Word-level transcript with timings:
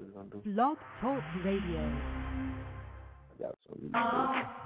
is 0.00 0.10
gonna 0.14 0.28
do. 0.30 0.42
Blog 0.44 0.76
Talk 1.00 1.22
Radio. 1.44 1.80
I 1.80 3.42
got 3.42 3.56
some 3.66 3.78
really 3.78 3.90
ah. 3.94 4.32
good. 4.32 4.60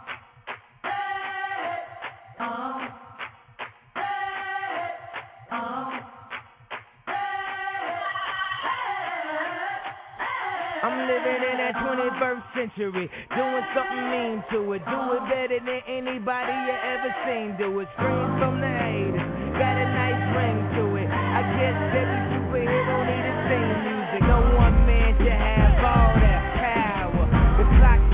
I'm 10.84 11.08
living 11.08 11.40
in 11.48 11.56
that 11.64 11.74
21st 11.80 12.44
century, 12.52 13.08
doing 13.32 13.64
something 13.72 14.04
mean 14.12 14.44
to 14.52 14.72
it. 14.76 14.84
Do 14.84 15.16
it 15.16 15.24
better 15.32 15.58
than 15.64 15.80
anybody 15.88 16.52
you 16.52 16.76
ever 16.76 17.10
seen. 17.24 17.56
Do 17.56 17.80
it 17.80 17.88
scream 17.96 18.36
from 18.36 18.60
the 18.60 18.68
haters, 18.68 19.24
got 19.56 19.80
a 19.80 19.86
nice 19.96 20.22
ring 20.36 20.60
to 20.76 20.84
it. 21.00 21.08
I 21.08 21.40
guess 21.56 21.78
every 21.88 22.20
superhero 22.36 22.96
need 23.08 23.24
a 23.24 23.34
theme 23.48 23.80
music. 23.80 24.28
No 24.28 24.44
one 24.60 24.83
have 25.30 25.78
all 25.84 26.12
that 26.20 26.42
power. 26.60 27.24
The 27.56 27.64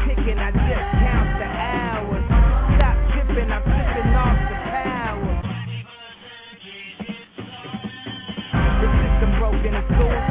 ticking, 0.07 0.39
I 0.39 0.51
just 0.53 0.89
count 1.03 1.31
the 1.41 1.49
hours. 1.51 2.25
Stop 2.77 2.97
tripping, 3.15 3.51
I'm 3.51 3.63
tripping 3.63 4.15
off 4.15 4.39
the 4.51 4.57
power. 4.71 5.35
The 8.81 8.89
system 9.01 9.31
broken, 9.39 9.75
school 9.95 10.30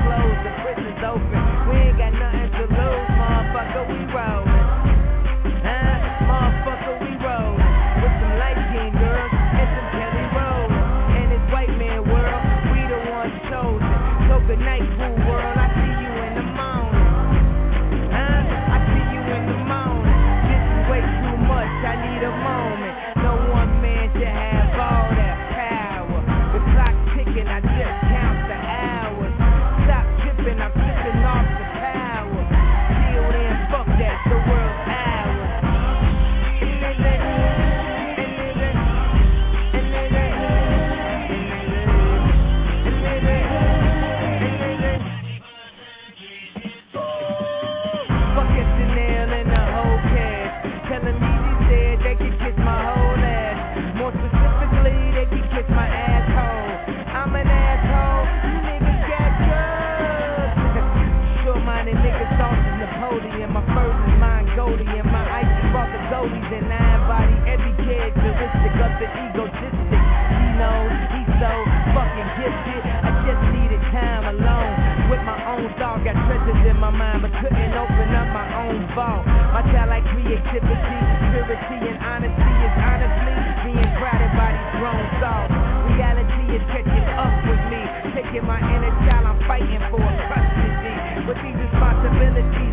and 66.50 66.66
I 66.74 66.98
embody 66.98 67.38
every 67.46 67.74
characteristic 67.86 68.74
of 68.82 68.92
the 68.98 69.06
egotistic. 69.06 70.02
He 70.02 70.48
knows 70.58 70.94
he's 71.14 71.32
so 71.38 71.52
fucking 71.94 72.30
gifted. 72.42 72.82
I 73.06 73.10
just 73.22 73.44
needed 73.54 73.82
time 73.94 74.34
alone 74.34 74.74
with 75.14 75.22
my 75.30 75.38
own 75.46 75.70
thought. 75.78 76.02
Got 76.02 76.18
treasures 76.26 76.64
in 76.66 76.78
my 76.82 76.90
mind, 76.90 77.22
but 77.22 77.34
couldn't 77.38 77.74
open 77.78 78.10
up 78.18 78.30
my 78.34 78.50
own 78.66 78.82
vault. 78.98 79.30
My 79.54 79.62
talent, 79.70 80.02
creativity, 80.10 81.00
purity, 81.30 81.78
and 81.86 81.98
honesty 82.02 82.54
is 82.66 82.76
honestly 82.82 83.36
being 83.70 83.92
crowded 84.02 84.34
by 84.34 84.50
these 84.50 84.74
grown 84.82 85.06
thoughts. 85.22 85.54
Reality 85.94 86.44
is 86.58 86.64
catching 86.74 87.08
up 87.14 87.34
with 87.46 87.62
me, 87.70 87.82
taking 88.18 88.46
my 88.50 88.58
inner 88.58 88.94
child. 89.06 89.30
I'm 89.30 89.40
fighting 89.46 89.86
for 89.94 90.02
custody. 90.02 90.98
With 91.30 91.38
these 91.46 91.58
responsibilities 91.62 92.69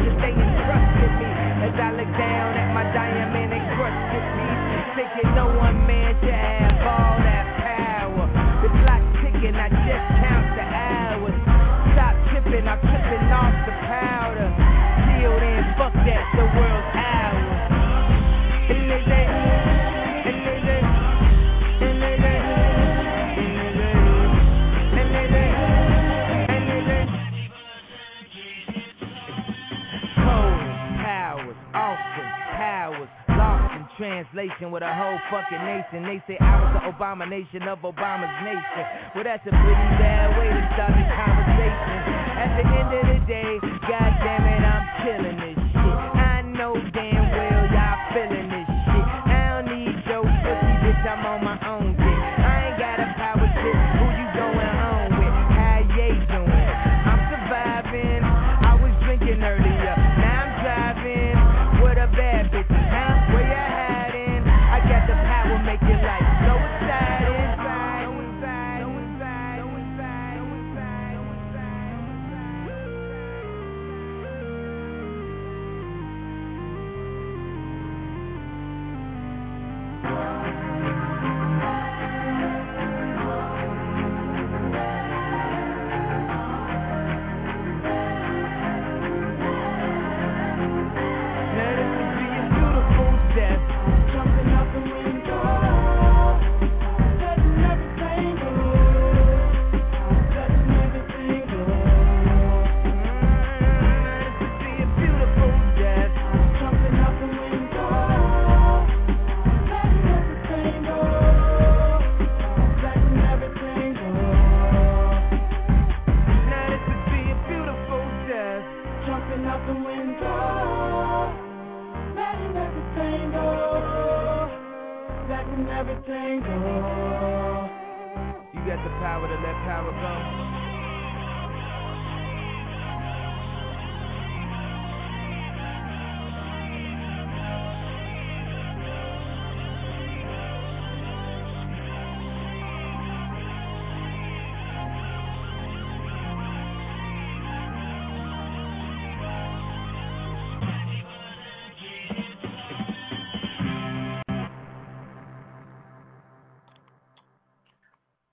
diamond 2.96 3.52
encrusted 3.52 4.24
piece, 4.24 4.96
thinking 4.96 5.28
no 5.36 5.52
one 5.52 5.76
man 5.84 6.16
should 6.24 6.32
have 6.32 6.80
all 6.80 7.20
that 7.20 7.44
power. 7.60 8.24
The 8.64 8.72
clock 8.80 9.04
ticking, 9.20 9.52
I 9.52 9.68
just 9.68 10.06
count 10.24 10.48
the 10.56 10.64
hours. 10.64 11.36
Stop 11.92 12.16
I'm 12.64 12.80
off 13.36 13.52
the 13.68 13.76
powder. 13.84 14.48
Fuck 15.76 15.92
that, 15.92 16.35
translation 34.16 34.70
with 34.70 34.82
a 34.82 34.94
whole 34.94 35.18
fucking 35.30 35.60
nation. 35.60 36.02
They 36.08 36.22
say 36.26 36.38
I 36.40 36.56
was 36.56 36.80
the 36.80 36.88
abomination 36.88 37.68
of 37.68 37.80
Obama's 37.80 38.32
nation. 38.40 38.84
Well, 39.14 39.24
that's 39.24 39.44
a 39.44 39.52
pretty 39.52 39.88
bad 40.00 40.32
way 40.40 40.48
to 40.48 40.62
start 40.72 40.96
the 40.96 41.04
conversation. 41.04 41.96
At 42.40 42.50
the 42.56 42.64
end 42.64 42.90
of 42.96 43.04
the 43.12 43.20
day, 43.28 43.52
god 43.84 44.12
damn 44.24 44.44
it, 44.48 44.64
I'm 44.64 44.84
killing 45.04 45.36
this 45.36 45.58
shit. 45.68 45.96
I 46.16 46.40
know 46.48 46.80
damn 46.94 47.30
well 47.30 47.55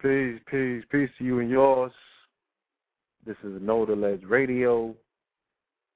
Peace, 0.04 0.38
peace, 0.52 0.84
peace 0.92 1.10
to 1.18 1.24
you 1.24 1.40
and 1.40 1.50
yours. 1.50 1.94
This 3.26 3.38
is 3.42 3.62
No 3.62 3.86
Radio. 3.86 4.94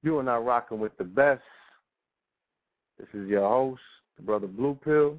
You 0.02 0.20
are 0.20 0.24
not 0.24 0.46
rocking 0.46 0.80
with 0.80 0.98
the 0.98 1.04
best. 1.04 1.42
This 2.98 3.10
is 3.14 3.28
your 3.28 3.46
host, 3.46 3.82
the 4.16 4.24
brother 4.24 4.48
Blue 4.48 4.80
Pill. 4.82 5.18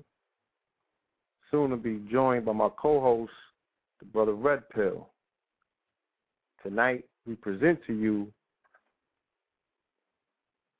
Soon 1.51 1.69
to 1.69 1.77
be 1.77 2.01
joined 2.11 2.47
by 2.47 2.53
my 2.55 2.71
co-host, 2.79 3.31
the 3.99 4.07
brother 4.07 4.33
Red 4.33 4.67
Pill. 4.71 5.11
Tonight 6.63 7.05
we 7.27 7.35
present 7.35 7.81
to 7.87 7.93
you 7.93 8.33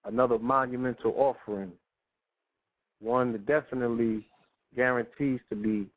another 0.07 0.39
monumental 0.39 1.13
offering, 1.15 1.73
one 3.03 3.33
that 3.33 3.45
definitely 3.45 4.27
guarantees 4.75 5.41
to 5.51 5.57
be 5.57 5.89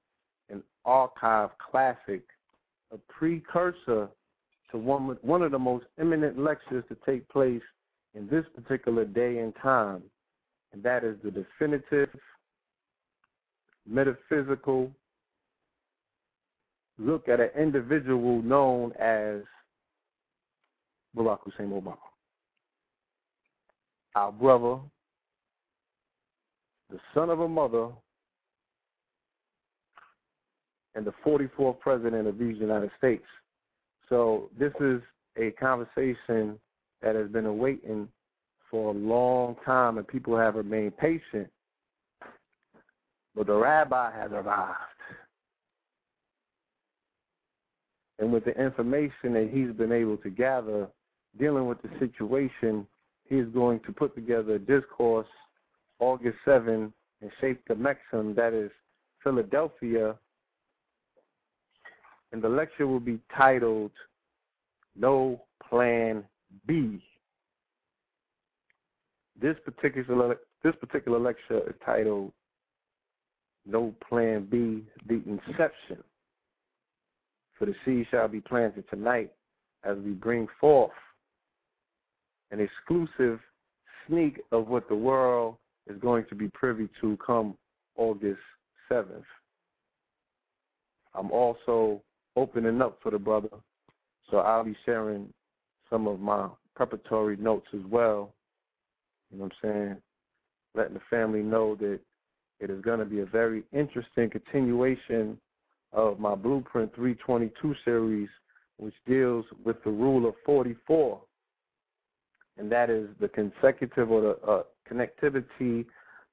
archive 0.86 1.50
classic, 1.58 2.24
a 2.92 2.98
precursor 3.08 4.10
to 4.72 4.78
one, 4.78 5.18
one 5.22 5.42
of 5.42 5.52
the 5.52 5.60
most 5.60 5.86
eminent 6.00 6.40
lectures 6.40 6.84
to 6.90 6.98
take 7.06 7.28
place 7.30 7.62
in 8.14 8.28
this 8.28 8.46
particular 8.56 9.06
day 9.06 9.40
and 9.40 9.54
time, 9.62 10.02
and 10.74 10.84
that 10.84 11.04
is 11.04 11.16
the 11.24 11.32
definitive 11.32 12.10
metaphysical 13.88 14.92
look 16.98 17.28
at 17.28 17.40
an 17.40 17.50
individual 17.58 18.42
known 18.42 18.92
as 18.94 19.42
Barack 21.16 21.40
Hussein 21.44 21.70
Obama. 21.70 21.98
Our 24.16 24.32
brother, 24.32 24.80
the 26.90 27.00
son 27.14 27.30
of 27.30 27.40
a 27.40 27.48
mother, 27.48 27.90
and 30.96 31.06
the 31.06 31.14
44th 31.26 31.80
president 31.80 32.28
of 32.28 32.38
these 32.38 32.58
United 32.58 32.92
States. 32.98 33.26
So 34.10 34.50
this 34.60 34.74
is 34.80 35.02
a 35.38 35.52
conversation 35.52 36.60
that 37.02 37.16
has 37.16 37.30
been 37.30 37.46
awaiting 37.46 38.08
for 38.70 38.92
a 38.92 38.98
long 38.98 39.56
time, 39.66 39.98
and 39.98 40.08
people 40.08 40.38
have 40.38 40.56
remained 40.56 40.98
patient. 40.98 41.50
But 43.36 43.48
the 43.48 43.56
rabbi 43.56 44.12
has 44.12 44.32
arrived. 44.32 44.78
And 48.20 48.32
with 48.32 48.46
the 48.46 48.52
information 48.52 49.34
that 49.34 49.50
he's 49.52 49.72
been 49.72 49.92
able 49.92 50.18
to 50.18 50.30
gather 50.30 50.88
dealing 51.40 51.66
with 51.66 51.82
the 51.82 51.90
situation, 52.00 52.86
he 53.28 53.38
is 53.38 53.48
going 53.50 53.80
to 53.82 53.92
put 53.92 54.14
together 54.14 54.56
a 54.56 54.60
discourse 54.60 55.28
August 56.00 56.38
7 56.46 56.94
and 57.22 57.32
shape 57.40 57.62
the 57.68 57.74
Mexim, 57.74 58.36
that 58.36 58.54
is 58.54 58.72
Philadelphia. 59.24 60.16
And 62.32 62.42
the 62.42 62.50
lecture 62.50 62.88
will 62.88 63.00
be 63.00 63.20
titled 63.36 63.92
No 64.96 65.42
Plan 65.70 66.24
B. 66.68 67.04
This 69.40 69.56
particular 69.66 70.38
this 70.64 70.76
particular 70.80 71.20
lecture 71.20 71.60
is 71.68 71.76
titled 71.84 72.32
No 73.66 73.94
Plan 74.08 74.48
B, 74.50 74.84
the 75.08 75.22
Inception. 75.26 76.04
For 77.58 77.66
the 77.66 77.76
seed 77.86 78.08
shall 78.12 78.28
be 78.28 78.42
planted 78.42 78.86
tonight 78.90 79.32
as 79.84 79.98
we 79.98 80.12
bring 80.12 80.48
forth 80.60 80.92
an 82.52 82.60
exclusive 82.60 83.40
sneak 84.08 84.42
of 84.52 84.68
what 84.68 84.88
the 84.90 84.96
world 84.96 85.56
is 85.88 85.98
going 86.00 86.26
to 86.30 86.36
be 86.36 86.48
privy 86.50 86.90
to 87.02 87.18
come 87.26 87.58
August 87.96 88.40
7th. 88.92 89.24
I'm 91.14 91.32
also 91.32 92.02
opening 92.36 92.82
up 92.82 93.00
for 93.02 93.12
the 93.12 93.20
brother, 93.20 93.50
so 94.30 94.38
I'll 94.38 94.64
be 94.64 94.78
sharing 94.86 95.32
some 95.90 96.08
of 96.08 96.20
my 96.20 96.48
preparatory 96.76 97.38
notes 97.38 97.68
as 97.74 97.86
well. 97.90 98.34
You 99.32 99.40
know 99.40 99.46
what 99.46 99.54
I'm 99.64 99.70
saying? 99.70 99.98
Letting 100.76 100.94
the 100.94 101.02
family 101.10 101.42
know 101.42 101.76
that 101.76 102.00
it 102.60 102.70
is 102.70 102.82
going 102.82 103.00
to 103.00 103.06
be 103.06 103.20
a 103.20 103.26
very 103.26 103.64
interesting 103.74 104.30
continuation 104.30 105.38
of 105.94 106.20
my 106.20 106.36
Blueprint 106.36 106.96
322 106.96 107.76
series, 107.84 108.30
which 108.78 108.94
deals 109.06 109.46
with 109.66 109.84
the 109.84 109.92
rule 109.92 110.28
of 110.28 110.36
44 110.46 111.22
and 112.58 112.72
that 112.72 112.90
is 112.90 113.08
the 113.20 113.28
consecutive 113.28 114.12
or 114.12 114.22
the 114.22 114.48
uh, 114.48 114.64
connectivity 114.90 115.86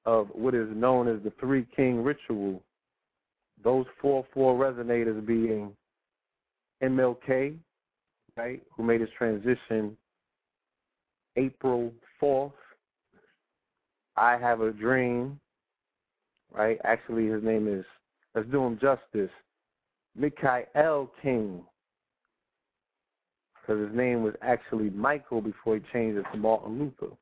of 0.05 0.27
what 0.33 0.53
is 0.53 0.67
known 0.71 1.07
as 1.07 1.21
the 1.23 1.31
three 1.39 1.65
king 1.75 2.03
ritual. 2.03 2.61
Those 3.63 3.85
four 4.01 4.25
four 4.33 4.53
resonators 4.55 5.25
being 5.25 5.71
MLK, 6.83 7.57
right, 8.37 8.61
who 8.75 8.83
made 8.83 9.01
his 9.01 9.09
transition 9.17 9.97
April 11.35 11.93
4th. 12.21 12.51
I 14.15 14.37
have 14.37 14.61
a 14.61 14.71
dream, 14.71 15.39
right? 16.53 16.77
Actually, 16.83 17.27
his 17.27 17.43
name 17.43 17.67
is, 17.67 17.85
let's 18.35 18.49
do 18.49 18.63
him 18.63 18.77
justice, 18.79 19.31
Mikhail 20.15 21.11
King, 21.21 21.63
because 23.53 23.87
his 23.87 23.95
name 23.95 24.23
was 24.23 24.33
actually 24.41 24.89
Michael 24.89 25.41
before 25.41 25.75
he 25.75 25.81
changed 25.93 26.17
it 26.17 26.25
to 26.31 26.37
Martin 26.37 26.79
Luther. 26.79 27.15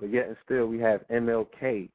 But 0.00 0.10
yet 0.10 0.28
and 0.28 0.36
still, 0.44 0.66
we 0.66 0.78
have 0.80 1.06
MLK, 1.08 1.88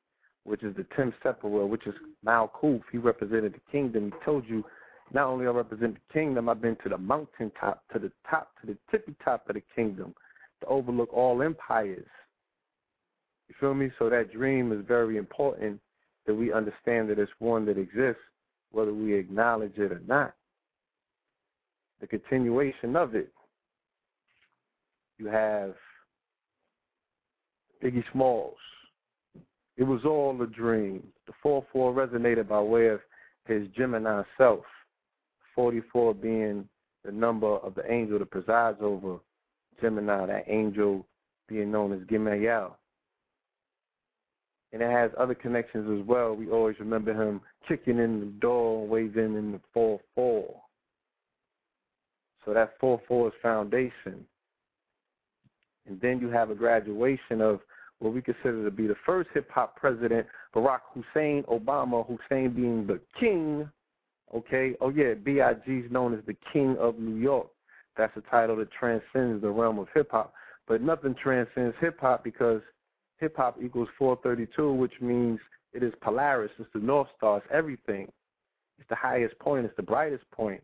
which 0.43 0.63
is 0.63 0.75
the 0.75 0.85
tenth 0.95 1.15
Sephirah, 1.23 1.67
which 1.67 1.87
is 1.87 1.95
Malkuth. 2.25 2.83
He 2.91 2.97
represented 2.97 3.53
the 3.53 3.71
kingdom. 3.71 4.11
He 4.11 4.25
told 4.25 4.45
you, 4.45 4.63
not 5.13 5.27
only 5.27 5.45
I 5.45 5.51
represent 5.51 5.95
the 5.95 6.13
kingdom, 6.13 6.49
I've 6.49 6.61
been 6.61 6.77
to 6.83 6.89
the 6.89 6.97
mountain 6.97 7.51
top, 7.59 7.83
to 7.93 7.99
the 7.99 8.11
top, 8.29 8.51
to 8.61 8.67
the 8.67 8.77
tippy 8.91 9.15
top 9.23 9.47
of 9.49 9.55
the 9.55 9.63
kingdom, 9.75 10.13
to 10.61 10.67
overlook 10.67 11.13
all 11.13 11.41
empires. 11.41 12.07
You 13.47 13.55
feel 13.59 13.73
me? 13.73 13.91
So 13.99 14.09
that 14.09 14.33
dream 14.33 14.71
is 14.71 14.85
very 14.87 15.17
important 15.17 15.79
that 16.25 16.33
we 16.33 16.51
understand 16.51 17.09
that 17.09 17.19
it's 17.19 17.31
one 17.39 17.65
that 17.65 17.77
exists, 17.77 18.21
whether 18.71 18.93
we 18.93 19.13
acknowledge 19.13 19.77
it 19.77 19.91
or 19.91 20.01
not 20.07 20.33
the 22.03 22.07
continuation 22.07 22.97
of 22.97 23.15
it. 23.15 23.31
You 25.17 25.27
have 25.27 25.73
Biggie 27.81 28.03
Smalls. 28.11 28.57
It 29.77 29.83
was 29.83 30.01
all 30.03 30.39
a 30.41 30.47
dream. 30.47 31.01
The 31.27 31.33
4 31.41 31.65
4 31.71 31.93
resonated 31.93 32.49
by 32.49 32.59
way 32.59 32.87
of 32.87 32.99
his 33.47 33.69
Gemini 33.69 34.23
self, 34.37 34.65
44 35.55 36.15
being 36.15 36.67
the 37.03 37.11
number 37.11 37.47
of 37.47 37.75
the 37.75 37.91
angel 37.91 38.19
that 38.19 38.31
presides 38.31 38.77
over 38.81 39.17
Gemini, 39.81 40.25
that 40.25 40.45
angel 40.47 41.05
being 41.47 41.71
known 41.71 41.91
as 41.93 41.99
Gemayel. 42.07 42.71
And 44.71 44.81
it 44.81 44.89
has 44.89 45.11
other 45.17 45.35
connections 45.35 45.99
as 45.99 46.07
well. 46.07 46.33
We 46.35 46.49
always 46.49 46.79
remember 46.79 47.13
him 47.13 47.41
kicking 47.67 47.99
in 47.99 48.19
the 48.19 48.25
door 48.25 48.87
waving 48.87 49.35
in 49.35 49.51
the 49.51 49.59
4 49.73 49.99
4. 50.15 50.61
So 52.45 52.53
that 52.53 52.73
4 52.79 52.99
4 53.07 53.27
is 53.27 53.33
foundation. 53.41 54.25
And 55.85 55.99
then 56.01 56.19
you 56.19 56.29
have 56.29 56.49
a 56.49 56.55
graduation 56.55 57.41
of 57.41 57.59
what 57.99 58.13
we 58.13 58.21
consider 58.21 58.63
to 58.63 58.71
be 58.71 58.87
the 58.87 58.95
first 59.05 59.29
hip 59.33 59.49
hop 59.51 59.75
president, 59.75 60.27
Barack 60.55 60.79
Hussein 60.93 61.43
Obama, 61.43 62.05
Hussein 62.05 62.49
being 62.49 62.87
the 62.87 62.99
king. 63.19 63.69
Okay, 64.35 64.75
oh 64.81 64.89
yeah, 64.89 65.13
B.I.G. 65.13 65.71
is 65.71 65.91
known 65.91 66.13
as 66.13 66.25
the 66.25 66.35
king 66.51 66.75
of 66.79 66.97
New 66.99 67.15
York. 67.15 67.47
That's 67.97 68.15
a 68.17 68.21
title 68.21 68.55
that 68.57 68.71
transcends 68.71 69.41
the 69.41 69.49
realm 69.49 69.77
of 69.79 69.87
hip 69.93 70.09
hop. 70.11 70.33
But 70.67 70.81
nothing 70.81 71.15
transcends 71.21 71.75
hip 71.79 71.99
hop 71.99 72.23
because 72.23 72.61
hip 73.19 73.35
hop 73.37 73.57
equals 73.61 73.89
432, 73.97 74.73
which 74.73 74.93
means 75.01 75.39
it 75.73 75.83
is 75.83 75.93
Polaris, 76.01 76.51
it's 76.59 76.69
the 76.73 76.79
North 76.79 77.07
Star, 77.17 77.37
it's 77.37 77.47
everything. 77.51 78.07
It's 78.79 78.89
the 78.89 78.95
highest 78.95 79.37
point, 79.39 79.65
it's 79.65 79.75
the 79.75 79.83
brightest 79.83 80.29
point. 80.31 80.61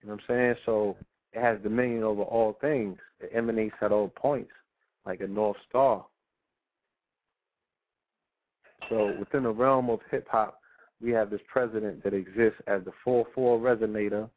You 0.00 0.08
know 0.08 0.14
what 0.14 0.22
I'm 0.28 0.36
saying? 0.36 0.54
So 0.64 0.96
it 1.32 1.40
has 1.40 1.58
dominion 1.62 2.02
over 2.02 2.22
all 2.22 2.56
things. 2.60 2.98
It 3.20 3.30
emanates 3.34 3.74
at 3.82 3.92
all 3.92 4.08
points, 4.08 4.52
like 5.04 5.20
a 5.20 5.26
North 5.26 5.56
Star. 5.68 6.04
So 8.88 9.14
within 9.18 9.42
the 9.42 9.50
realm 9.50 9.90
of 9.90 10.00
hip 10.10 10.26
hop, 10.30 10.57
we 11.02 11.10
have 11.12 11.30
this 11.30 11.40
president 11.46 12.02
that 12.04 12.14
exists 12.14 12.60
as 12.66 12.84
the 12.84 12.92
4 13.04 13.26
4 13.34 13.58
resonator. 13.58 14.28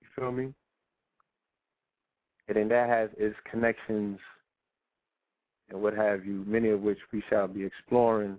You 0.00 0.08
feel 0.16 0.32
me? 0.32 0.54
And 2.48 2.56
then 2.56 2.68
that 2.68 2.88
has 2.88 3.10
its 3.16 3.36
connections 3.50 4.18
and 5.70 5.80
what 5.80 5.94
have 5.94 6.24
you, 6.24 6.44
many 6.46 6.68
of 6.68 6.80
which 6.80 6.98
we 7.12 7.22
shall 7.30 7.48
be 7.48 7.64
exploring 7.64 8.36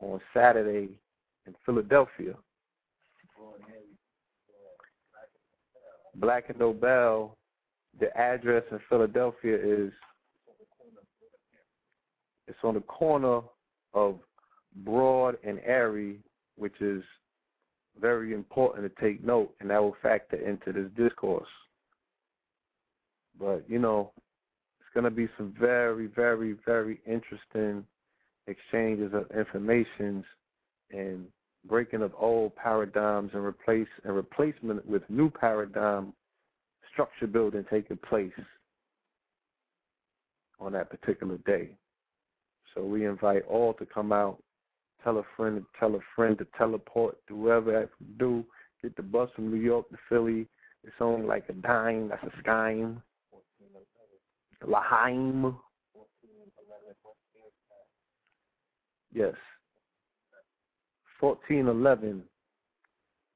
on 0.00 0.20
Saturday 0.32 0.88
in 1.46 1.54
Philadelphia. 1.66 2.34
Black 6.16 6.48
and 6.48 6.58
Nobel, 6.58 7.36
the 7.98 8.16
address 8.16 8.62
in 8.70 8.78
Philadelphia 8.88 9.56
is 9.56 9.92
it's 12.46 12.58
on 12.62 12.74
the 12.74 12.80
corner 12.82 13.40
of 13.94 14.20
Broad 14.76 15.36
and 15.44 15.60
airy, 15.64 16.18
which 16.56 16.80
is 16.80 17.02
very 18.00 18.34
important 18.34 18.84
to 18.84 19.02
take 19.02 19.24
note, 19.24 19.54
and 19.60 19.70
that 19.70 19.80
will 19.80 19.96
factor 20.02 20.36
into 20.36 20.72
this 20.72 20.90
discourse. 20.96 21.48
But 23.38 23.64
you 23.68 23.78
know, 23.78 24.12
it's 24.80 24.92
going 24.94 25.04
to 25.04 25.10
be 25.10 25.28
some 25.36 25.54
very, 25.58 26.06
very, 26.06 26.56
very 26.66 27.00
interesting 27.06 27.84
exchanges 28.46 29.12
of 29.14 29.30
informations 29.36 30.24
and 30.90 31.26
breaking 31.66 32.02
of 32.02 32.12
old 32.18 32.54
paradigms 32.56 33.30
and 33.32 33.44
replace 33.44 33.88
and 34.04 34.14
replacement 34.14 34.84
with 34.86 35.02
new 35.08 35.30
paradigm 35.30 36.12
structure 36.92 37.26
building 37.26 37.64
taking 37.70 37.96
place 38.08 38.32
on 40.60 40.72
that 40.72 40.90
particular 40.90 41.38
day. 41.38 41.70
So 42.74 42.84
we 42.84 43.06
invite 43.06 43.44
all 43.48 43.74
to 43.74 43.86
come 43.86 44.12
out, 44.12 44.42
tell 45.04 45.18
a 45.18 45.22
friend 45.36 45.56
to 45.58 45.78
tell 45.78 45.94
a 45.94 46.00
friend 46.16 46.36
to 46.38 46.46
teleport, 46.58 47.16
to 47.28 47.36
whatever 47.36 47.82
I 47.82 47.84
do, 48.18 48.44
get 48.82 48.96
the 48.96 49.02
bus 49.02 49.30
from 49.36 49.50
New 49.50 49.60
York 49.60 49.88
to 49.90 49.96
Philly. 50.08 50.48
It's 50.82 50.94
only 51.00 51.26
like 51.26 51.44
a 51.48 51.52
dime, 51.52 52.08
that's 52.08 52.24
a 52.24 52.32
scheme. 52.40 53.02
Laheim. 54.66 55.54
Yes. 59.12 59.34
1411 61.20 62.22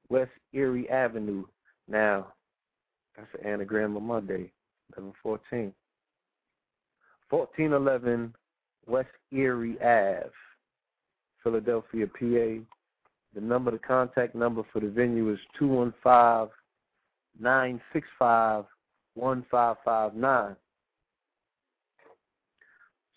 West 0.09 0.31
Erie 0.53 0.89
Avenue. 0.89 1.45
Now, 1.87 2.33
that's 3.15 3.29
an 3.39 3.49
anagram 3.49 3.95
of 3.95 4.03
Monday, 4.03 4.51
1114. 4.95 5.73
1411 7.29 8.33
West 8.87 9.09
Erie 9.31 9.77
Ave, 9.81 10.29
Philadelphia, 11.43 12.07
PA. 12.07 12.63
The 13.35 13.41
number, 13.41 13.71
the 13.71 13.77
contact 13.79 14.35
number 14.35 14.63
for 14.73 14.79
the 14.79 14.89
venue 14.89 15.31
is 15.31 15.39
215 15.57 16.49
965 17.39 18.65
1559. 19.15 20.55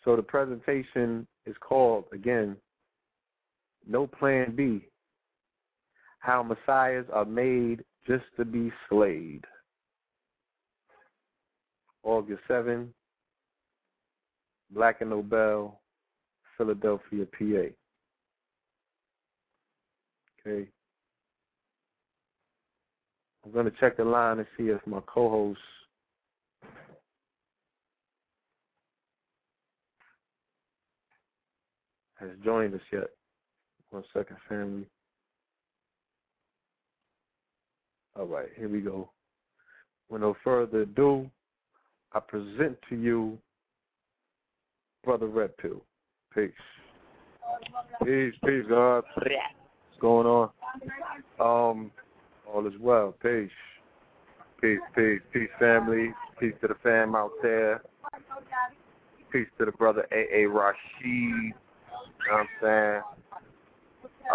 So 0.05 0.17
the 0.17 0.23
presentation 0.23 1.27
is 1.47 1.57
called, 1.61 2.05
again, 2.13 2.57
No 3.87 4.07
Plan 4.07 4.55
B 4.55 4.83
How 6.19 6.43
Messiahs 6.43 7.07
Are 7.13 7.25
Made 7.25 7.85
Just 8.07 8.25
to 8.37 8.45
Be 8.45 8.73
Slayed. 8.89 9.45
August 12.03 12.43
7, 12.49 12.93
Black 14.73 15.01
and 15.01 15.11
Nobel, 15.11 15.81
Philadelphia, 16.57 17.27
PA. 17.27 17.82
Okay. 20.47 20.69
I'm 23.45 23.53
going 23.53 23.67
to 23.67 23.73
check 23.79 23.97
the 23.97 24.05
line 24.05 24.39
and 24.39 24.47
see 24.57 24.65
if 24.65 24.81
my 24.87 25.01
co 25.07 25.29
host 25.29 25.61
has 32.21 32.31
joined 32.45 32.75
us 32.75 32.81
yet. 32.93 33.09
One 33.91 34.05
second, 34.13 34.37
family. 34.49 34.87
All 38.19 38.27
right, 38.27 38.49
here 38.57 38.69
we 38.69 38.81
go. 38.81 39.11
With 40.09 40.21
no 40.21 40.37
further 40.45 40.83
ado, 40.83 41.31
I 42.13 42.21
present 42.21 42.77
to 42.89 42.97
you 42.97 43.39
Brother 45.05 45.27
Red 45.27 45.57
Pill. 45.57 45.83
Peace. 46.35 46.51
Peace, 48.05 48.35
peace, 48.45 48.65
God. 48.69 49.05
Going 50.03 50.27
on? 50.27 50.51
Um, 51.39 51.93
all 52.53 52.67
is 52.67 52.75
well. 52.81 53.15
Peace. 53.23 53.49
Peace, 54.61 54.81
peace, 54.97 55.21
peace, 55.33 55.49
family. 55.61 56.13
Peace 56.41 56.55
to 56.61 56.67
the 56.67 56.75
fam 56.83 57.15
out 57.15 57.31
there. 57.41 57.83
Peace 59.31 59.47
to 59.59 59.65
the 59.65 59.71
brother 59.71 60.05
A.A. 60.11 60.47
Rashid. 60.47 60.75
You 61.05 61.53
know 62.29 62.33
what 62.33 62.41
I'm 62.41 62.49
saying? 62.61 63.03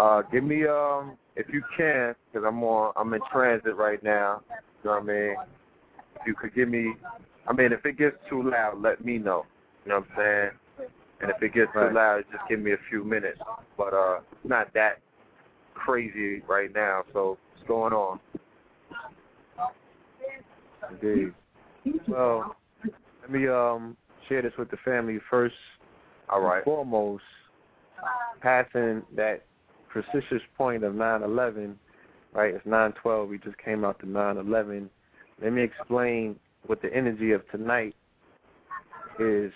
Uh, 0.00 0.22
give 0.32 0.42
me 0.42 0.66
um 0.66 1.18
if 1.36 1.46
you 1.52 1.62
can, 1.76 2.14
because 2.32 2.46
I'm 2.48 2.62
on 2.64 2.94
I'm 2.96 3.12
in 3.12 3.20
transit 3.30 3.76
right 3.76 4.02
now. 4.02 4.40
You 4.82 4.90
know 4.90 4.92
what 4.92 5.02
I 5.02 5.06
mean? 5.06 5.36
If 6.20 6.26
you 6.26 6.34
could 6.34 6.54
give 6.54 6.70
me 6.70 6.94
I 7.46 7.52
mean 7.52 7.72
if 7.72 7.84
it 7.84 7.98
gets 7.98 8.16
too 8.30 8.42
loud, 8.42 8.80
let 8.80 9.04
me 9.04 9.18
know. 9.18 9.44
You 9.84 9.90
know 9.90 9.98
what 9.98 10.08
I'm 10.12 10.16
saying? 10.16 10.88
And 11.20 11.30
if 11.30 11.42
it 11.42 11.52
gets 11.52 11.70
right. 11.74 11.90
too 11.90 11.94
loud, 11.94 12.24
just 12.32 12.44
give 12.48 12.60
me 12.60 12.72
a 12.72 12.78
few 12.88 13.04
minutes. 13.04 13.38
But 13.76 13.92
uh 13.92 14.20
not 14.44 14.72
that 14.72 15.00
crazy 15.84 16.42
right 16.48 16.72
now, 16.74 17.04
so 17.12 17.38
what's 17.54 17.68
going 17.68 17.92
on? 17.92 18.20
Indeed. 20.90 21.32
Well, 22.08 22.56
let 23.22 23.30
me 23.30 23.48
um 23.48 23.96
share 24.28 24.42
this 24.42 24.52
with 24.58 24.70
the 24.70 24.76
family 24.84 25.18
first. 25.30 25.54
All 26.28 26.42
right. 26.42 26.64
Foremost, 26.64 27.24
passing 28.40 29.02
that 29.16 29.44
precise 29.88 30.42
point 30.56 30.84
of 30.84 30.94
9/11, 30.94 31.74
right? 32.32 32.54
It's 32.54 32.66
9/12. 32.66 33.28
We 33.28 33.38
just 33.38 33.56
came 33.58 33.84
out 33.84 33.98
to 34.00 34.06
9/11. 34.06 34.88
Let 35.40 35.52
me 35.52 35.62
explain 35.62 36.38
what 36.66 36.82
the 36.82 36.92
energy 36.94 37.32
of 37.32 37.48
tonight 37.50 37.94
is 39.18 39.52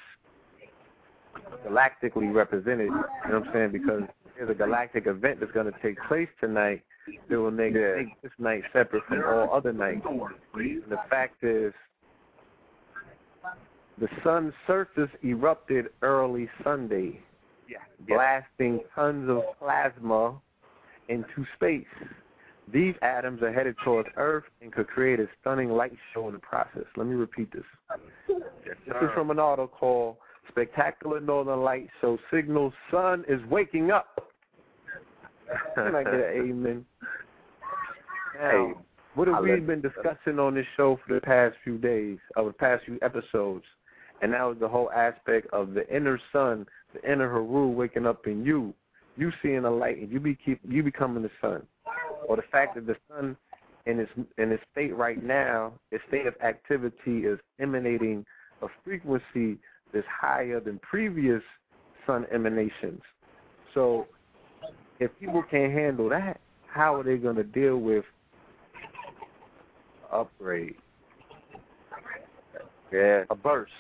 galactically 1.67 2.33
represented. 2.33 2.87
You 2.87 2.93
know 2.93 3.41
what 3.41 3.49
I'm 3.49 3.53
saying? 3.53 3.73
Because 3.73 4.03
there's 4.43 4.57
a 4.57 4.59
galactic 4.59 5.07
event 5.07 5.39
that's 5.39 5.53
going 5.53 5.73
to 5.73 5.79
take 5.81 5.97
place 6.09 6.29
tonight 6.41 6.83
that 7.29 7.39
will 7.39 7.53
make, 7.53 7.75
make 7.75 8.21
this 8.23 8.33
night 8.41 8.63
separate 8.73 9.05
from 9.07 9.23
all 9.25 9.55
other 9.55 9.73
nights. 9.73 10.05
And 10.05 10.83
the 10.89 10.99
fact 11.09 11.45
is, 11.45 11.73
the 13.99 14.09
sun's 14.25 14.53
surface 14.67 15.11
erupted 15.23 15.87
early 16.03 16.49
Sunday 16.65 17.21
yeah. 17.69 17.77
blasting 18.09 18.81
tons 18.97 19.31
of 19.31 19.43
plasma 19.61 20.35
into 21.09 21.47
space. 21.55 21.85
These 22.73 22.95
atoms 23.03 23.43
are 23.43 23.53
headed 23.53 23.77
towards 23.85 24.09
Earth 24.17 24.45
and 24.61 24.73
could 24.73 24.89
create 24.89 25.21
a 25.21 25.29
stunning 25.41 25.71
light 25.71 25.93
show 26.13 26.27
in 26.27 26.33
the 26.33 26.41
process. 26.41 26.85
Let 26.97 27.07
me 27.07 27.15
repeat 27.15 27.53
this. 27.53 27.63
Yes, 28.29 28.77
this 28.87 28.97
is 29.03 29.11
from 29.15 29.31
an 29.31 29.39
article 29.39 29.69
called 29.69 30.17
Spectacular 30.49 31.21
Northern 31.21 31.63
Light 31.63 31.89
Show 32.01 32.19
Signals 32.33 32.73
Sun 32.91 33.25
is 33.29 33.41
Waking 33.49 33.93
Up. 33.93 34.32
Can 35.75 35.95
I 35.95 36.05
get 36.05 36.15
an 36.15 36.21
amen? 36.51 36.87
Hey, 38.39 38.73
what 39.15 39.29
have 39.29 39.43
we 39.43 39.61
been 39.61 39.83
discussing 39.83 40.39
on 40.39 40.55
this 40.55 40.67
show 40.77 40.99
for 41.07 41.15
the 41.15 41.21
past 41.21 41.57
few 41.63 41.79
days, 41.79 42.19
or 42.37 42.47
the 42.47 42.53
past 42.53 42.85
few 42.85 42.99
episodes? 43.03 43.65
And 44.23 44.33
that 44.33 44.43
was 44.43 44.57
the 44.61 44.69
whole 44.69 44.91
aspect 44.93 45.49
of 45.53 45.75
the 45.75 45.89
inner 45.95 46.19
sun 46.33 46.67
the 46.95 47.11
inner 47.11 47.29
Haru 47.29 47.69
waking 47.69 48.07
up 48.07 48.27
in 48.27 48.45
you, 48.45 48.75
you 49.17 49.33
seeing 49.43 49.63
the 49.63 49.71
light, 49.71 49.99
and 49.99 50.11
you 50.11 50.21
be 50.21 50.37
keep 50.45 50.61
you 50.69 50.83
becoming 50.83 51.23
the 51.23 51.31
sun, 51.41 51.63
or 52.27 52.37
the 52.37 52.43
fact 52.51 52.75
that 52.75 52.87
the 52.87 52.97
sun 53.09 53.37
in 53.87 53.99
its 53.99 54.11
in 54.39 54.53
its 54.53 54.63
state 54.73 54.95
right 54.97 55.23
now, 55.23 55.73
its 55.91 56.05
state 56.09 56.27
of 56.27 56.35
activity 56.43 57.21
is 57.21 57.39
emanating 57.61 58.25
a 58.63 58.67
frequency 58.85 59.59
that's 59.93 60.07
higher 60.09 60.61
than 60.61 60.79
previous 60.79 61.43
sun 62.07 62.27
emanations. 62.33 63.03
So, 63.75 64.07
if 65.03 65.11
people 65.19 65.43
can't 65.51 65.73
handle 65.73 66.09
that, 66.11 66.41
how 66.67 66.95
are 66.95 67.03
they 67.03 67.17
going 67.17 67.37
to 67.37 67.45
deal 67.45 67.79
with 67.79 68.05
upgrade? 70.13 70.77
Yeah, 72.93 73.25
a 73.31 73.35
burst. 73.35 73.73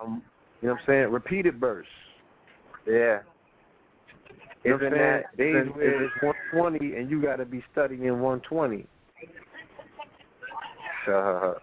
Um, 0.00 0.22
you 0.62 0.68
know 0.68 0.74
what 0.74 0.80
I'm 0.80 0.86
saying? 0.86 1.10
Repeated 1.10 1.60
bursts. 1.60 1.90
Yeah. 2.86 3.20
Isn't 4.64 4.80
that 4.80 5.36
days 5.36 5.68
where 5.74 6.04
it's 6.04 6.14
120 6.22 6.96
and 6.96 7.10
you 7.10 7.22
got 7.22 7.36
to 7.36 7.44
be 7.44 7.62
studying 7.72 8.20
120? 8.20 8.86
Uh, 11.08 11.54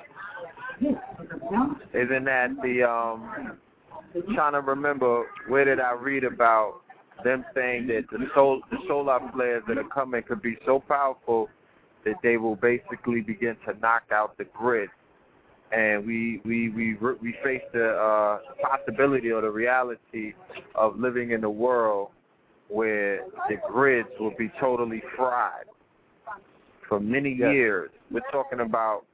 isn't 1.94 2.24
that 2.26 2.50
the 2.64 2.84
um? 2.84 3.58
Trying 4.36 4.54
to 4.54 4.62
remember 4.62 5.26
where 5.48 5.66
did 5.66 5.80
I 5.80 5.94
read 5.94 6.24
about 6.24 6.83
them 7.24 7.46
saying 7.56 7.88
that 7.88 8.06
the 8.12 8.28
sol 8.34 8.62
the 8.72 8.78
solar 8.88 9.20
flares 9.34 9.64
that 9.68 9.78
are 9.78 9.88
coming 9.90 10.24
could 10.24 10.42
be 10.42 10.58
so 10.66 10.80
powerful 10.80 11.50
that 12.06 12.16
they 12.22 12.38
will 12.38 12.56
basically 12.56 13.22
begin 13.22 13.56
to 13.66 13.78
knock 13.80 14.04
out 14.12 14.38
the 14.38 14.46
grid 14.46 14.90
and 15.74 16.06
we 16.06 16.40
we 16.46 16.70
we 16.70 16.96
we 16.96 17.36
face 17.44 17.62
the 17.74 17.90
uh, 17.90 18.40
possibility 18.62 19.32
or 19.32 19.42
the 19.42 19.50
reality 19.50 20.34
of 20.76 21.00
living 21.00 21.32
in 21.32 21.44
a 21.44 21.50
world 21.50 22.10
where 22.70 23.26
the 23.50 23.58
grids 23.72 24.10
will 24.20 24.34
be 24.38 24.52
totally 24.60 25.02
fried 25.16 25.66
for 26.88 27.00
many 27.00 27.34
years. 27.34 27.90
We're 28.12 28.22
talking 28.32 28.60
about 28.62 29.06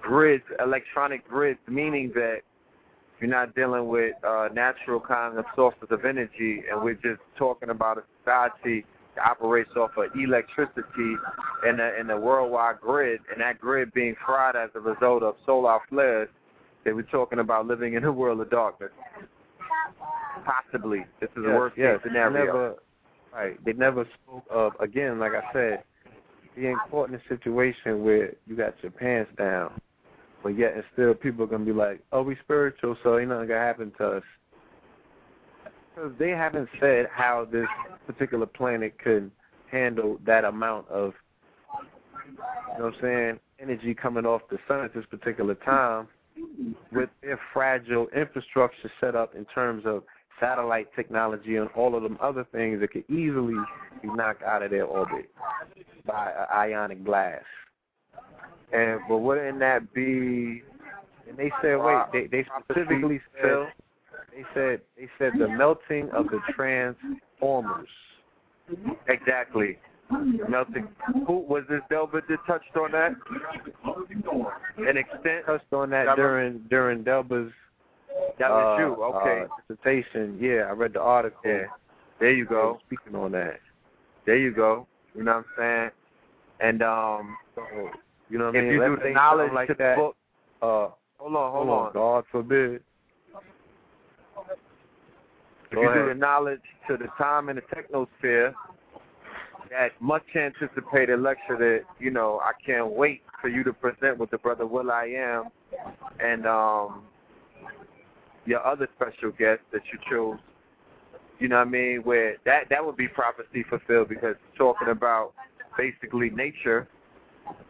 grids, 0.00 0.44
electronic 0.62 1.26
grids, 1.28 1.60
meaning 1.66 2.12
that 2.14 2.40
you're 3.20 3.30
not 3.30 3.54
dealing 3.54 3.88
with 3.88 4.14
uh, 4.24 4.48
natural 4.52 5.00
kind 5.00 5.38
of 5.38 5.44
sources 5.54 5.88
of 5.90 6.04
energy, 6.04 6.62
and 6.70 6.82
we're 6.82 6.94
just 6.94 7.20
talking 7.36 7.70
about 7.70 7.98
a 7.98 8.02
society 8.20 8.84
that 9.14 9.26
operates 9.26 9.70
off 9.76 9.90
of 9.96 10.14
electricity 10.14 11.16
in 11.66 11.78
the 11.78 11.98
in 11.98 12.06
the 12.06 12.16
worldwide 12.16 12.80
grid, 12.80 13.20
and 13.32 13.40
that 13.40 13.58
grid 13.58 13.92
being 13.94 14.14
fried 14.24 14.56
as 14.56 14.70
a 14.74 14.80
result 14.80 15.22
of 15.22 15.36
solar 15.46 15.78
flares, 15.88 16.28
they 16.84 16.92
were 16.92 17.02
talking 17.02 17.38
about 17.38 17.66
living 17.66 17.94
in 17.94 18.04
a 18.04 18.12
world 18.12 18.40
of 18.40 18.50
darkness. 18.50 18.90
Possibly, 20.44 21.04
this 21.20 21.30
is 21.36 21.42
yes, 21.42 21.46
a 21.46 21.56
worst 21.56 21.76
yes. 21.78 21.96
case 21.96 22.08
scenario. 22.08 22.44
Never, 22.44 22.74
right. 23.32 23.64
They 23.64 23.72
never 23.72 24.06
spoke 24.22 24.44
of 24.50 24.72
again, 24.78 25.18
like 25.18 25.32
I 25.32 25.52
said, 25.52 25.82
being 26.54 26.76
caught 26.90 27.08
in 27.08 27.14
a 27.14 27.22
situation 27.28 28.04
where 28.04 28.34
you 28.46 28.56
got 28.56 28.74
your 28.82 28.92
pants 28.92 29.30
down, 29.36 29.80
but 30.42 30.56
yet 30.56 30.74
and 30.74 30.84
still 30.92 31.14
people 31.14 31.44
are 31.44 31.48
gonna 31.48 31.64
be 31.64 31.72
like, 31.72 32.00
"Oh, 32.12 32.22
we 32.22 32.36
spiritual, 32.36 32.96
so 33.02 33.18
ain't 33.18 33.28
nothing 33.28 33.48
gonna 33.48 33.60
happen 33.60 33.90
to 33.98 34.18
us." 34.18 34.24
Because 35.94 36.12
they 36.18 36.30
haven't 36.30 36.68
said 36.78 37.08
how 37.12 37.44
this 37.44 37.68
particular 38.06 38.46
planet 38.46 38.98
could 38.98 39.30
handle 39.70 40.18
that 40.24 40.44
amount 40.44 40.88
of, 40.88 41.14
you 41.74 42.78
know 42.78 42.84
what 42.84 42.94
I'm 42.94 43.00
saying, 43.00 43.40
energy 43.58 43.94
coming 43.94 44.26
off 44.26 44.42
the 44.48 44.58
sun 44.68 44.84
at 44.84 44.92
this 44.92 45.06
particular 45.06 45.54
time 45.54 46.08
with 46.92 47.08
their 47.22 47.38
fragile 47.52 48.08
infrastructure 48.08 48.90
set 49.00 49.14
up 49.14 49.34
in 49.34 49.44
terms 49.46 49.84
of 49.86 50.04
satellite 50.38 50.88
technology 50.94 51.56
and 51.56 51.68
all 51.74 51.94
of 51.94 52.02
them 52.02 52.18
other 52.20 52.44
things 52.52 52.80
that 52.80 52.92
could 52.92 53.08
easily 53.08 53.56
be 54.02 54.08
knocked 54.08 54.42
out 54.42 54.62
of 54.62 54.70
their 54.70 54.84
orbit 54.84 55.30
by 56.04 56.30
an 56.30 56.46
ionic 56.52 57.02
blast. 57.02 57.44
And 58.72 59.00
but 59.08 59.18
wouldn't 59.18 59.58
that 59.60 59.92
be? 59.94 60.62
And 61.28 61.36
they 61.36 61.50
said, 61.62 61.76
wait, 61.76 62.02
they 62.12 62.26
they 62.26 62.46
specifically 62.64 63.20
said 63.40 63.72
they 64.34 64.44
said 64.54 64.80
they 64.96 65.08
said 65.18 65.32
the 65.38 65.48
melting 65.48 66.10
of 66.10 66.26
the 66.26 66.40
transformers. 66.54 67.88
Exactly. 69.08 69.78
Melting. 70.48 70.88
Who 71.26 71.38
was 71.38 71.64
this? 71.68 71.80
Delbert 71.90 72.24
that 72.28 72.38
touched 72.46 72.76
on 72.76 72.92
that? 72.92 73.12
An 74.78 74.96
extent. 74.96 75.46
Touched 75.46 75.72
on 75.72 75.90
that 75.90 76.16
during 76.16 76.58
during 76.70 77.02
Delba's 77.02 77.52
That 78.38 78.50
was 78.50 78.80
uh, 78.80 78.84
you. 78.84 79.02
Okay. 79.04 79.42
uh, 79.42 79.48
dissertation. 79.68 80.38
Yeah, 80.40 80.66
I 80.68 80.72
read 80.72 80.92
the 80.92 81.00
article. 81.00 81.40
yeah. 81.44 81.66
There 82.20 82.32
you 82.32 82.44
go. 82.46 82.78
Speaking 82.86 83.14
on 83.14 83.32
that. 83.32 83.60
There 84.26 84.36
you 84.36 84.52
go. 84.52 84.86
You 85.14 85.24
know 85.24 85.36
what 85.36 85.38
I'm 85.38 85.44
saying? 85.58 85.90
And 86.60 86.82
um, 86.82 87.36
you 88.28 88.38
know 88.38 88.46
what 88.46 88.56
I 88.56 88.60
mean? 88.60 88.70
if 88.70 88.72
you 88.74 88.96
do 88.96 88.96
the 89.02 89.10
knowledge 89.10 89.52
like 89.52 89.68
to 89.68 89.74
the 89.74 89.78
that. 89.78 89.96
book, 89.96 90.16
uh, 90.62 90.88
hold 91.18 91.36
on, 91.36 91.52
hold, 91.52 91.68
hold 91.68 91.68
on. 91.68 91.92
God 91.92 92.24
forbid. 92.30 92.82
If 95.70 95.74
Go 95.74 95.82
you 95.82 95.88
do 95.88 96.00
ahead. 96.00 96.10
the 96.10 96.14
knowledge 96.14 96.60
to 96.88 96.96
the 96.96 97.08
time 97.18 97.48
in 97.48 97.56
the 97.56 97.62
technosphere, 97.62 98.54
that 99.70 99.92
much 100.00 100.24
anticipated 100.34 101.18
lecture 101.20 101.56
that, 101.58 101.82
you 101.98 102.10
know, 102.10 102.40
I 102.42 102.52
can't 102.64 102.92
wait 102.92 103.22
for 103.40 103.48
you 103.48 103.64
to 103.64 103.72
present 103.72 104.18
with 104.18 104.30
the 104.30 104.38
brother 104.38 104.66
Will 104.66 104.90
I 104.90 105.06
Am 105.06 105.44
and 106.20 106.46
um 106.46 107.02
your 108.44 108.64
other 108.64 108.88
special 108.96 109.32
guest 109.32 109.60
that 109.72 109.82
you 109.92 109.98
chose. 110.08 110.38
You 111.40 111.48
know 111.48 111.56
what 111.56 111.66
I 111.66 111.70
mean? 111.70 111.98
Where 112.04 112.36
that 112.44 112.68
that 112.70 112.84
would 112.84 112.96
be 112.96 113.08
prophecy 113.08 113.64
fulfilled 113.68 114.08
because 114.08 114.36
talking 114.56 114.88
about 114.88 115.34
basically 115.76 116.30
nature 116.30 116.88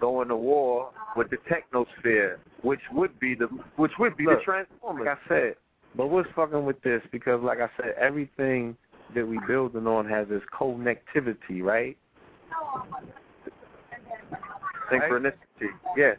going 0.00 0.28
to 0.28 0.36
war 0.36 0.90
with 1.16 1.30
the 1.30 1.38
technosphere, 1.50 2.36
which 2.62 2.80
would 2.92 3.18
be 3.18 3.34
the 3.34 3.46
which 3.76 3.92
would 3.98 4.16
be 4.16 4.24
Look, 4.24 4.40
the 4.40 4.44
Transformers. 4.44 5.06
Like 5.06 5.18
I 5.24 5.28
said, 5.28 5.54
but 5.96 6.08
what's 6.08 6.28
fucking 6.36 6.64
with 6.64 6.80
this? 6.82 7.02
Because 7.10 7.42
like 7.42 7.60
I 7.60 7.68
said, 7.76 7.94
everything 7.98 8.76
that 9.14 9.26
we 9.26 9.38
building 9.46 9.86
on 9.86 10.08
has 10.08 10.28
this 10.28 10.42
connectivity, 10.52 11.62
right? 11.62 11.96
Synchronicity. 14.90 15.70
Yeah. 15.96 16.14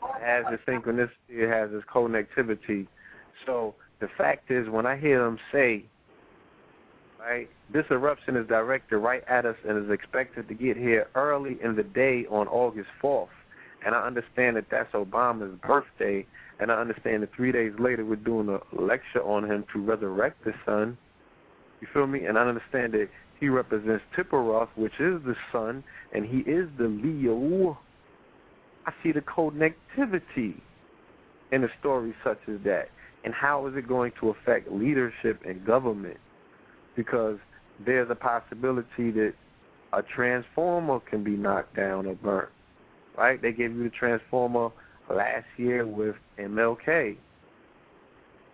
It 0.00 0.22
has 0.22 0.44
this 0.50 0.60
synchronicity, 0.66 1.10
it 1.28 1.48
has 1.48 1.70
this 1.70 1.82
connectivity. 1.92 2.86
So 3.46 3.74
the 4.00 4.08
fact 4.16 4.50
is, 4.50 4.68
when 4.68 4.86
I 4.86 4.96
hear 4.96 5.24
them 5.24 5.38
say, 5.52 5.84
right, 7.18 7.48
this 7.72 7.84
eruption 7.90 8.36
is 8.36 8.46
directed 8.46 8.98
right 8.98 9.24
at 9.28 9.44
us 9.44 9.56
and 9.66 9.84
is 9.84 9.90
expected 9.90 10.48
to 10.48 10.54
get 10.54 10.76
here 10.76 11.08
early 11.14 11.58
in 11.62 11.76
the 11.76 11.82
day 11.82 12.26
on 12.30 12.48
August 12.48 12.88
4th, 13.02 13.28
and 13.84 13.94
I 13.94 14.06
understand 14.06 14.56
that 14.56 14.66
that's 14.70 14.92
Obama's 14.92 15.58
birthday, 15.60 16.26
and 16.60 16.70
I 16.70 16.80
understand 16.80 17.22
that 17.22 17.34
three 17.34 17.52
days 17.52 17.72
later 17.78 18.04
we're 18.04 18.16
doing 18.16 18.48
a 18.48 18.60
lecture 18.80 19.22
on 19.22 19.50
him 19.50 19.64
to 19.72 19.80
resurrect 19.80 20.44
the 20.44 20.54
sun. 20.64 20.96
You 21.80 21.88
feel 21.92 22.06
me? 22.06 22.26
And 22.26 22.38
I 22.38 22.42
understand 22.42 22.94
that 22.94 23.08
he 23.38 23.48
represents 23.48 24.02
Tiphareth, 24.16 24.68
which 24.74 24.98
is 24.98 25.22
the 25.24 25.36
sun, 25.52 25.84
and 26.12 26.24
he 26.26 26.38
is 26.38 26.68
the 26.76 26.88
Leo. 26.88 27.78
I 28.86 28.92
see 29.02 29.12
the 29.12 29.20
connectivity 29.20 30.60
in 31.52 31.64
a 31.64 31.68
story 31.78 32.14
such 32.24 32.40
as 32.48 32.58
that. 32.64 32.90
And 33.24 33.34
how 33.34 33.66
is 33.66 33.76
it 33.76 33.86
going 33.86 34.12
to 34.20 34.30
affect 34.30 34.70
leadership 34.72 35.42
and 35.46 35.64
government? 35.64 36.18
Because 36.98 37.38
there's 37.86 38.10
a 38.10 38.14
possibility 38.16 39.12
that 39.12 39.32
a 39.92 40.02
transformer 40.02 40.98
can 40.98 41.22
be 41.22 41.36
knocked 41.36 41.76
down 41.76 42.06
or 42.06 42.14
burnt. 42.16 42.48
Right? 43.16 43.40
They 43.40 43.52
gave 43.52 43.76
you 43.76 43.84
the 43.84 43.90
transformer 43.90 44.70
last 45.08 45.46
year 45.56 45.86
with 45.86 46.16
MLK. 46.40 47.16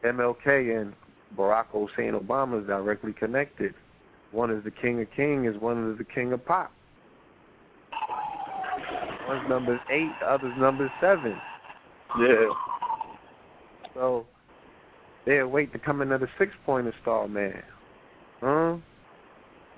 MLK 0.05 0.79
and 0.79 0.93
Barack 1.39 1.69
Hussein 1.73 2.13
Obama 2.13 2.61
is 2.61 2.67
directly 2.67 3.15
connected. 3.15 3.75
One 4.31 4.51
is 4.51 4.63
the 4.63 4.71
king 4.71 5.01
of 5.01 5.11
kings, 5.17 5.57
one 5.59 5.91
is 5.91 5.97
the 5.97 6.05
king 6.05 6.35
of 6.35 6.45
pop. 6.45 6.71
One's 9.27 9.49
number 9.49 9.81
eight, 9.91 10.11
the 10.21 10.31
other's 10.31 10.53
number 10.59 10.93
seven. 11.01 11.35
Yeah. 12.21 12.51
So 13.95 14.27
they'll 15.25 15.49
wait 15.49 15.73
to 15.73 15.79
come 15.79 16.03
into 16.03 16.19
the 16.19 16.29
six 16.39 16.53
pointer 16.67 16.93
star 17.01 17.27
man. 17.27 17.63
Huh? 18.45 18.77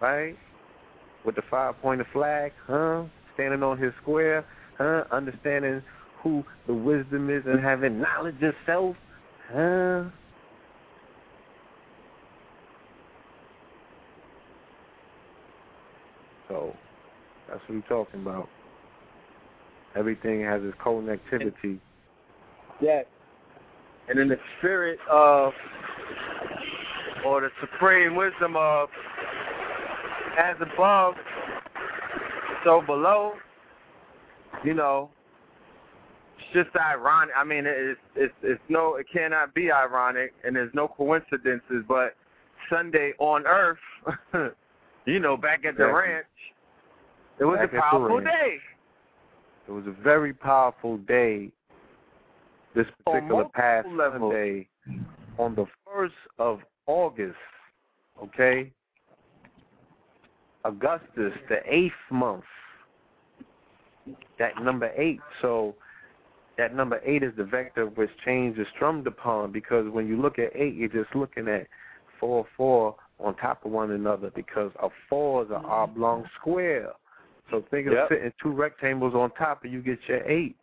Right? 0.01 0.37
With 1.25 1.37
the 1.37 1.43
five 1.49 1.81
pointer 1.81 2.07
flag, 2.13 2.53
huh? 2.67 3.05
Standing 3.35 3.63
on 3.63 3.79
his 3.79 3.93
square, 4.03 4.45
huh? 4.77 5.05
Understanding 5.13 5.83
who 6.21 6.43
the 6.67 6.75
wisdom 6.75 7.31
is 7.31 7.45
and 7.47 7.61
having 7.61 8.01
knowledge 8.01 8.43
of 8.43 8.55
self, 8.67 8.97
huh? 9.53 10.05
So 16.49 16.75
that's 17.49 17.61
what 17.69 17.71
we're 17.71 17.81
talking 17.89 18.21
about. 18.21 18.49
Everything 19.97 20.43
has 20.43 20.61
its 20.65 20.77
connectivity. 20.85 21.79
Yeah. 22.81 23.03
And 24.09 24.19
in 24.19 24.29
the 24.29 24.39
spirit 24.59 24.99
of, 25.09 25.53
or 27.27 27.41
the 27.41 27.51
supreme 27.61 28.15
wisdom 28.15 28.57
of, 28.57 28.89
as 30.39 30.57
above, 30.61 31.15
so 32.65 32.81
below, 32.81 33.33
you 34.65 34.75
know, 34.75 35.11
it's 36.39 36.67
just 36.67 36.77
ironic. 36.77 37.35
I 37.37 37.45
mean, 37.45 37.65
it's 37.67 37.99
it's 38.15 38.35
it's 38.43 38.61
no, 38.69 38.97
it 38.97 39.07
cannot 39.13 39.55
be 39.55 39.73
ironic, 39.73 40.35
and 40.45 40.55
there's 40.55 40.73
no 40.73 40.87
coincidences. 40.87 41.85
But 41.89 42.15
Sunday 42.71 43.13
on 43.19 43.45
Earth, 43.47 43.79
you 45.07 45.19
know, 45.19 45.37
back 45.37 45.65
at 45.65 45.77
the 45.77 45.87
ranch, 45.87 46.27
it 47.41 47.45
was 47.45 47.59
Back 47.59 47.73
a 47.73 47.81
powerful 47.81 48.21
day. 48.21 48.59
It 49.69 49.73
was 49.73 49.87
a 49.87 50.03
very 50.03 50.33
powerful 50.33 50.99
day. 50.99 51.51
This 52.75 52.87
particular 53.05 53.47
past 53.47 53.89
levels. 53.89 54.33
Sunday, 54.33 54.69
on 55.39 55.55
the 55.55 55.67
first 55.85 56.15
of 56.39 56.61
August, 56.87 57.37
okay, 58.23 58.71
Augustus, 60.65 61.33
the 61.49 61.61
eighth 61.67 61.93
month. 62.11 62.45
That 64.39 64.63
number 64.63 64.91
eight. 64.97 65.21
So 65.43 65.75
that 66.59 66.75
number 66.75 67.01
eight 67.05 67.23
is 67.23 67.33
the 67.37 67.45
vector 67.45 67.87
which 67.87 68.11
change 68.25 68.59
is 68.59 68.67
strummed 68.75 69.07
upon 69.07 69.53
because 69.53 69.89
when 69.91 70.07
you 70.09 70.21
look 70.21 70.39
at 70.39 70.51
eight, 70.55 70.75
you're 70.75 70.89
just 70.89 71.15
looking 71.15 71.49
at 71.49 71.67
four, 72.19 72.47
four 72.57 72.97
on 73.19 73.35
top 73.37 73.65
of 73.65 73.73
one 73.73 73.93
another 73.93 74.31
because 74.35 74.73
a 74.83 74.89
four 75.09 75.45
is 75.45 75.51
an 75.51 75.65
oblong 75.65 76.25
square. 76.41 76.93
So 77.51 77.65
think 77.71 77.87
of 77.87 77.95
Yep. 77.95 78.09
sitting 78.09 78.33
two 78.43 78.53
rectangles 78.53 79.15
on 79.15 79.31
top 79.33 79.65
and 79.65 79.73
you 79.73 79.81
get 79.81 79.99
your 80.09 80.23
eight, 80.29 80.57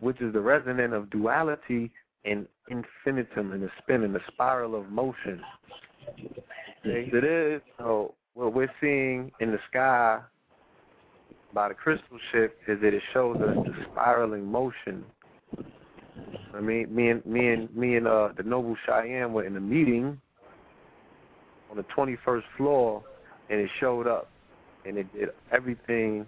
which 0.00 0.20
is 0.20 0.32
the 0.32 0.40
resonant 0.40 0.94
of 0.94 1.10
duality 1.10 1.90
and 2.24 2.46
infinitum 2.68 3.52
and 3.52 3.62
the 3.62 3.70
spin 3.82 4.02
and 4.04 4.14
the 4.14 4.20
spiral 4.32 4.74
of 4.74 4.88
motion. 4.90 5.40
Yes, 6.84 7.08
it 7.12 7.24
is. 7.24 7.62
So 7.78 8.14
what 8.34 8.54
we're 8.54 8.72
seeing 8.80 9.32
in 9.40 9.52
the 9.52 9.58
sky 9.68 10.20
by 11.52 11.68
the 11.68 11.74
crystal 11.74 12.18
ship 12.32 12.58
is 12.68 12.80
that 12.80 12.94
it 12.94 13.02
shows 13.12 13.36
us 13.36 13.56
the 13.66 13.74
spiraling 13.90 14.46
motion. 14.46 15.04
I 16.54 16.60
mean, 16.60 16.94
me 16.94 17.10
and 17.10 17.24
me 17.24 17.48
and 17.48 17.74
me 17.74 17.96
and 17.96 18.06
uh, 18.06 18.30
the 18.36 18.42
Noble 18.42 18.76
Cheyenne 18.86 19.32
were 19.32 19.44
in 19.44 19.56
a 19.56 19.60
meeting 19.60 20.20
on 21.70 21.76
the 21.76 21.84
21st 21.84 22.42
floor, 22.56 23.04
and 23.48 23.60
it 23.60 23.70
showed 23.78 24.06
up, 24.06 24.28
and 24.84 24.98
it 24.98 25.12
did 25.12 25.30
everything 25.52 26.26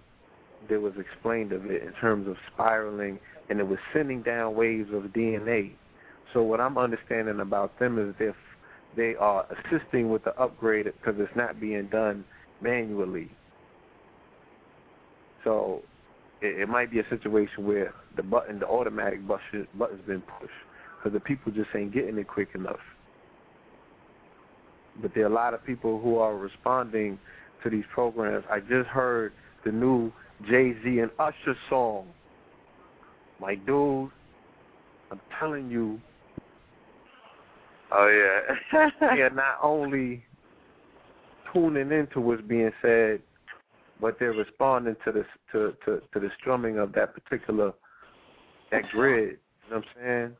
that 0.68 0.80
was 0.80 0.92
explained 0.98 1.52
of 1.52 1.66
it 1.66 1.82
in 1.82 1.92
terms 1.94 2.28
of 2.28 2.36
spiraling, 2.52 3.18
and 3.50 3.58
it 3.58 3.66
was 3.66 3.78
sending 3.92 4.22
down 4.22 4.54
waves 4.54 4.90
of 4.92 5.02
DNA. 5.04 5.72
So 6.32 6.42
what 6.42 6.60
I'm 6.60 6.78
understanding 6.78 7.40
about 7.40 7.78
them 7.78 7.98
is 7.98 8.14
if 8.18 8.34
they 8.96 9.14
are 9.16 9.46
assisting 9.50 10.10
with 10.10 10.24
the 10.24 10.38
upgrade 10.40 10.86
because 10.86 11.14
it's 11.18 11.34
not 11.36 11.60
being 11.60 11.86
done 11.88 12.24
manually. 12.60 13.30
So 15.44 15.82
it, 16.40 16.60
it 16.60 16.68
might 16.68 16.90
be 16.90 17.00
a 17.00 17.08
situation 17.08 17.66
where 17.66 17.94
the 18.16 18.22
button, 18.22 18.58
the 18.58 18.66
automatic 18.66 19.26
button, 19.26 19.66
button's 19.78 20.06
been 20.06 20.22
pushed 20.38 20.52
because 20.98 21.12
the 21.12 21.20
people 21.20 21.52
just 21.52 21.68
ain't 21.74 21.92
getting 21.92 22.18
it 22.18 22.28
quick 22.28 22.48
enough. 22.54 22.80
But 25.00 25.12
there 25.14 25.24
are 25.24 25.30
a 25.30 25.34
lot 25.34 25.54
of 25.54 25.64
people 25.64 26.00
who 26.00 26.18
are 26.18 26.36
responding 26.36 27.18
to 27.64 27.70
these 27.70 27.84
programs. 27.92 28.44
I 28.50 28.60
just 28.60 28.88
heard 28.88 29.32
the 29.64 29.72
new 29.72 30.12
Jay 30.48 30.74
Z 30.82 30.98
and 30.98 31.10
Usher 31.18 31.56
song. 31.70 32.06
My 33.40 33.54
dude, 33.54 34.10
I'm 35.10 35.20
telling 35.38 35.70
you. 35.70 36.00
Oh 37.94 38.08
yeah. 38.72 38.88
they're 39.00 39.30
not 39.30 39.58
only 39.62 40.24
tuning 41.52 41.92
into 41.92 42.20
what's 42.20 42.42
being 42.42 42.70
said, 42.80 43.20
but 44.00 44.18
they're 44.18 44.32
responding 44.32 44.96
to 45.04 45.12
the 45.12 45.24
to, 45.52 45.74
to, 45.84 46.02
to 46.12 46.20
the 46.20 46.30
strumming 46.40 46.78
of 46.78 46.92
that 46.94 47.14
particular 47.14 47.72
that 48.70 48.88
grid. 48.90 49.38
You 49.68 49.70
know 49.70 49.76
what 49.76 49.84
I'm 49.84 49.84
saying? 50.02 50.36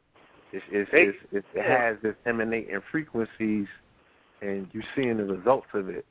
It's, 0.52 0.64
it's, 0.70 0.90
it's, 0.92 1.18
it's, 1.32 1.46
it 1.54 1.64
has 1.64 1.96
this 2.02 2.14
emanating 2.26 2.78
frequencies, 2.90 3.66
and 4.42 4.66
you're 4.72 4.82
seeing 4.94 5.16
the 5.16 5.24
results 5.24 5.68
of 5.72 5.88
it. 5.88 6.04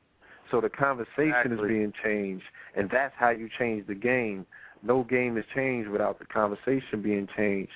So 0.49 0.61
the 0.61 0.69
conversation 0.69 1.29
exactly. 1.29 1.55
is 1.55 1.67
being 1.67 1.93
changed, 2.03 2.45
and 2.75 2.89
that's 2.89 3.13
how 3.17 3.29
you 3.29 3.49
change 3.57 3.87
the 3.87 3.95
game. 3.95 4.45
No 4.83 5.03
game 5.03 5.37
is 5.37 5.45
changed 5.53 5.89
without 5.89 6.19
the 6.19 6.25
conversation 6.25 7.01
being 7.01 7.27
changed. 7.35 7.71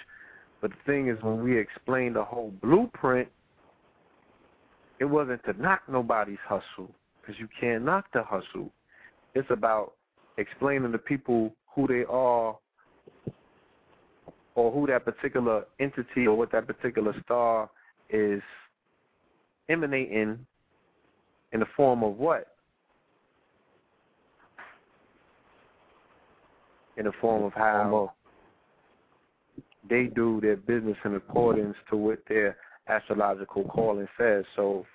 But 0.62 0.72
the 0.72 0.92
thing 0.92 1.08
is, 1.10 1.22
when 1.22 1.44
we 1.44 1.58
explain 1.58 2.14
the 2.14 2.24
whole 2.24 2.52
blueprint, 2.62 3.30
it 5.00 5.06
wasn't 5.06 5.44
to 5.46 5.54
knock 5.62 5.82
nobody's 5.88 6.38
hustle, 6.48 6.92
because 7.22 7.40
you 7.40 7.48
can't 7.60 7.84
knock 7.84 8.06
the 8.14 8.24
hustle. 8.24 8.72
It's 9.34 9.50
about 9.50 9.94
explaining 10.38 10.92
to 10.92 10.98
people 10.98 11.54
who 11.74 11.88
they 11.88 12.06
are 12.10 12.58
or 14.56 14.72
who 14.72 14.88
that 14.88 15.04
particular 15.04 15.66
entity 15.80 16.28
or 16.28 16.38
what 16.38 16.52
that 16.54 16.66
particular 16.66 17.14
star 17.24 17.70
is 18.10 18.42
emanating 19.68 20.46
in 21.52 21.60
the 21.60 21.66
form 21.76 22.04
of 22.04 22.18
what? 22.18 22.48
In 26.98 27.06
the 27.06 27.12
form 27.20 27.44
of 27.44 27.54
how 27.54 28.14
they 29.90 30.06
do 30.06 30.40
their 30.42 30.56
business 30.56 30.98
in 31.04 31.16
accordance 31.16 31.76
to 31.90 31.98
what 31.98 32.20
their 32.30 32.56
astrological 32.88 33.64
calling 33.66 34.08
says. 34.18 34.46
So 34.56 34.86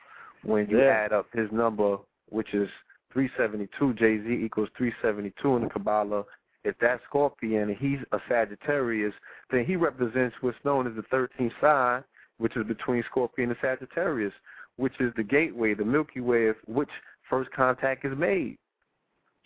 when 0.43 0.69
you 0.69 0.79
Yeah. 0.79 0.93
add 0.93 1.13
up 1.13 1.31
his 1.33 1.51
number, 1.53 1.99
which 2.29 2.55
is 2.55 2.71
372, 3.11 3.95
Jay 3.95 4.19
Z 4.19 4.33
equals 4.33 4.69
372 4.77 5.57
in 5.57 5.63
the 5.63 5.69
Kabbalah. 5.69 6.25
If 6.63 6.79
that's 6.79 7.03
Scorpion 7.05 7.71
and 7.71 7.79
he's 7.79 8.01
a 8.13 8.21
Sagittarius, 8.29 9.15
then 9.51 9.65
he 9.65 9.77
represents 9.77 10.37
what's 10.43 10.63
known 10.65 10.87
as 10.87 10.95
the 10.95 11.03
13th 11.05 11.59
sign, 11.61 12.05
which 12.39 12.57
is 12.57 12.67
between 12.67 13.03
Scorpion 13.05 13.51
and 13.51 13.59
Sagittarius, 13.61 14.35
which 14.77 15.01
is 15.01 15.13
the 15.15 15.23
gateway, 15.23 15.75
the 15.75 15.85
Milky 15.85 16.21
Way 16.21 16.49
of 16.49 16.57
which 16.67 16.91
first 17.29 17.51
contact 17.53 18.05
is 18.05 18.17
made. 18.17 18.59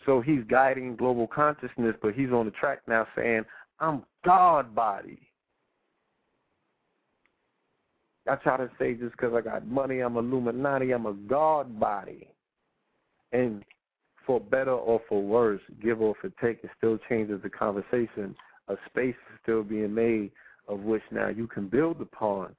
So 0.05 0.21
he's 0.21 0.43
guiding 0.43 0.95
global 0.95 1.27
consciousness, 1.27 1.95
but 2.01 2.13
he's 2.13 2.31
on 2.31 2.45
the 2.45 2.51
track 2.51 2.81
now 2.87 3.07
saying, 3.15 3.45
I'm 3.79 4.03
God 4.23 4.75
body. 4.75 5.19
I 8.27 8.35
try 8.35 8.57
to 8.57 8.69
say 8.79 8.93
just 8.95 9.11
because 9.11 9.33
I 9.35 9.41
got 9.41 9.67
money, 9.67 9.99
I'm 9.99 10.17
Illuminati, 10.17 10.91
I'm 10.91 11.05
a 11.05 11.13
God 11.13 11.79
body. 11.79 12.27
And 13.31 13.63
for 14.25 14.39
better 14.39 14.71
or 14.71 15.01
for 15.07 15.21
worse, 15.21 15.61
give 15.81 16.01
or 16.01 16.15
for 16.19 16.29
take, 16.41 16.63
it 16.63 16.71
still 16.77 16.97
changes 17.09 17.41
the 17.43 17.49
conversation. 17.49 18.35
A 18.67 18.75
space 18.87 19.15
is 19.31 19.39
still 19.43 19.63
being 19.63 19.93
made 19.93 20.31
of 20.67 20.79
which 20.79 21.03
now 21.11 21.27
you 21.27 21.47
can 21.47 21.67
build 21.67 22.01
upon. 22.01 22.55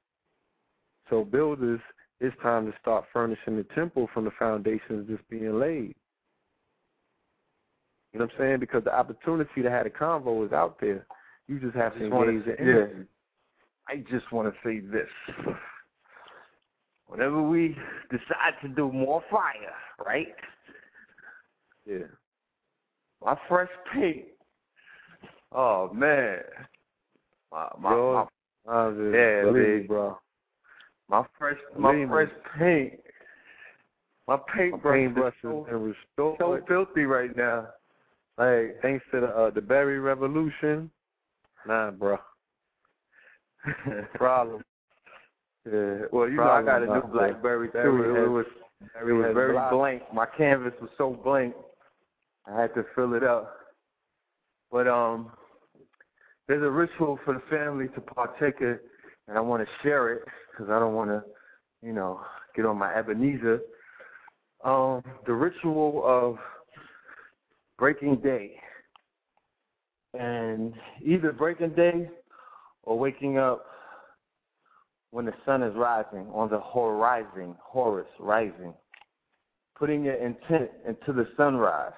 So 1.09 1.25
builders, 1.25 1.81
it's 2.19 2.35
time 2.41 2.65
to 2.65 2.77
start 2.81 3.05
furnishing 3.11 3.57
the 3.57 3.65
temple 3.75 4.09
from 4.13 4.25
the 4.25 4.31
foundations 4.39 5.07
just 5.09 5.27
being 5.29 5.59
laid. 5.59 5.95
You 8.13 8.19
know 8.19 8.25
what 8.25 8.31
I'm 8.33 8.39
saying? 8.39 8.59
Because 8.59 8.83
the 8.83 8.95
opportunity 8.95 9.61
to 9.61 9.69
have 9.69 9.85
a 9.85 9.89
convo 9.89 10.45
is 10.45 10.53
out 10.53 10.77
there. 10.79 11.05
You 11.47 11.59
just 11.59 11.75
have 11.75 11.93
to 11.93 11.99
just 11.99 12.13
engage 12.13 12.45
the 12.45 12.55
yeah. 12.63 13.03
I 13.89 13.97
just 14.11 14.31
want 14.31 14.53
to 14.53 14.59
say 14.67 14.79
this. 14.79 15.07
Whenever 17.07 17.41
we 17.41 17.75
decide 18.11 18.53
to 18.61 18.67
do 18.67 18.91
more 18.91 19.23
fire, 19.31 19.53
right? 20.05 20.35
Yeah. 21.85 21.99
My 23.23 23.37
fresh 23.47 23.69
paint. 23.93 24.25
Oh 25.53 25.89
man. 25.93 26.39
My 27.51 27.69
my 27.79 27.91
Yours? 27.93 28.27
my, 28.67 28.73
I 28.73 28.89
just, 28.91 29.15
Yeah, 29.15 29.41
believe, 29.43 29.63
big. 29.81 29.87
bro. 29.87 30.19
my 31.09 31.23
fresh 31.39 31.57
my 31.77 31.91
Believe 31.93 32.07
me. 32.09 32.13
fresh 32.13 32.29
paint. 32.59 32.93
My 34.27 34.35
My 34.35 34.41
paintbrush 34.53 34.93
paintbrush 34.97 35.33
is 35.35 35.41
so, 35.41 35.65
restored. 35.71 36.35
so 36.39 36.59
filthy 36.67 37.05
right 37.05 37.35
now. 37.37 37.67
Like 38.37 38.75
Thanks 38.81 39.05
to 39.13 39.21
the 39.21 39.27
uh, 39.27 39.49
the 39.51 39.61
berry 39.61 39.99
revolution. 39.99 40.91
Nah, 41.65 41.91
bro. 41.91 42.17
Problem. 44.15 44.63
Yeah, 45.69 46.05
well, 46.13 46.29
you 46.29 46.37
know, 46.37 46.49
I 46.49 46.63
got 46.63 46.81
a 46.81 46.85
new. 46.85 47.01
BlackBerry 47.11 47.67
too. 47.67 47.73
Berry 47.73 48.23
It, 48.25 48.29
was 48.29 48.45
it 49.01 49.11
was 49.11 49.25
very 49.33 49.51
blocked. 49.51 49.73
blank. 49.73 50.03
My 50.13 50.25
canvas 50.25 50.71
was 50.79 50.89
so 50.97 51.19
blank, 51.25 51.53
I 52.45 52.61
had 52.61 52.73
to 52.75 52.85
fill 52.95 53.15
it 53.15 53.23
up. 53.23 53.53
But 54.71 54.87
um, 54.87 55.31
there's 56.47 56.63
a 56.63 56.69
ritual 56.69 57.19
for 57.25 57.33
the 57.33 57.41
family 57.49 57.87
to 57.95 58.01
partake 58.01 58.61
in, 58.61 58.79
and 59.27 59.37
I 59.37 59.41
want 59.41 59.61
to 59.61 59.69
share 59.83 60.13
it 60.13 60.23
because 60.51 60.71
I 60.71 60.79
don't 60.79 60.93
want 60.93 61.09
to, 61.09 61.21
you 61.81 61.91
know, 61.91 62.21
get 62.55 62.65
on 62.65 62.77
my 62.77 62.95
Ebenezer. 62.95 63.59
Um, 64.63 65.03
the 65.25 65.33
ritual 65.33 66.01
of 66.05 66.37
breaking 67.77 68.21
day, 68.21 68.53
and 70.13 70.73
either 71.03 71.33
breaking 71.33 71.71
day 71.71 72.09
or 72.87 72.97
waking 72.97 73.37
up 73.37 73.65
when 75.11 75.25
the 75.25 75.33
sun 75.45 75.61
is 75.61 75.75
rising 75.75 76.25
on 76.33 76.49
the 76.49 76.61
horizon, 76.73 77.53
Horus 77.61 78.07
rising, 78.17 78.73
putting 79.77 80.05
your 80.05 80.15
intent 80.15 80.71
into 80.87 81.11
the 81.11 81.27
sunrise, 81.35 81.91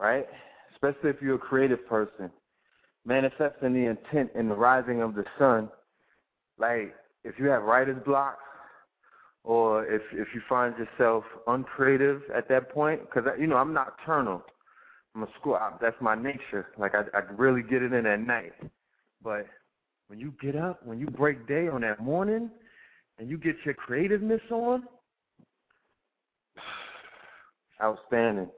right? 0.00 0.26
Especially 0.72 1.10
if 1.10 1.20
you're 1.20 1.34
a 1.34 1.38
creative 1.38 1.86
person, 1.86 2.30
manifesting 3.04 3.74
the 3.74 3.90
intent 3.90 4.30
in 4.34 4.48
the 4.48 4.54
rising 4.54 5.02
of 5.02 5.14
the 5.14 5.24
sun. 5.38 5.68
Like 6.58 6.94
if 7.24 7.38
you 7.38 7.46
have 7.48 7.62
writer's 7.62 8.02
block, 8.04 8.38
or 9.44 9.86
if 9.86 10.02
if 10.12 10.28
you 10.34 10.40
find 10.48 10.74
yourself 10.78 11.24
uncreative 11.46 12.22
at 12.34 12.48
that 12.48 12.70
point, 12.72 13.02
because 13.02 13.30
you 13.38 13.46
know 13.46 13.56
I'm 13.56 13.74
nocturnal. 13.74 14.42
I'm 15.14 15.24
a 15.24 15.28
school. 15.38 15.54
I, 15.54 15.72
that's 15.80 16.00
my 16.00 16.14
nature. 16.14 16.68
Like 16.78 16.94
I 16.94 17.02
I 17.12 17.20
really 17.36 17.62
get 17.62 17.82
it 17.82 17.92
in 17.92 18.06
at 18.06 18.20
night, 18.20 18.52
but 19.22 19.46
when 20.08 20.18
you 20.18 20.32
get 20.40 20.56
up, 20.56 20.84
when 20.84 20.98
you 20.98 21.06
break 21.06 21.46
day 21.46 21.68
on 21.68 21.82
that 21.82 22.00
morning, 22.00 22.50
and 23.18 23.28
you 23.28 23.36
get 23.36 23.56
your 23.64 23.74
creativeness 23.74 24.40
on, 24.50 24.84
outstanding. 27.82 28.48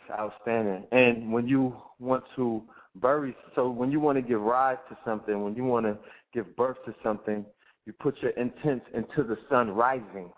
It's 0.00 0.18
outstanding. 0.18 0.86
And 0.92 1.32
when 1.32 1.48
you 1.48 1.76
want 1.98 2.24
to 2.36 2.62
bury, 2.96 3.36
so 3.54 3.70
when 3.70 3.90
you 3.90 4.00
want 4.00 4.16
to 4.16 4.22
give 4.22 4.40
rise 4.40 4.78
to 4.90 4.98
something, 5.04 5.42
when 5.42 5.54
you 5.54 5.64
want 5.64 5.86
to 5.86 5.98
give 6.32 6.54
birth 6.56 6.76
to 6.86 6.94
something, 7.02 7.44
you 7.86 7.92
put 7.92 8.16
your 8.20 8.32
intent 8.32 8.82
into 8.94 9.22
the 9.22 9.38
sun 9.48 9.70
rising. 9.70 10.30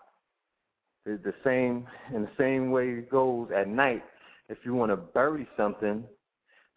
The, 1.05 1.19
the 1.23 1.33
same, 1.43 1.87
in 2.13 2.23
the 2.23 2.31
same 2.37 2.71
way 2.71 2.89
it 2.89 3.09
goes 3.09 3.49
at 3.55 3.67
night. 3.67 4.03
If 4.49 4.59
you 4.63 4.73
want 4.73 4.91
to 4.91 4.97
bury 4.97 5.47
something, 5.55 6.03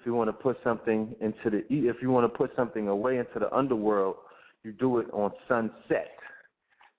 if 0.03 0.07
you 0.07 0.15
want 0.15 0.29
to 0.29 0.33
put 0.33 0.59
something 0.65 1.15
into 1.21 1.49
the 1.49 1.59
if 1.71 2.03
you 2.03 2.11
want 2.11 2.25
to 2.25 2.37
put 2.37 2.51
something 2.57 2.89
away 2.89 3.19
into 3.19 3.39
the 3.39 3.55
underworld, 3.55 4.17
you 4.65 4.73
do 4.73 4.99
it 4.99 5.07
on 5.13 5.31
sunset. 5.47 6.11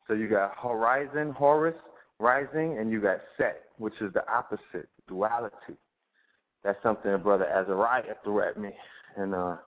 So 0.07 0.13
you 0.13 0.29
got 0.29 0.53
horizon, 0.57 1.33
Horus, 1.33 1.75
rising, 2.19 2.77
and 2.77 2.89
you 2.89 3.01
got 3.01 3.17
set, 3.37 3.63
which 3.77 3.95
is 3.99 4.13
the 4.13 4.23
opposite, 4.31 4.87
duality. 5.09 5.75
That's 6.63 6.81
something 6.81 7.11
that 7.11 7.23
Brother 7.23 7.45
Azariah 7.45 8.15
threw 8.23 8.41
at 8.41 8.57
me, 8.57 8.69
and 9.17 9.35
uh, 9.35 9.57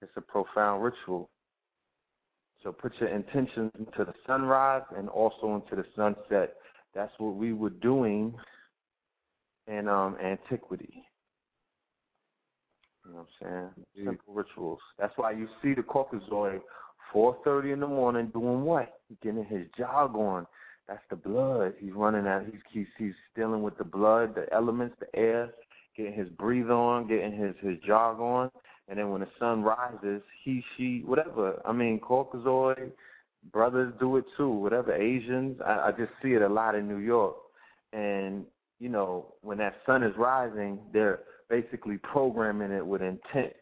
it's 0.00 0.10
a 0.16 0.20
profound 0.20 0.82
ritual. 0.82 1.30
So 2.64 2.72
put 2.72 2.92
your 2.98 3.10
intentions 3.10 3.70
into 3.78 4.04
the 4.04 4.14
sunrise 4.26 4.82
and 4.96 5.08
also 5.08 5.54
into 5.54 5.76
the 5.76 5.86
sunset. 5.94 6.54
That's 6.96 7.12
what 7.18 7.36
we 7.36 7.52
were 7.52 7.70
doing 7.70 8.34
in 9.68 9.86
um 9.88 10.16
antiquity. 10.20 11.04
You 13.04 13.12
know 13.12 13.26
what 13.40 13.48
I'm 13.48 13.72
saying? 13.94 14.06
Simple 14.06 14.34
rituals. 14.34 14.80
That's 14.98 15.12
why 15.16 15.32
you 15.32 15.48
see 15.62 15.74
the 15.74 15.82
Caucasoid 15.82 16.60
four 17.12 17.36
thirty 17.44 17.72
in 17.72 17.80
the 17.80 17.86
morning 17.86 18.30
doing 18.32 18.64
what? 18.64 19.00
Getting 19.22 19.44
his 19.44 19.66
jog 19.76 20.14
on. 20.14 20.46
That's 20.88 21.02
the 21.10 21.16
blood. 21.16 21.74
He's 21.78 21.92
running 21.92 22.26
out. 22.26 22.44
He's 22.44 22.60
he's 22.72 22.86
he's 22.98 23.14
dealing 23.36 23.62
with 23.62 23.76
the 23.78 23.84
blood, 23.84 24.34
the 24.34 24.52
elements, 24.52 24.96
the 25.00 25.18
air, 25.18 25.50
getting 25.96 26.14
his 26.14 26.28
breathe 26.28 26.70
on, 26.70 27.08
getting 27.08 27.32
his 27.32 27.54
his 27.60 27.78
jog 27.86 28.20
on, 28.20 28.50
and 28.88 28.98
then 28.98 29.10
when 29.10 29.20
the 29.20 29.28
sun 29.38 29.62
rises, 29.62 30.22
he 30.44 30.62
she 30.76 31.02
whatever. 31.04 31.60
I 31.64 31.72
mean, 31.72 32.00
Caucasoid 32.00 32.92
brothers 33.52 33.92
do 33.98 34.16
it 34.16 34.24
too. 34.36 34.50
Whatever 34.50 34.94
Asians, 34.94 35.60
I, 35.64 35.88
I 35.88 35.92
just 35.92 36.12
see 36.22 36.32
it 36.32 36.42
a 36.42 36.48
lot 36.48 36.74
in 36.74 36.88
New 36.88 36.98
York, 36.98 37.36
and 37.92 38.44
you 38.78 38.88
know 38.88 39.34
when 39.42 39.58
that 39.58 39.76
sun 39.86 40.02
is 40.02 40.16
rising, 40.16 40.78
they're 40.92 41.20
basically 41.52 41.98
programming 41.98 42.72
it 42.72 42.84
with 42.84 43.02
intent. 43.02 43.52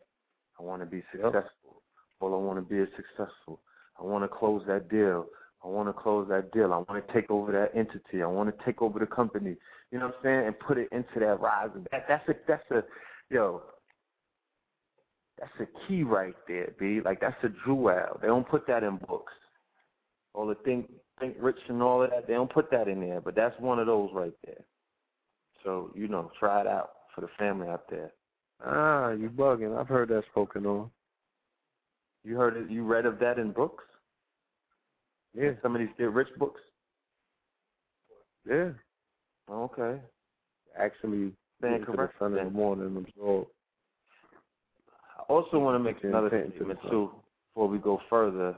I 0.59 0.63
want 0.63 0.81
to 0.81 0.87
be 0.87 1.03
successful. 1.11 1.83
Well, 2.21 2.35
I 2.35 2.37
want 2.37 2.59
to 2.59 2.63
be 2.63 2.89
successful. 2.95 3.61
I 3.99 4.05
want 4.05 4.23
to 4.23 4.29
close 4.29 4.63
that 4.69 4.89
deal. 4.89 5.27
I 5.65 5.69
want 5.69 5.89
to 5.89 5.93
close 5.93 6.29
that 6.29 6.53
deal. 6.53 6.73
I 6.73 6.79
want 6.79 7.05
to 7.05 7.13
take 7.13 7.29
over 7.33 7.51
that 7.51 7.77
entity. 7.77 8.23
I 8.23 8.27
want 8.27 8.57
to 8.57 8.65
take 8.65 8.81
over 8.81 9.01
the 9.01 9.07
company. 9.07 9.57
You 9.91 9.99
know 9.99 10.07
what 10.07 10.17
I'm 10.19 10.23
saying? 10.23 10.47
And 10.47 10.59
put 10.61 10.79
it 10.79 10.89
into 10.93 11.19
that 11.19 11.41
rise. 11.41 11.71
That 11.91 12.05
that's 12.09 12.29
a 12.29 12.35
that's 12.47 12.71
a 12.71 12.85
yo. 13.29 13.63
That's 15.41 15.53
a 15.61 15.89
key 15.89 16.05
right 16.05 16.35
there, 16.47 16.73
B. 16.79 17.01
Like 17.05 17.21
that's 17.21 17.43
a 17.43 17.49
jewel. 17.67 18.19
They 18.23 18.29
don't 18.29 18.49
put 18.49 18.69
that 18.69 18.85
in 18.85 18.99
books. 19.09 19.33
All 20.33 20.47
the 20.47 20.55
think 20.65 20.91
think 21.19 21.35
rich 21.41 21.59
and 21.69 21.83
all 21.83 22.03
of 22.05 22.11
that. 22.11 22.29
They 22.29 22.35
don't 22.35 22.53
put 22.53 22.71
that 22.71 22.87
in 22.87 23.01
there, 23.01 23.21
but 23.21 23.35
that's 23.35 23.59
one 23.59 23.81
of 23.81 23.87
those 23.87 24.11
right 24.15 24.35
there. 24.47 24.65
So 25.65 25.91
you 25.97 26.07
know, 26.07 26.31
try 26.39 26.61
it 26.61 26.67
out 26.69 26.91
for 27.15 27.21
the 27.23 27.29
family 27.39 27.69
out 27.69 27.85
there. 27.91 28.13
Ah, 28.65 29.11
you 29.11 29.31
bugging. 29.31 29.79
I've 29.79 29.89
heard 29.89 30.09
that 30.11 30.25
spoken 30.31 30.67
on. 30.67 30.91
You 32.25 32.37
heard 32.37 32.57
it 32.57 32.71
you 32.71 32.85
read 32.85 33.07
of 33.07 33.19
that 33.21 33.39
in 33.39 33.53
books? 33.53 33.85
Yeah. 35.35 35.53
Some 35.63 35.75
of 35.75 35.81
these 35.81 35.91
get 35.97 36.13
rich 36.13 36.29
books? 36.39 36.61
Yeah. 38.49 38.71
Okay. 39.51 40.01
Actually 40.79 41.33
Stand 41.59 41.75
into 41.75 41.93
the 41.93 42.11
sun 42.19 42.37
in 42.37 42.45
the 42.45 42.51
morning 42.51 42.97
absorb. 42.97 43.47
I 45.19 45.23
also 45.33 45.59
want 45.59 45.77
to 45.77 45.79
make 45.79 46.03
another 46.03 46.29
statement 46.29 46.79
too 46.91 47.11
before 47.49 47.69
we 47.69 47.79
go 47.79 48.01
further. 48.09 48.57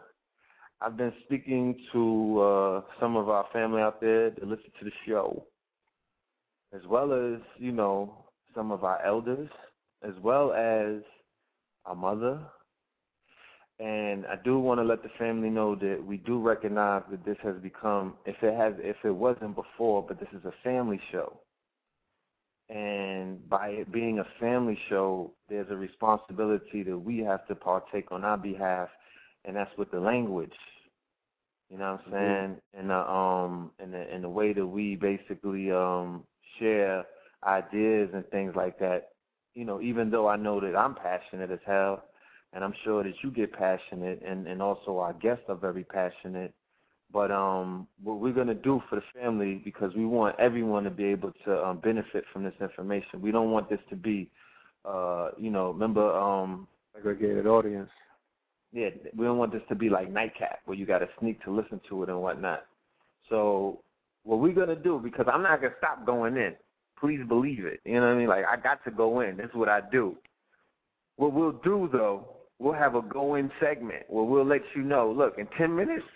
I've 0.80 0.96
been 0.96 1.12
speaking 1.24 1.76
to 1.92 2.40
uh, 2.40 2.80
some 2.98 3.16
of 3.16 3.28
our 3.28 3.46
family 3.52 3.80
out 3.80 4.00
there 4.00 4.30
that 4.30 4.42
listen 4.42 4.70
to 4.80 4.84
the 4.84 4.90
show, 5.06 5.44
as 6.74 6.80
well 6.88 7.12
as 7.12 7.40
you 7.58 7.70
know 7.70 8.21
some 8.54 8.70
of 8.70 8.84
our 8.84 9.04
elders, 9.04 9.48
as 10.02 10.14
well 10.22 10.52
as 10.52 11.02
our 11.84 11.94
mother. 11.94 12.40
And 13.78 14.26
I 14.26 14.36
do 14.44 14.58
want 14.60 14.78
to 14.78 14.84
let 14.84 15.02
the 15.02 15.08
family 15.18 15.50
know 15.50 15.74
that 15.76 16.02
we 16.06 16.18
do 16.18 16.40
recognize 16.40 17.02
that 17.10 17.24
this 17.24 17.38
has 17.42 17.56
become, 17.62 18.14
if 18.26 18.36
it 18.42 18.54
has, 18.54 18.74
if 18.78 18.96
it 19.04 19.10
wasn't 19.10 19.56
before, 19.56 20.04
but 20.06 20.20
this 20.20 20.28
is 20.32 20.44
a 20.44 20.52
family 20.62 21.00
show. 21.10 21.40
And 22.68 23.48
by 23.48 23.68
it 23.68 23.92
being 23.92 24.20
a 24.20 24.26
family 24.38 24.78
show, 24.88 25.32
there's 25.48 25.70
a 25.70 25.76
responsibility 25.76 26.82
that 26.84 26.96
we 26.96 27.18
have 27.18 27.46
to 27.48 27.54
partake 27.54 28.12
on 28.12 28.24
our 28.24 28.38
behalf, 28.38 28.88
and 29.44 29.56
that's 29.56 29.76
with 29.76 29.90
the 29.90 30.00
language. 30.00 30.54
You 31.68 31.78
know 31.78 31.92
what 31.92 32.02
I'm 32.06 32.12
saying? 32.12 32.56
And 32.78 32.90
the 32.90 33.10
um 33.10 33.70
and 33.78 33.92
the 33.92 34.06
and 34.12 34.22
the 34.22 34.28
way 34.28 34.52
that 34.52 34.66
we 34.66 34.94
basically 34.94 35.72
um 35.72 36.24
share 36.58 37.04
ideas 37.44 38.10
and 38.14 38.26
things 38.30 38.54
like 38.56 38.78
that. 38.78 39.10
You 39.54 39.64
know, 39.64 39.80
even 39.80 40.10
though 40.10 40.28
I 40.28 40.36
know 40.36 40.60
that 40.60 40.76
I'm 40.76 40.94
passionate 40.94 41.50
as 41.50 41.58
hell, 41.66 42.04
and 42.52 42.62
I'm 42.64 42.74
sure 42.84 43.02
that 43.02 43.14
you 43.22 43.30
get 43.30 43.52
passionate, 43.52 44.22
and 44.26 44.46
and 44.46 44.62
also 44.62 44.98
our 44.98 45.12
guests 45.14 45.44
are 45.48 45.56
very 45.56 45.84
passionate. 45.84 46.54
But 47.12 47.30
um, 47.30 47.86
what 48.02 48.20
we're 48.20 48.32
gonna 48.32 48.54
do 48.54 48.82
for 48.88 48.96
the 48.96 49.02
family 49.20 49.60
because 49.64 49.94
we 49.94 50.06
want 50.06 50.38
everyone 50.38 50.84
to 50.84 50.90
be 50.90 51.04
able 51.04 51.32
to 51.44 51.64
um, 51.64 51.78
benefit 51.78 52.24
from 52.32 52.44
this 52.44 52.54
information. 52.60 53.20
We 53.20 53.30
don't 53.32 53.50
want 53.50 53.68
this 53.68 53.80
to 53.90 53.96
be, 53.96 54.30
uh, 54.84 55.30
you 55.38 55.50
know, 55.50 55.70
remember, 55.70 56.10
um, 56.16 56.66
Segregated 56.94 57.46
audience. 57.46 57.90
yeah, 58.72 58.88
we 59.16 59.24
don't 59.26 59.38
want 59.38 59.52
this 59.52 59.62
to 59.68 59.74
be 59.74 59.88
like 59.90 60.10
nightcap 60.10 60.60
where 60.64 60.76
you 60.76 60.86
got 60.86 60.98
to 60.98 61.08
sneak 61.20 61.42
to 61.44 61.50
listen 61.50 61.80
to 61.88 62.02
it 62.02 62.08
and 62.08 62.20
whatnot. 62.20 62.64
So 63.28 63.82
what 64.24 64.38
we're 64.40 64.54
gonna 64.54 64.76
do 64.76 64.98
because 65.02 65.26
I'm 65.32 65.42
not 65.42 65.60
gonna 65.60 65.74
stop 65.78 66.06
going 66.06 66.36
in. 66.36 66.54
Please 67.02 67.20
believe 67.26 67.64
it. 67.64 67.80
You 67.84 67.94
know 67.94 68.02
what 68.02 68.14
I 68.14 68.14
mean? 68.14 68.28
Like 68.28 68.44
I 68.48 68.56
got 68.56 68.84
to 68.84 68.92
go 68.92 69.20
in. 69.20 69.36
That's 69.36 69.54
what 69.54 69.68
I 69.68 69.80
do. 69.90 70.16
What 71.16 71.32
we'll 71.32 71.58
do 71.64 71.88
though, 71.92 72.28
we'll 72.60 72.74
have 72.74 72.94
a 72.94 73.02
go 73.02 73.34
in 73.34 73.50
segment 73.60 74.04
where 74.08 74.24
we'll 74.24 74.46
let 74.46 74.62
you 74.76 74.82
know. 74.82 75.10
Look, 75.10 75.36
in 75.36 75.48
ten 75.58 75.74
minutes, 75.74 76.06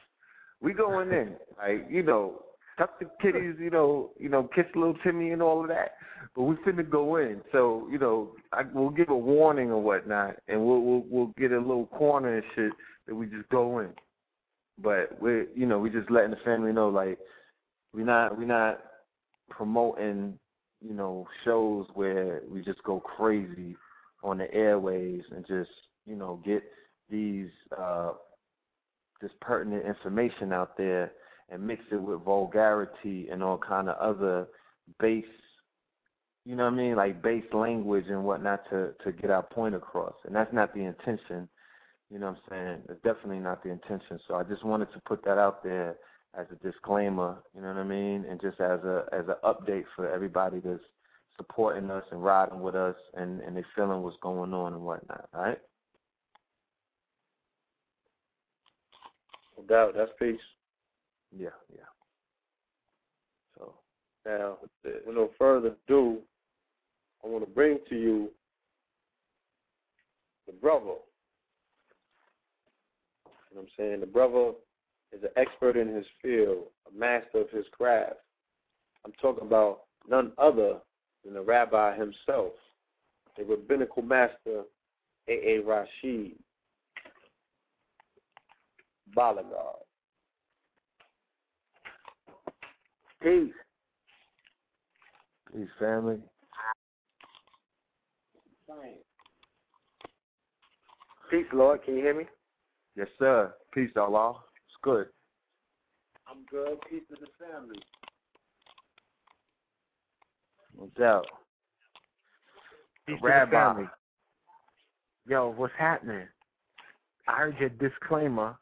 we 0.60 0.72
going 0.72 1.12
in. 1.12 1.34
Like 1.58 1.86
you 1.88 2.02
know, 2.02 2.42
tuck 2.76 3.00
the 3.00 3.08
kitties. 3.22 3.54
You 3.58 3.70
know, 3.70 4.10
you 4.18 4.28
know, 4.28 4.42
kiss 4.54 4.66
little 4.74 4.94
Timmy 5.02 5.30
and 5.30 5.40
all 5.40 5.62
of 5.62 5.68
that. 5.68 5.92
But 6.34 6.42
we 6.42 6.54
finna 6.56 6.88
go 6.88 7.16
in. 7.16 7.40
So 7.50 7.88
you 7.90 7.98
know, 7.98 8.32
I, 8.52 8.62
we'll 8.74 8.90
give 8.90 9.08
a 9.08 9.16
warning 9.16 9.70
or 9.70 9.82
whatnot, 9.82 10.36
and 10.48 10.64
we'll 10.66 10.82
we'll 10.82 11.04
we'll 11.08 11.32
get 11.38 11.52
a 11.52 11.58
little 11.58 11.86
corner 11.86 12.36
and 12.36 12.44
shit 12.54 12.72
that 13.06 13.14
we 13.14 13.24
just 13.24 13.48
go 13.48 13.78
in. 13.78 13.88
But 14.78 15.18
we're 15.18 15.46
you 15.56 15.64
know 15.64 15.78
we 15.78 15.88
just 15.88 16.10
letting 16.10 16.32
the 16.32 16.36
family 16.44 16.72
know 16.72 16.90
like 16.90 17.18
we're 17.94 18.04
not 18.04 18.38
we're 18.38 18.44
not 18.44 18.80
promoting 19.48 20.38
you 20.80 20.94
know 20.94 21.26
shows 21.44 21.86
where 21.94 22.42
we 22.48 22.62
just 22.62 22.82
go 22.82 23.00
crazy 23.00 23.76
on 24.22 24.38
the 24.38 24.52
airways 24.52 25.22
and 25.34 25.46
just 25.46 25.70
you 26.06 26.16
know 26.16 26.40
get 26.44 26.62
these 27.10 27.50
uh 27.78 28.12
this 29.20 29.30
pertinent 29.40 29.86
information 29.86 30.52
out 30.52 30.76
there 30.76 31.12
and 31.48 31.66
mix 31.66 31.82
it 31.90 32.00
with 32.00 32.22
vulgarity 32.22 33.28
and 33.30 33.42
all 33.42 33.58
kind 33.58 33.88
of 33.88 33.96
other 33.96 34.46
base 35.00 35.24
you 36.44 36.54
know 36.54 36.62
what 36.62 36.74
I 36.74 36.76
mean? 36.76 36.94
Like 36.94 37.22
base 37.22 37.42
language 37.52 38.04
and 38.08 38.22
whatnot 38.22 38.70
to 38.70 38.92
to 39.02 39.10
get 39.10 39.30
our 39.30 39.42
point 39.42 39.74
across. 39.74 40.14
And 40.24 40.34
that's 40.34 40.52
not 40.52 40.72
the 40.74 40.84
intention 40.84 41.48
you 42.10 42.18
know 42.18 42.26
what 42.26 42.36
I'm 42.36 42.42
saying? 42.50 42.82
It's 42.88 43.02
definitely 43.02 43.40
not 43.40 43.62
the 43.62 43.70
intention. 43.70 44.18
So 44.28 44.34
I 44.34 44.44
just 44.44 44.64
wanted 44.64 44.92
to 44.92 45.00
put 45.06 45.24
that 45.24 45.38
out 45.38 45.64
there 45.64 45.96
as 46.36 46.46
a 46.52 46.56
disclaimer, 46.56 47.38
you 47.54 47.62
know 47.62 47.68
what 47.68 47.78
I 47.78 47.84
mean, 47.84 48.24
and 48.28 48.40
just 48.40 48.60
as 48.60 48.80
a 48.80 49.06
as 49.12 49.24
an 49.28 49.36
update 49.44 49.84
for 49.94 50.10
everybody 50.10 50.60
that's 50.60 50.80
supporting 51.36 51.90
us 51.90 52.04
and 52.10 52.22
riding 52.22 52.60
with 52.60 52.74
us 52.74 52.96
and 53.14 53.40
and 53.40 53.56
they 53.56 53.64
feeling 53.74 54.02
what's 54.02 54.16
going 54.22 54.52
on 54.52 54.74
and 54.74 54.82
whatnot. 54.82 55.28
All 55.34 55.42
right. 55.42 55.58
No 59.56 59.64
doubt. 59.64 59.94
That's 59.96 60.10
peace. 60.18 60.40
Yeah, 61.36 61.48
yeah. 61.74 61.84
So 63.56 63.74
Now, 64.24 64.58
with 64.84 65.14
no 65.14 65.30
further 65.38 65.74
ado, 65.88 66.18
I 67.24 67.28
want 67.28 67.44
to 67.44 67.50
bring 67.50 67.78
to 67.88 67.94
you 67.96 68.30
the 70.46 70.52
brother. 70.52 70.84
You 73.50 73.56
know 73.56 73.62
what 73.62 73.62
I'm 73.62 73.68
saying? 73.78 74.00
The 74.00 74.06
brother 74.06 74.52
is 75.12 75.22
an 75.22 75.30
expert 75.36 75.76
in 75.76 75.88
his 75.88 76.06
field, 76.22 76.64
a 76.86 76.98
master 76.98 77.38
of 77.38 77.50
his 77.50 77.64
craft. 77.72 78.16
I'm 79.04 79.12
talking 79.20 79.46
about 79.46 79.82
none 80.08 80.32
other 80.38 80.78
than 81.24 81.34
the 81.34 81.42
rabbi 81.42 81.96
himself, 81.96 82.52
the 83.36 83.44
rabbinical 83.44 84.02
master, 84.02 84.64
A.A. 85.28 85.60
Rashid 85.60 86.32
Balagard. 89.16 89.82
Peace. 93.22 93.52
peace, 95.52 95.68
family. 95.78 96.18
Peace, 101.30 101.46
Lord. 101.52 101.82
Can 101.84 101.96
you 101.96 102.02
hear 102.02 102.14
me? 102.14 102.24
Yes, 102.94 103.08
sir. 103.18 103.52
Peace, 103.72 103.90
Allah. 103.96 104.36
It's 104.86 104.92
good. 104.94 105.08
I'm 106.28 106.44
good. 106.48 106.78
Peace 106.88 107.02
to 107.10 107.16
the 107.20 107.26
family. 107.44 107.78
No 110.78 110.88
doubt. 110.96 111.26
Peace 113.06 113.16
to 113.16 113.22
the 113.22 113.28
Rabbi. 113.28 113.50
family. 113.50 113.88
Yo, 115.26 115.52
what's 115.56 115.72
happening? 115.76 116.28
I 117.26 117.32
heard 117.38 117.56
your 117.58 117.70
disclaimer. 117.70 118.56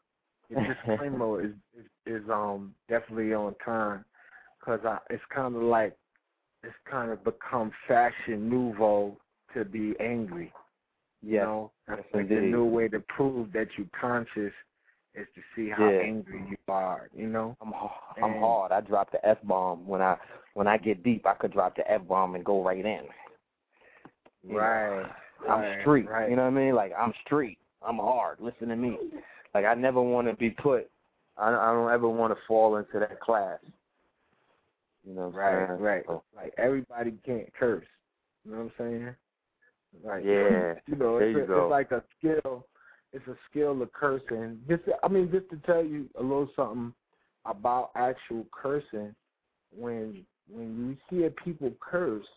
Your 0.49 0.65
disclaimer 0.73 1.43
is, 1.45 1.51
is 1.77 1.85
is 2.23 2.29
um 2.31 2.73
definitely 2.89 3.33
on 3.35 3.53
time, 3.63 4.03
cause 4.63 4.79
I 4.83 4.97
it's 5.11 5.21
kind 5.33 5.55
of 5.55 5.61
like 5.61 5.95
it's 6.63 6.73
kind 6.89 7.11
of 7.11 7.23
become 7.23 7.71
fashion 7.87 8.49
nouveau 8.49 9.15
to 9.53 9.63
be 9.63 9.93
angry. 9.99 10.51
You 11.21 11.33
Yes, 11.33 11.43
know, 11.43 11.71
I 11.87 11.95
yes, 11.97 12.05
think 12.11 12.29
the 12.29 12.35
indeed. 12.35 12.51
new 12.51 12.65
way 12.65 12.87
to 12.87 12.99
prove 12.99 13.51
that 13.53 13.67
you're 13.77 13.87
conscious 13.99 14.53
is 15.15 15.27
to 15.35 15.41
see 15.55 15.69
how 15.69 15.89
Yeah. 15.89 15.99
angry 15.99 16.43
you 16.49 16.57
are. 16.67 17.09
You 17.13 17.27
know. 17.27 17.55
I'm 17.61 17.69
h- 17.73 17.91
I'm 18.17 18.31
And- 18.31 18.39
hard. 18.39 18.71
I 18.71 18.81
drop 18.81 19.11
the 19.11 19.25
f 19.25 19.37
bomb 19.43 19.87
when 19.87 20.01
I 20.01 20.17
when 20.53 20.67
I 20.67 20.77
get 20.77 21.03
deep, 21.03 21.25
I 21.25 21.33
could 21.33 21.51
drop 21.51 21.75
the 21.75 21.89
f 21.89 22.05
bomb 22.07 22.35
and 22.35 22.43
go 22.45 22.63
right 22.63 22.85
in. 22.85 23.07
You 24.43 24.59
right. 24.59 25.01
Know, 25.01 25.09
I'm 25.49 25.61
right, 25.61 25.81
street. 25.81 26.09
Right. 26.09 26.29
You 26.29 26.35
know 26.35 26.43
what 26.43 26.49
I 26.59 26.63
mean? 26.63 26.75
Like 26.75 26.93
I'm 26.97 27.13
street. 27.25 27.57
I'm 27.81 27.97
hard. 27.97 28.39
Listen 28.39 28.69
to 28.69 28.75
me. 28.75 28.97
Like 29.53 29.65
I 29.65 29.73
never 29.73 30.01
want 30.01 30.27
to 30.27 30.33
be 30.35 30.49
put. 30.49 30.89
I, 31.37 31.49
I 31.49 31.73
don't 31.73 31.91
ever 31.91 32.07
want 32.07 32.33
to 32.33 32.39
fall 32.47 32.77
into 32.77 32.99
that 32.99 33.19
class. 33.19 33.59
You 35.05 35.13
know, 35.13 35.27
right, 35.29 35.67
saying? 35.67 35.79
right. 35.81 36.03
Like 36.35 36.53
everybody 36.57 37.13
can't 37.25 37.53
curse. 37.53 37.85
You 38.43 38.51
know 38.51 38.57
what 38.57 38.63
I'm 38.63 38.71
saying? 38.77 39.15
Like 40.03 40.23
yeah, 40.25 40.73
you 40.87 40.95
know, 40.95 41.19
there 41.19 41.29
it's, 41.29 41.37
you 41.37 41.43
a, 41.43 41.47
go. 41.47 41.63
it's 41.65 41.71
like 41.71 41.91
a 41.91 42.03
skill. 42.17 42.65
It's 43.15 43.27
a 43.27 43.37
skill 43.49 43.81
of 43.81 43.93
cursing. 43.93 44.59
Just, 44.67 44.83
I 45.01 45.07
mean, 45.07 45.31
just 45.31 45.49
to 45.51 45.57
tell 45.65 45.83
you 45.83 46.09
a 46.19 46.21
little 46.21 46.49
something 46.53 46.93
about 47.45 47.91
actual 47.95 48.45
cursing. 48.51 49.15
When 49.75 50.25
when 50.51 50.97
you 51.09 51.17
hear 51.17 51.29
people 51.31 51.71
curse, 51.79 52.27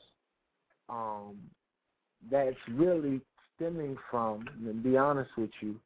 um, 0.88 1.36
that's 2.30 2.56
really 2.70 3.20
stemming 3.54 3.96
from. 4.10 4.46
And 4.56 4.66
to 4.66 4.88
be 4.88 4.96
honest 4.96 5.30
with 5.36 5.50
you, 5.60 5.80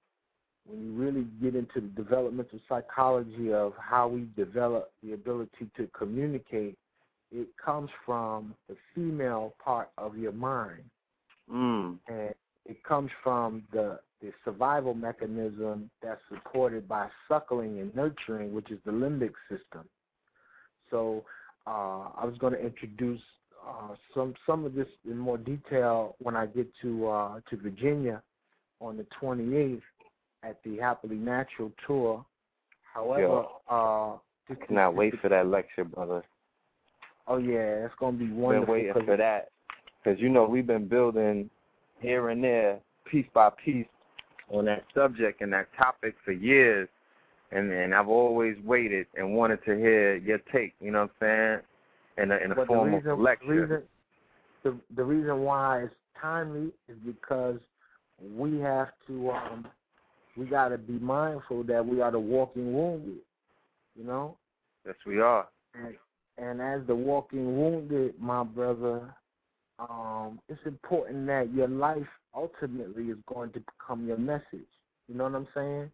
when 0.66 0.84
you 0.84 0.92
really 0.92 1.26
get 1.42 1.56
into 1.56 1.80
the 1.80 2.02
developmental 2.02 2.60
psychology 2.68 3.52
of 3.52 3.72
how 3.78 4.08
we 4.08 4.28
develop 4.36 4.92
the 5.02 5.14
ability 5.14 5.70
to 5.76 5.88
communicate, 5.96 6.76
it 7.32 7.48
comes 7.62 7.90
from 8.04 8.54
the 8.68 8.76
female 8.94 9.54
part 9.62 9.90
of 9.98 10.16
your 10.16 10.32
mind. 10.32 10.84
Mm. 11.52 11.98
And 12.08 12.34
it 12.66 12.82
comes 12.84 13.10
from 13.24 13.64
the, 13.72 13.98
the 14.22 14.32
survival 14.44 14.94
mechanism 14.94 15.90
that's 16.02 16.20
supported 16.28 16.88
by 16.88 17.08
suckling 17.28 17.80
and 17.80 17.94
nurturing, 17.94 18.54
which 18.54 18.70
is 18.70 18.78
the 18.86 18.92
limbic 18.92 19.32
system. 19.50 19.84
So 20.90 21.24
uh, 21.66 22.08
I 22.16 22.24
was 22.24 22.36
going 22.38 22.52
to 22.52 22.64
introduce 22.64 23.20
uh, 23.66 23.94
some 24.14 24.34
some 24.46 24.64
of 24.64 24.74
this 24.74 24.88
in 25.08 25.18
more 25.18 25.38
detail 25.38 26.16
when 26.20 26.36
I 26.36 26.46
get 26.46 26.68
to 26.82 27.08
uh, 27.08 27.40
to 27.50 27.56
Virginia 27.56 28.22
on 28.80 28.96
the 28.96 29.06
28th 29.20 29.80
at 30.42 30.58
the 30.64 30.78
Happily 30.78 31.16
Natural 31.16 31.70
tour. 31.86 32.24
However, 32.94 33.44
uh, 33.70 34.14
I 34.50 34.54
cannot 34.66 34.94
wait 34.94 35.14
for 35.20 35.28
that 35.28 35.46
lecture, 35.46 35.84
brother. 35.84 36.22
Oh 37.26 37.38
yeah, 37.38 37.86
it's 37.86 37.94
gonna 37.98 38.16
be 38.16 38.30
wonderful. 38.30 38.74
Been 38.74 38.86
waiting 38.86 39.06
for 39.06 39.16
that 39.16 39.50
because 40.02 40.20
you 40.20 40.28
know 40.28 40.44
we've 40.44 40.66
been 40.66 40.88
building 40.88 41.48
here 42.00 42.30
and 42.30 42.42
there, 42.42 42.80
piece 43.08 43.26
by 43.32 43.50
piece, 43.64 43.86
on 44.52 44.66
that 44.66 44.84
subject 44.94 45.40
and 45.40 45.52
that 45.52 45.68
topic 45.76 46.14
for 46.24 46.32
years, 46.32 46.88
and 47.50 47.72
and 47.72 47.94
I've 47.94 48.08
always 48.08 48.56
waited 48.64 49.06
and 49.16 49.34
wanted 49.34 49.64
to 49.64 49.76
hear 49.76 50.16
your 50.16 50.38
take. 50.52 50.74
You 50.80 50.92
know 50.92 51.02
what 51.02 51.26
I'm 51.26 51.60
saying? 52.18 52.24
In 52.24 52.30
a, 52.30 52.36
in 52.44 52.52
a 52.52 52.54
but 52.54 52.66
form 52.66 52.90
the 52.90 52.96
reason, 52.98 53.10
of 53.10 53.18
lecture. 53.18 53.46
The 53.46 53.52
reason, 53.52 53.82
the, 54.62 54.94
the 54.96 55.04
reason 55.04 55.40
why 55.40 55.82
it's 55.84 55.94
timely 56.20 56.70
is 56.88 56.96
because 57.04 57.58
we 58.36 58.58
have 58.60 58.88
to 59.08 59.30
um 59.30 59.66
we 60.36 60.46
got 60.46 60.68
to 60.68 60.78
be 60.78 60.98
mindful 60.98 61.64
that 61.64 61.84
we 61.84 62.00
are 62.00 62.10
the 62.10 62.18
walking 62.18 62.72
wounded. 62.72 63.18
You 63.96 64.04
know. 64.04 64.36
Yes, 64.86 64.96
we 65.06 65.20
are. 65.20 65.48
And, 65.74 65.94
and 66.38 66.60
as 66.60 66.86
the 66.86 66.94
walking 66.94 67.56
wounded, 67.56 68.14
my 68.18 68.42
brother, 68.42 69.14
um, 69.88 70.38
it's 70.48 70.60
important 70.66 71.26
that 71.26 71.52
your 71.52 71.68
life 71.68 72.06
ultimately 72.34 73.04
is 73.04 73.18
going 73.26 73.52
to 73.52 73.60
become 73.60 74.06
your 74.06 74.18
message. 74.18 74.68
You 75.08 75.14
know 75.16 75.24
what 75.24 75.34
I'm 75.34 75.48
saying? 75.54 75.90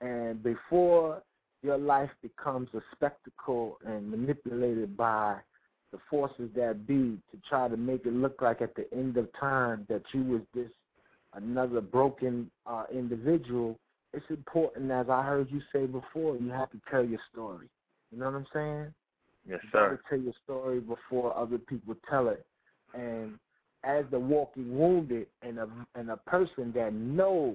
And 0.00 0.42
before 0.42 1.22
your 1.62 1.78
life 1.78 2.10
becomes 2.22 2.68
a 2.74 2.80
spectacle 2.92 3.78
and 3.84 4.10
manipulated 4.10 4.96
by 4.96 5.36
the 5.92 5.98
forces 6.10 6.50
that 6.54 6.86
be 6.86 7.18
to 7.30 7.40
try 7.48 7.68
to 7.68 7.76
make 7.76 8.06
it 8.06 8.12
look 8.12 8.42
like 8.42 8.60
at 8.60 8.74
the 8.74 8.92
end 8.92 9.16
of 9.16 9.28
time 9.38 9.86
that 9.88 10.02
you 10.12 10.22
was 10.22 10.42
this 10.54 10.70
another 11.34 11.80
broken 11.80 12.50
uh, 12.66 12.84
individual, 12.92 13.78
it's 14.12 14.24
important, 14.30 14.90
as 14.90 15.08
I 15.08 15.22
heard 15.22 15.48
you 15.50 15.60
say 15.72 15.86
before, 15.86 16.36
you 16.36 16.48
have 16.50 16.70
to 16.70 16.80
tell 16.90 17.04
your 17.04 17.20
story. 17.32 17.68
You 18.10 18.18
know 18.18 18.26
what 18.26 18.34
I'm 18.36 18.46
saying? 18.52 18.94
Yes, 19.48 19.60
sir. 19.70 19.90
you 19.90 19.96
got 19.96 20.02
to 20.02 20.08
tell 20.08 20.18
your 20.18 20.34
story 20.44 20.80
before 20.80 21.36
other 21.36 21.58
people 21.58 21.94
tell 22.08 22.28
it. 22.28 22.44
And 22.96 23.38
as 23.84 24.04
the 24.10 24.18
walking 24.18 24.76
wounded 24.76 25.26
and 25.42 25.58
a 25.58 25.68
and 25.94 26.10
a 26.10 26.16
person 26.16 26.72
that 26.74 26.92
knows, 26.92 27.54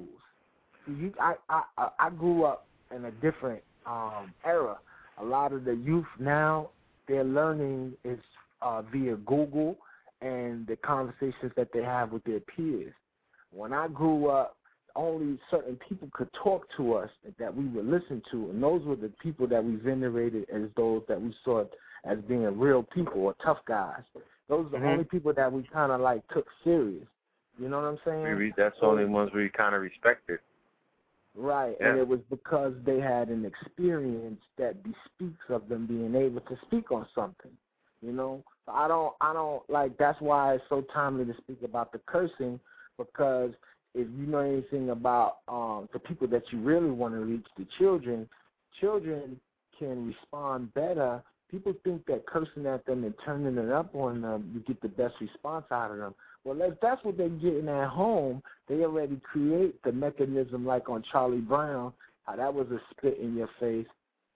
see, 0.86 0.94
you, 0.94 1.14
I 1.20 1.34
I 1.50 1.90
I 2.00 2.10
grew 2.10 2.46
up 2.46 2.68
in 2.96 3.06
a 3.06 3.12
different 3.12 3.62
um 3.86 4.34
era. 4.46 4.78
A 5.18 5.24
lot 5.24 5.52
of 5.52 5.66
the 5.66 5.76
youth 5.76 6.06
now 6.20 6.70
their 7.08 7.24
learning 7.24 7.94
is 8.04 8.20
uh, 8.62 8.82
via 8.84 9.16
Google 9.18 9.78
and 10.22 10.66
the 10.68 10.76
conversations 10.78 11.52
that 11.58 11.70
they 11.74 11.84
have 11.84 12.12
with 12.12 12.24
their 12.24 12.40
peers. 12.40 12.94
When 13.52 13.74
I 13.74 13.88
grew 13.88 14.28
up, 14.28 14.56
only 14.96 15.40
certain 15.50 15.78
people 15.88 16.10
could 16.14 16.30
talk 16.44 16.68
to 16.78 16.94
us 16.94 17.10
that 17.40 17.56
we 17.56 17.66
would 17.66 17.86
listen 17.88 18.22
to, 18.32 18.50
and 18.50 18.62
those 18.62 18.84
were 18.84 18.96
the 18.96 19.12
people 19.22 19.48
that 19.48 19.64
we 19.64 19.76
venerated 19.76 20.48
as 20.54 20.64
those 20.76 21.02
that 21.08 21.22
we 21.22 21.36
saw 21.44 21.66
as 22.06 22.18
being 22.28 22.60
real 22.60 22.84
people 22.84 23.22
or 23.22 23.36
tough 23.44 23.60
guys. 23.68 24.02
Those 24.52 24.66
are 24.66 24.70
the 24.70 24.78
mm-hmm. 24.78 24.86
only 24.86 25.04
people 25.06 25.34
that 25.34 25.50
we 25.50 25.64
kind 25.72 25.94
of 25.94 26.02
like 26.02 26.28
took 26.28 26.46
serious. 26.66 27.08
You 27.58 27.70
know 27.70 27.80
what 27.80 27.88
I'm 27.88 28.00
saying? 28.04 28.38
We, 28.38 28.54
that's 28.58 28.78
the 28.82 28.86
only 28.86 29.06
ones 29.06 29.32
we 29.34 29.48
kind 29.48 29.74
of 29.74 29.82
respected. 29.82 30.40
Right, 31.34 31.78
yeah. 31.80 31.92
and 31.92 32.00
it 32.00 32.06
was 32.06 32.20
because 32.30 32.74
they 32.86 33.00
had 33.00 33.30
an 33.30 33.46
experience 33.46 34.42
that 34.58 34.84
bespeaks 34.84 35.46
of 35.48 35.70
them 35.70 35.88
being 35.88 36.14
able 36.16 36.42
to 36.42 36.58
speak 36.68 36.92
on 36.92 37.08
something. 37.16 37.52
You 38.02 38.12
know, 38.12 38.44
I 38.68 38.90
don't, 38.90 39.14
I 39.22 39.32
don't 39.32 39.68
like. 39.70 39.98
That's 39.98 40.20
why 40.20 40.56
it's 40.56 40.64
so 40.68 40.84
timely 40.94 41.24
to 41.24 41.34
speak 41.38 41.60
about 41.64 41.94
the 41.94 42.00
cursing 42.06 42.60
because 42.98 43.52
if 43.96 44.08
you 44.18 44.26
know 44.26 44.40
anything 44.40 44.90
about 44.90 45.38
um, 45.48 45.88
the 45.94 46.00
people 46.00 46.28
that 46.28 46.44
you 46.52 46.60
really 46.60 46.92
want 46.92 47.14
to 47.14 47.22
reach, 47.22 47.46
the 47.58 47.66
children, 47.80 48.28
children 48.82 49.40
can 49.80 50.08
respond 50.08 50.74
better. 50.74 51.24
People 51.52 51.74
think 51.84 52.06
that 52.06 52.26
cursing 52.26 52.66
at 52.66 52.86
them 52.86 53.04
and 53.04 53.14
turning 53.26 53.58
it 53.58 53.72
up 53.72 53.94
on 53.94 54.22
them, 54.22 54.50
you 54.54 54.62
get 54.62 54.82
the 54.82 54.88
best 54.88 55.16
response 55.20 55.66
out 55.70 55.92
of 55.92 55.98
them. 55.98 56.16
Well, 56.46 56.62
if 56.62 56.80
that's 56.82 57.04
what 57.04 57.18
they're 57.18 57.30
getting 57.30 57.68
at 57.68 57.90
home, 57.90 58.42
they 58.68 58.76
already 58.84 59.18
create 59.18 59.82
the 59.84 59.92
mechanism 59.92 60.66
like 60.66 60.90
on 60.90 61.04
Charlie 61.12 61.40
Brown, 61.40 61.92
how 62.26 62.38
that 62.38 62.54
was 62.54 62.68
a 62.72 62.80
spit 62.92 63.20
in 63.20 63.36
your 63.36 63.50
face 63.60 63.86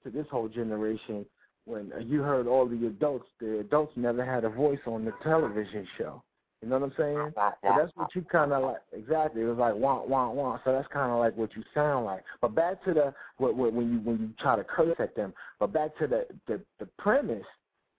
to 0.03 0.09
this 0.09 0.25
whole 0.29 0.49
generation. 0.49 1.25
When 1.63 1.91
uh, 1.93 1.99
you 1.99 2.21
heard 2.21 2.47
all 2.47 2.67
the 2.67 2.85
adults, 2.87 3.25
the 3.39 3.59
adults 3.59 3.93
never 3.95 4.23
had 4.23 4.43
a 4.43 4.49
voice 4.49 4.79
on 4.85 5.05
the 5.05 5.13
television 5.23 5.87
show. 5.97 6.21
You 6.61 6.69
know 6.69 6.79
what 6.79 6.85
I'm 6.85 6.93
saying? 6.97 7.33
So 7.35 7.75
that's 7.77 7.91
what 7.95 8.15
you 8.15 8.21
kind 8.23 8.53
of 8.53 8.63
like. 8.63 8.81
Exactly. 8.93 9.41
It 9.41 9.45
was 9.45 9.57
like 9.57 9.75
wah 9.75 10.03
wah 10.03 10.31
wah. 10.31 10.59
So 10.63 10.71
that's 10.71 10.87
kind 10.91 11.11
of 11.11 11.19
like 11.19 11.35
what 11.35 11.55
you 11.55 11.63
sound 11.73 12.05
like. 12.05 12.23
But 12.41 12.55
back 12.55 12.83
to 12.85 12.93
the 12.93 13.13
what, 13.37 13.55
what, 13.55 13.73
when 13.73 13.91
you 13.91 13.99
when 13.99 14.19
you 14.19 14.29
try 14.39 14.55
to 14.55 14.63
curse 14.63 14.95
at 14.99 15.15
them. 15.15 15.33
But 15.59 15.73
back 15.73 15.95
to 15.99 16.07
the 16.07 16.25
the, 16.47 16.61
the 16.79 16.87
premise, 16.97 17.45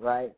right? 0.00 0.32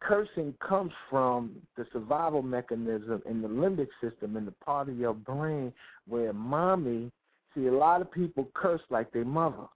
Cursing 0.00 0.54
comes 0.66 0.92
from 1.08 1.56
the 1.76 1.86
survival 1.92 2.42
mechanism 2.42 3.22
in 3.28 3.40
the 3.40 3.48
limbic 3.48 3.88
system 4.02 4.36
in 4.36 4.44
the 4.44 4.52
part 4.52 4.88
of 4.88 4.98
your 4.98 5.14
brain 5.14 5.72
where 6.06 6.32
mommy. 6.32 7.10
See, 7.54 7.66
a 7.66 7.72
lot 7.72 8.00
of 8.00 8.10
people 8.10 8.48
curse 8.54 8.82
like 8.90 9.12
their 9.12 9.24
mother. 9.24 9.66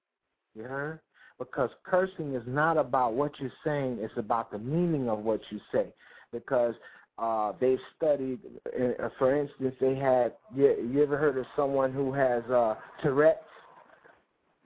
You 0.55 0.65
heard? 0.65 1.01
Because 1.39 1.71
cursing 1.85 2.35
is 2.35 2.43
not 2.47 2.77
about 2.77 3.15
what 3.15 3.33
you're 3.39 3.53
saying; 3.65 3.99
it's 4.01 4.17
about 4.17 4.51
the 4.51 4.59
meaning 4.59 5.09
of 5.09 5.21
what 5.21 5.41
you 5.51 5.61
say. 5.73 5.87
Because 6.33 6.75
uh, 7.19 7.53
they've 7.61 7.81
studied, 7.97 8.39
uh, 8.67 9.09
for 9.19 9.37
instance, 9.37 9.75
they 9.81 9.95
had. 9.95 10.35
You, 10.55 10.77
you 10.93 11.03
ever 11.03 11.19
heard 11.19 11.37
of 11.37 11.47
someone 11.57 11.93
who 11.93 12.13
has 12.13 12.45
uh, 12.45 12.77
Tourette's? 13.03 13.41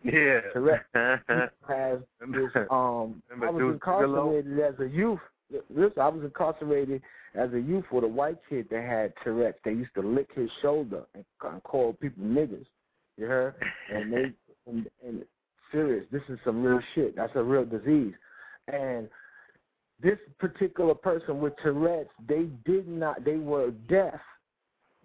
Yeah. 0.05 0.41
Tourette's 0.53 0.85
has 0.95 1.99
this. 2.21 2.51
Um, 2.71 3.23
I 3.43 3.51
was 3.51 3.75
incarcerated 3.75 4.59
as 4.61 4.75
a 4.81 4.89
youth. 4.89 5.21
Listen, 5.71 6.01
I 6.01 6.09
was 6.09 6.25
incarcerated 6.25 7.03
as 7.35 7.53
a 7.53 7.61
youth 7.61 7.85
with 7.91 8.05
a 8.05 8.09
white 8.09 8.39
kid 8.49 8.67
that 8.71 8.83
had 8.83 9.13
Tourette's. 9.25 9.59
They 9.65 9.73
used 9.73 9.95
to 9.95 10.03
lick 10.03 10.29
his 10.35 10.51
shoulder 10.61 11.05
and, 11.15 11.25
and 11.45 11.63
call 11.63 11.95
people 11.95 12.25
niggers. 12.25 12.67
You 13.17 13.27
heard? 13.27 13.55
And 13.93 14.13
they 14.13 14.33
and, 14.67 14.89
and 15.07 15.25
serious. 15.71 16.05
This 16.13 16.23
is 16.29 16.39
some 16.45 16.63
real 16.63 16.81
shit. 16.95 17.17
That's 17.17 17.33
a 17.35 17.43
real 17.43 17.65
disease. 17.65 18.15
And 18.69 19.09
this 20.03 20.19
particular 20.39 20.95
person 20.95 21.41
with 21.41 21.55
Tourette's, 21.63 22.11
they 22.29 22.49
did 22.65 22.89
not, 22.89 23.25
they 23.25 23.37
were 23.37 23.71
deaf, 23.89 24.21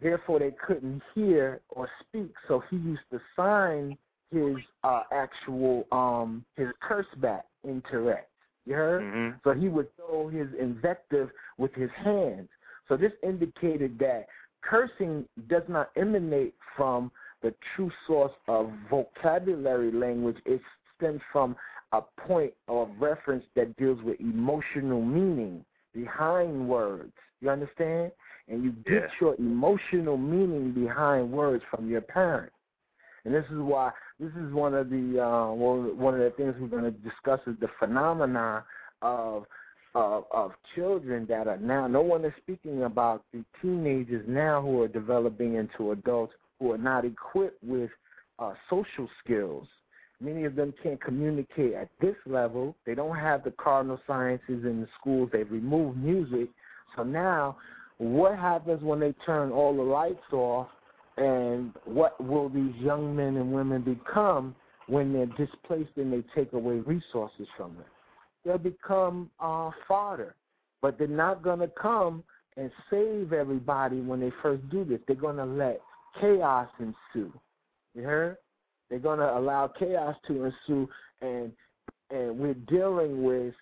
therefore 0.02 0.40
they 0.40 0.54
couldn't 0.66 1.02
hear 1.14 1.62
or 1.70 1.90
speak. 2.02 2.34
So 2.48 2.64
he 2.70 2.78
used 2.78 3.04
to 3.12 3.22
sign 3.36 3.98
his 4.32 4.58
uh, 4.84 5.04
actual 5.12 5.88
um, 5.92 6.44
his 6.56 6.68
curse 6.82 7.08
back 7.18 7.46
in 7.64 7.82
Tourette's. 7.90 8.26
You 8.66 8.74
heard? 8.74 9.04
Mm-hmm. 9.04 9.38
So 9.44 9.54
he 9.54 9.70
would 9.70 9.88
throw 9.96 10.28
his 10.28 10.48
invective 10.60 11.30
with 11.58 11.74
his 11.74 11.90
hands. 11.96 12.50
So 12.90 12.98
this 12.98 13.14
indicated 13.24 13.98
that 14.00 14.28
cursing 14.62 15.26
does 15.48 15.64
not 15.70 15.92
emanate 15.96 16.56
from 16.76 17.12
the 17.42 17.54
true 17.76 17.92
source 18.06 18.34
of 18.48 18.72
vocabulary 18.90 19.92
language. 19.92 20.38
It 20.46 20.62
stems 20.98 21.22
from 21.32 21.56
a 21.94 22.02
point 22.28 22.54
of 22.68 22.90
reference 23.00 23.46
that 23.56 23.76
deals 23.78 24.02
with 24.04 24.20
emotional 24.20 25.02
meaning 25.02 25.64
behind 25.94 26.68
words. 26.68 27.14
You 27.42 27.50
understand? 27.50 28.12
And 28.48 28.64
you 28.64 28.72
get 28.72 29.04
Yeah. 29.04 29.10
your 29.20 29.36
emotional 29.36 30.18
meaning 30.18 30.72
behind 30.72 31.32
words 31.32 31.64
from 31.66 31.90
your 31.90 32.02
parent. 32.02 32.52
And 33.26 33.34
this 33.34 33.46
is 33.52 33.60
why 33.60 33.92
this 34.20 34.34
is 34.36 34.54
one 34.54 34.74
of 34.74 34.90
the 34.90 35.20
uh, 35.20 35.52
one 35.52 35.98
one 35.98 36.14
of 36.14 36.22
the 36.22 36.32
things 36.32 36.56
we're 36.60 36.68
going 36.68 36.84
to 36.84 36.92
discuss 36.92 37.40
is 37.46 37.60
the 37.60 37.68
phenomena 37.80 38.66
of 39.02 39.46
of 39.96 40.26
of 40.32 40.54
children 40.76 41.26
that 41.28 41.48
are 41.48 41.58
now. 41.58 41.88
No 41.88 42.02
one 42.02 42.24
is 42.24 42.34
speaking 42.38 42.84
about 42.84 43.24
the 43.34 43.44
teenagers 43.62 44.26
now 44.28 44.62
who 44.62 44.82
are 44.82 44.88
developing 44.88 45.56
into 45.56 45.92
adults 45.92 46.34
who 46.60 46.72
are 46.72 46.78
not 46.78 47.04
equipped 47.06 47.62
with 47.64 47.92
uh, 48.40 48.54
social 48.70 49.10
skills. 49.24 49.68
Many 50.20 50.46
of 50.46 50.56
them 50.56 50.74
can't 50.82 51.02
communicate 51.02 51.74
at 51.74 51.90
this 52.02 52.16
level. 52.26 52.76
They 52.86 52.96
don't 52.96 53.16
have 53.16 53.44
the 53.44 53.52
cardinal 53.52 54.00
sciences 54.08 54.66
in 54.66 54.82
the 54.82 54.88
schools. 55.00 55.30
They've 55.32 55.50
removed 55.50 55.98
music. 55.98 56.50
So 56.96 57.04
now, 57.04 57.58
what 58.00 58.38
happens 58.38 58.82
when 58.82 59.00
they 59.00 59.14
turn 59.26 59.52
all 59.52 59.76
the 59.76 59.84
lights 59.84 60.32
off? 60.32 60.70
And 61.18 61.74
what 61.86 62.24
will 62.24 62.50
these 62.50 62.76
young 62.76 63.16
men 63.16 63.38
and 63.38 63.52
women 63.52 63.82
become 63.82 64.56
when 64.88 65.14
they're 65.14 65.26
displaced 65.26 65.98
and 65.98 66.14
they 66.14 66.24
take 66.36 66.54
away 66.54 66.76
resources 66.76 67.48
from 67.56 67.76
them? 67.76 67.86
They'll 68.44 68.58
become 68.58 69.30
uh, 69.40 69.72
fodder. 69.88 70.36
But 70.82 70.98
they're 70.98 71.08
not 71.08 71.44
going 71.44 71.60
to 71.60 71.68
come 71.68 72.24
and 72.56 72.72
save 72.90 73.34
everybody 73.34 74.00
when 74.00 74.20
they 74.20 74.32
first 74.42 74.68
do 74.70 74.84
this. 74.84 75.00
They're 75.08 75.16
going 75.16 75.38
to 75.38 75.46
let 75.46 75.82
chaos 76.20 76.70
ensue. 76.80 77.32
You 77.94 78.04
heard? 78.04 78.38
They're 78.90 79.00
going 79.00 79.20
to 79.20 79.38
allow 79.38 79.68
chaos 79.68 80.16
to 80.28 80.46
ensue, 80.46 80.90
and 81.22 81.52
and 82.10 82.38
we're 82.40 82.54
dealing 82.54 83.24
with 83.24 83.54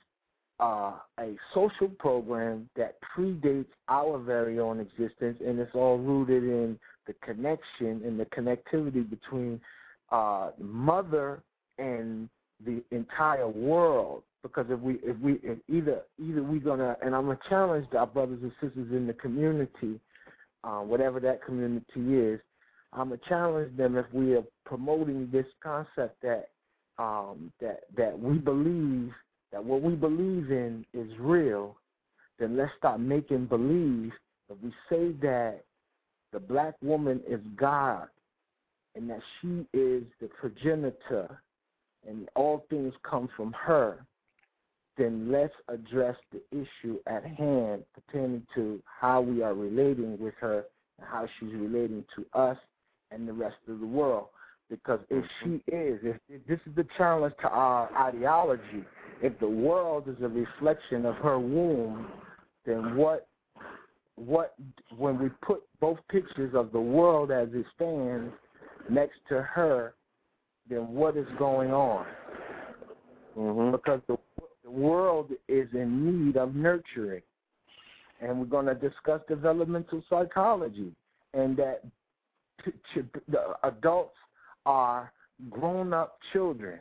uh, 0.60 0.94
a 1.20 1.36
social 1.54 1.90
program 2.00 2.70
that 2.76 2.98
predates 3.16 3.66
our 3.90 4.20
very 4.20 4.60
own 4.60 4.80
existence, 4.80 5.38
and 5.46 5.60
it's 5.60 5.74
all 5.74 5.98
rooted 5.98 6.44
in 6.44 6.80
the 7.08 7.14
connection 7.24 8.02
and 8.06 8.20
the 8.20 8.26
connectivity 8.26 9.08
between 9.10 9.60
uh, 10.12 10.52
mother 10.60 11.42
and 11.78 12.30
the 12.66 12.84
entire 12.92 13.48
world. 13.48 14.24
Because 14.44 14.68
if 14.70 14.80
we 14.80 15.00
if 15.04 15.18
we 15.18 15.40
if 15.44 15.58
either 15.68 16.02
either 16.20 16.44
we're 16.44 16.60
gonna 16.60 16.96
and 17.04 17.16
I'm 17.16 17.26
gonna 17.26 17.40
challenge 17.50 17.88
our 17.98 18.06
brothers 18.06 18.40
and 18.44 18.52
sisters 18.62 18.92
in 18.92 19.08
the 19.08 19.14
community, 19.14 20.00
uh, 20.64 20.82
whatever 20.82 21.20
that 21.22 21.44
community 21.44 22.16
is, 22.16 22.40
I'm 22.98 23.10
gonna 23.10 23.22
challenge 23.28 23.76
them 23.76 23.98
if 23.98 24.06
we 24.14 24.36
are 24.36 24.44
promoting 24.66 25.30
this 25.32 25.46
concept 25.62 26.22
that 26.22 26.50
um, 26.98 27.52
that 27.60 27.82
that 27.98 28.18
we 28.18 28.38
believe 28.38 29.12
that 29.52 29.64
what 29.64 29.82
we 29.82 29.96
believe 29.96 30.52
in 30.52 30.86
is 30.94 31.10
real, 31.20 31.78
then 32.40 32.58
let's 32.58 32.72
stop 32.78 33.00
making 33.00 33.46
believe. 33.46 34.12
If 34.50 34.58
we 34.62 34.72
say 34.90 35.12
that 35.22 35.64
the 36.32 36.40
black 36.40 36.76
woman 36.82 37.22
is 37.28 37.40
God 37.56 38.08
and 38.96 39.10
that 39.10 39.22
she 39.42 39.66
is 39.74 40.04
the 40.22 40.28
progenitor 40.40 41.42
and 42.08 42.30
all 42.36 42.66
things 42.70 42.94
come 43.10 43.30
from 43.36 43.54
her, 43.54 44.06
then 44.98 45.32
let's 45.32 45.54
address 45.68 46.16
the 46.32 46.42
issue 46.52 47.00
at 47.08 47.26
hand 47.26 47.84
pertaining 47.94 48.46
to 48.56 48.82
how 48.86 49.22
we 49.22 49.42
are 49.42 49.54
relating 49.54 50.18
with 50.20 50.34
her 50.40 50.66
and 51.00 51.08
how 51.08 51.28
she's 51.40 51.54
relating 51.54 52.04
to 52.16 52.26
us 52.38 52.58
and 53.12 53.28
the 53.28 53.34
rest 53.34 53.58
of 53.68 53.80
the 53.80 53.86
world. 53.86 54.28
Because 54.70 55.00
if 55.10 55.24
she 55.44 55.64
is, 55.72 56.00
if, 56.04 56.18
if 56.28 56.46
this 56.48 56.60
is 56.66 56.76
the 56.76 56.88
challenge 56.98 57.36
to 57.42 57.50
our 57.50 57.94
ideology, 57.96 58.84
if 59.22 59.38
the 59.40 59.48
world 59.48 60.08
is 60.08 60.16
a 60.24 60.28
reflection 60.28 61.06
of 61.06 61.16
her 61.18 61.40
womb, 61.40 62.08
then 62.66 62.96
what 62.96 63.28
what 64.16 64.56
when 64.96 65.20
we 65.20 65.30
put 65.42 65.64
both 65.80 66.00
pictures 66.10 66.56
of 66.56 66.72
the 66.72 66.80
world 66.80 67.32
as 67.32 67.50
it 67.52 67.66
stands 67.76 68.34
next 68.90 69.20
to 69.30 69.42
her, 69.42 69.94
then 70.70 70.88
what 70.88 71.16
is 71.16 71.28
going 71.38 71.72
on? 71.72 72.08
Mhm. 73.38 73.72
Because 73.72 74.02
the 74.08 74.18
the 74.64 74.72
world 74.72 75.32
is 75.48 75.72
in 75.74 76.26
need 76.26 76.38
of 76.38 76.56
nurturing, 76.56 77.22
and 78.20 78.40
we're 78.40 78.46
going 78.48 78.66
to 78.66 78.74
discuss 78.74 79.22
developmental 79.28 80.04
psychology, 80.10 80.92
and 81.36 81.56
that 81.58 81.84
t- 82.64 82.72
t- 82.94 83.02
the 83.28 83.56
adults 83.64 84.16
are 84.66 85.12
grown-up 85.50 86.18
children 86.32 86.80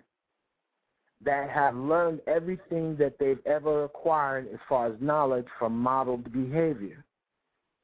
that 1.24 1.48
have 1.50 1.74
learned 1.74 2.20
everything 2.26 2.96
that 2.96 3.18
they've 3.18 3.44
ever 3.46 3.84
acquired 3.84 4.46
as 4.52 4.60
far 4.68 4.86
as 4.86 4.94
knowledge 5.00 5.46
from 5.58 5.76
modeled 5.76 6.30
behavior. 6.32 7.04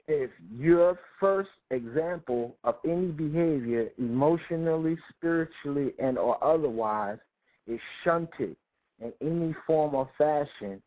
If 0.08 0.30
your 0.54 0.98
first 1.18 1.50
example 1.70 2.56
of 2.64 2.76
any 2.84 3.08
behavior, 3.08 3.90
emotionally, 3.98 4.98
spiritually, 5.16 5.92
and 5.98 6.18
or 6.18 6.42
otherwise, 6.42 7.18
is 7.66 7.80
shunted 8.04 8.56
in 9.00 9.12
any 9.20 9.54
form 9.66 9.94
or 9.94 10.10
fashion, 10.18 10.82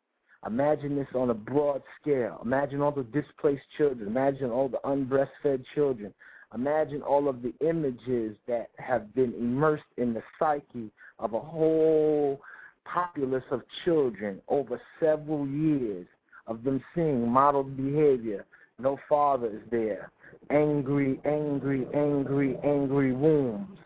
imagine 0.45 0.95
this 0.95 1.07
on 1.15 1.29
a 1.29 1.33
broad 1.33 1.81
scale. 2.01 2.41
Imagine 2.43 2.81
all 2.81 2.91
the 2.91 3.03
displaced 3.03 3.63
children. 3.77 4.07
Imagine 4.07 4.51
all 4.51 4.67
the 4.67 4.79
unbreastfed 4.83 5.63
children. 5.73 6.13
Imagine 6.55 7.01
all 7.01 7.27
of 7.27 7.41
the 7.41 7.53
images 7.67 8.35
that 8.47 8.69
have 8.77 9.13
been 9.15 9.33
immersed 9.33 9.83
in 9.97 10.13
the 10.13 10.21
psyche 10.37 10.91
of 11.19 11.33
a 11.33 11.39
whole 11.39 12.39
populace 12.85 13.43
of 13.49 13.61
children 13.83 14.39
over 14.47 14.79
several 14.99 15.47
years 15.47 16.05
of 16.47 16.63
them 16.63 16.83
seeing 16.93 17.27
modeled 17.27 17.75
behavior. 17.75 18.45
No 18.79 18.99
father 19.07 19.47
is 19.47 19.61
there. 19.71 20.11
Angry, 20.49 21.19
angry, 21.25 21.87
angry, 21.93 22.57
angry 22.63 23.13
wombs. 23.13 23.77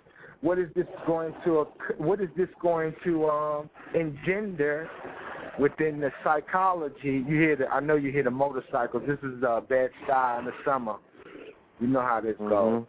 What 0.41 0.59
is 0.59 0.69
this 0.75 0.87
going 1.05 1.33
to? 1.45 1.67
What 1.97 2.21
is 2.21 2.29
this 2.37 2.49
going 2.61 2.93
to 3.03 3.25
um, 3.27 3.69
engender 3.93 4.89
within 5.59 5.99
the 5.99 6.11
psychology? 6.23 7.23
You 7.27 7.39
hear 7.39 7.55
the? 7.55 7.67
I 7.67 7.79
know 7.79 7.95
you 7.95 8.11
hear 8.11 8.23
the 8.23 8.31
motorcycles. 8.31 9.03
This 9.07 9.19
is 9.23 9.41
a 9.43 9.63
bad 9.67 9.89
style 10.05 10.39
in 10.39 10.45
the 10.45 10.53
summer. 10.63 10.95
You 11.79 11.87
know 11.87 12.01
how 12.01 12.19
this 12.21 12.37
goes, 12.37 12.83
Mhm. 12.83 12.87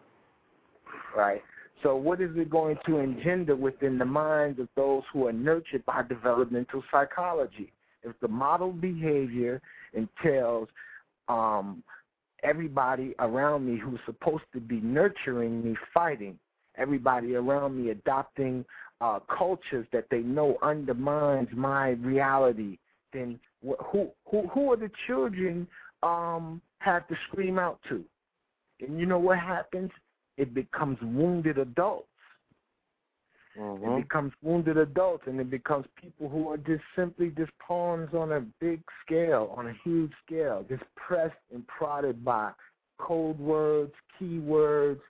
right? 1.17 1.43
So, 1.83 1.95
what 1.97 2.21
is 2.21 2.37
it 2.37 2.51
going 2.51 2.77
to 2.87 2.99
engender 2.99 3.55
within 3.55 3.99
the 3.99 4.05
minds 4.05 4.59
of 4.59 4.69
those 4.75 5.05
who 5.13 5.27
are 5.29 5.33
nurtured 5.33 5.85
by 5.87 6.03
developmental 6.03 6.83
psychology? 6.91 7.73
If 8.03 8.19
the 8.21 8.29
model 8.29 8.73
behavior 8.73 9.61
entails 9.93 10.69
um, 11.29 11.83
everybody 12.43 13.15
around 13.19 13.67
me 13.67 13.77
who's 13.77 14.01
supposed 14.07 14.45
to 14.55 14.61
be 14.61 14.81
nurturing 14.81 15.63
me 15.63 15.77
fighting, 15.93 16.39
everybody 16.77 17.35
around 17.35 17.77
me 17.77 17.91
adopting 17.91 18.65
uh, 19.01 19.21
cultures 19.21 19.87
that 19.93 20.09
they 20.11 20.21
know 20.21 20.57
undermines 20.63 21.49
my 21.53 21.91
reality, 21.91 22.79
then 23.13 23.39
wh- 23.67 23.81
who 23.87 24.11
who 24.31 24.49
who 24.49 24.73
are 24.73 24.77
the 24.77 24.91
children 25.07 25.67
um, 26.03 26.61
have 26.79 27.07
to 27.09 27.17
scream 27.29 27.59
out 27.59 27.79
to? 27.89 28.05
And 28.81 28.99
you 28.99 29.07
know 29.07 29.19
what 29.19 29.39
happens? 29.39 29.91
It 30.37 30.55
becomes 30.55 30.99
wounded 31.03 31.59
adults. 31.59 32.09
It 33.57 33.59
Mhm. 33.61 34.03
becomes 34.03 34.33
wounded 34.43 34.77
adults, 34.77 35.25
and 35.27 35.41
it 35.41 35.51
becomes 35.51 35.87
people 35.97 36.29
who 36.29 36.49
are 36.51 36.57
just 36.57 36.83
simply 36.97 37.31
just 37.31 37.53
pawns 37.59 38.13
on 38.13 38.33
a 38.33 38.41
big 38.61 38.83
scale, 39.05 39.55
on 39.57 39.69
a 39.69 39.73
huge 39.85 40.13
scale, 40.25 40.65
just 40.69 40.83
pressed 40.97 41.37
and 41.53 41.67
prodded 41.67 42.25
by 42.25 42.53
code 42.99 43.39
words, 43.39 43.93
keywords, 44.21 45.01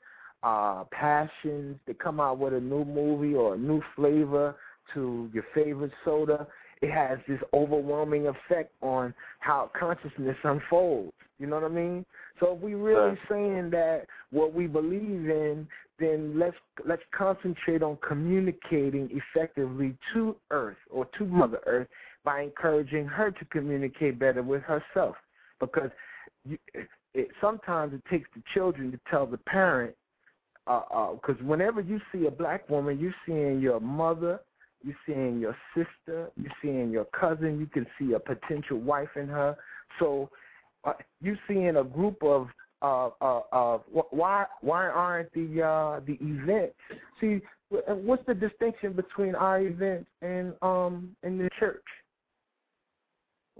uh, 0.43 0.85
passions. 0.85 1.79
They 1.87 1.95
come 1.95 2.21
out 2.21 2.39
with 2.39 2.55
a 2.55 2.61
new 2.61 2.85
movie 2.85 3.35
or 3.35 3.55
a 3.55 3.59
new 3.59 3.83
flavor 3.97 4.57
to 4.95 5.31
your 5.33 5.45
favorite 5.55 5.93
soda. 6.05 6.47
It 6.81 6.91
has 6.91 7.19
this 7.27 7.41
overwhelming 7.53 8.29
effect 8.29 8.73
on 8.83 9.15
how 9.41 9.71
consciousness 9.79 10.37
unfolds. 10.45 11.13
You 11.39 11.47
know 11.47 11.57
what 11.57 11.71
I 11.71 11.75
mean? 11.75 12.05
So 12.41 12.55
if 12.55 12.61
we 12.61 12.75
really 12.75 13.17
saying 13.31 13.71
that 13.71 14.07
what 14.31 14.53
we 14.53 14.67
believe 14.67 15.29
in 15.29 15.69
then 15.99 16.39
let's 16.39 16.57
let's 16.87 17.03
concentrate 17.17 17.83
on 17.83 17.99
communicating 18.07 19.09
effectively 19.11 19.97
to 20.15 20.37
Earth 20.51 20.77
or 20.91 21.07
to 21.19 21.25
Mother 21.25 21.59
Earth 21.67 21.89
by 22.25 22.43
encouraging 22.43 23.07
her 23.07 23.31
to 23.31 23.45
communicate 23.47 24.19
better 24.19 24.43
with 24.43 24.63
herself. 24.63 25.17
Because 25.61 25.91
you, 26.45 26.59
it, 27.15 27.29
sometimes 27.41 27.95
it 27.95 28.03
takes 28.11 28.29
the 28.35 28.43
children 28.55 28.93
to 28.93 29.01
tell 29.11 29.27
the 29.27 29.39
parent. 29.39 29.95
Because 30.67 31.37
uh, 31.37 31.43
uh, 31.43 31.47
whenever 31.47 31.81
you 31.81 32.01
see 32.13 32.27
a 32.27 32.31
black 32.31 32.69
woman, 32.69 32.99
you're 32.99 33.15
seeing 33.27 33.61
your 33.61 33.81
mother, 33.81 34.39
you're 34.85 34.97
seeing 35.07 35.41
your 35.41 35.57
sister, 35.75 36.31
you're 36.37 36.53
seeing 36.63 36.91
your 36.91 37.07
cousin. 37.07 37.59
You 37.59 37.67
can 37.67 37.87
see 37.99 38.13
a 38.13 38.21
potential 38.21 38.79
wife 38.79 39.09
in 39.17 39.27
her. 39.29 39.57
So 39.99 40.31
uh, 40.85 40.93
you're 41.21 41.39
seeing 41.47 41.77
a 41.77 41.85
group 41.85 42.23
of 42.23 42.49
of 42.81 43.13
uh, 43.21 43.41
of 43.53 43.83
why 43.91 44.47
why 44.61 44.87
aren't 44.87 45.33
the 45.33 45.63
uh, 45.63 46.01
the 46.07 46.19
events? 46.21 46.77
See, 47.21 47.41
what's 47.71 48.25
the 48.27 48.35
distinction 48.35 48.93
between 48.93 49.35
our 49.35 49.61
events 49.61 50.09
and 50.23 50.55
um 50.63 51.17
and 51.23 51.41
the 51.41 51.51
church? 51.59 51.85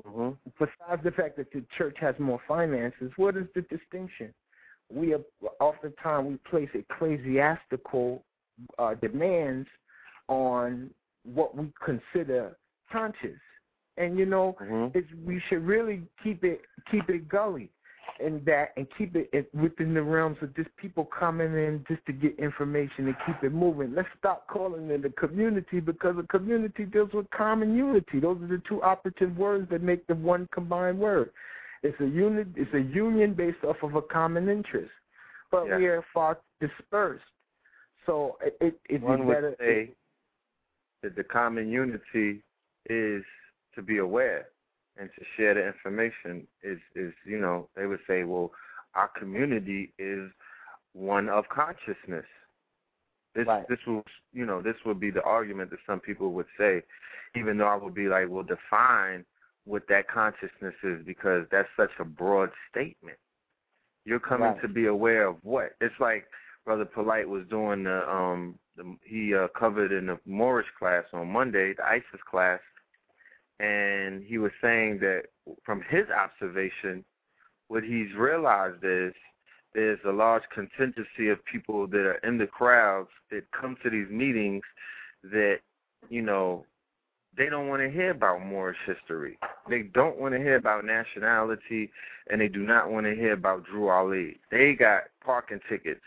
Mm-hmm. 0.07 0.31
Besides 0.59 1.03
the 1.03 1.11
fact 1.11 1.37
that 1.39 1.53
the 1.53 1.65
church 1.77 1.97
has 2.01 2.15
more 2.19 2.41
finances, 2.47 3.11
what 3.17 3.37
is 3.37 3.47
the 3.55 3.63
distinction? 3.63 4.33
We 4.91 5.13
are, 5.13 5.21
oftentimes 5.61 6.29
we 6.29 6.51
place 6.51 6.69
ecclesiastical 6.73 8.23
uh, 8.79 8.95
demands 8.95 9.69
on 10.29 10.91
what 11.25 11.57
we 11.57 11.73
consider 11.85 12.57
conscious, 12.91 13.39
and 13.99 14.19
you 14.19 14.27
know, 14.27 14.57
mm-hmm. 14.63 14.97
it's, 14.97 15.09
we 15.25 15.43
should 15.49 15.67
really 15.67 16.03
keep 16.23 16.45
it 16.45 16.63
keep 16.91 17.09
it 17.09 17.29
gully 17.29 17.71
and 18.21 18.45
that 18.45 18.73
and 18.77 18.87
keep 18.97 19.15
it 19.15 19.49
within 19.55 19.95
the 19.95 20.03
realms 20.03 20.39
of 20.43 20.55
just 20.57 20.69
people 20.77 21.05
coming 21.05 21.53
in 21.53 21.85
just 21.89 22.05
to 22.07 22.13
get 22.13 22.39
information 22.39 23.07
and 23.07 23.17
keep 23.27 23.37
it 23.43 23.53
moving. 23.53 23.95
Let's 23.95 24.09
stop 24.19 24.47
calling 24.49 24.91
it 24.91 25.05
a 25.05 25.11
community 25.11 25.81
because 25.81 26.17
a 26.19 26.27
community 26.27 26.85
deals 26.85 27.13
with 27.13 27.31
common 27.31 27.77
unity. 27.77 28.21
Those 28.21 28.43
are 28.43 28.49
the 28.49 28.63
two 28.69 28.83
operative 28.83 29.37
words 29.37 29.69
that 29.71 29.83
make 29.83 30.07
the 30.07 30.15
one 30.15 30.49
combined 30.53 30.99
word. 30.99 31.31
It's 31.83 31.99
a 32.01 32.07
unit. 32.07 32.49
It's 32.57 32.73
a 32.75 32.81
union 32.81 33.35
based 33.35 33.65
off 33.65 33.77
of 33.83 33.95
a 33.95 34.03
common 34.03 34.49
interest, 34.49 34.91
but 35.51 35.67
yeah. 35.67 35.77
we 35.77 35.87
are 35.87 36.05
far 36.13 36.39
dispersed. 36.61 37.23
So 38.05 38.37
it, 38.45 38.57
it 38.61 38.81
it's 38.89 39.05
one 39.05 39.29
better, 39.29 39.51
would 39.51 39.59
say 39.61 39.91
that 41.03 41.15
the 41.15 41.23
common 41.23 41.69
unity 41.69 42.43
is 42.89 43.23
to 43.79 43.83
be 43.83 43.99
aware 43.99 44.49
and 44.99 45.09
to 45.17 45.25
share 45.37 45.55
the 45.55 45.65
information 45.65 46.47
is 46.63 46.79
is 46.97 47.13
you 47.25 47.39
know 47.39 47.69
they 47.77 47.87
would 47.87 48.01
say 48.09 48.25
well 48.25 48.51
our 48.95 49.09
community 49.09 49.93
is 49.99 50.29
one 50.93 51.29
of 51.29 51.49
consciousness 51.49 52.27
this 53.37 53.47
right. 53.47 53.69
this 53.69 53.79
will 53.87 54.03
you 54.33 54.45
know 54.45 54.61
this 54.61 54.75
would 54.85 54.99
be 54.99 55.13
the 55.13 55.23
argument 55.23 55.71
that 55.71 55.79
some 55.87 56.01
people 56.01 56.33
would 56.33 56.47
say 56.59 56.83
even 57.37 57.57
though 57.57 57.69
I 57.69 57.77
would 57.77 57.95
be 57.95 58.09
like 58.09 58.29
well 58.29 58.43
define 58.43 59.25
what 59.65 59.85
that 59.89 60.09
consciousness 60.09 60.75
is 60.83 61.05
because 61.07 61.47
that's 61.53 61.69
such 61.77 61.93
a 62.01 62.05
broad 62.05 62.51
statement 62.69 63.19
you're 64.05 64.19
coming 64.19 64.49
right. 64.49 64.63
to 64.63 64.69
be 64.69 64.87
aware 64.87 65.29
of 65.29 65.37
what 65.45 65.77
it's 65.81 65.95
like 66.01 66.25
brother 66.65 66.85
polite 66.85 67.29
was 67.29 67.45
doing 67.49 67.85
the 67.85 68.11
um 68.11 68.59
the, 68.77 68.97
he 69.05 69.35
uh, 69.35 69.49
covered 69.59 69.93
in 69.93 70.07
the 70.07 70.19
Moorish 70.25 70.69
class 70.79 71.05
on 71.13 71.29
Monday 71.29 71.75
the 71.75 71.85
ISIS 71.85 72.21
class 72.29 72.61
and 73.61 74.23
he 74.25 74.39
was 74.39 74.53
saying 74.63 74.99
that 75.01 75.25
from 75.65 75.83
his 75.89 76.07
observation, 76.11 77.05
what 77.69 77.83
he's 77.83 78.15
realized 78.17 78.83
is 78.85 79.13
there's 79.75 79.99
a 80.07 80.13
large 80.13 80.45
contingency 80.55 81.29
of 81.29 81.45
people 81.45 81.87
that 81.87 82.01
are 82.01 82.21
in 82.25 82.39
the 82.39 82.47
crowds 82.47 83.11
that 83.31 83.51
come 83.53 83.77
to 83.83 83.91
these 83.91 84.09
meetings 84.11 84.63
that, 85.25 85.59
you 86.09 86.23
know, 86.23 86.65
they 87.37 87.49
don't 87.49 87.69
want 87.69 87.83
to 87.83 87.91
hear 87.91 88.11
about 88.11 88.45
Moorish 88.45 88.79
history. 88.87 89.39
They 89.69 89.83
don't 89.83 90.19
want 90.19 90.35
to 90.35 90.41
hear 90.41 90.57
about 90.57 90.85
nationality, 90.85 91.91
and 92.31 92.41
they 92.41 92.49
do 92.49 92.61
not 92.61 92.91
want 92.91 93.07
to 93.07 93.15
hear 93.15 93.33
about 93.33 93.65
Drew 93.65 93.89
Ali. 93.89 94.39
They 94.51 94.75
got 94.75 95.05
parking 95.25 95.61
tickets. 95.69 96.01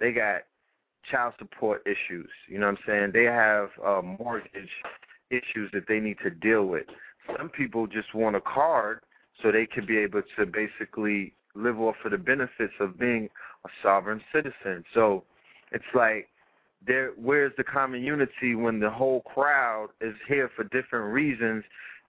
They 0.00 0.12
got 0.12 0.42
child 1.08 1.34
support 1.38 1.86
issues. 1.86 2.30
You 2.48 2.58
know 2.58 2.66
what 2.66 2.78
I'm 2.78 2.84
saying? 2.86 3.10
They 3.12 3.24
have 3.24 3.68
a 3.84 4.02
mortgage 4.02 4.70
issues 5.32 5.70
that 5.72 5.86
they 5.88 6.00
need 6.00 6.18
to 6.22 6.30
deal 6.30 6.66
with. 6.66 6.86
Some 7.36 7.48
people 7.48 7.86
just 7.86 8.14
want 8.14 8.36
a 8.36 8.40
card 8.40 9.00
so 9.40 9.50
they 9.50 9.66
can 9.66 9.86
be 9.86 9.98
able 9.98 10.22
to 10.36 10.46
basically 10.46 11.32
live 11.54 11.80
off 11.80 11.96
of 12.04 12.12
the 12.12 12.18
benefits 12.18 12.74
of 12.80 12.98
being 12.98 13.28
a 13.64 13.68
sovereign 13.82 14.22
citizen. 14.32 14.84
So 14.94 15.24
it's 15.70 15.84
like 15.94 16.28
there 16.86 17.12
where's 17.16 17.52
the 17.56 17.64
common 17.64 18.02
unity 18.02 18.54
when 18.54 18.80
the 18.80 18.90
whole 18.90 19.20
crowd 19.22 19.88
is 20.00 20.14
here 20.28 20.50
for 20.54 20.64
different 20.64 21.12
reasons 21.12 21.64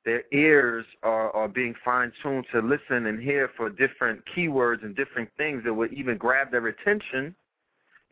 their 0.05 0.24
ears 0.34 0.86
are, 1.03 1.32
are 1.32 1.47
being 1.47 1.74
fine 1.86 2.11
tuned 2.21 2.45
to 2.51 2.61
listen 2.61 3.05
and 3.05 3.21
hear 3.21 3.49
for 3.55 3.69
different 3.69 4.21
keywords 4.36 4.84
and 4.84 4.95
different 4.95 5.30
things 5.38 5.63
that 5.63 5.74
would 5.74 5.93
even 5.93 6.17
grab 6.17 6.51
their 6.51 6.67
attention 6.67 7.36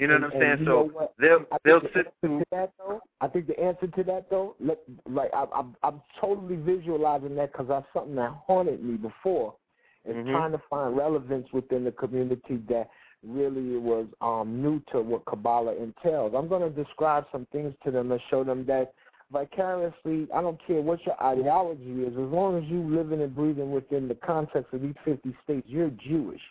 you 0.02 0.08
know 0.08 0.16
and, 0.16 0.24
what 0.24 0.34
I'm 0.34 0.42
saying? 0.42 0.66
So 0.66 1.10
they'll 1.20 1.46
they'll 1.64 1.82
sit 1.94 2.12
through. 2.22 2.40
To 2.40 2.46
that, 2.52 2.74
though, 2.80 3.02
I 3.22 3.28
think 3.28 3.46
the 3.46 3.60
answer 3.60 3.86
to 3.86 4.04
that 4.04 4.30
though, 4.32 4.56
let, 4.60 4.80
like 5.06 5.30
I, 5.34 5.46
I'm 5.54 5.76
I'm 5.84 6.02
totally 6.20 6.56
visualizing 6.56 7.36
that 7.36 7.52
because 7.52 7.68
that's 7.68 7.86
something 7.94 8.16
that 8.16 8.34
haunted 8.48 8.84
me 8.84 8.98
before. 8.98 9.54
Is 10.04 10.16
mm-hmm. 10.16 10.32
trying 10.32 10.52
to 10.54 10.62
find 10.68 10.98
relevance 10.98 11.48
within 11.54 11.84
the 11.84 11.92
community 11.92 12.60
that 12.68 12.90
really 13.24 13.78
was 13.78 14.08
um, 14.22 14.60
new 14.60 14.82
to 14.92 15.02
what 15.02 15.24
Kabbalah 15.26 15.76
entails. 15.76 16.34
I'm 16.36 16.48
going 16.48 16.64
to 16.64 16.84
describe 16.84 17.26
some 17.32 17.46
things 17.52 17.76
to 17.84 17.92
them 17.92 18.12
and 18.12 18.20
show 18.32 18.44
them 18.44 18.66
that 18.66 18.96
vicariously, 19.32 20.28
I 20.34 20.42
don't 20.42 20.60
care 20.66 20.82
what 20.82 21.06
your 21.06 21.22
ideology 21.24 22.02
is, 22.02 22.14
as 22.14 22.34
long 22.34 22.58
as 22.58 22.64
you're 22.68 22.84
living 22.84 23.22
and 23.22 23.36
breathing 23.36 23.72
within 23.72 24.08
the 24.08 24.16
context 24.16 24.74
of 24.74 24.82
these 24.82 24.96
50 25.06 25.36
states, 25.44 25.68
you're 25.70 25.92
Jewish. 25.92 26.42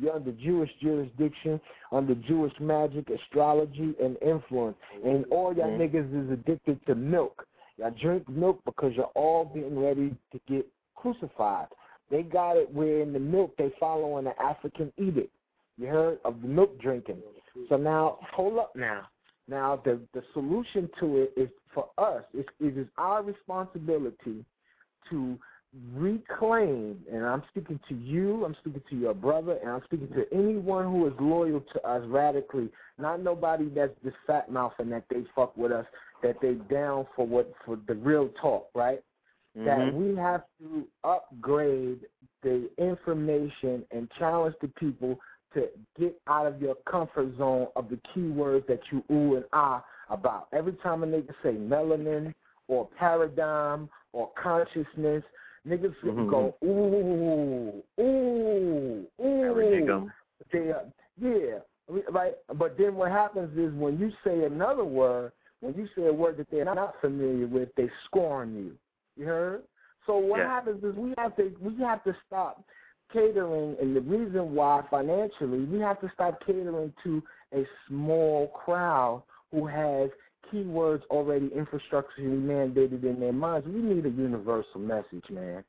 You're 0.00 0.14
under 0.14 0.32
Jewish 0.32 0.70
jurisdiction, 0.80 1.60
under 1.92 2.14
Jewish 2.14 2.52
magic, 2.58 3.08
astrology, 3.10 3.94
and 4.02 4.16
influence. 4.22 4.76
And 5.04 5.26
all 5.30 5.54
y'all 5.54 5.66
mm-hmm. 5.66 5.96
niggas 5.96 6.24
is 6.24 6.32
addicted 6.32 6.84
to 6.86 6.94
milk. 6.94 7.46
Y'all 7.76 7.94
drink 8.00 8.28
milk 8.28 8.60
because 8.64 8.92
you're 8.96 9.04
all 9.14 9.50
getting 9.54 9.78
ready 9.78 10.14
to 10.32 10.40
get 10.48 10.66
crucified. 10.96 11.66
They 12.10 12.22
got 12.22 12.56
it 12.56 12.72
where 12.72 13.00
in 13.02 13.12
the 13.12 13.18
milk 13.18 13.54
they 13.58 13.70
following 13.78 14.24
the 14.24 14.42
African 14.42 14.92
edict. 14.96 15.32
You 15.76 15.86
heard 15.86 16.18
of 16.24 16.40
the 16.42 16.48
milk 16.48 16.80
drinking. 16.80 17.18
So 17.68 17.76
now, 17.76 18.18
hold 18.34 18.58
up 18.58 18.72
now. 18.74 19.08
Now, 19.48 19.80
the, 19.84 20.00
the 20.14 20.22
solution 20.32 20.88
to 21.00 21.18
it 21.18 21.32
is 21.36 21.48
for 21.74 21.88
us, 21.98 22.22
it, 22.34 22.46
it 22.60 22.78
is 22.78 22.86
our 22.98 23.22
responsibility 23.22 24.44
to 25.10 25.38
reclaim, 25.94 26.98
and 27.10 27.24
I'm 27.24 27.42
speaking 27.50 27.78
to 27.88 27.94
you, 27.94 28.44
I'm 28.44 28.56
speaking 28.60 28.82
to 28.90 28.96
your 28.96 29.14
brother, 29.14 29.58
and 29.62 29.70
I'm 29.70 29.82
speaking 29.84 30.08
to 30.08 30.26
anyone 30.32 30.86
who 30.86 31.06
is 31.06 31.12
loyal 31.20 31.62
to 31.72 31.88
us 31.88 32.02
radically. 32.06 32.68
Not 32.98 33.22
nobody 33.22 33.68
that's 33.68 33.92
just 34.04 34.16
fat 34.26 34.50
mouth 34.50 34.72
and 34.78 34.90
that 34.92 35.04
they 35.10 35.24
fuck 35.34 35.56
with 35.56 35.72
us, 35.72 35.86
that 36.22 36.36
they 36.42 36.54
down 36.74 37.06
for 37.14 37.26
what 37.26 37.52
for 37.64 37.78
the 37.86 37.94
real 37.94 38.30
talk, 38.40 38.68
right? 38.74 39.02
Mm-hmm. 39.56 39.64
That 39.64 39.94
we 39.94 40.16
have 40.16 40.42
to 40.60 40.86
upgrade 41.04 42.00
the 42.42 42.68
information 42.78 43.84
and 43.90 44.10
challenge 44.18 44.56
the 44.60 44.68
people 44.68 45.18
to 45.54 45.68
get 45.98 46.20
out 46.28 46.46
of 46.46 46.60
your 46.60 46.76
comfort 46.88 47.36
zone 47.36 47.68
of 47.76 47.88
the 47.88 47.98
keywords 48.14 48.66
that 48.66 48.80
you 48.90 49.02
ooh 49.10 49.36
and 49.36 49.44
ah 49.52 49.84
about. 50.08 50.48
Every 50.52 50.72
time 50.74 51.02
a 51.02 51.06
nigga 51.06 51.34
say 51.42 51.52
melanin 51.52 52.34
or 52.68 52.88
paradigm 52.98 53.88
or 54.12 54.30
consciousness, 54.40 55.22
Niggas 55.68 55.94
mm-hmm. 56.02 56.30
go 56.30 56.54
ooh 56.64 57.82
ooh 58.00 59.06
ooh. 59.22 60.10
They, 60.52 60.72
uh, 60.72 60.78
yeah, 61.20 61.58
right. 62.10 62.34
But 62.54 62.78
then 62.78 62.94
what 62.94 63.10
happens 63.12 63.56
is 63.58 63.72
when 63.74 63.98
you 63.98 64.10
say 64.24 64.44
another 64.44 64.84
word, 64.84 65.32
when 65.60 65.74
you 65.74 65.86
say 65.96 66.06
a 66.06 66.12
word 66.12 66.38
that 66.38 66.50
they're 66.50 66.64
not 66.64 66.94
familiar 67.00 67.46
with, 67.46 67.68
they 67.76 67.88
scorn 68.06 68.54
you. 68.54 68.72
You 69.16 69.26
heard? 69.26 69.62
So 70.06 70.16
what 70.16 70.38
yeah. 70.38 70.48
happens 70.48 70.82
is 70.82 70.94
we 70.96 71.14
have 71.18 71.36
to 71.36 71.54
we 71.60 71.76
have 71.82 72.02
to 72.04 72.16
stop 72.26 72.64
catering, 73.12 73.76
and 73.80 73.94
the 73.94 74.00
reason 74.00 74.54
why 74.54 74.82
financially 74.90 75.64
we 75.64 75.78
have 75.80 76.00
to 76.00 76.10
stop 76.14 76.44
catering 76.46 76.92
to 77.04 77.22
a 77.54 77.64
small 77.86 78.48
crowd 78.48 79.22
who 79.50 79.66
has 79.66 80.10
keywords 80.52 81.02
already 81.10 81.48
infrastructurally 81.48 82.40
mandated 82.40 83.04
in 83.04 83.20
their 83.20 83.32
minds. 83.32 83.66
We 83.66 83.80
need 83.80 84.06
a 84.06 84.10
universal 84.10 84.80
message, 84.80 85.24
man. 85.30 85.64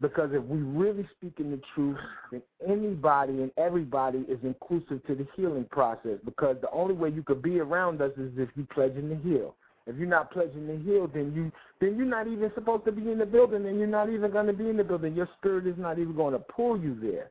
Because 0.00 0.30
if 0.32 0.42
we 0.44 0.58
really 0.58 1.08
speak 1.16 1.34
in 1.38 1.50
the 1.50 1.60
truth, 1.74 1.96
then 2.30 2.42
anybody 2.66 3.42
and 3.42 3.50
everybody 3.56 4.18
is 4.28 4.38
inclusive 4.42 5.04
to 5.06 5.14
the 5.14 5.26
healing 5.36 5.66
process. 5.70 6.18
Because 6.24 6.56
the 6.60 6.70
only 6.70 6.94
way 6.94 7.10
you 7.10 7.22
could 7.22 7.42
be 7.42 7.60
around 7.60 8.02
us 8.02 8.12
is 8.16 8.32
if 8.36 8.48
you 8.56 8.66
pledging 8.72 9.08
to 9.08 9.16
heal. 9.16 9.54
If 9.86 9.96
you're 9.96 10.08
not 10.08 10.32
pledging 10.32 10.66
to 10.66 10.78
heal, 10.78 11.06
then 11.06 11.32
you 11.34 11.52
then 11.80 11.96
you're 11.96 12.06
not 12.06 12.26
even 12.26 12.50
supposed 12.54 12.86
to 12.86 12.92
be 12.92 13.10
in 13.10 13.18
the 13.18 13.26
building, 13.26 13.66
and 13.66 13.78
you're 13.78 13.86
not 13.86 14.08
even 14.08 14.30
going 14.30 14.46
to 14.46 14.52
be 14.52 14.68
in 14.68 14.78
the 14.78 14.84
building. 14.84 15.14
Your 15.14 15.28
spirit 15.38 15.66
is 15.66 15.76
not 15.76 15.98
even 15.98 16.14
going 16.16 16.32
to 16.32 16.38
pull 16.38 16.78
you 16.78 16.98
there. 17.00 17.30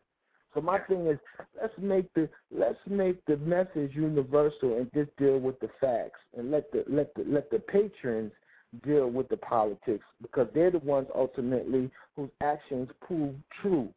So 0.54 0.62
my 0.62 0.80
thing 0.80 1.08
is, 1.08 1.18
let's 1.60 1.74
make 1.80 2.14
the 2.14 2.30
let's 2.52 2.78
make 2.88 3.24
the 3.26 3.38
message 3.38 3.96
universal 3.96 4.78
and 4.78 4.92
just 4.94 5.16
deal 5.18 5.40
with 5.40 5.60
the 5.60 5.70
facts, 5.82 6.20
and 6.38 6.52
let 6.52 6.72
the 6.72 6.84
let 6.88 7.14
the 7.16 7.24
let 7.28 7.50
the 7.50 7.60
patrons 7.60 8.32
deal 8.86 9.10
with 9.10 9.30
the 9.30 9.38
politics 9.38 10.04
because 10.22 10.48
they're 10.54 10.72
the 10.72 10.80
ones 10.80 11.08
ultimately 11.16 11.92
whose 12.16 12.30
actions 12.42 12.90
prove 13.06 13.36
true. 13.62 13.90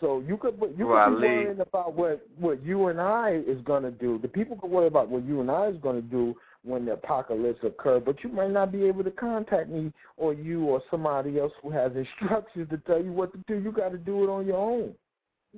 So 0.00 0.20
you 0.26 0.36
could 0.36 0.54
you 0.54 0.68
could 0.68 0.76
be 0.76 0.84
worrying 0.84 1.60
about 1.60 1.94
what 1.94 2.26
what 2.38 2.62
you 2.64 2.88
and 2.88 3.00
I 3.00 3.40
is 3.46 3.60
going 3.64 3.84
to 3.84 3.92
do. 3.92 4.18
The 4.18 4.28
people 4.28 4.56
could 4.56 4.70
worry 4.70 4.88
about 4.88 5.08
what 5.08 5.24
you 5.24 5.40
and 5.40 5.50
I 5.50 5.68
is 5.68 5.76
going 5.80 6.02
to 6.02 6.08
do 6.08 6.34
when 6.64 6.84
the 6.84 6.92
apocalypse 6.92 7.60
occur, 7.64 8.00
but 8.00 8.22
you 8.22 8.30
might 8.30 8.50
not 8.50 8.72
be 8.72 8.84
able 8.84 9.04
to 9.04 9.10
contact 9.12 9.68
me 9.68 9.92
or 10.16 10.32
you 10.32 10.64
or 10.64 10.82
somebody 10.90 11.38
else 11.38 11.52
who 11.62 11.70
has 11.70 11.92
instructions 11.94 12.68
to 12.70 12.78
tell 12.78 13.02
you 13.02 13.12
what 13.12 13.32
to 13.32 13.38
do. 13.46 13.60
You 13.62 13.72
got 13.72 13.90
to 13.90 13.98
do 13.98 14.24
it 14.24 14.28
on 14.28 14.46
your 14.46 14.58
own. 14.58 14.94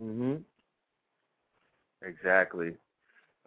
Mhm. 0.01 0.45
Exactly. 2.03 2.77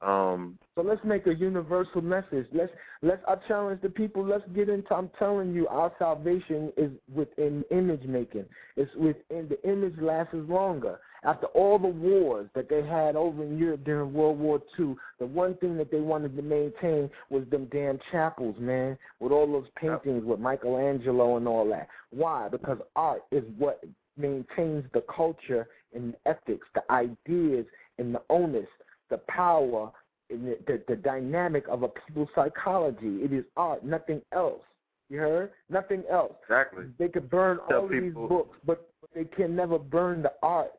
Um, 0.02 0.60
so 0.76 0.84
let's 0.84 1.04
make 1.04 1.26
a 1.26 1.34
universal 1.34 2.02
message. 2.02 2.46
Let's 2.54 2.72
let's 3.02 3.22
I 3.28 3.36
challenge 3.48 3.82
the 3.82 3.90
people. 3.90 4.24
Let's 4.24 4.48
get 4.54 4.70
into. 4.70 4.94
I'm 4.94 5.10
telling 5.18 5.54
you, 5.54 5.68
our 5.68 5.92
salvation 5.98 6.72
is 6.78 6.92
within 7.14 7.64
image 7.72 8.04
making. 8.04 8.46
It's 8.76 8.94
within 8.96 9.50
the 9.50 9.60
image 9.68 9.96
lasts 10.00 10.36
longer. 10.36 11.00
After 11.24 11.48
all 11.48 11.80
the 11.80 11.88
wars 11.88 12.48
that 12.54 12.70
they 12.70 12.86
had 12.86 13.16
over 13.16 13.44
in 13.44 13.58
Europe 13.58 13.84
during 13.86 14.14
World 14.14 14.38
War 14.38 14.62
II, 14.80 14.96
the 15.18 15.26
one 15.26 15.56
thing 15.56 15.76
that 15.78 15.90
they 15.90 16.00
wanted 16.00 16.36
to 16.36 16.44
maintain 16.44 17.10
was 17.32 17.44
them 17.50 17.68
damn 17.72 17.98
chapels, 18.12 18.56
man, 18.60 19.00
with 19.20 19.32
all 19.32 19.52
those 19.52 19.68
paintings 19.76 20.24
with 20.24 20.40
Michelangelo 20.40 21.38
and 21.38 21.48
all 21.48 21.68
that. 21.70 21.88
Why? 22.12 22.50
Because 22.50 22.78
art 22.96 23.24
is 23.32 23.44
what 23.58 23.84
maintains 24.16 24.86
the 24.94 25.04
culture 25.14 25.68
and 25.98 26.16
ethics, 26.26 26.66
the 26.74 26.84
ideas 26.92 27.66
and 27.98 28.16
the 28.16 28.22
onus 28.30 28.68
the 29.10 29.18
power, 29.30 29.92
the, 30.30 30.58
the, 30.68 30.82
the 30.88 30.96
dynamic 30.96 31.68
of 31.70 31.84
a 31.84 31.88
people's 31.88 32.30
psychology. 32.36 33.20
It 33.24 33.34
is 33.34 33.46
art, 33.56 33.84
nothing 33.84 34.22
else. 34.34 34.62
You 35.10 35.20
heard? 35.20 35.52
Nothing 35.70 36.04
else. 36.12 36.34
Exactly. 36.44 36.86
They 37.00 37.08
could 37.08 37.30
burn 37.30 37.60
Tell 37.70 37.82
all 37.82 37.88
people. 37.88 38.02
these 38.02 38.30
books, 38.30 38.58
but 38.66 38.90
they 39.16 39.24
can 39.24 39.56
never 39.56 39.80
burn 39.80 40.22
the 40.22 40.34
art 40.44 40.72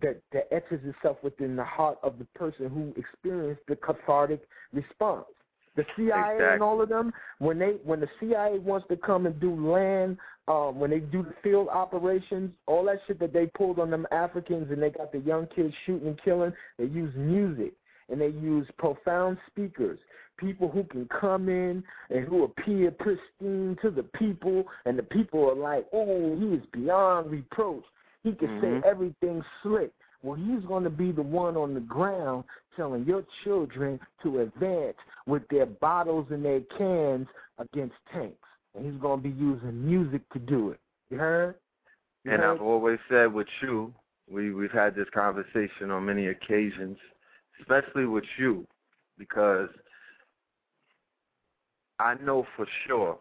that 0.00 0.22
that 0.32 0.48
etches 0.52 0.80
itself 0.84 1.18
within 1.22 1.56
the 1.56 1.64
heart 1.64 1.98
of 2.02 2.18
the 2.18 2.24
person 2.36 2.70
who 2.70 2.94
experienced 2.98 3.62
the 3.68 3.76
cathartic 3.76 4.40
response. 4.72 5.26
The 5.74 5.84
CIA 5.96 6.06
exactly. 6.06 6.46
and 6.46 6.62
all 6.62 6.80
of 6.80 6.88
them, 6.88 7.12
when 7.38 7.58
they 7.58 7.72
when 7.84 8.00
the 8.00 8.08
CIA 8.18 8.58
wants 8.58 8.86
to 8.88 8.96
come 8.96 9.26
and 9.26 9.38
do 9.38 9.54
land, 9.70 10.16
um, 10.48 10.78
when 10.78 10.90
they 10.90 11.00
do 11.00 11.22
the 11.22 11.34
field 11.42 11.68
operations, 11.68 12.52
all 12.66 12.84
that 12.84 13.00
shit 13.06 13.18
that 13.18 13.32
they 13.32 13.46
pulled 13.46 13.78
on 13.78 13.90
them 13.90 14.06
Africans 14.12 14.70
and 14.70 14.82
they 14.82 14.90
got 14.90 15.12
the 15.12 15.18
young 15.18 15.46
kids 15.54 15.74
shooting 15.84 16.08
and 16.08 16.22
killing, 16.22 16.52
they 16.78 16.84
use 16.84 17.12
music 17.16 17.72
and 18.08 18.20
they 18.20 18.28
use 18.28 18.66
profound 18.78 19.36
speakers, 19.48 19.98
people 20.36 20.68
who 20.68 20.84
can 20.84 21.08
come 21.08 21.48
in 21.48 21.82
and 22.10 22.24
who 22.26 22.44
appear 22.44 22.92
pristine 22.92 23.76
to 23.82 23.90
the 23.90 24.04
people, 24.16 24.64
and 24.84 24.96
the 24.96 25.02
people 25.02 25.50
are 25.50 25.56
like, 25.56 25.86
oh, 25.92 26.36
he 26.38 26.46
is 26.46 26.62
beyond 26.72 27.30
reproach. 27.30 27.82
He 28.22 28.32
can 28.32 28.48
mm-hmm. 28.48 28.80
say 28.80 28.88
everything 28.88 29.42
slick. 29.62 29.90
Well, 30.22 30.36
he's 30.36 30.64
going 30.66 30.84
to 30.84 30.90
be 30.90 31.12
the 31.12 31.22
one 31.22 31.56
on 31.56 31.74
the 31.74 31.80
ground 31.80 32.44
telling 32.76 33.04
your 33.04 33.24
children 33.44 33.98
to 34.22 34.40
advance 34.40 34.96
with 35.26 35.42
their 35.48 35.66
bottles 35.66 36.26
and 36.30 36.44
their 36.44 36.60
cans 36.78 37.26
against 37.58 37.94
tanks. 38.12 38.36
And 38.76 38.84
he's 38.84 39.00
going 39.00 39.22
to 39.22 39.28
be 39.28 39.34
using 39.34 39.86
music 39.86 40.22
to 40.32 40.38
do 40.38 40.70
it. 40.70 40.80
You 41.10 41.18
heard? 41.18 41.54
You 42.24 42.32
and 42.32 42.42
heard? 42.42 42.56
I've 42.56 42.62
always 42.62 42.98
said 43.08 43.32
with 43.32 43.46
you, 43.62 43.92
we, 44.30 44.52
we've 44.52 44.72
had 44.72 44.94
this 44.94 45.08
conversation 45.14 45.90
on 45.90 46.04
many 46.04 46.26
occasions, 46.26 46.98
especially 47.60 48.06
with 48.06 48.24
you, 48.38 48.66
because 49.18 49.68
I 51.98 52.14
know 52.14 52.46
for 52.56 52.66
sure 52.86 53.18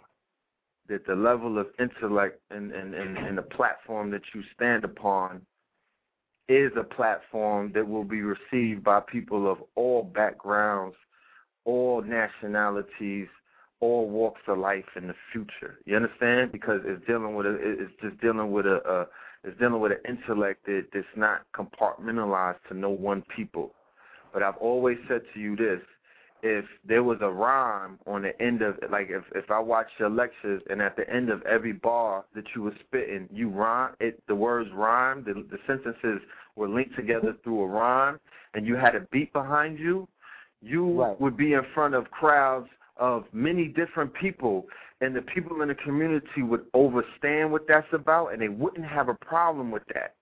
that 0.90 1.08
the 1.08 1.16
level 1.16 1.58
of 1.58 1.68
intellect 1.80 2.40
and, 2.52 2.72
and, 2.72 2.94
and, 2.94 3.18
and 3.18 3.38
the 3.38 3.44
platform 3.44 4.12
that 4.12 4.22
you 4.34 4.44
stand 4.54 4.84
upon 4.84 5.42
is 6.48 6.72
a 6.78 6.84
platform 6.84 7.72
that 7.74 7.88
will 7.88 8.04
be 8.04 8.22
received 8.22 8.84
by 8.84 9.00
people 9.00 9.50
of 9.50 9.60
all 9.76 10.04
backgrounds, 10.04 10.96
all 11.64 12.02
nationalities, 12.04 13.28
all 13.80 14.10
walks 14.10 14.42
of 14.48 14.58
life 14.58 14.86
in 14.96 15.08
the 15.08 15.16
future. 15.32 15.80
You 15.86 15.96
understand? 15.96 16.52
Because 16.52 16.82
it's 16.86 17.06
dealing 17.06 17.36
with 17.36 17.46
a, 17.46 17.58
it's 17.62 17.92
just 18.02 18.20
dealing 18.22 18.52
with 18.52 18.66
a, 18.66 18.82
a 18.90 19.08
it's 19.48 19.60
dealing 19.60 19.80
with 19.80 19.92
an 19.92 20.00
intellect 20.08 20.66
that, 20.66 20.88
that's 20.94 21.06
not 21.16 21.42
compartmentalized 21.54 22.58
to 22.70 22.74
no 22.74 22.90
one 22.90 23.24
people. 23.36 23.72
But 24.34 24.44
I've 24.44 24.58
always 24.58 24.98
said 25.08 25.22
to 25.34 25.40
you 25.40 25.56
this: 25.56 25.82
if 26.42 26.66
there 26.88 27.04
was 27.04 27.20
a 27.22 27.30
rhyme 27.30 28.00
on 28.08 28.24
the 28.24 28.40
end 28.42 28.62
of 28.62 28.78
like 28.90 29.10
if 29.10 29.24
if 29.34 29.52
I 29.52 29.60
watched 29.60 30.00
your 30.00 30.10
lectures 30.10 30.62
and 30.70 30.82
at 30.82 30.96
the 30.96 31.10
end 31.10 31.30
of 31.30 31.42
every 31.44 31.74
bar 31.74 32.26
that 32.34 32.46
you 32.56 32.64
were 32.64 32.76
spitting, 32.88 33.28
you 33.32 33.50
rhyme 33.50 33.94
it 34.00 34.22
the 34.28 34.36
words 34.36 34.70
rhyme, 34.74 35.24
the 35.24 35.34
the 35.34 35.58
sentences 35.68 36.22
were 36.56 36.70
linked 36.70 36.96
together 36.96 37.36
through 37.44 37.62
a 37.62 37.68
rhyme 37.68 38.20
and 38.54 38.66
you 38.66 38.76
had 38.76 38.96
a 38.96 39.02
beat 39.12 39.32
behind 39.34 39.78
you, 39.78 40.08
you 40.62 41.02
right. 41.02 41.20
would 41.20 41.36
be 41.36 41.54
in 41.54 41.62
front 41.74 41.94
of 41.94 42.10
crowds 42.12 42.68
of 42.98 43.26
many 43.34 43.68
different 43.68 44.14
people 44.14 44.66
and 45.02 45.16
the 45.16 45.22
people 45.22 45.62
in 45.62 45.68
the 45.68 45.76
community 45.76 46.42
would 46.42 46.66
understand 46.74 47.52
what 47.52 47.68
that's 47.68 47.92
about 47.92 48.28
and 48.34 48.42
they 48.42 48.48
wouldn't 48.48 48.86
have 48.86 49.10
a 49.10 49.14
problem 49.14 49.72
with 49.72 49.84
that. 49.94 50.16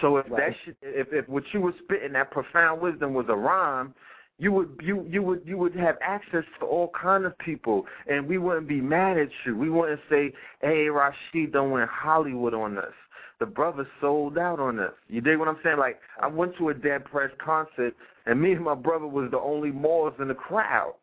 So 0.00 0.16
if 0.16 0.30
right. 0.30 0.38
that 0.38 0.56
shit, 0.64 0.76
if 0.82 1.12
if 1.12 1.28
what 1.28 1.44
you 1.52 1.60
were 1.60 1.74
spitting 1.82 2.12
that 2.12 2.30
profound 2.30 2.80
wisdom 2.80 3.14
was 3.14 3.26
a 3.28 3.36
rhyme, 3.36 3.94
you 4.38 4.52
would 4.52 4.80
you 4.82 5.06
you 5.08 5.22
would 5.22 5.42
you 5.44 5.58
would 5.58 5.74
have 5.76 5.98
access 6.00 6.44
to 6.60 6.66
all 6.66 6.90
kind 7.00 7.24
of 7.24 7.36
people, 7.38 7.86
and 8.06 8.26
we 8.26 8.38
wouldn't 8.38 8.68
be 8.68 8.80
mad 8.80 9.18
at 9.18 9.28
you. 9.44 9.56
We 9.56 9.68
wouldn't 9.68 10.00
say, 10.08 10.32
"Hey, 10.62 10.88
Rashid, 10.88 11.52
don't 11.52 11.70
went 11.70 11.90
Hollywood 11.90 12.54
on 12.54 12.78
us." 12.78 12.94
The 13.38 13.46
brother 13.46 13.86
sold 14.00 14.38
out 14.38 14.60
on 14.60 14.78
us. 14.78 14.92
You 15.08 15.20
dig 15.20 15.38
what 15.38 15.48
I'm 15.48 15.58
saying? 15.62 15.78
Like 15.78 16.00
I 16.20 16.26
went 16.26 16.56
to 16.56 16.70
a 16.70 16.74
Dead 16.74 17.04
Prez 17.04 17.30
concert, 17.38 17.94
and 18.26 18.40
me 18.40 18.52
and 18.52 18.64
my 18.64 18.74
brother 18.74 19.06
was 19.06 19.30
the 19.30 19.40
only 19.40 19.70
Moors 19.70 20.14
in 20.18 20.28
the 20.28 20.34
crowd. 20.34 20.94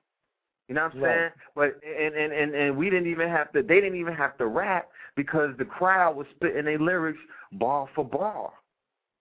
You 0.69 0.75
know 0.75 0.83
what 0.83 0.93
I'm 0.93 1.01
right. 1.01 1.17
saying? 1.17 1.31
But 1.55 1.79
and, 1.83 2.15
and 2.15 2.31
and 2.31 2.55
and 2.55 2.77
we 2.77 2.91
didn't 2.91 3.09
even 3.09 3.27
have 3.27 3.51
to. 3.53 3.63
They 3.63 3.81
didn't 3.81 3.99
even 3.99 4.13
have 4.13 4.37
to 4.37 4.45
rap 4.45 4.89
because 5.15 5.49
the 5.57 5.65
crowd 5.65 6.15
was 6.15 6.27
spitting 6.35 6.65
their 6.65 6.77
lyrics 6.77 7.19
bar 7.53 7.89
for 7.95 8.05
bar 8.05 8.51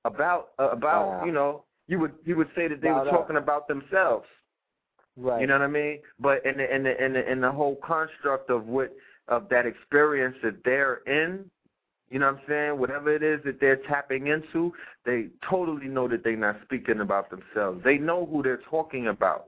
about 0.05 0.51
uh, 0.59 0.69
about 0.69 1.07
wow. 1.07 1.25
you 1.25 1.33
know 1.33 1.65
you 1.87 1.99
would 1.99 2.13
you 2.27 2.37
would 2.37 2.51
say 2.55 2.69
that 2.69 2.83
they 2.83 2.91
were 2.91 3.07
talking 3.07 3.37
about 3.37 3.67
themselves. 3.67 4.27
Right. 5.17 5.41
You 5.41 5.47
know 5.47 5.55
what 5.55 5.65
I 5.65 5.69
mean? 5.69 6.01
But 6.21 6.45
in 6.45 6.59
the 6.59 6.73
in 6.73 6.83
the 6.83 7.05
in 7.05 7.15
the 7.15 7.33
in 7.33 7.41
the 7.41 7.51
whole 7.51 7.77
construct 7.77 8.51
of 8.51 8.67
what 8.67 8.95
of 9.29 9.49
that 9.49 9.65
experience 9.65 10.37
that 10.43 10.63
they're 10.65 11.01
in, 11.07 11.51
you 12.11 12.19
know 12.19 12.27
what 12.27 12.41
I'm 12.43 12.49
saying? 12.49 12.79
Whatever 12.79 13.15
it 13.15 13.23
is 13.23 13.41
that 13.45 13.59
they're 13.59 13.77
tapping 13.89 14.27
into, 14.27 14.75
they 15.07 15.29
totally 15.49 15.89
know 15.89 16.09
that 16.09 16.25
they're 16.25 16.37
not 16.37 16.61
speaking 16.65 17.01
about 17.01 17.31
themselves. 17.31 17.83
They 17.85 17.97
know 17.97 18.27
who 18.27 18.43
they're 18.43 18.61
talking 18.71 19.07
about. 19.09 19.47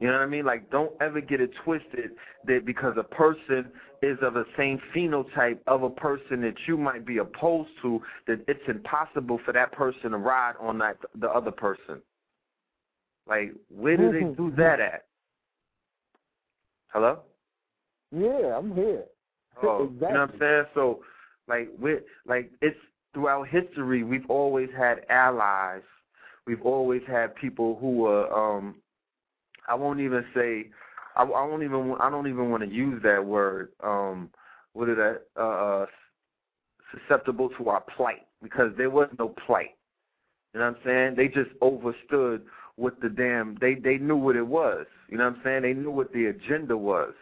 You 0.00 0.08
know 0.08 0.14
what 0.14 0.22
I 0.22 0.26
mean? 0.26 0.44
Like, 0.44 0.70
don't 0.70 0.92
ever 1.00 1.20
get 1.20 1.40
it 1.40 1.50
twisted 1.64 2.10
that 2.46 2.66
because 2.66 2.96
a 2.98 3.02
person 3.02 3.66
is 4.02 4.18
of 4.20 4.34
the 4.34 4.44
same 4.56 4.80
phenotype 4.94 5.58
of 5.66 5.82
a 5.82 5.90
person 5.90 6.42
that 6.42 6.54
you 6.66 6.76
might 6.76 7.06
be 7.06 7.18
opposed 7.18 7.70
to, 7.82 8.00
that 8.26 8.40
it's 8.46 8.60
impossible 8.68 9.40
for 9.44 9.52
that 9.52 9.72
person 9.72 10.10
to 10.10 10.18
ride 10.18 10.54
on 10.60 10.78
that 10.78 10.98
the 11.18 11.30
other 11.30 11.50
person. 11.50 12.02
Like, 13.26 13.52
where 13.68 13.96
do 13.96 14.12
they 14.12 14.34
do 14.34 14.52
that 14.56 14.80
at? 14.80 15.06
Hello? 16.88 17.20
Yeah, 18.12 18.56
I'm 18.56 18.74
here. 18.74 19.04
Oh, 19.62 19.84
exactly. 19.84 20.08
you 20.08 20.14
know 20.14 20.20
what 20.20 20.34
I'm 20.34 20.38
saying? 20.38 20.64
So, 20.74 21.00
like, 21.48 21.70
we 21.80 21.96
like 22.26 22.50
it's 22.60 22.76
throughout 23.14 23.48
history, 23.48 24.02
we've 24.04 24.28
always 24.28 24.68
had 24.76 25.06
allies. 25.08 25.82
We've 26.46 26.62
always 26.62 27.02
had 27.08 27.34
people 27.34 27.78
who 27.80 27.92
were 27.92 28.32
um 28.32 28.76
I 29.68 29.74
won't 29.74 30.00
even 30.00 30.24
say 30.34 30.66
I, 31.16 31.22
I 31.22 31.46
won't 31.46 31.62
even 31.62 31.96
I 32.00 32.10
don't 32.10 32.28
even 32.28 32.50
want 32.50 32.62
to 32.62 32.68
use 32.68 33.02
that 33.02 33.24
word. 33.24 33.70
Um, 33.82 34.30
what 34.72 34.88
is 34.88 34.96
that? 34.96 35.22
Uh, 35.36 35.86
susceptible 36.92 37.48
to 37.58 37.68
our 37.68 37.80
plight 37.96 38.26
because 38.42 38.72
there 38.76 38.90
was 38.90 39.08
no 39.18 39.28
plight. 39.46 39.76
You 40.52 40.60
know 40.60 40.66
what 40.70 40.76
I'm 40.76 40.82
saying? 40.84 41.14
They 41.16 41.28
just 41.28 41.50
overstood 41.60 42.42
what 42.76 43.00
the 43.00 43.08
damn 43.08 43.56
they 43.60 43.74
they 43.74 43.98
knew 43.98 44.16
what 44.16 44.36
it 44.36 44.46
was. 44.46 44.86
You 45.10 45.18
know 45.18 45.24
what 45.24 45.36
I'm 45.36 45.42
saying? 45.44 45.62
They 45.62 45.74
knew 45.74 45.90
what 45.90 46.12
the 46.12 46.26
agenda 46.26 46.76
was, 46.76 47.14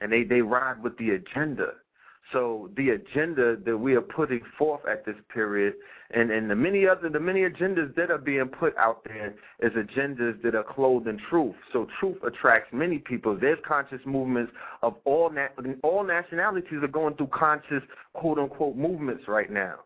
and 0.00 0.12
they 0.12 0.24
they 0.24 0.42
ride 0.42 0.82
with 0.82 0.96
the 0.98 1.10
agenda. 1.10 1.74
So 2.32 2.70
the 2.76 2.90
agenda 2.90 3.56
that 3.56 3.76
we 3.76 3.94
are 3.94 4.00
putting 4.00 4.40
forth 4.56 4.82
at 4.86 5.04
this 5.04 5.16
period, 5.32 5.74
and, 6.12 6.30
and 6.30 6.48
the 6.50 6.54
many 6.54 6.86
other 6.86 7.08
the 7.08 7.18
many 7.18 7.40
agendas 7.40 7.94
that 7.96 8.10
are 8.10 8.18
being 8.18 8.46
put 8.46 8.76
out 8.76 9.02
there 9.04 9.34
is 9.60 9.72
agendas 9.72 10.40
that 10.42 10.54
are 10.54 10.62
clothed 10.62 11.08
in 11.08 11.18
truth. 11.28 11.56
So 11.72 11.88
truth 11.98 12.18
attracts 12.24 12.72
many 12.72 12.98
people. 12.98 13.36
There's 13.36 13.58
conscious 13.66 14.00
movements 14.06 14.52
of 14.82 14.94
all 15.04 15.30
na- 15.30 15.48
all 15.82 16.04
nationalities 16.04 16.82
are 16.82 16.88
going 16.88 17.14
through 17.16 17.28
conscious 17.28 17.82
quote 18.12 18.38
unquote 18.38 18.76
movements 18.76 19.24
right 19.26 19.50
now. 19.50 19.80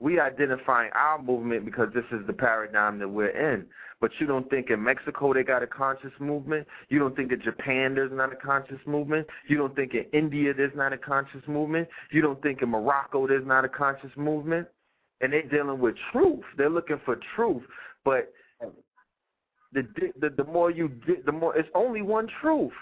We 0.00 0.18
identifying 0.18 0.90
our 0.94 1.22
movement 1.22 1.64
because 1.64 1.88
this 1.94 2.04
is 2.12 2.26
the 2.26 2.32
paradigm 2.32 2.98
that 2.98 3.08
we're 3.08 3.28
in. 3.28 3.66
But 4.04 4.10
you 4.18 4.26
don't 4.26 4.50
think 4.50 4.68
in 4.68 4.84
Mexico 4.84 5.32
they 5.32 5.42
got 5.42 5.62
a 5.62 5.66
conscious 5.66 6.12
movement? 6.20 6.68
You 6.90 6.98
don't 6.98 7.16
think 7.16 7.32
in 7.32 7.40
Japan 7.40 7.94
there's 7.94 8.12
not 8.12 8.34
a 8.34 8.36
conscious 8.36 8.76
movement? 8.84 9.26
You 9.48 9.56
don't 9.56 9.74
think 9.74 9.94
in 9.94 10.04
India 10.12 10.52
there's 10.52 10.76
not 10.76 10.92
a 10.92 10.98
conscious 10.98 11.40
movement? 11.48 11.88
You 12.12 12.20
don't 12.20 12.42
think 12.42 12.60
in 12.60 12.68
Morocco 12.68 13.26
there's 13.26 13.46
not 13.46 13.64
a 13.64 13.68
conscious 13.70 14.10
movement? 14.14 14.68
And 15.22 15.32
they're 15.32 15.48
dealing 15.48 15.78
with 15.78 15.94
truth. 16.12 16.44
They're 16.58 16.68
looking 16.68 17.00
for 17.06 17.18
truth. 17.34 17.62
But 18.04 18.30
the 19.72 19.88
the, 20.20 20.28
the 20.28 20.44
more 20.44 20.70
you 20.70 20.92
the 21.24 21.32
more 21.32 21.56
it's 21.56 21.70
only 21.74 22.02
one 22.02 22.28
truth. 22.42 22.72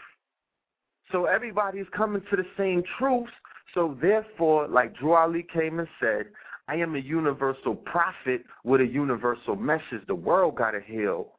So 1.13 1.27
everybody's 1.27 1.87
coming 1.97 2.23
to 2.31 2.37
the 2.37 2.47
same 2.59 2.83
truth. 2.99 3.31
So 3.75 3.97
therefore, 4.03 4.67
like 4.67 4.97
Drew 4.97 5.13
Ali 5.13 5.47
came 5.55 5.79
and 5.79 5.87
said, 6.01 6.25
I 6.69 6.77
am 6.77 6.95
a 6.95 6.99
universal 6.99 7.75
prophet 7.75 8.45
with 8.65 8.81
a 8.81 8.87
universal 8.87 9.57
message. 9.57 10.07
The 10.07 10.15
world 10.15 10.55
got 10.57 10.73
to 10.73 10.81
heal. 10.81 11.33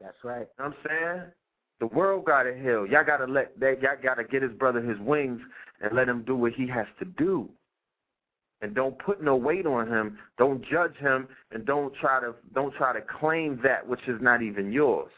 That's 0.00 0.16
right. 0.22 0.46
You 0.58 0.64
know 0.64 0.70
what 0.70 0.76
I'm 0.84 0.88
saying? 0.88 1.22
The 1.80 1.86
world 1.86 2.24
got 2.24 2.44
to 2.44 2.54
heal. 2.54 2.86
Y'all 2.86 3.04
got 3.04 3.18
to 3.18 3.26
let 3.26 3.58
that. 3.60 3.80
Y'all 3.80 3.96
got 4.02 4.16
to 4.16 4.24
get 4.24 4.42
his 4.42 4.52
brother 4.52 4.80
his 4.80 4.98
wings 4.98 5.40
and 5.80 5.92
let 5.92 6.08
him 6.08 6.22
do 6.24 6.36
what 6.36 6.52
he 6.52 6.66
has 6.68 6.86
to 6.98 7.04
do. 7.04 7.48
And 8.60 8.74
don't 8.74 8.98
put 8.98 9.22
no 9.22 9.36
weight 9.36 9.66
on 9.66 9.86
him. 9.86 10.18
Don't 10.36 10.64
judge 10.64 10.96
him, 10.96 11.28
and 11.52 11.64
don't 11.64 11.94
try 11.94 12.20
to 12.20 12.34
don't 12.54 12.74
try 12.74 12.92
to 12.92 13.00
claim 13.00 13.60
that 13.62 13.86
which 13.86 14.00
is 14.08 14.20
not 14.20 14.42
even 14.42 14.72
yours. 14.72 15.12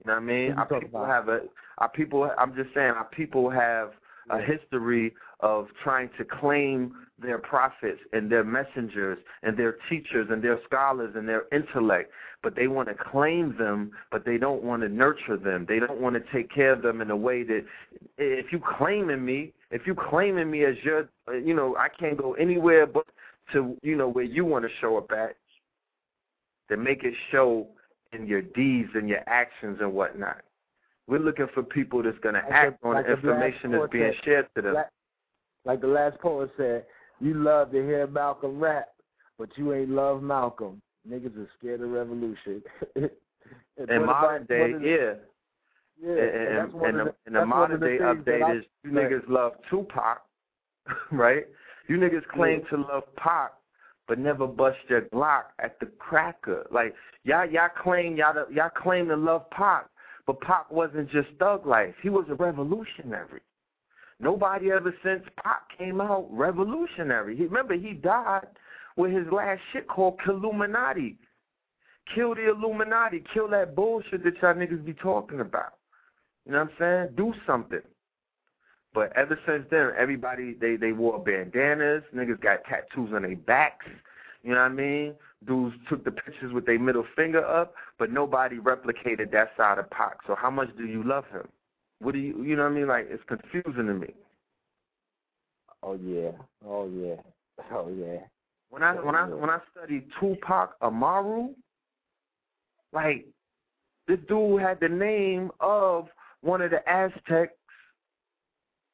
You 0.00 0.08
know 0.08 0.14
what 0.14 0.22
I 0.22 0.26
mean? 0.26 0.52
Our 0.52 0.80
people 0.80 1.04
have 1.04 1.28
a. 1.28 1.42
Our 1.78 1.88
people. 1.88 2.28
I'm 2.36 2.54
just 2.56 2.74
saying. 2.74 2.90
Our 2.90 3.06
people 3.06 3.48
have 3.50 3.92
a 4.30 4.40
history 4.40 5.14
of 5.44 5.68
trying 5.82 6.08
to 6.16 6.24
claim 6.24 6.94
their 7.22 7.38
prophets 7.38 8.00
and 8.14 8.32
their 8.32 8.42
messengers 8.42 9.18
and 9.42 9.56
their 9.58 9.76
teachers 9.90 10.26
and 10.30 10.42
their 10.42 10.58
scholars 10.64 11.12
and 11.14 11.28
their 11.28 11.44
intellect, 11.52 12.10
but 12.42 12.56
they 12.56 12.66
want 12.66 12.88
to 12.88 12.94
claim 12.94 13.54
them, 13.58 13.92
but 14.10 14.24
they 14.24 14.38
don't 14.38 14.62
want 14.62 14.82
to 14.82 14.88
nurture 14.88 15.36
them. 15.36 15.66
They 15.68 15.78
don't 15.78 16.00
want 16.00 16.16
to 16.16 16.22
take 16.32 16.50
care 16.50 16.72
of 16.72 16.80
them 16.80 17.02
in 17.02 17.10
a 17.10 17.16
way 17.16 17.42
that 17.44 17.64
if 18.16 18.52
you 18.52 18.58
claiming 18.58 19.22
me, 19.22 19.52
if 19.70 19.86
you 19.86 19.94
claiming 19.94 20.50
me 20.50 20.64
as 20.64 20.76
your, 20.82 21.10
you 21.30 21.54
know, 21.54 21.76
I 21.76 21.88
can't 21.88 22.16
go 22.16 22.32
anywhere 22.34 22.86
but 22.86 23.04
to, 23.52 23.76
you 23.82 23.96
know, 23.96 24.08
where 24.08 24.24
you 24.24 24.46
want 24.46 24.64
to 24.64 24.70
show 24.80 24.96
up 24.96 25.12
at, 25.12 25.36
then 26.70 26.82
make 26.82 27.04
it 27.04 27.14
show 27.30 27.68
in 28.14 28.26
your 28.26 28.40
deeds 28.40 28.88
and 28.94 29.10
your 29.10 29.22
actions 29.26 29.78
and 29.82 29.92
whatnot. 29.92 30.40
We're 31.06 31.18
looking 31.18 31.48
for 31.52 31.62
people 31.62 32.02
that's 32.02 32.18
going 32.20 32.34
to 32.34 32.40
like 32.40 32.50
act 32.50 32.80
the, 32.80 32.88
on 32.88 32.94
like 32.94 33.06
the 33.06 33.12
information 33.12 33.72
that's 33.72 33.92
being 33.92 34.14
shared 34.24 34.48
to 34.56 34.62
them. 34.62 34.76
Like 35.64 35.80
the 35.80 35.86
last 35.86 36.18
poet 36.18 36.50
said, 36.56 36.84
you 37.20 37.34
love 37.34 37.70
to 37.72 37.82
hear 37.82 38.06
Malcolm 38.06 38.58
rap, 38.60 38.88
but 39.38 39.48
you 39.56 39.72
ain't 39.72 39.90
love 39.90 40.22
Malcolm. 40.22 40.80
Niggas 41.08 41.36
are 41.36 41.48
scared 41.58 41.80
of 41.80 41.90
revolution. 41.90 42.62
in 42.96 44.06
modern 44.06 44.44
day, 44.46 44.72
yeah. 44.82 45.14
Yeah, 46.02 46.10
and, 46.10 46.72
and, 46.72 46.82
and, 46.82 46.98
the, 46.98 47.14
and 47.26 47.36
the 47.36 47.46
modern 47.46 47.80
day 47.80 47.98
update 47.98 48.58
is 48.58 48.64
you 48.82 48.90
niggas 48.90 49.28
love 49.28 49.52
Tupac, 49.70 50.22
right? 51.12 51.46
You 51.88 51.98
niggas 51.98 52.26
claim 52.34 52.62
yeah. 52.64 52.76
to 52.76 52.82
love 52.82 53.04
Pac, 53.16 53.52
but 54.08 54.18
never 54.18 54.46
bust 54.46 54.78
your 54.88 55.02
Glock 55.02 55.44
at 55.60 55.78
the 55.80 55.86
cracker. 55.98 56.66
Like 56.70 56.94
y'all, 57.24 57.48
y'all 57.48 57.68
claim 57.82 58.16
y'all, 58.16 58.34
y'all 58.50 58.70
claim 58.70 59.08
to 59.08 59.16
love 59.16 59.48
Pac, 59.50 59.86
but 60.26 60.40
Pac 60.40 60.70
wasn't 60.70 61.10
just 61.10 61.28
thug 61.38 61.66
life. 61.66 61.94
He 62.02 62.08
was 62.08 62.26
a 62.28 62.34
revolutionary. 62.34 63.40
Nobody 64.20 64.70
ever 64.70 64.94
since 65.02 65.24
Pac 65.42 65.76
came 65.76 66.00
out 66.00 66.26
revolutionary. 66.30 67.36
He, 67.36 67.44
remember, 67.44 67.74
he 67.74 67.92
died 67.92 68.46
with 68.96 69.12
his 69.12 69.26
last 69.32 69.60
shit 69.72 69.88
called 69.88 70.18
Illuminati. 70.26 71.18
Kill 72.14 72.34
the 72.34 72.50
Illuminati. 72.50 73.24
Kill 73.32 73.48
that 73.48 73.74
bullshit 73.74 74.24
that 74.24 74.34
y'all 74.40 74.54
niggas 74.54 74.84
be 74.84 74.94
talking 74.94 75.40
about. 75.40 75.74
You 76.46 76.52
know 76.52 76.64
what 76.64 76.70
I'm 76.70 76.76
saying? 76.78 77.16
Do 77.16 77.34
something. 77.46 77.80
But 78.92 79.12
ever 79.16 79.38
since 79.46 79.64
then, 79.70 79.90
everybody 79.98 80.54
they 80.54 80.76
they 80.76 80.92
wore 80.92 81.18
bandanas. 81.18 82.04
Niggas 82.14 82.40
got 82.40 82.64
tattoos 82.64 83.12
on 83.12 83.22
their 83.22 83.36
backs. 83.36 83.86
You 84.44 84.50
know 84.50 84.60
what 84.60 84.70
I 84.70 84.74
mean? 84.74 85.14
Dudes 85.46 85.74
took 85.88 86.04
the 86.04 86.12
pictures 86.12 86.52
with 86.52 86.66
their 86.66 86.78
middle 86.78 87.04
finger 87.16 87.44
up, 87.44 87.74
but 87.98 88.12
nobody 88.12 88.58
replicated 88.58 89.32
that 89.32 89.50
side 89.56 89.78
of 89.78 89.90
Pac. 89.90 90.18
So 90.26 90.34
how 90.34 90.50
much 90.50 90.68
do 90.76 90.86
you 90.86 91.02
love 91.02 91.24
him? 91.32 91.48
What 92.04 92.12
do 92.12 92.20
you 92.20 92.42
you 92.44 92.54
know 92.54 92.64
what 92.64 92.72
I 92.72 92.74
mean? 92.74 92.86
Like 92.86 93.06
it's 93.08 93.22
confusing 93.26 93.86
to 93.86 93.94
me. 93.94 94.14
Oh 95.82 95.94
yeah. 95.94 96.32
Oh 96.66 96.88
yeah. 96.88 97.16
Oh 97.72 97.88
yeah. 97.88 98.18
When 98.68 98.82
I 98.82 98.94
when 98.94 99.14
I 99.14 99.26
when 99.28 99.48
I 99.48 99.60
studied 99.70 100.08
Tupac 100.18 100.74
Amaru, 100.82 101.50
like 102.92 103.26
this 104.08 104.18
dude 104.28 104.60
had 104.60 104.80
the 104.80 104.88
name 104.88 105.52
of 105.60 106.08
one 106.40 106.60
of 106.60 106.72
the 106.72 106.86
Aztecs, 106.88 107.54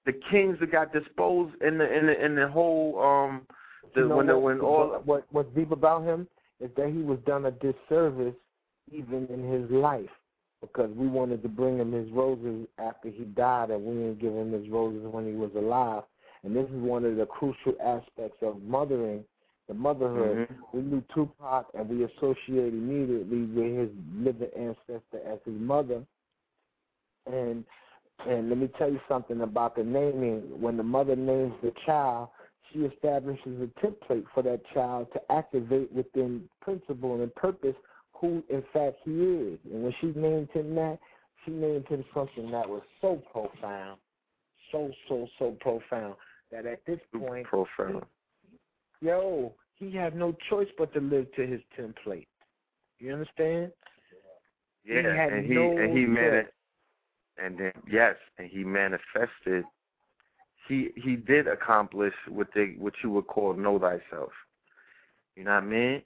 the 0.04 0.12
kings 0.30 0.58
that 0.60 0.70
got 0.70 0.92
disposed 0.92 1.54
in 1.62 1.78
the 1.78 1.98
in 1.98 2.06
the 2.06 2.24
in 2.24 2.34
the 2.34 2.48
whole 2.48 3.00
um 3.02 3.46
the 3.94 4.02
you 4.02 4.08
know 4.08 4.16
when 4.16 4.26
what, 4.26 4.32
the 4.32 4.38
when 4.38 4.60
all 4.60 5.02
what 5.04 5.24
what's 5.30 5.54
deep 5.56 5.70
about 5.72 6.04
him 6.04 6.28
is 6.60 6.70
that 6.76 6.90
he 6.90 6.98
was 6.98 7.18
done 7.26 7.46
a 7.46 7.50
disservice 7.50 8.34
even 8.92 9.26
in 9.28 9.50
his 9.50 9.70
life 9.70 10.10
because 10.60 10.90
we 10.94 11.06
wanted 11.06 11.42
to 11.42 11.48
bring 11.48 11.78
him 11.78 11.92
his 11.92 12.10
roses 12.10 12.66
after 12.78 13.08
he 13.08 13.24
died 13.24 13.70
and 13.70 13.82
we 13.82 13.94
didn't 13.94 14.20
give 14.20 14.34
him 14.34 14.52
his 14.52 14.68
roses 14.68 15.06
when 15.10 15.26
he 15.26 15.32
was 15.32 15.50
alive. 15.56 16.02
And 16.42 16.54
this 16.54 16.64
is 16.64 16.82
one 16.82 17.04
of 17.04 17.16
the 17.16 17.26
crucial 17.26 17.74
aspects 17.82 18.38
of 18.42 18.62
mothering, 18.62 19.24
the 19.68 19.74
motherhood. 19.74 20.48
Mm-hmm. 20.48 20.76
We 20.76 20.82
knew 20.82 21.04
Tupac 21.14 21.66
and 21.74 21.88
we 21.88 22.04
associate 22.04 22.72
immediately 22.72 23.42
with 23.42 23.78
his 23.78 23.90
living 24.14 24.50
ancestor 24.56 25.20
as 25.26 25.38
his 25.44 25.58
mother. 25.60 26.02
And 27.26 27.64
and 28.28 28.50
let 28.50 28.58
me 28.58 28.68
tell 28.76 28.90
you 28.90 29.00
something 29.08 29.40
about 29.40 29.76
the 29.76 29.82
naming. 29.82 30.42
When 30.60 30.76
the 30.76 30.82
mother 30.82 31.16
names 31.16 31.54
the 31.62 31.72
child, 31.86 32.28
she 32.70 32.80
establishes 32.80 33.62
a 33.62 33.86
template 33.86 34.24
for 34.34 34.42
that 34.42 34.60
child 34.74 35.08
to 35.14 35.20
activate 35.32 35.90
within 35.92 36.42
principle 36.60 37.22
and 37.22 37.34
purpose 37.34 37.74
who 38.20 38.42
in 38.48 38.62
fact 38.72 38.96
he 39.04 39.10
is. 39.12 39.58
And 39.72 39.84
when 39.84 39.94
she 40.00 40.08
named 40.08 40.50
him 40.52 40.74
that, 40.74 40.98
she 41.44 41.52
named 41.52 41.86
him 41.88 42.04
something 42.12 42.50
that 42.50 42.68
was 42.68 42.82
so 43.00 43.22
profound, 43.32 43.98
so 44.70 44.90
so 45.08 45.26
so 45.38 45.56
profound 45.60 46.14
that 46.52 46.66
at 46.66 46.84
this 46.86 47.00
mm, 47.14 47.26
point, 47.26 47.46
profound. 47.46 48.04
Yo, 49.00 49.54
he 49.76 49.90
had 49.94 50.14
no 50.14 50.36
choice 50.50 50.68
but 50.76 50.92
to 50.92 51.00
live 51.00 51.26
to 51.34 51.46
his 51.46 51.60
template. 51.78 52.26
You 52.98 53.14
understand? 53.14 53.72
Yeah, 54.84 55.02
he 55.02 55.34
and 55.34 55.46
he 55.46 55.54
no 55.54 55.76
and 55.78 55.98
he 55.98 56.04
mani- 56.06 56.48
and 57.42 57.58
then 57.58 57.72
yes, 57.90 58.16
and 58.38 58.48
he 58.50 58.64
manifested. 58.64 59.64
He 60.68 60.90
he 60.96 61.16
did 61.16 61.48
accomplish 61.48 62.14
what 62.28 62.48
they 62.54 62.74
what 62.78 62.94
you 63.02 63.10
would 63.10 63.26
call 63.26 63.54
know 63.54 63.78
thyself. 63.78 64.32
You 65.36 65.44
know 65.44 65.54
what 65.54 65.64
I 65.64 65.66
mean? 65.66 66.02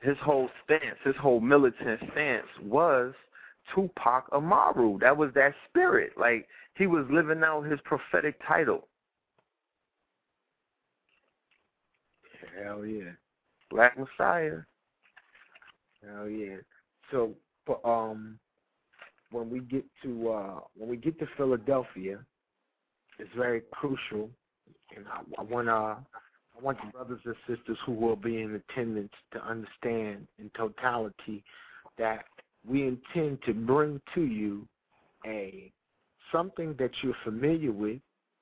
His 0.00 0.16
whole 0.22 0.48
stance, 0.64 0.98
his 1.04 1.16
whole 1.16 1.40
militant 1.40 2.00
stance 2.12 2.46
was 2.62 3.14
Tupac 3.74 4.28
Amaru. 4.32 4.98
That 4.98 5.16
was 5.16 5.30
that 5.34 5.54
spirit. 5.68 6.12
Like 6.16 6.46
he 6.74 6.86
was 6.86 7.04
living 7.10 7.42
out 7.42 7.62
his 7.62 7.80
prophetic 7.84 8.40
title. 8.46 8.86
Hell 12.62 12.86
yeah. 12.86 13.10
Black 13.70 13.98
Messiah. 13.98 14.58
Hell 16.04 16.28
yeah. 16.28 16.56
So 17.10 17.34
um 17.84 18.38
when 19.30 19.50
we 19.50 19.60
get 19.60 19.84
to 20.02 20.30
uh 20.30 20.60
when 20.74 20.88
we 20.88 20.96
get 20.96 21.18
to 21.18 21.26
Philadelphia, 21.36 22.18
it's 23.18 23.30
very 23.36 23.62
crucial 23.72 24.30
and 24.96 25.04
I, 25.08 25.20
I 25.40 25.42
wanna 25.42 25.98
I 26.58 26.62
want 26.64 26.78
the 26.84 26.90
brothers 26.90 27.20
and 27.24 27.36
sisters 27.46 27.78
who 27.86 27.92
will 27.92 28.16
be 28.16 28.40
in 28.42 28.54
attendance 28.54 29.12
to 29.32 29.44
understand 29.44 30.26
in 30.38 30.50
totality 30.56 31.44
that 31.98 32.24
we 32.66 32.82
intend 32.82 33.38
to 33.46 33.54
bring 33.54 34.00
to 34.14 34.22
you 34.22 34.66
a 35.24 35.70
something 36.32 36.74
that 36.78 36.90
you're 37.02 37.14
familiar 37.24 37.72
with 37.72 38.00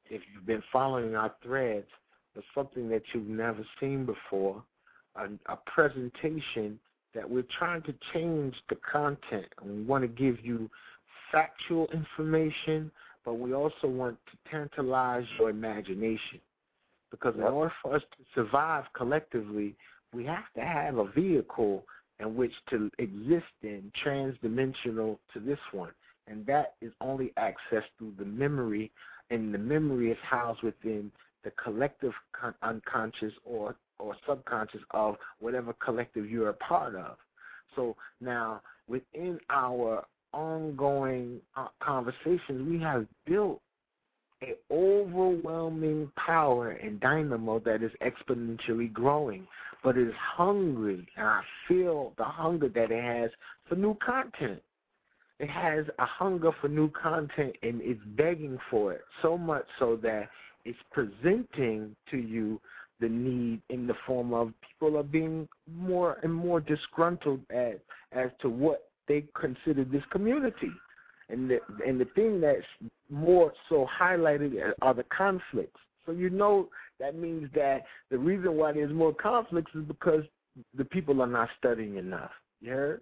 if 0.08 0.22
you've 0.32 0.46
been 0.46 0.62
following 0.72 1.14
our 1.14 1.34
threads, 1.42 1.86
but 2.34 2.44
something 2.54 2.88
that 2.88 3.02
you've 3.12 3.28
never 3.28 3.64
seen 3.80 4.06
before, 4.06 4.62
a, 5.16 5.26
a 5.52 5.56
presentation 5.66 6.78
that 7.14 7.28
we're 7.28 7.44
trying 7.58 7.82
to 7.82 7.94
change 8.12 8.54
the 8.68 8.76
content. 8.90 9.46
And 9.60 9.78
we 9.78 9.82
want 9.82 10.02
to 10.02 10.08
give 10.08 10.44
you 10.44 10.70
factual 11.32 11.88
information, 11.92 12.90
but 13.24 13.34
we 13.34 13.52
also 13.52 13.88
want 13.88 14.18
to 14.26 14.50
tantalize 14.50 15.24
your 15.38 15.50
imagination. 15.50 16.40
Because 17.18 17.34
in 17.36 17.42
order 17.42 17.72
for 17.82 17.94
us 17.94 18.02
to 18.02 18.24
survive 18.34 18.84
collectively, 18.94 19.74
we 20.12 20.24
have 20.24 20.44
to 20.54 20.60
have 20.60 20.98
a 20.98 21.10
vehicle 21.12 21.84
in 22.20 22.34
which 22.34 22.52
to 22.70 22.90
exist 22.98 23.46
in, 23.62 23.90
transdimensional 24.04 25.18
to 25.32 25.40
this 25.40 25.58
one. 25.72 25.92
And 26.26 26.44
that 26.46 26.74
is 26.82 26.92
only 27.00 27.32
accessed 27.38 27.90
through 27.98 28.14
the 28.18 28.24
memory, 28.24 28.90
and 29.30 29.54
the 29.54 29.58
memory 29.58 30.10
is 30.10 30.18
housed 30.22 30.62
within 30.62 31.10
the 31.44 31.52
collective 31.62 32.12
con- 32.38 32.54
unconscious 32.62 33.32
or, 33.44 33.76
or 33.98 34.14
subconscious 34.28 34.80
of 34.90 35.16
whatever 35.40 35.72
collective 35.74 36.28
you're 36.28 36.50
a 36.50 36.54
part 36.54 36.94
of. 36.96 37.16
So 37.74 37.96
now, 38.20 38.60
within 38.88 39.38
our 39.50 40.04
ongoing 40.32 41.40
uh, 41.56 41.68
conversations, 41.80 42.68
we 42.68 42.78
have 42.80 43.06
built 43.26 43.60
an 44.47 44.55
overwhelming 44.70 46.11
power 46.16 46.70
and 46.70 47.01
dynamo 47.01 47.59
that 47.61 47.82
is 47.82 47.90
exponentially 48.01 48.92
growing, 48.92 49.47
but 49.82 49.99
is 49.99 50.12
hungry, 50.14 51.07
and 51.16 51.26
I 51.26 51.42
feel 51.66 52.12
the 52.16 52.24
hunger 52.24 52.68
that 52.68 52.90
it 52.90 53.03
has 53.03 53.30
for 53.68 53.74
new 53.74 53.94
content. 53.94 54.62
It 55.38 55.51
has 55.51 55.84
a 55.99 56.07
hunger 56.07 56.51
for 56.61 56.68
new 56.68 56.90
content 56.90 57.57
and 57.62 57.82
it's 57.82 58.01
begging 58.16 58.59
for 58.70 58.94
it 58.94 59.03
so 59.20 59.36
much 59.36 59.66
so 59.78 59.97
that 59.97 60.30
it's 60.64 60.78
presenting 60.92 61.94
to 62.11 62.16
you 62.16 62.59
the 63.01 63.09
need 63.09 63.61
in 63.68 63.86
the 63.86 63.94
form 64.07 64.32
of 64.32 64.55
people 64.66 64.97
are 64.97 65.03
being 65.03 65.47
more 65.70 66.18
and 66.22 66.32
more 66.32 66.61
disgruntled 66.61 67.40
at 67.51 67.80
as 68.12 68.30
to 68.40 68.49
what 68.49 68.88
they 69.09 69.24
consider 69.34 69.84
this 69.84 70.03
community. 70.11 70.70
And 71.29 71.51
the 71.51 71.59
and 71.87 72.01
the 72.01 72.05
thing 72.14 72.41
that's 72.41 72.62
more 73.11 73.53
so 73.68 73.87
highlighted 74.01 74.72
are 74.81 74.95
the 74.95 75.05
conflicts. 75.05 75.81
So 76.05 76.12
you 76.12 76.31
know 76.31 76.68
that 77.01 77.16
means 77.16 77.51
that 77.55 77.83
the 78.11 78.18
reason 78.18 78.55
why 78.55 78.72
there's 78.72 78.93
more 78.93 79.12
conflicts 79.12 79.72
is 79.74 79.85
because 79.85 80.24
the 80.77 80.85
people 80.85 81.20
are 81.20 81.27
not 81.27 81.49
studying 81.59 81.97
enough. 81.97 82.31
You 82.61 82.70
heard? 82.70 83.01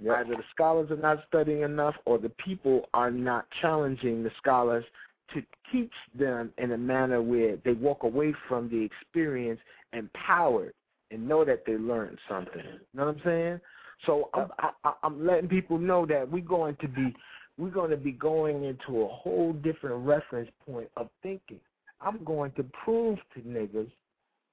Yep. 0.00 0.16
Either 0.16 0.36
the 0.36 0.44
scholars 0.54 0.90
are 0.90 0.96
not 0.96 1.18
studying 1.28 1.62
enough 1.62 1.94
or 2.06 2.18
the 2.18 2.30
people 2.30 2.88
are 2.94 3.10
not 3.10 3.46
challenging 3.60 4.22
the 4.22 4.30
scholars 4.38 4.84
to 5.34 5.42
teach 5.70 5.92
them 6.18 6.52
in 6.58 6.72
a 6.72 6.78
manner 6.78 7.22
where 7.22 7.56
they 7.64 7.72
walk 7.72 8.02
away 8.02 8.34
from 8.48 8.68
the 8.68 8.82
experience 8.82 9.60
empowered 9.92 10.72
and 11.10 11.26
know 11.26 11.44
that 11.44 11.64
they 11.66 11.74
learned 11.74 12.18
something. 12.28 12.62
You 12.64 12.80
know 12.94 13.06
what 13.06 13.16
I'm 13.16 13.22
saying? 13.24 13.60
So 14.06 14.30
I'm, 14.32 14.48
I, 14.84 14.92
I'm 15.02 15.26
letting 15.26 15.48
people 15.48 15.78
know 15.78 16.06
that 16.06 16.30
we're 16.30 16.42
going 16.42 16.76
to 16.80 16.88
be 16.88 17.14
we're 17.60 17.68
going 17.68 17.90
to 17.90 17.96
be 17.96 18.12
going 18.12 18.64
into 18.64 19.02
a 19.02 19.08
whole 19.08 19.52
different 19.52 20.06
reference 20.06 20.48
point 20.66 20.88
of 20.96 21.10
thinking. 21.22 21.60
I'm 22.00 22.24
going 22.24 22.52
to 22.52 22.64
prove 22.84 23.18
to 23.34 23.40
niggas, 23.40 23.90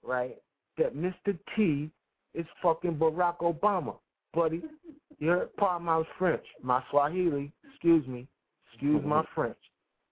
right, 0.03 0.37
that 0.77 0.93
Mr. 0.93 1.37
T 1.55 1.89
is 2.33 2.45
fucking 2.61 2.95
Barack 2.95 3.37
Obama, 3.37 3.95
buddy. 4.33 4.61
You 5.19 5.29
heard? 5.29 5.55
Pardon 5.55 5.87
my 5.87 6.03
French, 6.19 6.43
my 6.61 6.83
Swahili. 6.91 7.51
Excuse 7.67 8.05
me. 8.05 8.27
Excuse 8.71 9.03
my 9.03 9.23
French. 9.33 9.57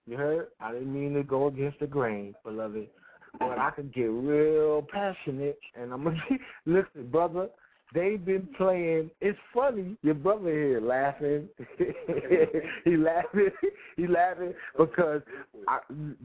You 0.07 0.17
heard? 0.17 0.47
I 0.59 0.71
didn't 0.71 0.91
mean 0.91 1.13
to 1.13 1.21
go 1.21 1.45
against 1.45 1.79
the 1.79 1.85
grain, 1.85 2.33
beloved. 2.43 2.87
But 3.37 3.59
I 3.59 3.69
could 3.69 3.93
get 3.93 4.05
real 4.05 4.81
passionate, 4.91 5.59
and 5.79 5.93
I'm 5.93 6.03
gonna 6.05 6.17
be, 6.29 6.39
listen, 6.65 7.07
brother. 7.11 7.49
They've 7.93 8.23
been 8.23 8.47
playing. 8.57 9.11
It's 9.21 9.37
funny. 9.53 9.95
Your 10.01 10.15
brother 10.15 10.51
here 10.51 10.81
laughing. 10.81 11.47
he 12.85 12.97
laughing. 12.97 13.49
He 13.95 14.07
laughing 14.07 14.53
because 14.77 15.21
I, 15.67 15.79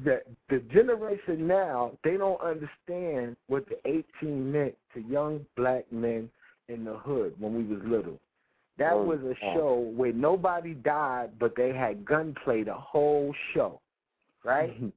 the 0.04 0.22
the 0.48 0.58
generation 0.72 1.46
now 1.46 1.92
they 2.02 2.16
don't 2.16 2.40
understand 2.40 3.36
what 3.46 3.66
the 3.68 3.76
A 3.88 4.04
team 4.20 4.50
meant 4.50 4.74
to 4.94 5.00
young 5.00 5.46
black 5.56 5.90
men 5.92 6.30
in 6.68 6.84
the 6.84 6.94
hood 6.94 7.34
when 7.38 7.54
we 7.54 7.62
was 7.62 7.82
little. 7.84 8.18
That 8.78 8.96
was 8.96 9.18
a 9.20 9.34
show 9.54 9.92
where 9.94 10.12
nobody 10.12 10.72
died, 10.72 11.32
but 11.38 11.54
they 11.54 11.74
had 11.74 12.06
gunplay 12.06 12.64
the 12.64 12.72
whole 12.72 13.34
show, 13.52 13.78
right? 14.42 14.70
Mm-hmm. 14.70 14.88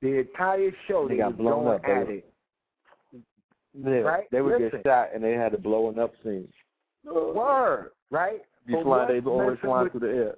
the 0.00 0.20
entire 0.20 0.70
show 0.88 1.06
they, 1.06 1.16
they 1.16 1.20
got 1.20 1.36
blown 1.36 1.66
up 1.66 1.84
at 1.84 2.08
it. 2.08 2.33
Yeah, 3.76 3.98
right? 3.98 4.24
they 4.30 4.40
would 4.40 4.60
Listen. 4.60 4.82
get 4.82 4.86
shot 4.86 5.08
and 5.14 5.22
they 5.22 5.32
had 5.32 5.54
a 5.54 5.58
blowing 5.58 5.98
up 5.98 6.12
scene. 6.22 6.48
Word, 7.04 7.90
right? 8.10 8.40
But 8.70 8.82
flying, 8.82 9.20
they 9.20 9.28
always 9.28 9.58
flying 9.60 9.90
through 9.90 10.00
the 10.00 10.08
air. 10.08 10.34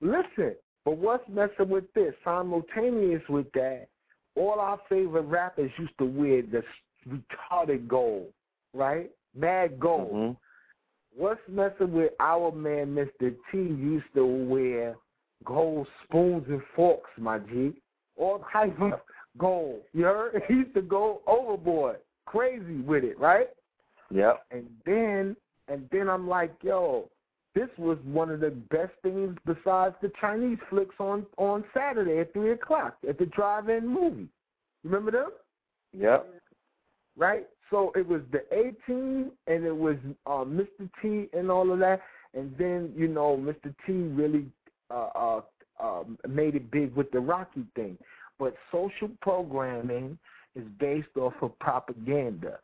Listen, 0.00 0.56
but 0.84 0.96
what's 0.96 1.28
messing 1.28 1.68
with 1.68 1.92
this? 1.94 2.14
Simultaneous 2.24 3.22
with 3.28 3.50
that, 3.52 3.86
all 4.34 4.58
our 4.60 4.80
favorite 4.88 5.22
rappers 5.22 5.70
used 5.78 5.96
to 5.98 6.06
wear 6.06 6.42
the 6.42 6.62
retarded 7.08 7.86
gold, 7.86 8.32
right? 8.72 9.10
Mad 9.34 9.78
gold. 9.78 10.12
Mhm. 10.12 10.36
What's 11.14 11.46
messing 11.48 11.92
with 11.92 12.12
our 12.20 12.50
man, 12.52 12.94
Mr. 12.94 13.36
T, 13.50 13.58
used 13.58 14.12
to 14.14 14.24
wear 14.24 14.96
gold 15.44 15.86
spoons 16.04 16.48
and 16.48 16.62
forks, 16.74 17.10
my 17.18 17.38
G. 17.38 17.74
All 18.16 18.44
type 18.52 18.80
of 18.80 19.00
gold. 19.36 19.82
You 19.92 20.04
heard? 20.04 20.42
He 20.48 20.54
used 20.54 20.74
to 20.74 20.82
go 20.82 21.20
overboard, 21.26 21.98
crazy 22.26 22.80
with 22.80 23.04
it, 23.04 23.18
right? 23.18 23.48
Yep. 24.10 24.44
And 24.50 24.66
then 24.84 25.36
and 25.68 25.88
then 25.90 26.08
I'm 26.08 26.28
like, 26.28 26.52
yo, 26.62 27.08
this 27.54 27.68
was 27.78 27.98
one 28.04 28.30
of 28.30 28.40
the 28.40 28.50
best 28.50 28.92
things 29.02 29.36
besides 29.46 29.94
the 30.02 30.10
Chinese 30.20 30.58
flicks 30.70 30.94
on 30.98 31.26
on 31.36 31.64
Saturday 31.74 32.20
at 32.20 32.32
three 32.32 32.52
o'clock 32.52 32.96
at 33.08 33.18
the 33.18 33.26
drive-in 33.26 33.86
movie. 33.86 34.28
Remember 34.84 35.10
them? 35.10 35.30
Yep. 35.92 36.28
Right. 37.16 37.46
So 37.70 37.92
it 37.94 38.06
was 38.06 38.22
the 38.32 38.42
A 38.52 38.72
team 38.86 39.32
and 39.46 39.64
it 39.64 39.76
was 39.76 39.96
uh, 40.26 40.44
Mr. 40.44 40.88
T 41.00 41.28
and 41.32 41.50
all 41.50 41.72
of 41.72 41.78
that, 41.78 42.00
and 42.34 42.54
then 42.58 42.92
you 42.96 43.08
know 43.08 43.36
Mr. 43.36 43.74
T 43.86 43.92
really 43.92 44.46
uh, 44.90 45.08
uh, 45.14 45.40
uh, 45.80 46.04
made 46.28 46.54
it 46.54 46.70
big 46.70 46.94
with 46.94 47.10
the 47.12 47.20
Rocky 47.20 47.64
thing. 47.74 47.96
But 48.38 48.54
social 48.70 49.10
programming 49.20 50.18
is 50.54 50.64
based 50.78 51.16
off 51.16 51.34
of 51.40 51.58
propaganda. 51.58 52.58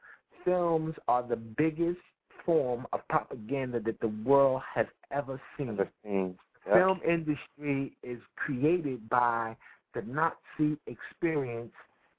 Films 0.45 0.95
are 1.09 1.23
the 1.23 1.37
biggest 1.37 1.99
form 2.45 2.87
of 2.93 3.01
propaganda 3.09 3.81
that 3.81 4.01
the 4.01 4.13
world 4.25 4.63
has 4.75 4.87
ever 5.11 5.41
seen. 5.57 5.71
Ever 5.71 5.91
seen. 6.05 6.39
Yep. 6.67 6.77
Film 6.77 7.01
industry 7.07 7.97
is 8.03 8.19
created 8.37 9.09
by 9.09 9.57
the 9.95 10.03
Nazi 10.03 10.79
experience 10.87 11.73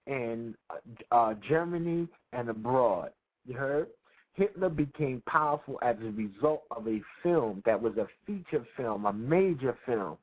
in 0.07 0.55
uh, 0.69 1.15
uh, 1.15 1.33
Germany 1.47 2.07
and 2.33 2.49
abroad. 2.49 3.11
You 3.45 3.55
heard? 3.55 3.87
Hitler 4.33 4.69
became 4.69 5.21
powerful 5.27 5.79
as 5.81 5.97
a 6.01 6.11
result 6.11 6.63
of 6.71 6.87
a 6.87 7.01
film 7.21 7.61
that 7.65 7.79
was 7.79 7.97
a 7.97 8.07
feature 8.25 8.65
film, 8.77 9.05
a 9.05 9.13
major 9.13 9.77
film. 9.85 10.17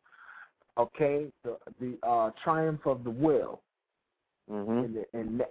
Okay, 0.78 1.26
the 1.42 1.56
the 1.80 1.98
uh, 2.06 2.30
Triumph 2.42 2.86
of 2.86 3.04
the 3.04 3.10
Will, 3.10 3.60
Mhm. 4.50 4.84
and, 4.84 5.06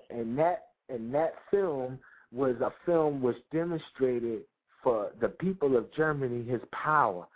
and 0.09 0.39
that- 0.39 0.67
and 0.89 1.13
that 1.13 1.33
film 1.49 1.99
was 2.31 2.55
a 2.61 2.71
film 2.85 3.21
which 3.21 3.37
demonstrated 3.51 4.43
for 4.83 5.11
the 5.19 5.29
people 5.29 5.75
of 5.75 5.91
Germany 5.91 6.43
his 6.43 6.61
power. 6.71 7.27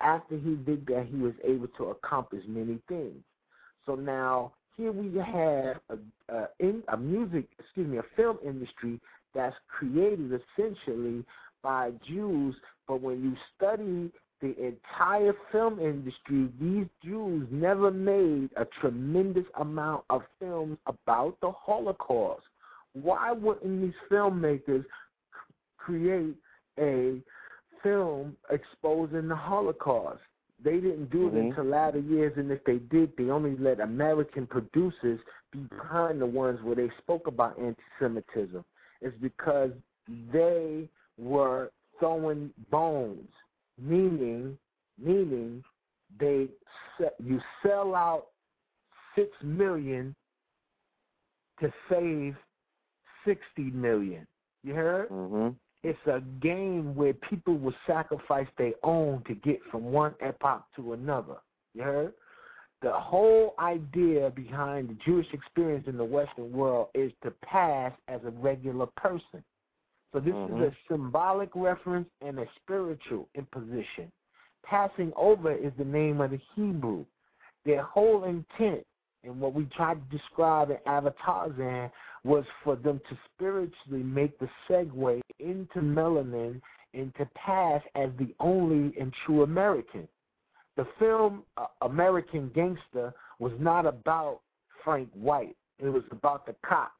After 0.00 0.36
he 0.36 0.56
did 0.56 0.86
that, 0.86 1.06
he 1.06 1.16
was 1.16 1.32
able 1.42 1.68
to 1.78 1.84
accomplish 1.90 2.44
many 2.46 2.78
things. 2.88 3.24
So 3.86 3.94
now 3.94 4.52
here 4.76 4.92
we 4.92 5.16
have 5.18 5.80
a, 5.88 5.98
a, 6.28 6.74
a 6.88 6.96
music, 6.96 7.48
excuse 7.58 7.88
me, 7.88 7.96
a 7.98 8.02
film 8.14 8.38
industry 8.44 9.00
that's 9.34 9.56
created 9.68 10.30
essentially 10.32 11.24
by 11.62 11.92
Jews. 12.06 12.54
But 12.86 13.00
when 13.00 13.22
you 13.22 13.34
study 13.56 14.12
the 14.40 14.54
entire 14.64 15.34
film 15.50 15.80
industry, 15.80 16.48
these 16.60 16.86
Jews 17.02 17.46
never 17.50 17.90
made 17.90 18.50
a 18.56 18.64
tremendous 18.80 19.46
amount 19.58 20.04
of 20.10 20.22
films 20.38 20.78
about 20.86 21.36
the 21.40 21.50
Holocaust. 21.50 22.44
Why 22.92 23.32
wouldn't 23.32 23.82
these 23.82 23.94
filmmakers 24.10 24.84
create 25.76 26.36
a 26.78 27.20
film 27.82 28.36
exposing 28.50 29.28
the 29.28 29.36
Holocaust? 29.36 30.20
They 30.62 30.80
didn't 30.80 31.10
do 31.10 31.28
it 31.28 31.34
Mhm. 31.34 31.50
until 31.50 31.64
latter 31.64 31.98
years, 31.98 32.36
and 32.36 32.50
if 32.50 32.62
they 32.64 32.78
did, 32.78 33.16
they 33.16 33.30
only 33.30 33.56
let 33.56 33.80
American 33.80 34.46
producers 34.46 35.20
be 35.52 35.60
behind 35.60 36.20
the 36.20 36.26
ones 36.26 36.60
where 36.62 36.74
they 36.74 36.90
spoke 36.98 37.26
about 37.26 37.58
anti-Semitism. 37.58 38.64
It's 39.00 39.16
because 39.18 39.72
they 40.32 40.88
were 41.16 41.70
throwing 41.98 42.52
bones, 42.70 43.30
meaning, 43.78 44.58
meaning 44.98 45.62
they 46.18 46.48
you 47.22 47.40
sell 47.62 47.94
out 47.94 48.26
six 49.14 49.30
million 49.42 50.14
to 51.60 51.72
save 51.88 52.36
sixty 53.24 53.70
million. 53.70 54.26
You 54.62 54.74
heard? 54.74 55.08
Mhm. 55.10 55.54
It's 55.84 56.06
a 56.06 56.20
game 56.40 56.94
where 56.96 57.14
people 57.14 57.56
will 57.56 57.74
sacrifice 57.86 58.48
their 58.56 58.74
own 58.82 59.22
to 59.24 59.34
get 59.34 59.62
from 59.70 59.92
one 59.92 60.14
epoch 60.20 60.64
to 60.76 60.92
another. 60.92 61.36
You 61.74 61.82
heard? 61.82 62.14
The 62.80 62.92
whole 62.92 63.54
idea 63.58 64.30
behind 64.30 64.88
the 64.88 64.94
Jewish 65.04 65.26
experience 65.32 65.86
in 65.88 65.96
the 65.96 66.04
Western 66.04 66.52
world 66.52 66.88
is 66.94 67.12
to 67.22 67.30
pass 67.42 67.92
as 68.08 68.20
a 68.24 68.30
regular 68.30 68.86
person. 68.86 69.42
So 70.12 70.20
this 70.20 70.34
Mhm. 70.34 70.62
is 70.62 70.72
a 70.72 70.76
symbolic 70.88 71.54
reference 71.54 72.08
and 72.20 72.38
a 72.38 72.48
spiritual 72.56 73.28
imposition. 73.34 74.10
Passing 74.62 75.12
over 75.16 75.52
is 75.52 75.72
the 75.74 75.84
name 75.84 76.20
of 76.20 76.30
the 76.30 76.40
Hebrew. 76.54 77.04
Their 77.64 77.82
whole 77.82 78.24
intent 78.24 78.86
and 79.24 79.40
what 79.40 79.52
we 79.52 79.66
tried 79.66 80.00
to 80.10 80.16
describe 80.16 80.70
in 80.70 80.78
Avatar 80.86 81.52
Zan 81.56 81.90
was 82.24 82.44
for 82.62 82.76
them 82.76 83.00
to 83.08 83.18
spiritually 83.34 84.02
make 84.02 84.38
the 84.38 84.48
segue 84.68 85.20
into 85.38 85.80
melanin 85.80 86.60
and 86.94 87.14
to 87.16 87.26
pass 87.34 87.82
as 87.94 88.10
the 88.18 88.34
only 88.40 88.96
and 88.98 89.12
true 89.24 89.42
American. 89.42 90.08
The 90.76 90.86
film 90.98 91.44
uh, 91.56 91.66
American 91.82 92.50
Gangster 92.54 93.12
was 93.38 93.52
not 93.58 93.84
about 93.84 94.40
Frank 94.84 95.10
White. 95.12 95.56
It 95.78 95.88
was 95.88 96.04
about 96.10 96.46
the 96.46 96.54
cop 96.64 96.92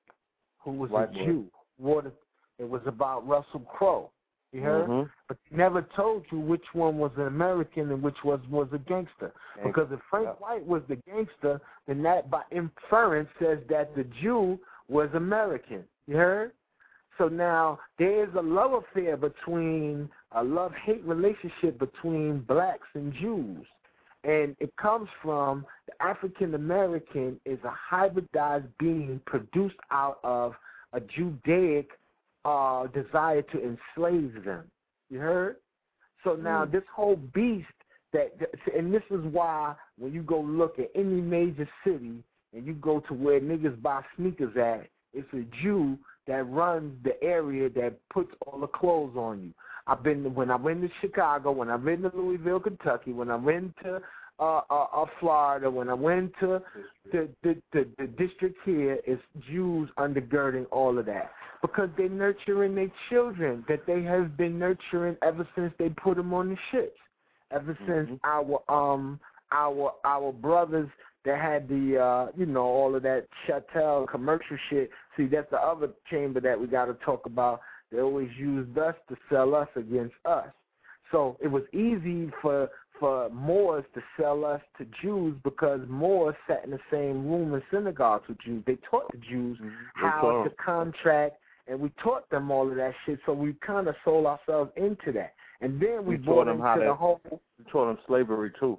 who 0.58 0.72
was 0.72 0.90
White 0.90 1.10
a 1.10 1.12
boy. 1.12 1.24
Jew. 1.24 1.50
Water, 1.78 2.12
it 2.58 2.68
was 2.68 2.82
about 2.86 3.26
Russell 3.26 3.60
Crowe. 3.60 4.10
You 4.52 4.62
heard? 4.62 4.86
Mhm. 4.86 5.10
But 5.28 5.36
they 5.50 5.56
never 5.56 5.82
told 5.82 6.24
you 6.32 6.40
which 6.40 6.64
one 6.72 6.98
was 6.98 7.12
an 7.16 7.26
American 7.26 7.90
and 7.90 8.02
which 8.02 8.24
was 8.24 8.40
was 8.48 8.72
a 8.72 8.78
gangster. 8.78 9.32
Because 9.62 9.92
if 9.92 10.00
Frank. 10.08 10.40
White 10.40 10.66
was 10.66 10.82
the 10.88 10.96
gangster, 10.96 11.60
then 11.86 12.02
that 12.02 12.30
by 12.30 12.42
inference 12.50 13.28
says 13.38 13.58
that 13.68 13.94
the 13.94 14.04
Jew 14.04 14.58
was 14.88 15.12
American. 15.14 15.84
You 16.06 16.16
heard? 16.16 16.52
So 17.18 17.28
now 17.28 17.78
there 17.98 18.24
is 18.24 18.34
a 18.36 18.40
love 18.40 18.72
affair 18.72 19.16
between 19.16 20.08
a 20.32 20.42
love 20.42 20.72
hate 20.74 21.04
relationship 21.04 21.78
between 21.78 22.40
blacks 22.40 22.88
and 22.94 23.12
Jews. 23.12 23.66
And 24.24 24.56
it 24.60 24.74
comes 24.76 25.08
from 25.22 25.66
the 25.86 26.02
African 26.02 26.54
American 26.54 27.40
is 27.44 27.58
a 27.64 27.74
hybridized 27.92 28.68
being 28.78 29.20
produced 29.26 29.78
out 29.90 30.20
of 30.24 30.54
a 30.92 31.00
Judaic 31.00 31.90
uh, 32.48 32.86
desire 33.00 33.42
to 33.52 33.56
enslave 33.70 34.44
them. 34.44 34.64
You 35.10 35.18
heard? 35.18 35.56
So 36.24 36.30
now 36.34 36.64
Mm. 36.64 36.72
this 36.72 36.86
whole 36.96 37.16
beast 37.38 37.78
that, 38.12 38.28
and 38.76 38.92
this 38.96 39.06
is 39.16 39.22
why 39.38 39.74
when 39.98 40.12
you 40.12 40.22
go 40.22 40.40
look 40.40 40.78
at 40.78 40.90
any 40.94 41.20
major 41.38 41.68
city 41.84 42.16
and 42.52 42.66
you 42.66 42.74
go 42.74 43.00
to 43.08 43.14
where 43.14 43.40
niggas 43.40 43.80
buy 43.82 44.00
sneakers 44.16 44.56
at, 44.56 44.88
it's 45.12 45.32
a 45.34 45.44
Jew 45.62 45.98
that 46.26 46.42
runs 46.62 46.90
the 47.02 47.14
area 47.22 47.66
that 47.70 47.92
puts 48.16 48.32
all 48.46 48.58
the 48.60 48.72
clothes 48.80 49.16
on 49.16 49.34
you. 49.44 49.52
I've 49.86 50.02
been 50.02 50.34
when 50.34 50.50
I 50.50 50.56
went 50.56 50.82
to 50.82 50.90
Chicago, 51.00 51.48
when 51.60 51.70
I 51.70 51.76
went 51.76 52.02
to 52.02 52.10
Louisville, 52.14 52.60
Kentucky, 52.60 53.12
when 53.12 53.30
I 53.30 53.36
went 53.36 53.74
to 53.84 54.00
uh, 54.38 54.60
uh, 54.70 54.86
uh, 55.00 55.06
Florida, 55.18 55.68
when 55.70 55.88
I 55.88 55.94
went 55.94 56.32
to 56.40 56.48
the, 57.12 57.28
the 57.42 57.52
the 57.72 57.82
the 57.98 58.06
district 58.06 58.58
here, 58.64 58.98
it's 59.06 59.22
Jews 59.48 59.88
undergirding 59.98 60.66
all 60.70 60.98
of 60.98 61.06
that 61.06 61.30
because 61.62 61.88
they're 61.96 62.08
nurturing 62.08 62.74
their 62.74 62.90
children 63.08 63.64
that 63.68 63.86
they 63.86 64.02
have 64.02 64.36
been 64.36 64.58
nurturing 64.58 65.16
ever 65.22 65.46
since 65.54 65.72
they 65.78 65.88
put 65.90 66.16
them 66.16 66.32
on 66.32 66.50
the 66.50 66.56
ships. 66.70 66.98
Ever 67.50 67.76
since 67.86 68.10
Mhm. 68.10 68.20
our 68.24 68.62
um 68.68 69.18
our 69.52 69.94
our 70.04 70.32
brothers 70.32 70.90
that 71.24 71.38
had 71.40 71.68
the 71.68 71.98
uh 71.98 72.30
you 72.36 72.46
know 72.46 72.64
all 72.64 72.94
of 72.94 73.02
that 73.02 73.26
Chattel 73.46 74.06
commercial 74.06 74.56
shit. 74.68 74.90
See, 75.16 75.26
that's 75.26 75.50
the 75.50 75.60
other 75.60 75.90
chamber 76.10 76.40
that 76.40 76.60
we 76.60 76.66
got 76.66 76.86
to 76.86 76.94
talk 76.94 77.26
about. 77.26 77.60
They 77.90 78.00
always 78.00 78.30
used 78.36 78.76
us 78.76 78.94
to 79.08 79.16
sell 79.30 79.54
us 79.54 79.68
against 79.76 80.14
us. 80.26 80.48
So 81.10 81.38
it 81.40 81.48
was 81.48 81.62
easy 81.72 82.30
for 82.42 82.70
for 82.98 83.30
Moors 83.30 83.84
to 83.94 84.02
sell 84.18 84.44
us 84.44 84.60
to 84.76 84.86
Jews 85.00 85.36
because 85.44 85.80
Moors 85.88 86.34
sat 86.46 86.64
in 86.64 86.70
the 86.70 86.80
same 86.90 87.28
room 87.28 87.54
in 87.54 87.62
synagogues 87.70 88.26
with 88.28 88.38
Jews. 88.40 88.62
They 88.66 88.76
taught 88.90 89.10
the 89.12 89.18
Jews 89.18 89.58
They 89.60 89.66
how 89.94 90.42
to 90.44 90.50
contract, 90.50 91.36
and 91.68 91.78
we 91.78 91.90
taught 92.02 92.28
them 92.30 92.50
all 92.50 92.68
of 92.68 92.76
that 92.76 92.94
shit. 93.04 93.20
So 93.26 93.32
we 93.32 93.54
kind 93.64 93.88
of 93.88 93.94
sold 94.04 94.26
ourselves 94.26 94.72
into 94.76 95.12
that, 95.12 95.34
and 95.60 95.80
then 95.80 96.04
we, 96.04 96.16
We 96.16 96.24
them 96.46 96.48
into 96.56 96.62
how 96.62 96.78
the 96.78 96.94
whole. 96.94 97.20
We 97.30 97.64
taught 97.70 97.86
them 97.86 97.98
slavery 98.06 98.52
too. 98.58 98.78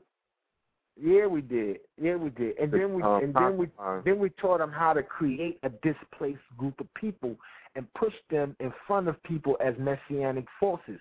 Yeah, 1.01 1.27
we 1.27 1.41
did. 1.41 1.79
Yeah, 2.01 2.15
we 2.15 2.29
did. 2.29 2.57
And 2.57 2.71
then 2.71 2.93
we 2.93 3.03
Um, 3.03 3.23
and 3.23 3.33
then 3.33 3.57
we 3.57 3.67
concubines. 3.67 4.05
then 4.05 4.19
we 4.19 4.29
taught 4.31 4.57
them 4.59 4.71
how 4.71 4.93
to 4.93 5.01
create 5.03 5.59
a 5.63 5.69
displaced 5.69 6.41
group 6.57 6.79
of 6.81 6.93
people 6.93 7.37
and 7.75 7.91
push 7.93 8.13
them 8.29 8.55
in 8.59 8.71
front 8.85 9.07
of 9.07 9.21
people 9.23 9.55
as 9.61 9.77
messianic 9.77 10.45
forces. 10.59 10.99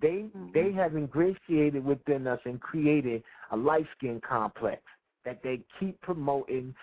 They 0.00 0.30
Mhm. 0.34 0.52
they 0.52 0.72
have 0.72 0.96
ingratiated 0.96 1.84
within 1.84 2.26
us 2.26 2.40
and 2.44 2.60
created 2.60 3.22
a 3.50 3.56
light 3.56 3.86
skin 3.96 4.20
complex 4.20 4.82
that 5.24 5.42
they 5.42 5.62
keep 5.78 6.00
promoting 6.00 6.74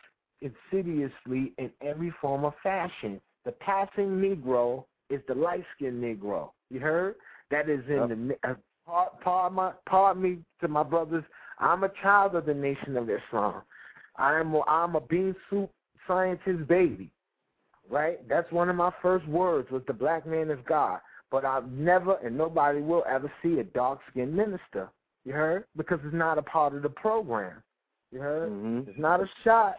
insidiously 0.41 1.54
in 1.58 1.72
every 1.82 2.12
form 2.12 2.44
of 2.46 2.56
fashion. 2.58 3.22
The 3.46 3.52
passing 3.54 4.10
Negro 4.22 4.86
is 5.10 5.22
the 5.28 5.36
light 5.36 5.64
skinned 5.76 6.04
Negro. 6.04 6.52
You 6.70 6.80
heard? 6.80 7.16
That 7.52 7.70
is 7.70 7.82
in 7.88 7.96
Yep. 7.96 8.39
the 8.44 8.50
uh, 8.50 8.56
part 8.86 9.22
part 9.22 9.54
my 9.54 9.72
pardon 9.86 10.24
me 10.24 10.38
to 10.62 10.68
my 10.68 10.84
brothers. 10.84 11.24
I'm 11.60 11.84
a 11.84 11.89
child 12.02 12.36
of 12.36 12.46
the 12.46 12.54
Nation 12.54 12.98
of 12.98 13.10
Islam. 13.10 13.62
I'm 14.18 14.54
a, 14.56 14.62
I'm 14.68 14.96
a 14.96 15.02
bean 15.02 15.36
soup 15.50 15.70
scientist 16.08 16.68
baby, 16.68 17.10
right? 17.89 18.28
That's 18.28 18.52
one 18.52 18.70
of 18.70 18.76
my 18.76 18.91
first 19.02 19.28
words 19.28 19.70
was 19.72 19.82
the 19.88 19.94
black 19.94 20.26
man 20.26 20.50
is 20.52 20.60
God. 20.68 21.00
But 21.32 21.46
I've 21.46 21.72
never 21.72 22.18
and 22.24 22.38
nobody 22.38 22.80
will 22.82 23.04
ever 23.10 23.32
see 23.41 23.60
a 23.60 23.64
dark 23.64 24.00
skinned 24.10 24.36
minister. 24.36 24.89
You 25.26 25.34
heard? 25.34 25.66
Because 25.78 26.00
it's 26.04 26.14
not 26.14 26.38
a 26.38 26.41
part 26.44 26.76
of 26.76 26.82
the 26.84 26.89
program. 26.89 27.64
You 28.12 28.20
heard? 28.20 28.52
Mhm. 28.52 28.88
It's 28.88 29.00
not 29.00 29.22
a 29.22 29.28
shot. 29.44 29.76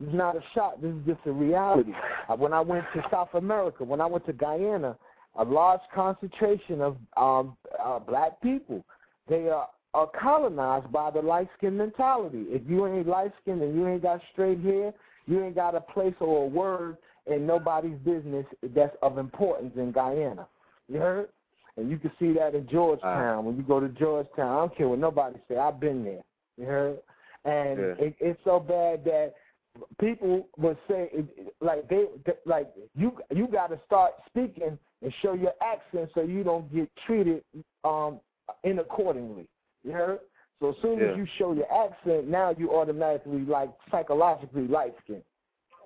It's 0.00 0.14
not 0.14 0.36
a 0.36 0.42
shot. 0.54 0.80
This 0.80 0.92
is 0.92 1.06
just 1.06 1.20
a 1.26 1.32
reality. 1.32 1.92
Uh, 2.28 2.36
When 2.36 2.52
I 2.52 2.60
went 2.60 2.84
to 2.94 3.02
South 3.10 3.34
America, 3.34 3.84
when 3.84 4.00
I 4.00 4.06
went 4.06 4.26
to 4.26 4.32
Guyana, 4.32 4.96
a 5.36 5.44
large 5.44 5.80
concentration 5.94 6.80
of 6.80 6.96
um, 7.16 7.56
uh, 7.82 7.98
black 7.98 8.40
people, 8.40 8.84
they 9.28 9.48
are, 9.48 9.68
are 9.94 10.08
colonized 10.20 10.90
by 10.92 11.10
the 11.10 11.20
light 11.20 11.48
skin 11.56 11.76
mentality. 11.76 12.44
If 12.48 12.62
you 12.68 12.86
ain't 12.86 13.06
light 13.06 13.32
skinned 13.42 13.62
and 13.62 13.74
you 13.74 13.86
ain't 13.88 14.02
got 14.02 14.20
straight 14.32 14.60
hair, 14.60 14.92
you 15.26 15.44
ain't 15.44 15.54
got 15.54 15.74
a 15.74 15.80
place 15.80 16.14
or 16.20 16.44
a 16.44 16.48
word 16.48 16.96
in 17.26 17.46
nobody's 17.46 17.98
business 17.98 18.46
that's 18.74 18.96
of 19.02 19.18
importance 19.18 19.72
in 19.76 19.92
Guyana. 19.92 20.46
You 20.88 20.98
heard? 20.98 21.28
And 21.76 21.90
you 21.90 21.98
can 21.98 22.10
see 22.18 22.32
that 22.32 22.54
in 22.54 22.68
Georgetown. 22.68 23.44
When 23.44 23.56
you 23.56 23.62
go 23.62 23.78
to 23.78 23.88
Georgetown, 23.90 24.48
I 24.48 24.60
don't 24.60 24.76
care 24.76 24.88
what 24.88 24.98
nobody 24.98 25.36
say. 25.46 25.56
I've 25.56 25.78
been 25.78 26.02
there. 26.04 26.22
You 26.56 26.64
heard? 26.64 26.98
And 27.44 27.78
Yeah. 27.78 28.04
it, 28.06 28.16
it's 28.18 28.40
so 28.44 28.58
bad 28.58 29.04
that 29.04 29.34
people 30.00 30.48
would 30.58 30.78
say 30.88 31.10
like 31.60 31.88
they 31.88 32.06
like 32.46 32.70
you 32.94 33.12
you 33.30 33.46
got 33.48 33.68
to 33.68 33.80
start 33.86 34.12
speaking 34.26 34.78
and 35.02 35.12
show 35.22 35.34
your 35.34 35.52
accent 35.62 36.10
so 36.14 36.22
you 36.22 36.42
don't 36.44 36.72
get 36.74 36.90
treated 37.06 37.42
um 37.84 38.20
in 38.64 38.78
accordingly. 38.78 39.46
You 39.84 39.92
heard? 39.92 40.20
So 40.60 40.70
as 40.70 40.76
soon 40.82 40.98
Yeah. 40.98 41.10
as 41.12 41.16
you 41.16 41.26
show 41.38 41.52
your 41.52 41.70
accent, 41.72 42.26
now 42.28 42.54
you 42.56 42.74
automatically 42.74 43.40
like 43.44 43.70
psychologically 43.90 44.66
light 44.66 44.94
skinned. 45.04 45.22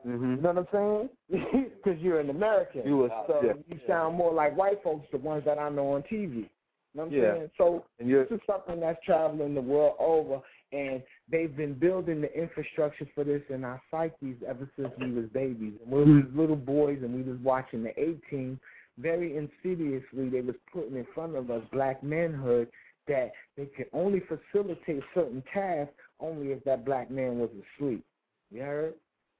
You 0.04 0.10
Mhm. 0.12 0.40
know 0.42 0.52
what 0.52 0.68
I'm 0.74 1.08
saying? 1.30 1.70
Because 1.76 2.00
you're 2.00 2.20
an 2.20 2.30
American. 2.30 2.86
You 2.86 3.04
a- 3.04 3.24
so 3.26 3.40
yeah. 3.44 3.52
you 3.68 3.80
sound 3.86 4.16
more 4.16 4.32
like 4.32 4.56
white 4.56 4.82
folks, 4.82 5.06
the 5.10 5.18
ones 5.18 5.44
that 5.44 5.58
I 5.58 5.68
know 5.68 5.92
on 5.92 6.02
TV. 6.04 6.36
You 6.36 6.48
know 6.94 7.04
what 7.04 7.06
I'm 7.06 7.12
Yeah. 7.12 7.34
saying? 7.34 7.50
So 7.58 7.84
And 7.98 8.08
you're 8.08 8.24
this 8.24 8.36
is 8.38 8.46
something 8.46 8.80
that's 8.80 9.02
traveling 9.04 9.54
the 9.54 9.60
world 9.60 9.96
over, 9.98 10.40
and 10.72 11.02
they've 11.30 11.54
been 11.56 11.74
building 11.74 12.20
the 12.20 12.32
infrastructure 12.34 13.06
for 13.14 13.24
this 13.24 13.42
in 13.50 13.64
our 13.64 13.80
psyches 13.90 14.36
ever 14.46 14.68
since 14.76 14.88
we 14.98 15.12
was 15.12 15.26
babies. 15.32 15.74
And 15.82 15.92
we 15.92 16.16
was 16.16 16.24
little 16.34 16.56
boys 16.56 16.98
and 17.02 17.14
we 17.14 17.22
was 17.22 17.38
watching 17.42 17.82
the 17.82 17.90
A 18.00 18.14
team, 18.30 18.58
very 18.98 19.36
insidiously 19.36 20.28
they 20.28 20.40
was 20.40 20.56
putting 20.72 20.96
in 20.96 21.06
front 21.14 21.36
of 21.36 21.50
us 21.50 21.62
black 21.72 22.02
manhood 22.02 22.68
that 23.08 23.32
they 23.56 23.66
could 23.66 23.86
only 23.92 24.20
facilitate 24.20 25.02
certain 25.14 25.42
tasks 25.52 25.94
only 26.20 26.52
if 26.52 26.62
that 26.64 26.84
black 26.84 27.10
man 27.10 27.38
was 27.38 27.50
asleep. 27.76 28.04
You 28.50 28.62
heard? 28.62 28.94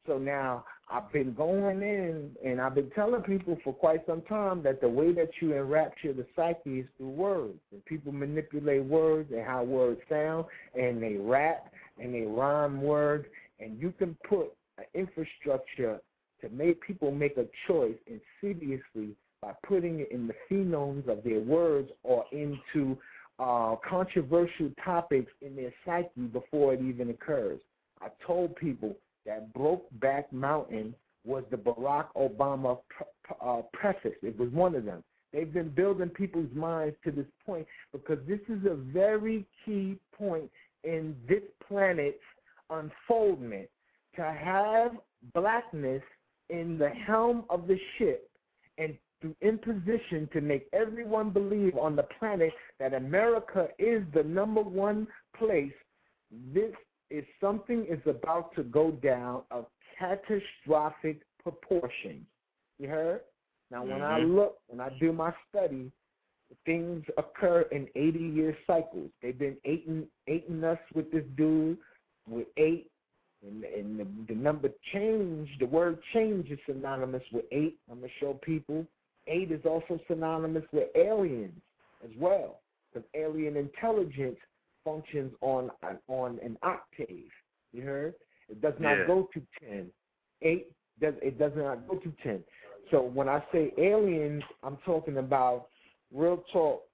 So 0.06 0.18
now 0.18 0.64
I've 0.90 1.12
been 1.12 1.32
going 1.32 1.82
in 1.82 2.30
and 2.44 2.60
I've 2.60 2.74
been 2.74 2.90
telling 2.90 3.22
people 3.22 3.56
for 3.62 3.72
quite 3.72 4.04
some 4.06 4.22
time 4.22 4.62
that 4.64 4.80
the 4.80 4.88
way 4.88 5.12
that 5.12 5.30
you 5.40 5.54
enrapture 5.54 6.12
the 6.12 6.26
psyche 6.34 6.80
is 6.80 6.86
through 6.96 7.10
words. 7.10 7.58
And 7.70 7.84
people 7.84 8.12
manipulate 8.12 8.84
words 8.84 9.30
and 9.32 9.44
how 9.46 9.62
words 9.62 10.00
sound 10.08 10.46
and 10.74 11.02
they 11.02 11.16
rap 11.16 11.72
and 11.98 12.12
they 12.12 12.22
rhyme 12.22 12.82
words 12.82 13.26
and 13.60 13.80
you 13.80 13.92
can 13.98 14.16
put 14.28 14.52
an 14.78 14.84
infrastructure 14.94 16.00
to 16.40 16.48
make 16.48 16.80
people 16.82 17.12
make 17.12 17.36
a 17.36 17.46
choice 17.68 17.96
insidiously 18.06 19.14
by 19.40 19.52
putting 19.66 20.00
it 20.00 20.10
in 20.10 20.26
the 20.26 20.34
phonemes 20.50 21.08
of 21.08 21.22
their 21.22 21.40
words 21.40 21.90
or 22.02 22.24
into 22.32 22.98
uh, 23.38 23.76
controversial 23.88 24.70
topics 24.84 25.30
in 25.40 25.54
their 25.54 25.72
psyche 25.84 26.26
before 26.32 26.74
it 26.74 26.80
even 26.80 27.10
occurs. 27.10 27.60
I 28.00 28.08
told 28.26 28.56
people 28.56 28.96
that 29.26 29.52
Brokeback 29.54 30.24
Mountain 30.32 30.94
was 31.24 31.44
the 31.50 31.56
Barack 31.56 32.06
Obama 32.16 32.78
uh, 33.40 33.62
preface. 33.72 34.16
It 34.22 34.38
was 34.38 34.50
one 34.50 34.74
of 34.74 34.84
them. 34.84 35.04
They've 35.32 35.52
been 35.52 35.70
building 35.70 36.08
people's 36.10 36.52
minds 36.54 36.96
to 37.04 37.10
this 37.10 37.26
point 37.46 37.66
because 37.92 38.18
this 38.28 38.40
is 38.48 38.64
a 38.66 38.74
very 38.74 39.46
key 39.64 39.96
point 40.16 40.50
in 40.84 41.16
this 41.28 41.42
planet's 41.66 42.18
unfoldment. 42.70 43.68
To 44.16 44.22
have 44.22 44.92
blackness 45.32 46.02
in 46.50 46.76
the 46.76 46.90
helm 46.90 47.44
of 47.48 47.66
the 47.66 47.78
ship 47.96 48.28
and 48.76 48.94
to, 49.22 49.34
in 49.40 49.56
position 49.56 50.28
to 50.34 50.42
make 50.42 50.68
everyone 50.74 51.30
believe 51.30 51.78
on 51.78 51.96
the 51.96 52.06
planet 52.18 52.52
that 52.78 52.92
America 52.92 53.68
is 53.78 54.02
the 54.12 54.22
number 54.24 54.60
one 54.60 55.06
place, 55.38 55.72
this 56.52 56.72
is 57.12 57.24
something 57.40 57.86
is 57.88 58.00
about 58.06 58.54
to 58.56 58.62
go 58.62 58.90
down 58.90 59.42
of 59.50 59.66
catastrophic 59.98 61.22
proportions. 61.42 62.24
You 62.78 62.88
heard? 62.88 63.20
Now, 63.70 63.84
when 63.84 64.02
I 64.02 64.20
Mhm. 64.20 64.34
look, 64.34 64.60
when 64.66 64.80
I 64.80 64.90
do 64.98 65.12
my 65.12 65.34
study, 65.48 65.90
things 66.64 67.04
occur 67.16 67.62
in 67.72 67.88
80 67.94 68.18
year 68.18 68.56
cycles. 68.66 69.10
They've 69.20 69.38
been 69.38 69.58
eating, 69.64 70.10
eating 70.26 70.62
us 70.64 70.80
with 70.94 71.10
this 71.10 71.24
dude 71.36 71.78
with 72.28 72.48
eight, 72.56 72.90
and, 73.42 73.64
and 73.64 73.98
the, 73.98 74.04
the 74.32 74.34
number 74.34 74.68
change, 74.92 75.48
the 75.58 75.66
word 75.66 76.02
change 76.12 76.50
is 76.50 76.58
synonymous 76.66 77.22
with 77.32 77.46
eight. 77.50 77.78
I'm 77.90 77.98
going 77.98 78.10
to 78.10 78.18
show 78.18 78.34
people 78.34 78.86
Eight 79.26 79.52
is 79.52 79.64
also 79.64 80.00
synonymous 80.08 80.64
with 80.72 80.88
aliens 80.96 81.60
as 82.04 82.10
well, 82.18 82.60
because 82.92 83.08
alien 83.14 83.56
intelligence 83.56 84.38
functions 84.84 85.32
on 85.40 85.70
on 86.08 86.38
an 86.42 86.58
octave. 86.62 87.30
You 87.72 87.82
heard? 87.82 88.14
It 88.48 88.60
does 88.60 88.74
not 88.78 88.98
Yeah. 88.98 89.06
go 89.06 89.28
to 89.34 89.42
ten. 89.60 89.90
Eight 90.42 90.72
does 91.00 91.14
it 91.22 91.38
does 91.38 91.52
not 91.56 91.86
go 91.88 91.96
to 91.96 92.12
ten. 92.22 92.44
So 92.90 93.02
when 93.02 93.28
I 93.28 93.42
say 93.52 93.72
aliens, 93.78 94.42
I'm 94.62 94.76
talking 94.78 95.18
about 95.18 95.68
real 96.12 96.38
talk. 96.52 96.86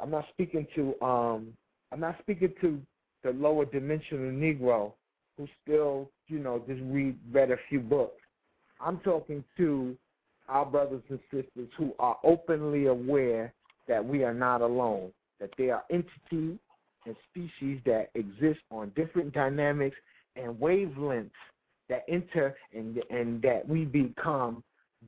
I'm 0.00 0.10
not 0.10 0.28
speaking 0.30 0.66
to 0.74 1.00
um 1.02 1.56
I'm 1.92 2.00
not 2.00 2.18
speaking 2.20 2.52
to 2.60 2.82
the 3.22 3.32
lower 3.32 3.64
dimensional 3.64 4.30
Negro 4.32 4.92
who 5.36 5.46
still, 5.62 6.10
you 6.28 6.38
know, 6.38 6.62
just 6.66 6.80
read 6.84 7.18
read 7.32 7.50
a 7.50 7.56
few 7.68 7.80
books. 7.80 8.20
I'm 8.80 8.98
talking 9.00 9.42
to 9.56 9.96
our 10.48 10.66
brothers 10.66 11.02
and 11.08 11.18
sisters 11.30 11.68
who 11.76 11.94
are 11.98 12.18
openly 12.22 12.86
aware 12.86 13.52
that 13.88 14.04
we 14.04 14.22
are 14.24 14.34
not 14.34 14.60
alone, 14.60 15.12
that 15.40 15.50
there 15.56 15.74
are 15.76 15.84
entities 15.90 16.58
and 17.06 17.16
species 17.30 17.80
that 17.86 18.10
exist 18.14 18.60
on 18.70 18.92
different 18.96 19.32
dynamics 19.32 19.96
and 20.36 20.54
wavelengths 20.56 21.30
that 21.88 22.04
enter 22.08 22.56
and 22.74 23.02
and 23.10 23.40
that 23.42 23.66
we 23.66 23.84
become 23.84 24.62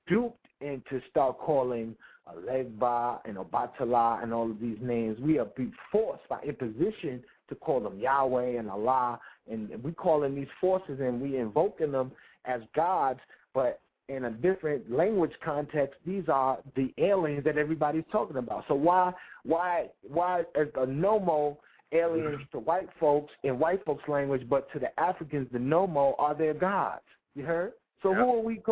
duped 0.07 0.46
into 0.61 1.01
start 1.11 1.38
calling 1.38 1.94
a 2.26 2.32
Legba 2.34 3.20
and 3.24 3.36
Obatala 3.36 4.22
and 4.22 4.32
all 4.32 4.51
of 4.51 4.61
these 4.61 4.78
names. 4.80 5.18
We 5.20 5.38
are 5.38 5.46
being 5.57 5.72
forced 5.90 6.28
by 6.28 6.40
imposition 6.42 7.22
to 7.49 7.55
call 7.55 7.80
them 7.80 7.99
Yahweh 7.99 8.59
and 8.59 8.70
Allah, 8.70 9.18
and 9.51 9.82
we 9.82 9.92
calling 9.92 10.34
these 10.34 10.49
forces 10.61 11.01
and 11.01 11.20
we 11.20 11.38
invoking 11.38 11.92
them 11.92 12.12
as 12.44 12.61
gods, 12.74 13.20
but 13.55 13.80
in 14.09 14.24
a 14.24 14.30
different 14.30 14.90
language 14.90 15.32
context, 15.44 15.99
these 16.07 16.24
are 16.28 16.59
the 16.76 16.92
aliens 16.99 17.44
that 17.44 17.59
everybody's 17.59 18.05
talking 18.11 18.36
about. 18.36 18.64
So 18.68 18.74
why 18.74 19.12
why 19.44 19.88
why 20.03 20.40
is 20.40 20.68
the 20.74 20.86
Nomo 20.86 21.57
aliens 21.93 22.43
to 22.53 22.59
white 22.59 22.89
folks 23.01 23.32
in 23.43 23.59
white 23.59 23.84
folks 23.84 24.05
language, 24.09 24.49
but 24.49 24.70
to 24.72 24.78
the 24.78 24.99
Africans 25.01 25.49
the 25.53 25.59
Nomo 25.59 26.14
are 26.18 26.34
their 26.34 26.55
gods? 26.55 27.03
You 27.34 27.45
heard? 27.45 27.72
So 28.03 28.14
who 28.14 28.36
are 28.36 28.41
we? 28.41 28.62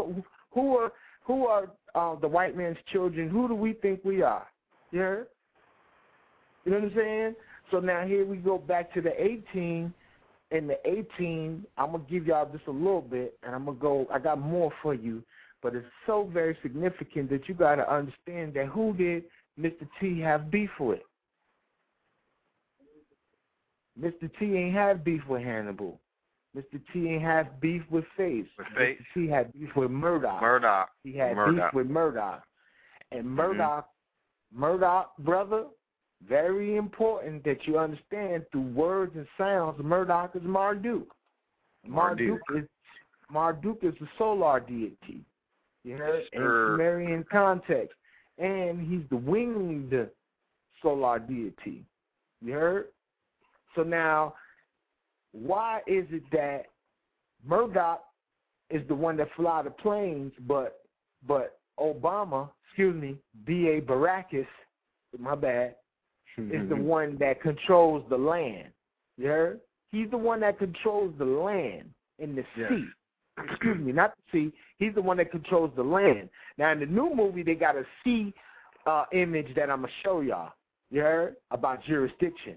Who 0.52 0.76
are 0.76 0.92
who 1.24 1.46
are 1.46 1.70
uh, 1.94 2.14
the 2.16 2.28
white 2.28 2.56
man's 2.56 2.78
children? 2.92 3.28
Who 3.28 3.48
do 3.48 3.54
we 3.54 3.72
think 3.74 4.00
we 4.04 4.22
are? 4.22 4.46
You 4.92 5.00
heard? 5.00 5.26
You 6.64 6.72
know 6.72 6.78
what 6.78 6.90
I'm 6.90 6.96
saying? 6.96 7.34
So 7.70 7.80
now 7.80 8.06
here 8.06 8.24
we 8.24 8.36
go 8.36 8.58
back 8.58 8.92
to 8.94 9.00
the 9.00 9.10
A 9.20 9.42
team. 9.52 9.92
In 10.52 10.68
the 10.68 10.78
A 10.88 11.04
team, 11.18 11.66
I'm 11.76 11.92
gonna 11.92 12.04
give 12.08 12.26
y'all 12.26 12.48
just 12.50 12.66
a 12.68 12.70
little 12.70 13.02
bit, 13.02 13.36
and 13.42 13.54
I'm 13.54 13.64
gonna 13.64 13.78
go. 13.78 14.06
I 14.12 14.20
got 14.20 14.38
more 14.38 14.72
for 14.80 14.94
you, 14.94 15.24
but 15.60 15.74
it's 15.74 15.86
so 16.06 16.30
very 16.32 16.56
significant 16.62 17.30
that 17.30 17.48
you 17.48 17.54
got 17.54 17.76
to 17.76 17.92
understand 17.92 18.54
that 18.54 18.66
who 18.66 18.92
did 18.92 19.24
Mr. 19.58 19.88
T 20.00 20.20
have 20.20 20.48
beef 20.50 20.70
with? 20.78 21.00
Mr. 24.00 24.30
T 24.38 24.56
ain't 24.56 24.74
have 24.74 25.04
beef 25.04 25.22
with 25.28 25.42
Hannibal. 25.42 26.00
Mr. 26.56 26.80
T 26.92 27.08
ain't 27.10 27.22
have 27.22 27.60
beef 27.60 27.82
with 27.90 28.04
Face. 28.16 28.46
With 28.58 28.66
Face? 28.76 28.98
Mr. 29.00 29.04
T 29.14 29.28
had 29.28 29.52
beef 29.52 29.74
with 29.76 29.90
Murdock. 29.90 30.40
Murdock. 30.40 30.90
He 31.02 31.12
had 31.16 31.36
Murdock. 31.36 31.72
beef 31.72 31.74
with 31.74 31.86
Murdock. 31.88 32.42
And 33.12 33.24
Mm-hmm. 33.24 33.34
Murdock, 33.36 33.88
Murdock, 34.52 35.16
brother, 35.18 35.64
very 36.26 36.76
important 36.76 37.44
that 37.44 37.66
you 37.66 37.78
understand 37.78 38.44
through 38.50 38.62
words 38.72 39.12
and 39.16 39.26
sounds, 39.38 39.80
Murdock 39.82 40.34
is 40.34 40.42
Marduk. 40.42 41.06
Marduk 41.86 42.40
Marduk. 42.50 42.62
is 42.64 42.68
Marduk 43.30 43.78
is 43.84 43.94
the 44.00 44.08
solar 44.18 44.60
deity. 44.60 45.20
You 45.84 45.96
heard? 45.96 46.22
In. 46.32 46.40
Sumerian 46.42 47.24
context. 47.30 47.94
And 48.38 48.80
he's 48.90 49.08
the 49.10 49.16
winged 49.16 49.92
solar 50.82 51.18
deity. 51.18 51.84
You 52.42 52.52
heard? 52.52 52.86
So 53.76 53.82
now, 53.82 54.34
why 55.32 55.80
is 55.86 56.06
it 56.10 56.22
that 56.32 56.64
Murdock 57.46 58.02
is 58.70 58.82
the 58.88 58.94
one 58.94 59.16
that 59.18 59.28
fly 59.36 59.62
the 59.62 59.70
planes, 59.70 60.32
but 60.48 60.80
but 61.26 61.58
Obama, 61.78 62.50
excuse 62.66 63.00
me, 63.00 63.16
B.A. 63.46 63.80
Baracus, 63.80 64.46
my 65.18 65.34
bad, 65.34 65.76
is 66.38 66.68
the 66.68 66.76
one 66.76 67.16
that 67.18 67.40
controls 67.40 68.04
the 68.08 68.16
land. 68.16 68.68
You 69.16 69.28
heard? 69.28 69.60
He's 69.90 70.10
the 70.10 70.18
one 70.18 70.40
that 70.40 70.58
controls 70.58 71.14
the 71.18 71.24
land 71.24 71.90
in 72.18 72.34
the 72.34 72.44
Yes. 72.56 72.70
sea. 72.70 72.86
Excuse 73.50 73.78
me, 73.78 73.92
not 73.92 74.14
the 74.16 74.38
sea. 74.50 74.52
He's 74.78 74.94
the 74.94 75.02
one 75.02 75.18
that 75.18 75.30
controls 75.30 75.70
the 75.76 75.82
land. 75.82 76.30
Now 76.56 76.72
in 76.72 76.80
the 76.80 76.86
new 76.86 77.14
movie, 77.14 77.42
they 77.42 77.54
got 77.54 77.76
a 77.76 77.84
sea 78.02 78.32
uh, 78.86 79.04
image 79.12 79.54
that 79.54 79.70
I'm 79.70 79.82
gonna 79.82 79.92
show 80.02 80.20
y'all. 80.20 80.52
You 80.90 81.00
heard 81.00 81.36
about 81.50 81.84
jurisdiction? 81.84 82.56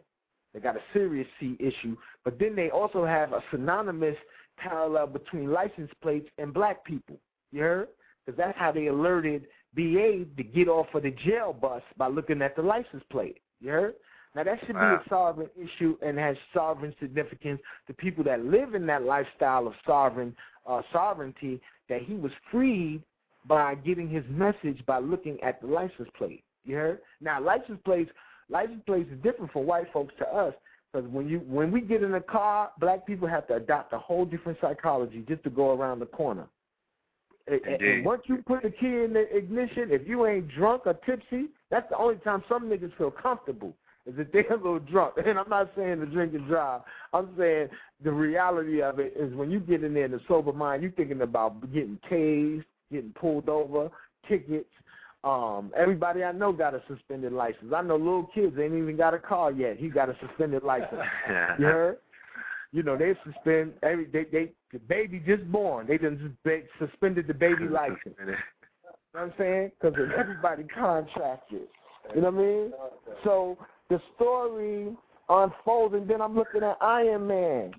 They 0.53 0.59
got 0.59 0.75
a 0.75 0.81
serious 0.93 1.27
sea 1.39 1.55
issue, 1.59 1.95
but 2.23 2.39
then 2.39 2.55
they 2.55 2.69
also 2.69 3.05
have 3.05 3.33
a 3.33 3.43
synonymous 3.51 4.15
parallel 4.57 5.07
between 5.07 5.51
license 5.51 5.91
plates 6.01 6.27
and 6.37 6.53
black 6.53 6.83
people. 6.83 7.17
You 7.51 7.61
heard? 7.61 7.87
Because 8.25 8.37
that's 8.37 8.57
how 8.57 8.71
they 8.71 8.87
alerted 8.87 9.47
BA 9.75 10.25
to 10.35 10.43
get 10.43 10.67
off 10.67 10.87
of 10.93 11.03
the 11.03 11.11
jail 11.11 11.53
bus 11.53 11.83
by 11.97 12.07
looking 12.07 12.41
at 12.41 12.55
the 12.55 12.61
license 12.61 13.03
plate. 13.11 13.41
You 13.61 13.71
heard? 13.71 13.95
Now 14.35 14.43
that 14.43 14.59
should 14.65 14.75
Wow. 14.75 14.97
be 14.97 15.05
a 15.05 15.09
sovereign 15.09 15.49
issue 15.55 15.97
and 16.01 16.17
has 16.17 16.37
sovereign 16.53 16.95
significance 16.99 17.61
to 17.87 17.93
people 17.93 18.23
that 18.25 18.45
live 18.45 18.75
in 18.75 18.85
that 18.87 19.03
lifestyle 19.03 19.67
of 19.67 19.73
sovereign 19.85 20.35
uh, 20.65 20.81
sovereignty. 20.91 21.61
That 21.87 22.03
he 22.03 22.15
was 22.15 22.31
freed 22.51 23.01
by 23.45 23.73
getting 23.73 24.07
his 24.07 24.23
message 24.29 24.85
by 24.85 24.99
looking 24.99 25.41
at 25.41 25.59
the 25.61 25.67
license 25.67 26.09
plate. 26.15 26.43
You 26.63 26.75
heard? 26.75 26.99
Now 27.19 27.41
license 27.41 27.79
plates, 27.83 28.11
license 28.49 28.81
plates 28.85 29.09
is 29.11 29.21
different 29.21 29.51
for 29.51 29.63
white 29.63 29.91
folks 29.93 30.13
to 30.19 30.27
us 30.27 30.53
because 30.91 31.07
when 31.09 31.27
you 31.27 31.39
when 31.39 31.71
we 31.71 31.81
get 31.81 32.03
in 32.03 32.15
a 32.15 32.21
car, 32.21 32.71
black 32.79 33.05
people 33.05 33.27
have 33.27 33.47
to 33.47 33.55
adopt 33.55 33.93
a 33.93 33.99
whole 33.99 34.25
different 34.25 34.57
psychology 34.59 35.23
just 35.27 35.43
to 35.43 35.49
go 35.49 35.71
around 35.71 35.99
the 35.99 36.05
corner. 36.07 36.47
Indeed. 37.47 37.81
And 37.81 38.05
once 38.05 38.21
you 38.25 38.43
put 38.45 38.63
the 38.63 38.69
key 38.69 38.87
in 38.87 39.13
the 39.13 39.25
ignition, 39.35 39.89
if 39.91 40.07
you 40.07 40.25
ain't 40.25 40.49
drunk 40.49 40.83
or 40.85 40.93
tipsy, 40.93 41.47
that's 41.71 41.89
the 41.89 41.97
only 41.97 42.17
time 42.17 42.43
some 42.47 42.69
niggas 42.69 42.95
feel 42.97 43.11
comfortable. 43.11 43.73
Is 44.05 44.15
if 44.17 44.31
they're 44.31 44.53
a 44.53 44.55
little 44.55 44.79
drunk. 44.79 45.15
And 45.25 45.37
I'm 45.37 45.49
not 45.49 45.71
saying 45.75 45.99
to 45.99 46.05
drink 46.05 46.33
and 46.33 46.47
drive. 46.47 46.81
I'm 47.13 47.29
saying 47.37 47.69
the 48.03 48.11
reality 48.11 48.81
of 48.81 48.99
it 48.99 49.13
is 49.15 49.33
when 49.33 49.51
you 49.51 49.59
get 49.59 49.83
in 49.83 49.93
there 49.93 50.05
in 50.05 50.13
a 50.13 50.19
sober 50.27 50.53
mind, 50.53 50.81
you're 50.81 50.91
thinking 50.91 51.21
about 51.21 51.61
getting 51.73 51.99
tased, 52.09 52.65
getting 52.91 53.11
pulled 53.11 53.49
over, 53.49 53.89
tickets. 54.27 54.69
Um, 55.23 55.71
everybody 55.75 56.23
I 56.23 56.31
know 56.31 56.53
got 56.53 56.73
a 56.73 56.81
suspended 56.87 57.33
license. 57.33 57.73
I 57.75 57.81
know 57.81 57.97
little 57.97 58.29
kids 58.33 58.57
ain't 58.57 58.73
even 58.73 58.95
got 58.95 59.13
a 59.13 59.19
car 59.19 59.51
yet. 59.51 59.77
He 59.77 59.89
got 59.89 60.09
a 60.09 60.15
suspended 60.25 60.63
license. 60.63 61.01
You 61.59 61.65
heard? 61.65 61.97
You 62.71 62.83
know, 62.83 62.95
they 62.95 63.15
suspend 63.25 63.73
every 63.83 64.05
they 64.05 64.25
they 64.25 64.51
the 64.71 64.79
baby 64.79 65.21
just 65.25 65.43
born. 65.51 65.87
They 65.87 65.97
done 65.97 66.19
just 66.21 66.43
ba- 66.43 66.67
suspended 66.87 67.27
the 67.27 67.33
baby 67.33 67.67
license. 67.67 68.15
You 68.19 68.25
know 68.27 68.33
what 69.11 69.21
I'm 69.21 69.33
saying? 69.37 69.71
Because 69.81 69.99
everybody 70.17 70.63
contracted. 70.63 71.67
You 72.15 72.21
know 72.21 72.31
what 72.31 72.39
I 72.39 72.45
mean? 72.45 72.73
So 73.23 73.57
the 73.89 73.99
story 74.15 74.95
unfolds, 75.27 75.95
and 75.95 76.07
then 76.07 76.21
I'm 76.21 76.35
looking 76.35 76.63
at 76.63 76.77
Iron 76.79 77.27
Man, 77.27 77.71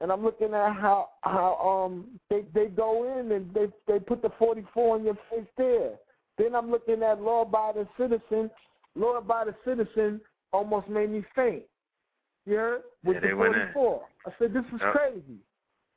and 0.00 0.12
I'm 0.12 0.22
looking 0.22 0.54
at 0.54 0.74
how 0.74 1.08
how 1.22 1.56
um 1.56 2.20
they 2.30 2.44
they 2.54 2.66
go 2.66 3.18
in 3.18 3.32
and 3.32 3.52
they 3.52 3.66
they 3.86 3.98
put 3.98 4.22
the 4.22 4.30
44 4.38 4.98
in 4.98 5.04
your 5.04 5.18
face 5.30 5.46
there. 5.56 5.94
Then 6.38 6.54
I'm 6.54 6.70
looking 6.70 7.02
at 7.02 7.20
Law 7.20 7.42
Abiding 7.42 7.88
Citizen. 7.98 8.50
Law 8.94 9.16
Abiding 9.16 9.54
Citizen 9.64 10.20
almost 10.52 10.88
made 10.88 11.10
me 11.10 11.24
faint. 11.34 11.64
You 12.46 12.56
heard? 12.56 12.82
With 13.04 13.16
Yeah, 13.16 13.20
the 13.20 13.26
they 13.28 13.34
went 13.34 13.54
in. 13.56 13.72
44. 13.72 14.06
I 14.26 14.32
said, 14.38 14.52
this 14.54 14.64
is 14.72 14.80
Yep. 14.80 14.92
crazy. 14.92 15.38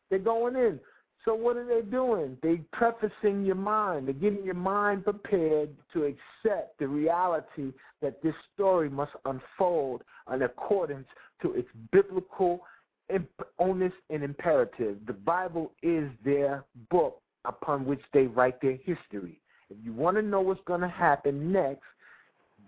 They're 0.09 0.19
going 0.19 0.55
in. 0.55 0.80
So 1.23 1.35
what 1.35 1.55
are 1.55 1.65
they 1.65 1.84
doing? 1.84 2.38
They 2.41 2.57
prefacing 2.73 3.45
your 3.45 3.55
mind. 3.55 4.07
They're 4.07 4.13
getting 4.15 4.43
your 4.43 4.55
mind 4.55 5.03
prepared 5.03 5.69
to 5.93 6.05
accept 6.05 6.80
the 6.80 6.88
reality 6.88 7.72
that 8.01 8.22
this 8.23 8.34
story 8.53 8.89
must 8.89 9.11
unfold 9.26 10.03
in 10.34 10.41
accordance 10.41 11.07
to 11.43 11.53
its 11.53 11.69
biblical 11.91 12.65
imp- 13.09 13.47
onus 13.59 13.93
and 14.09 14.23
imperative. 14.23 15.05
The 15.05 15.13
Bible 15.13 15.73
is 15.84 16.09
their 16.26 16.65
book 16.89 17.22
upon 17.45 17.85
which 17.85 18.01
they 18.13 18.26
write 18.27 18.59
their 18.61 18.77
history. 18.84 19.40
If 19.72 19.77
you 19.84 19.93
want 19.93 20.18
to 20.18 20.22
know 20.22 20.41
what's 20.41 20.61
going 20.65 20.81
to 20.81 20.89
happen 20.89 21.52
next, 21.52 21.84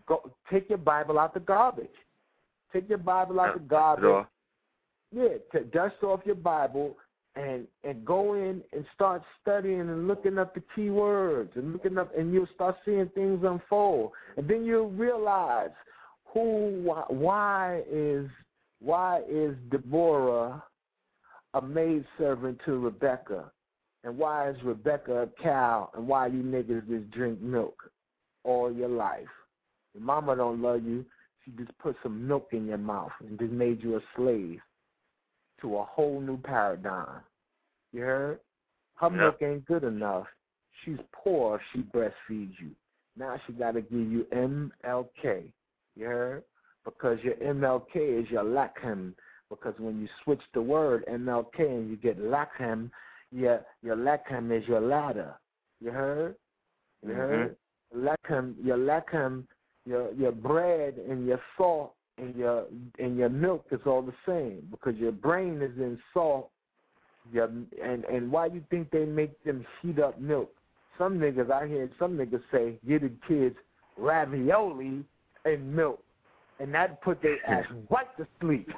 go 0.07 0.31
take 0.51 0.69
your 0.69 0.77
Bible 0.77 1.19
out 1.19 1.33
the 1.33 1.39
garbage. 1.39 1.87
Take 2.71 2.89
your 2.89 2.97
Bible 2.97 3.39
out 3.39 3.53
the 3.53 3.59
garbage. 3.59 4.03
Sure. 4.03 4.27
Yeah, 5.11 5.37
to 5.51 5.65
dust 5.65 6.01
off 6.01 6.21
your 6.25 6.35
Bible 6.35 6.97
and 7.35 7.67
and 7.83 8.05
go 8.05 8.35
in 8.35 8.61
and 8.73 8.85
start 8.93 9.21
studying 9.41 9.81
and 9.81 10.07
looking 10.07 10.37
up 10.37 10.53
the 10.53 10.63
key 10.75 10.89
words 10.89 11.51
and 11.55 11.73
looking 11.73 11.97
up 11.97 12.15
and 12.17 12.33
you'll 12.33 12.47
start 12.55 12.75
seeing 12.85 13.09
things 13.09 13.43
unfold. 13.43 14.11
And 14.37 14.47
then 14.47 14.65
you'll 14.65 14.89
realize 14.89 15.71
who 16.25 16.81
why, 16.83 17.03
why 17.09 17.81
is 17.91 18.27
why 18.79 19.21
is 19.29 19.55
Deborah 19.71 20.63
a 21.53 21.61
maid 21.61 22.05
servant 22.17 22.59
to 22.65 22.79
Rebecca? 22.79 23.51
And 24.03 24.17
why 24.17 24.49
is 24.49 24.57
Rebecca 24.63 25.23
a 25.23 25.27
cow 25.41 25.89
and 25.95 26.07
why 26.07 26.27
you 26.27 26.43
niggas 26.43 26.87
just 26.87 27.11
drink 27.11 27.41
milk? 27.41 27.75
all 28.43 28.71
your 28.71 28.89
life. 28.89 29.27
Your 29.93 30.03
mama 30.03 30.35
don't 30.35 30.61
love 30.61 30.83
you. 30.83 31.05
She 31.43 31.51
just 31.51 31.77
put 31.79 31.95
some 32.03 32.27
milk 32.27 32.49
in 32.51 32.67
your 32.67 32.77
mouth 32.77 33.11
and 33.19 33.37
just 33.39 33.51
made 33.51 33.81
you 33.83 33.97
a 33.97 34.01
slave 34.15 34.59
to 35.61 35.77
a 35.77 35.83
whole 35.83 36.21
new 36.21 36.37
paradigm. 36.37 37.21
You 37.91 38.01
heard? 38.01 38.39
Her 38.95 39.09
Yep. 39.09 39.17
milk 39.17 39.41
ain't 39.41 39.65
good 39.65 39.83
enough. 39.83 40.27
She's 40.83 40.99
poor 41.11 41.55
if 41.55 41.61
she 41.71 41.83
breastfeeds 41.83 42.59
you. 42.59 42.75
Now 43.15 43.39
she 43.45 43.53
got 43.53 43.71
to 43.73 43.81
give 43.81 44.11
you 44.11 44.25
MLK. 44.31 45.51
You 45.95 46.05
heard? 46.05 46.43
Because 46.85 47.19
your 47.23 47.35
MLK 47.35 47.95
is 48.23 48.29
your 48.31 48.43
Lachem. 48.43 49.13
Because 49.49 49.77
when 49.77 50.01
you 50.01 50.07
switch 50.23 50.41
the 50.53 50.61
word 50.61 51.05
MLK 51.07 51.59
and 51.59 51.89
you 51.89 51.95
get 51.97 52.17
Lachem, 52.19 52.89
your 53.33 53.65
your 53.81 53.95
Lachem 53.95 54.55
is 54.55 54.67
your 54.67 54.81
ladder. 54.81 55.35
You 55.81 55.91
heard? 55.91 56.35
You 57.05 57.13
Mhm. 57.13 57.15
heard? 57.15 57.57
Lechem, 57.95 58.55
your 58.63 58.77
lechem, 58.77 59.45
your 59.85 60.11
your 60.13 60.31
bread 60.31 60.97
and 60.97 61.25
your 61.27 61.39
salt 61.57 61.93
and 62.17 62.35
your 62.35 62.65
and 62.99 63.17
your 63.17 63.29
milk 63.29 63.65
is 63.71 63.81
all 63.85 64.01
the 64.01 64.15
same 64.25 64.67
because 64.71 64.95
your 64.95 65.11
brain 65.11 65.61
is 65.61 65.77
in 65.77 65.99
salt. 66.13 66.49
Your 67.31 67.45
and 67.81 68.05
and 68.05 68.31
why 68.31 68.47
you 68.47 68.63
think 68.69 68.89
they 68.91 69.05
make 69.05 69.41
them 69.43 69.65
heat 69.81 69.99
up 69.99 70.19
milk? 70.19 70.51
Some 70.97 71.19
niggas 71.19 71.51
I 71.51 71.67
hear 71.67 71.89
some 71.99 72.17
niggas 72.17 72.43
say 72.51 72.79
give 72.87 73.01
the 73.01 73.11
kids 73.27 73.55
ravioli 73.97 75.03
and 75.45 75.75
milk, 75.75 76.03
and 76.59 76.73
that 76.73 77.01
put 77.01 77.21
their 77.21 77.37
ass 77.47 77.65
right 77.89 78.17
to 78.17 78.27
sleep. 78.39 78.69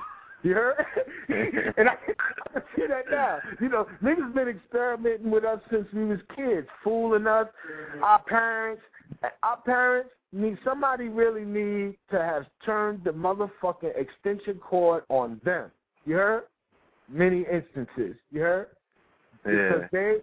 You 0.46 0.54
heard? 0.54 0.86
and 1.78 1.90
I, 1.90 1.94
I 1.94 2.50
can 2.54 2.62
see 2.76 2.84
that 2.88 3.06
now. 3.10 3.40
You 3.60 3.68
know, 3.68 3.88
niggas 4.04 4.32
been 4.36 4.48
experimenting 4.48 5.32
with 5.32 5.44
us 5.44 5.60
since 5.72 5.88
we 5.92 6.06
was 6.06 6.20
kids, 6.36 6.68
fooling 6.84 7.26
us. 7.26 7.48
Our 8.04 8.22
parents, 8.22 8.84
our 9.42 9.58
parents 9.58 10.12
need 10.32 10.60
somebody 10.64 11.08
really 11.08 11.46
need 11.46 11.96
to 12.12 12.20
have 12.20 12.46
turned 12.64 13.04
the 13.04 13.10
motherfucking 13.10 13.94
extension 13.98 14.60
cord 14.60 15.04
on 15.10 15.42
them. 15.44 15.72
You 16.06 16.18
heard? 16.18 16.44
Many 17.10 17.44
instances. 17.52 18.16
You 18.32 18.42
heard? 18.42 18.68
Yeah. 19.48 19.52
Because 19.52 19.90
they 19.92 20.18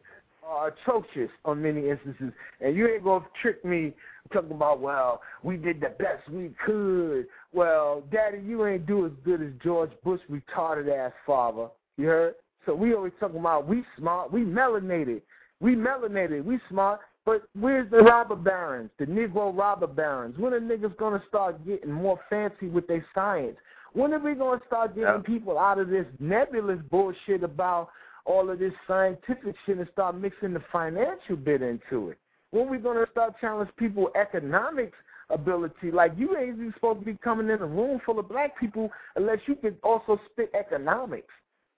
are 0.46 0.68
atrocious 0.68 1.30
on 1.44 1.60
many 1.60 1.90
instances. 1.90 2.32
And 2.60 2.76
you 2.76 2.86
ain't 2.86 3.02
gonna 3.02 3.24
trick 3.40 3.64
me 3.64 3.92
talking 4.32 4.52
about, 4.52 4.80
well, 4.80 5.20
we 5.42 5.56
did 5.56 5.80
the 5.80 5.90
best 5.98 6.28
we 6.30 6.52
could. 6.64 7.26
Well, 7.52 8.02
Daddy, 8.10 8.38
you 8.38 8.66
ain't 8.66 8.86
do 8.86 9.04
as 9.06 9.12
good 9.24 9.42
as 9.42 9.50
George 9.62 9.90
Bush 10.02 10.20
retarded 10.30 10.90
ass 10.90 11.12
father. 11.26 11.68
You 11.98 12.06
heard? 12.06 12.34
So 12.64 12.74
we 12.74 12.94
always 12.94 13.12
talking 13.20 13.40
about 13.40 13.68
we 13.68 13.84
smart, 13.98 14.32
we 14.32 14.40
melanated. 14.42 15.20
We 15.60 15.74
melanated, 15.74 16.44
we 16.44 16.58
smart. 16.68 17.00
But 17.24 17.42
where's 17.58 17.88
the 17.90 17.98
robber 17.98 18.34
barons, 18.34 18.90
the 18.98 19.06
Negro 19.06 19.56
robber 19.56 19.86
barons? 19.86 20.36
When 20.38 20.52
are 20.52 20.60
niggas 20.60 20.96
gonna 20.96 21.22
start 21.28 21.64
getting 21.64 21.92
more 21.92 22.18
fancy 22.28 22.68
with 22.68 22.86
their 22.88 23.04
science? 23.14 23.56
When 23.92 24.12
are 24.12 24.18
we 24.18 24.34
gonna 24.34 24.60
start 24.66 24.94
getting 24.94 25.14
Yeah. 25.14 25.18
people 25.18 25.58
out 25.58 25.78
of 25.78 25.88
this 25.88 26.06
nebulous 26.18 26.80
bullshit 26.90 27.44
about 27.44 27.90
all 28.24 28.48
of 28.50 28.58
this 28.58 28.74
scientific 28.86 29.56
shit 29.66 29.78
and 29.78 29.88
start 29.90 30.16
mixing 30.16 30.52
the 30.52 30.60
financial 30.72 31.36
bit 31.36 31.62
into 31.62 32.10
it? 32.10 32.18
When 32.50 32.66
are 32.66 32.70
we 32.70 32.78
gonna 32.78 33.06
start 33.10 33.38
challenging 33.40 33.74
people 33.76 34.10
economics 34.14 34.98
ability? 35.30 35.90
Like 35.90 36.12
you 36.16 36.36
ain't 36.36 36.56
even 36.58 36.72
supposed 36.74 37.00
to 37.00 37.06
be 37.06 37.14
coming 37.14 37.48
in 37.50 37.60
a 37.60 37.66
room 37.66 38.00
full 38.04 38.18
of 38.18 38.28
black 38.28 38.58
people 38.58 38.90
unless 39.16 39.38
you 39.46 39.54
can 39.56 39.76
also 39.82 40.20
spit 40.30 40.50
economics. 40.54 41.32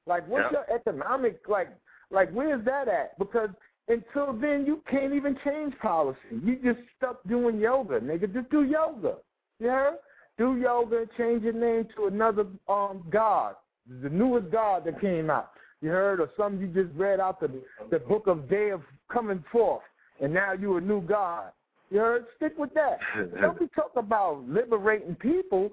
Like 0.07 0.27
what's 0.29 0.51
Yeah. 0.53 0.61
your 0.69 0.77
economic 0.77 1.41
like 1.49 1.69
like 2.11 2.31
where's 2.33 2.65
that 2.65 2.89
at? 2.89 3.19
Because 3.19 3.51
until 3.89 4.33
then 4.33 4.65
you 4.67 4.83
can't 4.91 5.13
even 5.15 5.37
change 5.45 5.75
policy. 5.79 6.19
You 6.43 6.57
just 6.57 6.81
stuck 6.97 7.23
doing 7.29 7.59
yoga, 7.59 8.01
nigga. 8.01 8.33
Just 8.33 8.51
do 8.51 8.65
yoga. 8.65 9.17
You 9.61 9.69
heard? 9.69 9.99
Do 10.37 10.57
yoga 10.57 10.99
and 10.99 11.09
change 11.17 11.43
your 11.45 11.53
name 11.53 11.87
to 11.97 12.07
another 12.07 12.47
um 12.69 13.05
god. 13.11 13.57
The 14.03 14.09
newest 14.09 14.51
god 14.51 14.85
that 14.85 15.01
came 15.01 15.31
out. 15.31 15.51
You 15.81 15.91
heard? 15.91 16.19
Or 16.21 16.31
something 16.37 16.61
you 16.61 16.69
just 16.69 16.95
read 16.99 17.21
out 17.21 17.41
the 17.41 17.51
the 17.91 17.99
book 17.99 18.27
of 18.27 18.49
day 18.49 18.71
of 18.71 18.83
coming 19.11 19.45
forth 19.53 19.83
and 20.21 20.33
now 20.33 20.53
you 20.53 20.77
a 20.77 20.81
new 20.81 21.01
god. 21.03 21.51
You 21.95 22.01
heard? 22.01 22.27
Stick 22.37 22.59
with 22.59 22.75
that. 22.75 22.99
Don't 23.41 23.57
be 23.57 23.69
talking 23.69 24.01
about 24.01 24.43
liberating 24.49 25.15
people, 25.15 25.71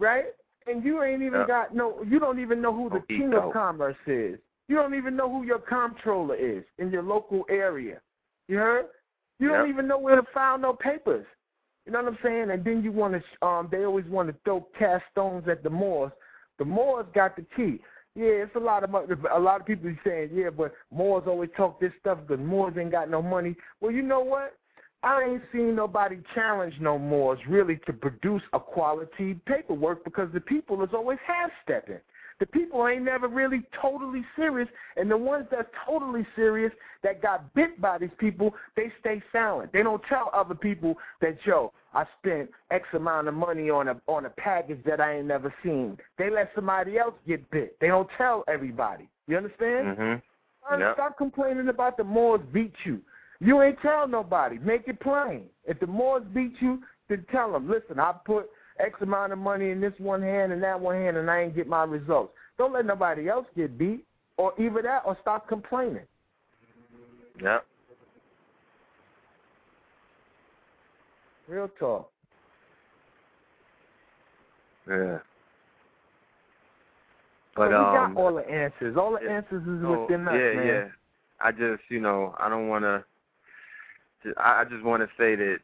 right? 0.00 0.24
And 0.66 0.84
you 0.84 1.00
ain't 1.04 1.22
even 1.22 1.42
Yeah. 1.42 1.46
got 1.46 1.74
no 1.74 2.02
you 2.02 2.18
don't 2.18 2.40
even 2.40 2.60
know 2.60 2.72
who 2.72 2.90
the 2.90 3.00
king 3.06 3.32
of 3.34 3.52
commerce 3.52 3.96
is. 4.06 4.38
You 4.68 4.76
don't 4.76 4.94
even 4.94 5.16
know 5.16 5.30
who 5.30 5.44
your 5.44 5.58
comptroller 5.58 6.34
is 6.34 6.64
in 6.78 6.90
your 6.90 7.02
local 7.02 7.46
area. 7.48 8.00
You 8.48 8.58
heard? 8.58 8.86
You 9.38 9.48
don't 9.48 9.68
even 9.68 9.86
know 9.88 9.98
where 9.98 10.16
to 10.16 10.26
find 10.34 10.62
no 10.62 10.74
papers. 10.74 11.26
You 11.86 11.92
know 11.92 12.02
what 12.02 12.12
I'm 12.12 12.18
saying? 12.22 12.50
And 12.50 12.64
then 12.64 12.82
you 12.84 12.92
want 12.92 13.14
to, 13.14 13.46
um, 13.46 13.68
they 13.70 13.84
always 13.84 14.06
want 14.06 14.28
to 14.28 14.34
throw 14.44 14.66
cast 14.78 15.04
stones 15.10 15.48
at 15.48 15.62
the 15.62 15.70
Moors. 15.70 16.12
The 16.58 16.64
Moors 16.64 17.06
got 17.14 17.36
the 17.36 17.46
key. 17.56 17.80
Yeah, 18.14 18.44
it's 18.44 18.54
a 18.54 18.60
lot 18.60 18.84
of 18.84 18.92
a 18.92 19.38
lot 19.38 19.60
of 19.60 19.66
people 19.66 19.88
be 19.88 19.98
saying, 20.04 20.30
yeah, 20.32 20.50
but 20.50 20.74
Moors 20.92 21.24
always 21.26 21.50
talk 21.56 21.80
this 21.80 21.92
stuff 22.00 22.18
because 22.26 22.44
Moors 22.44 22.74
ain't 22.76 22.90
got 22.90 23.08
no 23.08 23.22
money. 23.22 23.56
Well, 23.80 23.92
you 23.92 24.02
know 24.02 24.20
what? 24.20 24.56
I 25.02 25.22
ain't 25.22 25.42
seen 25.52 25.74
nobody 25.74 26.18
challenge 26.34 26.74
no 26.80 26.98
more 26.98 27.10
Moors 27.10 27.38
really 27.48 27.76
to 27.86 27.92
produce 27.92 28.42
a 28.52 28.60
quality 28.60 29.34
paperwork 29.46 30.04
because 30.04 30.28
the 30.32 30.40
people 30.40 30.82
is 30.82 30.90
always 30.92 31.18
half 31.26 31.50
stepping. 31.64 31.98
The 32.38 32.46
people 32.46 32.86
ain't 32.86 33.04
never 33.04 33.28
really 33.28 33.62
totally 33.82 34.24
serious, 34.36 34.68
and 34.96 35.10
the 35.10 35.16
ones 35.16 35.46
that's 35.50 35.68
totally 35.86 36.26
serious 36.34 36.72
that 37.02 37.20
got 37.20 37.52
bit 37.52 37.80
by 37.80 37.98
these 37.98 38.10
people, 38.16 38.54
they 38.76 38.90
stay 39.00 39.22
silent. 39.32 39.72
They 39.72 39.82
don't 39.82 40.02
tell 40.08 40.30
other 40.32 40.54
people 40.54 40.96
that 41.20 41.36
yo, 41.44 41.72
I 41.92 42.06
spent 42.18 42.50
X 42.70 42.86
amount 42.94 43.28
of 43.28 43.34
money 43.34 43.68
on 43.68 43.88
a 43.88 44.00
on 44.06 44.24
a 44.24 44.30
package 44.30 44.82
that 44.86 45.00
I 45.00 45.16
ain't 45.18 45.26
never 45.26 45.52
seen. 45.62 45.98
They 46.16 46.30
let 46.30 46.50
somebody 46.54 46.96
else 46.96 47.14
get 47.26 47.50
bit. 47.50 47.78
They 47.80 47.88
don't 47.88 48.08
tell 48.16 48.44
everybody. 48.48 49.08
You 49.26 49.36
understand? 49.36 49.98
Mhm. 49.98 50.22
Uh, 50.70 50.76
Yep. 50.78 50.94
Stop 50.94 51.18
complaining 51.18 51.68
about 51.68 51.96
the 51.96 52.04
Moors 52.04 52.40
beat 52.52 52.74
you. 52.84 53.02
You 53.40 53.62
ain't 53.62 53.80
tell 53.80 54.06
nobody. 54.06 54.58
Make 54.58 54.86
it 54.86 55.00
plain. 55.00 55.44
If 55.64 55.80
the 55.80 55.86
Moors 55.86 56.24
beat 56.34 56.52
you, 56.60 56.82
then 57.08 57.24
tell 57.32 57.52
them, 57.52 57.68
listen, 57.68 57.98
I 57.98 58.14
put 58.24 58.50
X 58.78 59.00
amount 59.00 59.32
of 59.32 59.38
money 59.38 59.70
in 59.70 59.80
this 59.80 59.94
one 59.98 60.22
hand 60.22 60.52
and 60.52 60.62
that 60.62 60.78
one 60.78 60.94
hand, 60.94 61.16
and 61.16 61.30
I 61.30 61.42
ain't 61.42 61.56
get 61.56 61.66
my 61.66 61.84
results. 61.84 62.32
Don't 62.58 62.72
let 62.72 62.86
nobody 62.86 63.28
else 63.28 63.46
get 63.56 63.78
beat, 63.78 64.04
or 64.36 64.52
either 64.60 64.82
that, 64.82 65.02
or 65.06 65.16
stop 65.22 65.48
complaining. 65.48 66.04
Yep. 67.42 67.64
Real 71.48 71.68
talk. 71.78 72.10
Yeah. 74.88 75.18
But 77.56 77.68
But 77.68 77.68
we 77.70 77.74
um, 77.74 78.14
got 78.14 78.16
all 78.16 78.34
the 78.34 78.48
answers. 78.48 78.96
All 78.96 79.12
the 79.12 79.18
yeah. 79.24 79.36
answers 79.36 79.62
is 79.62 79.82
no, 79.82 80.02
within 80.02 80.28
us, 80.28 80.34
yeah, 80.34 80.52
man. 80.54 80.66
yeah. 80.66 80.84
I 81.40 81.52
just, 81.52 81.82
you 81.88 82.00
know, 82.00 82.34
I 82.38 82.48
don't 82.48 82.68
want 82.68 82.84
to. 82.84 83.04
I 84.36 84.64
just 84.68 84.84
want 84.84 85.02
to 85.02 85.08
say 85.18 85.34
that 85.36 85.58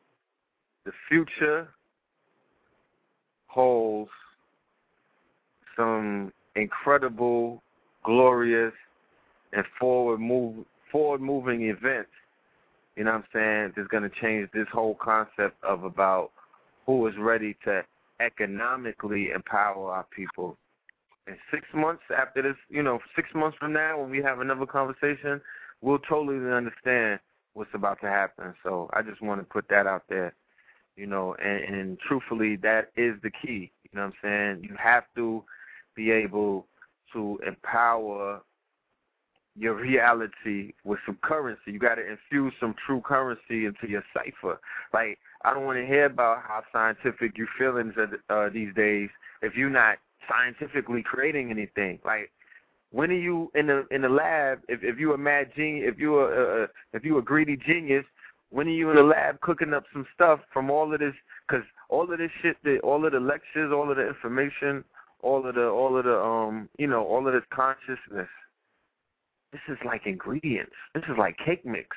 the 0.85 0.93
future 1.09 1.69
holds 3.49 4.11
some 5.77 6.33
incredible, 6.55 7.63
glorious, 8.05 8.73
and 9.53 9.65
forward 9.79 10.21
move 10.21 10.65
forward 10.91 11.21
moving 11.21 11.63
events. 11.63 12.11
You 12.97 13.05
know 13.05 13.13
what 13.13 13.19
I'm 13.19 13.25
saying? 13.33 13.73
That's 13.77 13.89
going 13.89 14.05
to 14.05 14.21
change 14.21 14.49
this 14.55 14.67
whole 14.73 14.95
concept 14.95 15.63
of 15.63 15.85
about 15.85 16.31
who 16.87 17.07
is 17.07 17.15
ready 17.19 17.57
to 17.65 17.85
economically 18.21 19.31
empower 19.35 19.91
our 19.93 20.07
people. 20.15 20.57
And 21.27 21.37
six 21.51 21.67
months 21.75 22.03
after 22.17 22.41
this, 22.41 22.57
you 22.71 22.83
know, 22.83 23.01
six 23.15 23.29
months 23.35 23.59
from 23.59 23.73
now, 23.73 24.01
when 24.01 24.11
we 24.11 24.23
have 24.23 24.41
another 24.41 24.65
conversation, 24.65 25.41
we'll 25.83 25.99
totally 25.99 26.37
understand 26.51 27.19
what's 27.57 27.75
about 27.75 28.01
to 28.03 28.09
happen. 28.09 28.55
So 28.63 28.91
I 28.93 29.03
just 29.03 29.23
want 29.23 29.41
to 29.41 29.45
put 29.45 29.69
that 29.71 29.87
out 29.87 30.05
there, 30.09 30.35
you 30.97 31.07
know, 31.07 31.35
and, 31.43 31.75
and 31.75 31.99
truthfully, 31.99 32.57
that 32.57 32.91
is 32.97 33.15
the 33.23 33.31
key. 33.31 33.73
You 33.85 33.91
know 33.95 34.03
what 34.03 34.15
I'm 34.25 34.59
saying? 34.61 34.69
You 34.69 34.77
have 34.79 35.05
to 35.17 35.43
be 35.95 36.11
able 36.11 36.67
to 37.15 37.41
empower 37.47 38.43
your 39.59 39.75
reality 39.75 40.75
with 40.85 40.99
some 41.07 41.19
currency. 41.23 41.73
You 41.73 41.79
got 41.79 41.95
to 41.95 42.07
infuse 42.07 42.53
some 42.61 42.75
true 42.87 43.01
currency 43.01 43.65
into 43.65 43.89
your 43.89 44.05
cipher. 44.13 44.61
Like 44.93 45.19
I 45.45 45.55
don't 45.55 45.65
want 45.65 45.79
to 45.79 45.87
hear 45.87 46.05
about 46.05 46.43
how 46.47 46.63
scientific 46.73 47.39
your 47.39 47.49
feelings 47.59 47.95
are 48.29 48.47
uh, 48.47 48.51
these 48.51 48.75
days 48.75 49.09
if 49.41 49.55
you're 49.57 49.71
not 49.71 49.97
scientifically 50.29 51.03
creating 51.03 51.51
anything. 51.51 52.01
Like 52.05 52.31
when 52.91 53.11
are 53.11 53.15
you 53.15 53.51
in 53.55 53.67
the 53.67 53.87
in 53.91 54.03
the 54.03 54.09
lab? 54.09 54.61
If 54.69 54.83
if 54.83 54.99
you're 54.99 55.15
a 55.15 55.19
mad 55.19 55.51
genius, 55.57 55.93
if 55.93 55.99
you're 55.99 56.61
a 56.61 56.65
uh, 56.65 56.67
if 56.93 57.05
you're 57.05 57.19
a 57.19 57.23
greedy 57.23 57.57
genius, 57.57 58.05
when 58.51 58.69
are 58.69 58.71
you 58.71 58.91
in 58.91 58.97
the 58.97 59.03
lab 59.03 59.41
cooking 59.41 59.75
up 59.75 59.85
some 59.93 60.07
stuff 60.15 60.41
from 60.53 60.71
all 60.71 60.93
of 60.93 61.01
this? 61.01 61.15
Because 61.47 61.65
all 61.89 62.11
of 62.11 62.19
this 62.19 62.31
shit, 62.43 62.57
that 62.65 62.81
all 62.81 63.05
of 63.05 63.13
the 63.13 63.21
lectures, 63.21 63.73
all 63.73 63.91
of 63.91 63.97
the 63.97 64.07
information, 64.07 64.85
all 65.21 65.47
of 65.47 65.55
the 65.55 65.67
all 65.67 65.97
of 65.97 66.05
the 66.05 66.19
um, 66.19 66.69
you 66.79 66.87
know, 66.87 67.05
all 67.05 67.27
of 67.27 67.33
this 67.33 67.45
consciousness. 67.51 68.29
This 69.53 69.61
is 69.69 69.79
like 69.85 70.07
ingredients. 70.07 70.75
This 70.95 71.05
is 71.05 71.17
like 71.19 71.37
cake 71.39 71.65
mix. 71.65 71.97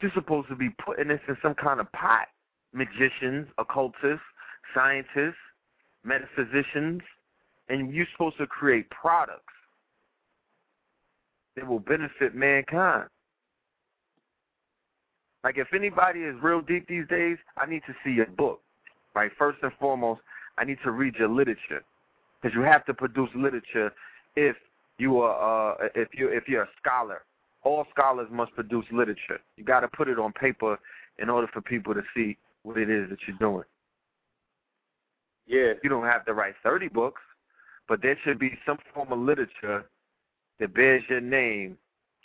You're 0.00 0.12
supposed 0.14 0.48
to 0.48 0.56
be 0.56 0.70
putting 0.70 1.08
this 1.08 1.20
in 1.26 1.36
some 1.42 1.54
kind 1.54 1.80
of 1.80 1.90
pot, 1.92 2.28
magicians, 2.72 3.48
occultists, 3.58 4.20
scientists, 4.74 5.34
metaphysicians, 6.04 7.00
and 7.68 7.92
you're 7.92 8.06
supposed 8.12 8.36
to 8.38 8.46
create 8.46 8.88
products 8.90 9.45
that 11.56 11.66
will 11.66 11.80
benefit 11.80 12.34
mankind. 12.34 13.08
Like 15.42 15.58
if 15.58 15.68
anybody 15.74 16.20
is 16.20 16.34
real 16.42 16.60
deep 16.60 16.88
these 16.88 17.06
days, 17.08 17.38
I 17.56 17.66
need 17.66 17.82
to 17.86 17.94
see 18.04 18.10
your 18.10 18.26
book. 18.26 18.60
Right? 19.14 19.30
First 19.38 19.58
and 19.62 19.72
foremost, 19.80 20.20
I 20.58 20.64
need 20.64 20.78
to 20.84 20.90
read 20.90 21.14
your 21.16 21.28
literature. 21.28 21.82
Because 22.40 22.54
you 22.54 22.62
have 22.62 22.84
to 22.86 22.94
produce 22.94 23.30
literature 23.34 23.92
if 24.34 24.56
you 24.98 25.20
are 25.20 25.80
uh, 25.82 25.88
if 25.94 26.08
you 26.14 26.28
if 26.28 26.48
you're 26.48 26.64
a 26.64 26.68
scholar. 26.80 27.22
All 27.62 27.86
scholars 27.90 28.28
must 28.30 28.54
produce 28.54 28.84
literature. 28.92 29.40
You 29.56 29.64
got 29.64 29.80
to 29.80 29.88
put 29.88 30.08
it 30.08 30.18
on 30.18 30.32
paper 30.32 30.78
in 31.18 31.30
order 31.30 31.48
for 31.52 31.60
people 31.60 31.94
to 31.94 32.02
see 32.14 32.36
what 32.62 32.76
it 32.76 32.90
is 32.90 33.08
that 33.10 33.18
you're 33.26 33.38
doing. 33.38 33.64
Yeah. 35.46 35.72
You 35.82 35.90
don't 35.90 36.04
have 36.04 36.24
to 36.26 36.34
write 36.34 36.54
30 36.62 36.88
books, 36.88 37.20
but 37.88 38.02
there 38.02 38.18
should 38.24 38.38
be 38.38 38.58
some 38.66 38.78
form 38.92 39.12
of 39.12 39.18
literature 39.18 39.84
that 40.58 40.74
bears 40.74 41.02
your 41.08 41.20
name 41.20 41.76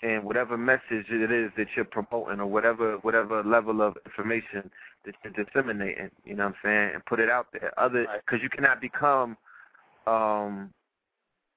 and 0.03 0.23
whatever 0.23 0.57
message 0.57 1.05
it 1.09 1.31
is 1.31 1.51
that 1.57 1.67
you're 1.75 1.85
promoting 1.85 2.39
or 2.39 2.47
whatever 2.47 2.97
whatever 2.97 3.43
level 3.43 3.81
of 3.81 3.97
information 4.05 4.69
that 5.05 5.15
you're 5.23 5.45
disseminating, 5.45 6.09
you 6.25 6.35
know 6.35 6.45
what 6.45 6.55
I'm 6.63 6.69
saying, 6.69 6.91
and 6.95 7.05
put 7.05 7.19
it 7.19 7.29
out 7.29 7.47
there. 7.53 7.71
Other 7.77 8.07
because 8.25 8.41
you 8.41 8.49
cannot 8.49 8.81
become 8.81 9.37
um 10.07 10.71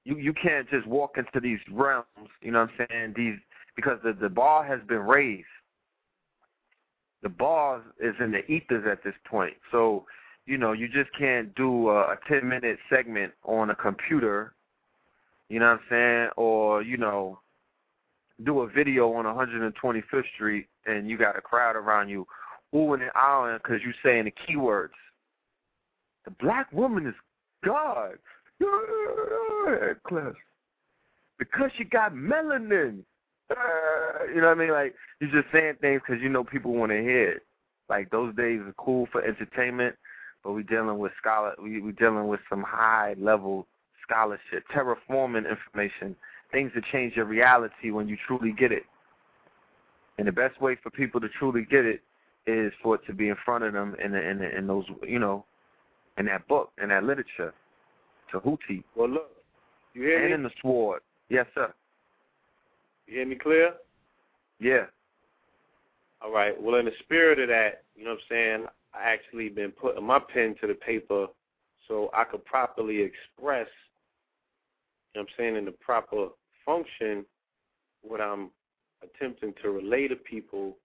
you 0.03 0.17
you 0.17 0.33
can't 0.33 0.69
just 0.69 0.85
walk 0.87 1.17
into 1.17 1.39
these 1.39 1.59
realms, 1.71 2.05
you 2.41 2.51
know 2.51 2.61
what 2.61 2.71
I'm 2.79 2.87
saying, 2.89 3.13
these 3.15 3.37
because 3.75 3.99
the 4.03 4.13
the 4.13 4.29
bar 4.29 4.63
has 4.63 4.79
been 4.87 5.01
raised. 5.01 5.47
The 7.23 7.29
bar 7.29 7.81
is 7.99 8.13
in 8.19 8.31
the 8.31 8.45
ethers 8.51 8.85
at 8.87 9.03
this 9.03 9.15
point. 9.27 9.55
So, 9.71 10.05
you 10.45 10.59
know, 10.59 10.73
you 10.73 10.87
just 10.87 11.09
can't 11.17 11.53
do 11.55 11.89
a, 11.89 12.01
a 12.11 12.17
10 12.27 12.47
minute 12.47 12.77
segment 12.87 13.33
on 13.43 13.71
a 13.71 13.75
computer, 13.75 14.53
you 15.49 15.59
know 15.59 15.67
what 15.67 15.79
I'm 15.79 15.85
saying, 15.89 16.29
or, 16.37 16.81
you 16.81 16.97
know, 16.97 17.39
do 18.43 18.61
a 18.61 18.67
video 18.67 19.13
on 19.13 19.25
125th 19.25 20.23
Street 20.33 20.67
and 20.85 21.09
you 21.09 21.17
got 21.17 21.37
a 21.37 21.41
crowd 21.41 21.75
around 21.75 22.09
you 22.09 22.27
oohing 22.73 23.01
and 23.01 23.11
ahhing 23.13 23.61
because 23.61 23.81
you're 23.83 23.93
saying 24.03 24.25
the 24.25 24.31
keywords. 24.31 24.89
The 26.25 26.31
black 26.31 26.71
woman 26.71 27.07
is 27.07 27.15
God. 27.63 28.17
Class. 30.07 30.33
Because 31.37 31.71
she 31.77 31.83
got 31.83 32.13
melanin. 32.13 33.03
You 34.33 34.41
know 34.41 34.47
what 34.47 34.57
I 34.57 34.59
mean? 34.59 34.71
Like 34.71 34.95
you're 35.21 35.29
just 35.29 35.51
saying 35.53 35.75
things 35.79 36.01
because 36.05 36.21
you 36.21 36.29
know 36.29 36.43
people 36.43 36.73
want 36.73 36.91
to 36.91 36.99
hear 36.99 37.29
it. 37.33 37.45
Like 37.89 38.09
those 38.09 38.35
days 38.35 38.59
are 38.61 38.73
cool 38.77 39.07
for 39.11 39.23
entertainment, 39.23 39.95
but 40.43 40.53
we're 40.53 40.63
dealing 40.63 40.97
with 40.97 41.11
scholar. 41.21 41.53
We 41.61 41.79
we 41.79 41.91
dealing 41.91 42.27
with 42.27 42.39
some 42.49 42.63
high 42.63 43.13
level 43.19 43.67
scholarship, 44.07 44.63
terraforming 44.73 45.49
information, 45.49 46.15
things 46.51 46.71
that 46.75 46.83
change 46.91 47.15
your 47.15 47.25
reality 47.25 47.91
when 47.91 48.07
you 48.07 48.17
truly 48.27 48.51
get 48.51 48.71
it. 48.71 48.83
And 50.17 50.27
the 50.27 50.31
best 50.31 50.59
way 50.61 50.77
for 50.81 50.89
people 50.89 51.19
to 51.21 51.29
truly 51.29 51.65
get 51.69 51.85
it 51.85 52.01
is 52.47 52.71
for 52.81 52.95
it 52.95 53.01
to 53.07 53.13
be 53.13 53.29
in 53.29 53.35
front 53.43 53.63
of 53.63 53.73
them 53.73 53.95
in 54.03 54.11
the, 54.11 54.21
in, 54.21 54.39
the, 54.39 54.57
in 54.57 54.67
those 54.67 54.85
you 55.05 55.19
know, 55.19 55.45
in 56.17 56.25
that 56.27 56.47
book, 56.47 56.71
in 56.81 56.89
that 56.89 57.03
literature. 57.03 57.53
Tahuti. 58.31 58.83
Well, 58.95 59.09
look, 59.09 59.31
you 59.93 60.03
hear 60.03 60.19
and 60.19 60.27
me? 60.27 60.33
in 60.33 60.43
the 60.43 60.51
sword. 60.61 61.01
Yes, 61.29 61.45
sir. 61.53 61.73
You 63.07 63.17
hear 63.17 63.25
me 63.25 63.35
clear? 63.35 63.73
Yeah. 64.59 64.85
All 66.21 66.31
right. 66.31 66.59
Well, 66.59 66.75
in 66.75 66.85
the 66.85 66.91
spirit 66.99 67.39
of 67.39 67.49
that, 67.49 67.83
you 67.95 68.03
know 68.03 68.11
what 68.11 68.19
I'm 68.19 68.25
saying, 68.29 68.65
I 68.93 69.11
actually 69.11 69.49
been 69.49 69.71
putting 69.71 70.03
my 70.03 70.19
pen 70.19 70.55
to 70.61 70.67
the 70.67 70.73
paper 70.73 71.27
so 71.87 72.09
I 72.13 72.23
could 72.23 72.43
properly 72.45 73.01
express, 73.01 73.67
know 75.15 75.21
what 75.21 75.29
I'm 75.29 75.35
saying, 75.37 75.55
in 75.55 75.65
the 75.65 75.71
proper 75.71 76.29
function 76.65 77.25
what 78.01 78.21
I'm 78.21 78.51
attempting 79.03 79.53
to 79.61 79.69
relay 79.71 80.07
to 80.07 80.15
people 80.15 80.77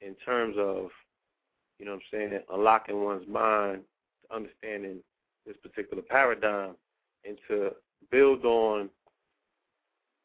in 0.00 0.14
terms 0.24 0.56
of, 0.58 0.88
you 1.78 1.86
know 1.86 1.92
what 1.92 2.02
I'm 2.12 2.30
saying, 2.30 2.40
unlocking 2.52 3.04
one's 3.04 3.26
mind, 3.28 3.82
to 4.22 4.34
understanding 4.34 4.98
this 5.46 5.56
particular 5.62 6.02
paradigm, 6.02 6.74
and 7.24 7.38
to 7.48 7.70
build 8.10 8.44
on 8.44 8.88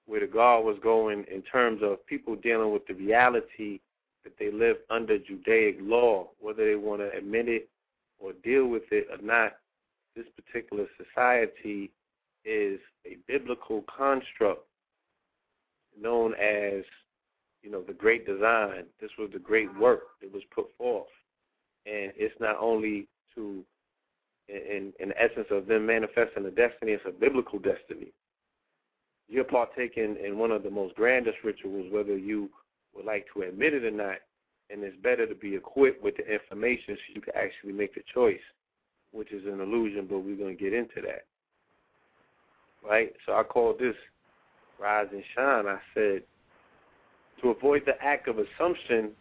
where 0.06 0.19
the 0.19 0.28
God 0.28 0.65
was 0.65 0.78
going 0.84 1.26
in 1.32 1.41
terms 1.44 1.82
of 1.84 2.06
people 2.06 2.36
dealing 2.36 2.72
with 2.73 2.86
the 2.88 2.94
reality 2.94 3.80
that 4.23 4.34
they 4.38 4.52
live 4.52 4.78
under 4.90 5.18
Judaic 5.18 5.78
law, 5.80 6.30
whether 6.40 6.65
they 6.65 6.76
want 6.76 7.02
to 7.02 7.11
admit 7.18 7.48
it 7.48 7.69
or 8.19 8.34
deal 8.44 8.68
with 8.68 8.84
it 8.91 9.07
or 9.11 9.23
not. 9.23 9.53
This 10.15 10.26
particular 10.36 10.86
society 10.98 11.91
is 12.45 12.80
a 13.05 13.18
biblical 13.27 13.84
construct 13.84 14.65
known 15.99 16.34
as, 16.35 16.84
you 17.61 17.69
know, 17.72 17.81
the 17.81 17.93
great 17.93 18.26
design. 18.26 18.85
This 18.99 19.11
was 19.19 19.30
the 19.31 19.39
great 19.39 19.76
work 19.77 20.01
that 20.22 20.34
was 20.34 20.43
put 20.53 20.65
forth. 20.77 21.07
And 21.85 22.11
it's 22.15 22.39
not 22.39 22.57
only 22.59 23.07
to, 23.35 23.63
in, 24.47 24.93
in 24.99 25.13
essence 25.18 25.47
of 25.51 25.68
them 25.68 25.85
manifesting 25.85 26.45
a 26.45 26.51
destiny, 26.51 26.93
it's 26.93 27.03
a 27.07 27.11
biblical 27.11 27.59
destiny 27.59 28.13
you're 29.31 29.45
partaking 29.45 30.18
in 30.23 30.38
one 30.38 30.51
of 30.51 30.61
the 30.61 30.69
most 30.69 30.93
grandest 30.95 31.38
rituals, 31.43 31.88
whether 31.89 32.18
you 32.18 32.49
would 32.93 33.05
like 33.05 33.26
to 33.34 33.43
admit 33.43 33.73
it 33.73 33.85
or 33.85 33.91
not, 33.91 34.18
and 34.69 34.84
it's 34.84 34.95
better 35.01 35.26
to 35.26 35.34
be 35.34 35.55
equipped 35.55 36.03
with 36.03 36.18
the 36.18 36.27
information 36.27 36.95
so 36.95 37.13
you 37.15 37.22
can 37.22 37.34
actually 37.35 37.72
make 37.72 37.95
the 37.95 38.03
choice, 38.13 38.41
which 39.11 39.31
is 39.31 39.45
an 39.45 39.61
illusion, 39.61 40.05
but 40.07 40.19
we're 40.19 40.35
going 40.35 40.55
to 40.55 40.61
get 40.61 40.73
into 40.73 41.01
that. 41.01 41.26
Right? 42.87 43.13
So 43.25 43.33
I 43.33 43.43
called 43.43 43.79
this 43.79 43.95
Rise 44.79 45.07
and 45.11 45.23
Shine. 45.35 45.67
I 45.67 45.79
said, 45.93 46.23
to 47.41 47.49
avoid 47.49 47.83
the 47.85 48.01
act 48.03 48.27
of 48.27 48.37
assumption, 48.37 49.11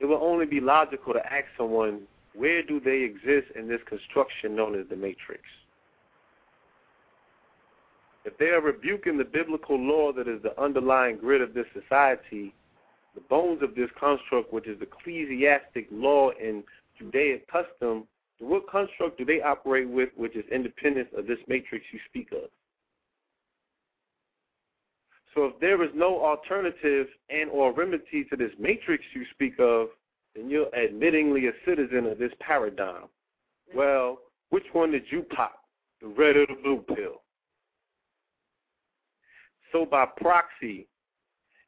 it 0.00 0.06
will 0.06 0.22
only 0.22 0.46
be 0.46 0.60
logical 0.60 1.12
to 1.12 1.32
ask 1.32 1.46
someone, 1.56 2.02
where 2.34 2.62
do 2.62 2.80
they 2.80 3.00
exist 3.02 3.48
in 3.56 3.68
this 3.68 3.80
construction 3.86 4.54
known 4.54 4.78
as 4.78 4.86
the 4.88 4.96
Matrix? 4.96 5.42
If 8.24 8.36
they 8.38 8.46
are 8.46 8.60
rebuking 8.60 9.16
the 9.16 9.24
biblical 9.24 9.78
law 9.78 10.12
that 10.12 10.28
is 10.28 10.42
the 10.42 10.58
underlying 10.60 11.16
grid 11.16 11.40
of 11.40 11.54
this 11.54 11.66
society, 11.72 12.54
the 13.14 13.22
bones 13.22 13.62
of 13.62 13.74
this 13.74 13.90
construct, 13.98 14.52
which 14.52 14.66
is 14.66 14.80
ecclesiastic 14.80 15.88
law 15.90 16.30
and 16.40 16.62
Judaic 16.98 17.48
custom, 17.50 18.04
what 18.38 18.68
construct 18.70 19.18
do 19.18 19.24
they 19.24 19.40
operate 19.40 19.88
with 19.88 20.10
which 20.16 20.36
is 20.36 20.44
independent 20.52 21.08
of 21.16 21.26
this 21.26 21.38
matrix 21.48 21.84
you 21.92 21.98
speak 22.08 22.30
of? 22.32 22.50
So 25.34 25.46
if 25.46 25.60
there 25.60 25.82
is 25.82 25.90
no 25.94 26.24
alternative 26.24 27.06
and 27.30 27.50
or 27.50 27.72
remedy 27.72 28.24
to 28.30 28.36
this 28.36 28.52
matrix 28.58 29.04
you 29.14 29.24
speak 29.32 29.54
of, 29.58 29.88
then 30.34 30.48
you're 30.48 30.66
admittingly 30.66 31.48
a 31.48 31.52
citizen 31.64 32.06
of 32.06 32.18
this 32.18 32.32
paradigm. 32.40 33.04
Well, 33.74 34.18
which 34.50 34.64
one 34.72 34.92
did 34.92 35.04
you 35.10 35.22
pop? 35.22 35.60
The 36.00 36.08
red 36.08 36.36
or 36.36 36.46
the 36.46 36.56
blue 36.62 36.84
pill? 36.94 37.22
So 39.72 39.84
by 39.84 40.06
proxy, 40.16 40.86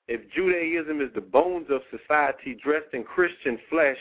if 0.09 0.21
Judaism 0.35 1.01
is 1.01 1.11
the 1.15 1.21
bones 1.21 1.67
of 1.71 1.83
society 1.91 2.59
dressed 2.63 2.95
in 2.95 3.05
Christian 3.05 3.59
flesh, 3.69 3.99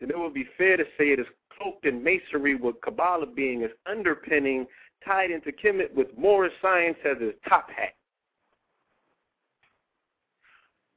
then 0.00 0.10
it 0.10 0.18
would 0.18 0.34
be 0.34 0.46
fair 0.56 0.76
to 0.76 0.84
say 0.96 1.12
it 1.12 1.20
is 1.20 1.26
cloaked 1.56 1.86
in 1.86 2.02
masonry 2.02 2.54
with 2.54 2.80
Kabbalah 2.82 3.26
being 3.26 3.62
its 3.62 3.74
underpinning, 3.86 4.66
tied 5.04 5.30
into 5.30 5.50
Kemet 5.50 5.92
with 5.94 6.08
Moorish 6.16 6.52
science 6.60 6.98
as 7.04 7.16
its 7.20 7.38
top 7.48 7.70
hat. 7.70 7.94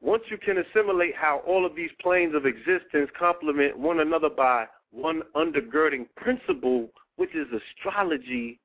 Once 0.01 0.23
you 0.29 0.37
can 0.37 0.57
assimilate 0.57 1.15
how 1.15 1.43
all 1.45 1.65
of 1.65 1.75
these 1.75 1.91
planes 2.01 2.33
of 2.33 2.45
existence 2.45 3.09
complement 3.17 3.77
one 3.77 3.99
another 3.99 4.29
by 4.29 4.65
one 4.91 5.21
undergirding 5.35 6.07
principle, 6.17 6.89
which 7.17 7.33
is 7.35 7.47
astrology, 7.53 8.59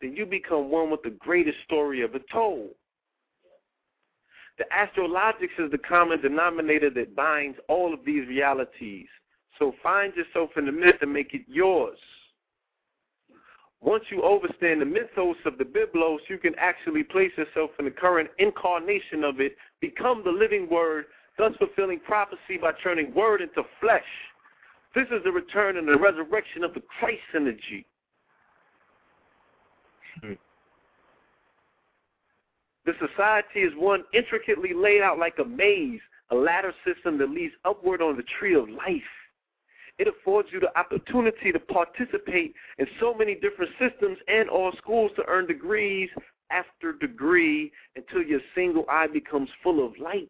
then 0.00 0.14
you 0.14 0.26
become 0.26 0.70
one 0.70 0.90
with 0.90 1.02
the 1.02 1.16
greatest 1.18 1.56
story 1.64 2.02
ever 2.02 2.18
told. 2.30 2.70
The 4.58 4.64
astrologics 4.72 5.58
is 5.58 5.70
the 5.70 5.78
common 5.78 6.20
denominator 6.20 6.90
that 6.90 7.16
binds 7.16 7.58
all 7.68 7.92
of 7.92 8.04
these 8.04 8.28
realities. 8.28 9.06
So 9.58 9.74
find 9.82 10.12
yourself 10.14 10.50
in 10.56 10.66
the 10.66 10.72
myth 10.72 10.96
and 11.00 11.12
make 11.12 11.34
it 11.34 11.42
yours. 11.48 11.98
Once 13.84 14.04
you 14.10 14.24
understand 14.24 14.80
the 14.80 14.84
mythos 14.86 15.36
of 15.44 15.58
the 15.58 15.64
Biblos, 15.64 16.18
you 16.28 16.38
can 16.38 16.54
actually 16.56 17.02
place 17.02 17.30
yourself 17.36 17.70
in 17.78 17.84
the 17.84 17.90
current 17.90 18.30
incarnation 18.38 19.22
of 19.22 19.40
it, 19.40 19.56
become 19.82 20.22
the 20.24 20.30
living 20.30 20.66
word, 20.70 21.04
thus 21.36 21.52
fulfilling 21.58 22.00
prophecy 22.00 22.56
by 22.60 22.72
turning 22.82 23.12
word 23.14 23.42
into 23.42 23.62
flesh. 23.80 24.02
This 24.94 25.06
is 25.10 25.22
the 25.22 25.30
return 25.30 25.76
and 25.76 25.86
the 25.86 25.98
resurrection 25.98 26.64
of 26.64 26.72
the 26.72 26.82
Christ 26.98 27.20
energy. 27.34 27.84
The 32.86 32.92
society 32.98 33.60
is 33.60 33.72
one 33.76 34.04
intricately 34.14 34.72
laid 34.74 35.02
out 35.02 35.18
like 35.18 35.38
a 35.38 35.44
maze, 35.44 36.00
a 36.30 36.34
ladder 36.34 36.72
system 36.86 37.18
that 37.18 37.28
leads 37.28 37.54
upward 37.66 38.00
on 38.00 38.16
the 38.16 38.24
tree 38.38 38.54
of 38.54 38.68
life. 38.70 39.02
It 39.98 40.08
affords 40.08 40.48
you 40.52 40.60
the 40.60 40.76
opportunity 40.78 41.52
to 41.52 41.58
participate 41.60 42.54
in 42.78 42.86
so 42.98 43.14
many 43.14 43.34
different 43.34 43.70
systems 43.78 44.18
and 44.26 44.50
or 44.50 44.72
schools 44.76 45.12
to 45.16 45.22
earn 45.28 45.46
degrees 45.46 46.10
after 46.50 46.92
degree 46.92 47.70
until 47.96 48.22
your 48.22 48.40
single 48.54 48.84
eye 48.88 49.06
becomes 49.06 49.48
full 49.62 49.84
of 49.84 49.96
light. 49.98 50.28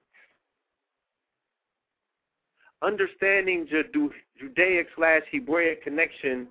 Understanding 2.82 3.66
the 3.70 4.10
Judaic 4.38 4.88
slash 4.96 5.22
Hebraic 5.32 5.82
connection, 5.82 6.48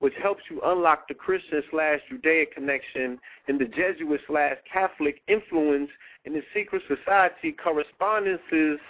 which 0.00 0.14
helps 0.20 0.42
you 0.50 0.60
unlock 0.64 1.06
the 1.06 1.14
Christian 1.14 1.62
slash 1.70 2.00
Judaic 2.10 2.52
connection 2.54 3.18
and 3.46 3.60
the 3.60 3.66
Jesuit 3.66 4.20
slash 4.26 4.56
Catholic 4.70 5.22
influence 5.28 5.90
in 6.24 6.32
the 6.32 6.42
secret 6.52 6.82
society 6.88 7.52
correspondences 7.52 8.80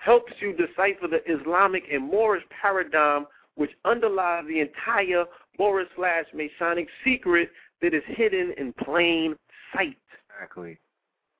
helps 0.00 0.32
you 0.40 0.52
decipher 0.52 1.06
the 1.08 1.22
Islamic 1.30 1.84
and 1.92 2.04
Moorish 2.04 2.44
paradigm 2.60 3.26
which 3.56 3.70
underlies 3.84 4.44
the 4.48 4.60
entire 4.60 5.24
Moorish 5.58 5.88
slash 5.94 6.24
Masonic 6.32 6.88
secret 7.04 7.50
that 7.82 7.92
is 7.92 8.02
hidden 8.06 8.54
in 8.56 8.72
plain 8.72 9.36
sight. 9.74 9.98
Exactly. 10.34 10.78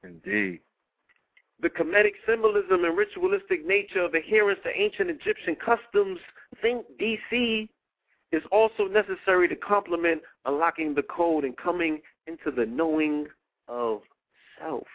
Indeed. 0.02 0.60
The 1.62 1.70
Kemetic 1.70 2.12
symbolism 2.26 2.84
and 2.84 2.96
ritualistic 2.96 3.66
nature 3.66 4.02
of 4.02 4.14
adherence 4.14 4.60
to 4.64 4.70
ancient 4.78 5.10
Egyptian 5.10 5.56
customs, 5.56 6.18
think 6.60 6.84
DC, 7.00 7.68
is 8.32 8.42
also 8.52 8.86
necessary 8.86 9.48
to 9.48 9.56
complement 9.56 10.22
unlocking 10.44 10.94
the 10.94 11.02
code 11.02 11.44
and 11.44 11.56
coming 11.56 12.00
into 12.26 12.50
the 12.50 12.66
knowing 12.66 13.26
of 13.68 14.00
self. 14.58 14.86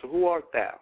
So, 0.00 0.08
who 0.08 0.26
art 0.26 0.46
thou? 0.52 0.74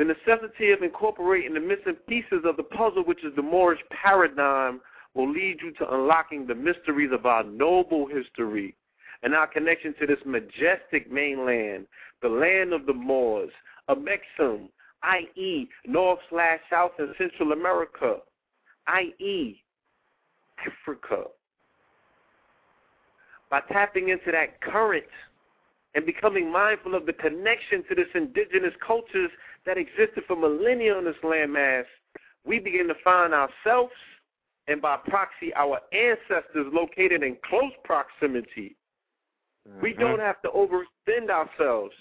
The 0.00 0.06
necessity 0.06 0.70
of 0.70 0.82
incorporating 0.82 1.52
the 1.52 1.60
missing 1.60 1.96
pieces 2.08 2.46
of 2.46 2.56
the 2.56 2.62
puzzle, 2.62 3.04
which 3.04 3.22
is 3.22 3.36
the 3.36 3.42
Moorish 3.42 3.82
paradigm, 3.90 4.80
will 5.12 5.30
lead 5.30 5.58
you 5.60 5.72
to 5.72 5.94
unlocking 5.94 6.46
the 6.46 6.54
mysteries 6.54 7.12
of 7.12 7.26
our 7.26 7.44
noble 7.44 8.06
history 8.06 8.74
and 9.22 9.34
our 9.34 9.46
connection 9.46 9.94
to 10.00 10.06
this 10.06 10.20
majestic 10.24 11.12
mainland, 11.12 11.86
the 12.22 12.30
land 12.30 12.72
of 12.72 12.86
the 12.86 12.94
Moors, 12.94 13.50
Amexem, 13.90 14.70
i.e., 15.02 15.68
North 15.86 16.20
slash 16.30 16.60
South 16.70 16.92
and 16.98 17.14
Central 17.18 17.52
America, 17.52 18.20
i.e., 18.86 19.62
Africa. 20.66 21.24
By 23.50 23.60
tapping 23.70 24.08
into 24.08 24.32
that 24.32 24.62
current 24.62 25.04
and 25.94 26.06
becoming 26.06 26.50
mindful 26.50 26.94
of 26.94 27.04
the 27.04 27.12
connection 27.12 27.84
to 27.90 27.94
this 27.94 28.08
indigenous 28.14 28.72
cultures 28.80 29.30
that 29.66 29.78
existed 29.78 30.24
for 30.26 30.36
millennia 30.36 30.96
on 30.96 31.04
this 31.04 31.16
landmass, 31.22 31.84
we 32.44 32.58
begin 32.58 32.88
to 32.88 32.94
find 33.04 33.34
ourselves 33.34 33.92
and 34.68 34.80
by 34.80 34.96
proxy 35.08 35.52
our 35.54 35.80
ancestors 35.92 36.66
located 36.72 37.22
in 37.22 37.36
close 37.48 37.72
proximity. 37.84 38.76
Mm-hmm. 39.68 39.82
We 39.82 39.92
don't 39.92 40.20
have 40.20 40.40
to 40.42 40.48
overextend 40.48 41.28
ourselves. 41.30 41.92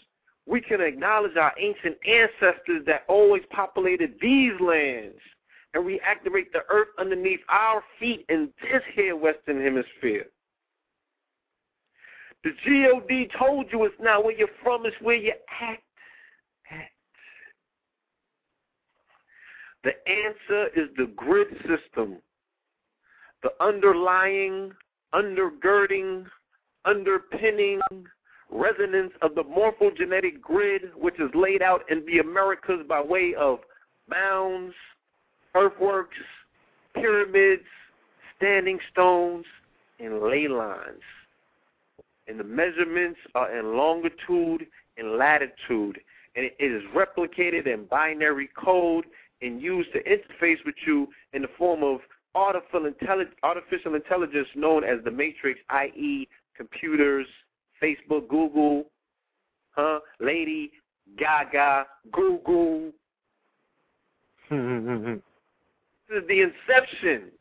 We 0.46 0.62
can 0.62 0.82
acknowledge 0.82 1.36
our 1.36 1.54
ancient 1.60 1.98
ancestors 2.08 2.86
that 2.86 3.04
always 3.08 3.44
populated 3.52 4.16
these 4.22 4.54
lands 4.60 5.18
and 5.74 5.84
reactivate 5.84 6.52
the 6.52 6.64
earth 6.70 6.88
underneath 6.98 7.42
our 7.50 7.84
feet 8.00 8.26
in 8.30 8.50
this 8.62 8.82
here 8.96 9.16
Western 9.16 9.62
Hemisphere. 9.62 10.26
The 12.44 12.52
God 12.66 13.28
told 13.38 13.66
you 13.72 13.84
it's 13.86 13.96
not 14.00 14.24
where 14.24 14.34
you're 14.34 14.48
from, 14.64 14.86
it's 14.86 14.96
where 15.02 15.18
you 15.18 15.34
act 15.62 15.72
at. 15.72 15.89
The 19.84 19.94
answer 20.08 20.68
is 20.76 20.90
the 20.98 21.12
grid 21.16 21.48
system 21.62 22.18
the 23.42 23.52
underlying, 23.62 24.74
undergirding, 25.14 26.26
underpinning 26.84 27.80
resonance 28.52 29.14
of 29.22 29.36
the 29.36 29.44
morphogenetic 29.44 30.42
grid, 30.42 30.90
which 30.96 31.20
is 31.20 31.30
laid 31.34 31.62
out 31.62 31.90
in 31.90 32.06
the 32.06 32.20
Americas 32.20 32.82
by 32.88 33.02
way 33.02 33.34
of 33.36 33.60
mounds, 34.10 34.74
earthworks, 35.56 36.18
pyramids, 36.96 37.64
standing 38.36 38.80
stones, 38.92 39.46
and 40.00 40.22
ley 40.22 40.48
lines. 40.48 41.02
And 42.28 42.40
the 42.40 42.44
measurements 42.44 43.20
are 43.36 43.58
in 43.58 43.78
longitude 43.78 44.68
and 44.98 45.18
latitude. 45.18 46.00
And 46.36 46.46
it 46.46 46.56
is 46.60 46.84
replicated 46.96 47.68
in 47.68 47.86
binary 47.86 48.50
code 48.56 49.06
and 49.42 49.62
used 49.62 49.92
to 49.94 50.04
interface 50.04 50.58
with 50.66 50.76
you 50.86 51.08
in 51.34 51.42
the 51.42 51.48
form 51.58 51.84
of 51.84 52.00
artificial 52.36 53.96
intelligence 53.96 54.48
known 54.56 54.84
as 54.84 55.04
the 55.04 55.12
matrix, 55.12 55.60
i.e., 55.70 56.28
computers, 56.56 57.26
Facebook, 57.82 58.28
Google, 58.28 58.86
huh? 59.72 60.00
Lady 60.20 60.72
Gaga, 61.18 61.86
Google. 62.12 62.92
this 64.50 66.22
is 66.22 66.28
the 66.28 66.42
inception 66.42 67.32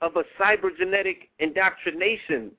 of 0.00 0.16
a 0.16 0.24
cybergenetic 0.40 1.28
indoctrination. 1.38 2.50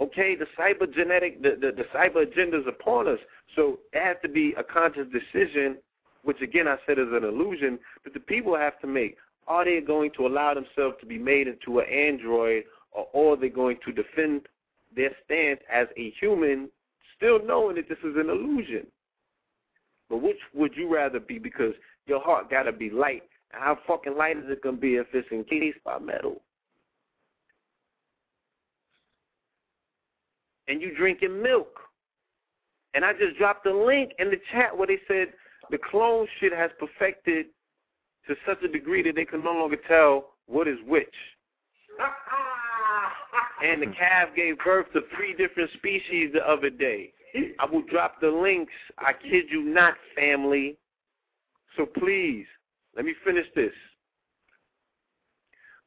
Okay, 0.00 0.36
the 0.36 0.46
cybergenetic, 0.58 1.42
the, 1.42 1.56
the, 1.60 1.72
the 1.72 1.84
cyber 1.94 2.22
agenda 2.22 2.60
is 2.60 2.66
upon 2.68 3.08
us. 3.08 3.18
So 3.56 3.80
it 3.92 4.02
has 4.02 4.16
to 4.22 4.28
be 4.28 4.54
a 4.56 4.62
conscious 4.62 5.06
decision, 5.12 5.78
which 6.22 6.40
again 6.42 6.68
I 6.68 6.76
said 6.86 6.98
is 6.98 7.08
an 7.12 7.24
illusion, 7.24 7.78
that 8.04 8.14
the 8.14 8.20
people 8.20 8.56
have 8.56 8.78
to 8.80 8.86
make. 8.86 9.16
Are 9.46 9.64
they 9.64 9.80
going 9.80 10.10
to 10.16 10.26
allow 10.26 10.54
themselves 10.54 10.96
to 11.00 11.06
be 11.06 11.18
made 11.18 11.48
into 11.48 11.78
an 11.78 11.86
android, 11.88 12.64
or 12.92 13.32
are 13.32 13.36
they 13.36 13.48
going 13.48 13.78
to 13.86 13.92
defend 13.92 14.42
their 14.94 15.10
stance 15.24 15.60
as 15.72 15.86
a 15.96 16.12
human, 16.20 16.68
still 17.16 17.44
knowing 17.44 17.76
that 17.76 17.88
this 17.88 17.98
is 17.98 18.16
an 18.16 18.28
illusion? 18.28 18.86
But 20.10 20.22
which 20.22 20.38
would 20.54 20.76
you 20.76 20.92
rather 20.92 21.20
be? 21.20 21.38
Because 21.38 21.74
your 22.06 22.20
heart 22.20 22.50
got 22.50 22.64
to 22.64 22.72
be 22.72 22.90
light. 22.90 23.22
How 23.50 23.78
fucking 23.86 24.16
light 24.16 24.36
is 24.36 24.44
it 24.48 24.62
to 24.62 24.72
be 24.72 24.96
if 24.96 25.06
it's 25.12 25.30
encased 25.32 25.82
by 25.84 25.98
metal? 25.98 26.42
And 30.66 30.82
you 30.82 30.94
drinking 30.94 31.42
milk. 31.42 31.80
And 32.94 33.04
I 33.04 33.12
just 33.12 33.38
dropped 33.38 33.66
a 33.66 33.74
link 33.74 34.12
in 34.18 34.30
the 34.30 34.40
chat 34.52 34.76
where 34.76 34.86
they 34.86 34.98
said 35.06 35.28
the 35.70 35.78
clone 35.78 36.26
shit 36.40 36.52
has 36.52 36.70
perfected 36.78 37.46
to 38.26 38.34
such 38.46 38.62
a 38.62 38.68
degree 38.68 39.02
that 39.02 39.14
they 39.14 39.24
can 39.24 39.42
no 39.42 39.52
longer 39.52 39.78
tell 39.88 40.30
what 40.46 40.68
is 40.68 40.78
which. 40.86 41.14
and 43.64 43.82
the 43.82 43.86
calf 43.86 44.28
gave 44.36 44.58
birth 44.58 44.86
to 44.92 45.00
three 45.16 45.34
different 45.34 45.70
species 45.72 46.30
the 46.32 46.48
other 46.48 46.70
day. 46.70 47.12
I 47.58 47.66
will 47.66 47.82
drop 47.82 48.20
the 48.20 48.30
links. 48.30 48.72
I 48.98 49.12
kid 49.12 49.46
you 49.50 49.62
not, 49.62 49.94
family. 50.16 50.76
So 51.76 51.86
please, 51.86 52.46
let 52.96 53.04
me 53.04 53.14
finish 53.24 53.46
this. 53.54 53.72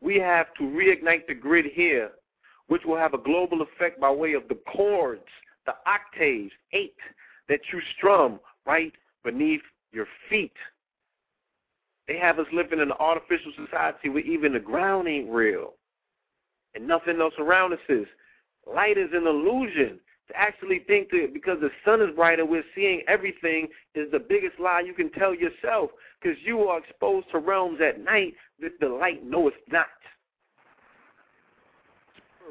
We 0.02 0.18
have 0.18 0.54
to 0.56 0.64
reignite 0.64 1.28
the 1.28 1.34
grid 1.34 1.66
here, 1.74 2.12
which 2.68 2.84
will 2.86 2.98
have 2.98 3.14
a 3.14 3.20
global 3.20 3.62
effect 3.62 4.00
by 4.00 4.12
way 4.12 4.34
of 4.34 4.48
the 4.48 4.58
chords, 4.76 5.28
the 5.66 5.74
octaves, 5.86 6.52
eight, 6.74 6.96
that 7.50 7.60
you 7.72 7.82
strum 7.98 8.40
right 8.66 8.94
beneath 9.24 9.62
your 9.92 10.08
feet. 10.30 10.54
They 12.08 12.18
have 12.18 12.40
us 12.40 12.48
living 12.52 12.80
in 12.80 12.92
an 12.92 12.98
artificial 13.00 13.52
society 13.56 14.10
where 14.10 14.24
even 14.24 14.54
the 14.54 14.60
ground 14.60 15.08
ain't 15.08 15.30
real 15.30 15.74
and 16.76 16.88
nothing 16.88 17.20
else 17.20 17.34
around 17.38 17.74
us 17.74 17.80
is. 17.90 18.08
Light 18.72 18.98
is 18.98 19.10
an 19.14 19.28
illusion. 19.28 20.00
To 20.28 20.40
actually 20.40 20.80
think 20.88 21.10
that 21.10 21.32
because 21.34 21.60
the 21.60 21.72
sun 21.84 22.02
is 22.02 22.16
brighter, 22.16 22.46
we're 22.46 22.64
seeing 22.74 23.02
everything 23.08 23.68
is 23.96 24.10
the 24.12 24.20
biggest 24.20 24.60
lie 24.60 24.80
you 24.80 24.94
can 24.94 25.12
tell 25.12 25.34
yourself 25.34 25.92
because 26.22 26.38
you 26.46 26.62
are 26.62 26.80
exposed 26.80 27.28
to 27.32 27.40
realms 27.40 27.82
at 27.82 28.00
night 28.00 28.36
that 28.62 28.80
the 28.80 28.88
light 28.88 29.26
no 29.26 29.48
it's 29.50 29.58
not. 29.70 29.88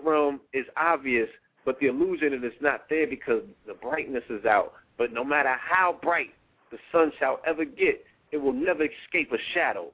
Realm 0.03 0.41
is 0.53 0.67
obvious, 0.77 1.29
but 1.65 1.79
the 1.81 1.87
illusion 1.87 2.35
is 2.45 2.53
not 2.61 2.83
there 2.91 3.07
because 3.07 3.43
the 3.67 3.75
brightness 3.75 4.25
is 4.29 4.45
out. 4.45 4.75
But 4.99 5.13
no 5.13 5.25
matter 5.25 5.57
how 5.59 5.99
bright 6.03 6.35
the 6.71 6.79
sun 6.93 7.13
shall 7.19 7.41
ever 7.47 7.65
get, 7.65 8.05
it 8.33 8.37
will 8.39 8.53
never 8.53 8.85
escape 8.85 9.33
a 9.33 9.39
shadow. 9.55 9.93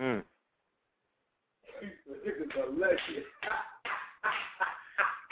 Mm. 0.00 0.22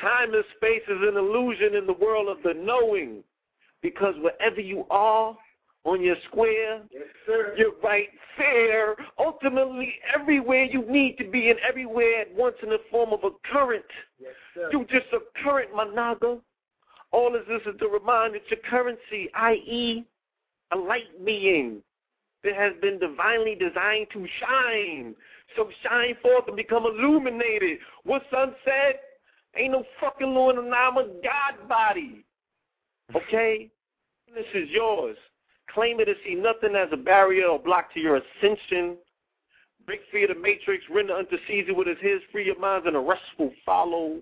Time 0.01 0.35
and 0.35 0.45
space 0.57 0.83
is 0.89 0.99
an 1.03 1.17
illusion 1.17 1.75
in 1.75 1.87
the 1.87 1.93
world 1.93 2.29
of 2.29 2.43
the 2.43 2.55
knowing. 2.55 3.23
Because 3.83 4.15
wherever 4.21 4.61
you 4.61 4.85
are 4.91 5.37
on 5.85 6.03
your 6.03 6.17
square, 6.29 6.83
yes, 6.93 7.03
you're 7.57 7.79
right 7.83 8.09
there. 8.37 8.97
Ultimately, 9.19 9.95
everywhere 10.15 10.65
you 10.65 10.85
need 10.91 11.17
to 11.19 11.25
be 11.29 11.51
and 11.51 11.59
everywhere 11.67 12.23
at 12.23 12.35
once 12.35 12.57
in 12.63 12.71
the 12.71 12.81
form 12.91 13.13
of 13.13 13.21
a 13.25 13.31
current. 13.53 13.85
Yes, 14.21 14.33
you 14.73 14.85
just 14.91 15.07
a 15.13 15.19
current, 15.43 15.73
Managa. 15.73 16.41
All 17.13 17.35
of 17.35 17.47
this 17.47 17.63
is 17.67 17.79
to 17.79 17.89
remind 17.89 18.35
that 18.35 18.43
your 18.51 18.61
currency, 18.69 19.31
i.e., 19.35 20.05
a 20.73 20.77
light 20.77 21.25
being 21.25 21.83
that 22.45 22.55
has 22.55 22.73
been 22.81 22.99
divinely 22.99 23.55
designed 23.55 24.07
to 24.13 24.27
shine. 24.41 25.15
So 25.55 25.69
shine 25.83 26.17
forth 26.23 26.49
and 26.49 26.57
become 26.57 26.85
illuminated. 26.87 27.79
What 28.05 28.23
Sun 28.31 28.55
said? 28.65 29.01
Ain't 29.57 29.73
no 29.73 29.85
fucking 30.01 30.35
Lord, 30.35 30.57
I'm 30.57 30.97
a 30.99 31.05
God 31.23 31.69
body. 31.69 32.25
Okay? 33.15 33.71
This 34.35 34.45
is 34.55 34.69
yours. 34.71 35.17
Claim 35.73 36.01
it 36.01 36.09
and 36.09 36.17
see 36.25 36.35
nothing 36.35 36.77
as 36.77 36.89
a 36.93 36.97
barrier 36.97 37.47
or 37.47 37.59
block 37.59 37.93
to 37.95 38.01
your 38.01 38.17
ascension. 38.17 38.97
Break 39.87 40.01
free 40.11 40.25
of 40.25 40.31
the 40.31 40.41
matrix, 40.41 40.85
render 40.91 41.15
unto 41.15 41.37
Caesar 41.47 41.75
what 41.75 41.89
is 41.89 41.97
his, 42.01 42.21
free 42.33 42.47
your 42.47 42.59
minds 42.59 42.87
and 42.87 42.97
a 42.97 43.01
restful 43.01 43.53
follow. 43.65 44.21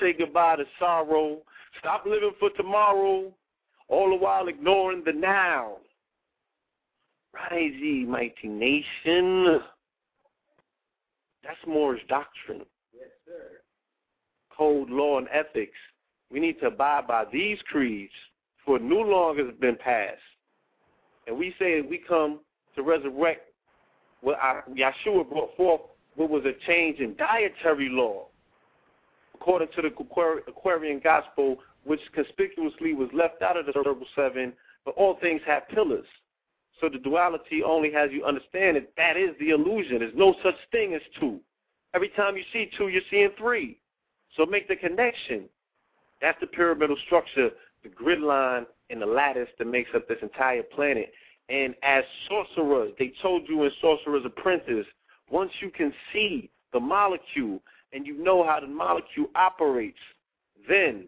Say 0.00 0.12
goodbye 0.12 0.56
to 0.56 0.64
sorrow. 0.78 1.38
Stop 1.78 2.04
living 2.04 2.32
for 2.38 2.50
tomorrow, 2.50 3.32
all 3.90 4.10
the 4.10 4.16
while 4.16 4.48
ignoring 4.48 5.02
the 5.04 5.12
now. 5.12 5.76
Rise 7.34 7.72
ye, 7.74 8.04
mighty 8.04 8.48
nation. 8.48 9.60
That's 11.44 11.58
Moorish 11.66 12.02
doctrine. 12.08 12.64
Yes, 12.94 13.08
sir. 13.26 13.60
Code, 14.56 14.90
law, 14.90 15.18
and 15.18 15.28
ethics. 15.32 15.76
We 16.30 16.40
need 16.40 16.60
to 16.60 16.66
abide 16.66 17.06
by 17.06 17.24
these 17.32 17.58
creeds, 17.70 18.12
for 18.64 18.78
new 18.78 19.02
law 19.02 19.34
has 19.34 19.46
been 19.60 19.76
passed. 19.76 20.18
And 21.26 21.36
we 21.36 21.54
say 21.58 21.80
we 21.80 21.98
come 21.98 22.40
to 22.76 22.82
resurrect 22.82 23.52
what 24.20 24.38
Yeshua 24.70 25.28
brought 25.28 25.56
forth, 25.56 25.80
what 26.14 26.30
was 26.30 26.44
a 26.44 26.52
change 26.66 26.98
in 27.00 27.16
dietary 27.16 27.88
law. 27.88 28.26
According 29.40 29.68
to 29.76 29.82
the 29.82 29.88
Aquarian 30.48 31.00
Gospel, 31.02 31.58
which 31.84 32.00
conspicuously 32.12 32.92
was 32.92 33.08
left 33.14 33.40
out 33.42 33.56
of 33.56 33.66
the 33.66 33.72
Circle 33.72 34.06
Seven, 34.14 34.52
but 34.84 34.94
all 34.96 35.16
things 35.20 35.40
have 35.46 35.68
pillars. 35.68 36.06
So 36.80 36.88
the 36.88 36.98
duality 36.98 37.62
only 37.62 37.92
has 37.92 38.10
you 38.12 38.24
understand 38.24 38.76
that 38.76 38.92
that 38.96 39.16
is 39.16 39.30
the 39.38 39.50
illusion. 39.50 39.98
There's 40.00 40.14
no 40.14 40.34
such 40.42 40.56
thing 40.72 40.94
as 40.94 41.00
two. 41.18 41.40
Every 41.94 42.08
time 42.10 42.36
you 42.36 42.42
see 42.52 42.70
two, 42.76 42.88
you're 42.88 43.02
seeing 43.10 43.30
three. 43.38 43.78
So 44.36 44.46
make 44.46 44.68
the 44.68 44.76
connection. 44.76 45.44
That's 46.20 46.38
the 46.40 46.46
pyramidal 46.46 46.96
structure, 47.06 47.50
the 47.82 47.88
grid 47.88 48.20
line, 48.20 48.66
and 48.90 49.00
the 49.00 49.06
lattice 49.06 49.48
that 49.58 49.66
makes 49.66 49.90
up 49.94 50.06
this 50.06 50.18
entire 50.22 50.62
planet. 50.62 51.12
And 51.48 51.74
as 51.82 52.04
sorcerers, 52.28 52.92
they 52.98 53.12
told 53.22 53.48
you 53.48 53.64
in 53.64 53.70
Sorcerer's 53.80 54.24
Apprentice, 54.24 54.86
once 55.30 55.50
you 55.60 55.70
can 55.70 55.92
see 56.12 56.50
the 56.72 56.80
molecule 56.80 57.60
and 57.92 58.06
you 58.06 58.22
know 58.22 58.44
how 58.44 58.60
the 58.60 58.66
molecule 58.66 59.26
operates, 59.34 59.98
then 60.68 61.04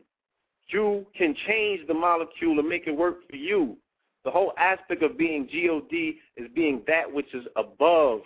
you 0.69 1.07
can 1.17 1.35
change 1.47 1.87
the 1.87 1.95
molecule 1.95 2.59
and 2.59 2.69
make 2.69 2.87
it 2.87 2.97
work 2.97 3.29
for 3.29 3.37
you. 3.37 3.77
The 4.25 4.31
whole 4.31 4.53
aspect 4.57 5.03
of 5.03 5.19
being 5.19 5.47
God 5.47 5.93
is 6.37 6.51
being 6.55 6.83
that 6.87 7.13
which 7.13 7.33
is 7.35 7.45
above 7.57 8.21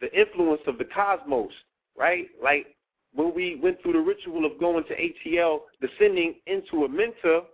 the 0.00 0.12
influence 0.18 0.60
of 0.66 0.78
the 0.78 0.84
cosmos, 0.84 1.52
right? 1.96 2.26
Like 2.42 2.74
when 3.14 3.34
we 3.34 3.56
went 3.56 3.82
through 3.82 3.94
the 3.94 4.00
ritual 4.00 4.44
of 4.44 4.58
going 4.58 4.84
to 4.84 4.94
ATL, 4.94 5.60
descending 5.80 6.34
into 6.46 6.86
Amenta 6.86 7.44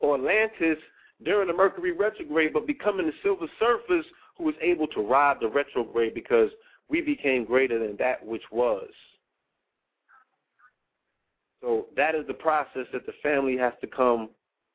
or 0.00 0.16
Atlantis 0.16 0.78
during 1.22 1.48
the 1.48 1.54
Mercury 1.54 1.92
retrograde, 1.92 2.52
but 2.52 2.66
becoming 2.66 3.06
the 3.06 3.12
Silver 3.22 3.46
Surfers 3.60 4.04
who 4.36 4.44
was 4.44 4.54
able 4.62 4.86
to 4.88 5.00
ride 5.00 5.36
the 5.40 5.48
retrograde 5.48 6.14
because 6.14 6.50
we 6.90 7.00
became 7.00 7.44
greater 7.44 7.78
than 7.78 7.96
that 7.98 8.24
which 8.24 8.42
was. 8.50 8.88
So 11.62 11.86
that 11.96 12.14
is 12.14 12.26
the 12.26 12.34
process 12.34 12.86
that 12.92 13.06
the 13.06 13.12
family 13.22 13.56
has 13.56 13.72
to 13.80 13.86
come 13.86 14.30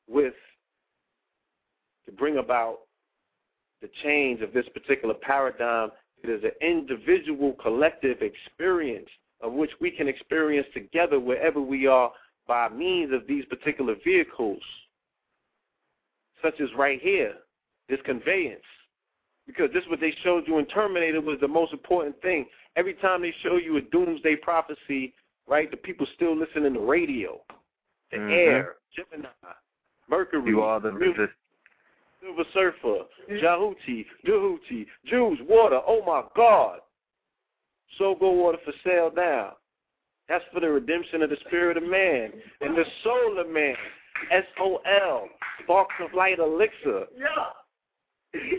with 0.08 0.34
to 2.06 2.12
bring 2.12 2.38
about 2.38 2.78
the 3.82 3.90
change 4.02 4.40
of 4.40 4.52
this 4.52 4.66
particular 4.72 5.14
paradigm. 5.14 5.90
It 6.22 6.30
is 6.30 6.42
an 6.44 6.52
individual 6.66 7.52
collective 7.60 8.18
experience 8.22 9.08
of 9.42 9.52
which 9.52 9.70
we 9.80 9.90
can 9.90 10.08
experience 10.08 10.66
together 10.72 11.20
wherever 11.20 11.60
we 11.60 11.86
are 11.86 12.10
by 12.46 12.68
means 12.68 13.12
of 13.12 13.26
these 13.26 13.44
particular 13.46 13.94
vehicles, 14.04 14.62
such 16.42 16.60
as 16.60 16.68
right 16.76 17.00
here, 17.02 17.34
this 17.88 17.98
conveyance. 18.04 18.62
Because 19.46 19.70
this 19.72 19.84
is 19.84 19.90
what 19.90 20.00
they 20.00 20.14
showed 20.24 20.44
you 20.46 20.58
in 20.58 20.66
Terminator 20.66 21.20
was 21.20 21.38
the 21.40 21.48
most 21.48 21.72
important 21.72 22.20
thing. 22.20 22.46
Every 22.74 22.94
time 22.94 23.22
they 23.22 23.32
show 23.42 23.56
you 23.56 23.76
a 23.76 23.80
doomsday 23.80 24.36
prophecy, 24.36 25.14
right, 25.46 25.70
the 25.70 25.76
people 25.76 26.06
still 26.14 26.36
listen 26.36 26.62
to 26.62 26.80
radio, 26.80 27.40
the 28.10 28.18
mm-hmm. 28.18 28.32
air, 28.32 28.74
Gemini, 28.94 29.28
Mercury, 30.10 30.50
you 30.50 30.62
are 30.62 30.80
the 30.80 30.92
music, 30.92 31.30
Silver 32.20 32.44
Surfer, 32.52 33.04
Jahuti, 33.30 34.04
Jahuti, 34.26 34.86
Jews, 35.06 35.38
water, 35.48 35.80
oh 35.86 36.02
my 36.04 36.22
God. 36.34 36.80
So 37.98 38.16
go 38.18 38.30
water 38.32 38.58
for 38.64 38.72
sale 38.84 39.12
now. 39.16 39.56
That's 40.28 40.44
for 40.52 40.60
the 40.60 40.68
redemption 40.68 41.22
of 41.22 41.30
the 41.30 41.36
spirit 41.46 41.76
of 41.76 41.84
man 41.84 42.32
and 42.60 42.76
the 42.76 42.84
soul 43.04 43.38
of 43.38 43.48
man. 43.48 43.76
S 44.32 44.44
O 44.60 44.80
L, 44.86 45.28
sparks 45.62 45.94
of 46.02 46.12
light 46.14 46.38
elixir. 46.38 47.04
Yeah. 47.16 47.26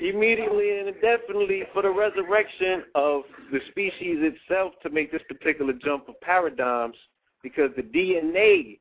Immediately 0.01 0.79
and 0.79 0.89
indefinitely 0.89 1.63
for 1.73 1.81
the 1.81 1.89
resurrection 1.89 2.83
of 2.95 3.23
the 3.51 3.59
species 3.69 4.17
itself 4.21 4.73
to 4.83 4.89
make 4.89 5.11
this 5.11 5.21
particular 5.27 5.73
jump 5.73 6.09
of 6.09 6.19
paradigms 6.21 6.95
because 7.43 7.71
the 7.75 7.83
DNA 7.83 8.79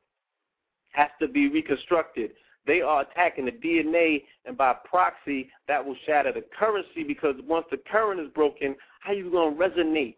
has 0.91 1.09
to 1.21 1.27
be 1.27 1.49
reconstructed. 1.49 2.31
They 2.65 2.81
are 2.81 3.01
attacking 3.01 3.45
the 3.45 3.51
DNA, 3.51 4.23
and 4.45 4.57
by 4.57 4.75
proxy, 4.83 5.49
that 5.67 5.83
will 5.83 5.95
shatter 6.05 6.33
the 6.33 6.43
currency 6.57 7.03
because 7.03 7.35
once 7.47 7.65
the 7.71 7.79
current 7.89 8.19
is 8.19 8.27
broken, 8.33 8.75
how 8.99 9.13
you 9.13 9.31
going 9.31 9.57
to 9.57 9.63
resonate 9.63 10.15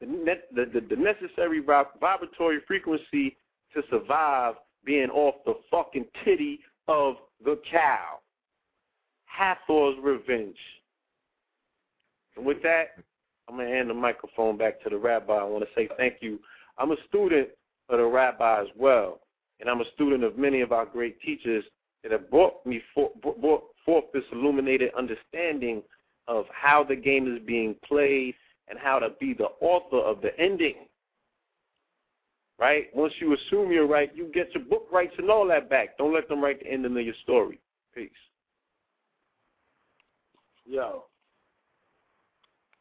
the, 0.00 0.06
the, 0.54 0.66
the, 0.66 0.80
the 0.80 0.96
necessary 0.96 1.60
vibratory 1.60 2.60
frequency 2.66 3.36
to 3.74 3.82
survive 3.90 4.54
being 4.84 5.10
off 5.10 5.34
the 5.44 5.54
fucking 5.70 6.06
titty 6.24 6.60
of 6.86 7.16
the 7.44 7.60
cow? 7.70 8.18
Hathor's 9.38 9.96
revenge. 10.02 10.56
And 12.36 12.44
with 12.44 12.62
that, 12.62 12.96
I'm 13.48 13.56
going 13.56 13.68
to 13.68 13.74
hand 13.74 13.90
the 13.90 13.94
microphone 13.94 14.56
back 14.56 14.82
to 14.82 14.90
the 14.90 14.98
rabbi. 14.98 15.34
I 15.34 15.44
want 15.44 15.64
to 15.64 15.70
say 15.74 15.88
thank 15.96 16.16
you. 16.20 16.40
I'm 16.76 16.90
a 16.90 16.96
student 17.08 17.48
of 17.88 17.98
the 17.98 18.04
rabbi 18.04 18.62
as 18.62 18.68
well, 18.76 19.20
and 19.60 19.70
I'm 19.70 19.80
a 19.80 19.90
student 19.94 20.24
of 20.24 20.36
many 20.36 20.60
of 20.60 20.72
our 20.72 20.86
great 20.86 21.20
teachers 21.20 21.64
that 22.02 22.12
have 22.12 22.30
brought 22.30 22.64
me 22.66 22.82
for, 22.94 23.10
brought 23.40 23.64
forth 23.84 24.04
this 24.12 24.24
illuminated 24.32 24.90
understanding 24.96 25.82
of 26.26 26.44
how 26.52 26.84
the 26.84 26.96
game 26.96 27.32
is 27.34 27.40
being 27.46 27.74
played 27.86 28.34
and 28.68 28.78
how 28.78 28.98
to 28.98 29.10
be 29.20 29.34
the 29.34 29.48
author 29.60 29.98
of 29.98 30.20
the 30.20 30.38
ending. 30.38 30.74
Right? 32.58 32.88
Once 32.92 33.14
you 33.20 33.34
assume 33.34 33.70
you're 33.70 33.86
right, 33.86 34.10
you 34.14 34.30
get 34.34 34.52
your 34.52 34.64
book 34.64 34.88
rights 34.92 35.14
and 35.16 35.30
all 35.30 35.46
that 35.46 35.70
back. 35.70 35.96
Don't 35.96 36.12
let 36.12 36.28
them 36.28 36.42
write 36.42 36.60
the 36.60 36.70
ending 36.70 36.96
of 36.96 37.04
your 37.04 37.14
story. 37.22 37.60
Peace. 37.94 38.10
Yo. 40.68 41.04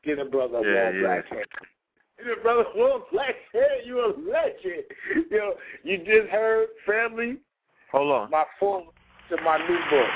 Get 0.04 0.20
a 0.20 0.26
brother 0.26 0.62
yeah, 0.62 0.84
long 0.84 0.96
yeah. 0.96 1.02
black 1.02 1.30
hair. 1.30 1.46
Get 2.18 2.38
a 2.38 2.42
brother 2.42 2.66
long 2.76 3.04
black 3.14 3.36
hair. 3.54 3.82
You 3.86 4.00
a 4.00 4.08
legend. 4.08 4.84
Yo, 5.32 5.54
you 5.84 5.98
just 6.00 6.30
heard 6.30 6.68
family. 6.86 7.38
Hold 7.94 8.12
on. 8.12 8.30
My 8.30 8.44
phone 8.60 8.88
to 9.30 9.42
my 9.42 9.58
new 9.58 9.80
book. 9.90 10.10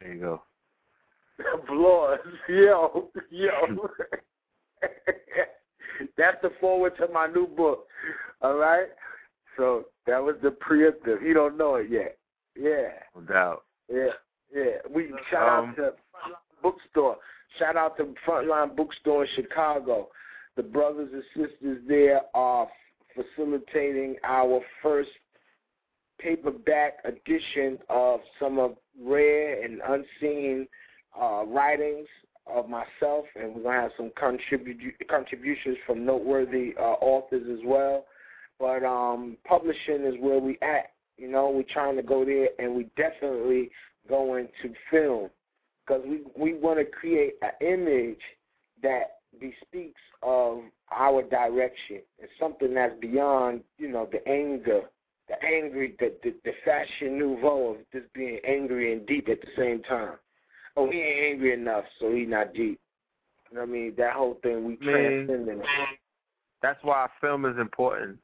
There 0.00 0.14
you 0.14 0.20
go. 0.20 0.42
Applause. 1.54 2.18
Yo, 2.48 3.10
yo. 3.30 3.88
That's 6.16 6.38
the 6.42 6.50
forward 6.60 6.96
to 6.98 7.06
my 7.12 7.28
new 7.28 7.46
book. 7.46 7.86
All 8.42 8.56
right? 8.56 8.88
So 9.56 9.86
that 10.06 10.22
was 10.22 10.34
the 10.42 10.50
preemptive. 10.50 11.22
You 11.22 11.34
don't 11.34 11.56
know 11.56 11.76
it 11.76 11.90
yet. 11.90 12.18
Yeah. 12.56 12.90
No 13.14 13.22
doubt. 13.22 13.64
Yeah. 13.92 14.08
Yeah. 14.54 14.76
We 14.90 15.12
shout 15.30 15.48
Um, 15.48 15.70
out 15.70 15.76
to 15.76 15.82
Frontline 16.14 16.62
Bookstore. 16.62 17.16
Shout 17.58 17.76
out 17.76 17.96
to 17.98 18.14
Frontline 18.26 18.76
Bookstore 18.76 19.24
in 19.24 19.30
Chicago. 19.34 20.08
The 20.56 20.62
brothers 20.62 21.10
and 21.12 21.22
sisters 21.34 21.78
there 21.86 22.22
are 22.34 22.68
facilitating 23.14 24.16
our 24.24 24.60
first 24.82 25.10
paperback 26.18 26.98
edition 27.04 27.78
of 27.88 28.20
some 28.40 28.58
of 28.58 28.76
rare 29.00 29.62
and 29.62 29.80
unseen 29.86 30.66
uh, 31.20 31.44
writings 31.46 32.08
of 32.46 32.68
myself, 32.68 33.24
and 33.36 33.54
we're 33.54 33.62
gonna 33.62 33.80
have 33.82 33.90
some 33.96 34.10
contribu- 34.10 34.92
contributions 35.08 35.76
from 35.86 36.04
noteworthy 36.04 36.74
uh, 36.78 36.82
authors 37.00 37.46
as 37.50 37.64
well. 37.64 38.04
But 38.58 38.82
um, 38.84 39.36
publishing 39.46 40.04
is 40.04 40.14
where 40.18 40.40
we 40.40 40.58
at. 40.62 40.90
You 41.18 41.28
know, 41.28 41.50
we're 41.50 41.62
trying 41.62 41.96
to 41.96 42.02
go 42.02 42.24
there, 42.24 42.48
and 42.58 42.74
we 42.74 42.88
definitely 42.96 43.70
going 44.08 44.48
to 44.62 44.72
film 44.90 45.30
because 45.86 46.02
we 46.06 46.22
we 46.36 46.54
want 46.54 46.78
to 46.78 46.84
create 46.84 47.34
an 47.42 47.50
image 47.60 48.20
that 48.82 49.18
bespeaks 49.40 50.00
of 50.22 50.60
our 50.90 51.22
direction. 51.22 52.00
It's 52.18 52.32
something 52.40 52.72
that's 52.74 52.98
beyond, 53.00 53.62
you 53.78 53.88
know, 53.88 54.08
the 54.10 54.26
anger 54.28 54.82
the 55.28 55.34
angry, 55.44 55.94
the, 55.98 56.12
the 56.22 56.34
the 56.44 56.52
fashion 56.64 57.18
nouveau 57.18 57.72
of 57.72 57.76
just 57.92 58.12
being 58.14 58.38
angry 58.46 58.92
and 58.92 59.06
deep 59.06 59.28
at 59.28 59.40
the 59.40 59.48
same 59.56 59.82
time. 59.82 60.14
Oh, 60.76 60.90
he 60.90 60.98
ain't 60.98 61.34
angry 61.34 61.52
enough, 61.52 61.84
so 62.00 62.12
he 62.12 62.24
not 62.24 62.54
deep. 62.54 62.80
You 63.50 63.56
know 63.56 63.60
what 63.62 63.68
I 63.68 63.72
mean? 63.72 63.94
That 63.96 64.12
whole 64.14 64.38
thing 64.42 64.64
we 64.64 64.76
transcend. 64.76 65.62
That's 66.62 66.78
why 66.82 67.06
film 67.20 67.44
is 67.44 67.58
important. 67.58 68.18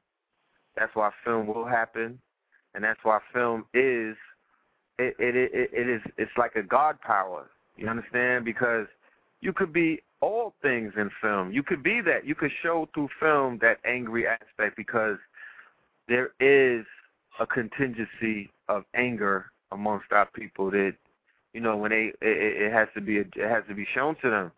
That's 0.77 0.95
why 0.95 1.11
film 1.25 1.47
will 1.47 1.67
happen, 1.67 2.19
and 2.75 2.83
that's 2.85 3.01
why 3.03 3.21
film 3.33 3.65
is 3.75 4.17
it 4.99 5.15
it 5.19 5.37
it, 5.37 5.71
it 5.73 5.89
is 5.89 6.03
it's 6.17 6.37
like 6.37 6.57
a 6.57 6.63
god 6.63 7.01
power. 7.01 7.49
You 7.77 7.89
understand? 7.89 8.45
Because 8.45 8.87
you 9.41 9.53
could 9.53 9.73
be 9.73 10.01
all 10.21 10.55
things 10.63 10.93
in 10.97 11.11
film. 11.21 11.53
You 11.53 11.63
could 11.63 11.83
be 11.83 12.01
that. 12.03 12.25
You 12.25 12.35
could 12.35 12.53
show 12.63 12.89
through 12.95 13.09
film 13.21 13.59
that 13.61 13.79
angry 13.85 14.27
aspect 14.27 14.77
because 14.77 15.19
there 16.09 16.31
is 16.41 16.87
a 17.41 17.47
contingency 17.47 18.51
of 18.69 18.85
anger 18.95 19.47
amongst 19.73 20.13
our 20.13 20.27
people 20.27 20.71
that 20.71 20.95
you 21.53 21.61
know 21.61 21.77
when 21.77 21.91
they 21.91 22.13
it, 22.21 22.63
it 22.63 22.73
has 22.73 22.89
to 22.95 23.01
be 23.01 23.19
it 23.19 23.35
has 23.37 23.65
to 23.69 23.75
be 23.75 23.87
shown 23.93 24.15
to 24.23 24.31
them 24.31 24.53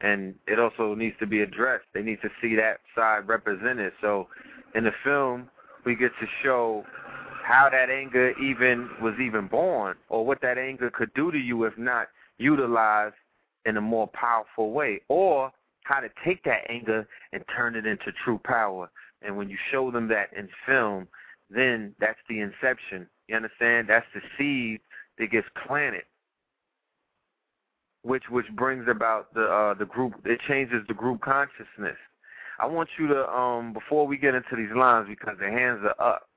and 0.00 0.34
it 0.46 0.58
also 0.58 0.94
needs 0.94 1.16
to 1.18 1.26
be 1.26 1.40
addressed 1.40 1.84
they 1.92 2.02
need 2.02 2.20
to 2.22 2.30
see 2.40 2.54
that 2.54 2.80
side 2.94 3.28
represented 3.28 3.92
so 4.00 4.26
in 4.74 4.84
the 4.84 4.92
film 5.04 5.48
we 5.84 5.94
get 5.94 6.12
to 6.20 6.26
show 6.42 6.84
how 7.44 7.68
that 7.70 7.90
anger 7.90 8.32
even 8.40 8.88
was 9.00 9.14
even 9.20 9.46
born 9.46 9.96
or 10.08 10.24
what 10.24 10.40
that 10.40 10.58
anger 10.58 10.90
could 10.90 11.12
do 11.14 11.30
to 11.30 11.38
you 11.38 11.64
if 11.64 11.76
not 11.76 12.08
utilized 12.38 13.14
in 13.64 13.76
a 13.76 13.80
more 13.80 14.08
powerful 14.08 14.72
way 14.72 15.00
or 15.08 15.52
how 15.84 16.00
to 16.00 16.08
take 16.24 16.42
that 16.44 16.62
anger 16.68 17.06
and 17.32 17.44
turn 17.54 17.76
it 17.76 17.86
into 17.86 18.12
true 18.24 18.40
power 18.44 18.90
and 19.22 19.36
when 19.36 19.48
you 19.48 19.56
show 19.70 19.90
them 19.90 20.08
that 20.08 20.32
in 20.36 20.48
film 20.66 21.06
then 21.50 21.94
that's 22.00 22.18
the 22.28 22.40
inception. 22.40 23.06
You 23.28 23.36
understand? 23.36 23.88
That's 23.88 24.06
the 24.14 24.20
seed 24.36 24.80
that 25.18 25.30
gets 25.30 25.46
planted, 25.66 26.04
which 28.02 28.24
which 28.28 28.46
brings 28.54 28.88
about 28.88 29.32
the 29.34 29.44
uh, 29.44 29.74
the 29.74 29.86
group. 29.86 30.14
It 30.24 30.40
changes 30.46 30.84
the 30.88 30.94
group 30.94 31.20
consciousness. 31.20 31.96
I 32.58 32.66
want 32.66 32.88
you 32.98 33.08
to 33.08 33.28
um 33.30 33.72
before 33.72 34.06
we 34.06 34.16
get 34.16 34.34
into 34.34 34.56
these 34.56 34.74
lines 34.74 35.06
because 35.08 35.36
the 35.38 35.50
hands 35.50 35.80
are 35.84 36.14
up. 36.14 36.28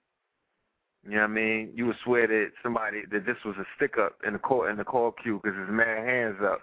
You 1.07 1.15
know 1.15 1.21
what 1.21 1.31
I 1.31 1.33
mean? 1.33 1.71
You 1.73 1.85
would 1.87 1.95
swear 2.03 2.27
that 2.27 2.51
somebody 2.61 3.03
that 3.11 3.25
this 3.25 3.37
was 3.45 3.55
a 3.57 3.65
stick 3.77 3.97
up 3.97 4.17
in 4.25 4.33
the 4.33 4.39
call 4.39 4.65
in 4.65 4.75
the 4.75 4.83
call 4.83 5.13
queue 5.13 5.39
because 5.41 5.57
his 5.57 5.69
man 5.69 6.05
hands 6.05 6.37
up. 6.43 6.59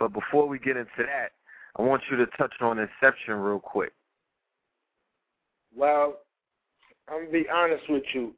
But 0.00 0.12
before 0.12 0.48
we 0.48 0.58
get 0.58 0.76
into 0.76 0.90
that, 0.98 1.30
I 1.76 1.82
want 1.82 2.02
you 2.10 2.16
to 2.16 2.26
touch 2.36 2.54
on 2.60 2.78
Inception 2.78 3.34
real 3.34 3.60
quick. 3.60 3.92
Well, 5.76 6.18
I'm 7.08 7.26
gonna 7.26 7.32
be 7.32 7.48
honest 7.48 7.84
with 7.88 8.02
you. 8.12 8.34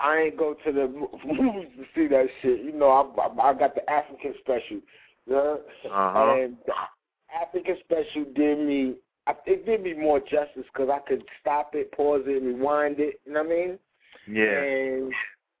I 0.00 0.18
ain't 0.18 0.38
go 0.38 0.54
to 0.64 0.72
the 0.72 0.88
movies 1.26 1.68
to 1.76 1.84
see 1.94 2.08
that 2.08 2.26
shit. 2.40 2.62
You 2.62 2.72
know, 2.72 2.88
I 2.88 3.20
I, 3.20 3.50
I 3.50 3.54
got 3.54 3.74
the 3.74 3.88
African 3.90 4.34
special. 4.40 4.80
Know? 5.26 5.60
Uh-huh. 5.84 6.34
And 6.38 6.56
the 6.66 6.72
African 7.40 7.76
special 7.84 8.24
did 8.34 8.58
me. 8.58 8.94
It 9.46 9.66
did 9.66 9.82
me 9.82 9.92
more 9.94 10.18
justice 10.18 10.64
because 10.72 10.88
I 10.88 10.98
could 11.06 11.22
stop 11.40 11.74
it, 11.74 11.92
pause 11.92 12.22
it, 12.26 12.42
rewind 12.42 12.98
it. 12.98 13.20
You 13.26 13.34
know 13.34 13.42
what 13.42 13.52
I 13.52 13.54
mean? 13.54 13.78
Yeah. 14.26 14.62
And 14.62 15.12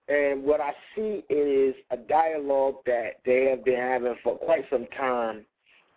and 0.08 0.42
what 0.42 0.60
I 0.60 0.72
see 0.94 1.22
is 1.30 1.74
a 1.90 1.96
dialogue 1.96 2.76
that 2.86 3.20
they 3.24 3.46
have 3.50 3.64
been 3.64 3.78
having 3.78 4.14
for 4.22 4.36
quite 4.36 4.64
some 4.70 4.86
time, 4.96 5.44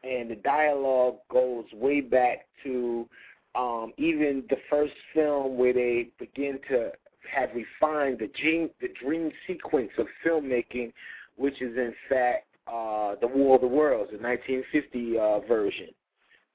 and 0.03 0.29
the 0.29 0.35
dialogue 0.35 1.15
goes 1.31 1.65
way 1.73 2.01
back 2.01 2.45
to 2.63 3.07
um, 3.55 3.93
even 3.97 4.43
the 4.49 4.57
first 4.69 4.93
film 5.13 5.57
where 5.57 5.73
they 5.73 6.09
begin 6.19 6.59
to 6.69 6.91
have 7.33 7.49
refined 7.55 8.19
the 8.19 8.29
dream, 8.39 8.69
the 8.79 8.89
dream 9.01 9.31
sequence 9.47 9.91
of 9.97 10.05
filmmaking, 10.25 10.93
which 11.35 11.61
is 11.61 11.75
in 11.75 11.93
fact 12.07 12.45
uh, 12.67 13.15
the 13.21 13.27
War 13.27 13.55
of 13.55 13.61
the 13.61 13.67
Worlds, 13.67 14.11
the 14.11 14.17
1950 14.17 15.17
uh, 15.17 15.39
version. 15.47 15.87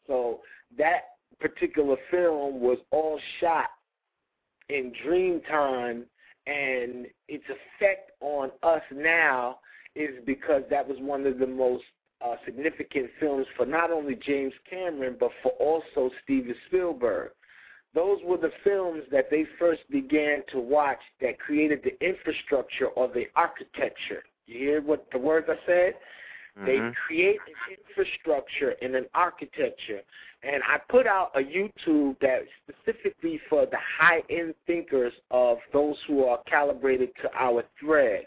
So 0.06 0.40
that 0.78 1.00
particular 1.40 1.96
film 2.10 2.60
was 2.60 2.78
all 2.90 3.18
shot 3.40 3.70
in 4.70 4.92
dream 5.04 5.40
time, 5.48 6.04
and 6.46 7.06
its 7.28 7.44
effect 7.44 8.12
on 8.20 8.50
us 8.62 8.82
now 8.92 9.58
is 9.94 10.10
because 10.24 10.62
that 10.70 10.86
was 10.86 10.96
one 11.00 11.26
of 11.26 11.38
the 11.38 11.46
most 11.46 11.84
uh, 12.24 12.36
significant 12.44 13.10
films 13.18 13.46
for 13.56 13.66
not 13.66 13.90
only 13.90 14.14
James 14.14 14.52
Cameron 14.68 15.16
but 15.18 15.30
for 15.42 15.52
also 15.52 16.10
Steven 16.24 16.54
Spielberg. 16.66 17.30
Those 17.94 18.18
were 18.24 18.36
the 18.36 18.52
films 18.62 19.02
that 19.10 19.30
they 19.30 19.44
first 19.58 19.80
began 19.90 20.42
to 20.52 20.60
watch 20.60 21.00
that 21.20 21.40
created 21.40 21.80
the 21.82 22.06
infrastructure 22.06 22.86
or 22.86 23.08
the 23.08 23.26
architecture. 23.34 24.22
You 24.46 24.58
hear 24.58 24.82
what 24.82 25.06
the 25.12 25.18
words 25.18 25.48
I 25.50 25.56
said? 25.66 25.94
Mm-hmm. 26.60 26.66
They 26.66 26.92
create 27.06 27.38
an 27.46 27.76
infrastructure 27.88 28.74
and 28.82 28.94
an 28.94 29.06
architecture. 29.14 30.00
And 30.42 30.62
I 30.62 30.78
put 30.88 31.06
out 31.06 31.32
a 31.34 31.40
YouTube 31.40 32.18
that 32.20 32.40
specifically 32.68 33.40
for 33.48 33.66
the 33.66 33.78
high 33.98 34.22
end 34.30 34.54
thinkers 34.66 35.12
of 35.30 35.58
those 35.72 35.96
who 36.06 36.24
are 36.24 36.40
calibrated 36.44 37.10
to 37.22 37.30
our 37.34 37.62
thread. 37.78 38.24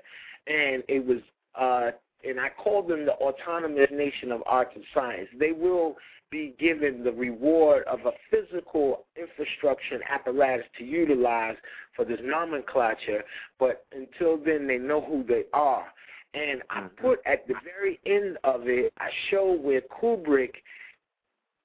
And 0.47 0.83
it 0.87 1.05
was 1.05 1.19
uh, 1.55 1.91
and 2.27 2.39
I 2.39 2.49
call 2.49 2.83
them 2.83 3.05
the 3.05 3.13
autonomous 3.13 3.89
nation 3.91 4.31
of 4.31 4.41
arts 4.45 4.71
and 4.75 4.83
science. 4.93 5.27
They 5.37 5.51
will 5.51 5.97
be 6.31 6.55
given 6.57 7.03
the 7.03 7.11
reward 7.11 7.83
of 7.83 7.99
a 8.05 8.11
physical 8.31 9.05
infrastructure 9.15 9.95
and 9.95 10.03
apparatus 10.09 10.65
to 10.79 10.83
utilize 10.83 11.55
for 11.95 12.05
this 12.05 12.19
nomenclature, 12.23 13.23
but 13.59 13.85
until 13.91 14.37
then, 14.37 14.67
they 14.67 14.77
know 14.77 15.01
who 15.01 15.23
they 15.23 15.43
are. 15.53 15.85
And 16.33 16.61
I 16.69 16.81
mm-hmm. 16.81 17.05
put 17.05 17.19
at 17.25 17.47
the 17.47 17.55
very 17.63 17.99
end 18.05 18.37
of 18.43 18.67
it, 18.67 18.91
I 18.97 19.09
show 19.29 19.53
where 19.53 19.81
Kubrick 19.81 20.55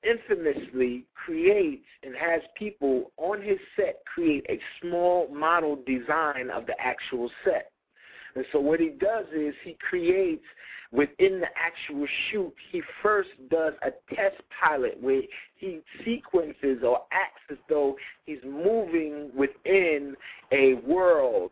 infamously 0.03 1.05
creates 1.15 1.87
and 2.03 2.15
has 2.15 2.43
people 2.57 3.11
on 3.17 3.43
his 3.43 3.59
set 3.77 4.03
create 4.13 4.47
a 4.49 4.61
small 4.81 5.29
model 5.35 5.77
design 5.87 6.51
of 6.51 6.67
the 6.67 6.75
actual 6.81 7.31
set. 7.45 7.73
And 8.35 8.45
so 8.53 8.61
what 8.61 8.79
he 8.79 8.91
does 8.91 9.27
is 9.35 9.55
he 9.65 9.77
creates 9.81 10.45
within 10.93 11.41
the 11.41 11.49
actual 11.57 12.07
shoot, 12.31 12.55
he 12.71 12.83
first 13.03 13.31
does 13.51 13.75
a 13.83 13.91
test 14.15 14.37
pilot 14.61 14.99
where 15.01 15.23
he 15.57 15.81
sequences 16.05 16.83
or 16.83 17.03
acts 17.13 17.43
as 17.51 17.59
though 17.69 17.97
he's 18.25 18.39
moving 18.45 19.31
within 19.35 20.15
a 20.53 20.75
world. 20.87 21.51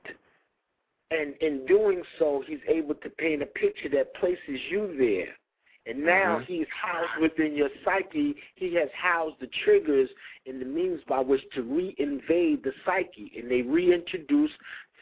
And 1.10 1.34
in 1.40 1.64
doing 1.66 2.02
so, 2.18 2.42
he's 2.46 2.58
able 2.68 2.94
to 2.96 3.10
paint 3.10 3.42
a 3.42 3.46
picture 3.46 3.88
that 3.90 4.14
places 4.14 4.60
you 4.70 4.96
there. 4.98 5.36
And 5.86 6.04
now 6.04 6.40
Mhm. 6.40 6.46
he's 6.46 6.68
housed 6.68 7.16
within 7.20 7.54
your 7.54 7.70
psyche. 7.84 8.34
He 8.56 8.74
has 8.74 8.90
housed 8.90 9.38
the 9.38 9.46
triggers 9.46 10.10
and 10.44 10.60
the 10.60 10.64
means 10.64 11.02
by 11.04 11.20
which 11.20 11.48
to 11.50 11.62
reinvade 11.62 12.62
the 12.62 12.74
psyche. 12.84 13.32
And 13.36 13.48
they 13.48 13.62
reintroduce 13.62 14.50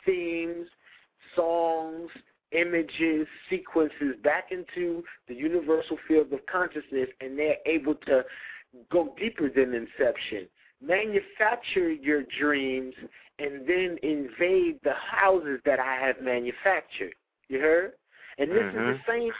themes, 0.05 0.69
songs, 1.35 2.11
images, 2.53 3.27
sequences 3.49 4.17
back 4.17 4.53
into 4.53 5.03
the 5.27 5.35
universal 5.35 5.97
field 6.07 6.33
of 6.33 6.45
consciousness, 6.47 7.09
and 7.21 7.39
they're 7.39 7.59
able 7.65 7.95
to 7.95 8.25
go 8.91 9.15
deeper 9.17 9.49
than 9.49 9.73
inception. 9.75 10.49
Manufacture 10.81 11.91
your 11.91 12.25
dreams 12.39 12.95
and 13.39 13.67
then 13.67 13.99
invade 14.03 14.79
the 14.85 14.95
houses 14.95 15.61
that 15.65 15.81
I 15.81 15.95
have 15.97 16.21
manufactured. 16.23 17.15
You 17.49 17.61
heard? 17.61 17.93
And 18.39 18.51
this 18.51 18.63
Mhm. 18.63 18.93
is 18.93 18.99
the 18.99 19.13
same 19.13 19.33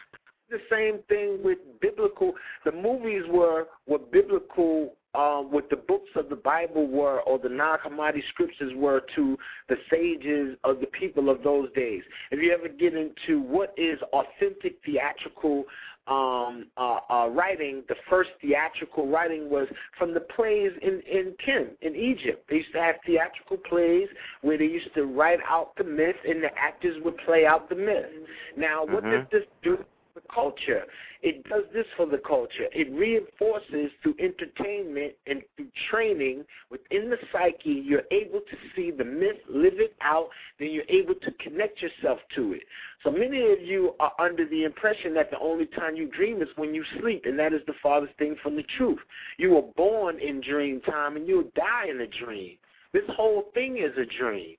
the 0.51 0.61
same 0.69 0.99
thing 1.05 1.43
with 1.43 1.59
biblical 1.81 2.37
the 2.65 2.73
movies 2.73 3.27
were 3.29 3.67
were 3.87 3.99
biblical 3.99 4.97
um, 5.15 5.51
what 5.51 5.71
the 5.71 5.77
books 5.77 6.11
of 6.17 6.29
the 6.29 6.37
Bible 6.37 6.87
were 6.87 7.21
or 7.21 7.39
the 7.39 7.49
Nag 7.49 7.81
Hammadi 7.81 8.23
scriptures 8.31 8.73
were 8.77 9.03
to 9.15 9.37
the 9.69 9.77
sages 9.91 10.57
of 10.65 10.81
the 10.81 10.87
people 10.87 11.31
of 11.31 11.43
those 11.43 11.71
days. 11.75 12.03
If 12.31 12.43
you 12.43 12.53
ever 12.53 12.69
get 12.69 12.95
into 12.95 13.41
what 13.41 13.75
is 13.77 13.99
authentic 14.13 14.79
theatrical 14.85 15.65
um, 16.07 16.67
uh, 16.77 16.99
uh, 17.09 17.29
writing, 17.29 17.83
the 17.89 17.95
first 18.11 18.31
theatrical 18.43 19.09
writing 19.09 19.49
was 19.49 19.67
from 19.99 20.13
the 20.13 20.21
plays 20.21 20.73
in, 20.83 21.01
in 21.11 21.35
Kim, 21.45 21.69
in 21.81 21.95
Egypt. 21.95 22.45
They 22.51 22.57
used 22.57 22.73
to 22.73 22.81
have 22.81 22.97
theatrical 23.07 23.57
plays 23.57 24.09
where 24.43 24.59
they 24.59 24.67
used 24.67 24.93
to 24.95 25.05
write 25.05 25.41
out 25.49 25.75
the 25.77 25.85
myth 25.85 26.17
and 26.29 26.43
the 26.43 26.51
actors 26.59 27.03
would 27.05 27.17
play 27.19 27.47
out 27.47 27.69
the 27.69 27.77
myth. 27.77 28.11
Now, 28.57 28.85
what 28.85 29.05
Mhm. 29.05 29.11
does 29.13 29.27
this 29.31 29.49
do 29.63 29.85
the 30.15 30.23
culture. 30.33 30.85
It 31.23 31.43
does 31.49 31.65
this 31.73 31.87
for 31.97 32.07
the 32.07 32.19
culture. 32.19 32.67
It 32.73 32.93
reinforces 32.93 33.91
through 34.03 34.15
entertainment 34.21 35.15
and 35.27 35.43
through 35.57 35.69
training 35.91 36.45
within 36.71 37.11
the 37.11 37.17
psyche, 37.33 37.71
you're 37.71 38.05
able 38.13 38.41
to 38.41 38.57
see 38.77 38.91
the 38.91 39.05
myth, 39.05 39.39
live 39.49 39.81
it 39.81 39.97
out, 40.01 40.29
then 40.59 40.71
you're 40.71 40.85
able 40.89 41.15
to 41.15 41.31
connect 41.33 41.83
yourself 41.83 42.21
to 42.37 42.53
it. 42.53 42.63
So 43.03 43.11
many 43.11 43.41
of 43.53 43.61
you 43.61 43.95
are 43.99 44.13
under 44.21 44.49
the 44.49 44.65
impression 44.65 45.15
that 45.15 45.31
the 45.31 45.39
only 45.41 45.67
time 45.67 45.97
you 45.97 46.09
dream 46.09 46.41
is 46.43 46.49
when 46.57 46.75
you 46.75 46.85
sleep, 47.01 47.23
and 47.25 47.39
that 47.39 47.53
is 47.53 47.63
the 47.67 47.75
farthest 47.83 48.17
thing 48.17 48.37
from 48.43 48.55
the 48.55 48.65
truth. 48.79 49.01
You 49.39 49.51
were 49.51 49.63
born 49.77 50.21
in 50.21 50.41
dream 50.41 50.81
time 50.83 51.17
and 51.17 51.27
you'll 51.27 51.51
die 51.57 51.87
in 51.91 52.01
a 52.01 52.07
dream. 52.07 52.57
This 52.93 53.03
whole 53.09 53.47
thing 53.55 53.79
is 53.79 53.99
a 53.99 54.07
dream. 54.07 54.57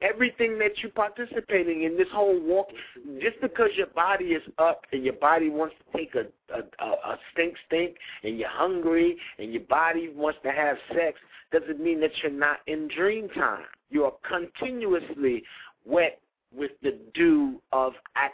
Everything 0.00 0.58
that 0.58 0.72
you're 0.82 0.92
participating 0.92 1.82
in, 1.82 1.96
this 1.96 2.08
whole 2.12 2.40
walk, 2.40 2.68
just 3.20 3.40
because 3.40 3.70
your 3.76 3.88
body 3.88 4.26
is 4.26 4.42
up 4.58 4.82
and 4.92 5.04
your 5.04 5.14
body 5.14 5.48
wants 5.48 5.74
to 5.78 5.98
take 5.98 6.14
a, 6.14 6.26
a, 6.54 6.86
a 6.86 7.18
stink 7.32 7.54
stink 7.66 7.96
and 8.22 8.38
you're 8.38 8.48
hungry 8.48 9.16
and 9.38 9.52
your 9.52 9.62
body 9.62 10.10
wants 10.14 10.38
to 10.42 10.50
have 10.50 10.76
sex, 10.94 11.18
doesn't 11.52 11.80
mean 11.80 12.00
that 12.00 12.10
you're 12.22 12.32
not 12.32 12.58
in 12.66 12.88
dream 12.88 13.28
time. 13.30 13.64
You 13.90 14.04
are 14.04 14.14
continuously 14.28 15.44
wet 15.84 16.20
with 16.56 16.72
the 16.82 16.98
dew 17.14 17.60
of 17.72 17.92
at 18.16 18.32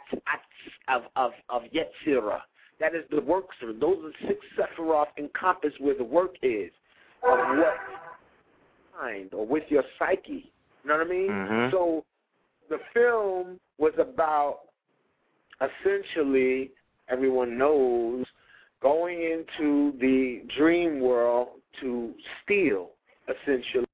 of 0.87 1.03
of 1.15 1.31
of 1.49 1.63
Yetzirah. 1.63 2.41
That 2.79 2.95
is 2.95 3.03
the 3.11 3.21
work. 3.21 3.45
Those 3.61 3.97
are 4.05 4.27
six 4.27 4.39
Sephiroth 4.57 5.07
encompass 5.17 5.73
where 5.79 5.95
the 5.95 6.03
work 6.03 6.35
is 6.41 6.71
of 7.23 7.37
what 7.57 7.75
mind 8.99 9.33
or 9.33 9.45
with 9.45 9.63
your 9.69 9.83
psyche. 9.99 10.51
You 10.83 10.89
know 10.89 10.97
what 10.97 11.07
I 11.07 11.09
mean? 11.09 11.29
Mm-hmm. 11.29 11.71
So 11.71 12.05
the 12.69 12.79
film 12.93 13.59
was 13.77 13.93
about 13.99 14.59
essentially 15.61 16.71
everyone 17.09 17.57
knows 17.57 18.25
going 18.81 19.21
into 19.21 19.93
the 19.99 20.41
dream 20.57 20.99
world 20.99 21.49
to 21.81 22.13
steal 22.43 22.89
essentially 23.27 23.85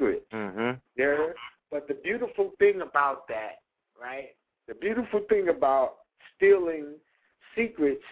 Mm-hmm. 0.00 0.78
There 0.96 1.34
but 1.70 1.88
the 1.88 1.94
beautiful 1.94 2.52
thing 2.58 2.80
about 2.80 3.28
that, 3.28 3.58
right? 4.00 4.28
The 4.66 4.74
beautiful 4.74 5.20
thing 5.28 5.48
about 5.48 5.96
stealing 6.36 6.94
secrets 7.56 8.02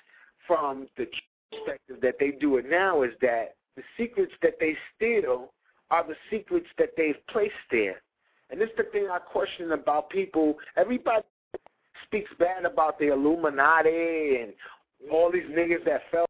from 0.46 0.88
the 0.96 1.06
perspective 1.50 1.98
that 2.02 2.16
they 2.18 2.32
do 2.32 2.56
it 2.56 2.68
now 2.68 3.02
is 3.02 3.12
that 3.22 3.54
the 3.76 3.82
secrets 3.96 4.32
that 4.42 4.54
they 4.60 4.76
steal 4.94 5.52
are 5.90 6.06
the 6.06 6.16
secrets 6.30 6.66
that 6.78 6.90
they've 6.96 7.26
placed 7.28 7.54
there. 7.70 8.02
And 8.50 8.60
this 8.60 8.70
is 8.70 8.76
the 8.76 8.84
thing 8.84 9.08
I 9.10 9.18
question 9.18 9.72
about 9.72 10.10
people. 10.10 10.56
Everybody 10.76 11.24
speaks 12.04 12.30
bad 12.38 12.64
about 12.64 12.98
the 12.98 13.12
Illuminati 13.12 14.40
and 14.42 14.52
all 15.10 15.30
these 15.30 15.44
niggas 15.50 15.84
that 15.84 16.02
fell 16.10 16.26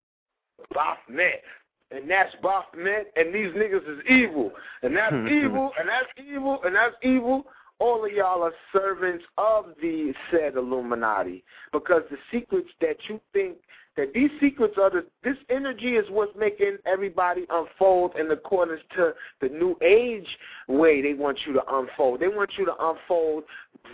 Baphomet. 0.72 1.42
And 1.90 2.10
that's 2.10 2.34
Baphomet, 2.42 3.12
and 3.16 3.32
these 3.32 3.52
niggas 3.52 3.88
is 3.88 4.04
evil. 4.08 4.52
And 4.82 4.96
that's 4.96 5.14
hmm. 5.14 5.28
evil, 5.28 5.70
and 5.78 5.88
that's 5.88 6.08
evil, 6.18 6.60
and 6.64 6.74
that's 6.74 6.94
evil. 7.02 7.44
All 7.78 8.04
of 8.04 8.10
y'all 8.10 8.42
are 8.42 8.52
servants 8.72 9.24
of 9.38 9.66
the 9.80 10.12
said 10.30 10.56
Illuminati. 10.56 11.44
Because 11.72 12.02
the 12.10 12.16
secrets 12.32 12.70
that 12.80 12.96
you 13.08 13.20
think 13.32 13.58
that 13.96 14.12
these 14.12 14.30
secrets 14.40 14.74
are 14.80 14.90
the 14.90 15.06
this 15.24 15.36
energy 15.48 15.96
is 15.96 16.04
what's 16.10 16.36
making 16.36 16.76
everybody 16.84 17.46
unfold 17.50 18.14
in 18.16 18.30
accordance 18.30 18.82
to 18.94 19.14
the 19.40 19.48
new 19.48 19.76
age 19.82 20.28
way 20.68 21.00
they 21.00 21.14
want 21.14 21.38
you 21.46 21.52
to 21.54 21.62
unfold. 21.76 22.20
They 22.20 22.28
want 22.28 22.50
you 22.58 22.66
to 22.66 22.74
unfold 22.78 23.44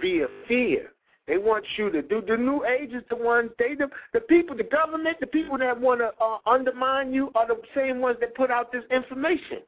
via 0.00 0.26
fear. 0.48 0.92
They 1.28 1.38
want 1.38 1.64
you 1.76 1.90
to 1.90 2.02
do 2.02 2.20
the 2.20 2.36
new 2.36 2.64
age 2.64 2.92
is 2.92 3.04
the 3.08 3.16
ones 3.16 3.50
they 3.58 3.74
the, 3.76 3.88
the 4.12 4.20
people 4.20 4.56
the 4.56 4.64
government 4.64 5.18
the 5.20 5.26
people 5.26 5.56
that 5.58 5.80
want 5.80 6.00
to 6.00 6.12
uh, 6.20 6.38
undermine 6.46 7.12
you 7.12 7.30
are 7.36 7.46
the 7.46 7.60
same 7.74 8.00
ones 8.00 8.18
that 8.20 8.34
put 8.34 8.50
out 8.50 8.72
this 8.72 8.84
information. 8.90 9.58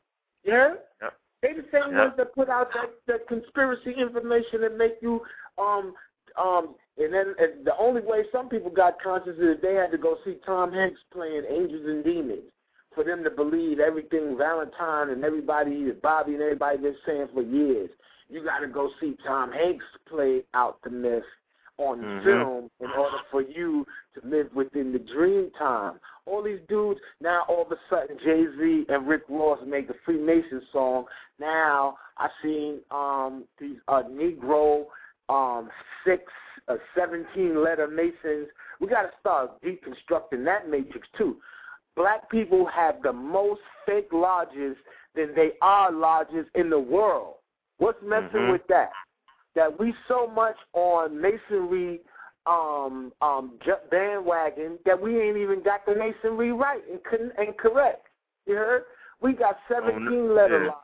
Yeah, 0.43 0.75
yeah. 1.01 1.11
they 1.43 1.53
the 1.53 1.65
same 1.73 1.93
yeah. 1.93 2.07
ones 2.07 2.15
that 2.17 2.35
put 2.35 2.49
out 2.49 2.71
that, 2.75 2.91
that 3.07 3.29
conspiracy 3.29 3.93
information 3.93 4.63
that 4.63 4.77
make 4.77 4.97
you 5.01 5.23
um 5.59 5.95
um 6.43 6.75
and 6.97 7.13
then 7.13 7.35
and 7.39 7.67
the 7.67 7.77
only 7.79 8.01
way 8.01 8.25
some 8.31 8.49
people 8.49 8.71
got 8.71 9.03
conscious 9.03 9.37
is 9.39 9.57
they 9.63 9.75
had 9.75 9.91
to 9.91 9.99
go 9.99 10.17
see 10.25 10.37
Tom 10.47 10.73
Hanks 10.73 11.01
playing 11.13 11.45
Angels 11.51 11.87
and 11.87 12.05
Demons 12.05 12.43
for 12.95 13.05
them 13.05 13.25
to 13.25 13.31
believe 13.31 13.81
everything 13.81 14.37
Valentine 14.39 15.11
and 15.11 15.25
everybody, 15.25 15.91
Bobby 16.03 16.35
and 16.35 16.43
everybody 16.43 16.79
been 16.79 16.97
saying 17.05 17.29
for 17.35 17.43
years. 17.43 17.91
You 18.29 18.45
got 18.45 18.61
to 18.61 18.69
go 18.69 18.91
see 19.01 19.17
Tom 19.27 19.53
Hanks 19.53 19.85
play 20.09 20.43
out 20.55 20.79
the 20.83 20.91
myth 20.91 21.25
on 21.79 21.99
mm-hmm. 21.99 22.25
film 22.25 22.71
in 22.81 22.91
order 22.91 23.17
for 23.31 23.43
you 23.43 23.85
to 24.15 24.27
live 24.29 24.49
within 24.55 24.93
the 24.93 24.99
dream 24.99 25.51
time. 25.59 25.99
All 26.27 26.43
these 26.43 26.61
dudes, 26.69 27.01
now 27.21 27.43
all 27.49 27.63
of 27.63 27.73
a 27.73 27.77
sudden 27.91 28.17
Jay 28.25 28.45
Z 28.59 28.87
and 28.89 29.07
Rick 29.07 29.23
Ross 29.29 29.59
make 29.67 29.91
a 29.91 29.95
Freemason 30.05 30.63
song. 30.73 31.07
Now 31.39 31.97
I 32.17 32.29
seen 32.43 32.79
um 32.91 33.45
these 33.61 33.77
uh 33.89 34.05
Negro 34.05 34.87
um 35.29 35.71
six 36.05 36.23
uh, 36.69 36.77
17 36.97 37.63
letter 37.63 37.87
Masons. 37.89 38.49
We 38.81 38.89
got 38.89 39.03
to 39.03 39.11
start 39.21 39.63
deconstructing 39.63 40.45
that 40.45 40.69
matrix 40.69 41.07
too. 41.17 41.37
Black 41.97 42.29
people 42.31 42.67
have 42.67 43.03
the 43.03 43.13
most 43.13 43.61
fake 43.87 44.09
lodges 44.13 44.77
than 45.15 45.35
they 45.35 45.53
are 45.63 45.93
lodges 45.93 46.47
in 46.55 46.71
the 46.71 46.79
world. 46.79 47.35
What's 47.79 48.03
messing 48.03 48.29
mm-hmm. 48.33 48.53
with 48.53 48.67
that? 48.69 48.91
That 49.55 49.79
we 49.79 49.95
so 50.09 50.27
much 50.27 50.57
on 50.73 51.21
masonry 51.21 52.01
um 52.47 53.11
um 53.23 53.59
bandwagon 53.91 54.79
that 54.85 55.01
we 55.01 55.19
ain't 55.19 55.39
even 55.39 55.63
got 55.63 55.87
the 55.87 55.95
masonry 55.95 56.53
right 56.53 56.83
and, 56.91 57.33
and 57.39 57.57
correct. 57.57 58.07
You 58.47 58.55
heard? 58.55 58.83
We 59.23 59.33
got 59.33 59.57
17 59.73 60.07
oh, 60.07 60.35
letter 60.35 60.65
yeah. 60.65 60.71
lodges. 60.71 60.84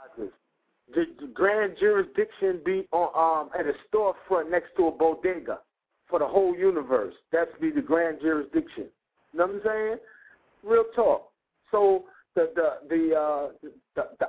The, 0.95 1.29
grand 1.33 1.77
jurisdiction 1.79 2.61
be 2.65 2.87
on 2.93 3.11
um 3.15 3.51
at 3.59 3.67
a 3.67 3.75
storefront 3.89 4.51
next 4.51 4.71
to 4.77 4.89
a 4.89 4.91
bodega 4.91 5.61
for 6.09 6.19
the 6.19 6.27
whole 6.27 6.57
universe. 6.57 7.15
That's 7.33 7.51
be 7.61 7.71
the 7.71 7.83
grand 7.83 8.19
jurisdiction. 8.21 8.87
You 9.33 9.39
know 9.39 9.47
what 9.47 9.55
I'm 9.57 9.61
saying? 9.65 9.97
Real 10.65 10.85
talk. 10.95 11.31
So 11.71 12.05
the 12.35 12.51
the 12.55 12.89
the 12.89 13.17
uh, 13.17 13.49
the 13.63 13.71
the, 13.95 14.27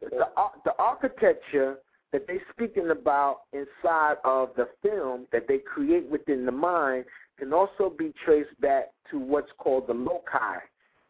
the, 0.00 0.08
the, 0.10 0.26
the 0.64 0.72
architecture 0.78 1.76
that 2.12 2.26
they 2.26 2.38
speaking 2.52 2.90
about 2.90 3.40
inside 3.52 4.16
of 4.24 4.50
the 4.56 4.68
film 4.82 5.26
that 5.32 5.46
they 5.46 5.58
create 5.58 6.08
within 6.08 6.46
the 6.46 6.52
mind 6.52 7.04
can 7.38 7.52
also 7.52 7.92
be 7.96 8.12
traced 8.24 8.58
back 8.60 8.86
to 9.10 9.18
what's 9.18 9.50
called 9.58 9.86
the 9.86 9.92
loci. 9.92 10.58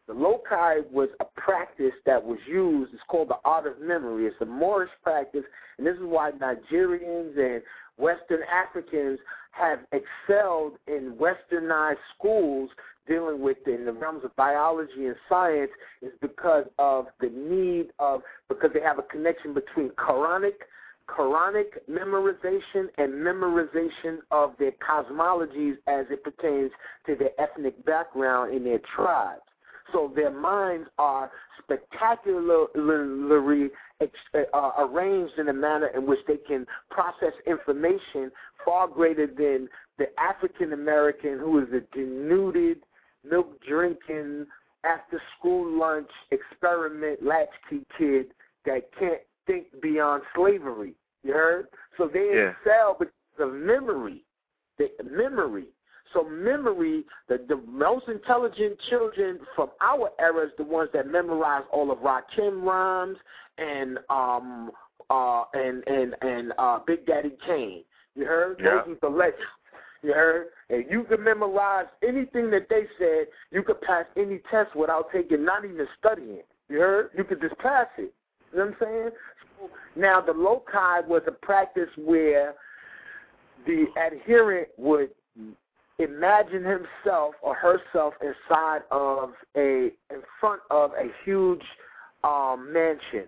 The 0.09 0.15
loci 0.15 0.79
was 0.91 1.09
a 1.19 1.25
practice 1.39 1.93
that 2.07 2.25
was 2.25 2.39
used. 2.47 2.95
It's 2.95 3.03
called 3.07 3.29
the 3.29 3.37
art 3.45 3.67
of 3.67 3.79
memory. 3.79 4.25
It's 4.25 4.41
a 4.41 4.45
Moorish 4.45 4.89
practice, 5.03 5.43
and 5.77 5.85
this 5.85 5.97
is 5.97 6.01
why 6.01 6.31
Nigerians 6.31 7.37
and 7.37 7.61
Western 7.99 8.39
Africans 8.51 9.19
have 9.51 9.81
excelled 9.91 10.79
in 10.87 11.15
westernized 11.21 11.99
schools 12.17 12.71
dealing 13.07 13.39
with 13.39 13.57
in 13.67 13.85
the 13.85 13.93
realms 13.93 14.25
of 14.25 14.35
biology 14.35 15.05
and 15.05 15.15
science 15.29 15.69
is 16.01 16.11
because 16.21 16.65
of 16.79 17.05
the 17.21 17.29
need 17.29 17.91
of 17.99 18.23
because 18.47 18.71
they 18.73 18.81
have 18.81 18.97
a 18.97 19.03
connection 19.03 19.53
between 19.53 19.89
Quranic 19.89 20.65
Quranic 21.07 21.77
memorization 21.87 22.87
and 22.97 23.13
memorization 23.13 24.19
of 24.31 24.53
their 24.57 24.71
cosmologies 24.71 25.77
as 25.85 26.07
it 26.09 26.23
pertains 26.23 26.71
to 27.05 27.15
their 27.15 27.31
ethnic 27.39 27.85
background 27.85 28.55
in 28.55 28.63
their 28.63 28.79
tribes. 28.95 29.41
So 29.91 30.11
their 30.15 30.31
minds 30.31 30.87
are 30.97 31.31
spectacularly 31.63 33.69
uh, 34.53 34.71
arranged 34.79 35.33
in 35.37 35.49
a 35.49 35.53
manner 35.53 35.87
in 35.95 36.05
which 36.05 36.19
they 36.27 36.37
can 36.37 36.65
process 36.89 37.33
information 37.45 38.31
far 38.65 38.87
greater 38.87 39.27
than 39.27 39.69
the 39.97 40.07
African 40.19 40.73
American 40.73 41.39
who 41.39 41.59
is 41.59 41.67
a 41.73 41.81
denuded, 41.95 42.79
milk 43.29 43.59
drinking, 43.67 44.45
after 44.83 45.21
school 45.37 45.69
lunch 45.77 46.09
experiment 46.31 47.23
latchkey 47.23 47.85
kid 47.97 48.27
that 48.65 48.89
can't 48.97 49.21
think 49.45 49.67
beyond 49.81 50.23
slavery. 50.35 50.93
You 51.23 51.33
heard? 51.33 51.67
So 51.97 52.09
they 52.11 52.31
yeah. 52.33 52.51
excel 52.51 52.95
because 52.97 53.13
of 53.39 53.53
memory. 53.53 54.23
The 54.77 54.89
memory. 55.03 55.67
So 56.13 56.23
memory, 56.23 57.03
the, 57.27 57.39
the 57.47 57.61
most 57.67 58.07
intelligent 58.07 58.79
children 58.89 59.39
from 59.55 59.69
our 59.81 60.09
era 60.19 60.45
is 60.45 60.51
the 60.57 60.63
ones 60.63 60.89
that 60.93 61.07
memorize 61.07 61.63
all 61.71 61.91
of 61.91 61.99
Rakim 61.99 62.63
rhymes 62.63 63.17
and 63.57 63.99
um 64.09 64.71
uh 65.09 65.43
and 65.53 65.83
and 65.87 66.15
and 66.21 66.53
uh 66.57 66.79
Big 66.85 67.05
Daddy 67.05 67.33
Kane. 67.45 67.83
You 68.15 68.25
heard? 68.25 68.59
Yeah. 68.63 68.81
Those 68.85 68.97
the 69.01 69.09
legends. 69.09 69.41
You 70.01 70.13
heard? 70.13 70.47
And 70.69 70.85
you 70.89 71.03
could 71.03 71.19
memorize 71.19 71.87
anything 72.07 72.49
that 72.51 72.69
they 72.69 72.83
said. 72.97 73.27
You 73.51 73.63
could 73.63 73.81
pass 73.81 74.05
any 74.15 74.39
test 74.49 74.75
without 74.75 75.11
taking, 75.11 75.43
not 75.43 75.65
even 75.65 75.87
studying. 75.99 76.41
You 76.69 76.79
heard? 76.79 77.09
You 77.17 77.23
could 77.23 77.41
just 77.41 77.57
pass 77.57 77.87
it. 77.97 78.13
You 78.51 78.59
know 78.59 78.65
what 78.65 78.73
I'm 78.73 78.77
saying? 78.79 79.09
So 79.59 79.69
now 79.95 80.21
the 80.21 80.31
loci 80.31 81.01
was 81.07 81.21
a 81.27 81.31
practice 81.31 81.89
where 81.97 82.55
the 83.67 83.85
adherent 83.97 84.69
would 84.77 85.09
imagine 85.99 86.63
himself 86.63 87.35
or 87.41 87.53
herself 87.53 88.13
inside 88.21 88.81
of 88.89 89.33
a 89.55 89.91
in 90.09 90.21
front 90.39 90.61
of 90.71 90.91
a 90.93 91.09
huge 91.25 91.63
um 92.23 92.71
mansion 92.71 93.25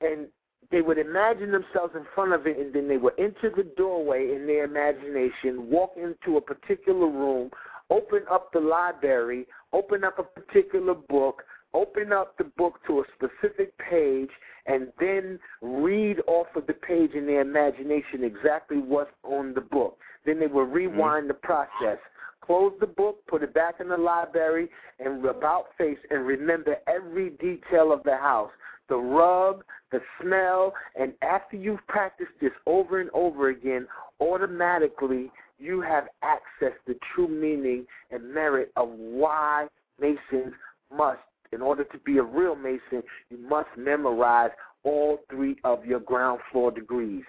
and 0.00 0.26
they 0.70 0.80
would 0.80 0.98
imagine 0.98 1.50
themselves 1.50 1.94
in 1.94 2.04
front 2.14 2.32
of 2.32 2.46
it 2.46 2.58
and 2.58 2.74
then 2.74 2.88
they 2.88 2.96
would 2.96 3.14
enter 3.18 3.50
the 3.54 3.66
doorway 3.76 4.34
in 4.34 4.46
their 4.46 4.64
imagination 4.64 5.70
walk 5.70 5.94
into 5.96 6.36
a 6.36 6.40
particular 6.40 7.08
room 7.08 7.50
open 7.90 8.22
up 8.30 8.52
the 8.52 8.60
library 8.60 9.46
open 9.72 10.04
up 10.04 10.18
a 10.18 10.22
particular 10.22 10.94
book 10.94 11.42
open 11.74 12.12
up 12.12 12.36
the 12.36 12.44
book 12.44 12.78
to 12.86 13.00
a 13.00 13.04
specific 13.16 13.72
page 13.78 14.30
and 14.66 14.88
then 15.00 15.38
read 15.60 16.18
off 16.26 16.46
of 16.54 16.66
the 16.66 16.72
page 16.72 17.12
in 17.12 17.26
their 17.26 17.40
imagination 17.40 18.22
exactly 18.22 18.78
what's 18.78 19.10
on 19.24 19.54
the 19.54 19.60
book. 19.60 19.98
Then 20.24 20.38
they 20.40 20.46
will 20.46 20.64
rewind 20.64 21.24
mm-hmm. 21.24 21.28
the 21.28 21.34
process. 21.34 21.98
Close 22.44 22.72
the 22.80 22.86
book, 22.86 23.18
put 23.28 23.42
it 23.42 23.54
back 23.54 23.76
in 23.80 23.88
the 23.88 23.96
library, 23.96 24.68
and 24.98 25.24
about 25.24 25.66
face 25.78 25.98
and 26.10 26.26
remember 26.26 26.76
every 26.88 27.30
detail 27.30 27.92
of 27.92 28.02
the 28.02 28.16
house 28.16 28.50
the 28.88 28.96
rug, 28.96 29.64
the 29.90 30.00
smell, 30.20 30.74
and 31.00 31.14
after 31.22 31.56
you've 31.56 31.86
practiced 31.86 32.32
this 32.42 32.50
over 32.66 33.00
and 33.00 33.08
over 33.14 33.48
again, 33.48 33.86
automatically 34.20 35.30
you 35.58 35.80
have 35.80 36.08
access 36.22 36.76
to 36.84 36.92
the 36.92 36.98
true 37.14 37.28
meaning 37.28 37.86
and 38.10 38.34
merit 38.34 38.70
of 38.76 38.90
why 38.90 39.66
Masons 40.00 40.52
must, 40.94 41.20
in 41.52 41.62
order 41.62 41.84
to 41.84 41.98
be 41.98 42.18
a 42.18 42.22
real 42.22 42.56
Mason, 42.56 43.02
you 43.30 43.38
must 43.38 43.68
memorize 43.78 44.50
all 44.84 45.20
three 45.30 45.56
of 45.64 45.86
your 45.86 46.00
ground 46.00 46.40
floor 46.50 46.70
degrees. 46.70 47.22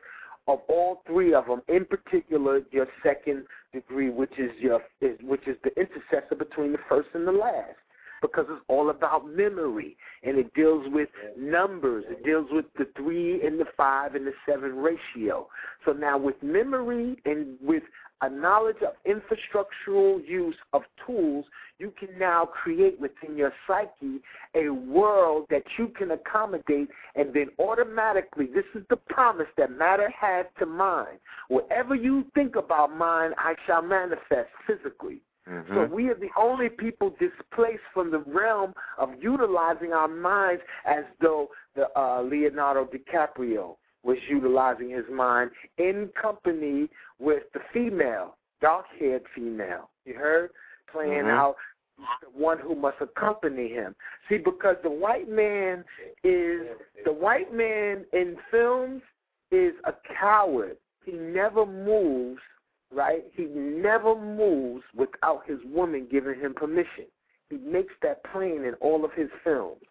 Of 0.48 0.60
all 0.68 1.02
three 1.08 1.34
of 1.34 1.46
them, 1.46 1.62
in 1.70 1.86
particular, 1.86 2.62
your 2.72 2.88
second 3.02 3.46
degree, 3.74 4.10
which 4.10 4.38
is 4.38 4.52
your, 4.60 4.82
is, 5.00 5.18
which 5.22 5.48
is 5.48 5.56
the 5.64 5.72
intercessor 5.80 6.36
between 6.36 6.74
the 6.74 6.80
first 6.90 7.10
and 7.14 7.28
the 7.28 7.32
last 7.32 7.78
because 8.24 8.46
it's 8.50 8.64
all 8.70 8.90
about 8.90 9.28
memory 9.28 9.96
and 10.24 10.38
it 10.38 10.52
deals 10.56 10.86
with 10.92 11.10
numbers. 11.38 12.06
It 12.10 12.24
deals 12.24 12.48
with 12.52 12.66
the 12.78 12.88
three 12.96 13.46
and 13.46 13.60
the 13.60 13.66
five 13.76 14.16
and 14.16 14.26
the 14.26 14.32
seven 14.50 14.78
ratio. 14.78 15.48
So 15.86 15.92
now 15.92 16.18
with 16.18 16.42
memory 16.42 17.18
and 17.26 17.58
with 17.62 17.84
a 18.24 18.30
knowledge 18.30 18.78
of 18.82 18.94
infrastructural 19.06 20.26
use 20.26 20.56
of 20.72 20.84
tools, 21.06 21.46
you 21.78 21.92
can 22.00 22.18
now 22.18 22.46
create 22.46 22.98
within 22.98 23.36
your 23.36 23.52
psyche 23.68 24.22
a 24.56 24.70
world 24.70 25.46
that 25.50 25.64
you 25.78 25.90
can 25.90 26.12
accommodate, 26.12 26.88
and 27.16 27.34
then 27.34 27.48
automatically, 27.60 28.48
this 28.48 28.64
is 28.76 28.84
the 28.90 28.96
promise 28.96 29.48
that 29.58 29.72
matter 29.72 30.10
has 30.10 30.46
to 30.60 30.66
mind. 30.66 31.20
Whatever 31.50 31.96
you 31.96 32.26
think 32.34 32.56
about 32.56 32.96
mind, 32.96 33.34
I 33.38 33.56
shall 33.68 33.82
manifest 33.82 34.50
physically. 34.66 35.22
Mm-hmm. 35.50 35.76
So 35.76 35.94
we 35.94 36.08
are 36.08 36.16
the 36.16 36.30
only 36.38 36.70
people 36.70 37.10
displaced 37.10 37.84
from 37.94 38.10
the 38.10 38.20
realm 38.20 38.74
of 38.98 39.10
utilizing 39.20 39.92
our 39.92 40.08
minds 40.08 40.62
as 40.86 41.04
though 41.20 41.50
the 41.76 41.88
uh, 42.00 42.22
Leonardo 42.22 42.86
DiCaprio 42.86 43.76
was 44.04 44.18
utilizing 44.30 44.90
his 44.90 45.06
mind 45.12 45.52
in 45.78 46.10
company 46.20 46.90
with 47.20 47.44
the 47.54 47.60
female, 47.74 48.36
dark-haired 48.62 49.24
female. 49.34 49.90
You 50.06 50.16
heard 50.16 50.52
playing 50.92 51.24
mm-hmm. 51.24 51.30
out 51.30 51.56
the 52.22 52.30
one 52.38 52.60
who 52.60 52.76
must 52.76 52.98
accompany 53.00 53.70
him. 53.70 53.96
See, 54.28 54.38
because 54.38 54.76
the 54.84 54.90
white 54.90 55.30
man 55.30 55.84
is 56.24 56.62
the 57.06 57.14
white 57.14 57.54
man 57.54 58.06
in 58.14 58.36
films 58.52 59.02
is 59.52 59.74
a 59.86 59.94
coward. 60.20 60.78
He 61.06 61.12
never 61.12 61.66
moves 61.66 62.40
right? 62.94 63.24
He 63.36 63.46
never 63.46 64.16
moves 64.16 64.84
without 64.96 65.44
his 65.48 65.60
woman 65.66 66.08
giving 66.10 66.40
him 66.40 66.54
permission. 66.54 67.06
He 67.50 67.58
makes 67.58 67.94
that 68.02 68.24
plain 68.32 68.64
in 68.66 68.74
all 68.76 69.04
of 69.04 69.12
his 69.14 69.30
films. 69.44 69.82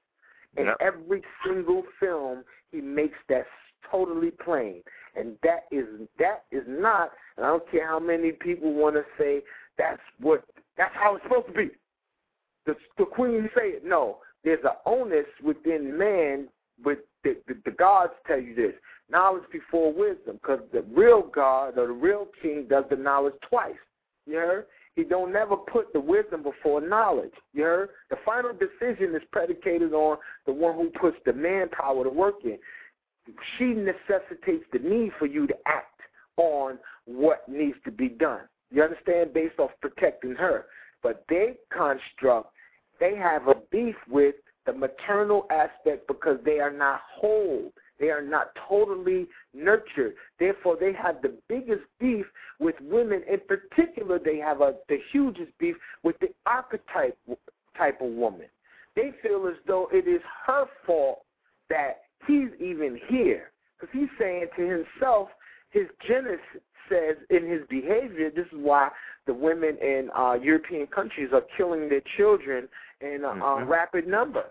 In 0.56 0.66
yep. 0.66 0.76
every 0.80 1.22
single 1.44 1.82
film, 1.98 2.44
he 2.70 2.80
makes 2.80 3.18
that 3.28 3.46
totally 3.90 4.30
plain. 4.30 4.82
And 5.16 5.36
that 5.42 5.64
is 5.70 5.86
that 6.18 6.44
is 6.50 6.64
not. 6.66 7.12
And 7.36 7.46
I 7.46 7.50
don't 7.50 7.70
care 7.70 7.86
how 7.86 7.98
many 7.98 8.32
people 8.32 8.72
want 8.72 8.96
to 8.96 9.04
say 9.18 9.42
that's 9.78 10.00
what 10.20 10.44
that's 10.76 10.94
how 10.94 11.16
it's 11.16 11.24
supposed 11.24 11.48
to 11.48 11.52
be. 11.52 11.70
The 12.66 12.74
the 12.98 13.04
queen 13.04 13.48
say 13.56 13.70
it. 13.70 13.84
No, 13.84 14.18
there's 14.44 14.64
an 14.64 14.76
onus 14.86 15.26
within 15.42 15.96
man. 15.96 16.48
With 16.84 17.00
the, 17.22 17.36
the, 17.46 17.54
the 17.64 17.70
gods 17.70 18.12
tell 18.26 18.40
you 18.40 18.56
this 18.56 18.72
knowledge 19.08 19.44
before 19.52 19.92
wisdom, 19.92 20.40
because 20.42 20.60
the 20.72 20.82
real 20.92 21.22
God 21.22 21.78
or 21.78 21.86
the 21.86 21.92
real 21.92 22.26
king 22.40 22.66
does 22.68 22.84
the 22.90 22.96
knowledge 22.96 23.34
twice. 23.48 23.76
You 24.26 24.36
heard? 24.36 24.66
He 24.96 25.04
don't 25.04 25.32
never 25.32 25.56
put 25.56 25.92
the 25.92 26.00
wisdom 26.00 26.42
before 26.42 26.80
knowledge. 26.80 27.32
You 27.54 27.62
heard? 27.62 27.90
The 28.10 28.16
final 28.24 28.52
decision 28.52 29.14
is 29.14 29.22
predicated 29.30 29.92
on 29.92 30.18
the 30.46 30.52
one 30.52 30.74
who 30.74 30.90
puts 30.90 31.16
the 31.24 31.32
manpower 31.32 32.04
to 32.04 32.10
work 32.10 32.36
in. 32.44 32.58
She 33.56 33.66
necessitates 33.66 34.64
the 34.72 34.78
need 34.78 35.12
for 35.18 35.26
you 35.26 35.46
to 35.46 35.54
act 35.66 36.00
on 36.36 36.78
what 37.04 37.48
needs 37.48 37.76
to 37.84 37.90
be 37.90 38.08
done. 38.08 38.42
You 38.70 38.82
understand? 38.82 39.32
Based 39.32 39.58
off 39.58 39.70
protecting 39.80 40.34
her. 40.34 40.66
But 41.02 41.24
they 41.28 41.54
construct, 41.70 42.52
they 43.00 43.16
have 43.16 43.48
a 43.48 43.56
beef 43.70 43.96
with 44.08 44.36
the 44.66 44.72
maternal 44.72 45.46
aspect 45.50 46.06
because 46.06 46.38
they 46.44 46.60
are 46.60 46.70
not 46.70 47.00
whole. 47.12 47.72
They 47.98 48.10
are 48.10 48.22
not 48.22 48.50
totally 48.68 49.28
nurtured. 49.54 50.14
Therefore, 50.38 50.76
they 50.78 50.92
have 50.92 51.22
the 51.22 51.36
biggest 51.48 51.82
beef 52.00 52.26
with 52.58 52.74
women. 52.80 53.22
In 53.30 53.40
particular, 53.40 54.18
they 54.18 54.38
have 54.38 54.60
a, 54.60 54.74
the 54.88 54.98
hugest 55.12 55.52
beef 55.58 55.76
with 56.02 56.18
the 56.20 56.30
archetype 56.46 57.16
type 57.76 58.00
of 58.00 58.10
woman. 58.10 58.46
They 58.96 59.12
feel 59.22 59.46
as 59.46 59.56
though 59.66 59.88
it 59.92 60.08
is 60.08 60.20
her 60.46 60.66
fault 60.86 61.20
that 61.70 62.02
he's 62.26 62.48
even 62.60 62.98
here. 63.08 63.50
Because 63.78 63.92
he's 63.92 64.08
saying 64.18 64.46
to 64.56 64.62
himself, 64.62 65.28
his 65.70 65.86
genesis 66.06 66.38
says 66.88 67.16
in 67.30 67.48
his 67.48 67.62
behavior, 67.68 68.30
this 68.30 68.46
is 68.46 68.58
why 68.58 68.90
the 69.26 69.34
women 69.34 69.76
in 69.80 70.10
uh, 70.16 70.34
European 70.34 70.86
countries 70.86 71.30
are 71.32 71.42
killing 71.56 71.88
their 71.88 72.02
children 72.16 72.68
in 73.00 73.24
a, 73.24 73.28
mm-hmm. 73.28 73.68
rapid 73.68 74.06
number 74.06 74.44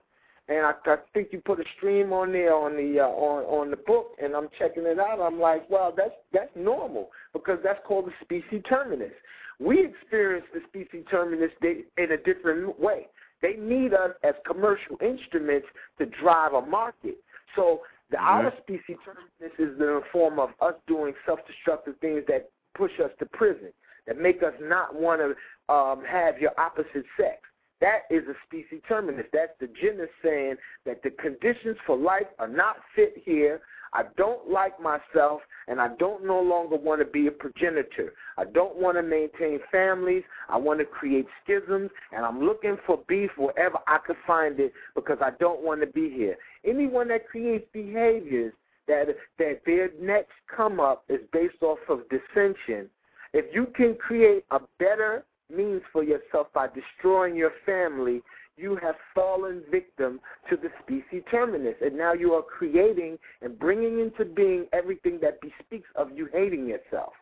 and 0.51 0.65
I, 0.65 0.73
I 0.85 0.97
think 1.13 1.29
you 1.31 1.39
put 1.39 1.59
a 1.59 1.63
stream 1.77 2.11
on 2.11 2.31
there 2.33 2.53
on 2.53 2.75
the 2.75 2.99
uh, 2.99 3.07
on 3.07 3.43
on 3.43 3.71
the 3.71 3.77
book, 3.77 4.11
and 4.21 4.35
I'm 4.35 4.49
checking 4.59 4.85
it 4.85 4.99
out. 4.99 5.21
I'm 5.21 5.39
like, 5.39 5.69
well, 5.69 5.93
that's 5.95 6.13
that's 6.33 6.49
normal 6.55 7.09
because 7.33 7.59
that's 7.63 7.79
called 7.87 8.07
the 8.07 8.13
species 8.21 8.61
terminus. 8.67 9.13
We 9.59 9.85
experience 9.85 10.45
the 10.53 10.61
species 10.67 11.05
terminus 11.09 11.51
in 11.61 12.11
a 12.11 12.17
different 12.17 12.79
way. 12.79 13.07
They 13.41 13.53
need 13.53 13.93
us 13.93 14.11
as 14.23 14.33
commercial 14.45 14.97
instruments 15.01 15.67
to 15.99 16.05
drive 16.05 16.53
a 16.53 16.61
market. 16.65 17.17
So 17.55 17.81
the 18.09 18.17
mm-hmm. 18.17 18.25
our 18.25 18.53
species 18.61 18.97
terminus 19.05 19.57
is 19.57 19.77
the 19.77 20.01
form 20.11 20.39
of 20.39 20.49
us 20.61 20.75
doing 20.87 21.13
self-destructive 21.25 21.95
things 22.01 22.23
that 22.27 22.49
push 22.75 22.91
us 23.03 23.11
to 23.19 23.25
prison, 23.25 23.71
that 24.07 24.19
make 24.19 24.43
us 24.43 24.53
not 24.61 24.95
want 24.95 25.21
to 25.21 25.73
um, 25.73 26.03
have 26.05 26.39
your 26.39 26.51
opposite 26.59 27.05
sex. 27.17 27.37
That 27.79 28.01
is 28.11 28.23
a 28.27 28.35
species 28.45 28.81
terminus. 28.87 29.25
That's 29.33 29.53
the 29.59 29.67
genus 29.81 30.09
saying 30.23 30.55
that 30.85 31.01
the 31.01 31.09
conditions 31.09 31.77
for 31.85 31.97
life 31.97 32.27
are 32.37 32.47
not 32.47 32.77
fit 32.95 33.15
here. 33.23 33.61
I 33.93 34.03
don't 34.15 34.49
like 34.49 34.79
myself, 34.79 35.41
and 35.67 35.81
I 35.81 35.89
don't 35.99 36.25
no 36.25 36.41
longer 36.41 36.77
want 36.77 37.01
to 37.01 37.05
be 37.05 37.27
a 37.27 37.31
progenitor. 37.31 38.13
I 38.37 38.45
don't 38.45 38.77
want 38.77 38.97
to 38.97 39.03
maintain 39.03 39.59
families. 39.71 40.23
I 40.47 40.57
want 40.57 40.79
to 40.79 40.85
create 40.85 41.27
schisms, 41.43 41.91
and 42.13 42.25
I'm 42.25 42.41
looking 42.41 42.77
for 42.87 43.01
beef 43.07 43.31
wherever 43.37 43.79
I 43.87 43.97
could 44.05 44.15
find 44.25 44.59
it 44.59 44.73
because 44.95 45.17
I 45.21 45.31
don't 45.39 45.61
want 45.61 45.81
to 45.81 45.87
be 45.87 46.09
here. 46.09 46.37
Anyone 46.65 47.09
that 47.09 47.27
creates 47.27 47.67
behaviors 47.73 48.53
that 48.87 49.07
that 49.37 49.61
their 49.65 49.89
next 49.99 50.33
come 50.55 50.79
up 50.79 51.03
is 51.09 51.19
based 51.31 51.61
off 51.61 51.79
of 51.89 52.01
dissension. 52.09 52.89
If 53.33 53.53
you 53.53 53.67
can 53.75 53.95
create 53.95 54.45
a 54.51 54.59
better 54.79 55.23
means 55.49 55.81
for 55.91 56.03
yourself 56.03 56.47
by 56.53 56.67
destroying 56.67 57.35
your 57.35 57.51
family, 57.65 58.21
you 58.57 58.77
have 58.81 58.95
fallen 59.15 59.63
victim 59.71 60.19
to 60.49 60.57
the 60.57 60.69
species 60.83 61.23
terminus. 61.29 61.75
And 61.81 61.97
now 61.97 62.13
you 62.13 62.33
are 62.33 62.41
creating 62.41 63.17
and 63.41 63.57
bringing 63.57 63.99
into 63.99 64.25
being 64.25 64.65
everything 64.73 65.19
that 65.21 65.39
bespeaks 65.41 65.89
of 65.95 66.11
you 66.15 66.27
hating 66.31 66.67
yourself. 66.67 67.13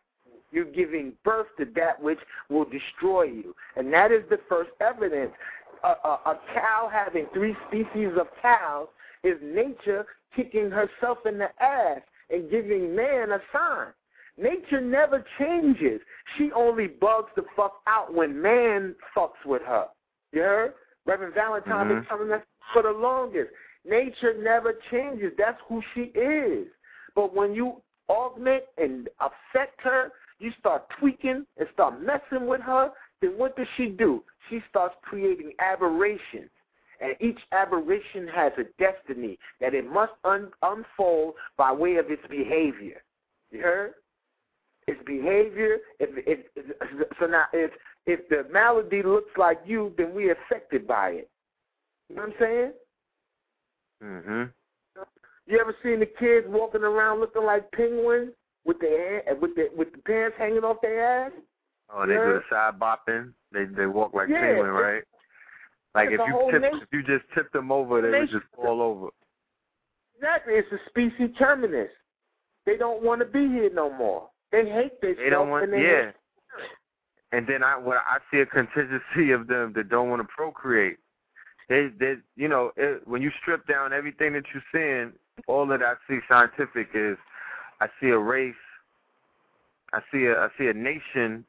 You're 0.51 0.65
giving 0.65 1.13
birth 1.23 1.47
to 1.59 1.65
that 1.75 2.01
which 2.01 2.19
will 2.49 2.65
destroy 2.65 3.23
you. 3.23 3.55
And 3.75 3.93
that 3.93 4.11
is 4.11 4.23
the 4.29 4.39
first 4.49 4.71
evidence. 4.81 5.31
A, 5.83 5.89
a, 5.89 6.19
a 6.25 6.39
cow 6.53 6.89
having 6.91 7.27
three 7.33 7.55
species 7.67 8.09
of 8.19 8.27
cows 8.41 8.87
is 9.23 9.37
nature 9.41 10.05
kicking 10.35 10.71
herself 10.71 11.19
in 11.25 11.37
the 11.37 11.49
ass 11.63 12.01
and 12.29 12.49
giving 12.49 12.95
man 12.95 13.31
a 13.31 13.39
sign. 13.53 13.87
Nature 14.37 14.81
never 14.81 15.23
changes. 15.37 16.01
She 16.37 16.51
only 16.53 16.87
bugs 16.87 17.31
the 17.35 17.43
fuck 17.55 17.81
out 17.87 18.13
when 18.13 18.41
man 18.41 18.95
fucks 19.15 19.45
with 19.45 19.61
her. 19.63 19.87
You 20.31 20.41
heard? 20.41 20.73
Reverend 21.09 21.33
Valentine 21.33 21.87
mm-hmm. 21.87 21.95
been 21.95 22.05
telling 22.05 22.31
us 22.31 22.41
for 22.71 22.83
the 22.83 22.91
longest. 22.91 23.49
Nature 23.83 24.35
never 24.39 24.75
changes. 24.91 25.33
That's 25.37 25.59
who 25.67 25.81
she 25.93 26.01
is. 26.17 26.67
But 27.15 27.35
when 27.35 27.53
you 27.53 27.81
augment 28.09 28.63
and 28.77 29.09
affect 29.19 29.81
her, 29.81 30.11
you 30.39 30.51
start 30.59 30.83
tweaking 30.99 31.45
and 31.57 31.67
start 31.73 32.01
messing 32.01 32.47
with 32.47 32.61
her, 32.61 32.91
then 33.21 33.31
what 33.37 33.57
does 33.57 33.67
she 33.75 33.87
do? 33.87 34.23
She 34.49 34.61
starts 34.69 34.95
creating 35.01 35.53
aberrations. 35.59 36.51
And 37.01 37.15
each 37.21 37.39
aberration 37.53 38.27
has 38.27 38.51
a 38.57 38.65
destiny 38.77 39.39
that 39.61 39.73
it 39.73 39.89
must 39.89 40.11
un- 40.25 40.51
unfold 40.61 41.35
by 41.57 41.71
way 41.71 41.95
of 41.95 42.11
its 42.11 42.21
behavior. 42.29 43.01
You 43.51 43.61
heard? 43.61 43.93
its 44.89 44.99
behavior. 45.05 45.77
If, 45.99 46.09
if, 46.25 46.39
if, 46.55 47.07
so 47.19 47.27
now, 47.27 47.45
if 47.53 47.71
if 48.05 48.27
the 48.29 48.47
malady 48.51 49.03
looks 49.03 49.31
like 49.37 49.59
you, 49.65 49.93
then 49.97 50.13
we're 50.13 50.33
affected 50.33 50.87
by 50.87 51.09
it. 51.09 51.29
You 52.09 52.15
know 52.15 52.23
what 52.23 52.31
I'm 52.31 52.39
saying? 52.39 52.73
Mhm. 54.01 54.53
You 55.45 55.59
ever 55.59 55.75
seen 55.83 55.99
the 55.99 56.05
kids 56.05 56.47
walking 56.47 56.83
around 56.83 57.19
looking 57.19 57.43
like 57.43 57.71
penguins 57.71 58.33
with 58.65 58.79
their 58.79 59.23
with 59.35 59.55
their 59.55 59.69
with 59.71 59.91
the 59.91 59.99
pants 59.99 60.37
hanging 60.37 60.63
off 60.63 60.81
their 60.81 61.03
ass? 61.03 61.31
Oh, 61.89 62.05
they 62.05 62.13
Yeah. 62.13 62.25
do 62.25 62.33
the 62.33 62.43
side 62.49 62.79
bopping. 62.79 63.33
They 63.51 63.65
they 63.65 63.87
walk 63.87 64.13
like 64.13 64.29
Yeah, 64.29 64.39
penguin, 64.41 64.71
right? 64.71 65.03
Like 65.95 66.11
if 66.11 66.19
you 66.19 66.51
tip, 66.51 66.63
if 66.73 66.87
you 66.91 67.03
just 67.03 67.25
tipped 67.33 67.53
them 67.53 67.71
over, 67.71 68.01
they 68.01 68.19
would 68.19 68.29
just 68.29 68.45
fall 68.55 68.81
over. 68.81 69.09
Exactly. 70.15 70.55
It's 70.55 70.71
a 70.71 70.79
species 70.89 71.35
terminus. 71.37 71.91
They 72.65 72.77
don't 72.77 73.01
want 73.01 73.19
to 73.19 73.25
be 73.25 73.47
here 73.47 73.71
no 73.71 73.89
more. 73.89 74.29
They 74.51 74.69
hate 74.69 74.99
themselves. 75.01 75.19
They 75.19 75.29
don't 75.29 75.49
want, 75.49 75.71
they 75.71 75.81
yeah. 75.81 76.11
And 77.31 77.45
then 77.47 77.63
I, 77.63 77.77
what 77.77 77.97
I 78.07 78.17
see 78.31 78.39
a 78.39 78.45
contingency 78.45 79.31
of 79.31 79.47
them 79.47 79.73
that 79.75 79.89
don't 79.89 80.09
want 80.09 80.21
to 80.21 80.27
procreate. 80.27 80.97
They, 81.67 81.89
they, 81.99 82.15
you 82.35 82.47
know, 82.47 82.71
it, 82.75 83.07
when 83.07 83.21
you 83.21 83.31
strip 83.41 83.67
down 83.67 83.93
everything 83.93 84.33
that 84.33 84.45
you're 84.53 84.63
seeing, 84.73 85.13
all 85.47 85.67
that 85.67 85.83
I 85.83 85.93
see 86.07 86.19
scientific 86.27 86.89
is, 86.95 87.17
I 87.79 87.87
see 88.01 88.09
a 88.09 88.17
race, 88.17 88.55
I 89.93 90.01
see 90.11 90.25
a, 90.25 90.37
I 90.39 90.47
see 90.57 90.67
a 90.67 90.73
nation 90.73 91.45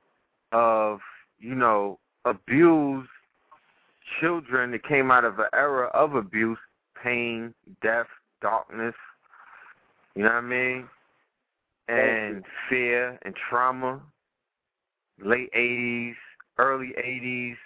of, 0.53 1.01
you 1.39 1.55
know, 1.55 1.99
abused 2.27 3.09
children 4.21 4.73
that 4.73 4.87
came 4.87 5.11
out 5.11 5.25
of 5.25 5.39
an 5.39 5.47
era 5.55 5.87
of 5.95 6.15
abuse, 6.15 6.59
pain, 7.03 7.55
death, 7.83 8.07
darkness. 8.43 8.95
You 10.15 10.25
know 10.25 10.29
what 10.31 10.37
I 10.37 10.41
mean? 10.43 10.89
And 11.89 12.45
fear 12.69 13.19
and 13.23 13.35
trauma. 13.49 14.01
Late 15.23 15.53
80s, 15.53 16.15
early 16.59 16.93
80s, 16.99 17.57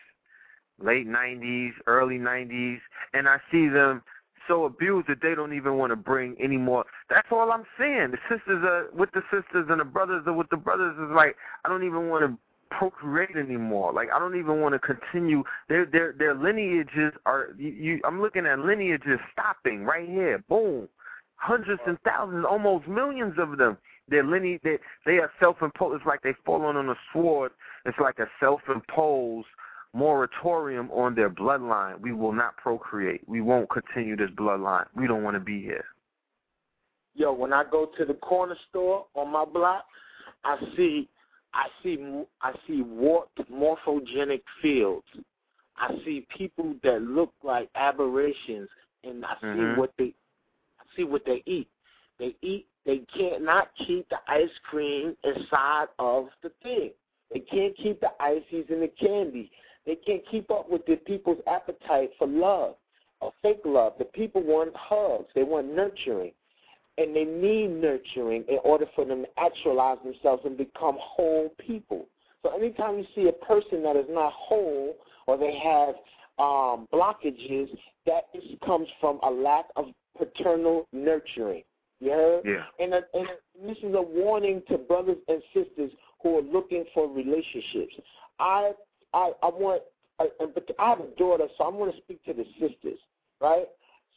late 0.80 1.08
90s, 1.08 1.72
early 1.86 2.18
90s, 2.18 2.80
and 3.12 3.28
I 3.28 3.38
see 3.50 3.68
them 3.68 4.02
so 4.48 4.64
abused 4.64 5.08
that 5.08 5.22
they 5.22 5.34
don't 5.34 5.54
even 5.54 5.76
want 5.76 5.90
to 5.90 5.96
bring 5.96 6.36
any 6.40 6.56
more. 6.56 6.84
That's 7.08 7.28
all 7.30 7.50
I'm 7.50 7.64
saying. 7.78 8.12
The 8.12 8.18
sisters 8.28 8.64
are 8.64 8.88
with 8.92 9.10
the 9.12 9.22
sisters 9.30 9.66
and 9.68 9.80
the 9.80 9.84
brothers 9.84 10.24
are 10.26 10.32
with 10.32 10.50
the 10.50 10.56
brothers. 10.56 10.94
Is 10.98 11.14
like 11.14 11.36
I 11.64 11.68
don't 11.68 11.84
even 11.84 12.08
want 12.08 12.24
to 12.24 12.38
procreate 12.70 13.36
anymore. 13.36 13.92
Like 13.92 14.08
I 14.12 14.18
don't 14.18 14.36
even 14.36 14.60
want 14.60 14.74
to 14.74 14.78
continue. 14.78 15.44
Their 15.68 15.86
their 15.86 16.12
their 16.12 16.34
lineages 16.34 17.12
are. 17.26 17.48
You, 17.56 17.68
you, 17.70 18.00
I'm 18.04 18.20
looking 18.20 18.46
at 18.46 18.58
lineages 18.58 19.18
stopping 19.32 19.84
right 19.84 20.08
here. 20.08 20.44
Boom, 20.48 20.88
hundreds 21.36 21.80
and 21.86 21.98
thousands, 22.04 22.44
almost 22.48 22.86
millions 22.86 23.34
of 23.38 23.58
them. 23.58 23.78
Their 24.08 24.22
lineage, 24.22 24.60
they 24.62 24.78
they 25.06 25.18
are 25.18 25.30
self-imposed. 25.40 25.96
It's 25.96 26.06
like 26.06 26.22
they've 26.22 26.34
fallen 26.44 26.76
on 26.76 26.90
a 26.90 26.96
sword. 27.12 27.52
It's 27.86 27.98
like 27.98 28.18
a 28.18 28.28
self-imposed 28.38 29.46
moratorium 29.94 30.90
on 30.90 31.14
their 31.14 31.30
bloodline. 31.30 32.00
We 32.00 32.12
will 32.12 32.32
not 32.32 32.56
procreate. 32.56 33.26
We 33.26 33.40
won't 33.40 33.70
continue 33.70 34.16
this 34.16 34.30
bloodline. 34.30 34.86
We 34.94 35.06
don't 35.06 35.22
want 35.22 35.36
to 35.36 35.40
be 35.40 35.62
here. 35.62 35.84
Yo, 37.14 37.32
when 37.32 37.52
I 37.52 37.64
go 37.70 37.90
to 37.96 38.04
the 38.04 38.14
corner 38.14 38.56
store 38.68 39.06
on 39.14 39.30
my 39.30 39.44
block, 39.44 39.84
I 40.42 40.58
see, 40.76 41.08
I 41.54 41.68
see, 41.82 42.24
I 42.42 42.52
see 42.66 42.82
warped 42.82 43.38
morphogenic 43.50 44.42
fields. 44.60 45.06
I 45.76 45.94
see 46.04 46.26
people 46.36 46.74
that 46.82 47.02
look 47.02 47.32
like 47.42 47.70
aberrations, 47.76 48.68
and 49.04 49.24
I 49.24 49.34
see 49.40 49.46
Mhm. 49.46 49.76
what 49.76 49.92
they, 49.96 50.12
I 50.80 50.84
see 50.96 51.04
what 51.04 51.24
they 51.24 51.42
eat. 51.46 51.68
They 52.18 52.36
eat. 52.42 52.68
They 52.86 53.00
can't 53.16 53.42
not 53.42 53.70
keep 53.86 54.08
the 54.10 54.18
ice 54.28 54.48
cream 54.68 55.16
inside 55.24 55.86
of 55.98 56.28
the 56.42 56.50
thing. 56.62 56.90
They 57.32 57.40
can't 57.40 57.76
keep 57.76 58.00
the 58.00 58.10
ices 58.20 58.66
and 58.68 58.82
the 58.82 58.90
candy. 59.00 59.50
They 59.86 59.96
can't 59.96 60.22
keep 60.30 60.50
up 60.50 60.70
with 60.70 60.84
the 60.86 60.96
people's 60.96 61.42
appetite 61.46 62.10
for 62.18 62.26
love 62.26 62.76
or 63.20 63.32
fake 63.42 63.62
love. 63.64 63.94
The 63.98 64.04
people 64.04 64.42
want 64.42 64.72
hugs. 64.74 65.28
They 65.34 65.42
want 65.42 65.74
nurturing 65.74 66.32
and 66.98 67.14
they 67.14 67.24
need 67.24 67.68
nurturing 67.68 68.44
in 68.48 68.58
order 68.62 68.86
for 68.94 69.04
them 69.04 69.24
to 69.24 69.40
actualize 69.40 69.98
themselves 70.04 70.42
and 70.44 70.56
become 70.56 70.96
whole 71.00 71.52
people. 71.66 72.06
So 72.42 72.54
anytime 72.54 72.98
you 72.98 73.04
see 73.14 73.28
a 73.28 73.44
person 73.44 73.82
that 73.82 73.96
is 73.96 74.06
not 74.08 74.32
whole 74.32 74.96
or 75.26 75.36
they 75.36 75.58
have 75.58 75.94
um, 76.38 76.86
blockages, 76.92 77.68
that 78.06 78.24
is, 78.34 78.42
comes 78.64 78.86
from 79.00 79.18
a 79.22 79.30
lack 79.30 79.66
of 79.76 79.86
paternal 80.16 80.86
nurturing. 80.92 81.62
You 82.00 82.10
heard? 82.10 82.42
Yeah. 82.44 82.64
And, 82.78 82.94
uh, 82.94 83.00
and 83.14 83.26
this 83.66 83.78
is 83.78 83.94
a 83.94 84.02
warning 84.02 84.62
to 84.68 84.78
brothers 84.78 85.18
and 85.28 85.42
sisters 85.54 85.90
who 86.22 86.38
are 86.38 86.42
looking 86.42 86.84
for 86.94 87.08
relationships. 87.08 87.94
I 88.38 88.72
I, 89.14 89.30
I 89.42 89.46
want, 89.46 89.82
I, 90.18 90.26
but 90.40 90.68
I 90.78 90.90
have 90.90 91.00
a 91.00 91.06
daughter, 91.16 91.46
so 91.56 91.64
I'm 91.64 91.76
going 91.76 91.92
to 91.92 91.98
speak 91.98 92.22
to 92.24 92.34
the 92.34 92.44
sisters, 92.60 92.98
right? 93.40 93.66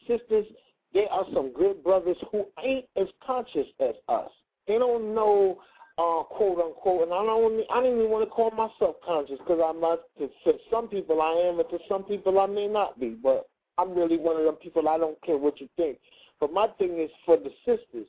Sisters, 0.08 0.45
there 0.94 1.08
are 1.10 1.26
some 1.34 1.54
good 1.54 1.84
brothers 1.84 2.18
who 2.32 2.45
ain't 2.64 2.86
as 2.99 3.08
conscious 3.26 3.68
as 3.80 3.94
us. 4.10 4.32
They 4.68 4.80
don't 4.80 5.14
know, 5.14 5.60
uh, 5.99 6.24
quote 6.24 6.60
unquote, 6.60 7.04
and 7.04 7.14
I 7.14 7.24
don't, 7.24 7.64
I 7.72 7.76
don't 7.82 7.98
even 7.98 8.10
want 8.10 8.28
to 8.28 8.30
call 8.30 8.52
myself 8.52 8.95
conscious 9.06 9.38
because 9.38 9.62
I'm 9.64 9.80
not. 9.80 9.99
To, 10.18 10.28
to 10.28 10.58
some 10.72 10.88
people 10.88 11.22
I 11.22 11.48
am, 11.48 11.60
and 11.60 11.70
to 11.70 11.78
some 11.88 12.04
people 12.04 12.40
I 12.40 12.48
may 12.48 12.68
not 12.68 12.99
be. 12.99 13.10
But 13.10 13.48
I'm 13.78 13.95
really 13.95 14.18
one 14.18 14.38
of 14.38 14.44
them 14.44 14.56
people. 14.56 14.88
I 14.88 14.98
don't 14.98 15.22
care 15.22 15.38
what 15.38 15.60
you 15.62 15.68
think. 15.76 15.98
But 16.40 16.54
my 16.54 16.68
thing 16.78 16.99
is 16.99 17.10
for 17.26 17.38
the 17.38 17.52
sisters. 17.66 18.08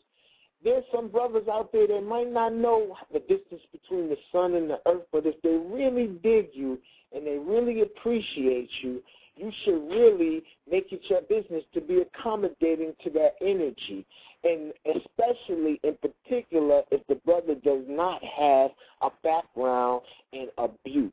There's 0.64 0.84
some 0.92 1.08
brothers 1.08 1.46
out 1.48 1.70
there 1.72 1.86
that 1.86 2.02
might 2.02 2.32
not 2.32 2.52
know 2.52 2.96
the 3.12 3.20
distance 3.20 3.62
between 3.70 4.08
the 4.08 4.16
sun 4.32 4.54
and 4.54 4.68
the 4.68 4.80
earth, 4.86 5.04
but 5.12 5.24
if 5.24 5.40
they 5.42 5.56
really 5.72 6.08
dig 6.22 6.48
you 6.52 6.78
and 7.14 7.24
they 7.24 7.38
really 7.38 7.82
appreciate 7.82 8.68
you, 8.82 9.00
you 9.36 9.52
should 9.64 9.88
really 9.88 10.42
make 10.68 10.92
it 10.92 11.00
your 11.08 11.22
business 11.22 11.62
to 11.72 11.80
be 11.80 12.00
accommodating 12.00 12.92
to 13.04 13.10
that 13.10 13.34
energy. 13.40 14.04
And 14.42 14.72
especially 14.84 15.80
in 15.84 15.96
particular 16.02 16.82
if 16.90 17.06
the 17.06 17.14
brother 17.24 17.54
does 17.54 17.84
not 17.88 18.20
have 18.24 18.72
a 19.02 19.10
background 19.22 20.02
in 20.32 20.48
abuse. 20.58 21.12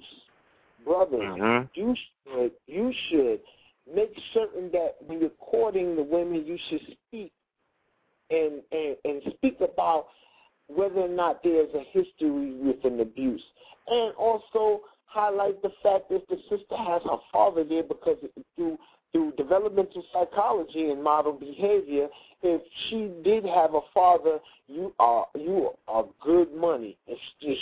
Brothers, 0.84 1.22
Mhm. 1.22 1.70
you 1.76 1.96
should 1.96 2.52
you 2.68 2.92
should 3.10 3.42
make 3.94 4.14
certain 4.34 4.72
that 4.72 4.96
when 5.06 5.20
you're 5.20 5.30
courting 5.30 5.96
the 5.96 6.04
women 6.04 6.46
you 6.46 6.58
should 6.70 6.82
speak 7.08 7.32
and, 8.30 8.62
and, 8.72 8.96
and 9.06 9.34
speak 9.36 9.58
about 9.62 10.08
whether 10.68 11.02
or 11.02 11.10
not 11.10 11.44
there's 11.44 11.74
a 11.76 11.84
history 11.92 12.54
with 12.54 12.84
an 12.84 13.00
abuse. 13.00 13.44
And 13.88 14.16
also 14.16 14.82
highlight 15.06 15.62
the 15.62 15.72
fact 15.84 16.10
that 16.10 16.28
the 16.28 16.38
sister 16.50 16.76
has 16.76 17.02
her 17.04 17.18
father 17.32 17.64
there 17.64 17.84
because 17.84 18.18
through 18.56 18.78
through 19.16 19.32
developmental 19.38 20.04
psychology 20.12 20.90
and 20.90 21.02
model 21.02 21.32
behavior, 21.32 22.10
if 22.44 22.62
she 22.90 23.10
did 23.24 23.46
have 23.46 23.74
a 23.74 23.80
father, 23.94 24.40
you 24.68 24.94
are 25.00 25.26
you 25.36 25.70
are 25.88 26.06
good 26.22 26.54
money. 26.54 26.98
If 27.08 27.18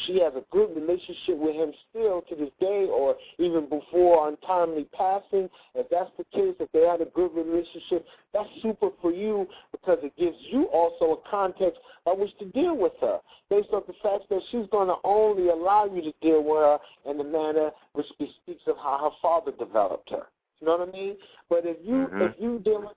she, 0.08 0.20
has 0.20 0.34
a 0.34 0.44
good 0.52 0.76
relationship 0.76 1.38
with 1.38 1.54
him 1.54 1.72
still 1.92 2.24
to 2.28 2.36
this 2.36 2.50
day, 2.60 2.88
or 2.92 3.16
even 3.38 3.70
before 3.70 4.30
untimely 4.30 4.88
passing, 4.98 5.48
if 5.76 5.88
that's 5.92 6.10
the 6.18 6.24
case, 6.34 6.56
if 6.60 6.72
they 6.72 6.88
had 6.88 7.02
a 7.02 7.12
good 7.14 7.30
relationship, 7.36 8.04
that's 8.34 8.50
super 8.64 8.90
for 9.00 9.12
you 9.12 9.46
because 9.72 10.00
it 10.02 10.14
gives 10.18 10.38
you 10.52 10.64
also 10.74 11.22
a 11.22 11.30
context 11.30 11.80
by 12.04 12.14
which 12.14 12.36
to 12.40 12.46
deal 12.46 12.76
with 12.76 12.94
her, 13.00 13.20
based 13.52 13.70
off 13.74 13.86
the 13.86 13.94
fact 14.02 14.28
that 14.32 14.42
she's 14.50 14.66
going 14.72 14.88
to 14.88 14.96
only 15.04 15.50
allow 15.50 15.86
you 15.86 16.02
to 16.02 16.14
deal 16.20 16.44
with 16.44 16.58
her 16.58 16.80
in 17.12 17.20
the 17.20 17.24
manner 17.24 17.70
which 17.94 18.08
speaks 18.08 18.64
of 18.66 18.76
how 18.78 18.98
her 19.04 19.16
father 19.22 19.52
developed 19.60 20.10
her. 20.10 20.24
You 20.64 20.70
know 20.70 20.78
what 20.78 20.88
I 20.88 20.92
mean? 20.94 21.18
But 21.50 21.66
if 21.66 21.76
you 21.84 22.08
Mhm. 22.08 22.22
if 22.22 22.40
you 22.40 22.60
dealing 22.60 22.88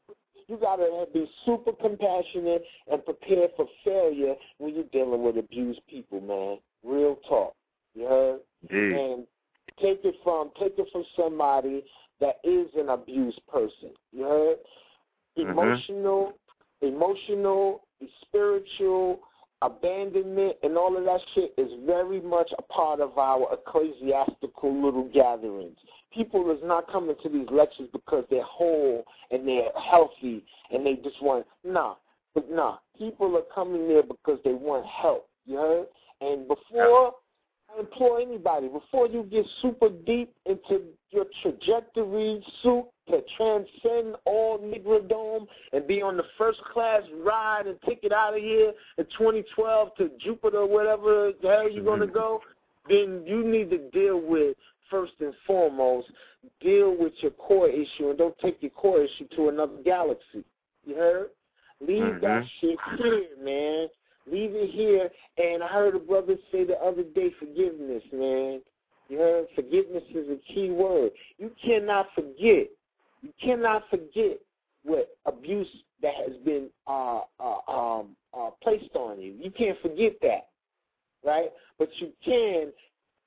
you 0.46 0.56
gotta 0.56 1.08
be 1.12 1.28
super 1.44 1.72
compassionate 1.72 2.64
and 2.86 3.04
prepared 3.04 3.50
for 3.56 3.66
failure 3.82 4.36
when 4.58 4.72
you're 4.72 4.84
dealing 4.84 5.24
with 5.24 5.36
abused 5.36 5.84
people, 5.88 6.20
man. 6.20 6.60
Real 6.84 7.16
talk. 7.28 7.56
You 7.96 8.06
heard? 8.06 8.40
Gee. 8.70 8.94
And 8.94 9.26
take 9.78 10.04
it 10.04 10.14
from 10.22 10.52
take 10.60 10.78
it 10.78 10.88
from 10.92 11.04
somebody 11.16 11.84
that 12.20 12.38
is 12.44 12.72
an 12.76 12.90
abused 12.90 13.44
person. 13.48 13.90
You 14.12 14.22
heard? 14.22 14.58
Emotional, 15.34 16.38
emotional, 16.82 17.82
spiritual, 18.22 19.28
abandonment, 19.62 20.56
and 20.62 20.76
all 20.76 20.96
of 20.96 21.04
that 21.04 21.20
shit 21.34 21.54
is 21.56 21.70
very 21.86 22.20
much 22.20 22.50
a 22.58 22.62
part 22.62 23.00
of 23.00 23.16
our 23.18 23.52
ecclesiastical 23.52 24.84
little 24.84 25.08
gatherings. 25.12 25.76
People 26.12 26.50
is 26.50 26.60
not 26.64 26.90
coming 26.90 27.16
to 27.22 27.28
these 27.28 27.48
lectures 27.50 27.88
because 27.92 28.24
they're 28.30 28.42
whole 28.42 29.04
and 29.30 29.46
they're 29.46 29.70
healthy 29.90 30.44
and 30.70 30.84
they 30.84 30.94
just 30.96 31.20
want 31.22 31.46
nah. 31.64 31.94
But 32.34 32.50
nah, 32.50 32.76
people 32.98 33.36
are 33.36 33.54
coming 33.54 33.88
there 33.88 34.02
because 34.02 34.38
they 34.44 34.52
want 34.52 34.86
help. 34.86 35.28
You 35.46 35.56
heard? 35.56 35.86
And 36.20 36.48
before 36.48 37.12
I 37.74 37.80
implore 37.80 38.20
anybody, 38.20 38.68
before 38.68 39.06
you 39.06 39.22
get 39.24 39.46
super 39.62 39.88
deep 39.88 40.34
into 40.44 40.82
your 41.10 41.26
trajectory 41.42 42.44
suit 42.62 42.86
to 43.08 43.22
transcend 43.36 44.16
all 44.24 44.58
Negrodome 44.58 45.46
and 45.72 45.86
be 45.86 46.02
on 46.02 46.16
the 46.16 46.24
first 46.36 46.60
class 46.72 47.02
ride 47.24 47.66
and 47.66 47.76
take 47.82 48.00
it 48.02 48.12
out 48.12 48.34
of 48.34 48.40
here 48.40 48.72
in 48.98 49.04
2012 49.16 49.94
to 49.96 50.10
Jupiter, 50.20 50.58
or 50.58 50.68
whatever 50.68 51.32
the 51.42 51.48
hell 51.48 51.70
you're 51.70 51.84
going 51.84 52.00
to 52.00 52.06
go, 52.06 52.40
then 52.88 53.22
you 53.26 53.44
need 53.44 53.70
to 53.70 53.78
deal 53.90 54.20
with 54.20 54.56
first 54.90 55.12
and 55.20 55.34
foremost, 55.46 56.08
deal 56.60 56.96
with 56.96 57.12
your 57.20 57.32
core 57.32 57.68
issue 57.68 58.10
and 58.10 58.18
don't 58.18 58.38
take 58.38 58.58
your 58.60 58.70
core 58.70 59.02
issue 59.02 59.26
to 59.36 59.48
another 59.48 59.76
galaxy. 59.84 60.44
You 60.84 60.94
heard? 60.94 61.30
Leave 61.80 62.02
mm-hmm. 62.02 62.24
that 62.24 62.44
shit 62.60 62.78
here, 62.98 63.26
man. 63.42 63.88
Leave 64.30 64.52
it 64.54 64.70
here. 64.70 65.10
And 65.38 65.62
I 65.62 65.68
heard 65.68 65.94
a 65.94 65.98
brother 65.98 66.36
say 66.50 66.64
the 66.64 66.78
other 66.78 67.02
day, 67.02 67.32
forgiveness, 67.38 68.02
man. 68.12 68.60
You 69.08 69.18
heard? 69.18 69.46
Forgiveness 69.54 70.04
is 70.14 70.26
a 70.30 70.52
key 70.52 70.70
word. 70.70 71.10
You 71.38 71.50
cannot 71.64 72.06
forget. 72.14 72.68
You 73.22 73.32
cannot 73.42 73.84
forget 73.90 74.38
what 74.84 75.16
abuse 75.26 75.68
that 76.02 76.14
has 76.14 76.36
been 76.44 76.68
uh, 76.86 77.20
uh, 77.40 77.70
um, 77.70 78.16
uh, 78.36 78.50
placed 78.62 78.94
on 78.94 79.20
you. 79.20 79.34
You 79.40 79.50
can't 79.50 79.80
forget 79.80 80.12
that, 80.22 80.48
right? 81.24 81.50
But 81.78 81.88
you 81.98 82.12
can 82.24 82.72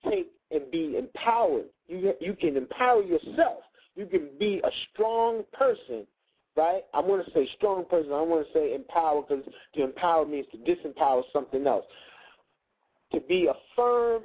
take 0.10 0.32
and 0.52 0.70
be 0.72 0.98
empowered. 0.98 1.66
You 1.88 2.14
you 2.20 2.34
can 2.34 2.56
empower 2.58 3.04
yourself. 3.04 3.60
You 3.96 4.06
can 4.06 4.30
be 4.40 4.62
a 4.64 4.70
strong 4.94 5.44
person, 5.52 6.08
right? 6.56 6.84
I'm 6.94 7.06
going 7.08 7.24
to 7.24 7.32
say 7.32 7.50
strong 7.58 7.86
person. 7.86 8.14
I 8.14 8.22
want 8.22 8.48
to 8.48 8.54
say 8.54 8.74
empower 8.74 9.24
because 9.24 9.44
to 9.76 9.84
empower 9.84 10.26
means 10.26 10.48
to 10.52 10.58
disempower 10.58 11.24
something 11.34 11.68
else. 11.68 11.86
To 13.14 13.20
be 13.22 13.48
a 13.48 13.54
firm 13.76 14.22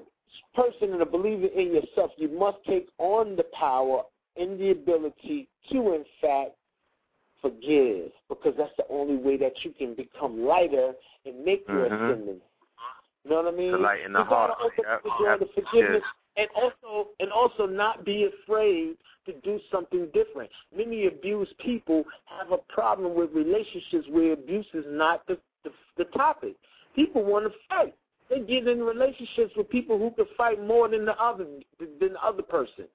person 0.55 0.93
and 0.93 1.03
a 1.03 1.07
believer 1.07 1.47
in 1.47 1.73
yourself, 1.75 2.13
you 2.17 2.29
must 2.29 2.59
take 2.67 2.89
on 2.99 3.35
the 3.35 3.45
power 3.59 4.03
and 4.37 4.59
the 4.59 4.71
ability 4.71 5.49
to, 5.71 5.95
in 5.95 6.05
fact, 6.21 6.53
forgive 7.41 8.11
because 8.29 8.55
that's 8.57 8.73
the 8.79 8.85
only 8.91 9.17
way 9.17 9.37
that 9.37 9.53
you 9.63 9.71
can 9.71 9.95
become 9.95 10.45
lighter 10.45 10.93
and 11.27 11.45
make 11.45 11.65
your 11.69 11.87
mm-hmm. 11.87 12.05
ascendance. 12.05 12.43
You 13.25 13.31
know 13.31 13.43
what 13.43 13.55
I 13.55 13.57
mean? 13.57 13.73
The 13.73 13.79
light 13.79 14.01
in 14.05 14.13
the 14.13 14.25
heart. 14.25 14.53
Open 14.63 14.85
yep. 14.87 15.03
the 15.03 15.11
door 15.19 15.39
to 15.39 15.47
forgiveness 15.55 16.03
and 16.37 16.49
also 16.55 17.11
and 17.21 17.31
also 17.31 17.67
not 17.67 18.05
be 18.05 18.29
afraid 18.45 18.97
to 19.27 19.33
do 19.43 19.59
something 19.71 20.09
different. 20.13 20.51
Many 20.77 21.07
abused 21.07 21.57
people 21.59 22.05
have 22.27 22.53
a 22.53 22.59
problem 22.73 23.15
with 23.15 23.31
relationships 23.33 24.07
where 24.11 24.33
abuse 24.33 24.67
is 24.75 24.85
not 24.89 25.27
the 25.27 25.39
the, 25.65 25.71
the 25.97 26.05
topic. 26.17 26.55
People 26.95 27.25
want 27.25 27.47
to 27.47 27.53
fight. 27.69 27.95
They 28.31 28.41
get 28.41 28.67
in 28.67 28.83
relationships 28.83 29.53
with 29.57 29.69
people 29.69 29.99
who 29.99 30.11
can 30.11 30.27
fight 30.37 30.65
more 30.65 30.89
than 30.89 31.05
the 31.05 31.17
other 31.23 31.47
than 31.79 31.89
the 31.99 32.15
other 32.23 32.43
person. 32.43 32.87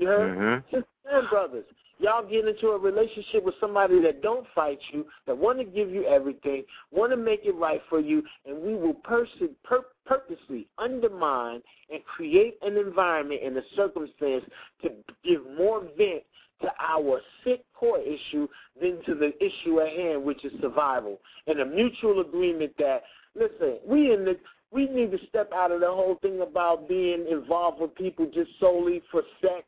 You 0.00 0.06
heard? 0.06 0.38
Mm-hmm. 0.38 0.76
Sisters 0.76 0.88
and 1.12 1.28
brothers, 1.28 1.64
y'all 1.98 2.26
get 2.26 2.48
into 2.48 2.68
a 2.68 2.78
relationship 2.78 3.44
with 3.44 3.54
somebody 3.60 4.00
that 4.00 4.22
don't 4.22 4.46
fight 4.54 4.78
you, 4.92 5.04
that 5.26 5.36
want 5.36 5.58
to 5.58 5.64
give 5.64 5.90
you 5.90 6.06
everything, 6.06 6.64
want 6.90 7.12
to 7.12 7.18
make 7.18 7.40
it 7.44 7.54
right 7.54 7.82
for 7.90 8.00
you, 8.00 8.22
and 8.46 8.58
we 8.58 8.74
will 8.74 8.94
pers- 8.94 9.28
pur- 9.62 9.84
purposely 10.06 10.66
undermine 10.78 11.60
and 11.92 12.02
create 12.04 12.54
an 12.62 12.78
environment 12.78 13.42
and 13.44 13.56
a 13.58 13.62
circumstance 13.76 14.44
to 14.82 14.88
give 15.22 15.42
more 15.58 15.82
vent 15.98 16.22
to 16.62 16.68
our 16.80 17.20
sick 17.44 17.62
core 17.74 18.00
issue 18.00 18.48
than 18.80 19.02
to 19.04 19.14
the 19.14 19.32
issue 19.44 19.80
at 19.80 19.88
hand, 19.88 20.24
which 20.24 20.44
is 20.46 20.52
survival, 20.62 21.20
and 21.46 21.60
a 21.60 21.66
mutual 21.66 22.20
agreement 22.20 22.72
that 22.78 23.02
listen, 23.34 23.78
we 23.86 24.12
in 24.12 24.24
the 24.24 24.36
we 24.72 24.86
need 24.86 25.10
to 25.10 25.18
step 25.28 25.50
out 25.52 25.72
of 25.72 25.80
the 25.80 25.86
whole 25.86 26.16
thing 26.22 26.42
about 26.42 26.88
being 26.88 27.26
involved 27.28 27.80
with 27.80 27.94
people 27.96 28.30
just 28.32 28.50
solely 28.60 29.02
for 29.10 29.22
sex 29.40 29.64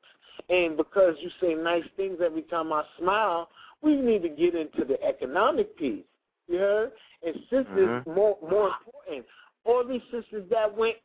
and 0.48 0.77
because 0.77 1.14
you 1.20 1.31
say 1.40 1.55
nice 1.55 1.85
things 1.97 2.19
every 2.24 2.43
time 2.43 2.73
I 2.73 2.82
smile, 2.98 3.48
we 3.82 3.97
need 3.97 4.23
to 4.23 4.28
get 4.28 4.55
into 4.55 4.85
the 4.85 5.02
economic 5.02 5.77
piece. 5.77 6.05
You 6.48 6.59
heard? 6.59 6.93
And 7.24 7.35
sisters 7.51 7.66
mm-hmm. 7.77 8.14
more 8.14 8.36
more 8.43 8.70
important. 8.70 9.27
All 9.64 9.86
these 9.86 10.02
sisters 10.10 10.44
that 10.51 10.77
went 10.77 10.97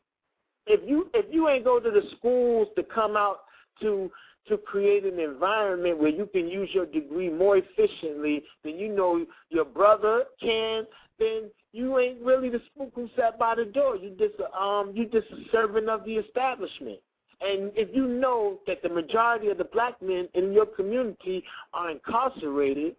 if 0.66 0.80
you 0.88 1.10
if 1.14 1.26
you 1.32 1.48
ain't 1.48 1.64
go 1.64 1.80
to 1.80 1.90
the 1.90 2.02
schools 2.18 2.68
to 2.76 2.82
come 2.82 3.16
out 3.16 3.40
to 3.80 4.10
to 4.48 4.56
create 4.56 5.04
an 5.04 5.18
environment 5.18 5.98
where 5.98 6.08
you 6.08 6.26
can 6.26 6.48
use 6.48 6.70
your 6.72 6.86
degree 6.86 7.30
more 7.30 7.58
efficiently 7.58 8.42
than 8.64 8.78
you 8.78 8.88
know 8.88 9.24
your 9.50 9.64
brother 9.64 10.24
can, 10.40 10.86
then 11.18 11.50
you 11.72 11.98
ain't 11.98 12.20
really 12.22 12.48
the 12.48 12.60
spook 12.66 12.90
who 12.94 13.08
sat 13.14 13.38
by 13.38 13.54
the 13.54 13.64
door. 13.64 13.96
You 13.96 14.10
just 14.18 14.34
um 14.58 14.92
you 14.94 15.06
just 15.06 15.30
a 15.30 15.50
servant 15.52 15.88
of 15.88 16.04
the 16.04 16.14
establishment. 16.14 16.98
And 17.40 17.70
if 17.76 17.94
you 17.94 18.06
know 18.06 18.58
that 18.66 18.82
the 18.82 18.88
majority 18.88 19.48
of 19.48 19.58
the 19.58 19.64
black 19.64 20.00
men 20.02 20.28
in 20.34 20.52
your 20.52 20.66
community 20.66 21.44
are 21.72 21.90
incarcerated 21.90 22.96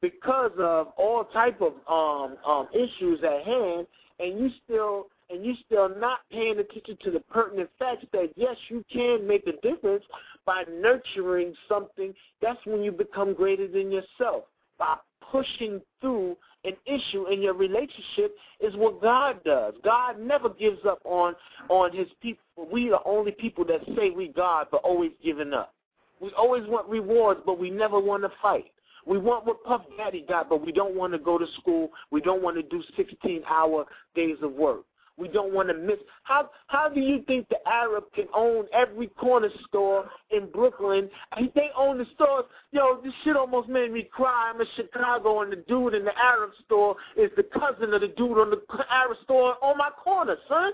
because 0.00 0.52
of 0.58 0.88
all 0.96 1.24
type 1.24 1.60
of 1.60 1.72
um, 1.88 2.36
um, 2.46 2.68
issues 2.72 3.20
at 3.24 3.44
hand, 3.44 3.86
and 4.20 4.38
you 4.38 4.50
still 4.64 5.06
and 5.30 5.44
you 5.44 5.54
still 5.66 5.88
not 5.88 6.20
paying 6.30 6.58
attention 6.58 6.96
to 7.02 7.10
the 7.10 7.20
pertinent 7.20 7.68
facts 7.78 8.06
that 8.12 8.30
yes, 8.36 8.56
you 8.68 8.84
can 8.90 9.26
make 9.26 9.46
a 9.46 9.52
difference 9.60 10.04
by 10.46 10.64
nurturing 10.70 11.54
something. 11.68 12.14
That's 12.40 12.58
when 12.64 12.82
you 12.82 12.92
become 12.92 13.34
greater 13.34 13.68
than 13.68 13.90
yourself 13.92 14.44
by 14.78 14.96
pushing 15.30 15.80
through 16.00 16.36
an 16.64 16.74
issue 16.86 17.26
in 17.28 17.40
your 17.40 17.54
relationship 17.54 18.36
is 18.60 18.74
what 18.76 19.00
God 19.00 19.42
does. 19.44 19.74
God 19.84 20.18
never 20.18 20.48
gives 20.48 20.78
up 20.86 21.00
on 21.04 21.34
on 21.68 21.96
his 21.96 22.08
people. 22.20 22.42
We 22.72 22.92
are 22.92 23.02
only 23.04 23.32
people 23.32 23.64
that 23.66 23.80
say 23.96 24.10
we 24.10 24.28
God 24.28 24.66
but 24.70 24.82
always 24.82 25.12
giving 25.24 25.52
up. 25.52 25.74
We 26.20 26.30
always 26.36 26.66
want 26.66 26.88
rewards 26.88 27.40
but 27.46 27.58
we 27.58 27.70
never 27.70 28.00
want 28.00 28.22
to 28.24 28.30
fight. 28.42 28.72
We 29.06 29.18
want 29.18 29.46
what 29.46 29.64
Puff 29.64 29.82
Daddy 29.96 30.24
got, 30.28 30.50
but 30.50 30.64
we 30.64 30.72
don't 30.72 30.94
want 30.94 31.14
to 31.14 31.18
go 31.18 31.38
to 31.38 31.46
school. 31.58 31.90
We 32.10 32.20
don't 32.20 32.42
want 32.42 32.56
to 32.56 32.62
do 32.62 32.82
16 32.96 33.42
hour 33.48 33.86
days 34.14 34.36
of 34.42 34.52
work. 34.52 34.82
We 35.18 35.28
don't 35.28 35.52
want 35.52 35.68
to 35.68 35.74
miss. 35.74 35.98
How 36.22 36.50
how 36.68 36.88
do 36.88 37.00
you 37.00 37.22
think 37.26 37.48
the 37.48 37.58
Arab 37.66 38.04
can 38.14 38.26
own 38.34 38.66
every 38.72 39.08
corner 39.08 39.50
store 39.66 40.08
in 40.30 40.50
Brooklyn? 40.50 41.10
They 41.54 41.70
own 41.76 41.98
the 41.98 42.06
stores. 42.14 42.44
Yo, 42.70 43.00
this 43.02 43.12
shit 43.24 43.36
almost 43.36 43.68
made 43.68 43.92
me 43.92 44.08
cry. 44.10 44.52
I'm 44.54 44.60
in 44.60 44.66
Chicago, 44.76 45.42
and 45.42 45.52
the 45.52 45.56
dude 45.56 45.94
in 45.94 46.04
the 46.04 46.16
Arab 46.16 46.50
store 46.64 46.96
is 47.16 47.30
the 47.36 47.42
cousin 47.42 47.92
of 47.92 48.00
the 48.00 48.08
dude 48.08 48.38
on 48.38 48.50
the 48.50 48.60
Arab 48.90 49.16
store 49.24 49.56
on 49.62 49.76
my 49.76 49.90
corner, 49.90 50.36
son. 50.48 50.72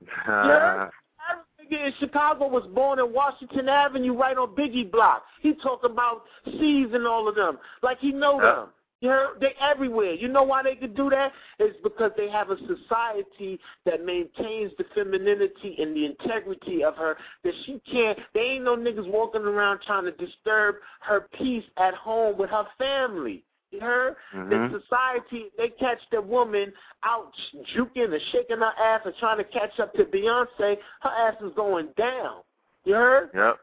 yeah. 0.28 0.88
Arab 1.28 1.44
nigga 1.60 1.86
in 1.86 1.92
Chicago 1.98 2.48
was 2.48 2.64
born 2.74 2.98
in 2.98 3.12
Washington 3.12 3.68
Avenue, 3.68 4.16
right 4.16 4.36
on 4.36 4.54
Biggie 4.54 4.90
Block. 4.90 5.24
He 5.42 5.54
talk 5.54 5.84
about 5.84 6.22
C's 6.44 6.88
and 6.92 7.06
all 7.06 7.28
of 7.28 7.34
them 7.34 7.58
like 7.82 7.98
he 7.98 8.12
know 8.12 8.40
uh, 8.40 8.54
them. 8.54 8.68
You 9.00 9.08
heard? 9.08 9.40
They 9.40 9.54
everywhere. 9.60 10.12
You 10.12 10.28
know 10.28 10.42
why 10.42 10.62
they 10.62 10.74
could 10.74 10.94
do 10.94 11.08
that? 11.10 11.32
It's 11.58 11.76
because 11.82 12.12
they 12.16 12.28
have 12.30 12.50
a 12.50 12.56
society 12.58 13.58
that 13.86 14.04
maintains 14.04 14.72
the 14.76 14.84
femininity 14.94 15.76
and 15.78 15.96
the 15.96 16.04
integrity 16.04 16.84
of 16.84 16.96
her. 16.96 17.16
That 17.42 17.54
she 17.64 17.80
can't. 17.90 18.18
They 18.34 18.40
ain't 18.40 18.64
no 18.64 18.76
niggas 18.76 19.10
walking 19.10 19.42
around 19.42 19.80
trying 19.86 20.04
to 20.04 20.12
disturb 20.12 20.76
her 21.00 21.28
peace 21.38 21.64
at 21.78 21.94
home 21.94 22.36
with 22.36 22.50
her 22.50 22.66
family. 22.76 23.42
You 23.70 23.80
heard? 23.80 24.16
Mm-hmm. 24.34 24.50
The 24.50 24.80
society, 24.80 25.46
they 25.56 25.68
catch 25.68 26.00
the 26.10 26.20
woman 26.20 26.72
out 27.04 27.32
juking 27.74 28.12
and 28.12 28.20
shaking 28.32 28.58
her 28.58 28.72
ass 28.78 29.02
and 29.04 29.14
trying 29.18 29.38
to 29.38 29.44
catch 29.44 29.78
up 29.78 29.94
to 29.94 30.04
Beyonce. 30.04 30.76
Her 31.00 31.10
ass 31.10 31.36
is 31.40 31.52
going 31.54 31.88
down. 31.96 32.40
You 32.84 32.94
heard? 32.94 33.30
Yep. 33.32 33.60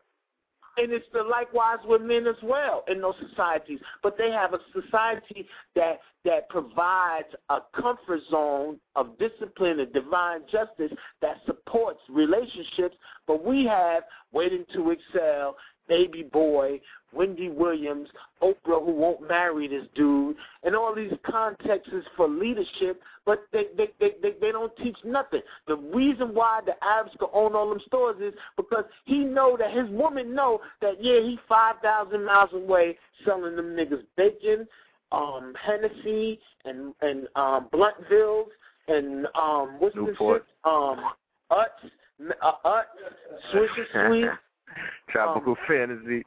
And 0.78 0.92
it's 0.92 1.06
the 1.12 1.24
likewise 1.24 1.80
with 1.86 2.02
men 2.02 2.28
as 2.28 2.36
well 2.44 2.84
in 2.88 3.02
those 3.02 3.16
societies. 3.30 3.80
But 4.04 4.18
they 4.18 4.30
have 4.32 4.54
a 4.54 4.60
society 4.80 5.48
that 5.76 6.00
that 6.24 6.50
provides 6.50 7.30
a 7.50 7.60
comfort 7.74 8.20
zone 8.30 8.78
of 8.96 9.18
discipline 9.18 9.80
and 9.80 9.92
divine 9.94 10.42
justice 10.52 10.92
that 11.22 11.38
supports 11.46 12.02
relationships. 12.10 12.96
But 13.26 13.44
we 13.46 13.66
have 13.66 14.04
Waiting 14.34 14.66
to 14.74 14.92
Exhale, 14.92 15.56
baby 15.88 16.24
boy, 16.24 16.82
Wendy 17.14 17.50
Williams, 17.50 18.10
Oprah 18.42 18.86
who 18.86 18.92
won't 18.92 19.28
marry 19.28 19.68
this 19.68 19.86
dude, 19.96 20.36
and 20.64 20.76
all 20.76 20.94
these 20.94 21.14
contexts 21.26 21.94
for 22.16 22.28
leadership, 22.28 23.02
but 23.26 23.46
they 23.52 23.66
they, 23.76 23.88
they, 24.00 24.12
they 24.22 24.34
they 24.40 24.52
don't 24.52 24.76
teach 24.78 24.98
nothing. 25.04 25.42
The 25.68 25.76
reason 25.76 26.34
why 26.34 26.62
the 26.66 26.74
Arabs 26.84 27.12
can 27.20 27.30
own 27.34 27.56
all 27.56 27.70
them 27.70 27.82
stores 27.86 28.18
is 28.22 28.34
because 28.56 28.84
he 29.06 29.20
know 29.20 29.58
that 29.58 29.72
his 29.72 29.90
woman 29.90 30.36
know 30.36 30.60
that 30.82 31.04
yeah 31.04 31.20
he 31.22 31.40
five 31.48 31.76
thousand 31.82 32.26
miles 32.26 32.52
away 32.54 32.98
selling 33.26 33.56
them 33.56 33.76
niggas 33.76 34.04
bacon, 34.16 34.68
um, 35.12 35.54
Hennessy 35.66 36.40
and 36.66 36.94
and 37.02 37.28
um 37.36 37.68
Bluntville's 37.72 38.50
and 38.88 39.28
um 39.36 39.78
what's 39.80 39.96
Newport. 39.96 40.44
this 40.44 40.48
shit? 40.48 40.72
Um 40.72 41.12
Utz 41.52 41.90
uh, 42.42 42.52
Utz, 42.66 42.84
Swisher 43.54 44.10
Sweet. 44.10 44.30
Tropical 45.10 45.54
um, 45.54 45.58
fantasy. 45.68 46.24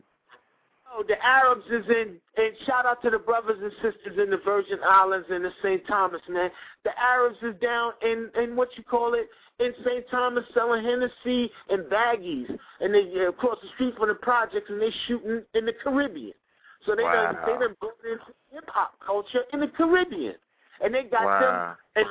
Oh, 0.93 1.05
the 1.07 1.15
Arabs 1.25 1.65
is 1.67 1.85
in, 1.89 2.17
and 2.37 2.53
shout 2.67 2.85
out 2.85 3.01
to 3.03 3.11
the 3.11 3.19
brothers 3.19 3.59
and 3.63 3.73
sisters 3.75 4.19
in 4.21 4.29
the 4.29 4.39
Virgin 4.45 4.79
Islands 4.85 5.27
and 5.31 5.45
the 5.45 5.53
St. 5.63 5.87
Thomas, 5.87 6.21
man. 6.29 6.51
The 6.83 6.91
Arabs 6.99 7.37
is 7.43 7.55
down 7.61 7.93
in, 8.03 8.29
in 8.41 8.57
what 8.57 8.71
you 8.77 8.83
call 8.83 9.15
it, 9.15 9.29
in 9.61 9.73
St. 9.85 10.05
Thomas 10.11 10.45
selling 10.53 10.85
Hennessy 10.85 11.51
and 11.69 11.85
baggies, 11.85 12.51
and 12.81 12.93
they 12.93 13.09
uh, 13.21 13.29
across 13.29 13.59
the 13.63 13.69
street 13.75 13.95
from 13.97 14.09
the 14.09 14.15
projects, 14.15 14.69
and 14.69 14.83
they 14.83 14.91
shooting 15.07 15.43
in 15.55 15.65
the 15.65 15.73
Caribbean. 15.73 16.33
So 16.87 16.97
they 16.97 17.03
wow. 17.03 17.33
done, 17.33 17.37
they 17.47 17.67
done 17.67 17.77
brought 17.79 17.93
into 18.05 18.25
hip 18.51 18.65
hop 18.69 18.95
culture 19.05 19.43
in 19.53 19.61
the 19.61 19.69
Caribbean, 19.69 20.35
and 20.83 20.95
they 20.95 21.05
got 21.05 21.25
wow. 21.25 21.77
them 21.95 22.05
and 22.05 22.07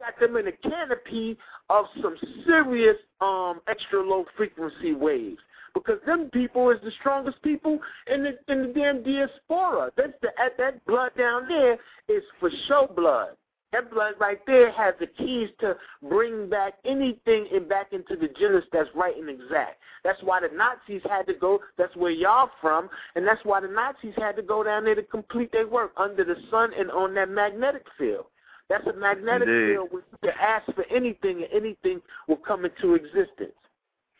got 0.00 0.18
them 0.18 0.36
in 0.36 0.48
a 0.48 0.52
canopy 0.52 1.36
of 1.68 1.84
some 2.02 2.16
serious 2.44 2.96
um 3.20 3.60
extra 3.68 4.02
low 4.02 4.24
frequency 4.36 4.94
waves 4.94 5.38
because 5.76 6.00
them 6.06 6.30
people 6.32 6.70
is 6.70 6.78
the 6.82 6.90
strongest 7.00 7.40
people 7.42 7.78
in 8.12 8.22
the 8.22 8.38
in 8.48 8.62
the 8.62 8.72
damn 8.72 9.02
diaspora. 9.02 9.90
That's 9.96 10.14
the 10.22 10.30
that 10.58 10.84
blood 10.86 11.12
down 11.18 11.46
there 11.48 11.74
is 12.08 12.22
for 12.40 12.50
show 12.66 12.90
blood. 12.96 13.30
That 13.72 13.90
blood 13.90 14.14
right 14.18 14.38
there 14.46 14.72
has 14.72 14.94
the 14.98 15.06
keys 15.06 15.50
to 15.60 15.76
bring 16.08 16.48
back 16.48 16.74
anything 16.86 17.46
and 17.52 17.68
back 17.68 17.92
into 17.92 18.16
the 18.16 18.28
genus 18.38 18.64
that's 18.72 18.88
right 18.94 19.16
and 19.16 19.28
exact. 19.28 19.80
That's 20.02 20.22
why 20.22 20.40
the 20.40 20.48
Nazis 20.56 21.02
had 21.10 21.26
to 21.26 21.34
go. 21.34 21.60
That's 21.76 21.94
where 21.94 22.12
y'all 22.12 22.50
from, 22.60 22.88
and 23.16 23.26
that's 23.26 23.44
why 23.44 23.60
the 23.60 23.68
Nazis 23.68 24.14
had 24.16 24.36
to 24.36 24.42
go 24.42 24.62
down 24.62 24.84
there 24.84 24.94
to 24.94 25.02
complete 25.02 25.52
their 25.52 25.68
work 25.68 25.92
under 25.96 26.24
the 26.24 26.36
sun 26.50 26.70
and 26.78 26.90
on 26.90 27.12
that 27.14 27.28
magnetic 27.28 27.84
field. 27.98 28.26
That's 28.70 28.86
a 28.86 28.94
magnetic 28.94 29.48
Indeed. 29.48 29.74
field 29.74 29.88
where 29.90 30.02
you 30.10 30.18
can 30.22 30.38
ask 30.40 30.64
for 30.74 30.84
anything, 30.90 31.42
and 31.42 31.52
anything 31.52 32.00
will 32.28 32.36
come 32.36 32.64
into 32.64 32.94
existence. 32.94 33.52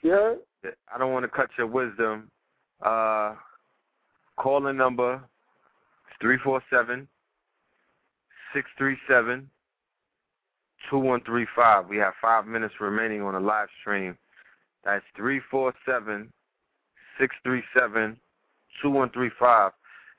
You 0.06 0.12
heard? 0.12 0.38
I 0.94 0.98
don't 0.98 1.12
want 1.12 1.24
to 1.24 1.28
cut 1.28 1.50
your 1.58 1.66
wisdom. 1.66 2.30
Uh, 2.80 3.34
calling 4.36 4.76
number 4.76 5.20
three 6.20 6.38
four 6.44 6.62
seven 6.70 7.08
six 8.54 8.70
three 8.78 8.96
seven 9.08 9.50
two 10.88 11.00
one 11.00 11.22
three 11.24 11.44
five. 11.56 11.88
We 11.88 11.96
have 11.96 12.12
five 12.22 12.46
minutes 12.46 12.74
remaining 12.78 13.20
on 13.20 13.34
the 13.34 13.40
live 13.40 13.66
stream. 13.80 14.16
That's 14.84 15.04
three 15.16 15.40
four 15.50 15.74
seven 15.84 16.32
six 17.18 17.34
three 17.42 17.64
seven 17.76 18.16
two 18.80 18.90
one 18.90 19.10
three 19.10 19.32
five. 19.40 19.72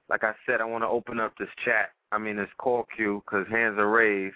Like 0.09 0.25
I 0.25 0.33
said, 0.45 0.59
I 0.59 0.65
want 0.65 0.83
to 0.83 0.89
open 0.89 1.17
up 1.21 1.31
this 1.39 1.47
chat. 1.63 1.91
I 2.11 2.17
mean 2.17 2.35
this 2.35 2.49
call 2.57 2.85
queue 2.93 3.23
because 3.25 3.47
hands 3.47 3.79
are 3.79 3.89
raised, 3.89 4.35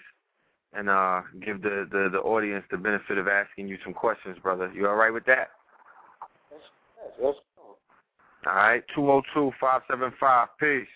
and 0.74 0.88
uh, 0.88 1.22
give 1.44 1.62
the, 1.62 1.86
the 1.90 2.08
the 2.10 2.18
audience 2.20 2.64
the 2.70 2.78
benefit 2.78 3.18
of 3.18 3.28
asking 3.28 3.68
you 3.68 3.78
some 3.84 3.92
questions, 3.92 4.38
brother. 4.42 4.70
You 4.74 4.88
all 4.88 4.96
right 4.96 5.12
with 5.12 5.26
that? 5.26 5.50
Yes, 6.50 6.60
let's 7.22 7.38
go. 7.56 8.50
All 8.50 8.56
right, 8.56 8.82
two 8.94 9.02
zero 9.02 9.22
two 9.34 9.52
five 9.60 9.82
seven 9.90 10.12
five. 10.18 10.48
Peace. 10.58 10.86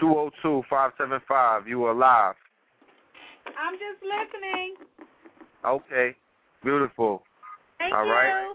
Two 0.00 0.12
zero 0.12 0.30
two 0.42 0.62
five 0.70 0.92
seven 0.98 1.20
five. 1.26 1.66
You 1.66 1.84
are 1.84 1.94
live. 1.94 2.34
I'm 3.58 3.74
just 3.74 4.02
listening. 4.02 4.74
Okay, 5.64 6.14
beautiful. 6.62 7.22
Thank 7.78 7.94
All 7.94 8.04
you. 8.04 8.12
right. 8.12 8.54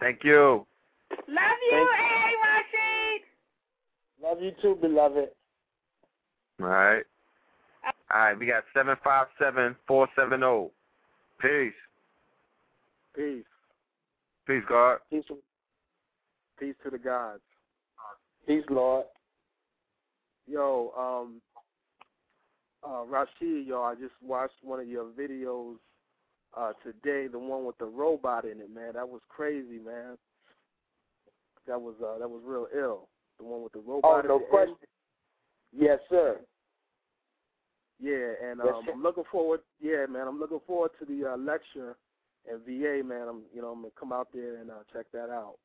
Thank 0.00 0.22
you. 0.22 0.66
Love 1.10 1.58
you, 1.70 1.70
Thank 1.70 1.88
hey 1.90 2.32
Rashid. 2.42 3.22
Love 4.22 4.42
you 4.42 4.52
too, 4.62 4.78
beloved. 4.80 5.28
All 6.60 6.68
right. 6.68 7.02
All 8.10 8.20
right, 8.20 8.38
we 8.38 8.46
got 8.46 8.64
seven 8.74 8.96
five 9.02 9.26
seven 9.40 9.76
four 9.86 10.08
seven 10.16 10.40
zero. 10.40 10.70
Peace. 11.40 11.72
Peace. 13.14 13.44
Peace, 14.46 14.62
God. 14.68 14.98
Peace. 15.10 15.24
Peace 16.58 16.74
to 16.84 16.90
the 16.90 16.98
gods. 16.98 17.40
Peace, 18.46 18.64
Lord. 18.70 19.06
Yo, 20.46 20.92
um, 20.96 21.40
uh, 22.86 23.04
Rashid, 23.04 23.66
yo, 23.66 23.82
I 23.82 23.94
just 23.94 24.12
watched 24.22 24.54
one 24.62 24.78
of 24.78 24.86
your 24.86 25.06
videos 25.06 25.76
uh, 26.56 26.72
today, 26.82 27.26
the 27.26 27.38
one 27.38 27.64
with 27.64 27.78
the 27.78 27.86
robot 27.86 28.44
in 28.44 28.60
it, 28.60 28.72
man. 28.72 28.92
That 28.94 29.08
was 29.08 29.20
crazy, 29.28 29.78
man. 29.84 30.16
That 31.66 31.80
was 31.80 31.94
uh, 32.00 32.18
that 32.18 32.28
was 32.28 32.42
real 32.44 32.68
ill. 32.76 33.08
The 33.38 33.44
one 33.44 33.62
with 33.62 33.72
the 33.72 33.80
robot. 33.80 34.02
Oh, 34.04 34.18
at 34.18 34.26
no 34.26 34.38
the 34.38 34.58
end. 34.60 34.76
Yes, 35.76 35.98
sir. 36.08 36.40
Yeah, 38.00 38.48
and 38.50 38.60
Yes, 38.64 38.74
um, 38.74 38.82
sir. 38.86 38.92
I'm 38.92 39.02
looking 39.02 39.24
forward. 39.30 39.60
Yeah, 39.80 40.06
man, 40.08 40.26
I'm 40.28 40.38
looking 40.38 40.60
forward 40.66 40.90
to 40.98 41.04
the 41.04 41.32
uh, 41.32 41.36
lecture 41.36 41.96
at 42.50 42.60
VA, 42.66 43.02
man. 43.04 43.28
I'm, 43.28 43.42
you 43.54 43.62
know, 43.62 43.68
I'm 43.68 43.80
gonna 43.80 43.92
come 43.98 44.12
out 44.12 44.28
there 44.32 44.56
and 44.56 44.70
uh, 44.70 44.84
check 44.92 45.06
that 45.12 45.30
out. 45.30 45.56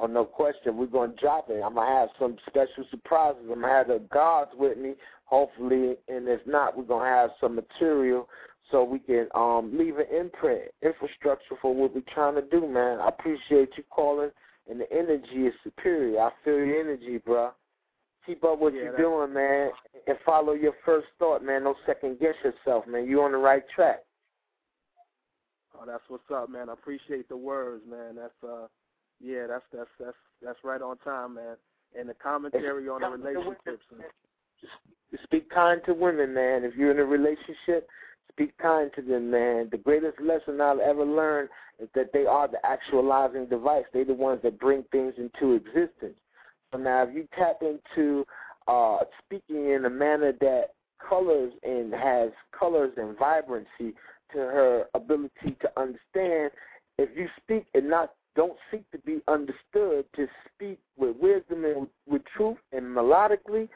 Oh, 0.00 0.06
no 0.06 0.24
question. 0.24 0.76
We're 0.76 0.86
going 0.86 1.12
to 1.12 1.16
drop 1.16 1.50
it. 1.50 1.60
I'm 1.60 1.74
going 1.74 1.88
to 1.88 1.92
have 1.92 2.08
some 2.20 2.36
special 2.46 2.84
surprises. 2.90 3.40
I'm 3.42 3.60
going 3.60 3.62
to 3.62 3.68
have 3.68 3.88
the 3.88 4.02
gods 4.12 4.52
with 4.54 4.78
me, 4.78 4.94
hopefully. 5.24 5.96
And 6.06 6.28
if 6.28 6.46
not, 6.46 6.76
we're 6.76 6.84
going 6.84 7.04
to 7.04 7.10
have 7.10 7.30
some 7.40 7.56
material 7.56 8.28
so 8.70 8.84
we 8.84 9.00
can 9.00 9.26
um, 9.34 9.76
leave 9.76 9.96
an 9.96 10.06
imprint, 10.14 10.70
infrastructure 10.82 11.56
for 11.60 11.74
what 11.74 11.94
we're 11.94 12.02
trying 12.14 12.36
to 12.36 12.42
do, 12.42 12.68
man. 12.68 13.00
I 13.00 13.08
appreciate 13.08 13.70
you 13.76 13.82
calling, 13.90 14.30
and 14.70 14.80
the 14.80 14.92
energy 14.92 15.46
is 15.46 15.54
superior. 15.64 16.20
I 16.20 16.30
feel 16.44 16.54
your 16.54 16.78
energy, 16.78 17.18
bro. 17.18 17.50
Keep 18.28 18.44
up 18.44 18.58
what 18.58 18.74
Yeah, 18.74 18.82
you're 18.82 18.96
doing, 18.98 19.32
man, 19.32 19.70
and 20.06 20.18
follow 20.26 20.52
your 20.52 20.74
first 20.84 21.06
thought, 21.18 21.42
man. 21.42 21.62
Don't 21.62 21.78
second 21.86 22.20
guess 22.20 22.34
yourself, 22.44 22.86
man. 22.86 23.08
You're 23.08 23.24
on 23.24 23.32
the 23.32 23.38
right 23.38 23.62
track. 23.74 24.00
Oh, 25.74 25.84
that's 25.86 26.02
what's 26.08 26.30
up, 26.30 26.50
man. 26.50 26.68
I 26.68 26.74
appreciate 26.74 27.26
the 27.30 27.38
words, 27.38 27.84
man. 27.88 28.16
That's 28.16 28.34
uh, 28.44 28.66
yeah, 29.18 29.46
that's 29.48 29.64
that's 29.72 29.88
that's 29.98 30.16
that's 30.42 30.58
right 30.62 30.82
on 30.82 30.98
time, 30.98 31.36
man. 31.36 31.56
And 31.98 32.06
the 32.06 32.14
commentary 32.14 32.86
on 32.90 33.00
the 33.00 33.08
relationships. 33.08 33.84
And, 33.92 34.02
Speak 35.24 35.48
kind 35.48 35.80
to 35.86 35.94
women, 35.94 36.34
man. 36.34 36.64
If 36.64 36.74
you're 36.76 36.90
in 36.90 36.98
a 36.98 37.04
relationship, 37.04 37.88
speak 38.30 38.56
kind 38.58 38.90
to 38.94 39.00
them, 39.00 39.30
man. 39.30 39.68
The 39.70 39.78
greatest 39.78 40.20
lesson 40.20 40.60
I'll 40.60 40.82
ever 40.82 41.06
learn 41.06 41.48
is 41.78 41.88
that 41.94 42.12
they 42.12 42.26
are 42.26 42.46
the 42.46 42.58
actualizing 42.66 43.46
device. 43.46 43.84
They're 43.94 44.04
the 44.04 44.12
ones 44.12 44.40
that 44.42 44.60
bring 44.60 44.84
things 44.92 45.14
into 45.16 45.54
existence. 45.54 46.18
Now, 46.76 47.04
if 47.04 47.14
you 47.14 47.28
tap 47.36 47.62
into 47.62 48.26
uh, 48.66 48.98
speaking 49.24 49.70
in 49.70 49.84
a 49.86 49.90
manner 49.90 50.32
that 50.40 50.74
colors 51.06 51.52
and 51.62 51.92
has 51.94 52.30
colors 52.58 52.92
and 52.96 53.16
vibrancy 53.18 53.94
to 54.32 54.38
her 54.38 54.84
ability 54.94 55.56
to 55.60 55.70
understand, 55.76 56.50
if 56.98 57.08
you 57.16 57.28
speak 57.42 57.66
and 57.74 57.88
not 57.88 58.12
don't 58.36 58.56
seek 58.70 58.88
to 58.90 58.98
be 58.98 59.20
understood, 59.26 60.04
just 60.14 60.30
speak 60.54 60.78
with 60.96 61.16
wisdom 61.16 61.64
and 61.64 61.88
with 62.06 62.22
truth 62.36 62.58
and 62.72 62.84
melodically, 62.84 63.68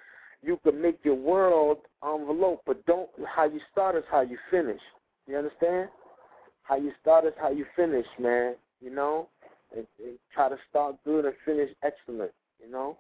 you 0.43 0.59
can 0.63 0.81
make 0.81 0.99
your 1.03 1.15
world 1.15 1.79
envelope, 2.05 2.63
but 2.67 2.85
don't 2.87 3.09
how 3.27 3.45
you 3.45 3.61
start 3.71 3.97
is 3.97 4.05
how 4.11 4.21
you 4.21 4.37
finish. 4.51 4.81
You 5.27 5.39
understand? 5.39 5.89
How 6.65 6.77
you 6.77 6.93
start 7.01 7.25
is 7.25 7.33
how 7.41 7.51
you 7.51 7.65
finish, 7.75 8.07
man. 8.21 8.55
You 8.81 8.91
know, 8.91 9.29
and, 9.75 9.87
and 10.05 10.19
try 10.35 10.49
to 10.49 10.57
start 10.69 10.97
good 11.05 11.25
and 11.25 11.35
finish 11.45 11.71
excellent. 11.83 12.33
You 12.65 12.71
know. 12.71 12.99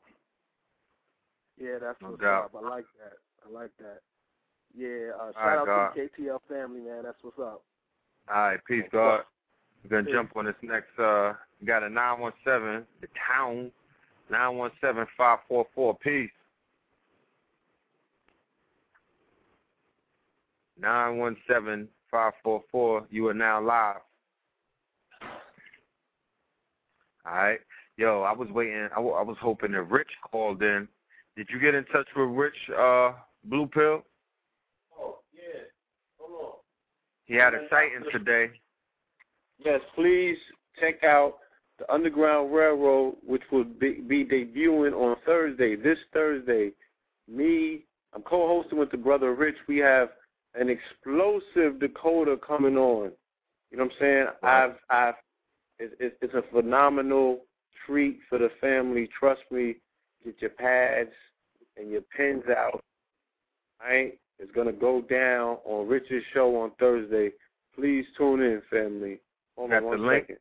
yeah, 1.60 1.78
that's 1.80 2.00
No 2.02 2.10
what's 2.10 2.22
doubt. 2.22 2.50
up. 2.54 2.62
I 2.64 2.68
like 2.68 2.84
that. 2.98 3.18
I 3.46 3.52
like 3.52 3.70
that. 3.78 4.00
Yeah, 4.76 5.10
uh, 5.20 5.32
shout 5.32 5.44
right, 5.46 5.58
out 5.58 5.66
God. 5.66 5.94
to 5.94 6.08
the 6.16 6.22
KTL 6.22 6.38
family, 6.48 6.80
man. 6.80 7.02
That's 7.04 7.18
what's 7.22 7.38
up. 7.38 7.62
All 8.32 8.42
right, 8.42 8.58
peace, 8.66 8.84
God. 8.90 9.20
We're 9.82 9.90
gonna 9.90 10.04
Peace. 10.04 10.14
jump 10.14 10.36
on 10.36 10.46
this 10.46 10.54
next. 10.62 10.98
Uh, 10.98 11.34
got 11.64 11.82
a 11.82 11.88
nine 11.90 12.20
one 12.20 12.32
seven. 12.44 12.84
The 13.00 13.08
town. 13.28 13.70
Nine 14.30 14.56
one 14.56 14.70
seven 14.80 15.06
five 15.16 15.40
four 15.48 15.66
four. 15.74 15.96
Peace. 15.98 16.30
Nine 20.80 21.18
one 21.18 21.36
seven 21.48 21.88
five 22.10 22.32
four 22.42 22.62
four. 22.70 23.06
You 23.10 23.28
are 23.28 23.34
now 23.34 23.60
live. 23.60 23.96
All 27.24 27.32
right, 27.34 27.60
yo. 27.96 28.22
I 28.22 28.32
was 28.32 28.48
waiting. 28.50 28.88
I, 28.96 29.00
was 29.00 29.36
hoping 29.40 29.72
that 29.72 29.82
Rich 29.82 30.10
called 30.30 30.62
in. 30.62 30.88
Did 31.36 31.48
you 31.50 31.58
get 31.58 31.74
in 31.74 31.84
touch 31.86 32.06
with 32.14 32.28
Rich? 32.28 32.54
Uh, 32.76 33.12
Blue 33.44 33.66
Pill. 33.66 34.04
Oh, 34.98 35.18
yeah. 35.32 35.62
Hold 36.18 36.44
on. 36.44 36.50
He 37.24 37.34
had 37.34 37.54
a 37.54 37.68
sighting 37.70 38.04
today. 38.12 38.50
Yes, 39.58 39.80
please 39.94 40.36
check 40.78 41.04
out 41.04 41.38
the 41.78 41.90
Underground 41.92 42.52
Railroad, 42.54 43.16
which 43.26 43.42
will 43.50 43.64
be, 43.64 44.00
be 44.00 44.24
debuting 44.24 44.92
on 44.92 45.16
Thursday, 45.24 45.76
this 45.76 45.98
Thursday. 46.12 46.72
Me, 47.28 47.84
I'm 48.14 48.22
co-hosting 48.22 48.78
with 48.78 48.90
the 48.90 48.96
brother 48.96 49.34
Rich. 49.34 49.56
We 49.68 49.78
have 49.78 50.10
an 50.54 50.68
explosive 50.68 51.80
Dakota 51.80 52.38
coming 52.46 52.76
on. 52.76 53.12
You 53.70 53.78
know 53.78 53.84
what 53.84 53.92
I'm 53.92 53.98
saying? 54.00 54.26
Right. 54.42 54.64
I've, 54.64 54.74
I've, 54.90 55.14
it's, 55.78 56.14
it's 56.20 56.34
a 56.34 56.42
phenomenal 56.52 57.40
treat 57.86 58.20
for 58.28 58.38
the 58.38 58.50
family. 58.60 59.08
Trust 59.18 59.42
me. 59.50 59.76
Get 60.24 60.40
your 60.40 60.50
pads 60.50 61.10
and 61.76 61.90
your 61.90 62.02
pens 62.16 62.44
out. 62.48 62.82
All 63.82 63.88
right? 63.88 64.18
It's 64.38 64.52
gonna 64.52 64.72
go 64.72 65.02
down 65.02 65.58
on 65.64 65.88
Richard's 65.88 66.24
show 66.32 66.56
on 66.60 66.72
Thursday. 66.78 67.30
Please 67.74 68.04
tune 68.16 68.40
in, 68.40 68.62
family. 68.70 69.20
Hold 69.56 69.70
Got 69.70 69.76
on 69.78 69.82
the 69.82 69.88
one 69.88 70.06
link? 70.06 70.22
second. 70.24 70.38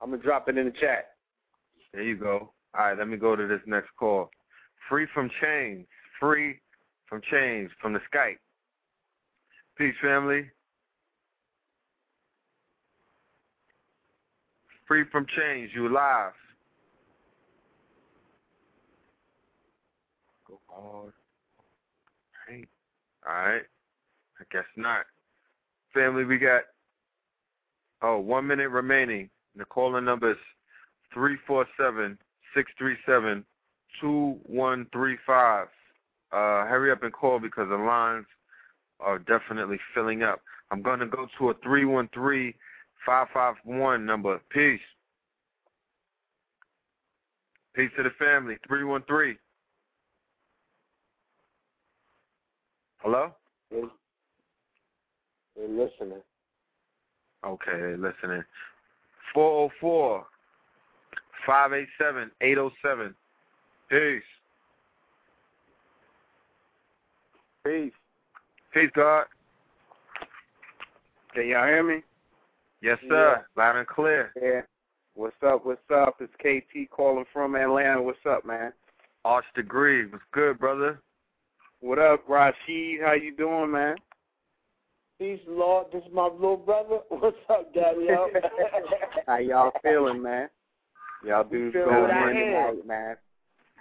I'm 0.00 0.10
gonna 0.10 0.22
drop 0.22 0.48
it 0.48 0.58
in 0.58 0.66
the 0.66 0.72
chat. 0.72 1.12
There 1.92 2.02
you 2.02 2.16
go. 2.16 2.52
All 2.74 2.86
right, 2.86 2.98
let 2.98 3.08
me 3.08 3.16
go 3.16 3.36
to 3.36 3.46
this 3.46 3.60
next 3.66 3.90
call. 3.98 4.30
Free 4.88 5.06
from 5.14 5.30
chains. 5.40 5.86
Free 6.18 6.60
from 7.06 7.20
chains 7.30 7.70
from 7.80 7.92
the 7.92 8.00
Skype. 8.12 8.38
Peace, 9.76 9.94
family. 10.02 10.50
Free 14.92 15.04
from 15.10 15.24
chains. 15.24 15.70
You 15.74 15.88
live. 15.88 16.34
Go 20.46 20.60
hard. 20.68 21.14
Right. 22.46 22.68
All 23.26 23.32
right. 23.32 23.62
I 24.38 24.44
guess 24.52 24.66
not. 24.76 25.06
Family, 25.94 26.26
we 26.26 26.36
got 26.36 26.64
oh 28.02 28.18
one 28.18 28.46
minute 28.46 28.68
remaining. 28.68 29.30
The 29.56 29.64
calling 29.64 30.04
number 30.04 30.32
is 30.32 30.36
three 31.14 31.38
four 31.46 31.66
seven 31.80 32.18
six 32.54 32.70
three 32.76 32.96
seven 33.06 33.46
two 33.98 34.36
one 34.44 34.86
three 34.92 35.16
five. 35.26 35.68
Uh, 36.32 36.66
hurry 36.66 36.90
up 36.90 37.02
and 37.02 37.14
call 37.14 37.38
because 37.38 37.70
the 37.70 37.78
lines 37.78 38.26
are 39.00 39.18
definitely 39.18 39.78
filling 39.94 40.22
up. 40.22 40.42
I'm 40.70 40.82
gonna 40.82 41.06
go 41.06 41.28
to 41.38 41.48
a 41.48 41.54
three 41.64 41.86
one 41.86 42.10
three 42.12 42.54
five 43.04 43.28
five 43.32 43.54
one 43.64 44.04
number. 44.06 44.40
Peace. 44.50 44.80
Peace 47.74 47.90
to 47.96 48.02
the 48.02 48.10
family. 48.18 48.56
Three 48.66 48.84
one 48.84 49.02
three. 49.08 49.36
Hello? 52.98 53.32
They're, 53.70 53.82
listening. 55.68 56.22
Okay, 57.44 57.72
they're 57.72 57.96
listening. 57.96 58.44
404 59.34 60.24
587 61.46 62.30
807. 62.40 63.14
Peace. 63.90 64.22
Peace. 67.64 67.92
Peace, 68.72 68.90
God. 68.94 69.24
Can 71.34 71.48
y'all 71.48 71.66
hear 71.66 71.82
me? 71.82 72.02
Yes, 72.82 72.98
sir. 73.08 73.44
Loud 73.56 73.76
and 73.76 73.86
clear. 73.86 74.32
Yeah. 74.40 74.62
What's 75.14 75.36
up? 75.46 75.64
What's 75.64 75.80
up? 75.94 76.20
It's 76.20 76.32
KT 76.40 76.90
calling 76.90 77.24
from 77.32 77.54
Atlanta. 77.54 78.02
What's 78.02 78.18
up, 78.28 78.44
man? 78.44 78.72
Arch 79.24 79.44
degree. 79.54 80.06
What's 80.06 80.24
good, 80.32 80.58
brother? 80.58 81.00
What 81.80 81.98
up, 82.00 82.24
Rashid? 82.28 83.00
How 83.04 83.12
you 83.12 83.36
doing, 83.36 83.70
man? 83.70 83.96
Peace, 85.18 85.40
Lord. 85.46 85.86
This 85.92 86.02
is 86.02 86.12
my 86.12 86.24
little 86.24 86.56
brother. 86.56 86.98
What's 87.08 87.36
up, 87.48 87.72
Daddy? 87.72 88.08
How 89.28 89.36
y'all 89.38 89.72
feeling, 89.82 90.20
man? 90.20 90.48
Y'all 91.24 91.44
we 91.48 91.58
dudes 91.58 91.74
feel 91.74 91.84
going 91.86 92.10
in 92.10 92.34
tonight, 92.34 92.86
man. 92.86 93.16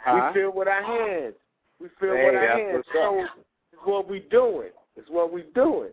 Huh? 0.04 0.32
We 0.36 0.42
feel 0.42 0.54
with 0.54 0.68
our 0.68 0.84
hands. 0.84 1.34
We 1.80 1.88
feel 2.00 2.14
Hey, 2.16 2.26
with 2.26 2.36
our 2.36 2.42
that's 2.48 2.60
hands. 2.60 2.74
what's 2.76 2.88
up. 2.90 2.94
So 2.94 3.20
it's 3.74 3.82
what 3.86 4.08
we 4.08 4.20
doing. 4.30 4.70
It's 4.96 5.10
what 5.10 5.34
we 5.34 5.44
doing. 5.56 5.90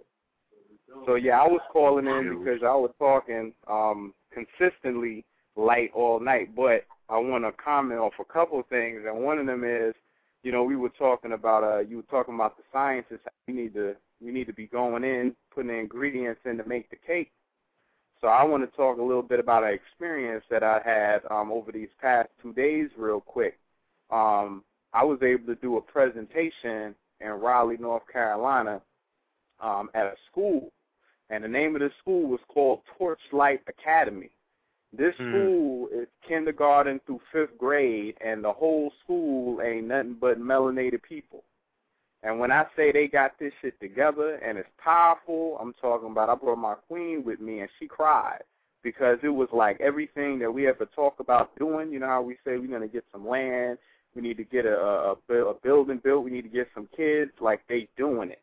So 1.07 1.15
yeah, 1.15 1.41
I 1.41 1.47
was 1.47 1.61
calling 1.73 2.07
in 2.07 2.39
because 2.39 2.63
I 2.63 2.75
was 2.75 2.91
talking 2.99 3.53
um 3.67 4.15
consistently 4.33 5.25
light 5.57 5.91
all 5.95 6.21
night, 6.21 6.55
but 6.55 6.85
I 7.09 7.19
want 7.19 7.45
to 7.45 7.53
comment 7.53 8.01
off 8.01 8.13
a 8.21 8.25
couple 8.25 8.61
of 8.61 8.67
things, 8.67 9.03
and 9.07 9.25
one 9.25 9.39
of 9.39 9.47
them 9.47 9.65
is, 9.65 9.95
you 10.43 10.53
know, 10.53 10.63
we 10.63 10.77
were 10.77 10.91
talking 10.91 11.33
about 11.33 11.65
uh, 11.65 11.81
you 11.81 11.97
were 11.97 12.03
talking 12.05 12.35
about 12.35 12.57
the 12.57 12.63
sciences. 12.73 13.19
We 13.47 13.55
need 13.55 13.75
to 13.75 13.97
we 14.21 14.31
need 14.31 14.47
to 14.47 14.53
be 14.53 14.67
going 14.67 15.05
in, 15.05 15.35
putting 15.55 15.69
the 15.69 15.75
ingredients 15.75 16.41
in 16.45 16.59
to 16.59 16.65
make 16.65 16.91
the 16.91 16.97
cake. 16.97 17.31
So 18.21 18.27
I 18.27 18.43
want 18.43 18.69
to 18.69 18.77
talk 18.77 18.99
a 18.99 19.03
little 19.03 19.23
bit 19.23 19.39
about 19.39 19.63
an 19.63 19.73
experience 19.73 20.45
that 20.51 20.63
I 20.63 20.81
had 20.85 21.21
um, 21.31 21.53
over 21.53 21.71
these 21.71 21.89
past 22.01 22.29
two 22.43 22.53
days, 22.53 22.91
real 22.97 23.21
quick. 23.21 23.59
Um, 24.11 24.65
I 24.93 25.05
was 25.05 25.19
able 25.23 25.47
to 25.47 25.55
do 25.61 25.77
a 25.77 25.81
presentation 25.81 26.95
in 27.21 27.29
Raleigh, 27.29 27.77
North 27.77 28.03
Carolina, 28.13 28.81
um, 29.61 29.91
at 29.95 30.07
a 30.07 30.15
school, 30.31 30.73
and 31.31 31.45
the 31.45 31.49
name 31.49 31.75
of 31.75 31.81
the 31.81 31.91
school 32.01 32.29
was 32.29 32.41
called 32.49 32.81
Torchlight 32.97 33.63
Academy. 33.67 34.31
This 34.93 35.15
Hmm. 35.17 35.29
school 35.29 35.89
is 35.89 36.09
kindergarten 36.27 37.01
through 37.05 37.21
fifth 37.31 37.59
grade, 37.59 38.17
and 38.21 38.43
the 38.43 38.53
whole 38.53 38.91
school 39.05 39.61
ain't 39.61 39.89
nothing 39.89 40.15
but 40.15 40.41
melanated 40.41 41.03
people. 41.03 41.45
And 42.23 42.41
when 42.41 42.51
I 42.51 42.67
say 42.75 42.91
they 42.91 43.07
got 43.07 43.39
this 43.39 43.53
shit 43.61 43.79
together 43.81 44.37
and 44.37 44.59
it's 44.59 44.69
powerful, 44.79 45.57
I'm 45.61 45.73
talking 45.75 46.11
about 46.11 46.29
I 46.29 46.35
brought 46.35 46.59
my 46.59 46.75
queen 46.75 47.23
with 47.25 47.41
me 47.41 47.61
and 47.61 47.71
she 47.79 47.87
cried 47.87 48.43
because 48.83 49.19
it 49.23 49.29
was 49.29 49.49
like 49.53 49.81
everything 49.81 50.39
that 50.41 50.53
we 50.53 50.67
ever 50.67 50.87
talk 50.87 51.21
about 51.21 51.57
doing. 51.57 51.93
You 51.93 52.01
know 52.01 52.07
how 52.07 52.23
we 52.23 52.35
say 52.45 52.59
we're 52.59 52.67
gonna 52.67 52.89
get 52.89 53.05
some 53.13 53.27
land, 53.27 53.79
we 54.17 54.23
need 54.23 54.37
to 54.39 54.45
get 54.45 54.67
a 54.67 54.77
a, 54.77 55.33
a 55.33 55.55
building 55.63 56.01
built, 56.03 56.25
we 56.25 56.31
need 56.33 56.43
to 56.43 56.49
get 56.49 56.69
some 56.75 56.89
kids. 56.97 57.31
Like 57.41 57.61
they 57.69 57.89
doing 57.97 58.31
it. 58.31 58.43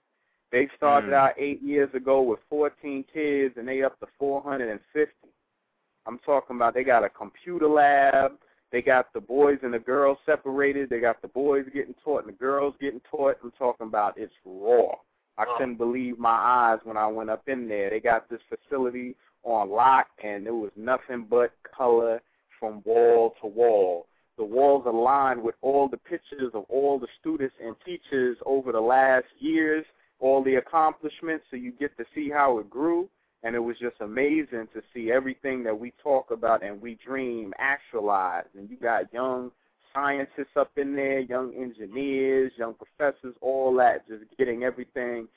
They 0.52 0.68
started 0.76 1.12
Mm. 1.12 1.14
out 1.14 1.34
eight 1.38 1.62
years 1.62 1.94
ago 1.94 2.22
with 2.22 2.40
14 2.50 3.04
kids 3.04 3.58
and 3.58 3.68
they 3.68 3.84
up 3.84 4.00
to 4.00 4.08
450. 4.18 5.30
I'm 6.06 6.20
talking 6.20 6.56
about 6.56 6.74
they 6.74 6.84
got 6.84 7.04
a 7.04 7.10
computer 7.10 7.68
lab. 7.68 8.40
They 8.72 8.82
got 8.82 9.12
the 9.14 9.22
boys 9.22 9.60
and 9.64 9.74
the 9.74 9.80
girls 9.80 10.18
separated. 10.26 10.90
They 10.90 11.00
got 11.00 11.22
the 11.22 11.28
boys 11.30 11.66
getting 11.74 11.96
taught 12.04 12.26
and 12.26 12.34
the 12.34 12.38
girls 12.38 12.76
getting 12.80 13.02
taught. 13.10 13.38
I'm 13.44 13.52
talking 13.52 13.88
about 13.88 14.18
it's 14.18 14.34
raw. 14.46 14.96
I 15.38 15.46
couldn't 15.58 15.76
believe 15.76 16.18
my 16.18 16.30
eyes 16.30 16.80
when 16.84 16.96
I 16.96 17.08
went 17.08 17.30
up 17.30 17.48
in 17.50 17.68
there. 17.68 17.90
They 17.90 18.00
got 18.00 18.30
this 18.30 18.42
facility 18.44 19.16
on 19.44 19.70
lock, 19.70 20.08
and 20.24 20.46
there 20.46 20.54
was 20.56 20.72
nothing 20.78 21.26
but 21.30 21.52
color 21.64 22.22
from 22.60 22.82
wall 22.86 23.36
to 23.42 23.48
wall. 23.48 24.08
The 24.38 24.46
walls 24.46 24.86
are 24.86 24.94
lined 24.94 25.42
with 25.42 25.56
all 25.62 25.88
the 25.88 25.98
pictures 25.98 26.52
of 26.54 26.66
all 26.70 27.00
the 27.00 27.08
students 27.20 27.56
and 27.64 27.76
teachers 27.86 28.38
over 28.46 28.72
the 28.72 28.82
last 28.82 29.28
years, 29.40 29.86
all 30.20 30.44
the 30.44 30.56
accomplishments, 30.56 31.46
so 31.50 31.58
you 31.58 31.72
get 31.72 31.96
to 31.98 32.06
see 32.14 32.30
how 32.30 32.60
it 32.60 32.70
grew 32.70 33.10
and 33.46 33.56
it 33.56 33.60
was 33.60 33.78
just 33.80 33.96
amazing 34.02 34.68
to 34.74 34.82
see 34.92 35.12
everything 35.12 35.64
that 35.64 35.80
we 35.80 35.94
talk 36.02 36.32
about 36.32 36.64
and 36.64 36.82
we 36.82 36.98
dream 37.06 37.54
actualized. 37.60 38.48
And 38.58 38.68
you 38.68 38.76
got 38.76 39.14
young 39.14 39.52
scientists 39.94 40.58
up 40.58 40.72
in 40.78 40.96
there, 40.96 41.20
young 41.20 41.54
engineers, 41.54 42.52
young 42.58 42.74
professors, 42.74 43.36
all 43.42 43.74
that, 43.76 44.08
just 44.08 44.24
getting 44.38 44.64
everything 44.64 45.28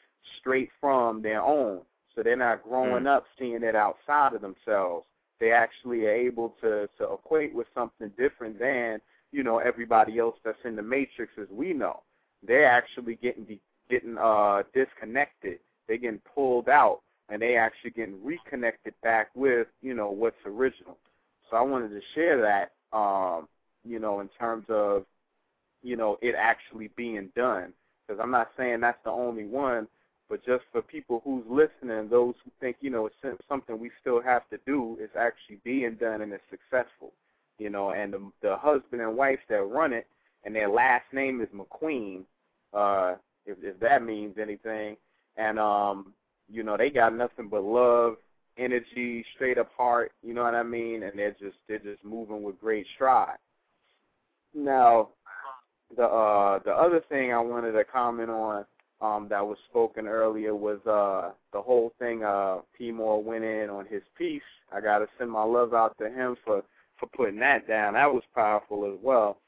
straight 0.40 0.70
from 0.80 1.20
their 1.20 1.42
own. 1.42 1.82
So 2.14 2.22
they're 2.22 2.34
not 2.34 2.64
growing 2.64 3.04
Mm. 3.04 3.08
up 3.08 3.26
seeing 3.38 3.62
it 3.62 3.76
outside 3.76 4.32
of 4.32 4.40
themselves. 4.40 5.06
They 5.38 5.52
actually 5.52 6.06
are 6.06 6.10
able 6.10 6.50
to 6.62 6.88
to 6.98 7.12
equate 7.12 7.54
with 7.54 7.68
something 7.74 8.08
different 8.16 8.58
than 8.58 9.00
you 9.32 9.42
know 9.42 9.58
everybody 9.58 10.18
else 10.18 10.36
that's 10.42 10.64
in 10.64 10.74
the 10.76 10.82
matrix 10.82 11.36
as 11.38 11.48
we 11.50 11.74
know. 11.74 12.02
They're 12.42 12.66
actually 12.66 13.16
getting 13.16 13.44
de- 13.44 13.60
getting 13.88 14.16
uh 14.18 14.62
disconnected. 14.74 15.58
They're 15.86 15.96
getting 15.96 16.20
pulled 16.34 16.68
out 16.68 17.00
and 17.28 17.40
they 17.42 17.56
actually 17.56 17.90
getting 17.90 18.22
reconnected 18.24 18.94
back 19.02 19.28
with 19.34 19.66
you 19.82 19.94
know 19.94 20.10
what's 20.10 20.36
original. 20.46 20.96
So 21.50 21.56
I 21.56 21.62
wanted 21.62 21.90
to 21.90 22.00
share 22.14 22.40
that, 22.42 22.96
um, 22.96 23.48
you 23.84 23.98
know, 23.98 24.20
in 24.20 24.28
terms 24.38 24.66
of 24.68 25.04
you 25.82 25.96
know 25.96 26.18
it 26.22 26.34
actually 26.36 26.90
being 26.96 27.30
done. 27.36 27.72
Because 28.06 28.20
I'm 28.22 28.30
not 28.30 28.50
saying 28.56 28.80
that's 28.80 29.02
the 29.04 29.10
only 29.10 29.44
one, 29.44 29.86
but 30.30 30.44
just 30.44 30.64
for 30.72 30.80
people 30.80 31.20
who's 31.24 31.44
listening, 31.48 32.08
those 32.08 32.34
who 32.44 32.50
think 32.60 32.76
you 32.80 32.90
know 32.90 33.06
it's 33.06 33.38
something 33.48 33.78
we 33.78 33.90
still 34.00 34.20
have 34.22 34.48
to 34.50 34.58
do, 34.66 34.96
is 35.00 35.10
actually 35.18 35.58
being 35.64 35.94
done 35.94 36.22
and 36.22 36.32
it's 36.32 36.42
successful. 36.50 37.12
You 37.58 37.70
know, 37.70 37.90
and 37.90 38.12
the, 38.12 38.30
the 38.40 38.56
husband 38.56 39.02
and 39.02 39.16
wife 39.16 39.40
that 39.48 39.60
run 39.62 39.92
it, 39.92 40.06
and 40.44 40.54
their 40.54 40.68
last 40.68 41.04
name 41.12 41.40
is 41.40 41.48
McQueen, 41.48 42.22
uh, 42.72 43.16
if, 43.48 43.56
if 43.62 43.80
that 43.80 44.04
means 44.04 44.36
anything. 44.40 44.96
And 45.36 45.58
um, 45.58 46.12
you 46.50 46.62
know, 46.62 46.76
they 46.76 46.90
got 46.90 47.14
nothing 47.14 47.48
but 47.48 47.62
love, 47.62 48.16
energy, 48.58 49.24
straight 49.34 49.58
up 49.58 49.70
heart, 49.76 50.12
you 50.22 50.34
know 50.34 50.42
what 50.42 50.54
I 50.54 50.62
mean? 50.62 51.04
And 51.04 51.18
they're 51.18 51.32
just 51.32 51.56
they're 51.68 51.78
just 51.78 52.04
moving 52.04 52.42
with 52.42 52.60
great 52.60 52.86
stride. 52.94 53.38
Now, 54.54 55.10
the 55.96 56.04
uh 56.04 56.58
the 56.64 56.72
other 56.72 57.00
thing 57.08 57.32
I 57.32 57.38
wanted 57.38 57.72
to 57.72 57.84
comment 57.84 58.30
on 58.30 58.64
um 59.00 59.28
that 59.30 59.46
was 59.46 59.58
spoken 59.70 60.06
earlier 60.06 60.54
was 60.54 60.78
uh 60.86 61.32
the 61.52 61.62
whole 61.62 61.92
thing 61.98 62.24
uh 62.24 62.58
Timor 62.76 63.22
went 63.22 63.44
in 63.44 63.70
on 63.70 63.86
his 63.86 64.02
piece. 64.16 64.42
I 64.72 64.80
gotta 64.80 65.06
send 65.18 65.30
my 65.30 65.44
love 65.44 65.72
out 65.72 65.96
to 65.98 66.10
him 66.10 66.36
for 66.44 66.62
for 66.98 67.08
putting 67.16 67.38
that 67.40 67.68
down. 67.68 67.94
That 67.94 68.12
was 68.12 68.24
powerful 68.34 68.84
as 68.92 68.98
well. 69.02 69.38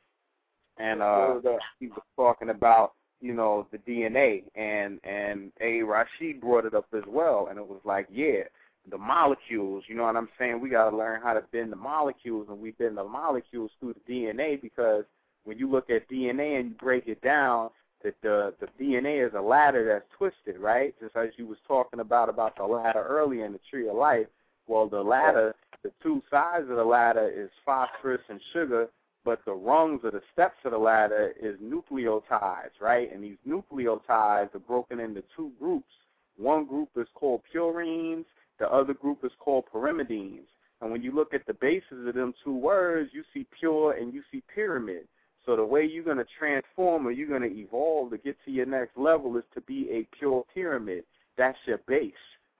And 0.78 1.02
uh 1.02 1.34
he 1.78 1.88
was 1.88 2.02
talking 2.16 2.50
about 2.50 2.92
you 3.20 3.34
know 3.34 3.66
the 3.70 3.78
DNA 3.78 4.44
and 4.54 5.00
and 5.04 5.52
A 5.60 5.82
Rashid 5.82 6.40
brought 6.40 6.64
it 6.64 6.74
up 6.74 6.86
as 6.96 7.02
well 7.06 7.48
and 7.50 7.58
it 7.58 7.66
was 7.66 7.80
like 7.84 8.06
yeah 8.10 8.42
the 8.90 8.98
molecules 8.98 9.84
you 9.88 9.94
know 9.94 10.04
what 10.04 10.16
I'm 10.16 10.28
saying? 10.38 10.60
We 10.60 10.70
got 10.70 10.90
to 10.90 10.96
learn 10.96 11.20
how 11.22 11.34
to 11.34 11.42
bend 11.52 11.72
the 11.72 11.76
molecules 11.76 12.46
and 12.48 12.58
we 12.58 12.72
bend 12.72 12.96
the 12.96 13.04
molecules 13.04 13.70
through 13.78 13.94
the 13.94 14.12
DNA 14.12 14.60
because 14.60 15.04
when 15.44 15.58
you 15.58 15.70
look 15.70 15.90
at 15.90 16.08
DNA 16.08 16.60
and 16.60 16.70
you 16.70 16.74
break 16.76 17.06
it 17.06 17.20
down 17.22 17.70
that 18.02 18.14
the 18.22 18.54
the 18.60 18.66
DNA 18.82 19.26
is 19.26 19.34
a 19.36 19.40
ladder 19.40 19.86
that's 19.86 20.06
twisted 20.16 20.60
right? 20.60 20.94
Just 21.00 21.16
as 21.16 21.28
you 21.36 21.46
was 21.46 21.58
talking 21.68 22.00
about 22.00 22.28
about 22.28 22.56
the 22.56 22.64
ladder 22.64 23.04
earlier 23.06 23.44
in 23.44 23.52
the 23.52 23.60
tree 23.70 23.88
of 23.88 23.96
life 23.96 24.26
well 24.66 24.88
the 24.88 25.02
ladder 25.02 25.54
the 25.82 25.92
two 26.02 26.22
sides 26.30 26.68
of 26.70 26.76
the 26.76 26.84
ladder 26.84 27.30
is 27.34 27.50
phosphorus 27.64 28.20
and 28.28 28.40
sugar 28.52 28.88
but 29.24 29.44
the 29.44 29.52
rungs 29.52 30.00
or 30.04 30.10
the 30.10 30.22
steps 30.32 30.56
of 30.64 30.72
the 30.72 30.78
ladder 30.78 31.34
is 31.40 31.56
nucleotides, 31.60 32.80
right? 32.80 33.12
And 33.12 33.22
these 33.22 33.36
nucleotides 33.46 34.54
are 34.54 34.64
broken 34.66 35.00
into 35.00 35.22
two 35.36 35.52
groups. 35.58 35.92
One 36.36 36.64
group 36.64 36.88
is 36.96 37.06
called 37.14 37.42
purines, 37.54 38.24
the 38.58 38.70
other 38.70 38.94
group 38.94 39.24
is 39.24 39.32
called 39.38 39.64
pyrimidines. 39.72 40.46
And 40.80 40.90
when 40.90 41.02
you 41.02 41.12
look 41.12 41.34
at 41.34 41.46
the 41.46 41.54
bases 41.54 42.06
of 42.06 42.14
them 42.14 42.32
two 42.42 42.56
words, 42.56 43.10
you 43.12 43.22
see 43.34 43.46
pure 43.58 43.92
and 43.92 44.14
you 44.14 44.22
see 44.32 44.42
pyramid. 44.54 45.06
So 45.44 45.56
the 45.56 45.64
way 45.64 45.84
you're 45.84 46.04
going 46.04 46.18
to 46.18 46.26
transform 46.38 47.06
or 47.06 47.10
you're 47.10 47.28
going 47.28 47.42
to 47.42 47.58
evolve 47.58 48.10
to 48.10 48.18
get 48.18 48.36
to 48.44 48.50
your 48.50 48.66
next 48.66 48.96
level 48.96 49.36
is 49.36 49.44
to 49.54 49.60
be 49.62 49.88
a 49.90 50.06
pure 50.16 50.44
pyramid. 50.54 51.04
That's 51.36 51.58
your 51.66 51.78
base. 51.86 52.12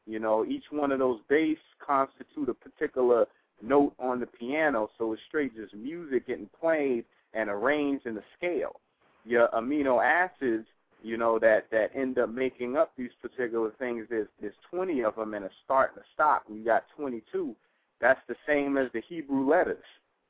You 0.07 0.19
know, 0.19 0.45
each 0.45 0.65
one 0.71 0.93
of 0.93 0.99
those 0.99 1.21
bass 1.29 1.59
constitute 1.79 2.49
a 2.49 2.55
particular 2.55 3.27
note 3.63 3.95
on 3.99 4.21
the 4.21 4.27
piano, 4.27 4.89
so 4.99 5.13
it's 5.13 5.23
straight 5.29 5.55
just 5.57 5.75
music 5.75 6.27
getting 6.27 6.49
played 6.61 7.05
and 7.35 7.49
arranged 7.49 8.07
in 8.07 8.15
the 8.15 8.23
scale. 8.37 8.81
Your 9.25 9.49
amino 9.49 10.03
acids, 10.05 10.67
you 11.03 11.17
know, 11.17 11.39
that 11.39 11.71
that 11.71 11.91
end 11.95 12.19
up 12.19 12.31
making 12.31 12.77
up 12.77 12.93
these 12.97 13.11
particular 13.23 13.73
things. 13.79 14.07
There's 14.11 14.29
there's 14.41 14.55
20 14.71 15.05
of 15.05 15.17
them 15.17 15.35
in 15.35 15.45
a 15.45 15.51
start 15.65 15.93
and 15.95 16.03
a 16.03 16.07
stop. 16.15 16.45
You 16.49 16.65
got 16.65 16.85
22. 16.97 17.55
That's 18.01 18.21
the 18.29 18.37
same 18.47 18.77
as 18.77 18.91
the 18.93 19.03
Hebrew 19.07 19.49
letters. 19.49 19.85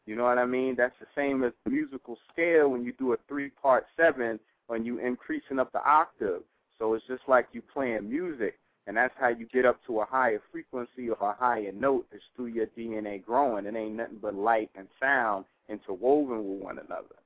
You 0.07 0.17
know 0.17 0.25
what 0.25 0.39
I 0.39 0.47
mean? 0.47 0.75
That's 0.77 0.99
the 0.99 1.07
same 1.15 1.45
as 1.45 1.53
the 1.65 1.71
musical 1.71 2.19
scale 2.33 2.69
when 2.69 2.85
you 2.85 2.93
do 2.99 3.13
a 3.13 3.17
three-part 3.29 3.87
seven 3.97 4.41
when 4.67 4.85
you 4.85 4.99
increasing 4.99 5.59
up 5.59 5.71
the 5.73 5.85
octave. 5.85 6.43
So 6.79 6.95
it's 6.95 7.07
just 7.07 7.23
like 7.29 7.49
you 7.53 7.63
playing 7.63 8.09
music, 8.09 8.59
and 8.87 8.97
that's 8.97 9.15
how 9.19 9.29
you 9.29 9.47
get 9.53 9.67
up 9.67 9.79
to 9.87 10.01
a 10.01 10.05
higher 10.05 10.41
frequency 10.51 11.11
or 11.11 11.29
a 11.29 11.35
higher 11.35 11.73
note. 11.73 12.07
It's 12.13 12.25
through 12.35 12.47
your 12.47 12.67
DNA 12.67 13.25
growing. 13.25 13.67
It 13.67 13.77
ain't 13.77 13.95
nothing 13.95 14.19
but 14.21 14.35
light 14.35 14.71
and 14.75 14.89
sound 15.01 15.45
interwoven 15.69 16.39
with 16.39 16.63
one 16.63 16.79
another. 16.79 17.17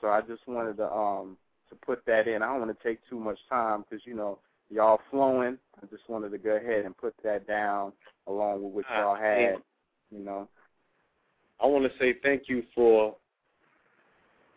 So 0.00 0.08
I 0.08 0.20
just 0.20 0.46
wanted 0.46 0.76
to 0.78 0.92
um 0.92 1.36
to 1.70 1.76
put 1.76 2.04
that 2.06 2.28
in. 2.28 2.42
I 2.42 2.46
don't 2.46 2.60
want 2.60 2.78
to 2.78 2.88
take 2.88 2.98
too 3.08 3.18
much 3.18 3.38
time 3.48 3.84
because 3.88 4.04
you 4.06 4.14
know 4.14 4.38
y'all 4.70 5.00
flowing. 5.10 5.58
I 5.82 5.86
just 5.86 6.08
wanted 6.08 6.30
to 6.30 6.38
go 6.38 6.56
ahead 6.56 6.84
and 6.84 6.96
put 6.96 7.14
that 7.24 7.46
down 7.46 7.92
along 8.26 8.62
with 8.62 8.72
what 8.72 8.84
y'all 8.90 9.16
had. 9.16 9.56
You 10.10 10.24
know. 10.24 10.48
I 11.60 11.66
want 11.66 11.90
to 11.90 11.98
say 11.98 12.14
thank 12.22 12.48
you 12.48 12.62
for 12.74 13.16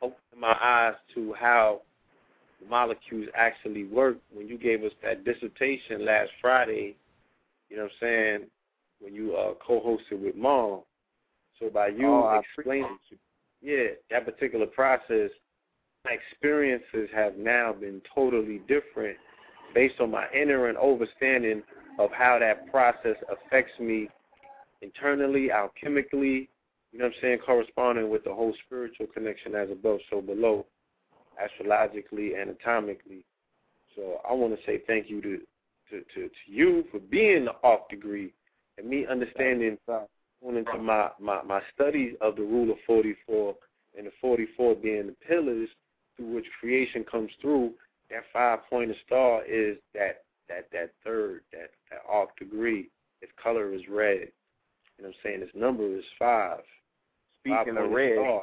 opening 0.02 0.40
my 0.40 0.58
eyes 0.62 0.96
to 1.16 1.34
how 1.40 1.82
molecules 2.68 3.27
actually 3.36 3.86
work. 3.86 4.18
When 4.34 4.48
you 4.48 4.57
gave 4.57 4.84
us 4.84 4.91
that 5.03 5.23
dissertation 5.23 6.06
last 6.06 6.31
Friday, 6.41 6.95
you 7.69 7.77
know 7.77 7.84
what 7.84 7.91
I'm 7.91 7.98
saying, 7.99 8.40
when 8.99 9.14
you 9.14 9.36
uh, 9.36 9.53
co-hosted 9.65 10.22
with 10.22 10.36
Mom. 10.36 10.81
So 11.60 11.69
by 11.69 11.88
you 11.88 12.07
oh, 12.07 12.41
explaining, 12.57 12.98
yeah, 13.61 13.90
that 14.11 14.26
particular 14.26 14.65
process, 14.65 15.30
my 16.06 16.11
experiences 16.11 17.10
have 17.14 17.38
now 17.38 17.73
been 17.73 18.02
totally 18.15 18.61
different 18.68 19.18
based 19.73 19.99
on 19.99 20.11
my 20.11 20.26
inner 20.34 20.68
and 20.68 20.77
understanding 20.77 21.61
of 21.99 22.11
how 22.11 22.40
that 22.40 22.72
process 22.72 23.18
affects 23.30 23.77
me 23.80 24.10
internally, 24.81 25.49
alchemically, 25.49 26.48
you 26.91 26.99
know 26.99 27.06
what 27.06 27.14
I'm 27.15 27.22
saying, 27.22 27.40
corresponding 27.45 28.10
with 28.10 28.23
the 28.23 28.34
whole 28.34 28.53
spiritual 28.65 29.07
connection 29.07 29.53
as 29.53 29.69
above, 29.69 29.99
so 30.10 30.22
below, 30.22 30.65
astrologically, 31.44 32.36
anatomically. 32.36 33.26
So 33.95 34.20
I 34.28 34.34
want 34.34 34.57
to 34.57 34.66
say 34.66 34.82
thank 34.88 35.10
you 35.10 35.22
to, 35.22 35.38
to, 35.90 35.99
to, 36.16 36.28
to 36.28 36.30
you 36.48 36.86
for 36.91 36.99
being 36.99 37.45
the 37.45 37.52
off 37.64 37.90
degree 37.90 38.34
and 38.78 38.88
me 38.88 39.06
understanding 39.10 39.78
going 39.88 40.57
into 40.57 40.78
my, 40.78 41.10
my, 41.20 41.41
my 41.44 41.61
studies 41.74 42.16
of 42.22 42.36
the 42.36 42.41
rule 42.41 42.72
of 42.72 42.78
44 42.88 43.56
and 43.98 44.07
the 44.07 44.11
44 44.22 44.76
being 44.76 45.07
the 45.07 45.16
pillars 45.28 45.70
through 46.16 46.36
which 46.36 46.45
creation 46.60 47.03
comes 47.10 47.32
through, 47.41 47.72
that 48.10 48.24
five 48.34 48.60
pointed 48.70 48.95
star 49.06 49.44
is 49.45 49.78
that 49.94 50.24
that 50.48 50.68
that 50.72 50.91
third, 51.03 51.41
that 51.52 51.70
that 51.91 52.02
arc 52.10 52.36
degree. 52.38 52.90
Its 53.22 53.32
color 53.41 53.74
is 53.74 53.82
red. 53.90 54.32
You 54.98 55.03
know 55.03 55.07
what 55.07 55.07
I'm 55.07 55.14
saying? 55.24 55.41
Its 55.41 55.52
number 55.56 55.86
is 55.95 56.03
five. 56.18 56.61
Speaking 57.41 57.78
of 57.78 57.91
red, 57.91 58.14
star. 58.16 58.41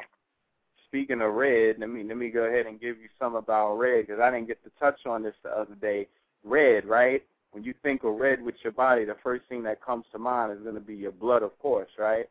Speaking 0.97 1.21
of 1.21 1.35
red, 1.35 1.77
let 1.79 1.91
me 1.91 2.03
let 2.05 2.17
me 2.17 2.31
go 2.31 2.45
ahead 2.45 2.65
and 2.65 2.81
give 2.81 2.97
you 2.99 3.09
some 3.19 3.35
about 3.35 3.77
red 3.77 4.07
because 4.07 4.21
I 4.21 4.31
didn't 4.31 4.47
get 4.47 4.63
to 4.65 4.71
touch 4.81 5.05
on 5.05 5.23
this 5.23 5.35
the 5.43 5.51
other 5.51 5.75
day. 5.75 6.09
Red, 6.43 6.87
right? 6.87 7.23
When 7.53 7.65
you 7.65 7.75
think 7.83 8.03
of 8.05 8.15
red 8.15 8.43
with 8.43 8.55
your 8.63 8.73
body, 8.73 9.05
the 9.05 9.17
first 9.23 9.45
thing 9.49 9.63
that 9.65 9.85
comes 9.85 10.07
to 10.13 10.19
mind 10.19 10.53
is 10.53 10.63
going 10.63 10.75
to 10.75 10.81
be 10.81 10.95
your 10.95 11.13
blood, 11.13 11.43
of 11.43 11.59
course, 11.59 11.91
right? 11.99 12.27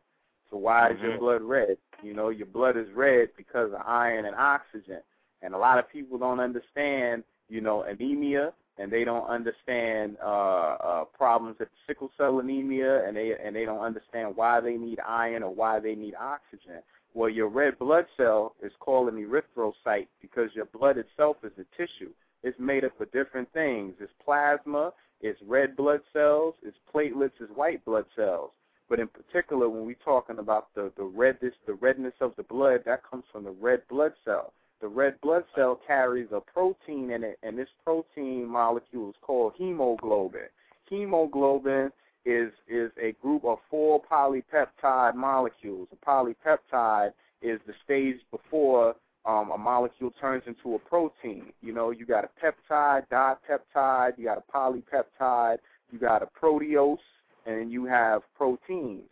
So 0.50 0.56
why 0.56 0.88
mm-hmm. 0.88 0.96
is 0.96 1.02
your 1.02 1.18
blood 1.18 1.42
red? 1.42 1.76
You 2.02 2.12
know, 2.12 2.30
your 2.30 2.46
blood 2.46 2.76
is 2.76 2.86
red 2.94 3.28
because 3.36 3.72
of 3.72 3.80
iron 3.86 4.24
and 4.24 4.34
oxygen. 4.34 5.00
And 5.42 5.54
a 5.54 5.58
lot 5.58 5.78
of 5.78 5.88
people 5.90 6.18
don't 6.18 6.40
understand, 6.40 7.22
you 7.48 7.60
know, 7.60 7.82
anemia, 7.82 8.52
and 8.78 8.90
they 8.90 9.04
don't 9.04 9.28
understand 9.28 10.16
uh, 10.24 10.76
uh, 10.82 11.04
problems 11.04 11.56
with 11.60 11.68
sickle 11.86 12.10
cell 12.16 12.40
anemia, 12.40 13.06
and 13.06 13.16
they 13.16 13.32
and 13.42 13.54
they 13.54 13.64
don't 13.64 13.80
understand 13.80 14.34
why 14.34 14.60
they 14.60 14.76
need 14.76 14.98
iron 15.06 15.42
or 15.44 15.54
why 15.54 15.78
they 15.78 15.94
need 15.94 16.14
oxygen. 16.14 16.82
Well, 17.16 17.30
your 17.30 17.48
red 17.48 17.78
blood 17.78 18.04
cell 18.18 18.54
is 18.62 18.72
called 18.78 19.08
an 19.08 19.16
erythrocyte 19.16 20.08
because 20.20 20.50
your 20.54 20.66
blood 20.66 20.98
itself 20.98 21.38
is 21.42 21.52
a 21.56 21.64
tissue. 21.74 22.12
It's 22.42 22.58
made 22.60 22.84
up 22.84 23.00
of 23.00 23.10
different 23.10 23.50
things. 23.54 23.94
It's 24.00 24.12
plasma, 24.22 24.92
it's 25.22 25.40
red 25.48 25.76
blood 25.76 26.00
cells, 26.12 26.56
it's 26.62 26.76
platelets, 26.94 27.32
it's 27.40 27.50
white 27.54 27.82
blood 27.86 28.04
cells. 28.14 28.50
But 28.90 29.00
in 29.00 29.08
particular, 29.08 29.66
when 29.70 29.86
we're 29.86 29.96
talking 30.04 30.40
about 30.40 30.74
the 30.74 30.92
the 30.98 31.04
redness, 31.04 31.54
the 31.66 31.72
redness 31.72 32.12
of 32.20 32.36
the 32.36 32.42
blood, 32.42 32.82
that 32.84 33.00
comes 33.10 33.24
from 33.32 33.44
the 33.44 33.56
red 33.62 33.80
blood 33.88 34.12
cell 34.22 34.52
the 34.82 34.88
red 34.88 35.18
blood 35.22 35.44
cell 35.54 35.80
carries 35.86 36.28
a 36.32 36.40
protein 36.40 37.10
in 37.10 37.24
it, 37.24 37.38
and 37.42 37.58
this 37.58 37.68
protein 37.82 38.46
molecule 38.46 39.08
is 39.08 39.16
called 39.22 39.54
hemoglobin. 39.56 40.48
Hemoglobin 40.90 41.90
is 42.26 42.52
is 42.68 42.90
a 43.00 43.12
group 43.22 43.44
of 43.44 43.58
four 43.70 44.02
polypeptide 44.02 45.14
molecules. 45.14 45.88
A 45.92 46.06
polypeptide 46.06 47.12
is 47.40 47.60
the 47.66 47.72
stage 47.84 48.16
before 48.30 48.96
um, 49.24 49.50
a 49.52 49.58
molecule 49.58 50.12
turns 50.20 50.42
into 50.46 50.74
a 50.74 50.78
protein. 50.78 51.52
You 51.62 51.72
know, 51.72 51.90
you 51.90 52.04
got 52.04 52.24
a 52.24 52.30
peptide, 52.44 53.06
dipeptide, 53.08 54.18
you 54.18 54.24
got 54.24 54.38
a 54.38 54.52
polypeptide, 54.52 55.58
you 55.90 55.98
got 55.98 56.22
a 56.22 56.26
proteose, 56.26 56.98
and 57.46 57.72
you 57.72 57.86
have 57.86 58.22
proteins. 58.36 59.08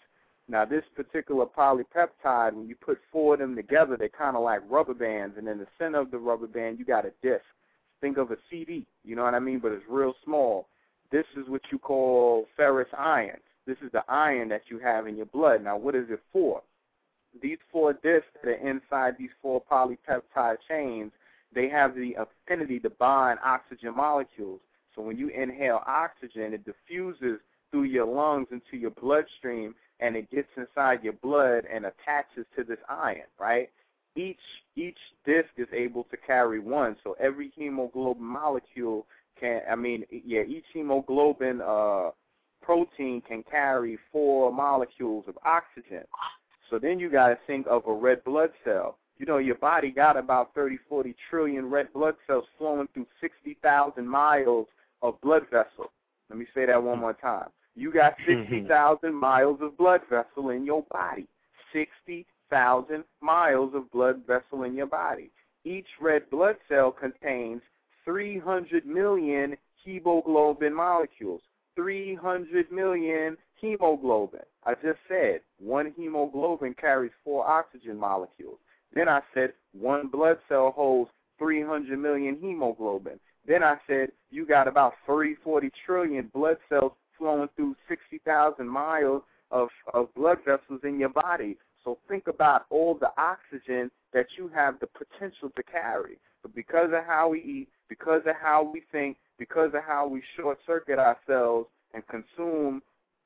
Now, 0.48 0.64
this 0.64 0.84
particular 0.94 1.46
polypeptide, 1.46 2.52
when 2.52 2.68
you 2.68 2.74
put 2.74 2.98
four 3.10 3.34
of 3.34 3.40
them 3.40 3.56
together, 3.56 3.96
they're 3.96 4.08
kind 4.08 4.36
of 4.36 4.42
like 4.42 4.60
rubber 4.68 4.94
bands, 4.94 5.36
and 5.38 5.48
in 5.48 5.58
the 5.58 5.66
center 5.78 6.00
of 6.00 6.10
the 6.10 6.18
rubber 6.18 6.46
band, 6.46 6.78
you 6.78 6.84
got 6.84 7.06
a 7.06 7.12
disc. 7.22 7.44
Think 8.00 8.18
of 8.18 8.30
a 8.30 8.36
CD, 8.50 8.86
you 9.04 9.16
know 9.16 9.22
what 9.22 9.34
I 9.34 9.38
mean? 9.38 9.60
But 9.60 9.72
it's 9.72 9.84
real 9.88 10.14
small. 10.24 10.66
This 11.14 11.26
is 11.36 11.48
what 11.48 11.62
you 11.70 11.78
call 11.78 12.48
ferrous 12.56 12.88
iron. 12.98 13.38
This 13.68 13.76
is 13.84 13.92
the 13.92 14.02
iron 14.08 14.48
that 14.48 14.62
you 14.68 14.80
have 14.80 15.06
in 15.06 15.16
your 15.16 15.26
blood. 15.26 15.62
Now, 15.62 15.76
what 15.76 15.94
is 15.94 16.06
it 16.10 16.18
for? 16.32 16.60
These 17.40 17.58
four 17.70 17.92
discs 17.92 18.26
that 18.42 18.50
are 18.50 18.68
inside 18.68 19.14
these 19.16 19.30
four 19.40 19.62
polypeptide 19.70 20.56
chains, 20.68 21.12
they 21.54 21.68
have 21.68 21.94
the 21.94 22.16
affinity 22.18 22.80
to 22.80 22.90
bind 22.90 23.38
oxygen 23.44 23.94
molecules. 23.94 24.58
So 24.96 25.02
when 25.02 25.16
you 25.16 25.28
inhale 25.28 25.84
oxygen, 25.86 26.52
it 26.52 26.64
diffuses 26.64 27.38
through 27.70 27.84
your 27.84 28.06
lungs 28.06 28.48
into 28.50 28.76
your 28.76 28.90
bloodstream 28.90 29.76
and 30.00 30.16
it 30.16 30.28
gets 30.32 30.48
inside 30.56 31.04
your 31.04 31.12
blood 31.12 31.64
and 31.72 31.86
attaches 31.86 32.44
to 32.56 32.64
this 32.64 32.80
iron, 32.88 33.28
right? 33.38 33.70
Each 34.16 34.36
each 34.74 34.98
disc 35.24 35.50
is 35.58 35.68
able 35.72 36.04
to 36.10 36.16
carry 36.16 36.58
one, 36.58 36.96
so 37.04 37.16
every 37.20 37.52
hemoglobin 37.56 38.24
molecule 38.24 39.06
can 39.38 39.60
I 39.70 39.74
mean 39.74 40.04
yeah, 40.10 40.42
each 40.42 40.64
hemoglobin 40.72 41.60
uh 41.60 42.10
protein 42.62 43.20
can 43.26 43.42
carry 43.50 43.98
four 44.10 44.52
molecules 44.52 45.24
of 45.28 45.38
oxygen. 45.44 46.04
So 46.70 46.78
then 46.78 46.98
you 46.98 47.10
got 47.10 47.28
to 47.28 47.38
think 47.46 47.66
of 47.68 47.86
a 47.86 47.92
red 47.92 48.24
blood 48.24 48.50
cell. 48.64 48.98
You 49.18 49.26
know, 49.26 49.38
your 49.38 49.54
body 49.56 49.90
got 49.90 50.16
about 50.16 50.54
30, 50.54 50.78
40 50.88 51.14
trillion 51.30 51.70
red 51.70 51.92
blood 51.92 52.16
cells 52.26 52.44
flowing 52.58 52.88
through 52.94 53.06
60,000 53.20 54.08
miles 54.08 54.66
of 55.02 55.20
blood 55.20 55.42
vessel. 55.50 55.92
Let 56.30 56.38
me 56.38 56.46
say 56.54 56.66
that 56.66 56.82
one 56.82 56.98
more 56.98 57.12
time. 57.12 57.48
You 57.76 57.92
got 57.92 58.14
60,000 58.26 59.14
miles 59.14 59.58
of 59.60 59.76
blood 59.76 60.00
vessel 60.08 60.50
in 60.50 60.64
your 60.64 60.82
body. 60.90 61.28
60,000 61.72 63.04
miles 63.20 63.74
of 63.74 63.90
blood 63.92 64.22
vessel 64.26 64.62
in 64.62 64.74
your 64.74 64.86
body. 64.86 65.30
Each 65.64 65.86
red 66.00 66.28
blood 66.30 66.56
cell 66.68 66.90
contains 66.90 67.62
300 68.04 68.86
million 68.86 69.56
hemoglobin 69.84 70.74
molecules. 70.74 71.42
300 71.76 72.70
million 72.70 73.36
hemoglobin. 73.60 74.40
I 74.64 74.74
just 74.74 74.98
said 75.08 75.40
one 75.58 75.92
hemoglobin 75.96 76.74
carries 76.80 77.12
four 77.24 77.46
oxygen 77.46 77.98
molecules. 77.98 78.58
Then 78.94 79.08
I 79.08 79.20
said 79.32 79.52
one 79.72 80.08
blood 80.08 80.38
cell 80.48 80.70
holds 80.70 81.10
300 81.38 81.98
million 81.98 82.36
hemoglobin. 82.40 83.18
Then 83.46 83.62
I 83.62 83.76
said 83.86 84.10
you 84.30 84.46
got 84.46 84.68
about 84.68 84.94
30, 85.06 85.36
40 85.42 85.70
trillion 85.84 86.30
blood 86.32 86.56
cells 86.68 86.92
flowing 87.18 87.48
through 87.56 87.76
60,000 87.88 88.66
miles 88.66 89.22
of, 89.50 89.68
of 89.92 90.14
blood 90.14 90.38
vessels 90.44 90.80
in 90.84 90.98
your 90.98 91.10
body. 91.10 91.56
So 91.84 91.98
think 92.08 92.28
about 92.28 92.64
all 92.70 92.94
the 92.94 93.10
oxygen 93.18 93.90
that 94.12 94.26
you 94.38 94.48
have 94.54 94.80
the 94.80 94.86
potential 94.86 95.50
to 95.54 95.62
carry. 95.62 96.18
But 96.42 96.54
because 96.54 96.90
of 96.92 97.04
how 97.04 97.28
we 97.28 97.40
eat, 97.40 97.68
because 97.88 98.22
of 98.26 98.34
how 98.40 98.62
we 98.62 98.82
think, 98.92 99.16
because 99.38 99.70
of 99.74 99.82
how 99.86 100.06
we 100.06 100.22
short 100.36 100.58
circuit 100.66 100.98
ourselves 100.98 101.68
and 101.92 102.02
consume 102.08 102.82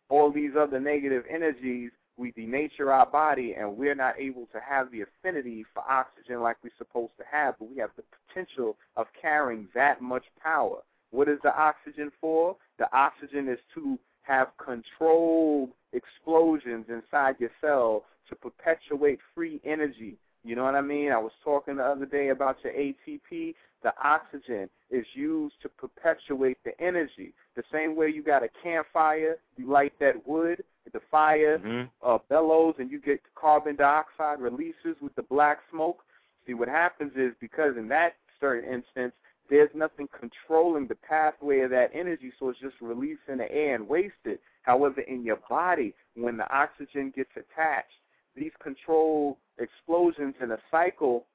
all 0.09 0.33
these 0.33 0.53
other 0.59 0.81
negative 0.81 1.25
energies, 1.29 1.91
we 2.17 2.33
denature 2.33 2.93
our 2.93 3.07
body 3.07 3.55
and 3.59 3.77
we're 3.77 3.95
not 3.95 4.19
able 4.19 4.47
to 4.47 4.59
have 4.61 4.91
the 4.91 5.03
affinity 5.03 5.65
for 5.73 5.83
oxygen 5.89 6.41
like 6.41 6.57
we're 6.65 6.71
supposed 6.77 7.13
to 7.17 7.25
have, 7.31 7.55
but 7.59 7.71
we 7.71 7.77
have 7.79 7.91
the 7.97 8.03
potential 8.27 8.77
of 8.97 9.07
carrying 9.21 9.69
that 9.75 10.03
much 10.03 10.25
power. 10.43 10.79
What 11.11 11.29
is 11.29 11.39
the 11.43 11.57
oxygen 11.57 12.11
for? 12.21 12.57
The 12.79 12.93
oxygen 12.95 13.49
is 13.49 13.59
to 13.75 13.99
have 14.23 14.49
controlled 14.63 15.71
explosions 15.93 16.87
inside 16.89 17.37
your 17.39 17.51
cell 17.61 18.05
to 18.29 18.35
perpetuate 18.35 19.21
free 19.35 19.61
energy. 19.65 20.17
You 20.49 20.57
know 20.57 20.65
what 20.65 20.77
I 20.77 20.81
mean? 20.81 21.13
I 21.13 21.19
was 21.19 21.33
talking 21.45 21.77
the 21.77 21.85
other 21.85 22.07
day 22.07 22.31
about 22.31 22.57
your 22.65 22.73
ATP. 22.73 23.55
The 23.83 23.93
oxygen 24.03 24.71
is 24.91 25.05
used 25.13 25.57
to 25.61 25.69
perpetuate 25.69 26.57
the 26.65 26.73
energy. 26.81 27.35
The 27.55 27.65
same 27.71 27.95
way 27.95 28.09
you 28.09 28.23
got 28.23 28.43
a 28.43 28.49
campfire, 28.63 29.37
you 29.59 29.71
light 29.71 29.93
that 30.01 30.27
wood, 30.27 30.65
the 30.91 31.01
fire 31.11 31.59
hmm 31.59 31.83
uh, 32.03 32.17
bellows, 32.31 32.77
and 32.79 32.91
you 32.91 32.99
get 32.99 33.21
carbon 33.35 33.77
dioxide 33.77 34.41
releases 34.41 34.97
with 35.03 35.15
the 35.17 35.23
black 35.23 35.59
smoke. 35.71 35.99
See, 36.47 36.55
what 36.55 36.69
happens 36.69 37.13
is 37.15 37.35
because 37.43 37.77
in 37.77 37.87
that 37.89 38.15
certain 38.41 38.73
instance, 38.73 39.13
there's 39.51 39.69
nothing 39.75 40.09
controlling 40.19 40.87
the 40.87 40.95
pathway 40.95 41.61
of 41.61 41.71
that 41.73 41.91
energy, 41.93 42.33
so 42.39 42.49
it's 42.49 42.59
just 42.59 42.77
released 42.81 43.29
in 43.29 43.37
the 43.37 43.53
air 43.53 43.75
and 43.75 43.87
wasted. 43.87 44.39
However, 44.63 45.03
in 45.03 45.25
your 45.25 45.41
body, 45.47 45.93
when 46.15 46.39
the 46.39 46.51
oxygen 46.51 47.13
gets 47.15 47.33
attached, 47.37 47.93
these 48.35 48.53
control 48.63 49.37
explosions 49.59 50.35
in 50.41 50.53
a 50.53 50.59
cycle, 50.71 51.27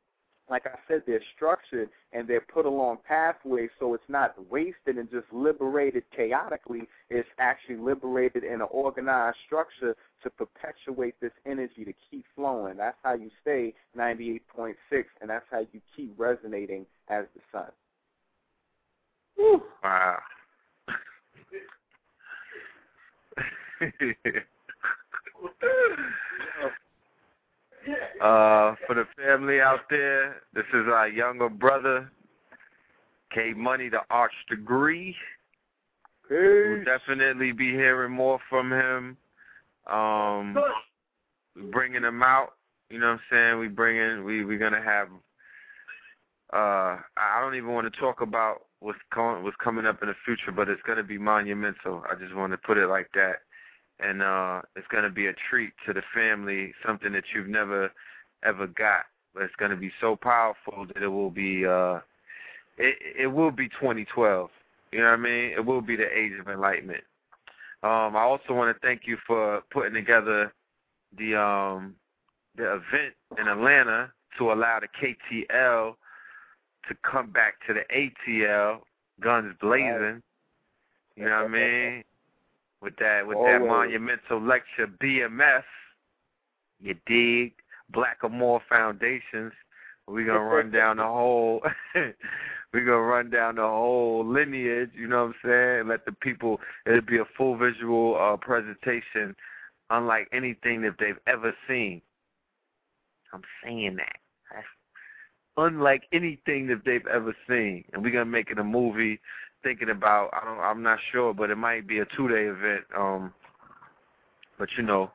like 0.50 0.66
I 0.66 0.78
said, 0.88 1.04
they're 1.08 1.22
structured 1.36 1.90
and 2.12 2.28
they're 2.28 2.42
put 2.42 2.66
along 2.66 2.98
pathways 3.08 3.70
so 3.80 3.94
it's 3.94 4.04
not 4.10 4.36
wasted 4.50 4.98
and 4.98 5.10
just 5.10 5.28
liberated 5.32 6.04
chaotically. 6.16 6.90
It's 7.10 7.30
actually 7.40 7.78
liberated 7.78 8.44
in 8.44 8.56
an 8.56 8.68
organized 8.70 9.38
structure 9.46 9.96
to 10.22 10.30
perpetuate 10.30 11.16
this 11.22 11.32
energy 11.46 11.86
to 11.86 11.94
keep 12.12 12.26
flowing. 12.36 12.76
That's 12.78 12.98
how 13.04 13.14
you 13.14 13.32
stay 13.42 13.74
98.6, 13.98 14.74
and 15.22 15.30
that's 15.30 15.46
how 15.50 15.60
you 15.60 15.80
keep 15.96 16.14
resonating 16.18 16.86
as 17.08 17.24
the 17.36 17.42
sun. 17.52 17.72
Wow. 19.84 20.20
uh, 28.22 28.76
for 28.88 28.96
the 28.96 29.08
family 29.18 29.62
out 29.62 29.82
there, 29.90 30.42
this 30.54 30.66
is 30.74 30.88
our 30.88 31.08
younger 31.08 31.50
brother, 31.50 32.12
K 33.34 33.54
Money, 33.54 33.90
the 33.90 34.02
Arch 34.10 34.34
Degree. 34.50 35.16
We'll 36.30 36.86
definitely 36.86 37.52
be 37.52 37.72
hearing 37.72 38.12
more 38.12 38.40
from 38.50 38.72
him. 38.72 39.18
Um, 39.88 40.58
bringing 41.72 42.04
him 42.04 42.24
out. 42.24 42.54
You 42.90 43.00
know 43.00 43.08
what 43.08 43.14
I'm 43.14 43.20
saying? 43.32 43.60
We 43.60 43.68
bringing. 43.68 44.24
We 44.24 44.46
we're 44.46 44.60
gonna 44.60 44.82
have. 44.82 45.10
Uh, 46.52 47.00
I 47.18 47.42
don't 47.42 47.56
even 47.56 47.74
want 47.74 47.92
to 47.92 48.00
talk 48.00 48.22
about 48.22 48.66
what's 48.80 49.00
coming 49.14 49.44
what's 49.44 49.58
coming 49.64 49.86
up 49.86 50.02
in 50.02 50.10
the 50.10 50.16
future, 50.26 50.52
but 50.52 50.70
it's 50.70 50.82
gonna 50.84 51.04
be 51.04 51.18
monumental. 51.18 52.04
I 52.10 52.16
just 52.16 52.36
want 52.36 52.54
to 52.54 52.58
put 52.58 52.78
it 52.78 52.88
like 52.88 53.10
that. 53.16 53.38
And 54.04 54.22
uh, 54.22 54.62
it's 54.76 54.88
gonna 54.92 55.10
be 55.10 55.28
a 55.28 55.34
treat 55.50 55.72
to 55.86 55.94
the 55.94 56.04
family, 56.14 56.74
something 56.86 57.12
that 57.14 57.24
you've 57.34 57.48
never 57.48 57.92
ever 58.44 58.68
got. 58.68 59.06
But 59.34 59.44
it's 59.44 59.56
gonna 59.58 59.78
be 59.78 59.92
so 60.02 60.16
powerful 60.16 60.86
that 60.94 61.02
it 61.02 61.08
will 61.08 61.32
be. 61.32 61.66
Uh, 61.66 62.00
it 62.78 62.98
it 63.18 63.28
will 63.28 63.52
be 63.52 63.70
2012. 63.70 64.50
You 64.92 65.00
know 65.00 65.06
what 65.06 65.14
I 65.14 65.18
mean? 65.18 65.52
It 65.52 65.66
will 65.66 65.82
be 65.82 65.96
the 65.96 66.16
age 66.16 66.34
of 66.40 66.48
enlightenment. 66.48 67.04
Um, 67.84 68.16
I 68.16 68.22
also 68.22 68.54
want 68.54 68.76
to 68.76 68.80
thank 68.86 69.02
you 69.06 69.18
for 69.28 69.62
putting 69.72 69.94
together 69.94 70.54
the 71.18 71.36
um, 71.36 71.96
the 72.56 72.76
event 72.76 73.14
in 73.38 73.48
Atlanta 73.48 74.12
to 74.38 74.52
allow 74.52 74.80
the 74.80 74.88
KTL 74.88 75.96
to 76.88 76.96
come 77.04 77.32
back 77.32 77.56
to 77.68 77.74
the 77.74 77.84
ATL, 77.94 78.80
guns 79.20 79.54
blazing. 79.60 80.22
You 81.16 81.26
know 81.26 81.44
what 81.44 81.46
I 81.46 81.48
mean? 81.48 82.04
With 82.84 82.98
that 82.98 83.26
with 83.26 83.38
that 83.38 83.62
monumental 83.62 84.42
lecture 84.42 84.88
BMF, 85.02 85.64
you 86.82 86.96
dig? 87.06 87.54
Blackamore 87.94 88.60
Foundations. 88.68 89.54
We're 90.06 90.26
gonna 90.26 90.44
run 90.44 90.70
down 90.72 90.98
the 90.98 91.04
whole 91.04 91.62
we're 91.96 92.86
gonna 92.86 93.00
run 93.00 93.30
down 93.30 93.56
the 93.56 93.62
whole 93.62 94.26
lineage, 94.26 94.90
you 94.94 95.08
know 95.08 95.28
what 95.28 95.36
I'm 95.46 95.50
saying? 95.50 95.88
Let 95.88 96.06
the 96.06 96.12
people 96.12 96.60
it'll 96.86 97.02
be 97.02 97.20
a 97.20 97.26
full 97.38 97.56
visual 97.56 98.18
uh 98.20 98.36
presentation 98.36 99.34
unlike 99.90 100.28
anything 100.34 100.82
that 100.82 100.96
they've 101.00 101.20
ever 101.26 101.56
seen. 101.70 102.02
I'm 103.34 103.44
saying 103.64 103.96
that. 103.96 104.18
That's 104.54 104.68
unlike 105.56 106.04
anything 106.12 106.68
that 106.68 106.82
they've 106.84 107.08
ever 107.08 107.34
seen. 107.48 107.86
And 107.94 108.04
we're 108.04 108.12
gonna 108.12 108.26
make 108.26 108.52
it 108.52 108.60
a 108.60 108.64
movie 108.64 109.22
thinking 109.64 109.90
about 109.90 110.30
I 110.34 110.44
don't 110.46 110.60
I'm 110.60 110.84
not 110.84 111.00
sure, 111.12 111.34
but 111.34 111.50
it 111.50 111.56
might 111.58 111.88
be 111.88 112.00
a 112.00 112.06
two 112.16 112.28
day 112.28 112.46
event. 112.46 112.84
Um 112.98 113.34
but 114.58 114.70
you 114.78 114.84
know, 114.84 115.12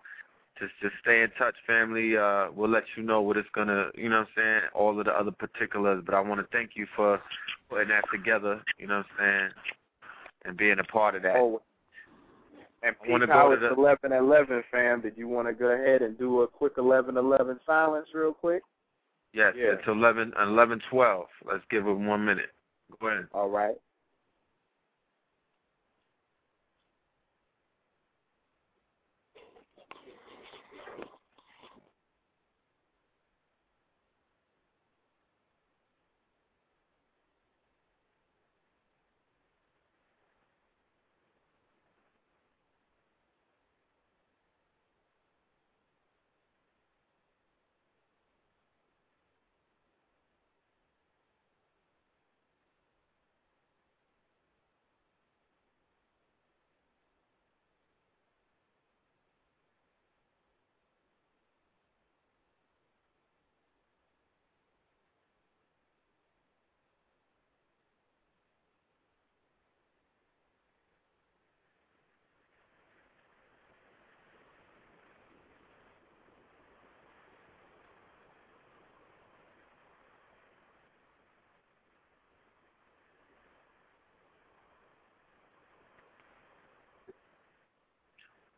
just 0.59 0.73
just 0.83 0.95
stay 1.03 1.23
in 1.23 1.31
touch, 1.39 1.55
family. 1.67 2.17
Uh 2.17 2.49
we'll 2.55 2.71
let 2.71 2.85
you 2.97 3.03
know 3.03 3.21
what 3.21 3.37
it's 3.37 3.49
gonna 3.55 3.91
you 3.95 4.09
know 4.09 4.21
what 4.21 4.29
I'm 4.37 4.61
saying, 4.61 4.71
all 4.75 4.99
of 4.99 5.05
the 5.07 5.13
other 5.13 5.31
particulars. 5.31 6.03
But 6.05 6.15
I 6.15 6.21
wanna 6.21 6.47
thank 6.53 6.71
you 6.75 6.87
for 6.97 7.21
putting 7.69 7.89
that 7.89 8.05
together, 8.13 8.63
you 8.79 8.87
know 8.87 8.99
what 8.99 9.07
I'm 9.19 9.19
saying, 9.19 9.51
and 10.45 10.57
being 10.57 10.79
a 10.79 10.85
part 10.85 11.15
of 11.15 11.23
that. 11.23 11.37
Oh, 11.37 11.61
and 12.83 12.95
I 13.07 13.11
wanna 13.11 13.27
go 13.27 13.49
to 13.49 13.55
it's 13.55 13.63
the- 13.63 13.75
11 13.81 14.13
11, 14.13 14.65
fam. 14.71 15.01
Did 15.01 15.17
you 15.17 15.29
want 15.29 15.49
to 15.49 15.53
go 15.53 15.67
ahead 15.67 16.01
and 16.03 16.17
do 16.17 16.43
a 16.43 16.49
quick 16.49 16.75
11 16.79 17.17
11 17.17 17.59
silence 17.67 18.09
real 18.15 18.33
quick? 18.33 18.63
Yes, 19.33 19.55
Yeah. 19.57 19.73
it's 19.73 19.87
eleven 19.87 20.33
eleven 20.41 20.81
twelve. 20.91 21.29
Let's 21.45 21.65
give 21.71 21.87
it 21.87 21.93
one 21.93 22.25
minute. 22.25 22.51
Go 22.99 23.09
ahead. 23.09 23.29
All 23.33 23.51
right. 23.51 23.77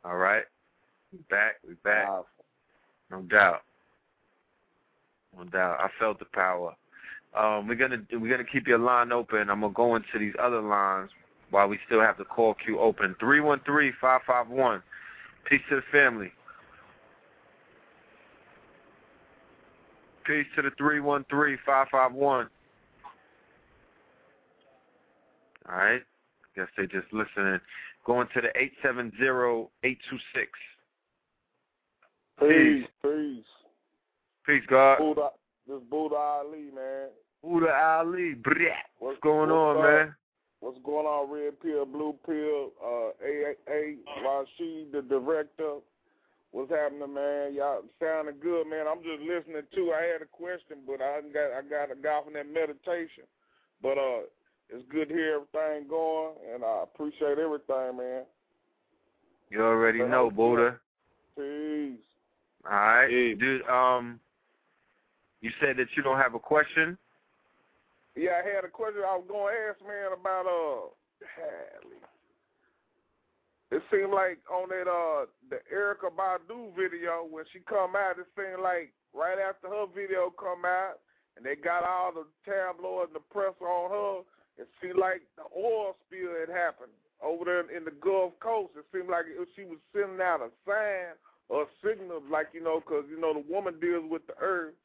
All 0.05 0.17
right. 0.17 0.45
We 1.13 1.19
back, 1.29 1.57
we 1.67 1.75
back. 1.85 2.09
No 3.11 3.23
doubt. 3.23 3.63
No 5.37 5.45
doubt. 5.45 5.81
I 5.81 5.89
felt 5.99 6.19
the 6.19 6.25
power. 6.27 6.75
Um, 7.37 7.69
we're 7.69 7.77
gonna 7.77 8.03
we're 8.13 8.31
gonna 8.31 8.49
keep 8.49 8.67
your 8.67 8.79
line 8.79 9.13
open. 9.13 9.51
I'm 9.51 9.61
gonna 9.61 9.73
go 9.73 9.95
into 9.95 10.19
these 10.19 10.35
other 10.41 10.61
lines 10.61 11.11
while 11.51 11.69
we 11.69 11.79
still 11.87 12.01
have 12.01 12.17
the 12.19 12.25
call 12.25 12.55
queue 12.55 12.79
open. 12.79 13.15
Three 13.21 13.41
one 13.41 13.61
three 13.65 13.93
five 14.01 14.23
five 14.27 14.49
one. 14.49 14.83
Peace 15.45 15.61
to 15.69 15.77
the 15.77 15.83
family. 15.93 16.33
Peace 20.25 20.47
to 20.57 20.63
the 20.63 20.71
three 20.77 21.01
one 21.01 21.25
three 21.31 21.57
five 21.65 21.89
five 21.91 22.13
one. 22.13 22.49
All 25.69 25.77
right. 25.77 26.03
Guess 26.57 26.69
they 26.77 26.87
just 26.87 27.13
listening. 27.13 27.61
Going 28.11 28.27
to 28.35 28.41
the 28.41 28.49
eight 28.61 28.73
seven 28.83 29.13
zero 29.21 29.71
eight 29.85 30.01
two 30.11 30.19
six. 30.35 30.51
Peace, 32.41 32.85
peace. 33.05 33.45
Peace, 34.45 34.65
God. 34.69 34.99
Buddha, 34.99 35.29
this 35.69 35.79
Buddha 35.89 36.17
Ali, 36.17 36.75
man. 36.75 37.11
Buddha 37.41 37.71
Ali, 37.71 38.35
brah. 38.35 38.75
What's 38.99 39.21
going 39.21 39.51
what's 39.51 39.53
on, 39.53 39.77
up? 39.77 39.83
man? 39.85 40.15
What's 40.59 40.79
going 40.85 41.07
on, 41.07 41.31
Red 41.31 41.61
Pill, 41.61 41.87
Blue 41.87 42.17
Pill, 42.27 42.73
uh, 42.83 43.15
AAA, 43.25 43.99
Rashid, 44.25 44.91
the 44.91 45.03
director. 45.09 45.77
What's 46.51 46.73
happening, 46.73 47.15
man? 47.15 47.55
Y'all 47.55 47.83
sounding 48.03 48.43
good, 48.43 48.67
man. 48.67 48.87
I'm 48.91 49.05
just 49.05 49.23
listening 49.23 49.63
too. 49.73 49.95
I 49.97 50.03
had 50.03 50.21
a 50.21 50.27
question, 50.27 50.79
but 50.85 51.01
I 51.01 51.21
got 51.33 51.53
I 51.55 51.63
got 51.63 51.93
a 51.93 51.95
got 51.95 52.25
from 52.25 52.35
that 52.35 52.53
meditation. 52.53 53.31
But 53.81 53.99
uh, 53.99 54.27
it's 54.73 54.85
good 54.91 55.09
to 55.09 55.15
hear 55.15 55.35
everything 55.35 55.89
going, 55.89 56.35
and 56.53 56.65
I 56.65 56.85
appreciate 56.85 57.39
everything, 57.39 57.97
man. 57.97 58.23
You 59.51 59.63
already 59.63 59.99
know, 59.99 60.31
Buddha. 60.31 60.79
Peace. 61.37 61.99
All 62.65 62.77
right, 62.77 63.39
dude. 63.39 63.67
Um, 63.69 64.21
you 65.41 65.51
said 65.61 65.77
that 65.79 65.89
you 65.97 66.03
don't 66.03 66.19
have 66.19 66.35
a 66.35 66.39
question. 66.39 66.97
Yeah, 68.17 68.43
I 68.43 68.55
had 68.55 68.65
a 68.65 68.69
question 68.69 69.03
I 69.07 69.17
was 69.17 69.25
going 69.29 69.55
to 69.55 69.61
ask, 69.71 69.81
man, 69.87 70.13
about 70.13 70.47
uh 70.47 70.93
Hadley. 71.25 71.97
It 73.71 73.83
seemed 73.91 74.13
like 74.13 74.39
on 74.51 74.69
that 74.69 74.91
uh 74.91 75.27
the 75.49 75.59
Erykah 75.73 76.15
Badu 76.15 76.75
video 76.77 77.27
when 77.29 77.45
she 77.53 77.61
come 77.61 77.97
out, 77.97 78.19
it 78.19 78.27
seemed 78.37 78.63
like 78.63 78.93
right 79.15 79.39
after 79.39 79.69
her 79.69 79.87
video 79.95 80.31
come 80.31 80.65
out 80.65 81.01
and 81.37 81.47
they 81.47 81.57
got 81.57 81.85
all 81.85 82.13
the 82.13 82.27
tabloids 82.45 83.11
and 83.15 83.17
the 83.17 83.25
press 83.33 83.55
on 83.63 83.91
her, 83.91 84.23
it 84.61 84.69
seemed 84.81 85.01
like 85.01 85.25
the 85.41 85.49
oil 85.57 85.97
spill 86.05 86.37
had 86.37 86.53
happened 86.53 86.93
over 87.25 87.45
there 87.45 87.65
in 87.73 87.85
the 87.85 87.97
Gulf 87.97 88.37
Coast. 88.41 88.77
It 88.77 88.85
seemed 88.93 89.09
like 89.09 89.25
it, 89.27 89.49
she 89.57 89.65
was 89.65 89.81
sending 89.93 90.21
out 90.21 90.45
a 90.45 90.53
sign 90.69 91.17
or 91.49 91.65
a 91.65 91.71
signal, 91.81 92.21
like 92.31 92.53
you 92.53 92.63
know, 92.63 92.81
because 92.81 93.09
you 93.09 93.19
know 93.21 93.33
the 93.33 93.45
woman 93.49 93.81
deals 93.81 94.05
with 94.09 94.27
the 94.29 94.37
earth. 94.41 94.77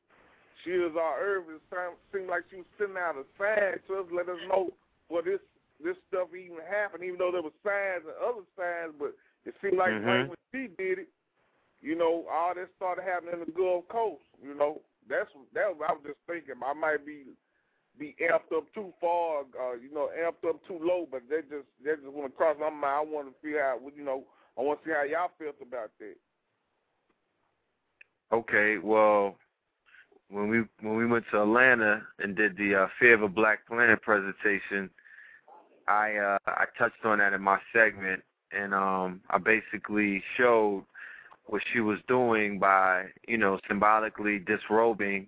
She 0.64 0.72
is 0.72 0.95
our 0.95 1.19
earth. 1.19 1.45
It 1.52 1.61
seemed 2.10 2.31
like 2.31 2.47
she 2.49 2.64
was 2.64 2.72
sending 2.80 2.97
out 2.97 3.19
a 3.19 3.27
sign 3.38 3.77
to 3.88 4.02
us, 4.02 4.07
let 4.15 4.31
us 4.31 4.39
know 4.47 4.72
what 5.11 5.26
this 5.26 5.43
this 5.84 5.99
stuff 6.07 6.31
even 6.31 6.64
happened, 6.64 7.03
even 7.03 7.19
though 7.19 7.35
there 7.35 7.43
were 7.43 7.53
signs 7.60 8.07
and 8.07 8.15
other 8.23 8.47
signs, 8.56 8.95
but 8.97 9.11
it 9.43 9.53
seemed 9.61 9.77
like 9.77 9.91
Mhm. 9.91 10.07
right 10.07 10.27
when 10.31 10.39
she 10.56 10.68
did 10.80 10.99
it, 10.99 11.10
you 11.81 11.95
know, 11.95 12.26
all 12.31 12.56
this 12.56 12.72
started 12.80 13.03
happening 13.03 13.34
in 13.34 13.39
the 13.45 13.52
Gulf 13.52 13.85
Coast. 13.89 14.23
You 14.41 14.56
know, 14.56 14.81
that's 15.07 15.30
that. 15.53 15.76
Was, 15.76 15.85
I 15.89 15.93
was 15.93 16.03
just 16.03 16.19
thinking 16.26 16.56
I 16.64 16.73
might 16.73 17.06
be 17.06 17.35
be 17.98 18.16
amped 18.22 18.56
up 18.56 18.66
too 18.74 18.94
far, 19.00 19.42
uh, 19.42 19.74
you 19.74 19.94
know, 19.94 20.10
amped 20.20 20.48
up 20.50 20.60
too 20.68 20.80
low, 20.82 21.08
but 21.10 21.22
they 21.30 21.42
just 21.42 21.68
they 21.84 21.92
just 21.92 22.08
want 22.08 22.32
to 22.32 22.38
cross 22.38 22.58
my 22.60 22.70
mind. 22.70 22.86
I 22.86 23.02
want 23.02 23.28
to 23.28 23.34
figure 23.42 23.62
how 23.62 23.80
you 23.96 24.04
know, 24.04 24.24
I 24.58 24.62
want 24.62 24.82
to 24.84 24.90
see 24.90 24.94
how 24.94 25.04
y'all 25.04 25.32
felt 25.38 25.56
about 25.62 25.92
that. 26.00 26.16
Okay, 28.32 28.78
well, 28.78 29.36
when 30.30 30.50
we 30.50 30.64
when 30.82 30.96
we 30.98 31.06
went 31.06 31.26
to 31.32 31.42
Atlanta 31.42 32.02
and 32.20 32.36
did 32.36 32.58
the 32.58 32.76
uh, 32.76 32.88
Fear 33.00 33.16
of 33.16 33.22
a 33.24 33.30
Black 33.30 33.66
Planet 33.68 34.02
presentation, 34.02 34.90
I 35.88 36.16
uh, 36.16 36.38
I 36.48 36.66
touched 36.78 37.06
on 37.06 37.20
that 37.20 37.34
in 37.34 37.42
my 37.42 37.60
segment, 37.74 38.24
and 38.52 38.74
um, 38.74 39.22
I 39.30 39.38
basically 39.38 40.24
showed 40.38 40.86
what 41.48 41.62
she 41.72 41.80
was 41.80 42.00
doing 42.08 42.60
by 42.60 43.06
you 43.28 43.38
know 43.38 43.60
symbolically 43.68 44.40
disrobing 44.40 45.28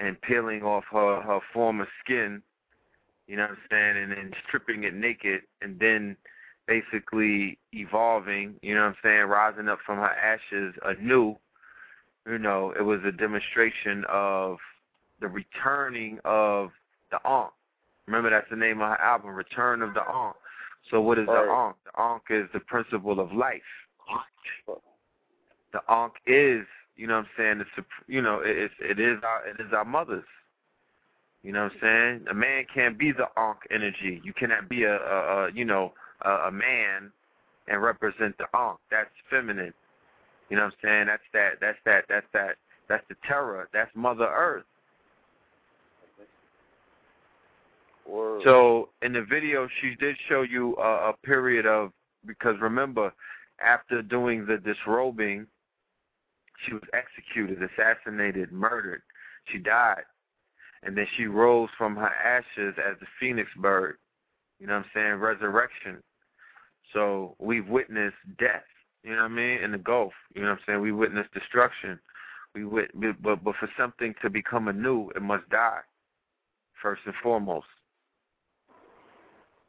and 0.00 0.20
peeling 0.22 0.62
off 0.62 0.84
her 0.90 1.20
her 1.20 1.40
former 1.52 1.86
skin, 2.02 2.42
you 3.26 3.36
know 3.36 3.42
what 3.42 3.50
I'm 3.50 3.58
saying, 3.70 3.96
and 4.02 4.12
then 4.12 4.32
stripping 4.46 4.84
it 4.84 4.94
naked, 4.94 5.42
and 5.62 5.78
then 5.78 6.16
basically 6.66 7.58
evolving, 7.72 8.54
you 8.62 8.74
know 8.74 8.82
what 8.82 8.88
I'm 8.88 8.96
saying, 9.02 9.26
rising 9.26 9.68
up 9.68 9.78
from 9.84 9.98
her 9.98 10.10
ashes 10.10 10.74
anew 10.84 11.36
you 12.26 12.38
know, 12.38 12.72
it 12.78 12.82
was 12.82 13.00
a 13.04 13.12
demonstration 13.12 14.04
of 14.08 14.58
the 15.20 15.28
returning 15.28 16.18
of 16.24 16.70
the 17.10 17.18
Ankh. 17.26 17.52
Remember, 18.06 18.30
that's 18.30 18.48
the 18.50 18.56
name 18.56 18.80
of 18.80 18.88
her 18.88 19.00
album, 19.00 19.30
Return 19.30 19.82
of 19.82 19.94
the 19.94 20.02
Ankh. 20.08 20.36
So, 20.90 21.00
what 21.00 21.18
is 21.18 21.26
Right. 21.26 21.44
the 21.44 21.50
Ankh? 21.50 21.76
The 21.84 22.00
Ankh 22.00 22.30
is 22.30 22.48
the 22.52 22.60
principle 22.60 23.20
of 23.20 23.32
life. 23.32 23.62
The 25.72 25.82
Ankh 25.88 26.14
is, 26.26 26.66
you 27.00 27.06
know, 27.06 27.16
what 27.16 27.24
I'm 27.24 27.30
saying, 27.38 27.60
it's, 27.60 27.70
a- 27.78 28.12
you 28.12 28.20
know, 28.20 28.40
it, 28.40 28.56
it's 28.58 28.74
it 28.78 29.00
is 29.00 29.18
our 29.24 29.46
it 29.48 29.58
is 29.58 29.72
our 29.72 29.86
mothers. 29.86 30.24
You 31.42 31.52
know 31.52 31.64
what 31.64 31.72
I'm 31.72 31.78
saying? 31.80 32.26
A 32.30 32.34
man 32.34 32.66
can't 32.72 32.98
be 32.98 33.10
the 33.10 33.26
onk 33.38 33.56
energy. 33.70 34.20
You 34.22 34.34
cannot 34.34 34.68
be 34.68 34.82
a, 34.82 34.98
a, 34.98 35.46
a 35.46 35.52
you 35.52 35.64
know, 35.64 35.94
a, 36.20 36.30
a 36.30 36.50
man 36.52 37.10
and 37.68 37.82
represent 37.82 38.36
the 38.36 38.44
onk. 38.54 38.76
That's 38.90 39.08
feminine. 39.30 39.72
You 40.50 40.58
know 40.58 40.64
what 40.64 40.74
I'm 40.84 40.88
saying? 40.88 41.06
That's 41.06 41.22
that. 41.32 41.52
That's 41.60 41.78
that. 41.86 42.04
That's 42.10 42.26
that. 42.34 42.56
That's 42.90 43.04
the 43.08 43.16
terror. 43.26 43.68
That's 43.72 43.90
Mother 43.94 44.28
Earth. 44.28 44.64
Word. 48.06 48.42
So 48.44 48.90
in 49.00 49.14
the 49.14 49.22
video, 49.22 49.68
she 49.80 49.94
did 49.94 50.16
show 50.28 50.42
you 50.42 50.76
a, 50.76 51.10
a 51.10 51.14
period 51.24 51.64
of 51.64 51.92
because 52.26 52.56
remember, 52.60 53.10
after 53.64 54.02
doing 54.02 54.44
the 54.44 54.58
disrobing, 54.58 55.46
she 56.64 56.74
was 56.74 56.82
executed, 56.92 57.58
assassinated, 57.62 58.52
murdered. 58.52 59.02
She 59.46 59.58
died, 59.58 60.04
and 60.82 60.96
then 60.96 61.06
she 61.16 61.26
rose 61.26 61.68
from 61.76 61.96
her 61.96 62.08
ashes 62.10 62.74
as 62.78 62.98
the 63.00 63.06
phoenix 63.18 63.48
bird. 63.56 63.96
You 64.58 64.66
know 64.66 64.76
what 64.76 64.86
I'm 64.86 64.90
saying? 64.94 65.14
Resurrection. 65.14 66.02
So 66.92 67.36
we've 67.38 67.68
witnessed 67.68 68.16
death. 68.38 68.64
You 69.02 69.12
know 69.12 69.22
what 69.22 69.30
I 69.30 69.34
mean? 69.34 69.62
In 69.62 69.72
the 69.72 69.78
Gulf. 69.78 70.12
You 70.34 70.42
know 70.42 70.48
what 70.48 70.58
I'm 70.58 70.64
saying? 70.66 70.80
We 70.80 70.92
witnessed 70.92 71.32
destruction. 71.32 71.98
We 72.54 72.64
wit- 72.64 72.90
but 72.94 73.42
but 73.42 73.56
for 73.56 73.70
something 73.78 74.14
to 74.22 74.28
become 74.28 74.68
anew, 74.68 75.10
it 75.14 75.22
must 75.22 75.48
die 75.48 75.80
first 76.82 77.02
and 77.06 77.14
foremost. 77.22 77.66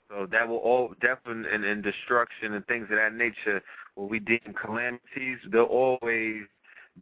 So 0.10 0.28
that 0.30 0.48
will 0.48 0.58
all 0.58 0.94
death 1.02 1.20
and, 1.26 1.45
and, 1.45 1.64
and 1.64 1.82
destruction 1.82 2.53
and 2.53 2.66
things 2.68 2.88
of 2.92 2.98
that 2.98 3.14
nature, 3.14 3.61
what 3.95 4.10
we 4.10 4.20
deem 4.20 4.53
calamities, 4.61 5.38
they'll 5.52 5.64
always 5.64 6.44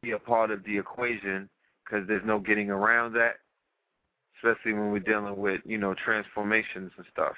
be 0.01 0.11
a 0.11 0.19
part 0.19 0.51
of 0.51 0.64
the 0.64 0.77
equation 0.77 1.50
because 1.84 2.08
there's 2.08 2.26
no 2.26 2.40
getting 2.40 2.69
around 2.69 3.14
that, 3.14 3.35
especially 4.38 4.74
when 4.74 4.92
we're 4.92 5.00
dealing 5.00 5.38
with 5.38 5.61
you 5.66 5.77
know 5.77 5.93
transformations 5.93 6.92
and 6.98 7.06
stuff. 7.11 7.35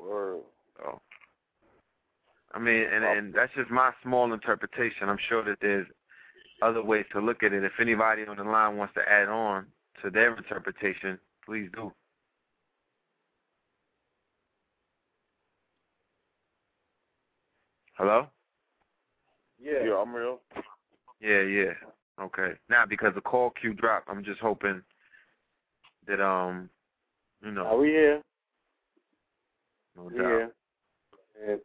Word. 0.00 0.40
So, 0.78 1.00
I 2.52 2.58
mean, 2.58 2.86
and 2.92 3.04
and 3.04 3.34
that's 3.34 3.52
just 3.54 3.70
my 3.70 3.92
small 4.02 4.32
interpretation. 4.32 5.08
I'm 5.08 5.18
sure 5.28 5.44
that 5.44 5.58
there's 5.60 5.86
other 6.62 6.82
ways 6.82 7.04
to 7.12 7.20
look 7.20 7.42
at 7.42 7.52
it. 7.52 7.64
If 7.64 7.72
anybody 7.80 8.26
on 8.26 8.36
the 8.36 8.44
line 8.44 8.76
wants 8.76 8.94
to 8.94 9.08
add 9.08 9.28
on 9.28 9.66
to 10.02 10.10
their 10.10 10.36
interpretation, 10.36 11.18
please 11.44 11.68
do. 11.74 11.92
Hello? 17.94 18.28
Yeah. 19.66 19.84
Yeah, 19.84 19.94
I'm 19.96 20.14
real. 20.14 20.40
Yeah, 21.20 21.42
yeah. 21.42 21.72
Okay. 22.20 22.52
Now 22.68 22.86
because 22.86 23.14
the 23.14 23.20
call 23.20 23.50
queue 23.50 23.74
dropped, 23.74 24.08
I'm 24.08 24.22
just 24.24 24.40
hoping 24.40 24.82
that 26.06 26.20
um, 26.24 26.70
you 27.42 27.50
know, 27.50 27.66
Are 27.66 27.76
we 27.78 27.88
here? 27.88 28.22
no 29.96 30.04
We 30.04 30.18
doubt. 30.18 30.26
here. 30.26 30.50
And 31.46 31.60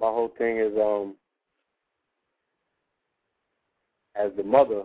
my 0.00 0.08
whole 0.08 0.32
thing 0.36 0.58
is 0.58 0.72
um 0.78 1.14
as 4.16 4.32
the 4.36 4.42
mother, 4.42 4.82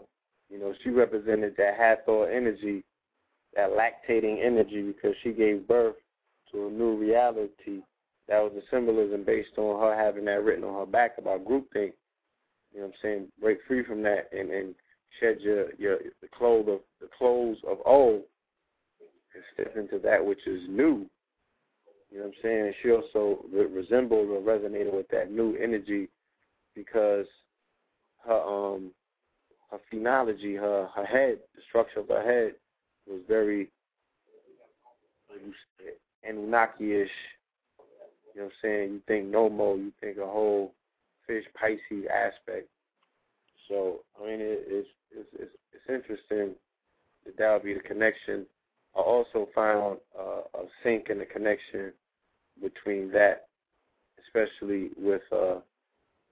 you 0.49 0.59
know, 0.59 0.73
she 0.83 0.89
represented 0.89 1.55
that 1.57 1.75
Hathor 1.75 2.29
energy, 2.29 2.83
that 3.55 3.69
lactating 3.71 4.45
energy 4.45 4.81
because 4.83 5.15
she 5.23 5.31
gave 5.31 5.67
birth 5.67 5.95
to 6.51 6.67
a 6.67 6.69
new 6.71 6.95
reality. 6.95 7.81
That 8.27 8.39
was 8.41 8.51
the 8.53 8.61
symbolism 8.71 9.23
based 9.25 9.57
on 9.57 9.81
her 9.81 9.97
having 9.97 10.25
that 10.25 10.43
written 10.43 10.63
on 10.63 10.79
her 10.79 10.85
back 10.85 11.17
about 11.17 11.45
groupthink. 11.45 11.93
You 12.73 12.79
know 12.79 12.87
what 12.87 12.93
I'm 12.95 12.99
saying? 13.01 13.27
Break 13.39 13.59
free 13.67 13.83
from 13.83 14.01
that 14.03 14.29
and, 14.31 14.49
and 14.51 14.75
shed 15.19 15.37
your, 15.41 15.73
your 15.75 15.97
the 16.21 16.27
clothes 16.35 16.67
of 16.69 16.79
the 16.99 17.07
clothes 17.17 17.57
of 17.67 17.77
old 17.85 18.23
and 19.35 19.43
step 19.53 19.75
into 19.77 19.99
that 19.99 20.23
which 20.23 20.45
is 20.47 20.61
new. 20.67 21.05
You 22.11 22.19
know 22.19 22.25
what 22.25 22.27
I'm 22.27 22.33
saying? 22.43 22.73
She 22.81 22.91
also 22.91 23.45
re- 23.51 23.65
resembled 23.65 24.29
or 24.29 24.41
resonated 24.41 24.93
with 24.93 25.07
that 25.09 25.31
new 25.31 25.55
energy 25.55 26.09
because 26.75 27.25
her 28.25 28.41
um 28.41 28.91
her 29.71 29.79
phrenology, 29.89 30.55
her 30.55 30.87
her 30.95 31.05
head, 31.05 31.39
the 31.55 31.61
structure 31.69 31.99
of 31.99 32.07
her 32.09 32.23
head 32.23 32.53
was 33.07 33.21
very 33.27 33.69
Anunnaki-ish. 36.27 37.09
You 38.33 38.41
know 38.41 38.45
what 38.45 38.45
I'm 38.45 38.51
saying? 38.61 38.93
You 38.93 39.01
think 39.07 39.25
Nommo, 39.27 39.75
you 39.75 39.91
think 39.99 40.17
a 40.17 40.25
whole 40.25 40.73
fish 41.27 41.45
Pisces 41.59 42.05
aspect. 42.13 42.67
So 43.67 44.01
I 44.19 44.25
mean, 44.25 44.39
it, 44.41 44.63
it's 44.67 44.89
it's 45.11 45.29
it's 45.33 45.55
it's 45.73 45.89
interesting 45.89 46.55
that 47.25 47.37
that 47.37 47.53
would 47.53 47.63
be 47.63 47.73
the 47.73 47.79
connection. 47.79 48.45
I 48.95 48.99
also 48.99 49.49
found 49.55 49.97
uh, 50.17 50.41
a 50.59 50.65
sync 50.83 51.09
in 51.09 51.19
the 51.19 51.25
connection 51.25 51.93
between 52.61 53.11
that, 53.11 53.47
especially 54.23 54.89
with 54.97 55.21
uh, 55.31 55.55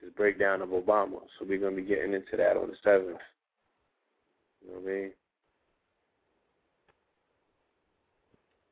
this 0.00 0.12
breakdown 0.16 0.62
of 0.62 0.68
Obama. 0.70 1.20
So 1.38 1.46
we're 1.48 1.58
going 1.58 1.74
to 1.76 1.82
be 1.82 1.88
getting 1.88 2.14
into 2.14 2.36
that 2.36 2.56
on 2.56 2.68
the 2.68 2.76
seventh. 2.84 3.18
You 4.62 4.72
know 4.72 4.80
what 4.80 4.90
I 4.90 4.94
mean? 4.94 5.10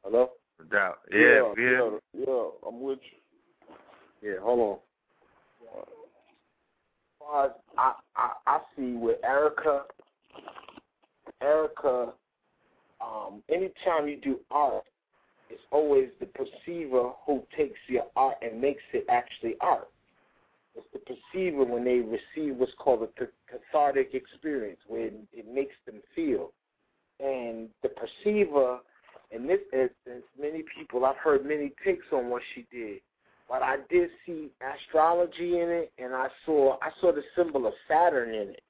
Hello? 0.04 0.30
No 0.58 0.64
doubt. 0.66 0.98
Yeah, 1.10 1.18
yeah, 1.18 1.52
yeah. 1.56 1.70
yeah, 1.70 2.24
yeah, 2.26 2.48
I'm 2.66 2.80
with 2.80 2.98
you. 3.02 4.30
Yeah, 4.30 4.40
hold 4.42 4.60
on. 4.60 4.78
Far 7.30 7.46
as 7.46 7.52
I, 7.78 7.92
I, 8.16 8.30
I 8.46 8.58
see 8.76 8.94
with 8.94 9.18
Erykah, 9.22 9.82
Erykah, 11.42 12.12
um, 13.00 13.42
anytime 13.48 14.08
you 14.08 14.18
do 14.22 14.40
art, 14.50 14.84
it's 15.48 15.62
always 15.70 16.08
the 16.18 16.26
perceiver 16.26 17.10
who 17.26 17.42
takes 17.56 17.78
your 17.88 18.06
art 18.16 18.36
and 18.42 18.60
makes 18.60 18.82
it 18.92 19.06
actually 19.08 19.54
art. 19.60 19.88
It's 20.74 20.86
the 20.92 20.98
perceiver 21.00 21.64
when 21.64 21.84
they 21.84 22.00
receive 22.00 22.56
what's 22.56 22.72
called 22.78 23.02
a 23.02 23.26
cathartic 23.50 24.14
experience, 24.14 24.80
it, 24.90 25.14
it 25.32 25.46
makes 25.52 25.74
them 25.86 26.00
feel. 26.14 26.52
And 27.20 27.68
the 27.82 27.90
perceiver, 27.90 28.78
in 29.30 29.46
this 29.46 29.60
instance, 29.72 30.24
many 30.40 30.64
people, 30.76 31.04
I've 31.04 31.16
heard 31.16 31.44
many 31.44 31.72
takes 31.84 32.06
on 32.12 32.30
what 32.30 32.42
she 32.54 32.66
did, 32.72 33.00
but 33.50 33.62
I 33.62 33.78
did 33.90 34.08
see 34.24 34.50
astrology 34.62 35.60
in 35.60 35.68
it, 35.68 35.92
and 35.98 36.14
I 36.14 36.28
saw 36.46 36.76
I 36.80 36.90
saw 37.00 37.12
the 37.12 37.24
symbol 37.36 37.66
of 37.66 37.74
Saturn 37.88 38.28
in 38.32 38.50
it. 38.50 38.62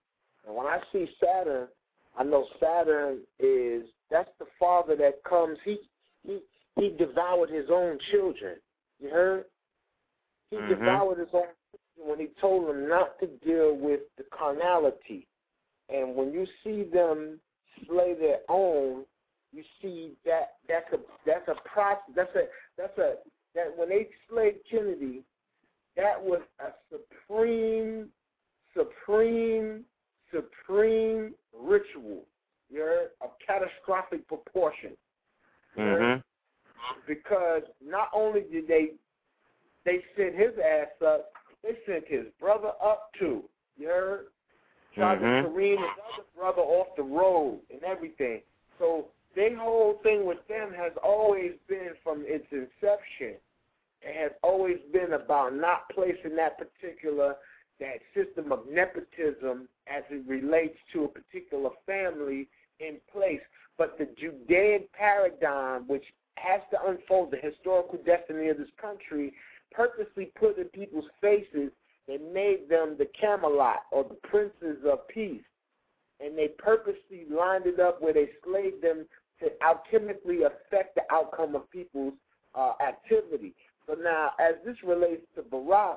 And 0.46 0.56
when 0.56 0.66
I 0.66 0.78
see 0.90 1.06
Saturn, 1.22 1.68
I 2.16 2.24
know 2.24 2.46
Saturn 2.58 3.18
is 3.38 3.84
that's 4.10 4.30
the 4.38 4.46
father 4.58 4.96
that 4.96 5.22
comes. 5.22 5.58
He 5.64 5.78
he 6.26 6.40
he 6.76 6.96
devoured 6.98 7.50
his 7.50 7.66
own 7.70 7.98
children. 8.10 8.56
You 8.98 9.10
heard? 9.10 9.44
He 10.50 10.56
Mhm. 10.56 10.68
devoured 10.68 11.18
his 11.18 11.28
own 11.34 11.48
children 11.70 12.08
when 12.08 12.18
he 12.18 12.28
told 12.40 12.66
them 12.66 12.88
not 12.88 13.18
to 13.20 13.26
deal 13.26 13.74
with 13.74 14.00
the 14.16 14.24
carnality. 14.24 15.26
And 15.90 16.16
when 16.16 16.32
you 16.32 16.46
see 16.64 16.84
them 16.84 17.38
slay 17.86 18.14
their 18.14 18.40
own, 18.48 19.04
you 19.52 19.62
see 19.82 20.16
that 20.24 20.56
that's 20.66 20.90
a 20.94 21.00
that's 21.26 21.48
a 21.48 21.56
process. 21.68 22.14
That's 22.14 22.34
a 22.34 22.48
that's 22.78 22.98
a 22.98 23.16
that 23.54 23.76
when 23.76 23.88
they 23.88 24.08
slayed 24.28 24.56
Kennedy, 24.70 25.22
that 25.96 26.22
was 26.22 26.40
a 26.60 26.70
supreme, 26.90 28.08
supreme, 28.76 29.84
supreme 30.32 31.34
ritual. 31.52 32.24
You 32.70 32.80
heard? 32.80 33.10
Of 33.20 33.30
catastrophic 33.44 34.26
proportion. 34.28 34.96
Mhm. 35.76 36.22
because 37.06 37.62
not 37.80 38.08
only 38.12 38.42
did 38.42 38.66
they 38.66 38.92
they 39.84 40.04
sent 40.16 40.34
his 40.34 40.52
ass 40.58 40.88
up, 41.04 41.32
they 41.62 41.76
sent 41.86 42.06
his 42.06 42.26
brother 42.38 42.72
up 42.82 43.10
too. 43.18 43.48
You 43.76 43.88
heard? 43.88 44.26
Tried 44.94 45.20
Mhm. 45.20 45.42
to 45.42 45.48
careen 45.48 45.78
his 45.78 45.90
other 46.12 46.24
brother 46.36 46.62
off 46.62 46.94
the 46.96 47.02
road 47.02 47.60
and 47.70 47.82
everything. 47.82 48.42
So 48.78 49.10
their 49.34 49.56
whole 49.56 50.00
thing 50.02 50.26
with 50.26 50.46
them 50.48 50.72
has 50.76 50.92
always 51.02 51.52
been 51.68 51.90
from 52.02 52.24
its 52.26 52.46
inception. 52.50 53.36
It 54.02 54.16
has 54.16 54.32
always 54.42 54.78
been 54.92 55.12
about 55.12 55.54
not 55.54 55.88
placing 55.90 56.36
that 56.36 56.58
particular 56.58 57.36
that 57.80 58.00
system 58.14 58.52
of 58.52 58.60
nepotism 58.70 59.66
as 59.86 60.04
it 60.10 60.22
relates 60.28 60.76
to 60.92 61.04
a 61.04 61.08
particular 61.08 61.70
family 61.86 62.46
in 62.78 62.96
place. 63.10 63.40
But 63.78 63.96
the 63.98 64.06
Judean 64.18 64.84
paradigm, 64.92 65.88
which 65.88 66.04
has 66.36 66.60
to 66.70 66.78
unfold 66.86 67.30
the 67.30 67.38
historical 67.38 67.98
destiny 68.04 68.48
of 68.48 68.58
this 68.58 68.68
country, 68.80 69.32
purposely 69.72 70.26
put 70.38 70.58
in 70.58 70.66
people's 70.66 71.08
faces 71.20 71.70
that 72.06 72.32
made 72.32 72.68
them 72.68 72.96
the 72.98 73.08
Camelot 73.18 73.80
or 73.92 74.04
the 74.04 74.28
princes 74.28 74.78
of 74.84 75.08
peace. 75.08 75.42
And 76.22 76.36
they 76.36 76.48
purposely 76.48 77.24
lined 77.30 77.66
it 77.66 77.80
up 77.80 78.02
where 78.02 78.12
they 78.12 78.28
slaved 78.44 78.82
them 78.82 79.06
to 79.40 79.46
alchemically 79.62 80.46
affect 80.46 80.94
the 80.94 81.02
outcome 81.10 81.54
of 81.54 81.70
people's 81.70 82.14
uh, 82.54 82.72
activity. 82.86 83.54
So 83.86 83.94
now, 83.94 84.32
as 84.38 84.54
this 84.64 84.76
relates 84.84 85.22
to 85.36 85.42
Barack, 85.42 85.96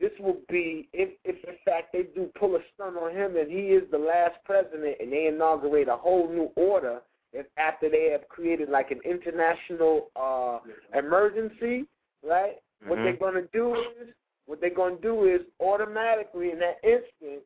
this 0.00 0.10
will 0.20 0.38
be, 0.48 0.88
if, 0.92 1.10
if 1.24 1.36
in 1.44 1.54
fact 1.64 1.92
they 1.92 2.02
do 2.14 2.28
pull 2.38 2.56
a 2.56 2.58
stunt 2.74 2.96
on 2.96 3.12
him 3.12 3.36
and 3.36 3.50
he 3.50 3.68
is 3.68 3.84
the 3.90 3.98
last 3.98 4.34
president 4.44 4.96
and 5.00 5.12
they 5.12 5.26
inaugurate 5.26 5.88
a 5.88 5.96
whole 5.96 6.28
new 6.28 6.50
order, 6.56 7.00
if 7.32 7.46
after 7.56 7.88
they 7.88 8.10
have 8.12 8.28
created 8.28 8.68
like 8.68 8.90
an 8.90 9.00
international 9.04 10.10
uh, 10.16 10.58
emergency, 10.96 11.86
right? 12.22 12.56
What 12.86 12.98
Mhm. 12.98 13.04
they're 13.04 13.16
going 13.16 13.34
to 13.34 13.48
do 13.52 13.74
is, 13.74 14.08
what 14.46 14.60
they're 14.60 14.70
going 14.70 14.96
to 14.96 15.02
do 15.02 15.24
is 15.24 15.40
automatically 15.60 16.50
in 16.50 16.58
that 16.58 16.78
instance, 16.82 17.44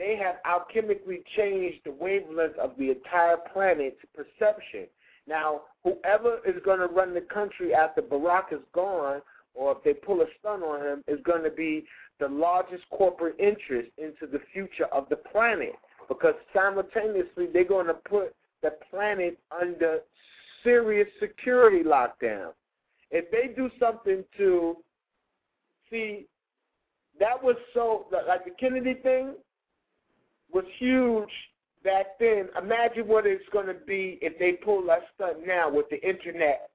they 0.00 0.16
have 0.16 0.36
alchemically 0.46 1.22
changed 1.36 1.80
the 1.84 1.92
wavelength 1.92 2.56
of 2.56 2.70
the 2.78 2.90
entire 2.90 3.36
planet's 3.52 4.00
perception. 4.14 4.86
Now, 5.28 5.60
whoever 5.84 6.38
is 6.46 6.54
going 6.64 6.80
to 6.80 6.86
run 6.86 7.12
the 7.12 7.20
country 7.20 7.74
after 7.74 8.00
Barack 8.00 8.50
is 8.52 8.64
gone, 8.74 9.20
or 9.54 9.72
if 9.72 9.84
they 9.84 9.92
pull 9.92 10.22
a 10.22 10.26
stunt 10.38 10.62
on 10.62 10.80
him, 10.80 11.04
is 11.06 11.20
going 11.22 11.44
to 11.44 11.50
be 11.50 11.84
the 12.18 12.28
largest 12.28 12.84
corporate 12.90 13.38
interest 13.38 13.90
into 13.98 14.26
the 14.26 14.40
future 14.54 14.86
of 14.86 15.06
the 15.10 15.16
planet. 15.16 15.74
Because 16.08 16.34
simultaneously, 16.54 17.48
they're 17.52 17.64
going 17.64 17.86
to 17.86 17.94
put 17.94 18.34
the 18.62 18.72
planet 18.90 19.38
under 19.60 19.98
serious 20.64 21.08
security 21.20 21.84
lockdown. 21.84 22.52
If 23.10 23.30
they 23.30 23.54
do 23.54 23.68
something 23.78 24.24
to 24.38 24.76
see, 25.90 26.24
that 27.18 27.42
was 27.42 27.56
so 27.74 28.06
like 28.10 28.46
the 28.46 28.52
Kennedy 28.58 28.94
thing 28.94 29.34
was 30.52 30.64
huge 30.78 31.30
back 31.84 32.18
then. 32.18 32.48
Imagine 32.60 33.06
what 33.06 33.26
it's 33.26 33.48
going 33.52 33.66
to 33.66 33.74
be 33.86 34.18
if 34.20 34.38
they 34.38 34.52
pull 34.52 34.84
that 34.86 35.02
stunt 35.14 35.46
now 35.46 35.70
with 35.70 35.88
the 35.90 36.00
internet 36.08 36.70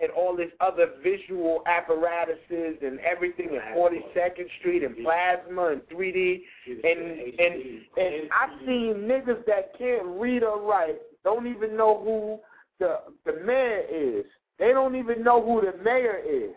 and 0.00 0.10
all 0.12 0.36
this 0.36 0.50
other 0.60 0.86
visual 1.02 1.62
apparatuses 1.66 2.76
and 2.82 2.98
everything 3.00 3.50
in 3.50 3.60
42nd 3.76 4.46
Street 4.58 4.82
and 4.82 4.96
plasma 4.96 5.68
and 5.68 5.82
3D 5.82 6.40
and 6.66 6.80
and 6.84 7.54
and 7.96 8.28
I've 8.32 8.58
seen 8.66 9.06
niggas 9.06 9.44
that 9.46 9.78
can't 9.78 10.06
read 10.06 10.42
or 10.42 10.60
write, 10.60 10.98
don't 11.24 11.46
even 11.46 11.76
know 11.76 12.02
who 12.02 12.40
the 12.80 12.98
the 13.24 13.40
mayor 13.44 13.82
is. 13.90 14.24
They 14.58 14.72
don't 14.72 14.96
even 14.96 15.22
know 15.22 15.40
who 15.40 15.60
the 15.60 15.76
mayor 15.82 16.20
is. 16.24 16.54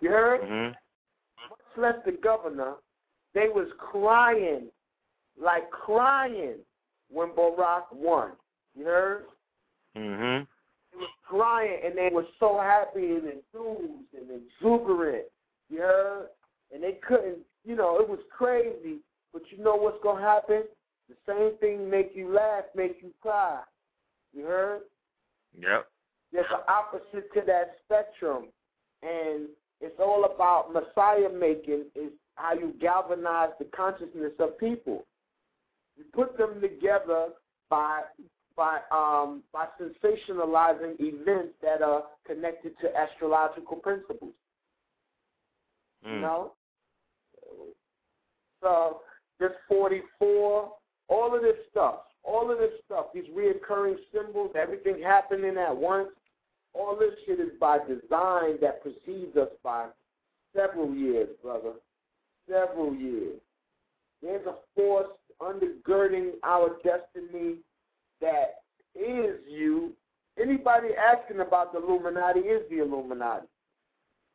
You 0.00 0.10
heard? 0.10 0.42
Mhm. 0.42 0.74
Much 1.50 1.76
less 1.76 1.96
the 2.04 2.12
governor. 2.12 2.74
They 3.34 3.48
was 3.48 3.68
crying, 3.78 4.70
like 5.40 5.70
crying 5.70 6.56
when 7.10 7.28
Barack 7.30 7.84
won. 7.92 8.32
You 8.76 8.84
heard? 8.84 9.24
Mm-hmm. 9.96 10.44
They 10.92 10.98
was 10.98 11.10
crying 11.26 11.80
and 11.84 11.96
they 11.96 12.10
were 12.12 12.26
so 12.38 12.58
happy 12.58 13.06
and 13.06 13.24
enthused 13.24 14.14
and 14.14 14.42
exuberant. 14.60 15.24
You 15.68 15.78
heard? 15.78 16.26
And 16.72 16.82
they 16.82 16.98
couldn't, 17.06 17.38
you 17.64 17.76
know, 17.76 17.98
it 18.00 18.08
was 18.08 18.20
crazy. 18.36 18.98
But 19.32 19.42
you 19.50 19.62
know 19.62 19.76
what's 19.76 20.02
gonna 20.02 20.22
happen? 20.22 20.62
The 21.08 21.14
same 21.28 21.58
thing 21.58 21.88
make 21.88 22.12
you 22.14 22.32
laugh, 22.32 22.64
make 22.74 22.98
you 23.02 23.10
cry. 23.20 23.60
You 24.34 24.44
heard? 24.44 24.80
Yep. 25.58 25.86
There's 26.32 26.46
an 26.50 26.60
opposite 26.68 27.32
to 27.34 27.42
that 27.46 27.76
spectrum, 27.84 28.46
and 29.02 29.48
it's 29.80 29.98
all 30.00 30.24
about 30.24 30.72
Messiah 30.72 31.28
making. 31.28 31.84
Is 31.94 32.10
how 32.34 32.54
you 32.54 32.74
galvanize 32.80 33.50
the 33.58 33.66
consciousness 33.66 34.32
of 34.38 34.58
people. 34.58 35.04
You 35.96 36.04
put 36.12 36.36
them 36.36 36.60
together 36.60 37.28
by 37.68 38.02
by 38.56 38.80
um 38.90 39.42
by 39.52 39.66
sensationalizing 39.80 40.96
events 40.98 41.54
that 41.62 41.82
are 41.82 42.04
connected 42.26 42.78
to 42.80 42.96
astrological 42.96 43.76
principles. 43.76 44.34
You 46.02 46.10
Mm. 46.12 46.20
know. 46.20 46.52
So 48.62 49.02
this 49.38 49.52
44, 49.68 50.76
all 51.08 51.34
of 51.34 51.42
this 51.42 51.56
stuff, 51.70 52.00
all 52.24 52.50
of 52.50 52.58
this 52.58 52.72
stuff, 52.84 53.12
these 53.12 53.28
reoccurring 53.28 53.96
symbols, 54.12 54.52
everything 54.56 55.02
happening 55.02 55.56
at 55.58 55.76
once, 55.76 56.10
all 56.72 56.96
this 56.96 57.14
shit 57.24 57.40
is 57.40 57.52
by 57.58 57.78
design 57.78 58.58
that 58.60 58.82
precedes 58.82 59.36
us 59.36 59.50
by 59.62 59.88
several 60.54 60.94
years, 60.94 61.28
brother. 61.42 61.74
Several 62.48 62.94
years. 62.94 63.40
There's 64.22 64.46
a 64.46 64.56
force 64.74 65.08
undergirding 65.40 66.32
our 66.42 66.76
destiny 66.84 67.56
that 68.20 68.62
is 68.94 69.36
you. 69.48 69.92
Anybody 70.40 70.88
asking 70.94 71.40
about 71.40 71.72
the 71.72 71.78
Illuminati 71.78 72.40
is 72.40 72.62
the 72.70 72.78
Illuminati. 72.78 73.46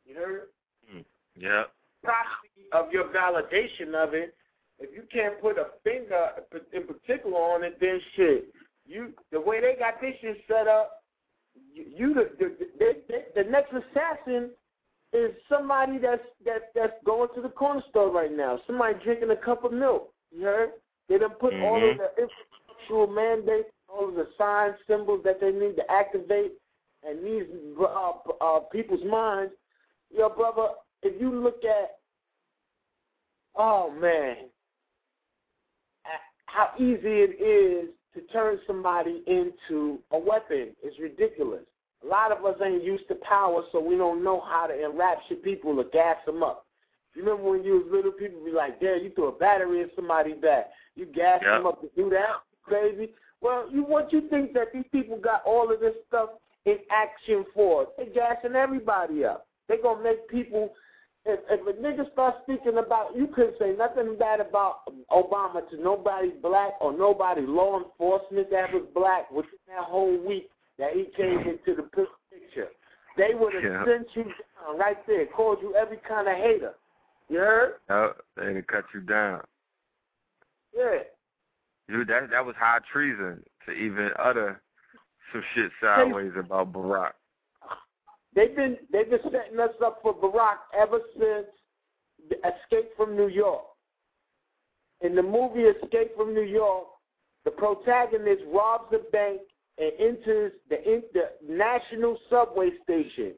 You 0.04 0.14
heard? 0.16 0.42
Hmm. 0.90 1.00
Yep. 1.36 1.72
property 2.02 2.68
of 2.72 2.92
your 2.92 3.04
validation 3.12 3.94
of 3.94 4.14
it, 4.14 4.34
if 4.78 4.90
you 4.94 5.02
can't 5.12 5.40
put 5.40 5.58
a 5.58 5.66
finger 5.84 6.30
in 6.72 6.86
particular 6.86 7.36
on 7.36 7.62
it, 7.62 7.78
then 7.80 8.00
shit, 8.16 8.52
you 8.84 9.12
the 9.30 9.40
way 9.40 9.60
they 9.60 9.76
got 9.78 10.00
this 10.00 10.14
shit 10.20 10.38
set 10.48 10.66
up, 10.66 11.02
you, 11.72 11.84
you 11.96 12.14
the, 12.14 12.30
the, 12.38 12.56
the, 12.78 12.96
the 13.08 13.42
the 13.42 13.50
next 13.50 13.72
assassin 13.72 14.50
is 15.12 15.30
somebody 15.48 15.98
that's 15.98 16.22
that 16.44 16.72
that's 16.74 16.94
going 17.04 17.28
to 17.34 17.42
the 17.42 17.48
corner 17.48 17.82
store 17.90 18.10
right 18.10 18.34
now. 18.34 18.58
Somebody 18.66 18.94
drinking 19.04 19.30
a 19.30 19.36
cup 19.36 19.64
of 19.64 19.72
milk. 19.72 20.12
You 20.30 20.44
heard? 20.44 20.70
They 21.08 21.18
done 21.18 21.34
put 21.34 21.54
all 21.60 21.90
of 21.90 21.96
Mhm. 21.96 21.98
the 21.98 22.28
infrastructural 22.88 23.12
mandates, 23.12 23.70
all 23.88 24.08
of 24.08 24.14
the 24.14 24.28
signs, 24.38 24.76
symbols 24.86 25.22
that 25.24 25.40
they 25.40 25.52
need 25.52 25.76
to 25.76 25.90
activate, 25.90 26.52
and 27.02 27.24
these 27.24 27.48
uh, 27.78 28.12
uh, 28.40 28.60
people's 28.70 29.04
minds. 29.04 29.52
Yo, 30.10 30.28
brother, 30.28 30.68
if 31.02 31.20
you 31.20 31.30
look 31.30 31.64
at, 31.64 31.98
oh 33.56 33.90
man, 33.90 34.50
how 36.46 36.70
easy 36.78 37.22
it 37.22 37.40
is 37.40 37.90
to 38.14 38.20
turn 38.32 38.60
somebody 38.66 39.22
into 39.26 39.98
a 40.10 40.18
weapon 40.18 40.76
is 40.82 40.98
ridiculous. 41.00 41.62
A 42.04 42.06
lot 42.06 42.30
of 42.30 42.44
us 42.44 42.60
ain't 42.62 42.82
used 42.84 43.08
to 43.08 43.14
power, 43.16 43.62
so 43.72 43.80
we 43.80 43.96
don't 43.96 44.22
know 44.22 44.40
how 44.40 44.66
to 44.66 44.84
enrapture 44.84 45.36
people 45.36 45.78
or 45.80 45.84
gas 45.84 46.16
them 46.26 46.42
up. 46.42 46.66
You 47.14 47.22
remember 47.24 47.50
when 47.50 47.64
you 47.64 47.74
was 47.78 47.86
little, 47.90 48.12
people 48.12 48.44
be 48.44 48.52
like, 48.52 48.80
"Damn, 48.80 49.02
you 49.02 49.10
threw 49.10 49.26
a 49.26 49.32
battery 49.32 49.80
in 49.82 49.90
somebody's 49.94 50.36
back. 50.38 50.70
You 50.94 51.06
gas 51.06 51.40
Yep. 51.42 51.50
them 51.58 51.66
up 51.66 51.80
to 51.82 51.88
do 51.96 52.08
that, 52.10 52.40
crazy." 52.62 53.14
Well, 53.40 53.68
you 53.70 53.82
what 53.82 54.12
you 54.12 54.22
think 54.28 54.52
that 54.54 54.72
these 54.72 54.86
people 54.92 55.16
got 55.18 55.44
all 55.44 55.70
of 55.72 55.80
this 55.80 55.94
stuff 56.08 56.30
in 56.64 56.78
action 56.90 57.44
for? 57.54 57.88
They 57.98 58.06
gassing 58.06 58.54
everybody 58.54 59.24
up. 59.24 59.46
They 59.68 59.78
gonna 59.78 60.02
make 60.02 60.28
people. 60.28 60.74
If, 61.24 61.38
if 61.48 61.60
a 61.68 61.72
nigga 61.80 62.10
start 62.12 62.34
speaking 62.42 62.78
about, 62.78 63.14
you 63.14 63.28
couldn't 63.28 63.56
say 63.58 63.76
nothing 63.76 64.16
bad 64.18 64.40
about 64.40 64.80
Obama 65.12 65.68
to 65.70 65.76
nobody 65.76 66.30
black 66.30 66.72
or 66.80 66.92
nobody 66.92 67.42
law 67.42 67.78
enforcement 67.78 68.50
that 68.50 68.72
was 68.72 68.82
black 68.92 69.30
within 69.30 69.58
that 69.68 69.84
whole 69.84 70.16
week 70.16 70.50
that 70.78 70.94
he 70.94 71.04
came 71.16 71.38
into 71.40 71.76
the 71.76 71.82
picture. 72.30 72.70
They 73.16 73.34
would 73.34 73.54
have 73.54 73.62
Yeah. 73.62 73.84
sent 73.84 74.16
you 74.16 74.24
down 74.24 74.78
right 74.78 74.98
there, 75.06 75.26
called 75.26 75.62
you 75.62 75.76
every 75.76 75.98
kind 75.98 76.26
of 76.26 76.36
hater. 76.36 76.74
You 77.32 77.38
heard? 77.38 77.72
Oh, 77.88 78.12
they 78.36 78.44
didn't 78.44 78.68
cut 78.68 78.84
you 78.92 79.00
down. 79.00 79.40
Yeah. 80.76 80.98
You 81.88 82.04
that 82.04 82.28
that 82.30 82.44
was 82.44 82.54
high 82.58 82.80
treason 82.92 83.42
to 83.64 83.72
even 83.72 84.10
utter 84.18 84.60
some 85.32 85.42
shit 85.54 85.70
sideways 85.80 86.32
about 86.38 86.74
Barack. 86.74 87.12
They've 88.34 88.54
been 88.54 88.76
they've 88.92 89.08
been 89.08 89.20
setting 89.24 89.58
us 89.58 89.70
up 89.82 90.00
for 90.02 90.14
Barack 90.14 90.56
ever 90.78 91.00
since 91.18 91.46
the 92.28 92.36
Escape 92.36 92.90
from 92.98 93.16
New 93.16 93.28
York. 93.28 93.62
In 95.00 95.14
the 95.14 95.22
movie 95.22 95.62
Escape 95.62 96.14
from 96.14 96.34
New 96.34 96.44
York, 96.44 96.84
the 97.46 97.50
protagonist 97.50 98.42
robs 98.52 98.92
a 98.92 99.10
bank 99.10 99.40
and 99.78 99.92
enters 99.98 100.52
the, 100.68 100.82
in, 100.84 101.02
the 101.14 101.30
national 101.48 102.18
subway 102.28 102.72
station 102.84 103.32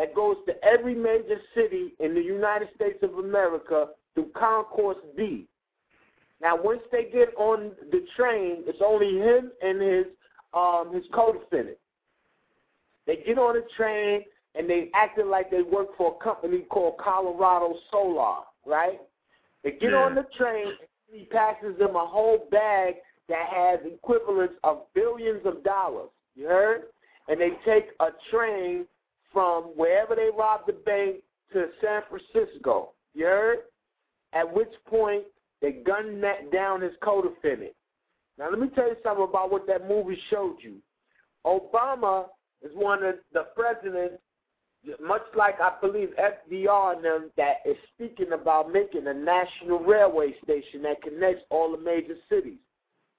that 0.00 0.14
goes 0.14 0.36
to 0.46 0.54
every 0.64 0.94
major 0.94 1.38
city 1.54 1.92
in 2.00 2.14
the 2.14 2.22
United 2.22 2.68
States 2.74 2.98
of 3.02 3.18
America 3.22 3.88
through 4.14 4.30
Concourse 4.34 4.96
B. 5.14 5.46
Now, 6.40 6.56
once 6.58 6.80
they 6.90 7.10
get 7.12 7.34
on 7.36 7.72
the 7.92 8.06
train, 8.16 8.62
it's 8.66 8.80
only 8.82 9.18
him 9.18 9.52
and 9.62 9.82
his 9.82 10.06
um, 10.54 10.90
his 10.94 11.04
co-defendant. 11.12 11.76
They 13.06 13.22
get 13.26 13.36
on 13.38 13.54
the 13.54 13.64
train 13.76 14.22
and 14.54 14.68
they 14.68 14.88
acting 14.94 15.28
like 15.28 15.50
they 15.50 15.62
work 15.62 15.88
for 15.98 16.16
a 16.18 16.24
company 16.24 16.60
called 16.70 16.96
Colorado 16.96 17.74
Solar, 17.92 18.38
right? 18.64 19.00
They 19.62 19.72
get 19.72 19.92
Yeah. 19.92 19.98
on 19.98 20.14
the 20.14 20.26
train 20.36 20.68
and 20.68 21.20
he 21.20 21.26
passes 21.26 21.78
them 21.78 21.94
a 21.94 22.06
whole 22.06 22.48
bag 22.50 22.96
that 23.28 23.48
has 23.48 23.80
equivalents 23.84 24.54
of 24.64 24.86
billions 24.94 25.44
of 25.44 25.62
dollars. 25.62 26.08
You 26.34 26.46
heard? 26.46 26.84
And 27.28 27.38
they 27.38 27.50
take 27.64 27.90
a 28.00 28.08
train 28.30 28.86
from 29.32 29.64
wherever 29.76 30.14
they 30.14 30.28
robbed 30.36 30.66
the 30.66 30.72
bank 30.72 31.16
to 31.52 31.66
San 31.82 32.02
Francisco. 32.08 32.92
You 33.14 33.26
heard? 33.26 33.58
At 34.32 34.52
which 34.52 34.72
point 34.86 35.24
they 35.60 35.72
gunned 35.72 36.22
that 36.22 36.52
down 36.52 36.80
his 36.80 36.92
co-defendant. 37.02 37.72
Now 38.38 38.50
let 38.50 38.58
me 38.58 38.68
tell 38.74 38.88
you 38.88 38.96
something 39.02 39.24
about 39.24 39.52
what 39.52 39.66
that 39.66 39.88
movie 39.88 40.18
showed 40.30 40.56
you. 40.60 40.76
Obama 41.44 42.26
is 42.62 42.70
one 42.74 43.02
of 43.02 43.16
the 43.32 43.46
presidents, 43.56 44.22
much 45.02 45.22
like 45.36 45.60
I 45.60 45.72
believe 45.80 46.10
FDR 46.18 46.96
and 46.96 47.04
them, 47.04 47.30
that 47.36 47.56
is 47.66 47.76
speaking 47.94 48.32
about 48.32 48.72
making 48.72 49.06
a 49.06 49.14
national 49.14 49.80
railway 49.80 50.34
station 50.42 50.82
that 50.82 51.02
connects 51.02 51.42
all 51.50 51.72
the 51.72 51.82
major 51.82 52.14
cities. 52.28 52.58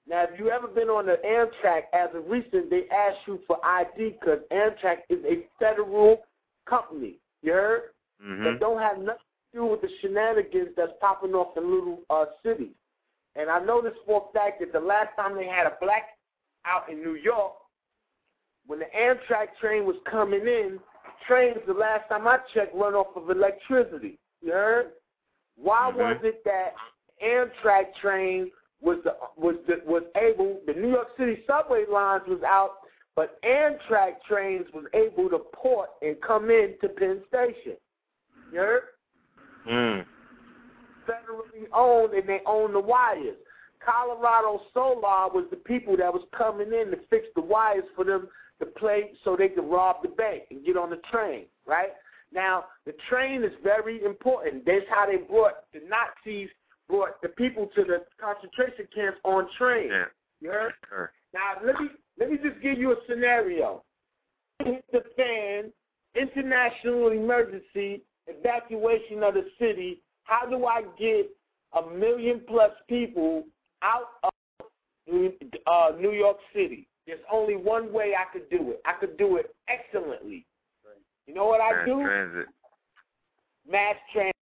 Now, 0.08 0.24
if 0.24 0.38
you 0.38 0.50
ever 0.50 0.66
been 0.66 0.88
on 0.88 1.06
the 1.06 1.18
Amtrak 1.24 1.82
as 1.92 2.14
of 2.14 2.28
recent, 2.28 2.70
they 2.70 2.84
ask 2.90 3.16
you 3.26 3.40
for 3.46 3.64
ID 3.64 4.16
because 4.20 4.40
Amtrak 4.50 4.98
is 5.08 5.24
a 5.24 5.46
federal 5.58 6.22
company. 6.66 7.16
You 7.42 7.52
heard? 7.52 7.82
Mm-hmm. 8.24 8.44
That 8.44 8.60
don't 8.60 8.80
have 8.80 8.98
nothing 8.98 9.20
to 9.52 9.58
do 9.58 9.66
with 9.66 9.80
the 9.80 9.88
shenanigans 10.00 10.70
that's 10.76 10.92
popping 11.00 11.34
off 11.34 11.56
in 11.56 11.70
little 11.72 12.00
uh, 12.10 12.26
cities. 12.44 12.74
And 13.36 13.48
I 13.48 13.64
know 13.64 13.80
this 13.80 13.94
for 14.04 14.28
a 14.28 14.32
fact 14.32 14.60
that 14.60 14.72
the 14.72 14.80
last 14.80 15.16
time 15.16 15.36
they 15.36 15.46
had 15.46 15.66
a 15.66 15.76
black 15.80 16.02
out 16.66 16.90
in 16.90 16.98
New 17.02 17.14
York, 17.14 17.52
when 18.66 18.78
the 18.78 18.86
Amtrak 18.96 19.56
train 19.60 19.84
was 19.86 19.96
coming 20.08 20.42
in, 20.42 20.78
trains 21.26 21.58
the 21.66 21.72
last 21.74 22.08
time 22.08 22.26
I 22.26 22.38
checked 22.52 22.74
run 22.74 22.94
off 22.94 23.16
of 23.16 23.30
electricity. 23.30 24.18
You 24.40 24.52
heard? 24.52 24.92
Why 25.56 25.90
Mhm. 25.90 25.96
was 25.96 26.24
it 26.24 26.44
that 26.44 26.74
Amtrak 27.22 27.94
train 27.96 28.50
was 28.82 28.98
the, 29.04 29.14
was 29.36 29.56
the, 29.66 29.76
was 29.86 30.02
able 30.16 30.60
the 30.66 30.72
New 30.74 30.90
York 30.90 31.08
City 31.18 31.38
subway 31.46 31.84
lines 31.90 32.22
was 32.26 32.42
out, 32.46 32.78
but 33.14 33.40
Amtrak 33.42 34.22
trains 34.28 34.66
was 34.74 34.84
able 34.94 35.28
to 35.30 35.38
port 35.54 35.90
and 36.02 36.16
come 36.20 36.50
in 36.50 36.74
to 36.80 36.88
Penn 36.88 37.22
Station. 37.28 37.76
You 38.52 38.58
heard? 38.58 38.82
Mm. 39.68 40.04
federally 41.06 41.68
owned 41.72 42.14
and 42.14 42.28
they 42.28 42.40
own 42.46 42.72
the 42.72 42.80
wires. 42.80 43.36
Colorado 43.84 44.60
Solar 44.74 45.28
was 45.28 45.46
the 45.50 45.56
people 45.56 45.96
that 45.96 46.12
was 46.12 46.22
coming 46.36 46.68
in 46.68 46.90
to 46.90 46.98
fix 47.10 47.26
the 47.36 47.42
wires 47.42 47.84
for 47.94 48.04
them 48.04 48.28
to 48.60 48.66
play 48.66 49.10
so 49.24 49.36
they 49.36 49.48
could 49.48 49.68
rob 49.68 49.96
the 50.02 50.08
bank 50.08 50.42
and 50.50 50.64
get 50.64 50.76
on 50.76 50.90
the 50.90 51.00
train, 51.10 51.44
right? 51.66 51.90
Now, 52.32 52.64
the 52.86 52.94
train 53.08 53.44
is 53.44 53.52
very 53.62 54.02
important. 54.04 54.64
That's 54.64 54.84
how 54.88 55.06
they 55.06 55.18
brought 55.18 55.64
the 55.72 55.80
Nazis 55.88 56.48
brought 56.92 57.22
the 57.22 57.28
people 57.30 57.70
to 57.74 57.84
the 57.84 58.04
concentration 58.20 58.86
camps 58.94 59.18
on 59.24 59.48
trains. 59.56 59.90
Yeah. 59.90 60.04
You 60.42 60.50
heard? 60.50 60.72
Sure. 60.88 61.12
Now 61.32 61.54
let 61.64 61.80
me 61.80 61.88
let 62.18 62.30
me 62.30 62.36
just 62.36 62.60
give 62.62 62.78
you 62.78 62.92
a 62.92 62.96
scenario. 63.08 63.82
Hit 64.62 64.84
the 64.92 65.02
fan, 65.16 65.72
international 66.14 67.08
emergency, 67.08 68.02
evacuation 68.26 69.22
of 69.22 69.34
the 69.34 69.46
city. 69.58 70.02
How 70.24 70.44
do 70.46 70.66
I 70.66 70.82
get 70.98 71.30
a 71.72 71.90
million 71.90 72.42
plus 72.46 72.70
people 72.88 73.44
out 73.80 74.08
of 74.22 74.30
uh, 75.66 75.92
New 75.98 76.12
York 76.12 76.36
City? 76.54 76.86
There's 77.06 77.18
only 77.32 77.56
one 77.56 77.92
way 77.92 78.12
I 78.16 78.30
could 78.30 78.48
do 78.50 78.70
it. 78.70 78.82
I 78.84 78.92
could 78.92 79.16
do 79.16 79.36
it 79.36 79.54
excellently. 79.68 80.46
You 81.26 81.34
know 81.34 81.46
what 81.46 81.60
I 81.60 81.72
Mass 81.72 81.86
do? 81.86 82.04
transit. 82.04 82.46
Mass 83.68 83.96
transit, 84.12 84.34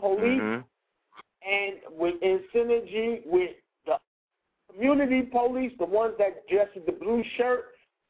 police, 0.00 0.40
Mhm. 0.40 0.64
And 1.48 1.76
with 1.98 2.14
in 2.22 2.40
synergy 2.54 3.20
with 3.26 3.50
the 3.86 3.96
community 4.72 5.22
police, 5.22 5.72
the 5.78 5.84
ones 5.84 6.14
that 6.18 6.46
dressed 6.48 6.74
with 6.74 6.86
the 6.86 6.92
blue 6.92 7.22
shirt, 7.36 7.66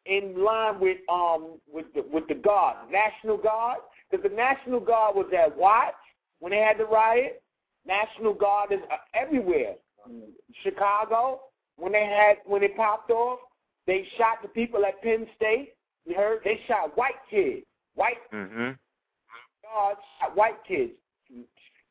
in 0.07 0.43
line 0.43 0.81
with 0.81 0.99
um 1.09 1.59
with 1.73 1.87
the 1.95 2.05
with 2.13 2.27
the 2.29 2.35
guard, 2.35 2.77
National 2.91 3.37
Guard, 3.37 3.79
because 4.11 4.29
the 4.29 4.35
National 4.35 4.81
Guard 4.81 5.15
was 5.15 5.31
at 5.37 5.57
Watts 5.57 5.97
when 6.41 6.51
they 6.51 6.59
had 6.59 6.79
the 6.79 6.85
riot. 6.85 7.43
National 7.87 8.35
Guard 8.35 8.73
is 8.73 8.81
uh, 8.93 8.97
everywhere. 9.15 9.75
Chicago 10.63 11.41
when 11.77 11.93
they 11.93 12.05
had 12.07 12.37
when 12.45 12.63
it 12.63 12.77
popped 12.77 13.11
off, 13.11 13.39
they 13.87 14.07
shot 14.17 14.39
the 14.43 14.49
people 14.49 14.85
at 14.85 15.01
Penn 15.03 15.27
State. 15.37 15.75
You 16.05 16.15
heard? 16.17 16.41
They 16.45 16.61
shot 16.67 16.97
white 16.97 17.21
kids. 17.31 17.65
White 17.95 18.19
Mhm. 18.33 18.79
guards 19.63 20.01
shot 20.21 20.37
white 20.37 20.65
kids, 20.65 20.93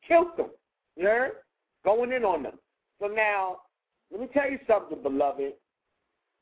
killed 0.06 0.36
them. 0.36 0.50
You 0.96 1.06
heard? 1.06 1.32
Going 1.84 2.12
in 2.12 2.24
on 2.24 2.42
them. 2.42 2.58
So 3.00 3.06
now, 3.08 3.58
let 4.10 4.20
me 4.20 4.28
tell 4.32 4.50
you 4.50 4.58
something, 4.66 5.02
beloved. 5.02 5.54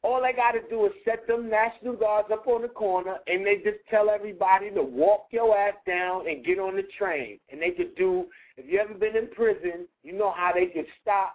All 0.02 0.22
they 0.22 0.32
got 0.32 0.52
to 0.52 0.60
do 0.70 0.86
is 0.86 0.92
set 1.04 1.26
them 1.26 1.50
National 1.50 1.94
Guards 1.94 2.28
up 2.32 2.46
on 2.46 2.62
the 2.62 2.68
corner, 2.68 3.16
and 3.26 3.46
they 3.46 3.56
just 3.56 3.78
tell 3.90 4.08
everybody 4.08 4.70
to 4.70 4.82
walk 4.82 5.26
your 5.30 5.56
ass 5.56 5.74
down 5.86 6.26
and 6.26 6.44
get 6.44 6.58
on 6.58 6.74
the 6.74 6.84
train. 6.98 7.38
And 7.50 7.60
they 7.60 7.70
could 7.70 7.94
do. 7.96 8.26
If 8.56 8.64
you 8.66 8.78
ever 8.78 8.94
been 8.94 9.16
in 9.16 9.28
prison, 9.28 9.86
you 10.02 10.12
know 10.12 10.32
how 10.34 10.52
they 10.54 10.66
could 10.66 10.86
stop, 11.02 11.34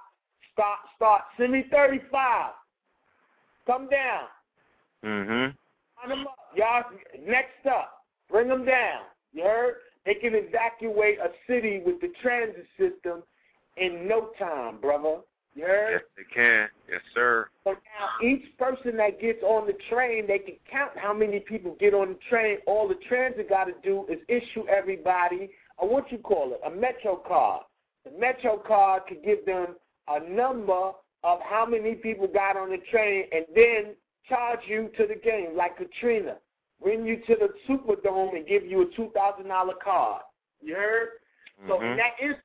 stop, 0.52 0.80
start. 0.96 1.22
Send 1.38 1.52
me 1.52 1.66
thirty-five. 1.72 2.54
Come 3.68 3.88
down. 3.88 4.24
Mm-hmm. 5.04 6.10
Line 6.10 6.18
them 6.18 6.28
up. 6.28 6.36
Y'all, 6.56 6.84
next 7.24 7.66
up, 7.68 8.04
bring 8.32 8.48
them 8.48 8.66
down. 8.66 9.02
You 9.32 9.44
heard? 9.44 9.76
They 10.06 10.14
can 10.16 10.34
evacuate 10.36 11.20
a 11.20 11.30
city 11.48 11.82
with 11.86 12.00
the 12.02 12.12
transit 12.22 12.68
system 12.78 13.24
in 13.78 14.08
no 14.08 14.30
time, 14.38 14.80
brother. 14.80 15.22
You 15.56 15.64
heard? 15.64 15.92
Yes, 15.94 16.02
they 16.18 16.24
can. 16.34 16.68
Yes, 16.90 17.02
sir. 17.14 17.48
So 17.64 17.72
now 17.72 18.28
each 18.28 18.58
person 18.58 18.98
that 18.98 19.22
gets 19.22 19.42
on 19.42 19.66
the 19.68 19.76
train, 19.90 20.28
they 20.28 20.40
can 20.40 20.56
count 20.70 20.92
how 20.96 21.14
many 21.14 21.40
people 21.40 21.78
get 21.80 21.94
on 21.94 22.10
the 22.10 22.20
train. 22.30 22.58
All 22.68 22.88
the 22.88 23.00
transit 23.08 23.50
got 23.50 23.66
to 23.66 23.74
do 23.84 24.06
is 24.10 24.20
issue 24.28 24.68
everybody 24.68 25.50
a 25.80 25.86
what 25.86 26.12
you 26.12 26.18
call 26.18 26.54
it, 26.54 26.60
a 26.66 26.70
Metro 26.70 27.16
card. 27.16 27.64
The 28.04 28.12
Metro 28.20 28.58
card 28.58 29.04
could 29.08 29.24
give 29.24 29.46
them 29.46 29.76
a 30.08 30.20
number 30.30 30.92
of 31.24 31.40
how 31.42 31.66
many 31.66 31.96
people 31.96 32.28
got 32.28 32.56
on 32.56 32.70
the 32.70 32.78
train, 32.92 33.26
and 33.32 33.46
then 33.56 33.96
charge 34.30 34.60
you 34.68 34.90
to 34.98 35.08
the 35.08 35.16
game 35.16 35.56
like 35.56 35.78
Katrina. 35.78 36.36
Bring 36.86 37.04
you 37.04 37.18
to 37.26 37.36
the 37.36 37.50
Superdome 37.68 38.36
and 38.36 38.46
give 38.46 38.64
you 38.64 38.84
a 38.84 38.96
two 38.96 39.10
thousand 39.16 39.48
dollar 39.48 39.74
card. 39.84 40.22
You 40.62 40.76
heard? 40.76 41.10
So 41.68 41.82
in 41.82 41.88
Mhm. 41.88 41.98
that 41.98 42.14
instance, 42.20 42.44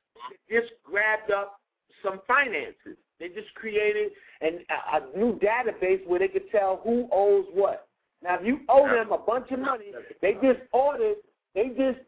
they 0.49 0.59
just 0.59 0.73
grabbed 0.83 1.29
up 1.29 1.61
some 2.01 2.21
finances. 2.27 2.97
They 3.19 3.29
just 3.29 3.53
created 3.53 4.13
an, 4.41 4.65
a, 4.71 4.97
a 4.97 5.15
new 5.15 5.37
database 5.37 6.03
where 6.07 6.17
they 6.17 6.27
could 6.27 6.49
tell 6.49 6.77
who 6.77 7.07
owes 7.11 7.45
what. 7.53 7.87
Now, 8.23 8.39
if 8.39 8.43
you 8.43 8.61
owe 8.67 8.87
them 8.87 9.11
a 9.11 9.17
bunch 9.19 9.51
of 9.51 9.59
money, 9.59 9.93
they 10.23 10.33
just 10.41 10.61
ordered 10.73 11.17
they 11.53 11.69
just 11.69 11.99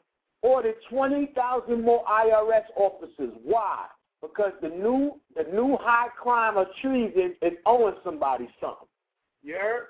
ordered 0.41 0.75
twenty 0.89 1.27
thousand 1.35 1.83
more 1.83 2.03
IRS 2.05 2.65
officers. 2.75 3.33
Why? 3.43 3.85
Because 4.23 4.53
the 4.59 4.69
new 4.69 5.19
the 5.35 5.43
new 5.53 5.77
high 5.77 6.07
crime 6.19 6.57
of 6.57 6.65
treason 6.81 7.35
is 7.43 7.53
owing 7.67 7.95
somebody 8.03 8.49
something. 8.59 8.87
You 9.43 9.53
heard? 9.53 9.87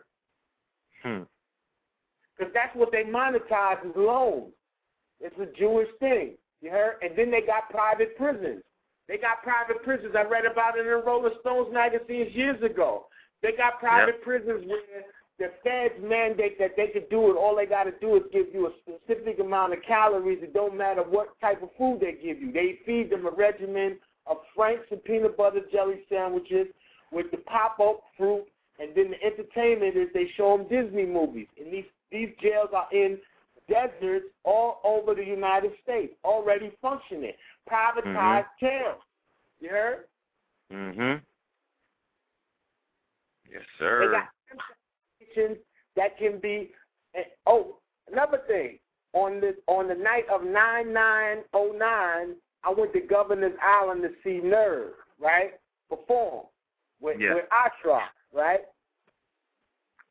Hmm. 1.03 1.23
Because 2.37 2.53
that's 2.53 2.75
what 2.75 2.91
they 2.91 3.03
monetize 3.03 3.85
is 3.85 3.95
loans. 3.95 4.53
It's 5.19 5.37
a 5.39 5.47
Jewish 5.57 5.89
thing. 5.99 6.33
You 6.61 6.71
heard? 6.71 6.95
And 7.01 7.11
then 7.15 7.29
they 7.29 7.41
got 7.41 7.69
private 7.69 8.17
prisons. 8.17 8.63
They 9.07 9.17
got 9.17 9.43
private 9.43 9.83
prisons. 9.83 10.15
I 10.17 10.23
read 10.23 10.45
about 10.45 10.77
it 10.77 10.87
in 10.87 11.05
Rolling 11.05 11.33
Stones 11.41 11.73
magazines 11.73 12.33
years 12.33 12.61
ago. 12.63 13.07
They 13.41 13.51
got 13.51 13.79
private 13.79 14.15
Yep. 14.15 14.23
prisons 14.23 14.65
where 14.65 15.03
the 15.37 15.49
feds 15.63 15.99
mandate 16.01 16.57
that 16.59 16.75
they 16.77 16.87
could 16.87 17.09
do 17.09 17.31
it. 17.31 17.35
All 17.35 17.55
they 17.55 17.65
got 17.65 17.83
to 17.83 17.91
do 17.99 18.15
is 18.15 18.23
give 18.31 18.53
you 18.53 18.67
a 18.67 18.71
specific 18.79 19.39
amount 19.39 19.73
of 19.73 19.81
calories. 19.81 20.41
It 20.41 20.53
don't 20.53 20.75
matter 20.77 21.03
what 21.03 21.37
type 21.41 21.61
of 21.61 21.69
food 21.77 21.99
they 21.99 22.13
give 22.13 22.41
you. 22.41 22.51
They 22.51 22.79
feed 22.85 23.09
them 23.09 23.25
a 23.25 23.31
regimen 23.31 23.99
of 24.25 24.37
Frank's 24.55 24.85
and 24.91 25.03
peanut 25.03 25.35
butter 25.35 25.61
jelly 25.71 26.05
sandwiches 26.07 26.67
with 27.11 27.29
the 27.31 27.37
pop-up 27.37 28.03
fruit, 28.17 28.45
and 28.79 28.95
then 28.95 29.11
the 29.11 29.21
entertainment 29.23 29.97
is 29.97 30.07
they 30.13 30.27
show 30.37 30.57
them 30.57 30.67
Disney 30.67 31.05
movies. 31.05 31.47
And 31.59 31.73
these 31.73 31.85
these 32.13 32.29
jails 32.41 32.69
are 32.73 32.87
in 32.93 33.17
deserts 33.67 34.25
all 34.45 34.79
over 34.83 35.15
the 35.15 35.25
United 35.25 35.71
States, 35.83 36.13
already 36.23 36.71
functioning, 36.81 37.33
privatized 37.69 38.45
jails. 38.59 39.01
You 39.59 39.69
heard? 39.69 40.03
Mm-hmm. 40.71 41.23
Yes, 43.51 43.63
sir. 43.79 44.07
They 44.07 44.13
got 44.13 45.57
that 45.95 46.17
can 46.17 46.39
be. 46.39 46.71
Oh, 47.45 47.77
another 48.11 48.41
thing. 48.47 48.79
On 49.13 49.39
the 49.39 49.55
on 49.67 49.87
the 49.87 49.95
night 49.95 50.25
of 50.31 50.43
nine 50.43 50.91
nine 50.91 51.39
oh 51.53 51.73
nine, 51.77 52.35
I 52.63 52.71
went 52.71 52.93
to 52.93 52.99
Governor's 53.01 53.57
Island 53.61 54.01
to 54.01 54.09
see 54.23 54.45
Nerve, 54.45 54.93
right, 55.19 55.53
perform 55.89 56.45
with 56.99 57.19
Yeah. 57.19 57.35
with 57.35 57.45
Ashra, 57.49 58.01
right. 58.33 58.61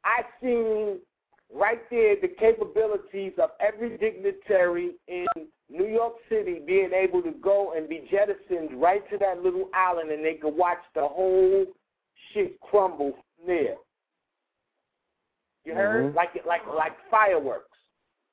I 0.04 0.22
seen 0.40 1.00
right 1.54 1.80
there 1.90 2.16
the 2.20 2.28
capabilities 2.28 3.32
of 3.42 3.50
every 3.60 3.96
dignitary 3.98 4.92
in 5.08 5.26
New 5.68 5.86
York 5.86 6.14
City 6.28 6.60
being 6.66 6.92
able 6.92 7.22
to 7.22 7.32
go 7.42 7.74
and 7.76 7.88
be 7.88 8.06
jettisoned 8.10 8.80
right 8.80 9.08
to 9.10 9.18
that 9.18 9.42
little 9.42 9.68
island, 9.74 10.10
and 10.10 10.24
they 10.24 10.34
could 10.34 10.54
watch 10.56 10.82
the 10.94 11.00
whole 11.06 11.64
shit 12.32 12.60
crumble 12.60 13.12
from 13.12 13.46
there. 13.46 13.76
You 15.64 15.74
heard? 15.74 16.12
Mhm. 16.12 16.14
Like 16.14 16.44
like 16.44 16.66
like 16.66 16.92
fireworks. 17.10 17.78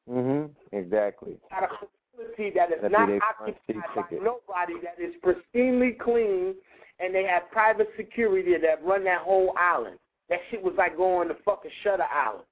Mhm. 0.10 0.50
Exactly. 0.72 1.40
A 1.52 1.68
facility 1.68 2.50
that 2.52 2.72
is 2.72 2.92
not 2.92 3.08
be 3.08 3.14
their 3.14 3.22
front 3.22 3.58
occupied 3.68 3.96
by 3.96 4.02
ticket. 4.02 4.24
nobody, 4.24 4.80
that 4.80 5.00
is 5.00 5.16
pristinely 5.18 5.98
clean, 5.98 6.56
and 7.00 7.14
they 7.14 7.24
have 7.24 7.50
private 7.52 7.90
security 7.96 8.58
that 8.58 8.84
run 8.84 9.04
that 9.04 9.22
whole 9.22 9.54
island. 9.58 10.00
That 10.30 10.40
shit 10.50 10.62
was 10.62 10.74
like 10.76 10.98
going 10.98 11.28
to 11.28 11.36
fucking 11.46 11.72
Shutter 11.84 12.04
Island. 12.12 12.46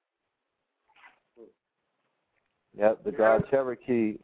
Yep. 2.78 3.04
The 3.04 3.12
guy 3.12 3.38
Cherokee, 3.50 4.18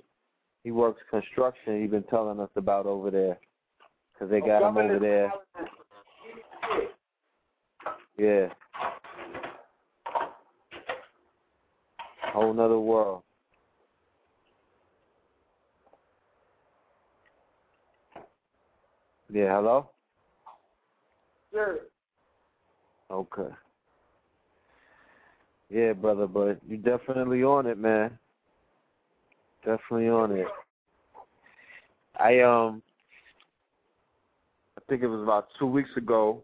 he 0.62 0.70
works 0.70 1.02
construction. 1.10 1.81
He 1.81 1.86
been 1.86 2.05
telling 2.05 2.39
us 2.39 2.50
about 2.57 2.86
over 2.86 3.10
there, 3.10 3.39
cause 4.18 4.31
they 4.31 4.41
oh, 4.41 4.47
got 4.47 4.68
him 4.68 4.76
over 4.76 4.99
there. 4.99 5.33
Island 5.33 5.42
is 5.60 6.89
shit. 8.16 8.24
Yeah. 8.24 8.49
Whole 12.33 12.55
nother 12.55 12.78
world. 12.78 13.23
Yeah, 19.33 19.57
hello? 19.57 19.91
Sure. 21.52 21.78
Okay. 23.10 23.55
Yeah, 25.70 25.92
brother, 25.92 26.26
but 26.28 26.60
you 26.68 26.76
definitely 26.76 27.42
on 27.42 27.66
it, 27.66 27.78
man. 27.78 28.16
Definitely 29.65 30.09
on 30.09 30.33
it. 30.33 30.47
I 32.18 32.41
um 32.41 32.83
I 34.76 34.81
think 34.89 35.02
it 35.02 35.07
was 35.07 35.23
about 35.23 35.49
two 35.59 35.67
weeks 35.67 35.91
ago, 35.97 36.43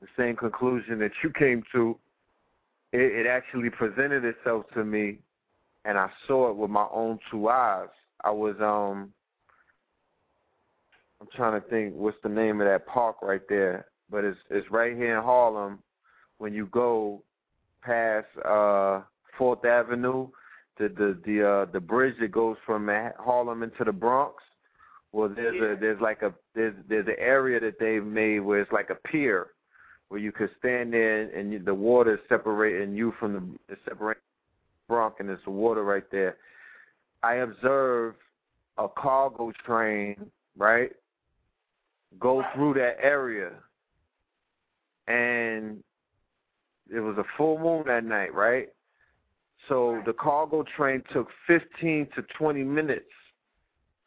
the 0.00 0.08
same 0.16 0.34
conclusion 0.36 0.98
that 0.98 1.12
you 1.22 1.30
came 1.30 1.62
to, 1.72 1.96
it, 2.92 3.00
it 3.00 3.26
actually 3.26 3.70
presented 3.70 4.24
itself 4.24 4.64
to 4.74 4.84
me 4.84 5.18
and 5.84 5.98
I 5.98 6.08
saw 6.26 6.50
it 6.50 6.56
with 6.56 6.70
my 6.70 6.86
own 6.92 7.18
two 7.30 7.48
eyes. 7.48 7.88
I 8.24 8.30
was 8.30 8.56
um 8.60 9.12
I'm 11.20 11.28
trying 11.36 11.60
to 11.60 11.68
think 11.68 11.94
what's 11.94 12.16
the 12.22 12.28
name 12.28 12.60
of 12.60 12.66
that 12.66 12.86
park 12.86 13.16
right 13.22 13.42
there. 13.48 13.86
But 14.10 14.24
it's 14.24 14.38
it's 14.50 14.70
right 14.70 14.96
here 14.96 15.16
in 15.16 15.22
Harlem 15.22 15.78
when 16.38 16.52
you 16.52 16.66
go 16.66 17.22
past 17.82 18.26
uh 18.44 19.02
Fourth 19.38 19.64
Avenue, 19.64 20.28
the 20.78 20.88
the 20.88 21.18
the 21.24 21.48
uh 21.48 21.64
the 21.72 21.80
bridge 21.80 22.14
that 22.20 22.32
goes 22.32 22.56
from 22.64 22.88
Harlem 23.18 23.62
into 23.62 23.84
the 23.84 23.92
Bronx. 23.92 24.42
Well 25.12 25.28
there's 25.28 25.56
a 25.60 25.80
there's 25.80 26.00
like 26.00 26.22
a 26.22 26.32
there's 26.54 26.74
there's 26.88 27.06
an 27.06 27.16
area 27.18 27.60
that 27.60 27.78
they've 27.78 28.04
made 28.04 28.40
where 28.40 28.60
it's 28.60 28.72
like 28.72 28.90
a 28.90 29.08
pier 29.08 29.48
where 30.08 30.20
you 30.20 30.32
could 30.32 30.50
stand 30.58 30.92
there 30.92 31.22
and 31.22 31.52
you, 31.52 31.58
the 31.58 31.74
water 31.74 32.14
is 32.14 32.20
separating 32.28 32.94
you 32.94 33.14
from 33.18 33.58
the 33.68 33.76
separating 33.84 34.22
Bronx 34.88 35.16
and 35.20 35.28
there's 35.28 35.38
water 35.46 35.84
right 35.84 36.04
there. 36.10 36.36
I 37.22 37.36
observed 37.36 38.18
a 38.78 38.88
cargo 38.88 39.52
train, 39.64 40.30
right, 40.56 40.92
go 42.18 42.44
through 42.54 42.74
that 42.74 42.96
area 43.02 43.52
and 45.08 45.82
it 46.94 47.00
was 47.00 47.16
a 47.18 47.24
full 47.36 47.58
moon 47.58 47.84
that 47.86 48.04
night, 48.04 48.34
right? 48.34 48.68
So 49.68 50.02
the 50.04 50.12
cargo 50.12 50.64
train 50.76 51.02
took 51.12 51.28
15 51.46 52.08
to 52.16 52.22
20 52.36 52.64
minutes 52.64 53.04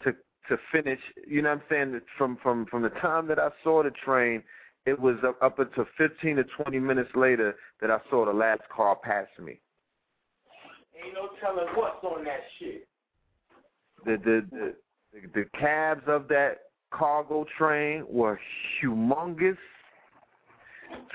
to 0.03 0.13
to 0.49 0.57
finish. 0.71 0.99
You 1.27 1.41
know 1.41 1.49
what 1.49 1.61
I'm 1.71 1.91
saying? 1.91 2.01
From 2.17 2.37
from 2.43 2.65
from 2.65 2.81
the 2.81 2.89
time 2.89 3.27
that 3.27 3.39
I 3.39 3.49
saw 3.63 3.83
the 3.83 3.91
train, 3.91 4.43
it 4.85 4.99
was 4.99 5.15
up, 5.25 5.41
up 5.41 5.59
until 5.59 5.85
15 5.97 6.37
to 6.37 6.43
20 6.43 6.79
minutes 6.79 7.09
later 7.15 7.55
that 7.81 7.89
I 7.89 7.99
saw 8.09 8.25
the 8.25 8.33
last 8.33 8.61
car 8.75 8.95
pass 8.95 9.27
me. 9.39 9.59
Ain't 11.03 11.13
no 11.13 11.29
telling 11.41 11.67
what's 11.75 12.03
on 12.03 12.23
that 12.25 12.41
shit. 12.59 12.87
The 14.05 14.17
the 14.17 14.45
the, 14.51 14.75
the, 15.13 15.27
the 15.33 15.45
cabs 15.57 16.03
of 16.07 16.27
that 16.27 16.59
cargo 16.91 17.45
train 17.57 18.05
were 18.09 18.39
humongous 18.81 19.57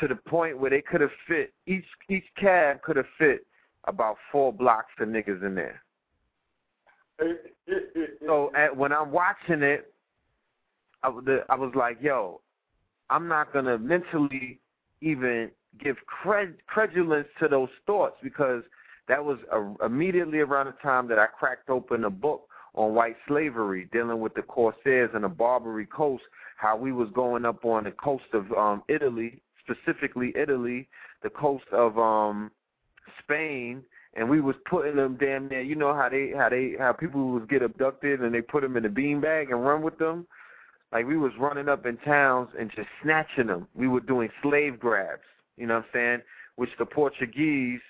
to 0.01 0.09
the 0.09 0.17
point 0.17 0.59
where 0.59 0.71
they 0.71 0.83
could 0.83 1.01
have 1.01 1.11
fit 1.29 1.53
each 1.67 1.85
each 2.09 2.25
cab 2.39 2.83
could 2.83 2.97
have 2.97 3.07
fit 3.19 3.47
about 3.85 4.17
four 4.31 4.53
blocks 4.53 4.93
of 5.01 5.09
niggas 5.09 5.45
in 5.45 5.55
there. 5.55 5.83
So 8.27 8.51
at, 8.55 8.77
when 8.77 8.93
I'm 8.93 9.11
watching 9.11 9.63
it, 9.63 9.93
I, 11.03 11.09
I 11.49 11.55
was 11.55 11.73
like, 11.75 11.99
yo, 12.01 12.41
I'm 13.09 13.29
not 13.29 13.53
gonna 13.53 13.79
mentally 13.79 14.61
even 15.01 15.51
give 15.83 15.97
cred, 16.07 16.55
credulence 16.67 17.29
to 17.41 17.49
those 17.49 17.69
thoughts 17.87 18.17
because 18.23 18.63
that 19.09 19.25
was 19.25 19.39
uh, 19.53 19.85
immediately 19.85 20.39
around 20.39 20.67
the 20.67 20.75
time 20.83 21.09
that 21.09 21.19
I 21.19 21.27
cracked 21.27 21.71
open 21.71 22.05
a 22.05 22.11
book 22.11 22.47
on 22.75 22.95
white 22.95 23.17
slavery, 23.27 23.89
dealing 23.93 24.21
with 24.21 24.35
the 24.35 24.43
Corsairs 24.43 25.11
and 25.15 25.25
the 25.25 25.29
Barbary 25.29 25.87
Coast, 25.87 26.23
how 26.57 26.77
we 26.77 26.93
was 26.93 27.09
going 27.15 27.45
up 27.45 27.65
on 27.65 27.85
the 27.85 27.91
coast 27.91 28.25
of 28.33 28.53
um 28.53 28.83
Italy, 28.89 29.43
specifically 29.63 30.33
Italy, 30.37 30.89
the 31.23 31.31
coast 31.31 31.65
of 31.73 31.99
um 31.99 32.51
Spain, 33.23 33.83
and 34.15 34.29
we 34.29 34.41
was 34.41 34.57
putting 34.69 34.97
them 34.97 35.17
damn 35.19 35.49
near. 35.49 35.63
You 35.63 35.77
know 35.77 35.95
how 35.95 36.09
they 36.09 36.33
how 36.37 36.49
they 36.49 36.75
how 36.79 36.93
people 36.93 37.31
would 37.33 37.49
get 37.49 37.63
abducted 37.63 38.21
and 38.21 38.35
they 38.35 38.43
put 38.43 38.63
them 38.63 38.77
in 38.77 38.85
a 38.85 38.91
beanbag 38.91 39.51
and 39.51 39.65
run 39.65 39.83
with 39.83 39.99
them. 39.99 40.27
Like 40.93 41.07
we 41.07 41.17
was 41.17 41.33
running 41.39 41.69
up 41.69 41.87
in 41.87 41.97
towns 41.99 42.49
and 42.59 42.71
just 42.75 42.89
snatching 43.03 43.47
them. 43.47 43.69
We 43.75 43.87
were 43.87 44.01
doing 44.01 44.29
slave 44.43 44.81
grabs. 44.81 45.23
You 45.57 45.67
know 45.67 45.75
what 45.75 45.85
I'm 45.85 45.91
saying? 45.93 46.23
Which 46.57 46.71
the 46.79 46.87
Portuguese 46.87 47.81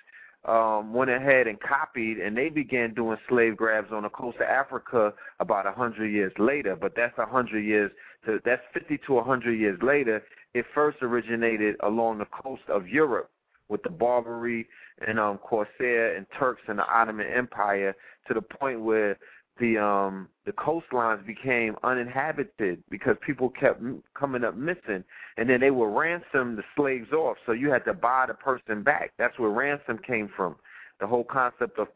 um, 0.44 0.92
went 0.92 1.10
ahead 1.10 1.46
and 1.46 1.58
copied, 1.60 2.18
and 2.18 2.36
they 2.36 2.48
began 2.50 2.94
doing 2.94 3.16
slave 3.28 3.56
grabs 3.56 3.92
on 3.92 4.02
the 4.02 4.08
coast 4.10 4.36
of 4.36 4.42
Africa 4.42 5.14
about 5.38 5.66
a 5.66 5.72
hundred 5.72 6.08
years 6.08 6.32
later. 6.38 6.76
But 6.76 6.94
that's 6.94 7.16
a 7.18 7.26
hundred 7.26 7.60
years. 7.60 7.90
To, 8.26 8.38
that's 8.44 8.62
50 8.74 8.98
to 9.06 9.18
a 9.18 9.24
hundred 9.24 9.54
years 9.54 9.80
later. 9.82 10.22
It 10.52 10.66
first 10.74 10.98
originated 11.00 11.76
along 11.80 12.18
the 12.18 12.26
coast 12.26 12.62
of 12.68 12.88
Europe 12.88 13.30
with 13.70 13.82
the 13.82 13.88
Barbary 13.88 14.66
and 15.06 15.18
um, 15.18 15.38
Corsair 15.38 16.16
and 16.16 16.26
Turks 16.38 16.62
and 16.68 16.78
the 16.78 16.86
Ottoman 16.86 17.26
Empire 17.26 17.94
to 18.28 18.34
the 18.34 18.42
point 18.42 18.80
where 18.82 19.16
the 19.58 19.78
um 19.78 20.28
the 20.46 20.52
coastlines 20.52 21.24
became 21.26 21.76
uninhabited 21.82 22.82
because 22.90 23.16
people 23.24 23.50
kept 23.50 23.82
coming 24.14 24.42
up 24.42 24.56
missing. 24.56 25.04
And 25.36 25.48
then 25.48 25.60
they 25.60 25.70
would 25.70 25.94
ransom 25.94 26.56
the 26.56 26.62
slaves 26.76 27.12
off. 27.12 27.36
So 27.46 27.52
you 27.52 27.70
had 27.70 27.84
to 27.84 27.94
buy 27.94 28.24
the 28.26 28.34
person 28.34 28.82
back. 28.82 29.12
That's 29.18 29.38
where 29.38 29.50
ransom 29.50 29.98
came 29.98 30.30
from 30.34 30.56
the 30.98 31.06
whole 31.06 31.24
concept 31.24 31.78
of 31.78 31.88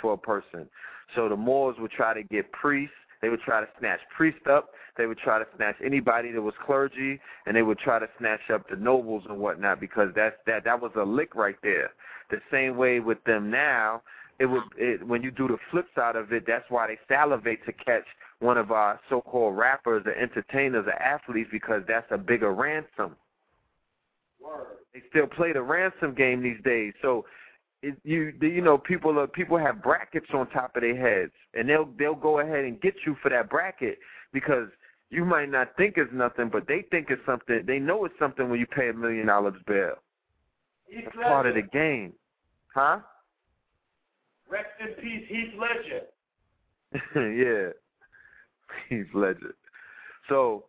for 0.00 0.14
a 0.14 0.18
person. 0.18 0.68
So 1.14 1.28
the 1.28 1.36
moors 1.36 1.76
would 1.78 1.90
try 1.90 2.14
to 2.14 2.22
get 2.22 2.50
priests 2.52 2.94
they 3.22 3.28
would 3.28 3.40
try 3.40 3.60
to 3.60 3.68
snatch 3.78 4.00
priests 4.16 4.46
up 4.48 4.70
they 4.96 5.06
would 5.06 5.18
try 5.18 5.38
to 5.38 5.46
snatch 5.56 5.76
anybody 5.84 6.32
that 6.32 6.40
was 6.42 6.54
clergy 6.64 7.20
and 7.46 7.56
they 7.56 7.62
would 7.62 7.78
try 7.78 7.98
to 7.98 8.08
snatch 8.18 8.50
up 8.52 8.68
the 8.68 8.76
nobles 8.76 9.24
and 9.28 9.38
whatnot 9.38 9.80
because 9.80 10.08
that's 10.14 10.36
that 10.46 10.64
that 10.64 10.80
was 10.80 10.92
a 10.96 11.04
lick 11.04 11.34
right 11.34 11.56
there 11.62 11.90
the 12.30 12.40
same 12.50 12.76
way 12.76 13.00
with 13.00 13.22
them 13.24 13.50
now 13.50 14.02
it 14.38 14.46
would 14.46 14.62
it, 14.76 15.06
when 15.06 15.22
you 15.22 15.30
do 15.30 15.48
the 15.48 15.58
flip 15.70 15.86
side 15.94 16.16
of 16.16 16.32
it, 16.32 16.44
that's 16.46 16.68
why 16.68 16.86
they 16.86 16.98
salivate 17.08 17.64
to 17.66 17.72
catch 17.72 18.04
one 18.40 18.58
of 18.58 18.70
our 18.70 19.00
so-called 19.08 19.56
rappers 19.56 20.02
or 20.04 20.14
entertainers 20.14 20.86
or 20.86 20.92
athletes 20.94 21.48
because 21.50 21.82
that's 21.88 22.06
a 22.10 22.18
bigger 22.18 22.52
ransom. 22.52 23.16
Word. 24.40 24.66
They 24.92 25.02
still 25.08 25.26
play 25.26 25.52
the 25.52 25.62
ransom 25.62 26.14
game 26.14 26.42
these 26.42 26.62
days. 26.64 26.92
So 27.00 27.24
it, 27.82 27.96
you 28.04 28.32
you 28.40 28.60
know 28.60 28.78
people 28.78 29.18
are 29.18 29.26
people 29.26 29.58
have 29.58 29.82
brackets 29.82 30.26
on 30.32 30.48
top 30.50 30.76
of 30.76 30.82
their 30.82 30.96
heads 30.96 31.32
and 31.54 31.68
they'll 31.68 31.88
they'll 31.98 32.14
go 32.14 32.40
ahead 32.40 32.64
and 32.64 32.80
get 32.80 32.94
you 33.04 33.16
for 33.22 33.28
that 33.28 33.50
bracket 33.50 33.98
because 34.32 34.68
you 35.10 35.24
might 35.24 35.50
not 35.50 35.76
think 35.76 35.94
it's 35.96 36.12
nothing, 36.12 36.48
but 36.48 36.66
they 36.66 36.82
think 36.90 37.10
it's 37.10 37.24
something. 37.24 37.62
They 37.64 37.78
know 37.78 38.04
it's 38.04 38.18
something 38.18 38.50
when 38.50 38.58
you 38.58 38.66
pay 38.66 38.88
a 38.88 38.92
million 38.92 39.26
dollars 39.26 39.54
bail. 39.66 39.94
Heath 40.88 41.04
It's 41.06 41.16
part 41.16 41.46
of 41.46 41.54
the 41.54 41.62
game, 41.62 42.12
huh? 42.74 43.00
Rest 44.50 44.66
in 44.80 44.94
peace, 45.02 45.26
Heath 45.28 45.54
Ledger. 45.58 46.06
yeah. 47.34 47.70
Heath 48.88 49.12
Ledger. 49.14 49.54
So 50.28 50.64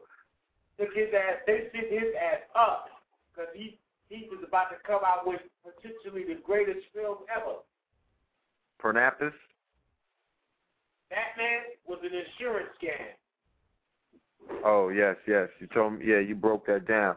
Took 0.80 0.94
his 0.94 1.10
ass, 1.14 1.42
they 1.48 1.70
sent 1.74 1.92
his 1.92 2.14
ass 2.22 2.42
up 2.56 2.90
because 3.34 3.50
he 3.56 3.80
he 4.10 4.28
was 4.30 4.40
about 4.48 4.70
to 4.70 4.76
come 4.86 5.02
out 5.06 5.28
with 5.28 5.42
potentially 5.64 6.24
the 6.24 6.40
greatest 6.44 6.86
film 6.94 7.18
ever. 7.36 7.58
Pernapis, 8.82 9.34
Batman 11.10 11.62
was 11.88 12.00
an 12.04 12.12
insurance 12.14 12.70
scam. 12.82 14.62
Oh 14.64 14.90
yes, 14.90 15.16
yes. 15.28 15.50
You 15.60 15.68
told 15.68 16.00
me. 16.00 16.06
Yeah, 16.06 16.20
you 16.20 16.36
broke 16.36 16.68
that 16.68 16.88
down. 16.88 17.16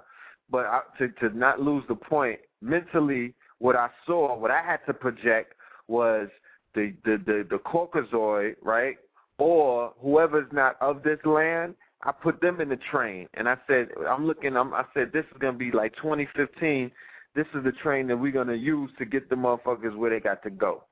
But 0.50 0.66
I, 0.66 0.80
to 0.98 1.08
to 1.08 1.36
not 1.36 1.60
lose 1.60 1.84
the 1.88 1.94
point, 1.94 2.40
mentally, 2.60 3.34
what 3.58 3.76
I 3.76 3.88
saw, 4.06 4.36
what 4.36 4.50
I 4.50 4.62
had 4.62 4.80
to 4.86 4.94
project 4.94 5.54
was 5.86 6.28
the 6.74 6.94
the 7.04 7.18
the, 7.24 7.46
the 7.48 7.58
Caucasoid, 7.58 8.56
right, 8.62 8.96
or 9.38 9.92
whoever's 10.00 10.50
not 10.52 10.76
of 10.80 11.02
this 11.02 11.18
land. 11.24 11.74
I 12.02 12.12
put 12.12 12.40
them 12.40 12.60
in 12.60 12.68
the 12.70 12.76
train, 12.90 13.28
and 13.34 13.48
I 13.48 13.56
said, 13.66 13.88
I'm 14.08 14.26
looking. 14.26 14.56
I'm, 14.56 14.72
I 14.72 14.84
said 14.94 15.12
this 15.12 15.24
is 15.30 15.38
gonna 15.38 15.58
be 15.58 15.70
like 15.70 15.94
2015. 15.96 16.90
This 17.34 17.46
is 17.54 17.62
the 17.62 17.72
train 17.72 18.06
that 18.08 18.16
we're 18.16 18.32
gonna 18.32 18.54
use 18.54 18.90
to 18.98 19.04
get 19.04 19.28
the 19.28 19.36
motherfuckers 19.36 19.96
where 19.96 20.10
they 20.10 20.20
got 20.20 20.42
to 20.44 20.50
go. 20.50 20.84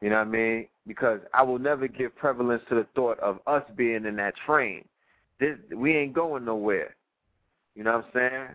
You 0.00 0.10
know 0.10 0.16
what 0.16 0.28
I 0.28 0.30
mean? 0.30 0.66
Because 0.86 1.20
I 1.34 1.42
will 1.42 1.58
never 1.58 1.86
give 1.86 2.16
prevalence 2.16 2.62
to 2.68 2.76
the 2.76 2.86
thought 2.94 3.18
of 3.20 3.40
us 3.46 3.62
being 3.76 4.06
in 4.06 4.16
that 4.16 4.34
train. 4.46 4.84
This 5.38 5.58
we 5.74 5.94
ain't 5.96 6.14
going 6.14 6.44
nowhere. 6.44 6.94
You 7.74 7.84
know 7.84 7.96
what 7.98 8.06
I'm 8.06 8.12
saying? 8.30 8.48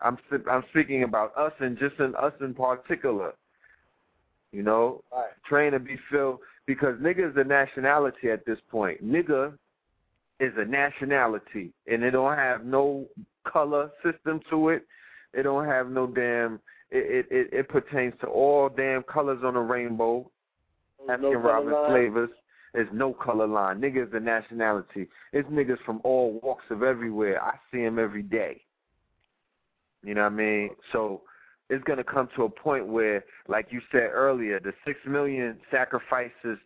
I'm 0.00 0.18
s- 0.32 0.46
I'm 0.50 0.64
speaking 0.70 1.02
about 1.02 1.36
us 1.36 1.52
and 1.60 1.78
just 1.78 1.98
in 2.00 2.14
us 2.16 2.32
in 2.40 2.54
particular. 2.54 3.34
You 4.52 4.62
know, 4.62 5.02
Right. 5.12 5.30
train 5.44 5.72
to 5.72 5.78
be 5.78 5.96
filled 6.10 6.40
because 6.64 6.98
nigga 7.00 7.30
is 7.30 7.36
a 7.36 7.44
nationality 7.44 8.30
at 8.30 8.44
this 8.46 8.60
point. 8.70 9.04
Nigga 9.04 9.58
is 10.40 10.52
a 10.56 10.64
nationality, 10.64 11.72
and 11.86 12.02
it 12.02 12.10
don't 12.10 12.36
have 12.36 12.64
no 12.64 13.06
color 13.44 13.90
system 14.04 14.40
to 14.50 14.70
it. 14.70 14.86
It 15.32 15.44
don't 15.44 15.66
have 15.66 15.90
no 15.90 16.06
damn. 16.06 16.60
It 16.90 17.26
it 17.30 17.34
it, 17.34 17.52
it 17.52 17.68
pertains 17.68 18.14
to 18.20 18.26
all 18.26 18.68
damn 18.68 19.02
colors 19.02 19.40
on 19.44 19.54
the 19.54 19.60
rainbow. 19.60 20.30
African 21.08 21.32
color 21.32 21.38
Robin 21.38 21.90
flavors. 21.90 22.30
There's 22.74 22.88
no 22.92 23.14
color 23.14 23.46
line. 23.46 23.80
Nigga 23.80 24.06
is 24.06 24.12
a 24.12 24.20
nationality. 24.20 25.08
It's 25.32 25.48
niggas 25.48 25.78
from 25.86 26.00
all 26.04 26.38
walks 26.42 26.64
of 26.70 26.82
everywhere. 26.82 27.42
I 27.42 27.54
see 27.70 27.82
them 27.82 27.98
every 27.98 28.22
day. 28.22 28.60
You 30.04 30.14
know 30.14 30.22
what 30.22 30.32
I 30.32 30.36
mean? 30.36 30.70
So 30.92 31.22
it's 31.70 31.82
gonna 31.84 32.04
come 32.04 32.28
to 32.36 32.44
a 32.44 32.48
point 32.50 32.86
where, 32.86 33.24
like 33.48 33.68
you 33.70 33.80
said 33.90 34.10
earlier, 34.12 34.60
the 34.60 34.72
six 34.86 34.98
million 35.06 35.58
sacrifices. 35.70 36.58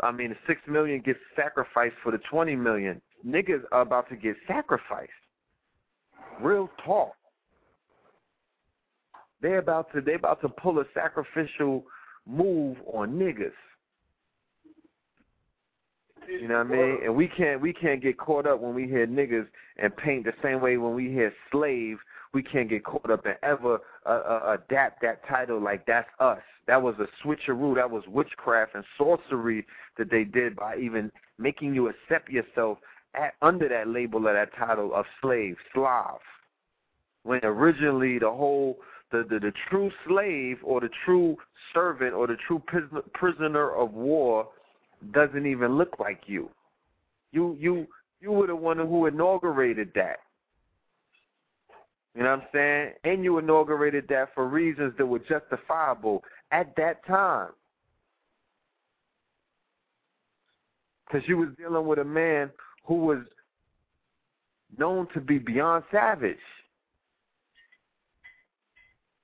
I 0.00 0.12
mean, 0.12 0.30
the 0.30 0.36
six 0.46 0.60
million 0.68 1.00
gets 1.00 1.18
sacrificed 1.36 1.96
for 2.02 2.12
the 2.12 2.18
twenty 2.30 2.56
million. 2.56 3.00
Niggas 3.26 3.62
are 3.70 3.82
about 3.82 4.08
to 4.08 4.16
get 4.16 4.36
sacrificed. 4.46 5.10
Real 6.40 6.68
talk. 6.84 7.14
They're 9.40 9.58
about 9.58 9.92
to 9.94 10.00
they 10.00 10.14
about 10.14 10.40
to 10.42 10.48
pull 10.48 10.78
a 10.78 10.84
sacrificial 10.94 11.84
move 12.26 12.76
on 12.92 13.12
niggas. 13.14 13.52
You 16.28 16.48
know 16.48 16.58
what 16.58 16.66
I 16.66 16.70
mean? 16.70 16.98
And 17.04 17.16
we 17.16 17.28
can't 17.28 17.60
we 17.60 17.72
can't 17.72 18.00
get 18.00 18.18
caught 18.18 18.46
up 18.46 18.60
when 18.60 18.74
we 18.74 18.86
hear 18.86 19.06
niggas 19.06 19.46
and 19.76 19.96
paint 19.96 20.24
the 20.24 20.32
same 20.42 20.60
way 20.60 20.76
when 20.76 20.94
we 20.94 21.10
hear 21.10 21.32
slave. 21.50 21.98
We 22.34 22.42
can't 22.42 22.68
get 22.68 22.84
caught 22.84 23.10
up 23.10 23.26
and 23.26 23.36
ever 23.42 23.80
uh, 24.06 24.08
uh, 24.08 24.56
adapt 24.58 25.02
that 25.02 25.26
title 25.28 25.60
like 25.60 25.84
that's 25.86 26.08
us. 26.18 26.40
That 26.66 26.80
was 26.80 26.94
a 26.98 27.06
switcheroo. 27.22 27.74
That 27.74 27.90
was 27.90 28.04
witchcraft 28.08 28.74
and 28.74 28.84
sorcery 28.96 29.66
that 29.98 30.10
they 30.10 30.24
did 30.24 30.56
by 30.56 30.76
even 30.76 31.12
making 31.38 31.74
you 31.74 31.88
accept 31.88 32.30
yourself 32.30 32.78
at, 33.14 33.34
under 33.42 33.68
that 33.68 33.88
label 33.88 34.26
of 34.26 34.34
that 34.34 34.54
title 34.56 34.94
of 34.94 35.04
slave, 35.20 35.56
Slav. 35.74 36.20
When 37.24 37.40
originally 37.44 38.18
the 38.18 38.30
whole 38.30 38.78
the, 39.10 39.24
the 39.28 39.38
the 39.38 39.52
true 39.68 39.90
slave 40.08 40.58
or 40.64 40.80
the 40.80 40.90
true 41.04 41.36
servant 41.74 42.14
or 42.14 42.26
the 42.26 42.36
true 42.46 42.62
pris- 42.66 42.84
prisoner 43.12 43.70
of 43.70 43.92
war 43.92 44.48
doesn't 45.12 45.46
even 45.46 45.76
look 45.76 45.98
like 45.98 46.22
you. 46.26 46.48
You 47.32 47.56
you 47.60 47.86
you 48.20 48.32
were 48.32 48.46
the 48.46 48.56
one 48.56 48.78
who 48.78 49.06
inaugurated 49.06 49.92
that. 49.94 50.20
You 52.14 52.22
know 52.22 52.30
what 52.30 52.40
I'm 52.40 52.46
saying? 52.52 52.92
And 53.04 53.24
you 53.24 53.38
inaugurated 53.38 54.06
that 54.08 54.34
for 54.34 54.46
reasons 54.46 54.92
that 54.98 55.06
were 55.06 55.20
justifiable 55.20 56.22
at 56.50 56.74
that 56.76 57.04
time. 57.06 57.50
Because 61.06 61.26
you 61.26 61.38
was 61.38 61.48
dealing 61.58 61.86
with 61.86 61.98
a 61.98 62.04
man 62.04 62.50
who 62.84 62.96
was 62.96 63.18
known 64.78 65.06
to 65.14 65.20
be 65.20 65.38
beyond 65.38 65.84
savage. 65.90 66.36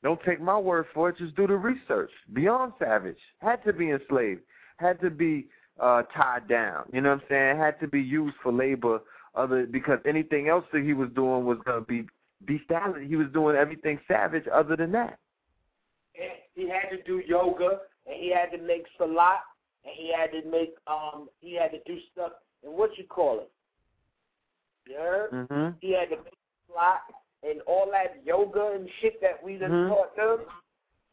Don't 0.03 0.21
take 0.25 0.41
my 0.41 0.57
word 0.57 0.87
for 0.95 1.11
it. 1.11 1.19
Just 1.19 1.35
do 1.35 1.47
the 1.47 1.57
research. 1.57 2.11
Beyond 2.33 2.73
savage. 2.79 3.19
Had 3.41 3.65
to 3.65 3.73
be 3.73 3.91
enslaved. 3.91 4.43
Had 4.77 5.01
to 5.01 5.11
be 5.11 5.47
uh, 5.81 6.03
tied 6.15 6.49
down. 6.49 6.85
You 6.93 7.01
know 7.01 7.11
what 7.11 7.23
I'm 7.23 7.29
saying? 7.29 7.59
Had 7.59 7.81
to 7.81 7.89
be 7.89 8.01
used 8.01 8.37
for 8.43 8.53
labor. 8.53 9.01
Other 9.35 9.67
because 9.67 9.99
anything 10.07 10.49
else 10.49 10.65
that 10.73 10.83
he 10.83 10.95
was 10.95 11.11
doing 11.15 11.45
was 11.45 11.59
gonna 11.65 11.83
be 11.83 12.07
bestiality. 12.47 13.07
He 13.07 13.17
was 13.17 13.29
doing 13.33 13.57
everything 13.57 13.99
savage 14.09 14.45
other 14.53 14.77
than 14.77 14.93
that. 14.93 15.19
And 16.19 16.31
he 16.55 16.69
had 16.69 16.89
to 16.91 17.03
do 17.03 17.23
yoga, 17.27 17.81
and 18.07 18.17
he 18.17 18.33
had 18.33 18.51
to 18.57 18.59
make 18.59 18.85
salat, 18.97 19.41
and 19.85 19.95
he 19.97 20.13
had 20.13 20.33
to 20.33 20.49
make 20.51 20.75
um 20.87 21.29
he 21.41 21.55
had 21.55 21.71
to 21.73 21.79
do 21.87 21.99
stuff 22.13 22.33
and 22.65 22.73
what 22.73 22.97
you 22.99 23.05
call 23.05 23.41
it. 23.41 23.51
You 24.87 24.97
heard? 24.97 25.31
Mhm. 25.31 25.75
He 25.81 25.93
had 25.93 26.11
to 26.11 26.17
make 26.17 26.35
salat 26.67 27.03
and 27.43 27.61
all 27.63 27.91
that 27.93 28.25
yoga 28.25 28.73
and 28.75 28.89
shit 29.01 29.21
that 29.21 29.43
we 29.43 29.59
done 29.59 29.71
Mhm. 29.71 29.89
taught 29.89 30.17
them. 30.17 30.41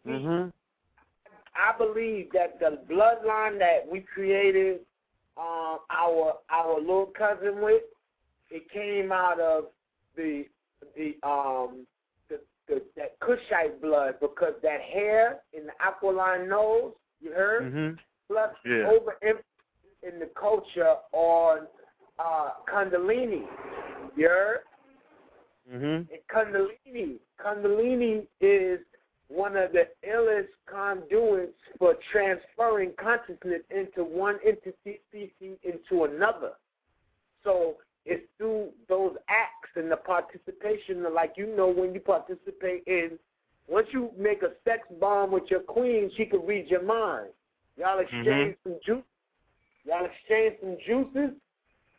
Mhm. 0.06 0.54
I 1.56 1.72
believe 1.78 2.32
that 2.32 2.60
the 2.60 2.78
bloodline 2.88 3.60
that 3.60 3.88
we 3.88 4.02
created 4.02 4.86
um, 5.38 5.80
our 5.90 6.40
our 6.50 6.80
little 6.80 7.08
cousin 7.08 7.62
with, 7.62 7.84
it 8.50 8.70
came 8.70 9.12
out 9.12 9.40
of 9.40 9.66
the 10.16 10.48
the 10.96 11.16
um 11.28 11.86
the, 12.30 12.40
the 12.68 12.82
that 12.96 13.20
Cushite 13.20 13.82
blood 13.82 14.16
because 14.22 14.54
that 14.64 14.82
hair 14.82 15.40
in 15.54 15.66
the 15.66 15.74
aquiline 15.80 16.48
nose, 16.50 16.94
you 17.22 17.32
heard, 17.32 17.74
Mhm. 17.74 18.00
plus 18.28 18.56
Yeah. 18.66 18.90
overemphasis 18.90 19.44
in 20.04 20.20
the 20.20 20.28
culture 20.28 20.96
on 21.12 21.68
uh 22.20 22.52
Kundalini. 22.68 23.48
You 24.16 24.30
heard? 24.30 24.60
Mm-hmm. 25.72 26.12
And 26.14 26.22
Kundalini, 26.32 27.20
Kundalini 27.40 28.28
is 28.40 28.80
one 29.28 29.58
of 29.58 29.72
the 29.72 29.88
illest 30.08 30.50
conduits 30.68 31.58
for 31.80 31.96
transferring 32.12 32.94
consciousness 32.98 33.62
into 33.72 34.04
one 34.04 34.38
entity 34.46 35.02
species 35.10 35.58
into 35.64 36.04
another. 36.04 36.52
So 37.44 37.78
it's 38.06 38.24
through 38.38 38.70
those 38.88 39.16
acts 39.30 39.70
and 39.76 39.92
the 39.92 39.98
participation, 39.98 41.04
like 41.14 41.34
you 41.38 41.56
know, 41.56 41.70
when 41.70 41.94
you 41.94 42.00
participate 42.00 42.84
in, 42.86 43.18
once 43.68 43.88
you 43.92 44.12
make 44.18 44.44
a 44.44 44.52
sex 44.64 44.88
bomb 45.00 45.32
with 45.32 45.44
your 45.50 45.62
queen, 45.62 46.12
she 46.16 46.26
can 46.26 46.46
read 46.46 46.68
your 46.68 46.84
mind. 46.84 47.30
Y'all 47.78 47.98
mm-hmm. 47.98 48.18
exchange 48.18 48.56
some 48.64 48.80
juice. 48.86 49.04
Y'all 49.86 50.06
exchange 50.06 50.56
some 50.62 50.78
juices, 50.86 51.36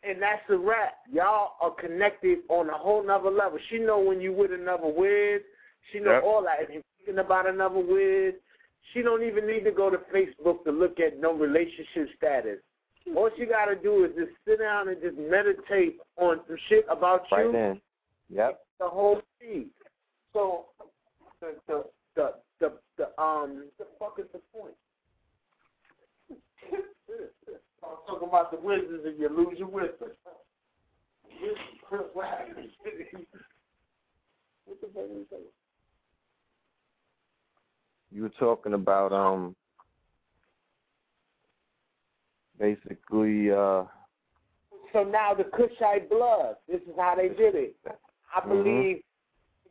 and 0.03 0.21
that's 0.21 0.41
a 0.49 0.57
wrap. 0.57 0.95
Y'all 1.11 1.53
are 1.61 1.71
connected 1.71 2.39
on 2.49 2.69
a 2.69 2.77
whole 2.77 3.05
nother 3.05 3.29
level. 3.29 3.59
She 3.69 3.79
know 3.79 3.99
when 3.99 4.21
you 4.21 4.33
with 4.33 4.51
another 4.51 4.87
wiz. 4.87 5.41
She 5.91 5.99
know 5.99 6.11
Yep. 6.11 6.23
all 6.23 6.43
that. 6.43 6.63
If 6.63 6.69
you're 6.69 6.83
thinking 6.99 7.19
about 7.19 7.47
another 7.47 7.79
wiz, 7.79 8.33
she 8.93 9.01
don't 9.01 9.23
even 9.23 9.47
need 9.47 9.63
to 9.65 9.71
go 9.71 9.89
to 9.89 9.97
Facebook 10.13 10.63
to 10.63 10.71
look 10.71 10.99
at 10.99 11.19
no 11.19 11.33
relationship 11.33 12.09
status. 12.17 12.59
All 13.15 13.29
you 13.37 13.47
got 13.47 13.65
to 13.65 13.75
do 13.75 14.03
is 14.05 14.11
just 14.17 14.31
sit 14.45 14.59
down 14.59 14.89
and 14.89 15.01
just 15.01 15.17
meditate 15.17 15.99
on 16.17 16.41
some 16.47 16.57
shit 16.69 16.85
about 16.89 17.23
Right 17.31 17.45
you 17.45 17.51
then. 17.51 17.81
Yep. 18.29 18.59
the 18.79 18.87
whole 18.87 19.21
feed. 19.39 19.69
So 20.33 20.65
the 21.41 21.55
the 21.67 21.85
the 22.15 22.33
the, 22.59 22.73
the 22.97 23.21
um 23.21 23.65
the 23.77 23.85
fuck 23.97 24.17
is 24.19 24.25
the 24.33 24.39
point? 24.53 24.73
I 27.83 27.85
was 27.85 27.99
talking 28.07 28.27
about 28.27 28.51
the 28.51 28.59
wizards 28.59 29.05
and 29.05 29.17
you 29.17 29.29
lose 29.29 29.57
your 29.57 29.69
wisdom. 29.69 30.09
What 32.13 32.27
happened? 32.27 32.69
what 34.65 34.81
the 34.81 34.87
fuck 34.93 35.03
is 35.05 35.25
that? 35.31 35.41
You 38.11 38.23
were 38.23 38.31
talking 38.39 38.73
about 38.73 39.13
um 39.13 39.55
basically 42.59 43.51
uh 43.51 43.83
So 44.93 45.03
now 45.03 45.33
the 45.33 45.43
Kushite 45.43 46.09
blood. 46.09 46.55
This 46.67 46.81
is 46.81 46.95
how 46.97 47.15
they 47.15 47.29
did 47.29 47.55
it. 47.55 47.75
I 48.33 48.41
Mhm. 48.41 48.49
believe 48.49 49.03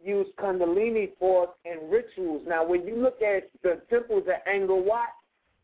use 0.02 0.28
Kundalini 0.39 1.16
force 1.18 1.50
and 1.65 1.90
rituals. 1.90 2.47
Now, 2.47 2.65
when 2.65 2.86
you 2.86 2.97
look 2.97 3.20
at 3.23 3.50
the 3.62 3.82
temples 3.90 4.28
at 4.28 4.47
Angkor 4.47 4.82
Wat, 4.84 5.08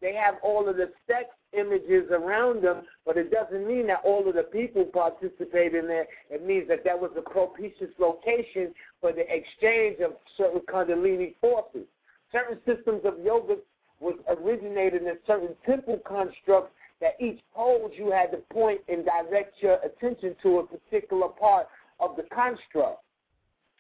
they 0.01 0.15
have 0.15 0.39
all 0.42 0.68
of 0.68 0.76
the 0.76 0.92
sex 1.07 1.28
images 1.52 2.10
around 2.10 2.62
them, 2.62 2.83
but 3.05 3.17
it 3.17 3.31
doesn't 3.31 3.67
mean 3.67 3.86
that 3.86 4.01
all 4.05 4.26
of 4.26 4.34
the 4.34 4.42
people 4.42 4.84
participate 4.86 5.75
in 5.75 5.86
there. 5.86 6.09
It 6.28 6.44
means 6.44 6.67
that 6.68 6.83
that 6.84 6.99
was 6.99 7.12
a 7.17 7.23
propitious 7.23 7.91
location 7.99 8.75
for 9.01 9.12
the 9.12 9.33
exchange 9.33 10.01
of 10.01 10.17
certain 10.36 10.60
Kundalini 10.60 11.36
forces. 11.41 11.86
Certain 12.33 12.59
systems 12.65 13.05
of 13.05 13.20
yoga 13.20 13.57
was 14.01 14.17
originated 14.28 15.02
in 15.02 15.18
certain 15.26 15.55
temple 15.65 16.01
constructs 16.05 16.75
that 17.03 17.17
each 17.21 17.41
pose 17.55 17.91
you 17.99 18.11
had 18.13 18.31
to 18.31 18.39
point 18.53 18.81
and 18.89 19.05
direct 19.05 19.61
your 19.61 19.79
attention 19.85 20.35
to 20.43 20.61
a 20.61 20.67
particular 20.67 21.29
part 21.29 21.67
of 22.01 22.17
the 22.17 22.23
construct. 22.35 23.03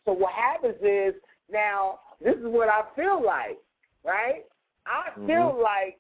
So 0.04 0.12
what 0.12 0.32
happens 0.32 0.74
is 0.82 1.14
now 1.50 2.00
this 2.22 2.34
is 2.34 2.44
what 2.44 2.68
I 2.68 2.82
feel 2.94 3.24
like, 3.24 3.58
right? 4.04 4.44
I 4.84 5.10
mm-hmm. 5.10 5.26
feel 5.26 5.60
like 5.62 5.98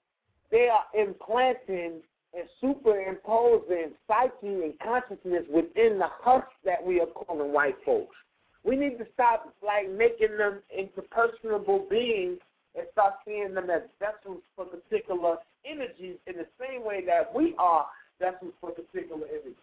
they 0.50 0.68
are 0.68 0.84
implanting 1.00 2.02
and 2.34 2.48
superimposing 2.60 3.92
psyche 4.08 4.32
and 4.42 4.74
consciousness 4.82 5.44
within 5.48 5.98
the 5.98 6.08
husk 6.08 6.48
that 6.64 6.84
we 6.84 7.00
are 7.00 7.06
calling 7.06 7.52
white 7.52 7.76
folks. 7.84 8.16
We 8.64 8.74
need 8.76 8.98
to 8.98 9.06
stop 9.14 9.54
like 9.64 9.90
making 9.90 10.36
them 10.38 10.60
into 10.76 11.02
personable 11.02 11.86
beings 11.88 12.38
and 12.74 12.86
start 12.92 13.14
seeing 13.24 13.54
them 13.54 13.70
as 13.70 13.82
vessels 13.98 14.42
for 14.56 14.64
particular 14.64 15.36
energies 15.64 16.16
in 16.26 16.36
the 16.36 16.46
same 16.58 16.84
way 16.84 17.04
that 17.04 17.32
we 17.34 17.54
are 17.58 17.86
vessels 18.18 18.52
for 18.60 18.70
particular 18.70 19.26
energies. 19.28 19.56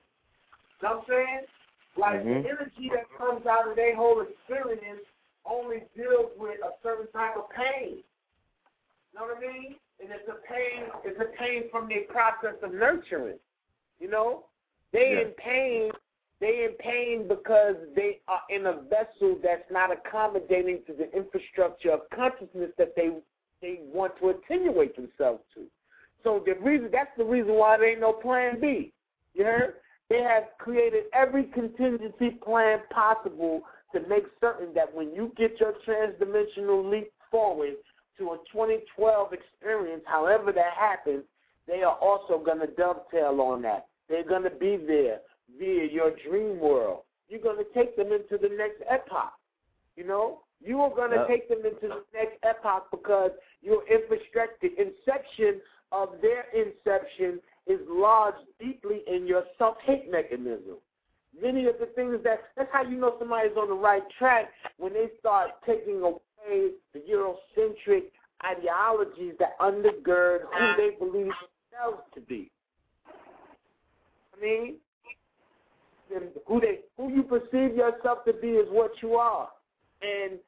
You 0.82 0.88
know 0.88 0.96
what 0.98 0.98
I'm 0.98 1.06
saying? 1.08 1.46
Like 1.98 2.24
Mhm. 2.24 2.44
the 2.44 2.50
energy 2.50 2.90
that 2.90 3.10
comes 3.18 3.46
out 3.46 3.68
of 3.68 3.76
their 3.76 3.96
whole 3.96 4.22
experience 4.22 5.02
only 5.46 5.84
deals 5.96 6.32
with 6.38 6.60
a 6.64 6.74
certain 6.84 7.08
type 7.12 7.36
of 7.36 7.50
pain. 7.50 8.04
You 9.12 9.20
know 9.20 9.26
what 9.26 9.38
I 9.38 9.40
mean? 9.40 9.76
And 10.02 10.12
it's 10.12 10.28
a 10.30 10.36
pain 10.48 10.92
it's 11.04 11.20
a 11.20 11.26
pain 11.38 11.70
from 11.72 11.88
the 11.88 12.02
process 12.10 12.56
of 12.62 12.74
nurturing. 12.74 13.40
You 14.00 14.10
know? 14.10 14.46
They 14.92 15.12
Yeah. 15.12 15.22
in 15.22 15.32
pain 15.34 15.92
they 16.42 16.66
in 16.69 16.76
pain 16.80 17.27
because 17.27 17.76
they 17.95 18.19
are 18.27 18.42
in 18.50 18.66
a 18.68 18.82
vessel 18.84 19.38
that's 19.43 19.69
not 19.69 19.92
accommodating 19.92 20.80
to 20.88 20.93
the 20.93 21.11
infrastructure 21.16 21.92
of 21.92 22.01
consciousness 22.14 22.72
that 22.77 22.93
they 22.95 23.09
they 23.61 23.80
want 23.92 24.14
to 24.19 24.30
attenuate 24.30 24.95
themselves 24.95 25.43
to. 25.53 25.66
So 26.24 26.42
the 26.45 26.53
reason 26.64 26.90
that's 26.92 27.11
the 27.18 27.26
reason 27.26 27.53
why 27.56 27.77
there 27.77 27.92
ain't 27.92 28.00
no 28.00 28.14
plan 28.14 28.59
B. 28.61 28.93
You 29.34 29.43
heard? 29.43 29.74
They 30.09 30.22
have 30.22 30.43
created 30.58 31.03
every 31.14 31.43
contingency 31.43 32.32
plan 32.43 32.80
possible 32.90 33.61
to 33.93 34.00
make 34.08 34.24
certain 34.40 34.74
that 34.74 34.93
when 34.93 35.14
you 35.14 35.32
get 35.38 35.59
your 35.59 35.74
transdimensional 35.88 36.90
leap 36.90 37.11
forward 37.30 37.76
to 38.18 38.32
a 38.32 38.38
2012 38.51 39.34
experience, 39.34 40.03
however 40.08 40.51
that 40.51 40.74
happens, 40.77 41.24
they 41.68 41.84
are 41.84 41.98
also 41.98 42.43
going 42.43 42.59
to 42.59 42.68
dovetail 42.68 43.40
on 43.42 43.61
that. 43.61 43.88
They're 44.08 44.27
going 44.27 44.43
to 44.43 44.50
be 44.50 44.77
there 44.77 45.19
via 45.58 45.86
your 45.86 46.11
dream 46.28 46.60
world. 46.60 47.03
You're 47.28 47.42
going 47.42 47.58
to 47.58 47.74
take 47.74 47.95
them 47.95 48.11
into 48.11 48.38
the 48.38 48.50
next 48.56 48.82
epoch. 48.90 49.34
You 49.95 50.06
know, 50.06 50.42
you 50.61 50.82
are 50.82 50.90
going 50.90 51.11
to 51.11 51.18
Yep. 51.18 51.28
take 51.28 51.50
them 51.50 51.66
into 51.66 51.88
the 51.88 52.03
next 52.14 52.38
epoch 52.44 52.90
because 52.92 53.32
your 53.61 53.88
infrastructure, 53.88 54.68
inception 54.78 55.61
of 55.92 56.22
their 56.22 56.45
inception 56.53 57.40
is 57.68 57.80
lodged 57.88 58.45
deeply 58.60 59.03
in 59.08 59.28
your 59.28 59.44
self-hate 59.58 60.10
mechanism. 60.11 60.78
Many 61.40 61.66
of 61.66 61.78
the 61.80 61.86
things 61.88 62.24
that 62.24 62.42
that's 62.56 62.72
how 62.74 62.84
you 62.84 62.98
know 62.98 63.16
somebody's 63.19 63.56
on 63.56 63.69
the 63.69 63.76
right 63.76 64.03
track 64.18 64.52
when 64.78 64.94
they 64.94 65.10
start 65.19 65.52
taking 65.66 66.02
away 66.02 66.72
the 66.94 67.00
Eurocentric 67.00 68.06
ideologies 68.44 69.36
that 69.40 69.58
undergird 69.60 70.42
who 70.52 70.76
they 70.78 70.95
believe 70.98 71.32
themselves 71.72 72.02
to 72.16 72.22
be. 72.22 72.50
I 73.08 74.42
mean, 74.42 74.76
and 76.14 76.30
who 76.48 76.60
they 76.60 76.80
who 76.98 77.12
you 77.12 77.24
perceive 77.24 77.76
yourself 77.76 78.26
to 78.26 78.34
be 78.34 78.50
is 78.50 78.68
what 78.72 78.92
you 79.02 79.14
are. 79.16 79.50
And 80.02 80.40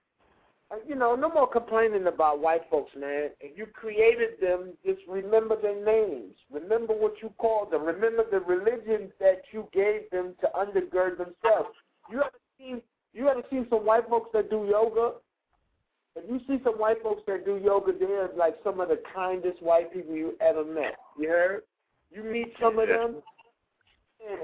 uh, 0.71 0.75
you 0.87 0.95
know, 0.95 1.15
no 1.15 1.29
more 1.29 1.47
complaining 1.47 2.07
about 2.07 2.39
white 2.39 2.61
folks, 2.69 2.91
man. 2.97 3.29
If 3.39 3.57
you 3.57 3.65
created 3.65 4.39
them, 4.41 4.69
just 4.85 5.01
remember 5.07 5.61
their 5.61 5.83
names. 5.83 6.33
Remember 6.49 6.93
what 6.93 7.15
you 7.21 7.31
called 7.37 7.71
them. 7.71 7.83
Remember 7.83 8.23
the 8.29 8.39
religions 8.39 9.11
that 9.19 9.41
you 9.51 9.67
gave 9.73 10.09
them 10.11 10.33
to 10.41 10.49
undergird 10.55 11.17
themselves. 11.17 11.75
You 12.09 12.21
ever 12.21 12.31
seen 12.57 12.81
you 13.13 13.27
ever 13.27 13.43
seen 13.49 13.67
some 13.69 13.85
white 13.85 14.07
folks 14.09 14.29
that 14.33 14.49
do 14.49 14.65
yoga? 14.69 15.13
If 16.15 16.29
you 16.29 16.39
see 16.47 16.61
some 16.63 16.75
white 16.75 17.01
folks 17.03 17.23
that 17.27 17.45
do 17.45 17.57
yoga, 17.57 17.93
they're 17.97 18.29
like 18.37 18.55
some 18.63 18.79
of 18.79 18.89
the 18.89 18.99
kindest 19.13 19.61
white 19.61 19.93
people 19.93 20.15
you 20.15 20.33
ever 20.41 20.63
met. 20.63 20.95
You 21.17 21.29
heard? 21.29 21.61
You 22.11 22.23
meet 22.23 22.53
some 22.61 22.77
of 22.79 22.89
them, 22.89 23.15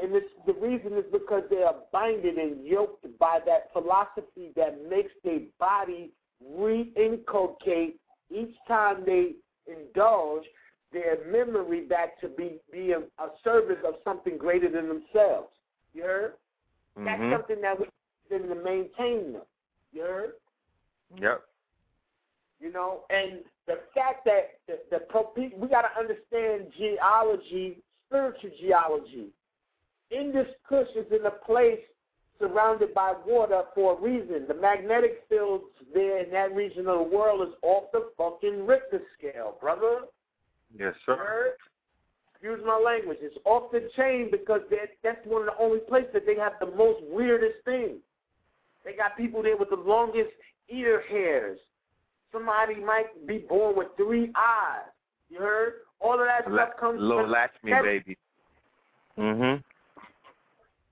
and 0.04 0.16
it's 0.16 0.28
the 0.46 0.54
reason 0.54 0.94
is 0.94 1.06
because 1.12 1.44
they 1.50 1.64
are 1.64 1.76
binded 1.92 2.38
and 2.38 2.66
yoked 2.66 3.06
by 3.20 3.40
that 3.46 3.72
philosophy 3.74 4.52
that 4.56 4.90
makes 4.90 5.12
their 5.24 5.40
body 5.60 6.12
reinculcate 6.58 7.94
each 8.30 8.56
time 8.68 9.04
they 9.06 9.34
indulge 9.68 10.44
their 10.92 11.18
memory 11.30 11.82
back 11.82 12.20
to 12.22 12.30
be 12.30 12.60
be 12.72 12.94
a, 12.94 13.02
service 13.44 13.78
of 13.86 13.96
something 14.04 14.38
greater 14.38 14.70
than 14.70 14.88
themselves. 14.88 15.50
You 15.94 16.04
heard? 16.04 16.34
That's 16.96 17.22
Mhm. 17.22 17.32
something 17.32 17.62
that 17.62 17.80
we 17.80 17.88
need 18.30 18.48
to 18.48 18.56
maintain 18.56 19.34
them. 19.34 19.46
You 19.92 20.02
heard? 20.02 20.34
Yep. 21.18 21.44
You 22.60 22.72
know, 22.72 23.06
and 23.10 23.44
the 23.68 23.78
fact 23.94 24.26
that 24.26 24.60
the, 24.68 24.80
the 24.90 25.00
we 25.36 25.68
got 25.68 25.84
to 25.84 26.00
understand 26.00 26.72
geology, 26.74 27.82
spiritual 28.08 28.52
geology. 28.60 29.32
In 30.11 30.32
this 30.32 30.48
kush 30.68 30.88
is 30.95 31.06
in 31.11 31.26
a 31.26 31.32
place 31.32 31.80
surrounded 32.40 32.94
by 32.94 33.14
water 33.26 33.64
for 33.74 33.98
a 33.98 34.02
reason. 34.02 34.45
The 34.48 34.53
magnetic 34.53 35.24
fields 35.27 35.66
there 35.94 36.24
in 36.24 36.32
that 36.32 36.53
region 36.53 36.88
of 36.88 37.00
the 37.00 37.16
world 37.16 37.48
is 37.48 37.53
off 37.64 37.86
the 37.92 38.10
fucking 38.18 38.66
Richter 38.66 39.02
scale, 39.18 39.58
brother. 39.60 40.02
Yes, 40.77 40.94
sir. 41.06 41.56
Excuse 42.34 42.60
my 42.66 42.77
language. 42.77 43.18
It's 43.22 43.38
off 43.45 43.72
the 43.72 43.90
chain 43.95 44.30
because 44.32 44.61
that's 45.03 45.26
one 45.26 45.42
of 45.42 45.48
the 45.48 45.64
only 45.64 45.80
places 45.80 46.11
that 46.14 46.26
they 46.26 46.36
have 46.36 46.53
the 46.60 46.68
most 46.77 47.02
weirdest 47.10 47.58
things. 47.66 47.98
They 48.86 48.94
got 48.94 49.18
people 49.18 49.42
there 49.42 49.58
with 49.58 49.69
the 49.69 49.76
longest 49.76 50.30
ear 50.69 51.03
hairs. 51.10 51.58
Somebody 52.32 52.76
might 52.76 53.26
be 53.26 53.40
born 53.40 53.76
with 53.76 53.88
three 53.98 54.32
eyes. 54.36 54.86
You 55.30 55.40
heard? 55.40 55.74
All 56.00 56.14
of 56.14 56.27
that 56.27 56.50
La- 56.50 56.66
stuff 56.66 56.77
comes 56.80 57.02
little 57.02 57.24
from 57.24 57.32
latch 57.32 57.52
me 57.64 57.72
that 57.72 57.84
baby. 57.84 58.18
Mhm. 59.18 59.64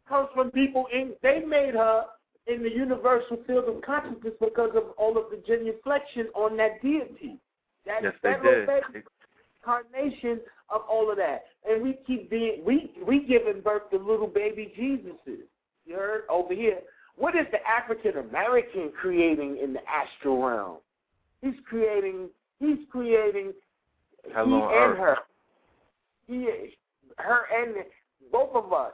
Comes 0.07 0.29
from 0.33 0.51
people 0.51 0.85
in 0.93 1.13
they 1.21 1.39
made 1.41 1.73
her 1.73 2.05
in 2.47 2.61
the 2.61 2.69
universal 2.69 3.37
field 3.47 3.65
of 3.65 3.81
consciousness 3.81 4.33
because 4.39 4.71
of 4.75 4.83
all 4.97 5.17
of 5.17 5.25
the 5.31 5.37
genuflection 5.47 6.27
on 6.35 6.55
that 6.57 6.81
deity. 6.81 7.37
That 7.85 8.03
Yes, 8.03 8.13
they 8.23 8.35
did. 8.41 8.69
incarnation 9.61 10.39
of 10.69 10.81
all 10.89 11.09
of 11.11 11.17
that. 11.17 11.45
And 11.69 11.81
we 11.83 11.97
keep 12.05 12.29
being 12.29 12.63
we 12.65 12.91
we 13.05 13.25
giving 13.25 13.61
birth 13.61 13.89
to 13.91 13.97
little 13.97 14.27
baby 14.27 14.73
Jesuses. 14.77 15.43
You 15.85 15.95
heard 15.95 16.23
over 16.29 16.53
here. 16.53 16.79
What 17.17 17.35
is 17.35 17.45
the 17.51 17.59
African 17.67 18.17
American 18.17 18.91
creating 18.99 19.57
in 19.61 19.73
the 19.73 19.81
astral 19.89 20.41
realm? 20.45 20.77
He's 21.41 21.53
creating 21.67 22.29
he's 22.59 22.79
creating 22.91 23.53
Hello, 24.33 24.69
he 24.69 24.75
and 24.75 24.93
earth. 24.93 24.97
her. 24.97 25.17
He 26.27 26.35
is 26.43 26.73
her 27.17 27.45
and 27.55 27.75
both 28.31 28.55
of 28.55 28.73
us. 28.73 28.91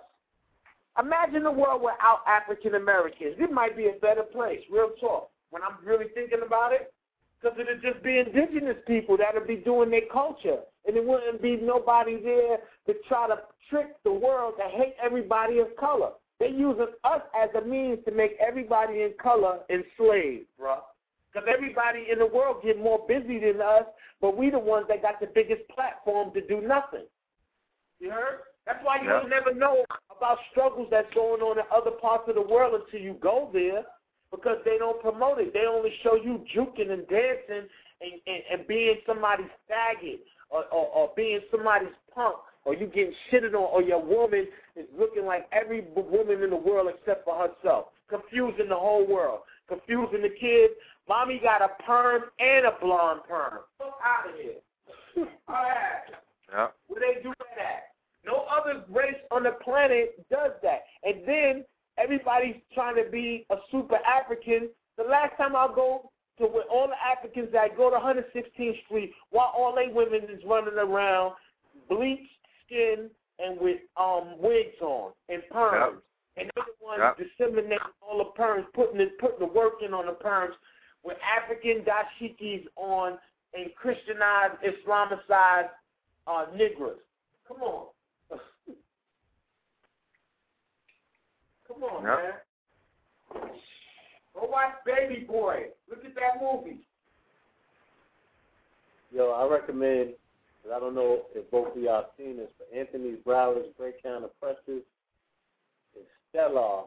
Imagine 0.99 1.45
a 1.45 1.51
world 1.51 1.81
without 1.81 2.21
African 2.27 2.75
Americans. 2.75 3.35
It 3.39 3.51
might 3.51 3.77
be 3.77 3.87
a 3.87 3.99
better 4.01 4.23
place, 4.23 4.59
real 4.69 4.91
talk. 4.99 5.29
When 5.49 5.61
I'm 5.63 5.85
really 5.85 6.07
thinking 6.13 6.39
about 6.45 6.73
it, 6.73 6.93
because 7.41 7.57
it'd 7.59 7.81
just 7.81 8.03
be 8.03 8.19
indigenous 8.19 8.77
people 8.85 9.17
that'd 9.17 9.47
be 9.47 9.57
doing 9.57 9.89
their 9.89 10.05
culture, 10.11 10.59
and 10.85 10.95
it 10.95 11.05
wouldn't 11.05 11.41
be 11.41 11.57
nobody 11.61 12.21
there 12.21 12.57
to 12.87 12.93
try 13.07 13.27
to 13.27 13.39
trick 13.69 13.95
the 14.03 14.11
world 14.11 14.55
to 14.57 14.77
hate 14.77 14.95
everybody 15.01 15.59
of 15.59 15.75
color. 15.77 16.11
They 16.39 16.49
using 16.49 16.87
us 17.03 17.21
as 17.39 17.49
a 17.55 17.65
means 17.65 17.99
to 18.05 18.11
make 18.11 18.35
everybody 18.45 19.03
in 19.03 19.13
color 19.21 19.59
enslaved, 19.69 20.47
bro. 20.57 20.79
Because 21.31 21.47
everybody 21.53 22.07
in 22.11 22.19
the 22.19 22.25
world 22.25 22.63
get 22.63 22.77
more 22.79 23.05
busy 23.07 23.39
than 23.39 23.61
us, 23.61 23.85
but 24.19 24.35
we 24.35 24.49
the 24.49 24.59
ones 24.59 24.85
that 24.89 25.01
got 25.01 25.19
the 25.19 25.27
biggest 25.27 25.61
platform 25.69 26.33
to 26.33 26.45
do 26.45 26.61
nothing. 26.61 27.05
You 27.99 28.09
heard? 28.09 28.39
That's 28.65 28.83
why 28.83 28.97
you 29.01 29.07
Yeah. 29.07 29.19
don't 29.21 29.29
never 29.29 29.53
know 29.53 29.83
about 30.15 30.39
struggles 30.51 30.87
that's 30.89 31.11
going 31.13 31.41
on 31.41 31.57
in 31.59 31.65
other 31.71 31.91
parts 31.91 32.27
of 32.29 32.35
the 32.35 32.41
world 32.41 32.79
until 32.79 33.01
you 33.01 33.13
go 33.15 33.49
there 33.51 33.85
because 34.31 34.63
they 34.63 34.77
don't 34.77 35.01
promote 35.01 35.39
it. 35.39 35.53
They 35.53 35.65
only 35.65 35.91
show 36.03 36.15
you 36.15 36.45
juking 36.55 36.91
and 36.91 37.07
dancing 37.07 37.67
and, 38.01 38.21
and, 38.27 38.43
and 38.51 38.67
being 38.67 38.97
somebody's 39.05 39.49
faggot 39.69 40.19
or, 40.49 40.65
or, 40.65 40.87
or 40.93 41.11
being 41.15 41.39
somebody's 41.49 41.93
punk 42.13 42.37
or 42.63 42.75
you 42.75 42.85
getting 42.87 43.13
shitted 43.31 43.53
on 43.53 43.63
or 43.73 43.81
your 43.81 44.01
woman 44.01 44.47
is 44.75 44.85
looking 44.97 45.25
like 45.25 45.47
every 45.51 45.81
woman 45.95 46.43
in 46.43 46.49
the 46.51 46.55
world 46.55 46.87
except 46.93 47.25
for 47.25 47.35
herself. 47.35 47.87
Confusing 48.09 48.69
the 48.69 48.75
whole 48.75 49.05
world. 49.07 49.41
Confusing 49.67 50.21
the 50.21 50.29
kids. 50.29 50.73
Mommy 51.09 51.39
got 51.39 51.61
a 51.61 51.69
perm 51.83 52.23
and 52.39 52.65
a 52.65 52.73
blonde 52.79 53.21
perm. 53.27 53.59
Fuck 53.77 53.97
out 54.03 54.29
of 54.29 54.35
here. 54.39 54.61
All 55.47 55.55
right. 55.55 56.03
Yeah. 56.51 56.67
Where 56.87 56.99
they 57.01 57.21
do 57.23 57.33
that 57.39 57.63
at? 57.65 57.83
No 58.25 58.45
other 58.51 58.83
race 58.89 59.15
on 59.31 59.43
the 59.43 59.51
planet 59.63 60.27
does 60.29 60.51
that. 60.61 60.83
And 61.03 61.27
then 61.27 61.65
everybody's 61.97 62.55
trying 62.73 62.95
to 63.03 63.09
be 63.09 63.45
a 63.49 63.55
super 63.71 63.97
African. 64.05 64.69
The 64.97 65.03
last 65.03 65.35
time 65.37 65.55
I 65.55 65.67
go 65.73 66.11
to 66.39 66.45
where 66.45 66.63
all 66.65 66.87
the 66.87 66.95
Africans 67.01 67.49
that 67.53 67.75
go 67.77 67.89
to 67.89 67.97
116th 67.97 68.83
Street, 68.85 69.13
while 69.31 69.51
all 69.55 69.73
they 69.75 69.91
women 69.91 70.21
is 70.29 70.41
running 70.45 70.77
around, 70.77 71.33
bleached 71.89 72.29
skin 72.65 73.09
and 73.39 73.59
with 73.59 73.79
um 73.97 74.35
wigs 74.39 74.79
on 74.81 75.11
and 75.29 75.41
perms. 75.51 75.97
And 76.37 76.49
they're 76.55 76.65
the 76.65 76.85
ones 76.85 77.01
Yep. 77.01 77.17
disseminating 77.37 77.79
all 78.01 78.17
the 78.19 78.41
perms, 78.41 78.65
putting 78.73 78.97
the, 78.99 79.07
putting 79.19 79.39
the 79.39 79.45
work 79.53 79.81
in 79.83 79.93
on 79.93 80.05
the 80.05 80.13
perms 80.13 80.53
with 81.03 81.17
African 81.25 81.83
dashikis 81.83 82.65
on 82.75 83.17
and 83.53 83.73
Christianized, 83.75 84.53
Islamicized 84.63 85.69
uh, 86.27 86.45
Negroes. 86.55 86.99
Come 87.47 87.61
on. 87.63 87.87
Come 91.81 91.89
on, 91.97 92.03
Yep. 92.05 92.45
man. 93.33 93.51
Go 94.35 94.45
watch 94.45 94.75
Baby 94.85 95.25
Boy. 95.25 95.71
Look 95.89 96.05
at 96.05 96.13
that 96.15 96.39
movie. 96.39 96.85
Yo, 99.11 99.31
I 99.31 99.47
recommend. 99.47 100.15
'cause 100.61 100.71
I 100.73 100.79
don't 100.79 100.93
know 100.93 101.25
if 101.33 101.49
both 101.49 101.75
of 101.75 101.81
y'all 101.81 102.11
seen 102.17 102.37
this, 102.37 102.51
but 102.59 102.69
Anthony 102.71 103.15
Browder's 103.15 103.73
Great 103.77 104.01
Counter 104.03 104.27
Precious 104.39 104.83
is 105.95 106.05
stellar. 106.29 106.83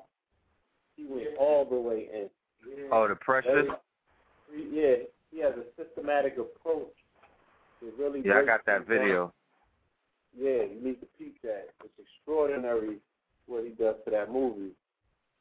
He 0.96 1.06
went 1.06 1.36
all 1.38 1.64
the 1.64 1.74
way 1.74 2.08
in. 2.08 2.30
Oh, 2.92 3.08
the 3.08 3.16
precious. 3.16 3.50
Very- 4.48 4.62
yeah, 4.70 4.96
he 5.32 5.40
has 5.40 5.56
a 5.58 5.64
systematic 5.74 6.38
approach 6.38 6.94
to 7.80 7.90
really. 7.98 8.20
Yeah, 8.20 8.38
I 8.38 8.44
got 8.44 8.64
that 8.66 8.86
things 8.86 8.88
down. 8.90 8.98
video. 9.06 9.34
Yeah, 10.34 10.62
you 10.62 10.80
need 10.80 11.00
to 11.00 11.06
peep 11.18 11.42
that. 11.42 11.70
It's 11.84 11.98
extraordinary 11.98 13.00
what 13.46 13.64
he 13.64 13.70
does 13.70 13.96
to 14.04 14.10
that 14.10 14.30
movie. 14.30 14.74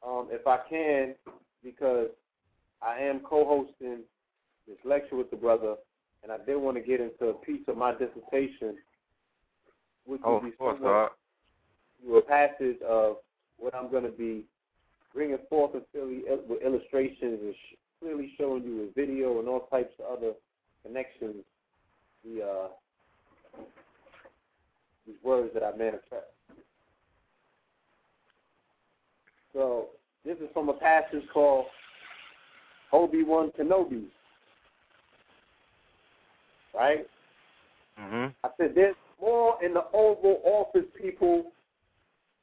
Um, 0.06 0.28
if 0.30 0.46
I 0.46 0.58
can, 0.68 1.14
because 1.62 2.08
I 2.82 2.98
am 2.98 3.20
co-hosting 3.20 4.00
this 4.68 4.76
lecture 4.84 5.16
with 5.16 5.30
the 5.30 5.36
brother, 5.36 5.76
and 6.22 6.30
I 6.32 6.38
did 6.44 6.56
want 6.56 6.76
to 6.76 6.82
get 6.82 7.00
into 7.00 7.26
a 7.28 7.34
piece 7.34 7.62
of 7.68 7.76
my 7.76 7.92
dissertation, 7.92 8.76
which 10.04 10.20
Oh, 10.24 10.34
would 10.34 10.50
be 10.50 10.56
course, 10.56 10.76
somewhat 10.76 11.12
a 12.12 12.20
passage 12.22 12.80
of 12.86 13.16
what 13.58 13.74
I'm 13.74 13.90
going 13.90 14.04
to 14.04 14.10
be 14.10 14.44
bringing 15.14 15.38
forth 15.48 15.74
and 15.74 15.82
clearly 15.92 16.22
with 16.48 16.62
illustrations 16.62 17.40
and 17.42 17.54
sh- 17.54 17.76
clearly 18.00 18.32
showing 18.38 18.64
you 18.64 18.76
with 18.80 18.94
video 18.94 19.38
and 19.38 19.48
all 19.48 19.66
types 19.66 19.94
of 20.00 20.18
other 20.18 20.32
connections. 20.84 21.44
The 22.24 22.42
uh, 22.42 22.68
these 25.06 25.16
words 25.22 25.50
that 25.54 25.62
I 25.62 25.76
manifest. 25.76 26.33
So 29.54 29.86
this 30.24 30.36
is 30.38 30.48
from 30.52 30.68
a 30.68 30.74
passage 30.74 31.22
called 31.32 31.66
Obi 32.92 33.22
Wan 33.22 33.50
Kenobi. 33.58 34.04
Right? 36.74 37.08
Mhm. 37.98 38.34
I 38.42 38.50
said 38.56 38.74
there's 38.74 38.96
more 39.20 39.62
in 39.62 39.72
the 39.72 39.86
Oval 39.92 40.42
Office, 40.44 40.86
people, 41.00 41.52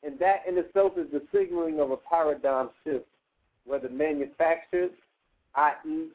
and 0.03 0.17
that 0.19 0.48
in 0.48 0.57
itself 0.57 0.98
is 0.98 1.11
the 1.11 1.22
signaling 1.31 1.80
of 1.80 1.91
a 1.91 1.98
paradigm 1.98 2.69
shift, 2.83 3.06
whether 3.65 3.90
manufactured, 3.90 4.91
i.e., 5.56 6.11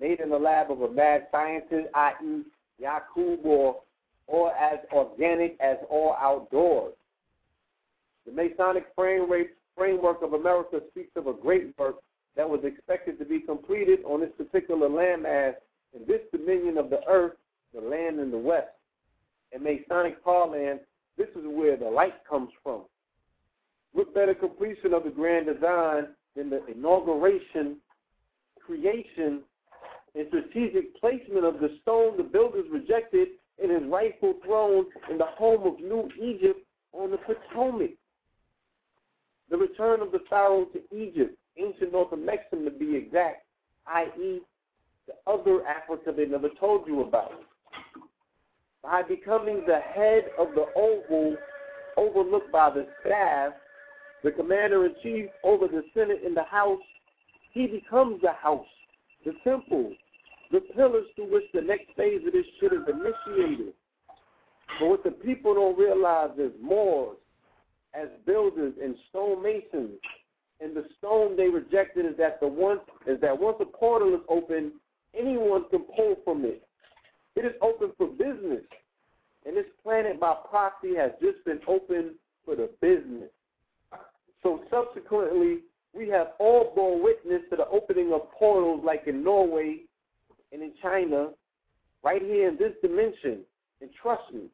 made 0.00 0.20
in 0.20 0.30
the 0.30 0.38
lab 0.38 0.70
of 0.70 0.80
a 0.82 0.90
mad 0.90 1.28
scientist, 1.30 1.88
i.e., 1.94 2.42
Yakub, 2.78 3.44
or, 3.44 3.82
or 4.26 4.52
as 4.56 4.78
organic 4.92 5.60
as 5.60 5.76
all 5.88 6.14
outdoors. 6.18 6.94
The 8.26 8.32
Masonic 8.32 8.86
framework, 8.96 9.48
framework 9.76 10.22
of 10.22 10.32
America 10.32 10.80
speaks 10.90 11.16
of 11.16 11.26
a 11.26 11.32
great 11.32 11.76
work 11.78 11.96
that 12.36 12.48
was 12.48 12.60
expected 12.64 13.18
to 13.18 13.24
be 13.24 13.40
completed 13.40 14.00
on 14.04 14.20
this 14.20 14.30
particular 14.36 14.88
landmass 14.88 15.54
in 15.94 16.06
this 16.06 16.20
dominion 16.32 16.78
of 16.78 16.90
the 16.90 17.00
earth, 17.08 17.34
the 17.74 17.80
land 17.80 18.18
in 18.18 18.30
the 18.30 18.38
west. 18.38 18.68
In 19.52 19.62
Masonic 19.62 20.22
parlance, 20.24 20.80
this 21.16 21.28
is 21.36 21.44
where 21.44 21.76
the 21.76 21.88
light 21.88 22.14
comes 22.28 22.50
from. 22.62 22.82
What 23.92 24.12
better 24.14 24.34
completion 24.34 24.92
of 24.92 25.04
the 25.04 25.10
grand 25.10 25.46
design 25.46 26.08
than 26.34 26.50
the 26.50 26.66
inauguration, 26.66 27.76
creation, 28.58 29.42
and 30.16 30.26
strategic 30.28 30.98
placement 31.00 31.44
of 31.44 31.60
the 31.60 31.78
stone 31.82 32.16
the 32.16 32.24
builders 32.24 32.66
rejected 32.72 33.28
in 33.62 33.70
his 33.70 33.82
rightful 33.84 34.34
throne 34.44 34.86
in 35.10 35.18
the 35.18 35.26
home 35.26 35.66
of 35.66 35.80
New 35.80 36.08
Egypt 36.20 36.60
on 36.92 37.10
the 37.12 37.18
Potomac. 37.18 37.90
The 39.50 39.56
return 39.56 40.00
of 40.00 40.12
the 40.12 40.20
Pharaoh 40.28 40.66
to 40.66 40.96
Egypt, 40.96 41.36
ancient 41.56 41.92
North 41.92 42.16
Mexico 42.16 42.64
to 42.64 42.70
be 42.70 42.96
exact, 42.96 43.44
i.e., 43.86 44.40
the 45.06 45.14
other 45.30 45.66
Africa 45.66 46.12
they 46.16 46.26
never 46.26 46.48
told 46.58 46.86
you 46.86 47.02
about. 47.02 47.32
By 48.82 49.02
becoming 49.02 49.64
the 49.66 49.80
head 49.80 50.24
of 50.38 50.48
the 50.54 50.66
oval 50.76 51.36
overlooked 51.96 52.50
by 52.50 52.70
the 52.70 52.86
staff, 53.00 53.52
the 54.22 54.30
commander 54.30 54.86
in 54.86 54.94
chief 55.02 55.26
over 55.42 55.68
the 55.68 55.84
Senate 55.94 56.22
in 56.24 56.34
the 56.34 56.44
House, 56.44 56.80
he 57.52 57.66
becomes 57.66 58.20
the 58.22 58.32
house, 58.32 58.66
the 59.24 59.32
temple, 59.44 59.92
the 60.50 60.60
pillars 60.74 61.06
through 61.14 61.32
which 61.32 61.44
the 61.52 61.60
next 61.60 61.86
phase 61.96 62.20
of 62.26 62.32
this 62.32 62.46
shit 62.60 62.72
is 62.72 62.80
initiated. 62.88 63.74
But 64.80 64.88
what 64.88 65.04
the 65.04 65.10
people 65.10 65.54
don't 65.54 65.78
realize 65.78 66.30
is 66.38 66.52
Moors, 66.60 67.16
as 67.94 68.08
builders 68.26 68.74
and 68.82 68.96
stonemasons, 69.10 69.98
and 70.60 70.76
the 70.76 70.84
stone 70.98 71.36
they 71.36 71.48
rejected 71.48 72.06
is 72.06 72.16
that 72.18 72.40
the 72.40 72.48
one 72.48 72.78
is 73.06 73.20
that 73.20 73.38
once 73.38 73.56
a 73.60 73.64
portal 73.64 74.14
is 74.14 74.20
open, 74.28 74.72
anyone 75.18 75.68
can 75.70 75.84
pull 75.96 76.16
from 76.24 76.44
it. 76.44 76.66
It 77.36 77.44
is 77.44 77.52
open 77.60 77.92
for 77.98 78.06
business. 78.06 78.62
And 79.46 79.56
this 79.56 79.66
planet 79.82 80.18
by 80.18 80.34
proxy 80.48 80.94
has 80.96 81.10
just 81.20 81.44
been 81.44 81.60
opened 81.68 82.12
for 82.44 82.56
the 82.56 82.70
business. 82.80 83.30
So 84.42 84.62
subsequently, 84.70 85.58
we 85.92 86.08
have 86.08 86.28
all 86.38 86.72
borne 86.74 87.02
witness 87.02 87.42
to 87.50 87.56
the 87.56 87.68
opening 87.68 88.12
of 88.12 88.30
portals 88.32 88.82
like 88.84 89.04
in 89.06 89.22
Norway 89.22 89.80
and 90.52 90.62
in 90.62 90.72
China, 90.80 91.30
right 92.02 92.22
here 92.22 92.48
in 92.48 92.56
this 92.56 92.72
dimension. 92.82 93.40
And 93.80 93.90
trust 94.00 94.32
me, 94.32 94.44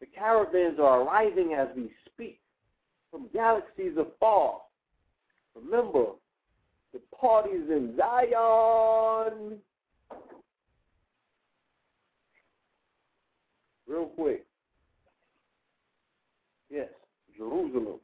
the 0.00 0.06
caravans 0.06 0.78
are 0.80 1.02
arriving 1.02 1.54
as 1.54 1.68
we 1.76 1.90
from 3.10 3.28
galaxies 3.32 3.96
afar. 3.96 4.60
Remember, 5.54 6.06
the 6.92 7.00
party's 7.18 7.68
in 7.70 7.96
Zion. 7.96 9.58
Real 13.86 14.06
quick. 14.06 14.44
Yes, 16.70 16.88
Jerusalem, 17.36 18.00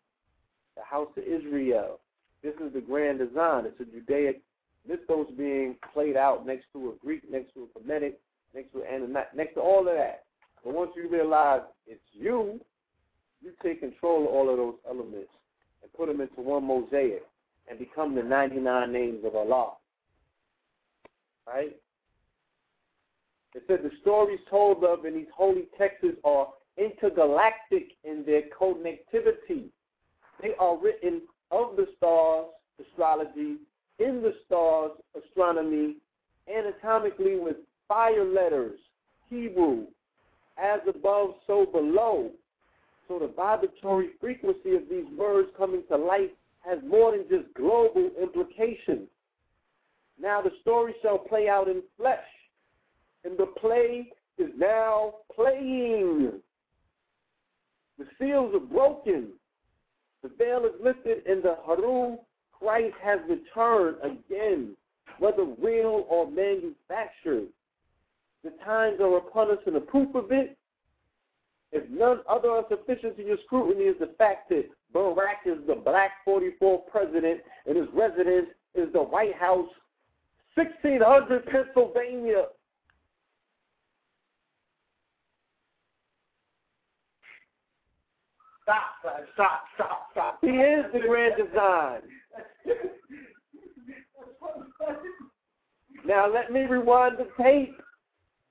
the 0.77 0.83
house 0.83 1.11
of 1.17 1.25
Israel. 1.25 2.01
This 2.43 2.55
is 2.65 2.73
the 2.73 2.81
grand 2.81 3.19
design. 3.19 3.67
It's 3.67 3.81
a 3.81 3.85
Judaic 3.85 4.41
mythos 4.89 5.27
being 5.37 5.77
played 5.93 6.17
out 6.17 6.47
next 6.47 6.67
to 6.73 6.91
a 6.91 7.05
Greek, 7.05 7.31
next 7.31 7.53
to 7.55 7.65
a 7.65 7.79
Kemetic, 7.79 8.15
next 8.55 8.73
to 8.73 8.83
an 8.83 9.15
next 9.35 9.55
to 9.55 9.61
all 9.61 9.81
of 9.81 9.95
that. 9.95 10.25
But 10.63 10.75
once 10.75 10.93
you 10.97 11.09
realize 11.09 11.63
it's 11.87 12.01
you, 12.13 12.61
you 13.45 13.53
take 13.63 13.81
control 13.81 14.23
of 14.23 14.29
all 14.29 14.51
of 14.51 14.57
those 14.57 14.75
elements 14.89 15.31
and 15.83 15.93
put 15.93 16.09
them 16.09 16.21
into 16.21 16.41
one 16.41 16.65
mosaic 16.65 17.23
and 17.69 17.79
become 17.79 18.15
the 18.15 18.23
99 18.23 18.93
names 18.93 19.25
of 19.25 19.37
Allah. 19.37 19.73
Right? 21.47 21.77
It 23.55 23.63
said 23.67 23.81
the 23.83 23.91
stories 24.01 24.41
told 24.51 24.83
of 24.83 25.05
in 25.05 25.15
these 25.15 25.27
holy 25.35 25.67
texts 25.79 26.07
are 26.25 26.49
intergalactic 26.77 27.93
in 28.03 28.25
their 28.27 28.43
connectivity. 28.59 29.69
They 30.43 30.55
are 30.59 30.77
written 30.77 31.23
of 31.51 31.77
the 31.77 31.87
stars, 31.97 32.47
astrology, 32.81 33.57
in 34.01 34.23
the 34.23 34.35
stars, 34.47 34.93
astronomy, 35.17 35.97
anatomically 36.49 37.37
with 37.37 37.57
fire 37.87 38.25
letters, 38.25 38.79
Hebrew, 39.29 39.87
as 40.59 40.81
above, 40.89 41.35
so 41.47 41.67
below. 41.67 42.31
So 43.09 43.19
the 43.19 43.29
vibratory 43.29 44.11
frequency 44.21 44.75
of 44.77 44.83
these 44.91 45.05
words 45.17 45.49
coming 45.57 45.83
to 45.89 45.97
light 45.97 46.37
has 46.61 46.79
more 46.87 47.13
than 47.13 47.27
just 47.29 47.53
global 47.55 48.11
implications. 48.21 49.09
Now 50.21 50.41
the 50.41 50.53
story 50.63 50.95
shall 51.03 51.19
play 51.19 51.49
out 51.49 51.69
in 51.69 51.83
flesh, 51.97 52.25
and 53.25 53.37
the 53.37 53.47
play 53.47 54.11
is 54.39 54.51
now 54.57 55.15
playing. 55.35 56.33
The 57.99 58.07
seals 58.19 58.55
are 58.55 58.61
broken. 58.61 59.29
The 60.23 60.31
veil 60.39 60.65
is 60.65 60.73
lifted, 60.83 61.27
and 61.27 61.43
the 61.43 61.57
Haru 61.65 62.17
Christ 62.53 62.95
has 63.03 63.19
returned 63.29 63.97
again, 64.03 64.75
whether 65.19 65.45
real 65.45 66.07
or 66.09 66.31
manufactured. 66.31 67.49
The 68.43 68.51
times 68.65 69.01
are 69.01 69.19
upon 69.19 69.51
us, 69.51 69.59
and 69.67 69.77
the 69.77 69.81
proof 69.81 70.15
of 70.15 70.33
it, 70.33 70.57
if 71.75 71.91
none 71.91 72.21
other 72.29 72.63
sufficient 72.71 73.17
to 73.17 73.25
your 73.25 73.37
scrutiny, 73.45 73.85
is 73.85 73.99
the 73.99 74.15
fact 74.17 74.49
that 74.51 74.65
Barack 74.95 75.45
is 75.45 75.59
the 75.67 75.75
black 75.75 76.13
44th 76.27 76.87
president, 76.91 77.41
and 77.67 77.77
his 77.77 77.89
residence 77.93 78.47
is 78.75 78.93
the 78.93 79.03
White 79.03 79.35
House, 79.35 79.69
1600 80.55 81.47
Pennsylvania. 81.47 82.45
Stop, 88.63 88.83
stop, 89.35 89.65
stop, 89.75 90.09
stop. 90.13 90.39
He 90.41 90.49
is 90.49 90.87
the 90.93 91.01
grand 91.01 91.35
design. 91.37 92.01
Now 96.07 96.31
let 96.31 96.53
me 96.53 96.65
rewind 96.65 97.17
the 97.17 97.29
tape. 97.43 97.81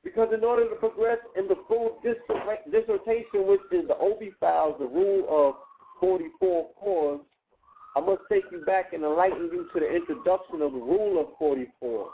Because 0.03 0.29
in 0.33 0.43
order 0.43 0.67
to 0.69 0.75
progress 0.75 1.19
in 1.37 1.47
the 1.47 1.55
full 1.67 1.99
dissertation, 2.03 3.47
which 3.47 3.61
is 3.71 3.87
the 3.87 3.97
Obi 3.97 4.31
Files, 4.39 4.75
the 4.79 4.85
rule 4.85 5.25
of 5.29 5.55
44 5.99 6.69
cores, 6.77 7.21
I 7.95 8.01
must 8.01 8.21
take 8.29 8.43
you 8.51 8.65
back 8.65 8.93
and 8.93 9.03
enlighten 9.03 9.49
you 9.53 9.69
to 9.73 9.79
the 9.79 9.95
introduction 9.95 10.61
of 10.61 10.73
the 10.73 10.79
rule 10.79 11.21
of 11.21 11.27
44. 11.39 12.09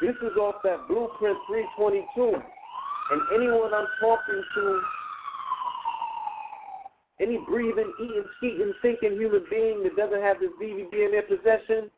This 0.00 0.16
is 0.16 0.36
off 0.36 0.56
that 0.64 0.88
blueprint 0.88 1.38
322. 1.46 2.42
And 3.12 3.20
anyone 3.34 3.74
I'm 3.74 3.86
talking 4.00 4.42
to, 4.54 4.82
any 7.20 7.38
breathing, 7.46 7.92
eating, 8.02 8.24
skeeting, 8.38 8.72
thinking 8.82 9.12
human 9.12 9.44
being 9.50 9.84
that 9.84 9.96
doesn't 9.96 10.22
have 10.22 10.40
this 10.40 10.50
DVD 10.60 11.06
in 11.06 11.10
their 11.12 11.22
possession, 11.22 11.90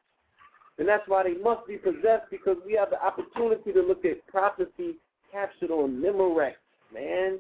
and 0.78 0.88
that's 0.88 1.06
why 1.06 1.22
they 1.22 1.34
must 1.34 1.66
be 1.66 1.76
possessed 1.76 2.30
because 2.30 2.56
we 2.66 2.72
have 2.72 2.90
the 2.90 3.02
opportunity 3.02 3.72
to 3.72 3.82
look 3.82 4.04
at 4.04 4.26
prophecy 4.26 4.96
captured 5.30 5.70
on 5.70 6.02
Memorex, 6.02 6.54
man. 6.92 7.38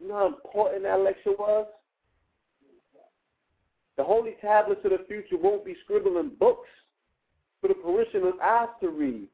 You 0.00 0.08
know 0.08 0.14
how 0.14 0.26
important 0.26 0.84
that 0.84 1.00
lecture 1.00 1.32
was? 1.38 1.66
The 3.96 4.04
holy 4.04 4.36
tablets 4.40 4.80
of 4.84 4.90
the 4.90 5.04
future 5.06 5.36
won't 5.36 5.64
be 5.64 5.76
scribbling 5.84 6.32
books 6.38 6.68
for 7.60 7.68
the 7.68 7.74
parishioners' 7.74 8.34
eyes 8.42 8.68
to 8.80 8.88
read. 8.88 9.28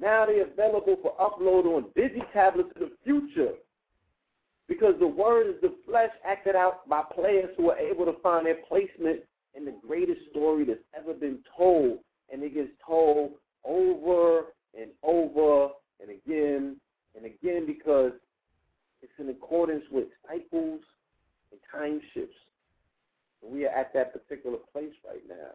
Now 0.00 0.26
they're 0.26 0.46
available 0.46 0.96
for 1.02 1.16
upload 1.16 1.64
on 1.64 1.84
digi 1.96 2.22
tablets 2.32 2.70
of 2.76 2.80
the 2.82 2.92
future 3.04 3.54
because 4.68 4.94
the 5.00 5.08
word 5.08 5.48
is 5.48 5.60
the 5.62 5.74
flesh 5.86 6.10
acted 6.24 6.54
out 6.54 6.88
by 6.88 7.02
players 7.14 7.50
who 7.56 7.70
are 7.70 7.78
able 7.78 8.04
to 8.04 8.14
find 8.22 8.46
their 8.46 8.58
placement 8.68 9.20
in 9.54 9.64
the 9.64 9.74
greatest 9.86 10.20
story 10.30 10.64
that's 10.64 10.78
ever 10.96 11.14
been 11.14 11.38
told 11.56 11.98
and 12.32 12.42
it 12.42 12.54
gets 12.54 12.70
told 12.86 13.32
over 13.64 14.46
and 14.78 14.90
over 15.02 15.70
and 16.00 16.10
again 16.10 16.76
and 17.16 17.24
again 17.24 17.66
because 17.66 18.12
it's 19.02 19.12
in 19.18 19.28
accordance 19.30 19.84
with 19.90 20.06
cycles 20.26 20.80
and 21.50 21.60
time 21.72 22.00
shifts. 22.14 22.34
We 23.42 23.66
are 23.66 23.70
at 23.70 23.92
that 23.94 24.12
particular 24.12 24.58
place 24.72 24.92
right 25.06 25.22
now. 25.28 25.52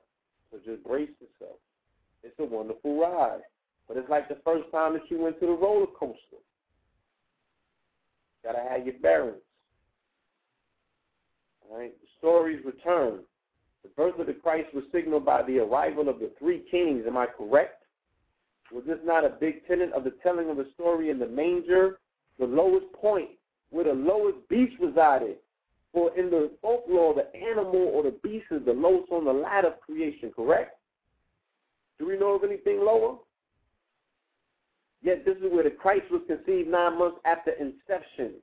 So 0.51 0.59
just 0.65 0.83
brace 0.83 1.09
yourself. 1.19 1.57
It's 2.23 2.37
a 2.39 2.45
wonderful 2.45 2.99
ride. 2.99 3.41
But 3.87 3.97
it's 3.97 4.09
like 4.09 4.29
the 4.29 4.37
first 4.45 4.71
time 4.71 4.93
that 4.93 5.09
you 5.09 5.19
went 5.19 5.39
to 5.41 5.47
the 5.47 5.51
roller 5.51 5.87
coaster. 5.87 6.41
Gotta 8.43 8.63
have 8.69 8.85
your 8.85 8.95
bearings. 9.01 9.41
All 11.69 11.77
right? 11.77 11.93
The 12.01 12.07
stories 12.17 12.63
return. 12.65 13.19
The 13.83 13.89
birth 13.89 14.19
of 14.19 14.27
the 14.27 14.33
Christ 14.33 14.73
was 14.73 14.83
signaled 14.91 15.25
by 15.25 15.43
the 15.43 15.59
arrival 15.59 16.09
of 16.09 16.19
the 16.19 16.31
three 16.39 16.63
kings. 16.71 17.03
Am 17.05 17.17
I 17.17 17.25
correct? 17.25 17.83
Was 18.71 18.83
this 18.87 18.99
not 19.03 19.25
a 19.25 19.29
big 19.29 19.67
tenet 19.67 19.91
of 19.93 20.03
the 20.03 20.13
telling 20.23 20.49
of 20.49 20.57
the 20.57 20.67
story 20.73 21.09
in 21.09 21.19
the 21.19 21.27
manger, 21.27 21.99
the 22.39 22.45
lowest 22.45 22.91
point 22.93 23.29
where 23.69 23.83
the 23.83 23.93
lowest 23.93 24.37
beast 24.49 24.73
resided? 24.79 25.37
For 25.91 26.17
in 26.17 26.31
the 26.31 26.51
folklore, 26.61 27.13
the 27.13 27.35
animal 27.35 27.91
or 27.93 28.03
the 28.03 28.17
beast 28.23 28.45
is 28.49 28.65
the 28.65 28.73
lowest 28.73 29.11
on 29.11 29.25
the 29.25 29.33
ladder 29.33 29.67
of 29.67 29.81
creation, 29.81 30.31
correct? 30.35 30.79
Do 31.99 32.07
we 32.07 32.17
know 32.17 32.33
of 32.35 32.43
anything 32.43 32.79
lower? 32.83 33.17
Yet 35.03 35.23
this 35.25 35.37
is 35.37 35.51
where 35.51 35.63
the 35.63 35.69
Christ 35.69 36.05
was 36.09 36.21
conceived 36.25 36.69
nine 36.69 36.97
months 36.97 37.19
after 37.25 37.51
inception. 37.51 38.35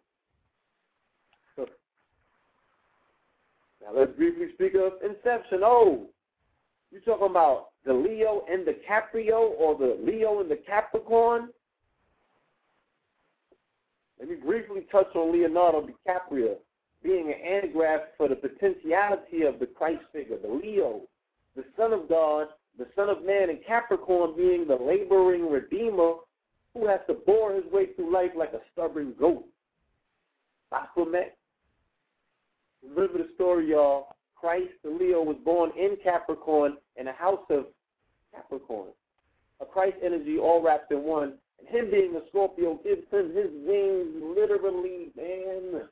Now 3.82 3.98
let's 3.98 4.12
briefly 4.16 4.48
speak 4.54 4.74
of 4.74 4.92
Inception. 5.02 5.60
Oh, 5.62 6.06
you 6.90 7.00
talking 7.00 7.30
about 7.30 7.68
the 7.84 7.92
Leo 7.92 8.44
and 8.50 8.66
the 8.66 8.76
Caprio 8.88 9.52
or 9.58 9.76
the 9.76 9.98
Leo 10.04 10.40
and 10.40 10.50
the 10.50 10.56
Capricorn? 10.56 11.48
Let 14.18 14.28
me 14.28 14.36
briefly 14.36 14.86
touch 14.92 15.14
on 15.14 15.32
Leonardo 15.32 15.86
DiCaprio 15.86 16.56
being 17.02 17.28
an 17.28 17.40
anagram 17.40 18.00
for 18.18 18.28
the 18.28 18.36
potentiality 18.36 19.42
of 19.42 19.58
the 19.58 19.66
Christ 19.66 20.02
figure, 20.12 20.36
the 20.36 20.48
Leo, 20.48 21.00
the 21.56 21.64
Son 21.76 21.94
of 21.94 22.08
God, 22.08 22.48
the 22.78 22.86
Son 22.94 23.08
of 23.08 23.24
Man, 23.24 23.48
and 23.48 23.64
Capricorn 23.66 24.34
being 24.36 24.66
the 24.66 24.76
laboring 24.76 25.50
Redeemer 25.50 26.14
who 26.74 26.86
has 26.86 27.00
to 27.08 27.14
bore 27.14 27.54
his 27.54 27.64
way 27.72 27.86
through 27.94 28.12
life 28.12 28.30
like 28.36 28.52
a 28.52 28.60
stubborn 28.72 29.14
goat. 29.18 29.44
Baphomet, 30.70 31.36
Remember 32.88 33.18
the 33.18 33.28
story, 33.34 33.70
y'all. 33.70 34.16
Christ, 34.36 34.72
the 34.82 34.90
Leo, 34.90 35.22
was 35.22 35.36
born 35.44 35.70
in 35.78 35.96
Capricorn 36.02 36.78
in 36.96 37.08
a 37.08 37.12
house 37.12 37.44
of 37.50 37.66
Capricorn. 38.34 38.88
A 39.60 39.66
Christ 39.66 39.96
energy 40.02 40.38
all 40.38 40.62
wrapped 40.62 40.90
in 40.92 41.02
one. 41.02 41.34
And 41.58 41.68
him 41.68 41.90
being 41.90 42.16
a 42.16 42.26
Scorpio 42.30 42.80
gives 42.82 43.02
him 43.10 43.34
his 43.34 43.50
wings 43.66 44.08
literally, 44.36 45.10
man. 45.14 45.82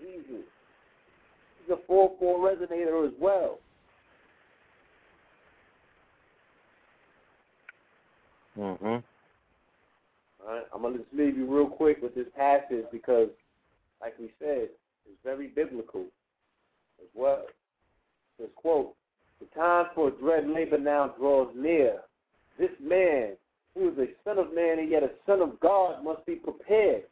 Jesus. 0.00 0.44
He's 1.66 1.76
a 1.76 1.90
4-4 1.90 2.14
resonator 2.20 3.06
as 3.06 3.14
well. 3.18 3.58
Mm-hmm. 8.56 8.86
All 8.86 10.54
right, 10.54 10.64
I'm 10.74 10.82
going 10.82 10.94
to 10.94 11.00
just 11.00 11.12
leave 11.12 11.36
you 11.36 11.52
real 11.52 11.68
quick 11.68 12.00
with 12.02 12.14
this 12.14 12.26
passage 12.36 12.84
because, 12.90 13.28
like 14.00 14.14
we 14.18 14.30
said, 14.38 14.68
is 15.08 15.16
very 15.24 15.48
biblical 15.48 16.04
as 17.00 17.08
well. 17.14 17.44
Says, 18.38 18.48
quote, 18.56 18.94
the 19.40 19.46
time 19.58 19.86
for 19.94 20.10
dread 20.10 20.48
labor 20.48 20.78
now 20.78 21.14
draws 21.18 21.52
near. 21.54 22.00
This 22.58 22.70
man, 22.80 23.32
who 23.74 23.88
is 23.90 23.98
a 23.98 24.06
son 24.24 24.38
of 24.38 24.54
man 24.54 24.78
and 24.80 24.90
yet 24.90 25.02
a 25.02 25.10
son 25.26 25.40
of 25.40 25.58
God, 25.60 26.04
must 26.04 26.24
be 26.26 26.34
prepared. 26.34 27.04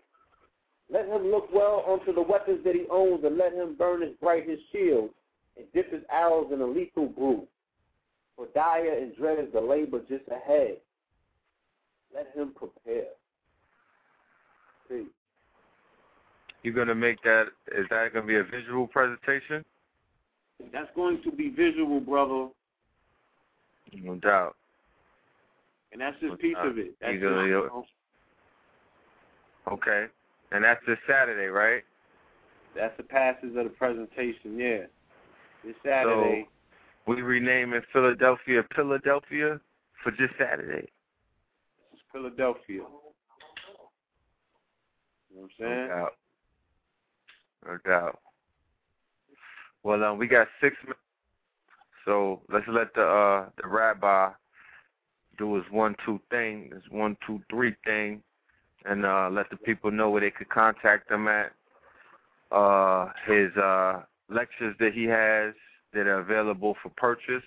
Let 0.90 1.06
him 1.06 1.30
look 1.30 1.52
well 1.52 1.84
onto 1.86 2.12
the 2.12 2.22
weapons 2.22 2.60
that 2.64 2.74
he 2.74 2.84
owns, 2.90 3.24
and 3.24 3.36
let 3.36 3.52
him 3.52 3.76
burn 3.76 4.02
his 4.02 4.12
bright 4.20 4.48
his 4.48 4.58
shield, 4.72 5.10
and 5.56 5.66
dip 5.72 5.92
his 5.92 6.02
arrows 6.10 6.50
in 6.52 6.60
a 6.60 6.66
lethal 6.66 7.06
brew. 7.06 7.46
For 8.36 8.46
dire 8.54 8.98
and 8.98 9.16
dread 9.16 9.38
is 9.38 9.52
the 9.52 9.60
labor 9.60 10.00
just 10.08 10.24
ahead. 10.28 10.76
Let 12.14 12.30
him 12.34 12.52
prepare. 12.54 13.08
See. 14.88 15.06
You're 16.66 16.74
gonna 16.74 16.96
make 16.96 17.22
that? 17.22 17.46
Is 17.70 17.86
that 17.90 18.12
gonna 18.12 18.26
be 18.26 18.34
a 18.34 18.42
visual 18.42 18.88
presentation? 18.88 19.64
That's 20.72 20.88
going 20.96 21.22
to 21.22 21.30
be 21.30 21.48
visual, 21.48 22.00
brother. 22.00 22.48
No 23.94 24.16
doubt. 24.16 24.56
And 25.92 26.00
that's 26.00 26.18
just 26.18 26.34
a 26.34 26.36
piece 26.36 26.56
of 26.58 26.76
it. 26.76 26.96
That's 27.00 27.22
okay. 29.70 30.06
And 30.50 30.64
that's 30.64 30.84
this 30.88 30.98
Saturday, 31.08 31.46
right? 31.46 31.84
That's 32.74 32.96
the 32.96 33.04
passes 33.04 33.56
of 33.56 33.62
the 33.62 33.70
presentation. 33.70 34.58
Yeah, 34.58 34.86
this 35.64 35.76
Saturday. 35.84 36.48
So 37.06 37.12
we 37.12 37.22
renaming 37.22 37.82
Philadelphia 37.92 38.64
Philadelphia 38.74 39.60
for 40.02 40.10
just 40.10 40.34
Saturday. 40.36 40.88
This 41.92 41.94
is 41.94 42.00
Philadelphia. 42.10 42.60
You 42.68 42.80
know 42.80 43.14
what 45.30 45.44
I'm 45.44 45.50
saying? 45.60 45.88
No 45.90 45.94
doubt. 45.94 46.14
No 47.66 47.78
doubt. 47.84 48.20
Well, 49.82 50.04
um, 50.04 50.18
we 50.18 50.26
got 50.26 50.48
six 50.60 50.76
minutes, 50.82 51.00
so 52.04 52.42
let's 52.48 52.66
let 52.68 52.94
the 52.94 53.02
uh 53.06 53.48
the 53.60 53.68
rabbi 53.68 54.30
do 55.38 55.54
his 55.54 55.64
one 55.70 55.96
two 56.04 56.20
thing, 56.30 56.70
his 56.72 56.82
one 56.90 57.16
two 57.26 57.40
three 57.50 57.74
thing, 57.84 58.22
and 58.84 59.04
uh 59.04 59.28
let 59.30 59.50
the 59.50 59.56
people 59.56 59.90
know 59.90 60.10
where 60.10 60.20
they 60.20 60.30
could 60.30 60.48
contact 60.48 61.10
him 61.10 61.28
at. 61.28 61.52
Uh, 62.52 63.10
his 63.26 63.50
uh 63.56 64.02
lectures 64.28 64.74
that 64.78 64.92
he 64.94 65.04
has 65.04 65.52
that 65.92 66.06
are 66.06 66.20
available 66.20 66.76
for 66.82 66.90
purchase, 66.90 67.42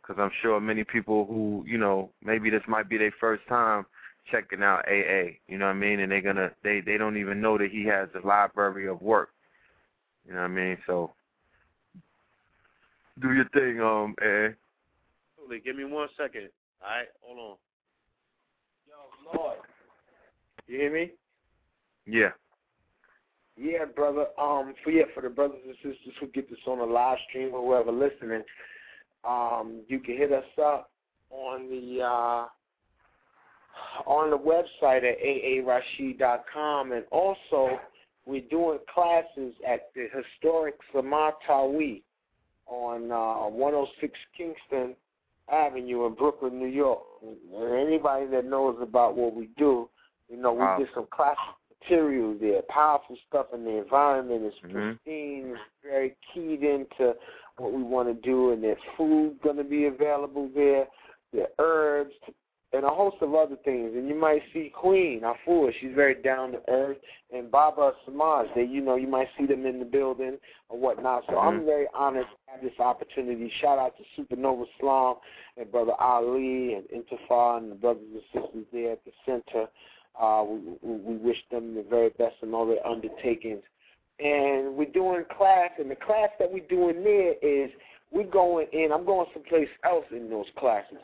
because 0.00 0.20
I'm 0.20 0.30
sure 0.40 0.60
many 0.60 0.84
people 0.84 1.26
who 1.26 1.64
you 1.66 1.78
know 1.78 2.10
maybe 2.24 2.50
this 2.50 2.62
might 2.66 2.88
be 2.88 2.98
their 2.98 3.14
first 3.20 3.46
time 3.48 3.84
checking 4.30 4.62
out 4.62 4.86
AA. 4.88 5.36
You 5.48 5.58
know 5.58 5.66
what 5.66 5.72
I 5.72 5.74
mean? 5.74 6.00
And 6.00 6.12
they're 6.12 6.20
gonna 6.20 6.52
they 6.62 6.80
they 6.80 6.98
don't 6.98 7.16
even 7.18 7.40
know 7.40 7.58
that 7.58 7.70
he 7.70 7.84
has 7.86 8.08
a 8.14 8.26
library 8.26 8.88
of 8.88 9.00
work. 9.02 9.30
You 10.28 10.34
know 10.34 10.40
what 10.40 10.50
I 10.50 10.54
mean? 10.54 10.76
So 10.86 11.12
do 13.20 13.32
your 13.32 13.48
thing, 13.48 13.80
um, 13.80 14.14
AA. 14.22 14.52
Absolutely. 15.32 15.60
Give 15.64 15.76
me 15.76 15.84
one 15.84 16.08
second. 16.16 16.50
All 16.82 16.88
right, 16.88 17.08
hold 17.22 17.38
on. 17.38 17.56
Yo, 18.86 19.38
Lord. 19.38 19.58
You 20.66 20.78
hear 20.78 20.92
me? 20.92 21.12
Yeah. 22.06 22.30
Yeah, 23.56 23.86
brother. 23.86 24.26
Um, 24.38 24.74
for 24.84 24.90
yeah, 24.90 25.04
for 25.14 25.22
the 25.22 25.30
brothers 25.30 25.58
and 25.66 25.74
sisters 25.76 26.14
who 26.20 26.26
get 26.28 26.48
this 26.48 26.58
on 26.66 26.78
a 26.78 26.84
live 26.84 27.18
stream 27.28 27.54
or 27.54 27.62
whoever 27.62 27.90
listening, 27.90 28.42
um, 29.24 29.80
you 29.88 29.98
can 29.98 30.16
hit 30.16 30.30
us 30.30 30.44
up 30.62 30.90
on 31.30 31.68
the 31.68 32.02
uh, 32.02 32.46
on 34.06 34.30
the 34.30 34.38
website 34.38 34.98
at 34.98 35.18
aarashid.com, 35.20 36.92
and 36.92 37.04
also 37.10 37.80
we're 38.28 38.42
doing 38.50 38.78
classes 38.92 39.54
at 39.66 39.88
the 39.94 40.06
historic 40.14 40.74
Smai 40.94 41.32
Tawi 41.46 42.02
on 42.66 43.10
uh, 43.10 43.48
106 43.48 44.12
Kingston 44.36 44.94
Avenue 45.50 46.04
in 46.06 46.14
Brooklyn, 46.14 46.58
New 46.58 46.66
York. 46.66 47.00
And 47.22 47.88
anybody 47.88 48.26
that 48.26 48.44
knows 48.44 48.76
about 48.82 49.16
what 49.16 49.34
we 49.34 49.48
do, 49.56 49.88
you 50.28 50.36
know, 50.36 50.52
we 50.52 50.58
Wow. 50.58 50.76
did 50.78 50.88
some 50.94 51.06
classic 51.10 51.38
material 51.80 52.34
there, 52.38 52.60
powerful 52.68 53.16
stuff 53.26 53.46
in 53.54 53.64
the 53.64 53.78
environment. 53.78 54.44
It's 54.44 54.58
Mhm. 54.58 54.72
pristine, 54.72 55.56
it's 55.56 55.60
very 55.82 56.14
keyed 56.34 56.62
into 56.62 57.16
what 57.56 57.72
we 57.72 57.82
want 57.82 58.08
to 58.08 58.14
do, 58.14 58.50
and 58.50 58.62
there's 58.62 58.82
food 58.98 59.40
going 59.40 59.56
to 59.56 59.64
be 59.64 59.86
available 59.86 60.48
there. 60.48 60.86
There 61.32 61.44
are 61.58 61.64
herbs 61.64 62.14
and 62.72 62.84
a 62.84 62.90
host 62.90 63.16
of 63.22 63.34
other 63.34 63.56
things. 63.64 63.92
And 63.94 64.08
you 64.08 64.14
might 64.14 64.42
see 64.52 64.70
Queen 64.74 65.22
Afua, 65.22 65.72
she's 65.80 65.94
very 65.94 66.14
down 66.14 66.52
to 66.52 66.60
earth, 66.68 66.98
and 67.34 67.50
Baba 67.50 67.92
Samaj, 68.04 68.46
they 68.54 68.64
you 68.64 68.80
know 68.80 68.96
you 68.96 69.08
might 69.08 69.28
see 69.38 69.46
them 69.46 69.64
in 69.64 69.78
the 69.78 69.84
building 69.84 70.36
or 70.68 70.78
whatnot. 70.78 71.24
So 71.28 71.38
I'm 71.38 71.62
Mhm. 71.62 71.66
very 71.66 71.86
honored 71.94 72.26
to 72.26 72.50
have 72.52 72.60
this 72.60 72.78
opportunity. 72.78 73.48
Shout 73.60 73.78
out 73.78 73.96
to 73.96 74.04
Supernova 74.16 74.66
Islam 74.76 75.16
and 75.56 75.70
Brother 75.70 75.94
Ali 75.98 76.74
and 76.74 76.86
Intifar 76.90 77.58
and 77.58 77.70
the 77.72 77.74
brothers 77.74 78.04
and 78.12 78.22
sisters 78.32 78.66
there 78.72 78.92
at 78.92 79.04
the 79.04 79.12
center. 79.24 79.68
Uh, 80.18 80.44
we, 80.46 80.58
we 80.82 80.96
we 80.96 81.16
wish 81.16 81.48
them 81.50 81.74
the 81.74 81.82
very 81.82 82.10
best 82.10 82.36
in 82.42 82.52
all 82.52 82.66
their 82.66 82.86
undertakings. 82.86 83.62
And 84.20 84.76
we're 84.76 84.86
doing 84.86 85.24
class, 85.36 85.70
and 85.78 85.90
the 85.90 85.96
class 85.96 86.30
that 86.38 86.52
we're 86.52 86.66
doing 86.66 87.04
there 87.04 87.34
is 87.40 87.70
we're 88.10 88.24
going 88.24 88.66
in. 88.72 88.90
I'm 88.92 89.04
going 89.04 89.26
someplace 89.32 89.68
else 89.84 90.06
in 90.10 90.28
those 90.28 90.50
classes, 90.56 90.98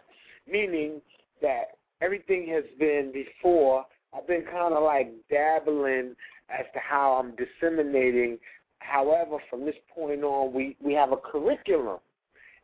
meaning 0.51 1.01
that 1.42 1.78
everything 2.00 2.46
has 2.48 2.64
been 2.78 3.12
before. 3.12 3.84
I've 4.16 4.26
been 4.26 4.44
kind 4.44 4.74
of 4.74 4.82
like 4.82 5.12
dabbling 5.30 6.14
as 6.50 6.66
to 6.74 6.78
how 6.78 7.14
I'm 7.14 7.34
disseminating. 7.36 8.38
However, 8.78 9.38
from 9.48 9.64
this 9.64 9.76
point 9.94 10.22
on, 10.22 10.52
we 10.52 10.76
we 10.80 10.92
have 10.92 11.12
a 11.12 11.16
curriculum, 11.16 11.98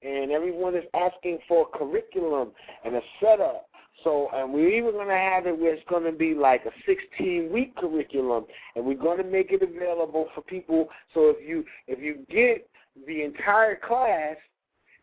and 0.02 0.30
everyone 0.30 0.76
is 0.76 0.84
asking 0.94 1.38
for 1.48 1.66
a 1.66 1.78
curriculum 1.78 2.52
and 2.84 2.94
a 2.94 3.00
setup. 3.20 3.66
So, 4.04 4.28
and 4.32 4.52
we're 4.52 4.70
even 4.70 4.92
going 4.92 5.08
to 5.08 5.14
have 5.14 5.46
it 5.46 5.58
where 5.58 5.74
it's 5.74 5.88
going 5.88 6.04
to 6.04 6.12
be 6.16 6.34
like 6.34 6.64
a 6.64 6.70
16 6.86 7.50
week 7.52 7.76
curriculum, 7.76 8.46
and 8.74 8.84
we're 8.84 8.94
going 8.94 9.18
to 9.18 9.24
make 9.24 9.50
it 9.50 9.62
available 9.62 10.28
for 10.34 10.42
people. 10.42 10.88
So 11.12 11.28
if 11.28 11.46
you 11.46 11.64
if 11.86 12.00
you 12.00 12.24
get 12.30 12.68
the 13.06 13.22
entire 13.22 13.76
class, 13.76 14.36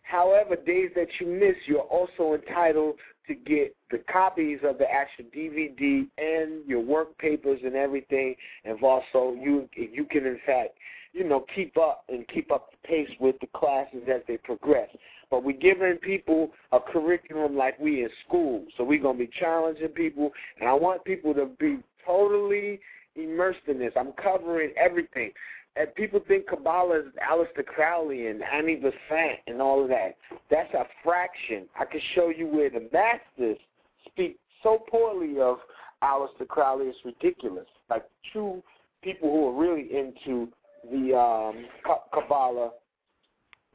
however 0.09 0.55
days 0.55 0.91
that 0.95 1.07
you 1.19 1.27
miss, 1.27 1.55
you're 1.65 1.79
also 1.79 2.33
entitled 2.33 2.95
to 3.27 3.35
get 3.35 3.75
the 3.91 3.99
copies 4.11 4.59
of 4.63 4.77
the 4.77 4.85
actual 4.89 5.25
DVD 5.35 6.07
and 6.17 6.65
your 6.65 6.79
work 6.79 7.17
papers 7.17 7.59
and 7.63 7.75
everything. 7.75 8.35
And 8.63 8.81
also, 8.81 9.35
you 9.39 9.69
you 9.75 10.05
can 10.05 10.25
in 10.25 10.39
fact, 10.45 10.77
you 11.13 11.27
know, 11.27 11.45
keep 11.53 11.77
up 11.77 12.05
and 12.09 12.27
keep 12.27 12.51
up 12.51 12.71
the 12.71 12.87
pace 12.87 13.09
with 13.19 13.35
the 13.39 13.47
classes 13.47 14.03
as 14.13 14.21
they 14.27 14.37
progress. 14.37 14.89
But 15.29 15.43
we're 15.43 15.57
giving 15.57 15.97
people 15.97 16.51
a 16.71 16.79
curriculum 16.79 17.57
like 17.57 17.77
we 17.79 18.03
in 18.03 18.09
school. 18.27 18.65
So 18.77 18.83
we're 18.83 19.01
gonna 19.01 19.19
be 19.19 19.29
challenging 19.39 19.89
people, 19.89 20.31
and 20.59 20.69
I 20.69 20.73
want 20.73 21.03
people 21.03 21.33
to 21.33 21.47
be 21.59 21.79
totally 22.05 22.79
immersed 23.15 23.67
in 23.67 23.79
this. 23.79 23.91
I'm 23.97 24.13
covering 24.13 24.71
everything. 24.77 25.31
And 25.79 25.93
people 25.95 26.19
think 26.27 26.47
Kabbalah 26.47 26.99
is 26.99 27.05
Aleister 27.29 27.65
Crowley 27.65 28.27
and 28.27 28.41
Annie 28.43 28.75
Besant 28.75 29.39
and 29.47 29.61
all 29.61 29.83
of 29.83 29.89
that. 29.89 30.15
That's 30.49 30.73
a 30.73 30.85
fraction. 31.03 31.65
I 31.79 31.85
can 31.85 32.01
show 32.15 32.29
you 32.29 32.47
where 32.47 32.69
the 32.69 32.89
masters 32.91 33.57
speak 34.05 34.39
so 34.63 34.83
poorly 34.89 35.39
of 35.39 35.57
Aleister 36.03 36.47
Crowley, 36.47 36.85
it's 36.87 36.97
ridiculous. 37.05 37.67
Like 37.89 38.05
true 38.31 38.63
people 39.03 39.31
who 39.31 39.47
are 39.47 39.61
really 39.61 39.87
into 39.95 40.47
the 40.91 41.15
um, 41.17 41.65
Ka- 41.85 42.03
Kabbalah 42.13 42.71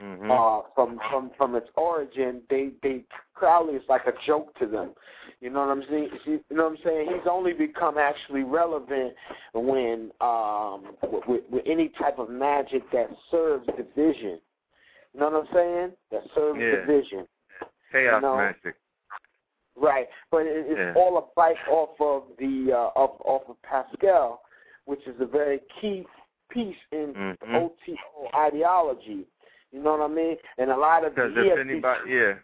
Mhm. 0.01 0.29
uh, 0.29 0.67
from 0.75 0.99
from 1.09 1.29
from 1.37 1.55
its 1.55 1.69
origin, 1.75 2.41
they 2.49 2.71
they 2.81 3.03
Crowley 3.35 3.75
is 3.75 3.83
like 3.87 4.05
a 4.07 4.13
joke 4.25 4.53
to 4.59 4.65
them. 4.65 4.91
You 5.43 5.49
know 5.49 5.59
what 5.59 5.71
I'm 5.71 5.83
saying? 5.89 6.09
You 6.25 6.39
know 6.51 6.63
what 6.63 6.71
I'm 6.71 6.77
saying? 6.85 7.07
He's 7.09 7.27
only 7.29 7.51
become 7.51 7.97
actually 7.97 8.43
relevant 8.43 9.13
when 9.53 10.09
um 10.21 10.95
with, 11.27 11.43
with, 11.51 11.63
any 11.65 11.89
type 11.99 12.17
of 12.17 12.29
magic 12.29 12.89
that 12.93 13.09
serves 13.29 13.67
division. 13.75 14.39
You 15.13 15.19
know 15.19 15.29
what 15.31 15.41
I'm 15.41 15.53
saying? 15.53 15.91
That 16.11 16.21
serves 16.33 16.61
Yeah. 16.61 16.77
division. 16.77 17.27
Chaos 17.91 18.15
You 18.15 18.21
know, 18.21 18.37
magic. 18.37 18.75
Right, 19.75 20.07
but 20.31 20.45
it, 20.45 20.65
it's 20.69 20.79
Yeah. 20.79 20.93
all 20.95 21.17
a 21.17 21.23
bite 21.35 21.57
off 21.67 21.99
of 21.99 22.23
the 22.39 22.71
uh, 22.71 22.97
off 22.97 23.19
off 23.25 23.41
of 23.49 23.61
Paschal, 23.63 24.41
which 24.85 25.05
is 25.05 25.19
a 25.19 25.25
very 25.25 25.59
key 25.81 26.07
piece 26.51 26.77
in 26.93 27.35
Mhm. 27.43 27.53
OTO 27.53 28.29
ideology. 28.33 29.27
You 29.73 29.81
know 29.81 29.97
what 29.97 30.09
I 30.09 30.13
mean? 30.13 30.37
And 30.57 30.71
a 30.71 30.77
lot 30.77 31.03
of 31.03 31.15
the 31.15 31.25
if 31.37 31.59
anybody, 31.59 32.11
yeah, 32.11 32.35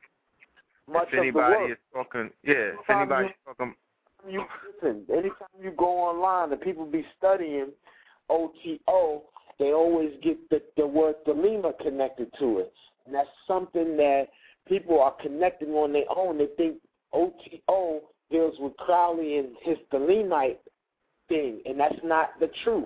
much 0.92 1.08
if 1.12 1.20
anybody 1.20 1.54
of 1.54 1.60
the 1.60 1.66
work. 1.68 1.72
is 1.72 1.78
talking, 1.94 2.30
yeah, 2.44 2.54
if 2.54 2.90
Anytime 2.90 2.98
anybody 3.02 3.24
you- 3.26 3.30
is 3.30 3.36
talking, 3.58 3.76
you 4.28 4.46
listen, 4.84 5.06
anytime 5.12 5.48
you 5.62 5.72
go 5.72 5.86
online 6.00 6.52
and 6.52 6.62
people 6.62 6.86
be 6.86 7.06
studying 7.18 7.68
OTO, 8.30 9.24
they 9.60 9.72
always 9.74 10.12
get 10.22 10.38
the, 10.50 10.62
the 10.78 10.86
word 10.86 11.16
Thelema 11.28 11.78
connected 11.80 12.32
to 12.40 12.60
it. 12.60 12.74
And 13.06 13.16
that's 13.16 13.30
something 13.48 13.98
that 13.98 14.28
people 14.68 15.00
are 15.02 15.16
connecting 15.22 15.70
on 15.70 15.94
their 15.94 16.04
own. 16.16 16.38
They 16.38 16.48
think 16.58 16.76
OTO 17.14 18.02
deals 18.30 18.56
with 18.60 18.76
Crowley 18.78 19.38
and 19.38 19.50
his 19.64 19.78
Thelemite 19.92 20.58
thing, 21.28 21.62
and 21.66 21.80
that's 21.80 21.96
not 22.04 22.32
the 22.40 22.50
truth. 22.64 22.86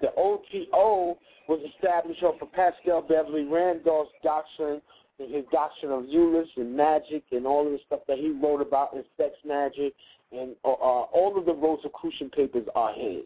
The 0.00 0.08
OTO 0.16 1.18
was 1.48 1.60
established 1.74 2.22
off 2.22 2.40
of 2.40 2.52
Paschal 2.52 3.02
Beverly 3.02 3.44
Randolph's 3.44 4.12
doctrine 4.22 4.80
and 5.18 5.34
his 5.34 5.44
doctrine 5.50 5.92
of 5.92 6.04
Eulis 6.04 6.46
and 6.56 6.76
magic 6.76 7.24
and 7.32 7.46
all 7.46 7.66
of 7.66 7.72
the 7.72 7.78
stuff 7.86 8.00
that 8.08 8.18
he 8.18 8.30
wrote 8.30 8.60
about 8.60 8.94
in 8.94 9.02
sex 9.16 9.34
magic 9.44 9.94
and 10.32 10.54
uh, 10.64 10.68
uh, 10.68 11.02
all 11.12 11.34
of 11.36 11.46
the 11.46 11.54
Rosicrucian 11.54 12.30
papers 12.30 12.66
are 12.74 12.92
his 12.94 13.24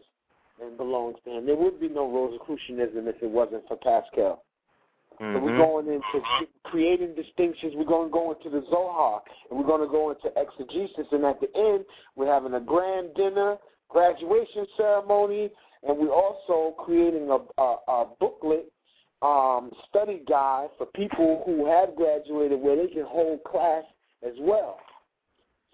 and 0.61 0.77
belongs 0.77 1.17
to 1.25 1.31
him. 1.31 1.45
There 1.45 1.55
would 1.55 1.79
be 1.79 1.89
no 1.89 2.09
Rosicrucianism 2.11 3.07
if 3.07 3.21
it 3.21 3.29
wasn't 3.29 3.67
for 3.67 3.77
Paschal. 3.77 4.43
So 5.19 5.39
we're 5.39 5.51
Mhm. 5.51 5.57
going 5.57 5.87
into 5.87 6.25
creating 6.63 7.13
distinctions. 7.13 7.75
We're 7.75 7.83
going 7.83 8.09
to 8.09 8.13
go 8.13 8.31
into 8.31 8.49
the 8.49 8.65
Zohar, 8.69 9.21
and 9.49 9.59
we're 9.59 9.65
going 9.65 9.81
to 9.81 9.87
go 9.87 10.09
into 10.09 10.31
exegesis. 10.39 11.07
And 11.11 11.23
at 11.23 11.39
the 11.39 11.55
end, 11.55 11.85
we're 12.15 12.31
having 12.31 12.55
a 12.55 12.59
grand 12.59 13.13
dinner, 13.13 13.57
graduation 13.89 14.65
ceremony, 14.75 15.51
and 15.83 15.97
we're 15.99 16.11
also 16.11 16.71
creating 16.77 17.29
a, 17.29 17.39
a, 17.61 17.77
a 17.87 18.05
booklet 18.19 18.71
um, 19.23 19.71
study 19.89 20.21
guide 20.27 20.67
for 20.77 20.85
people 20.87 21.43
who 21.45 21.65
have 21.65 21.95
graduated 21.95 22.59
where 22.59 22.75
they 22.75 22.91
can 22.93 23.05
hold 23.05 23.43
class 23.43 23.83
as 24.25 24.33
well. 24.39 24.77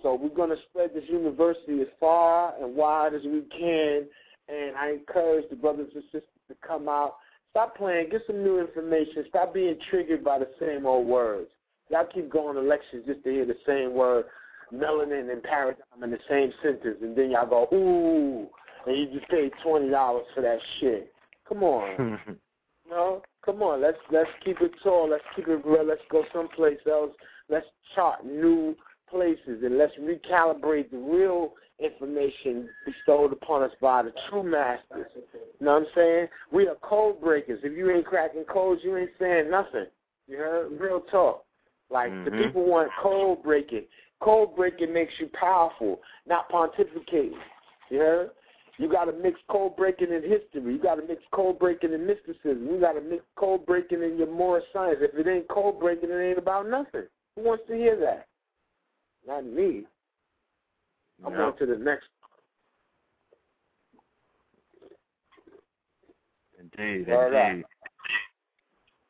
So 0.03 0.15
we're 0.15 0.29
going 0.29 0.49
to 0.49 0.61
spread 0.69 0.91
this 0.93 1.03
university 1.09 1.81
as 1.81 1.87
far 1.99 2.53
and 2.61 2.75
wide 2.75 3.13
as 3.13 3.23
we 3.23 3.43
can, 3.57 4.05
and 4.47 4.77
I 4.77 4.91
encourage 4.91 5.49
the 5.49 5.55
brothers 5.55 5.89
and 5.93 6.03
sisters 6.05 6.23
to 6.47 6.55
come 6.65 6.87
out 6.87 7.15
Stop 7.51 7.75
playing. 7.75 8.09
Get 8.09 8.21
some 8.27 8.43
new 8.43 8.59
information. 8.59 9.25
Stop 9.29 9.53
being 9.53 9.77
triggered 9.89 10.23
by 10.23 10.39
the 10.39 10.49
same 10.59 10.85
old 10.85 11.07
words. 11.07 11.49
Y'all 11.89 12.05
keep 12.13 12.29
going 12.29 12.55
to 12.55 12.61
lectures 12.61 13.03
just 13.07 13.23
to 13.23 13.31
hear 13.31 13.45
the 13.45 13.57
same 13.65 13.93
word, 13.93 14.25
melanin 14.73 15.31
and 15.31 15.41
paradigm 15.41 16.03
in 16.03 16.11
the 16.11 16.19
same 16.29 16.53
sentence, 16.61 16.97
and 17.01 17.17
then 17.17 17.31
y'all 17.31 17.47
go, 17.47 17.67
ooh, 17.75 18.47
and 18.85 18.97
you 18.97 19.19
just 19.19 19.29
paid 19.29 19.51
twenty 19.63 19.89
dollars 19.89 20.25
for 20.35 20.41
that 20.41 20.59
shit. 20.79 21.11
Come 21.47 21.63
on. 21.63 22.19
no, 22.89 23.23
come 23.51 23.61
on. 23.63 23.81
Let's 23.81 23.97
let's 24.11 24.29
keep 24.43 24.61
it 24.61 24.71
tall. 24.83 25.09
Let's 25.09 25.23
keep 25.35 25.47
it 25.47 25.65
real. 25.65 25.85
Let's 25.85 26.01
go 26.11 26.23
someplace 26.33 26.79
else. 26.89 27.11
Let's 27.49 27.65
chart 27.95 28.25
new 28.25 28.75
places 29.09 29.63
and 29.63 29.77
let's 29.77 29.93
recalibrate 29.99 30.91
the 30.91 30.97
real 30.97 31.53
information 31.79 32.69
bestowed 32.85 33.33
upon 33.33 33.63
us 33.63 33.71
by 33.81 34.03
the 34.03 34.13
true 34.29 34.43
masters. 34.43 35.07
You 35.59 35.65
know 35.65 35.73
what 35.73 35.81
I'm 35.81 35.87
saying? 35.95 36.27
We 36.51 36.67
are 36.67 36.75
code 36.75 37.19
breakers. 37.21 37.59
If 37.63 37.75
you 37.75 37.89
ain't 37.89 38.05
cracking 38.05 38.43
codes, 38.43 38.81
you 38.83 38.97
ain't 38.97 39.09
saying 39.19 39.49
nothing. 39.49 39.85
You 40.27 40.37
heard? 40.37 40.79
Real 40.79 41.01
talk. 41.01 41.45
Like 41.89 42.11
Mhm. 42.11 42.25
the 42.25 42.31
people 42.31 42.65
want 42.65 42.91
code 43.01 43.41
breaking. 43.41 43.87
Code 44.19 44.55
breaking 44.55 44.93
makes 44.93 45.13
you 45.19 45.27
powerful, 45.29 46.03
not 46.27 46.49
pontificating. 46.49 47.41
You 47.89 47.99
heard? 47.99 48.31
You 48.79 48.89
got 48.89 49.05
to 49.05 49.11
mix 49.11 49.37
code 49.51 49.75
breaking 49.75 50.13
in 50.13 50.21
history. 50.21 50.73
You 50.73 50.79
got 50.81 50.95
to 50.95 51.05
mix 51.05 51.21
code 51.33 51.59
breaking 51.59 51.91
in 51.91 52.07
mysticism. 52.07 52.65
You 52.65 52.79
got 52.79 52.93
to 52.93 53.01
mix 53.01 53.23
code 53.35 53.65
breaking 53.65 54.01
in 54.01 54.17
your 54.17 54.31
moral 54.31 54.63
science. 54.71 54.99
If 55.01 55.13
it 55.15 55.29
ain't 55.29 55.49
code 55.49 55.81
breaking, 55.81 56.09
it 56.09 56.17
ain't 56.17 56.37
about 56.37 56.65
nothing. 56.69 57.03
Who 57.35 57.43
wants 57.43 57.65
to 57.67 57.75
hear 57.75 57.99
that? 57.99 58.27
Not 59.27 59.45
me. 59.45 59.85
I'm 61.25 61.33
No. 61.33 61.47
on 61.47 61.57
to 61.57 61.65
the 61.65 61.75
next. 61.75 62.07
Indeed, 66.57 67.09
Word 67.09 67.33
up. 67.33 67.51
indeed. 67.51 67.65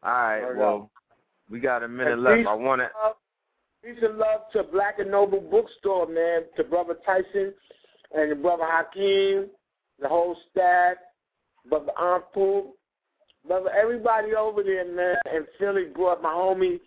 All 0.02 0.12
right, 0.12 0.56
well, 0.56 0.90
we 1.52 1.60
got 1.60 1.84
a 1.84 1.88
minute 1.88 2.14
And 2.14 2.24
left. 2.24 2.48
I 2.48 2.54
want 2.56 2.82
to. 2.82 2.90
Peace 3.84 4.02
and 4.02 4.18
love 4.18 4.42
to 4.54 4.64
Black 4.64 4.98
and 4.98 5.12
Noble 5.12 5.42
Bookstore, 5.42 6.08
man. 6.08 6.46
To 6.58 6.64
Brother 6.64 6.96
Tyson 7.06 7.54
and 8.16 8.42
brother 8.42 8.66
Hakeem, 8.66 9.50
the 10.02 10.08
whole 10.08 10.36
staff, 10.52 10.95
Brother 11.68 11.92
Ampu, 12.00 12.69
brother 13.48 13.69
everybody 13.69 14.34
over 14.36 14.64
there, 14.64 14.86
man. 14.86 15.16
And 15.34 15.45
Philly 15.60 15.86
brought 15.94 16.22
my 16.22 16.30
homie 16.32 16.80